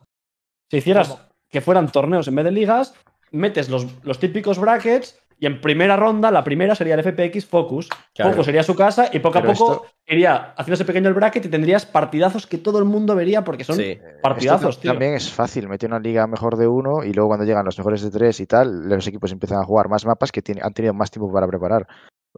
Si 0.69 0.77
hicieras 0.79 1.09
¿Cómo? 1.09 1.21
que 1.49 1.61
fueran 1.61 1.93
torneos 1.93 2.27
en 2.27 2.35
vez 2.35 2.45
de 2.47 2.51
ligas, 2.51 2.93
metes 3.31 3.69
los, 3.69 3.87
los 4.05 4.19
típicos 4.19 4.59
brackets 4.59 5.19
y 5.39 5.45
en 5.45 5.61
primera 5.61 5.97
ronda, 5.97 6.31
la 6.31 6.43
primera 6.45 6.75
sería 6.75 6.95
el 6.95 7.03
FPX 7.03 7.45
Focus. 7.45 7.91
Claro. 8.15 8.31
Focus 8.31 8.47
sería 8.47 8.63
su 8.63 8.75
casa 8.75 9.11
y 9.13 9.19
poco 9.19 9.39
Pero 9.41 9.51
a 9.51 9.55
poco 9.55 9.73
esto- 9.75 9.87
iría 10.07 10.55
haciéndose 10.57 10.87
pequeño 10.87 11.09
el 11.09 11.15
bracket 11.15 11.45
y 11.45 11.49
tendrías 11.49 11.85
partidazos 11.85 12.47
que 12.47 12.57
todo 12.57 12.79
el 12.79 12.87
mundo 12.87 13.15
vería 13.15 13.45
porque 13.45 13.63
son 13.65 13.77
Sí. 13.77 13.99
partidazos, 14.23 14.71
Esto 14.77 14.81
tío. 14.83 14.93
También 14.93 15.13
es 15.15 15.31
fácil, 15.31 15.69
mete 15.69 15.85
una 15.85 15.99
liga 15.99 16.27
mejor 16.27 16.57
de 16.57 16.67
uno 16.67 17.05
y 17.05 17.13
luego 17.13 17.29
cuando 17.29 17.45
llegan 17.45 17.67
los 17.67 17.77
mejores 17.77 18.01
de 18.03 18.11
tres 18.11 18.41
y 18.41 18.47
tal, 18.47 18.89
los 18.89 19.07
equipos 19.07 19.31
empiezan 19.31 19.59
a 19.61 19.65
jugar 19.65 19.91
más 19.91 20.07
mapas 20.07 20.33
que 20.33 20.41
tiene- 20.41 20.63
han 20.65 20.73
tenido 20.73 20.95
más 20.95 21.11
tiempo 21.11 21.31
para 21.31 21.47
preparar. 21.47 21.87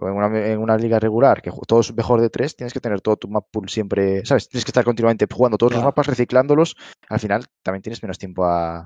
O 0.00 0.06
en 0.08 0.14
una, 0.14 0.46
en 0.46 0.58
una 0.60 0.76
liga 0.76 0.98
regular, 1.00 1.42
que 1.42 1.50
todo 1.66 1.80
es 1.80 1.92
mejor 1.94 2.20
de 2.20 2.30
tres, 2.30 2.54
tienes 2.56 2.72
que 2.72 2.78
tener 2.80 3.00
todo 3.00 3.16
tu 3.16 3.28
map 3.28 3.44
pool 3.50 3.68
siempre, 3.68 4.24
¿sabes? 4.24 4.48
Tienes 4.48 4.64
que 4.64 4.70
estar 4.70 4.84
continuamente 4.84 5.26
jugando 5.32 5.58
todos 5.58 5.72
los 5.74 5.82
mapas, 5.82 6.06
reciclándolos. 6.06 6.76
Al 7.08 7.18
final 7.20 7.44
también 7.64 7.82
tienes 7.82 8.00
menos 8.02 8.16
tiempo 8.18 8.44
a, 8.44 8.84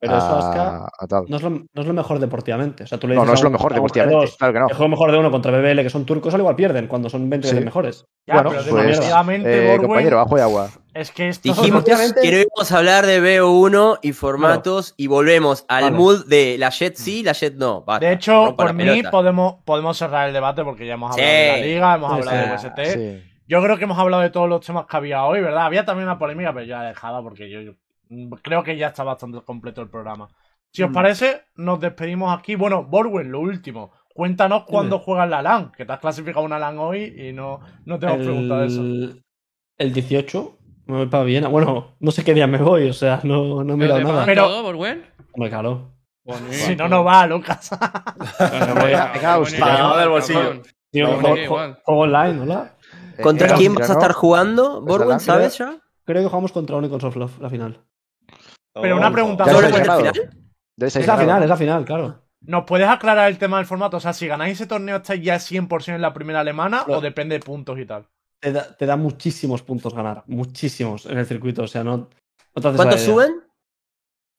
Pero 0.00 0.18
eso, 0.18 0.26
a- 0.26 0.38
Aska, 0.38 0.88
a 0.98 1.06
tal. 1.06 1.24
no 1.28 1.36
es, 1.36 1.42
lo, 1.42 1.50
no 1.50 1.80
es 1.80 1.86
lo 1.86 1.94
mejor 1.94 2.18
deportivamente. 2.18 2.84
O 2.84 2.86
sea, 2.86 2.98
tú 2.98 3.08
le 3.08 3.14
No, 3.14 3.22
dices 3.22 3.26
no 3.28 3.32
a 3.32 3.34
es 3.36 3.42
lo 3.42 3.50
mejor 3.50 3.72
deportivamente, 3.72 4.26
G2, 4.26 4.36
claro 4.36 4.52
que 4.52 4.58
no. 4.60 4.66
que 4.66 4.74
juego 4.74 4.88
mejor 4.90 5.12
de 5.12 5.18
uno 5.18 5.30
contra 5.30 5.50
BBL, 5.52 5.82
que 5.82 5.88
son 5.90 6.04
turcos, 6.04 6.34
al 6.34 6.40
igual 6.40 6.56
pierden 6.56 6.86
cuando 6.88 7.08
son 7.08 7.30
20 7.30 7.48
Sí. 7.48 7.54
veces 7.54 7.64
mejores. 7.64 8.04
Ya, 8.26 8.34
Bueno, 8.34 8.50
pero 8.50 8.62
pues, 8.70 8.86
definitivamente, 8.86 9.74
Eh, 9.74 9.78
compañero, 9.78 10.20
ajo 10.20 10.36
y 10.36 10.40
agua. 10.42 10.68
es 10.92 11.10
que 11.10 11.28
esto 11.30 11.48
Dijimos 11.48 11.68
Efectivamente- 11.86 12.20
que 12.20 12.30
no 12.32 12.38
íbamos 12.38 12.72
a 12.72 12.78
hablar 12.78 13.06
de 13.06 13.20
BO1 13.40 13.98
y 14.02 14.12
formatos 14.12 14.94
y 14.98 15.06
volvemos 15.06 15.64
al 15.68 15.84
Vale. 15.84 15.96
mood 15.96 16.26
de 16.26 16.56
la 16.58 16.68
Jet 16.70 16.96
sí, 16.96 17.22
la 17.22 17.32
Jet 17.32 17.54
no. 17.54 17.82
Basta, 17.82 18.04
De 18.06 18.12
hecho, 18.12 18.46
la 18.46 18.56
por 18.56 18.72
mí 18.74 18.84
pelota. 18.84 19.10
podemos, 19.10 19.56
podemos 19.64 19.96
cerrar 19.96 20.28
el 20.28 20.34
debate 20.34 20.64
porque 20.64 20.86
ya 20.86 20.94
hemos 20.94 21.14
Sí. 21.14 21.20
hablado 21.22 21.38
de 21.54 21.60
la 21.60 21.66
liga, 21.66 21.94
hemos 21.94 22.10
Sí, 22.12 22.18
hablado 22.28 22.52
de 22.52 22.58
sí. 22.58 22.66
UST. 22.66 22.84
Sí. 22.92 23.30
Yo 23.46 23.62
creo 23.62 23.76
que 23.78 23.84
hemos 23.84 23.98
hablado 23.98 24.22
de 24.22 24.30
todos 24.30 24.48
los 24.48 24.64
temas 24.64 24.86
que 24.86 24.96
había 24.96 25.24
hoy, 25.24 25.40
¿verdad? 25.40 25.66
Había 25.66 25.84
también 25.84 26.08
una 26.08 26.18
polémica, 26.18 26.52
pero 26.52 26.64
ya 26.66 26.84
he 26.84 26.88
dejado 26.88 27.22
porque 27.22 27.50
yo, 27.50 27.60
yo, 27.60 27.72
creo 28.42 28.62
que 28.62 28.76
ya 28.76 28.88
está 28.88 29.02
bastante 29.04 29.40
completo 29.42 29.80
el 29.82 29.88
programa. 29.90 30.28
Si 30.72 30.82
os 30.82 30.90
Mm. 30.90 30.94
parece, 30.94 31.42
nos 31.56 31.80
despedimos 31.80 32.36
aquí. 32.36 32.54
Bueno, 32.56 32.84
Borwen, 32.84 33.30
lo 33.30 33.40
último. 33.40 33.92
Cuéntanos 34.14 34.64
cuándo 34.64 34.98
juegas 35.00 35.28
la 35.28 35.42
LAN, 35.42 35.72
que 35.76 35.84
te 35.84 35.92
has 35.92 35.98
clasificado 36.00 36.44
una 36.44 36.58
LAN 36.58 36.78
hoy 36.78 37.14
y 37.16 37.32
no, 37.32 37.60
no 37.84 37.98
te 37.98 38.06
hemos 38.06 38.18
preguntado 38.18 38.64
eso. 38.64 38.80
El, 38.80 39.24
el 39.78 39.92
18 39.92 40.58
me 40.86 40.96
voy 40.98 41.06
para 41.06 41.24
Viena. 41.24 41.48
Bueno, 41.48 41.96
no 41.98 42.10
sé 42.12 42.22
qué 42.24 42.34
día 42.34 42.46
me 42.46 42.58
voy, 42.58 42.88
o 42.88 42.92
sea, 42.92 43.20
no, 43.24 43.64
no 43.64 43.74
he 43.74 43.76
¿Pero 43.78 43.94
mirado 43.96 44.12
nada. 44.12 44.24
Pero- 44.24 44.44
todo, 44.44 44.62
Borwen? 44.62 45.04
Hombre, 45.32 45.50
claro. 45.50 45.90
Si 46.50 46.74
no, 46.76 46.88
no 46.88 47.04
va, 47.04 47.26
Lucas. 47.26 47.70
Bueno, 48.38 48.74
Pagado 49.60 49.96
del 49.98 50.08
bolsillo. 50.08 50.62
Tío, 50.90 51.08
No, 51.08 51.20
juego, 51.20 51.58
me 51.58 51.76
online, 51.86 52.40
¿hola? 52.40 52.76
¿Contra 53.22 53.48
Eh, 53.48 53.54
quién 53.56 53.74
vas 53.74 53.90
a 53.90 53.94
estar 53.94 54.12
jugando, 54.12 54.80
Borwen? 54.80 55.18
¿Sabes 55.20 55.58
ya? 55.58 55.78
Creo 56.04 56.22
que 56.22 56.28
jugamos 56.28 56.52
contra 56.52 56.76
Unicorn 56.76 57.00
Softlock 57.00 57.40
la 57.40 57.50
final. 57.50 57.80
Pero 58.82 58.96
una 58.96 59.10
pregunta, 59.12 59.44
Ya 59.46 59.52
¿Solo 59.52 59.68
lo 59.68 59.76
es 59.76 59.80
ganado. 59.86 60.00
final? 60.00 60.30
Es 60.80 61.06
la 61.06 61.16
final, 61.16 61.42
es 61.42 61.48
la 61.48 61.56
final, 61.56 61.84
claro. 61.84 62.20
¿Nos 62.40 62.64
puedes 62.64 62.86
aclarar 62.88 63.28
el 63.30 63.38
tema 63.38 63.56
del 63.58 63.66
formato? 63.66 63.96
O 63.96 64.00
sea, 64.00 64.12
si 64.12 64.26
ganáis 64.26 64.54
ese 64.54 64.66
torneo, 64.66 64.96
¿estáis 64.96 65.22
ya 65.22 65.36
100% 65.38 65.94
en 65.94 66.02
la 66.02 66.12
primera 66.12 66.40
alemana 66.40 66.84
No. 66.86 66.98
o 66.98 67.00
depende 67.00 67.38
de 67.38 67.40
puntos 67.44 67.78
y 67.78 67.86
tal? 67.86 68.06
Te 68.40 68.52
da, 68.52 68.76
te 68.76 68.84
da 68.84 68.96
muchísimos 68.96 69.62
puntos 69.62 69.94
ganar. 69.94 70.24
Muchísimos 70.26 71.06
en 71.06 71.16
el 71.18 71.24
circuito. 71.26 71.62
O 71.62 71.66
sea, 71.68 71.82
no, 71.84 71.96
no 71.96 72.08
te 72.60 72.68
haces 72.68 72.76
¿Cuántos 72.76 73.00
la 73.00 73.06
suben? 73.06 73.32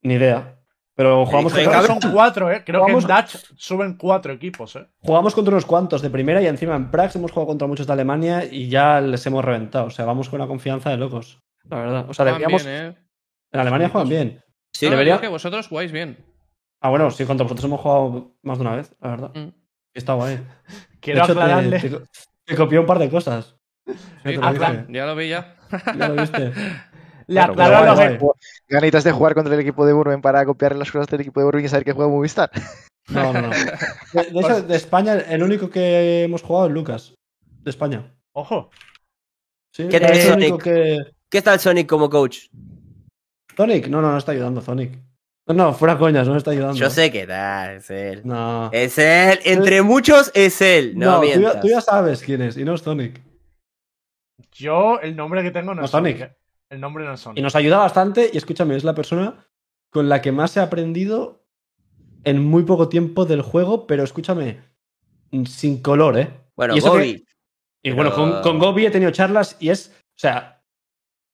Ni 0.04 0.16
idea. 0.16 0.60
Pero 0.94 1.26
jugamos 1.26 1.52
Venga, 1.54 1.80
contra, 1.82 2.00
son 2.02 2.12
cuatro, 2.14 2.52
¿eh? 2.52 2.64
Creo 2.66 2.82
Vamos- 2.82 3.06
que 3.06 3.12
en 3.12 3.18
Dutch 3.18 3.36
suben 3.58 3.98
cuatro 3.98 4.32
equipos, 4.32 4.76
¿eh? 4.78 4.88
jugamos 5.00 5.34
contra 5.36 5.52
unos 5.54 5.66
cuantos 5.66 6.02
de 6.02 6.10
primera 6.10 6.42
y 6.42 6.48
encima 6.48 6.76
en 6.76 6.90
Prax 6.90 7.16
hemos 7.18 7.32
jugado 7.32 7.48
contra 7.48 7.68
muchos 7.68 7.86
de 7.88 7.92
Alemania 7.94 8.46
y 8.50 8.70
ya 8.70 9.02
les 9.02 9.26
hemos 9.26 9.44
reventado. 9.44 9.88
O 9.88 9.90
sea, 9.90 10.06
vamos 10.06 10.30
con 10.30 10.40
una 10.40 10.48
confianza 10.48 10.92
de 10.92 10.98
locos. 10.98 11.40
La 11.70 11.78
verdad. 11.80 12.06
O 12.08 12.14
sea, 12.14 12.24
deberíamos. 12.26 12.64
¿eh? 12.66 12.96
En 13.56 13.60
Alemania 13.62 13.90
juegan 13.90 14.10
bien. 14.10 14.42
Sí. 14.74 14.86
No, 14.86 14.92
debería- 14.92 15.14
digo 15.14 15.22
que 15.22 15.28
vosotros 15.30 15.68
jugáis 15.68 15.92
bien. 15.92 16.18
Ah, 16.82 16.90
bueno, 16.90 17.10
sí, 17.10 17.26
contra 17.26 17.44
vosotros 17.44 17.66
hemos 17.66 17.80
jugado 17.82 18.36
más 18.44 18.58
de 18.58 18.62
una 18.64 18.76
vez, 18.76 18.94
la 19.02 19.10
verdad. 19.10 19.32
Mm. 19.34 19.48
Y 19.48 19.54
está 19.98 20.14
guay. 20.14 20.40
Quiero 21.00 21.24
hecho, 21.24 21.34
te- 21.34 21.40
aclararle. 21.42 21.80
Te, 21.80 22.00
te 22.46 22.56
copié 22.56 22.80
un 22.80 22.86
par 22.86 23.00
de 23.00 23.10
cosas. 23.10 23.56
Ya 24.24 24.32
lo. 24.52 24.88
Ya 24.90 25.14
vi 25.14 25.30
ya. 25.30 25.56
Ya 25.98 26.08
lo 26.10 26.16
viste. 26.22 26.52
Le 27.28 27.34
Claro, 27.38 27.54
aclaro 27.54 27.76
a 27.76 27.96
guay, 27.96 28.10
los 28.20 28.20
que- 28.20 28.74
Ganitas 28.76 29.04
de 29.04 29.12
jugar 29.12 29.34
contra 29.34 29.54
el 29.56 29.60
equipo 29.60 29.84
de 29.86 29.94
Burben 29.94 30.22
para 30.22 30.46
copiar 30.46 30.76
las 30.76 30.92
cosas 30.92 31.08
del 31.08 31.22
equipo 31.22 31.40
de 31.40 31.46
Burben 31.46 31.66
y 31.66 31.70
saber 31.70 31.84
que 31.86 31.94
juega 31.94 32.12
Movistar. 32.12 32.52
No, 33.10 33.34
no, 33.34 33.42
no. 33.42 33.50
De, 34.14 34.24
de 34.32 34.40
hecho, 34.40 34.62
de 34.62 34.76
España, 34.76 35.14
el 35.16 35.42
único 35.42 35.70
que 35.70 36.24
hemos 36.24 36.42
jugado 36.44 36.68
es 36.68 36.74
Lucas. 36.74 37.14
De 37.64 37.70
España. 37.72 38.14
Ojo. 38.34 38.70
Sí, 39.72 39.88
¿Qué 39.90 40.00
tal 40.00 40.12
el 40.16 40.22
Sonic? 40.22 40.62
que. 40.64 41.00
¿Qué 41.30 41.42
tal 41.42 41.60
Sonic 41.60 41.88
como 41.88 42.10
coach? 42.10 42.48
Sonic, 43.56 43.88
no, 43.88 44.02
no, 44.02 44.12
no 44.12 44.18
está 44.18 44.32
ayudando, 44.32 44.62
Sonic. 44.62 44.98
No, 45.48 45.54
no, 45.54 45.74
fuera 45.74 45.98
coñas, 45.98 46.26
no 46.28 46.34
me 46.34 46.40
está 46.40 46.52
ayudando. 46.52 46.76
Yo 46.76 46.90
sé 46.90 47.12
que 47.12 47.28
tal, 47.28 47.76
es 47.78 47.90
él. 47.92 48.22
No. 48.26 48.70
Es 48.74 48.98
él, 48.98 49.40
entre 49.46 49.82
muchos 49.84 50.32
es 50.34 50.60
él. 50.62 50.94
No, 50.98 51.06
No, 51.18 51.22
tú, 51.22 51.28
ya, 51.28 51.38
mientas. 51.38 51.62
tú 51.62 51.68
ya 51.68 51.82
sabes 51.82 52.22
quién 52.24 52.42
es, 52.42 52.58
y 52.58 52.64
no 52.66 52.74
es 52.74 52.82
Sonic. 52.82 53.22
Yo, 54.52 55.00
el 55.02 55.16
nombre 55.16 55.44
que 55.44 55.52
tengo 55.52 55.74
no, 55.74 55.82
No, 55.82 55.86
es 55.86 55.92
Sonic. 55.92 56.18
Sonic. 56.18 56.32
¿eh? 56.32 56.38
El 56.70 56.82
nombre 56.82 57.06
no 57.06 57.14
es 57.14 57.20
Sonic. 57.20 57.38
Y 57.38 57.42
nos 57.42 57.56
ayuda 57.56 57.78
bastante, 57.78 58.30
y 58.34 58.38
escúchame, 58.38 58.76
es 58.76 58.84
la 58.84 58.96
persona 58.96 59.46
con 59.92 60.10
la 60.10 60.22
que 60.22 60.32
más 60.32 60.58
he 60.58 60.60
aprendido 60.60 61.46
en 62.24 62.44
muy 62.44 62.64
poco 62.64 62.90
tiempo 62.90 63.26
del 63.26 63.42
juego, 63.44 63.86
pero 63.88 64.04
escúchame, 64.04 64.62
sin 65.48 65.82
color, 65.82 66.18
¿eh? 66.18 66.30
Bueno, 66.56 66.76
Y 66.76 66.82
que- 66.82 66.90
Bobby. 66.90 67.26
Y 67.84 67.92
bueno, 67.92 68.12
con, 68.16 68.42
con 68.42 68.58
Gobi 68.58 68.88
he 68.88 68.90
tenido 68.92 69.12
charlas 69.12 69.58
y 69.60 69.70
es. 69.70 69.90
O 69.96 70.18
sea, 70.18 70.64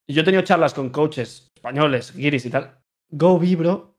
yo 0.06 0.22
he 0.22 0.26
tenido 0.26 0.44
charlas 0.44 0.74
con 0.74 0.90
coaches 0.90 1.48
españoles, 1.62 2.12
guiris 2.16 2.48
y 2.48 2.50
tal. 2.50 2.80
Gobi, 3.12 3.56
bro. 3.56 3.91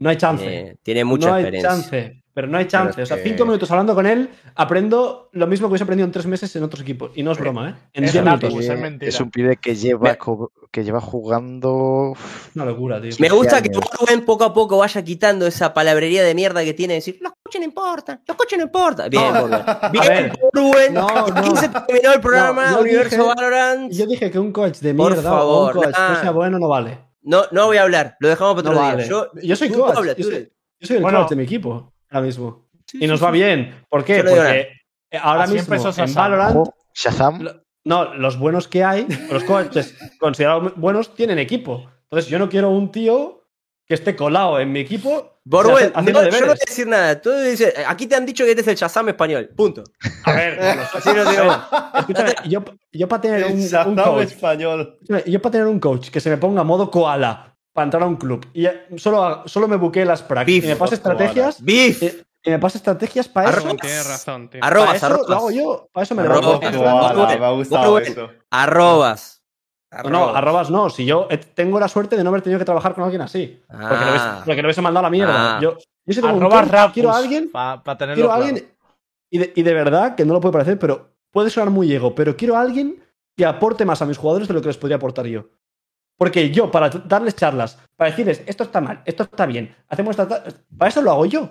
No 0.00 0.10
hay 0.10 0.16
chance. 0.16 0.44
eh, 0.44 0.76
tiene 0.82 1.04
mucha 1.04 1.28
no 1.28 1.34
hay 1.34 1.60
chance. 1.62 2.16
Pero 2.32 2.46
no 2.46 2.58
hay 2.58 2.66
chance. 2.66 3.02
es 3.02 3.06
O 3.10 3.14
sea, 3.14 3.22
que- 3.22 3.28
cinco 3.28 3.44
minutos 3.44 3.70
hablando 3.72 3.94
con 3.94 4.06
él, 4.06 4.30
aprendo 4.54 5.28
lo 5.32 5.46
mismo 5.48 5.66
que 5.66 5.72
hubiese 5.72 5.82
aprendido 5.84 6.06
en 6.06 6.12
tres 6.12 6.26
meses 6.26 6.54
en 6.56 6.62
otros 6.62 6.80
equipos. 6.82 7.10
Y 7.16 7.22
no 7.24 7.32
es 7.32 7.38
broma, 7.38 7.70
¿eh? 7.70 7.74
En 7.92 8.04
Es 8.04 8.12
cosa. 8.12 8.74
es 9.00 9.20
un 9.20 9.30
pibe 9.30 9.56
que 9.56 9.74
lleva, 9.74 10.16
que 10.70 10.84
lleva 10.84 11.00
jugando. 11.00 12.14
Una 12.54 12.64
locura, 12.64 13.00
tío. 13.00 13.10
Me 13.18 13.28
gusta 13.28 13.60
que 13.60 13.68
años. 13.70 13.84
Rubén 13.98 14.24
poco 14.24 14.44
a 14.44 14.54
poco 14.54 14.78
vaya 14.78 15.02
quitando 15.02 15.46
esa 15.46 15.74
palabrería 15.74 16.22
de 16.22 16.34
mierda 16.34 16.62
que 16.64 16.72
tiene 16.72 16.94
de 16.94 16.98
decir, 17.00 17.18
los 17.20 17.32
coches 17.42 17.60
no 17.60 17.64
importan, 17.66 18.22
los 18.26 18.36
coches 18.36 18.58
no 18.58 18.64
importan. 18.64 19.10
Bien, 19.10 19.34
No. 19.34 19.40
Rubén. 19.48 19.62
Bien. 19.92 20.32
Rubén. 20.52 20.94
No, 20.94 21.08
no. 21.08 21.26
Aquí 21.36 21.56
se 21.56 21.68
terminó 21.68 22.12
el 22.14 22.20
programa 22.20 22.78
Universo 22.78 23.16
dije- 23.16 23.28
Valorant. 23.34 23.92
Yo 23.92 24.06
dije 24.06 24.30
que 24.30 24.38
un 24.38 24.52
coach 24.52 24.78
de 24.78 24.94
Por 24.94 25.12
mierda 25.12 25.28
favor, 25.30 25.76
o 25.76 25.80
un 25.80 25.84
coach 25.84 25.98
nah. 25.98 26.08
no 26.14 26.20
sea 26.20 26.30
bueno 26.30 26.58
no 26.60 26.68
vale. 26.68 27.09
No, 27.22 27.42
no 27.52 27.66
voy 27.66 27.76
a 27.76 27.82
hablar, 27.82 28.16
lo 28.20 28.28
dejamos 28.28 28.54
para 28.54 28.64
No 28.64 28.70
otro 28.70 28.82
vale. 28.82 29.02
día. 29.02 29.10
Yo, 29.10 29.28
Yo 29.42 29.56
soy 29.56 29.70
coach. 29.70 29.96
habla, 29.96 30.14
yo, 30.16 30.24
soy, 30.24 30.34
habla. 30.34 30.48
yo 30.80 30.86
soy 30.86 30.96
el 30.96 31.02
Bueno. 31.02 31.18
coach 31.20 31.30
de 31.30 31.36
mi 31.36 31.42
equipo 31.44 31.92
ahora 32.10 32.26
mismo. 32.26 32.68
Sí, 32.86 32.98
Y 33.02 33.06
nos 33.06 33.18
sí, 33.18 33.24
va 33.24 33.30
sí. 33.32 33.38
bien. 33.38 33.84
¿Por 33.88 34.04
qué? 34.04 34.22
No 34.22 34.30
Porque 34.30 34.68
ahora 35.20 35.46
mismo 35.46 35.74
empezó 35.74 36.02
en. 36.02 36.14
Valorant 36.14 36.68
Shazam. 36.94 37.42
Lo- 37.42 37.62
No, 37.84 38.14
los 38.14 38.38
buenos 38.38 38.68
que 38.68 38.84
hay, 38.84 39.06
los 39.30 39.42
coaches 39.44 39.96
considerados 40.18 40.74
buenos, 40.76 41.14
tienen 41.14 41.38
equipo. 41.38 41.90
Entonces, 42.04 42.30
yo 42.30 42.38
no 42.38 42.48
quiero 42.48 42.70
un 42.70 42.90
tío 42.92 43.39
que 43.90 43.94
esté 43.94 44.14
colado 44.14 44.60
en 44.60 44.70
mi 44.70 44.78
equipo. 44.78 45.40
Haciendo 45.52 46.22
no, 46.22 46.28
yo 46.30 46.40
no 46.42 46.46
voy 46.46 46.50
a 46.50 46.64
decir 46.64 46.86
nada. 46.86 47.20
Tú 47.20 47.32
dices, 47.32 47.74
aquí 47.88 48.06
te 48.06 48.14
han 48.14 48.24
dicho 48.24 48.44
que 48.44 48.50
este 48.50 48.62
es 48.62 48.68
el 48.68 48.76
Shazam 48.76 49.08
español. 49.08 49.50
Punto. 49.56 49.82
A 50.22 50.32
ver, 50.32 50.60
Así 50.60 51.08
no 51.12 51.28
digo. 51.28 51.42
escúchame, 51.98 52.34
yo, 52.46 52.62
yo 52.92 53.08
para 53.08 53.20
tener 53.20 53.46
un, 53.46 53.96
coach, 53.96 54.28
español. 54.28 54.96
yo 55.26 55.42
para 55.42 55.50
tener 55.50 55.66
un 55.66 55.80
coach 55.80 56.10
que 56.10 56.20
se 56.20 56.30
me 56.30 56.36
ponga 56.36 56.62
modo 56.62 56.88
koala 56.88 57.56
para 57.72 57.82
entrar 57.84 58.04
a 58.04 58.06
un 58.06 58.14
club 58.14 58.46
y 58.54 58.68
solo, 58.96 59.42
solo 59.46 59.66
me 59.66 59.74
buquee 59.74 60.04
las 60.04 60.22
prácticas 60.22 60.54
Beef. 60.62 60.64
y 60.66 60.68
me 60.68 60.76
pase 60.76 60.94
estrategias, 60.94 61.60
Beef. 61.60 62.00
eh, 62.04 62.22
me 62.46 62.58
pasa 62.60 62.78
estrategias 62.78 63.26
para 63.26 63.50
eso. 63.50 63.58
Arroba. 63.58 63.76
Tienes 63.80 64.06
razón, 64.06 64.50
tío. 64.50 64.60
Para 64.60 64.70
Arrobas, 64.70 64.96
eso 64.98 65.06
arrobas. 65.06 65.28
lo 65.28 65.34
hago 65.36 65.50
yo. 65.50 65.88
Para 65.92 66.04
eso 66.04 66.14
me 66.14 66.22
Arroba. 66.22 66.60
levanto. 67.28 67.74
Ojo, 67.74 68.30
Arroba. 68.52 69.16
Arrobas. 69.90 70.12
No, 70.12 70.26
no, 70.30 70.36
arrobas 70.36 70.70
no. 70.70 70.88
Si 70.90 71.04
yo 71.04 71.26
tengo 71.54 71.80
la 71.80 71.88
suerte 71.88 72.16
de 72.16 72.22
no 72.24 72.30
haber 72.30 72.42
tenido 72.42 72.58
que 72.58 72.64
trabajar 72.64 72.94
con 72.94 73.04
alguien 73.04 73.22
así. 73.22 73.60
Porque, 73.68 73.84
lo 73.84 73.88
hubiese, 74.10 74.18
Ah. 74.26 74.42
porque 74.44 74.62
lo 74.62 74.66
hubiese 74.68 74.82
mandado 74.82 75.06
a 75.06 75.08
la 75.08 75.10
mierda. 75.10 75.56
Ah. 75.56 75.60
Yo, 75.60 75.76
yo 76.06 76.14
si 76.14 76.20
tengo 76.20 76.34
un 76.34 76.40
Arroba 76.42 76.60
clon, 76.60 76.68
Rapus, 76.72 76.94
quiero 76.94 77.10
a 77.10 77.16
alguien, 77.16 77.50
Para 77.50 77.82
tenerlo 77.98 78.14
quiero 78.14 78.32
a 78.32 78.36
claro. 78.36 78.48
alguien 78.48 78.72
y 79.32 79.38
de, 79.38 79.52
y 79.54 79.62
de 79.62 79.74
verdad, 79.74 80.14
que 80.14 80.24
no 80.24 80.32
lo 80.34 80.40
puede 80.40 80.52
parecer, 80.52 80.78
pero 80.78 81.10
puede 81.32 81.50
sonar 81.50 81.70
muy 81.70 81.92
ego, 81.92 82.14
pero 82.14 82.36
quiero 82.36 82.56
a 82.56 82.60
alguien 82.60 83.02
que 83.36 83.44
aporte 83.46 83.84
más 83.84 84.00
a 84.02 84.06
mis 84.06 84.18
jugadores 84.18 84.48
de 84.48 84.54
lo 84.54 84.60
que 84.60 84.68
les 84.68 84.76
podría 84.76 84.96
aportar 84.96 85.26
yo. 85.26 85.46
Porque 86.18 86.50
yo, 86.50 86.70
para 86.70 86.90
darles 86.90 87.34
charlas, 87.36 87.78
para 87.96 88.10
decirles, 88.10 88.42
esto 88.46 88.64
está 88.64 88.80
mal, 88.80 89.02
esto 89.06 89.22
está 89.22 89.46
bien, 89.46 89.74
hacemos 89.88 90.10
esta... 90.18 90.28
ta- 90.28 90.44
Para 90.76 90.88
eso 90.90 91.00
lo 91.02 91.10
hago 91.12 91.26
yo. 91.26 91.48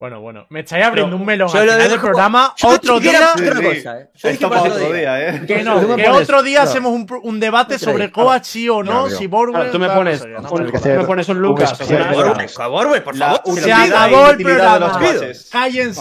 Bueno, 0.00 0.20
bueno. 0.20 0.46
Me 0.50 0.60
estáis 0.60 0.84
abriendo 0.84 1.10
Pero 1.10 1.20
un 1.20 1.26
melón 1.26 1.48
al 1.52 1.60
final 1.62 1.88
del 1.90 2.00
programa. 2.00 2.54
Yo 2.56 2.68
Otro 2.68 3.00
día. 3.00 3.30
otra 3.34 3.54
cosa, 3.56 4.00
eh. 4.00 4.10
Yo 4.14 4.28
dije 4.28 4.30
Esto 4.34 4.48
para 4.48 4.62
para 4.62 4.74
otro 4.74 4.92
día. 4.92 5.28
¿eh? 5.28 5.42
Que 5.44 5.62
no, 5.64 5.96
que 5.96 6.08
otro 6.08 6.42
día 6.44 6.62
hacemos 6.62 6.92
un, 6.92 7.04
pro- 7.04 7.20
un 7.22 7.40
debate 7.40 7.80
sobre 7.80 8.12
Kovac 8.12 8.44
sí 8.44 8.68
o 8.68 8.84
no, 8.84 9.08
si. 9.10 9.26
Claro, 9.28 9.72
tú 9.72 9.78
me 9.80 9.88
pones, 9.90 10.20
un, 10.22 10.36
tú 10.80 10.88
me 11.00 11.04
pones 11.04 11.28
un 11.28 11.38
Lucas. 11.40 11.76
Borwen, 12.70 13.02
por 13.02 13.16
favor. 13.16 13.40
Se 13.60 13.72
acabó 13.72 14.30
el 14.30 14.36
programa. 14.44 14.98
Cállense. 15.50 16.00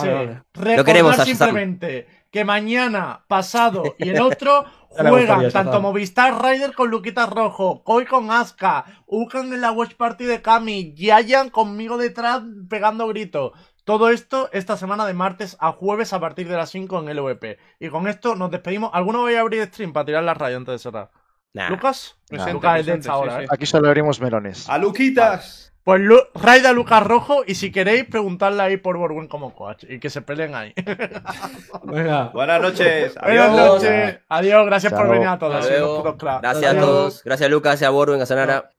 Recordad 0.53 1.25
simplemente 1.25 2.07
que 2.31 2.45
mañana, 2.45 3.23
pasado 3.27 3.95
y 3.97 4.09
el 4.09 4.21
otro 4.21 4.65
juegan 4.89 5.49
tanto. 5.51 5.81
Movistar 5.81 6.43
Rider 6.43 6.73
con 6.73 6.89
Luquita 6.91 7.25
Rojo, 7.25 7.83
Koi 7.83 8.05
con 8.05 8.29
Aska, 8.29 8.85
Ukan 9.07 9.51
en 9.53 9.61
la 9.61 9.71
Watch 9.71 9.95
Party 9.95 10.25
de 10.25 10.41
Kami, 10.43 10.93
Yayan 10.93 11.49
conmigo 11.49 11.97
detrás 11.97 12.41
pegando 12.69 13.07
gritos. 13.07 13.53
Todo 13.87 14.09
esto 14.09 14.49
esta 14.51 14.75
semana 14.75 15.05
de 15.05 15.13
martes 15.13 15.55
a 15.61 15.71
jueves 15.71 16.11
a 16.11 16.19
partir 16.19 16.49
de 16.49 16.57
las 16.57 16.71
5 16.71 16.99
en 16.99 17.15
LVP. 17.15 17.57
Y 17.79 17.87
con 17.87 18.09
esto 18.09 18.35
nos 18.35 18.51
despedimos. 18.51 18.91
¿Alguno 18.93 19.21
voy 19.21 19.35
a 19.35 19.39
abrir 19.39 19.63
stream 19.67 19.93
para 19.93 20.05
tirar 20.05 20.25
la 20.25 20.33
raya 20.33 20.57
antes 20.57 20.73
de 20.73 20.79
cerrar? 20.79 21.09
Nah. 21.53 21.69
¿Lucas? 21.69 22.17
Presente, 22.27 22.51
Lucas 22.51 22.79
es 22.81 22.85
de 22.85 22.91
presente, 22.91 23.07
esta 23.07 23.17
hora, 23.17 23.37
sí, 23.37 23.43
¿eh? 23.43 23.47
sí. 23.47 23.49
Aquí 23.49 23.65
solo 23.65 23.87
abrimos 23.87 24.19
melones. 24.19 24.67
¡A 24.67 24.77
Luquitas! 24.77 25.73
Pues 25.85 26.01
Lu 26.01 26.19
Raida 26.35 26.73
Lucas 26.73 27.01
Rojo 27.01 27.43
y 27.47 27.55
si 27.55 27.71
queréis 27.71 28.03
preguntarle 28.03 28.61
ahí 28.61 28.75
por 28.75 28.97
Borwen 28.97 29.29
como 29.29 29.55
coach 29.55 29.85
y 29.87 30.01
que 30.01 30.09
se 30.09 30.21
peleen 30.21 30.53
ahí. 30.53 30.73
Venga. 31.83 32.25
Buenas 32.33 32.61
noches. 32.61 33.15
Buenas 33.15 33.49
Adiós. 33.51 33.55
noches. 33.55 34.19
Adiós, 34.27 34.65
gracias 34.65 34.91
por 34.91 35.09
venir 35.09 35.29
a 35.29 35.39
todos. 35.39 35.65
Gracias 35.65 36.75
a 36.75 36.77
todos. 36.77 37.23
Gracias 37.23 37.47
a 37.47 37.49
Lucas, 37.49 37.71
gracias 37.71 37.87
a 37.87 37.91
Borwen, 37.91 38.21
a 38.21 38.25
Sanara. 38.25 38.69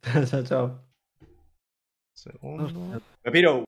chao, 0.30 0.42
chao. 0.42 0.80
Segundo. 2.14 2.98
Pepiro. 3.20 3.64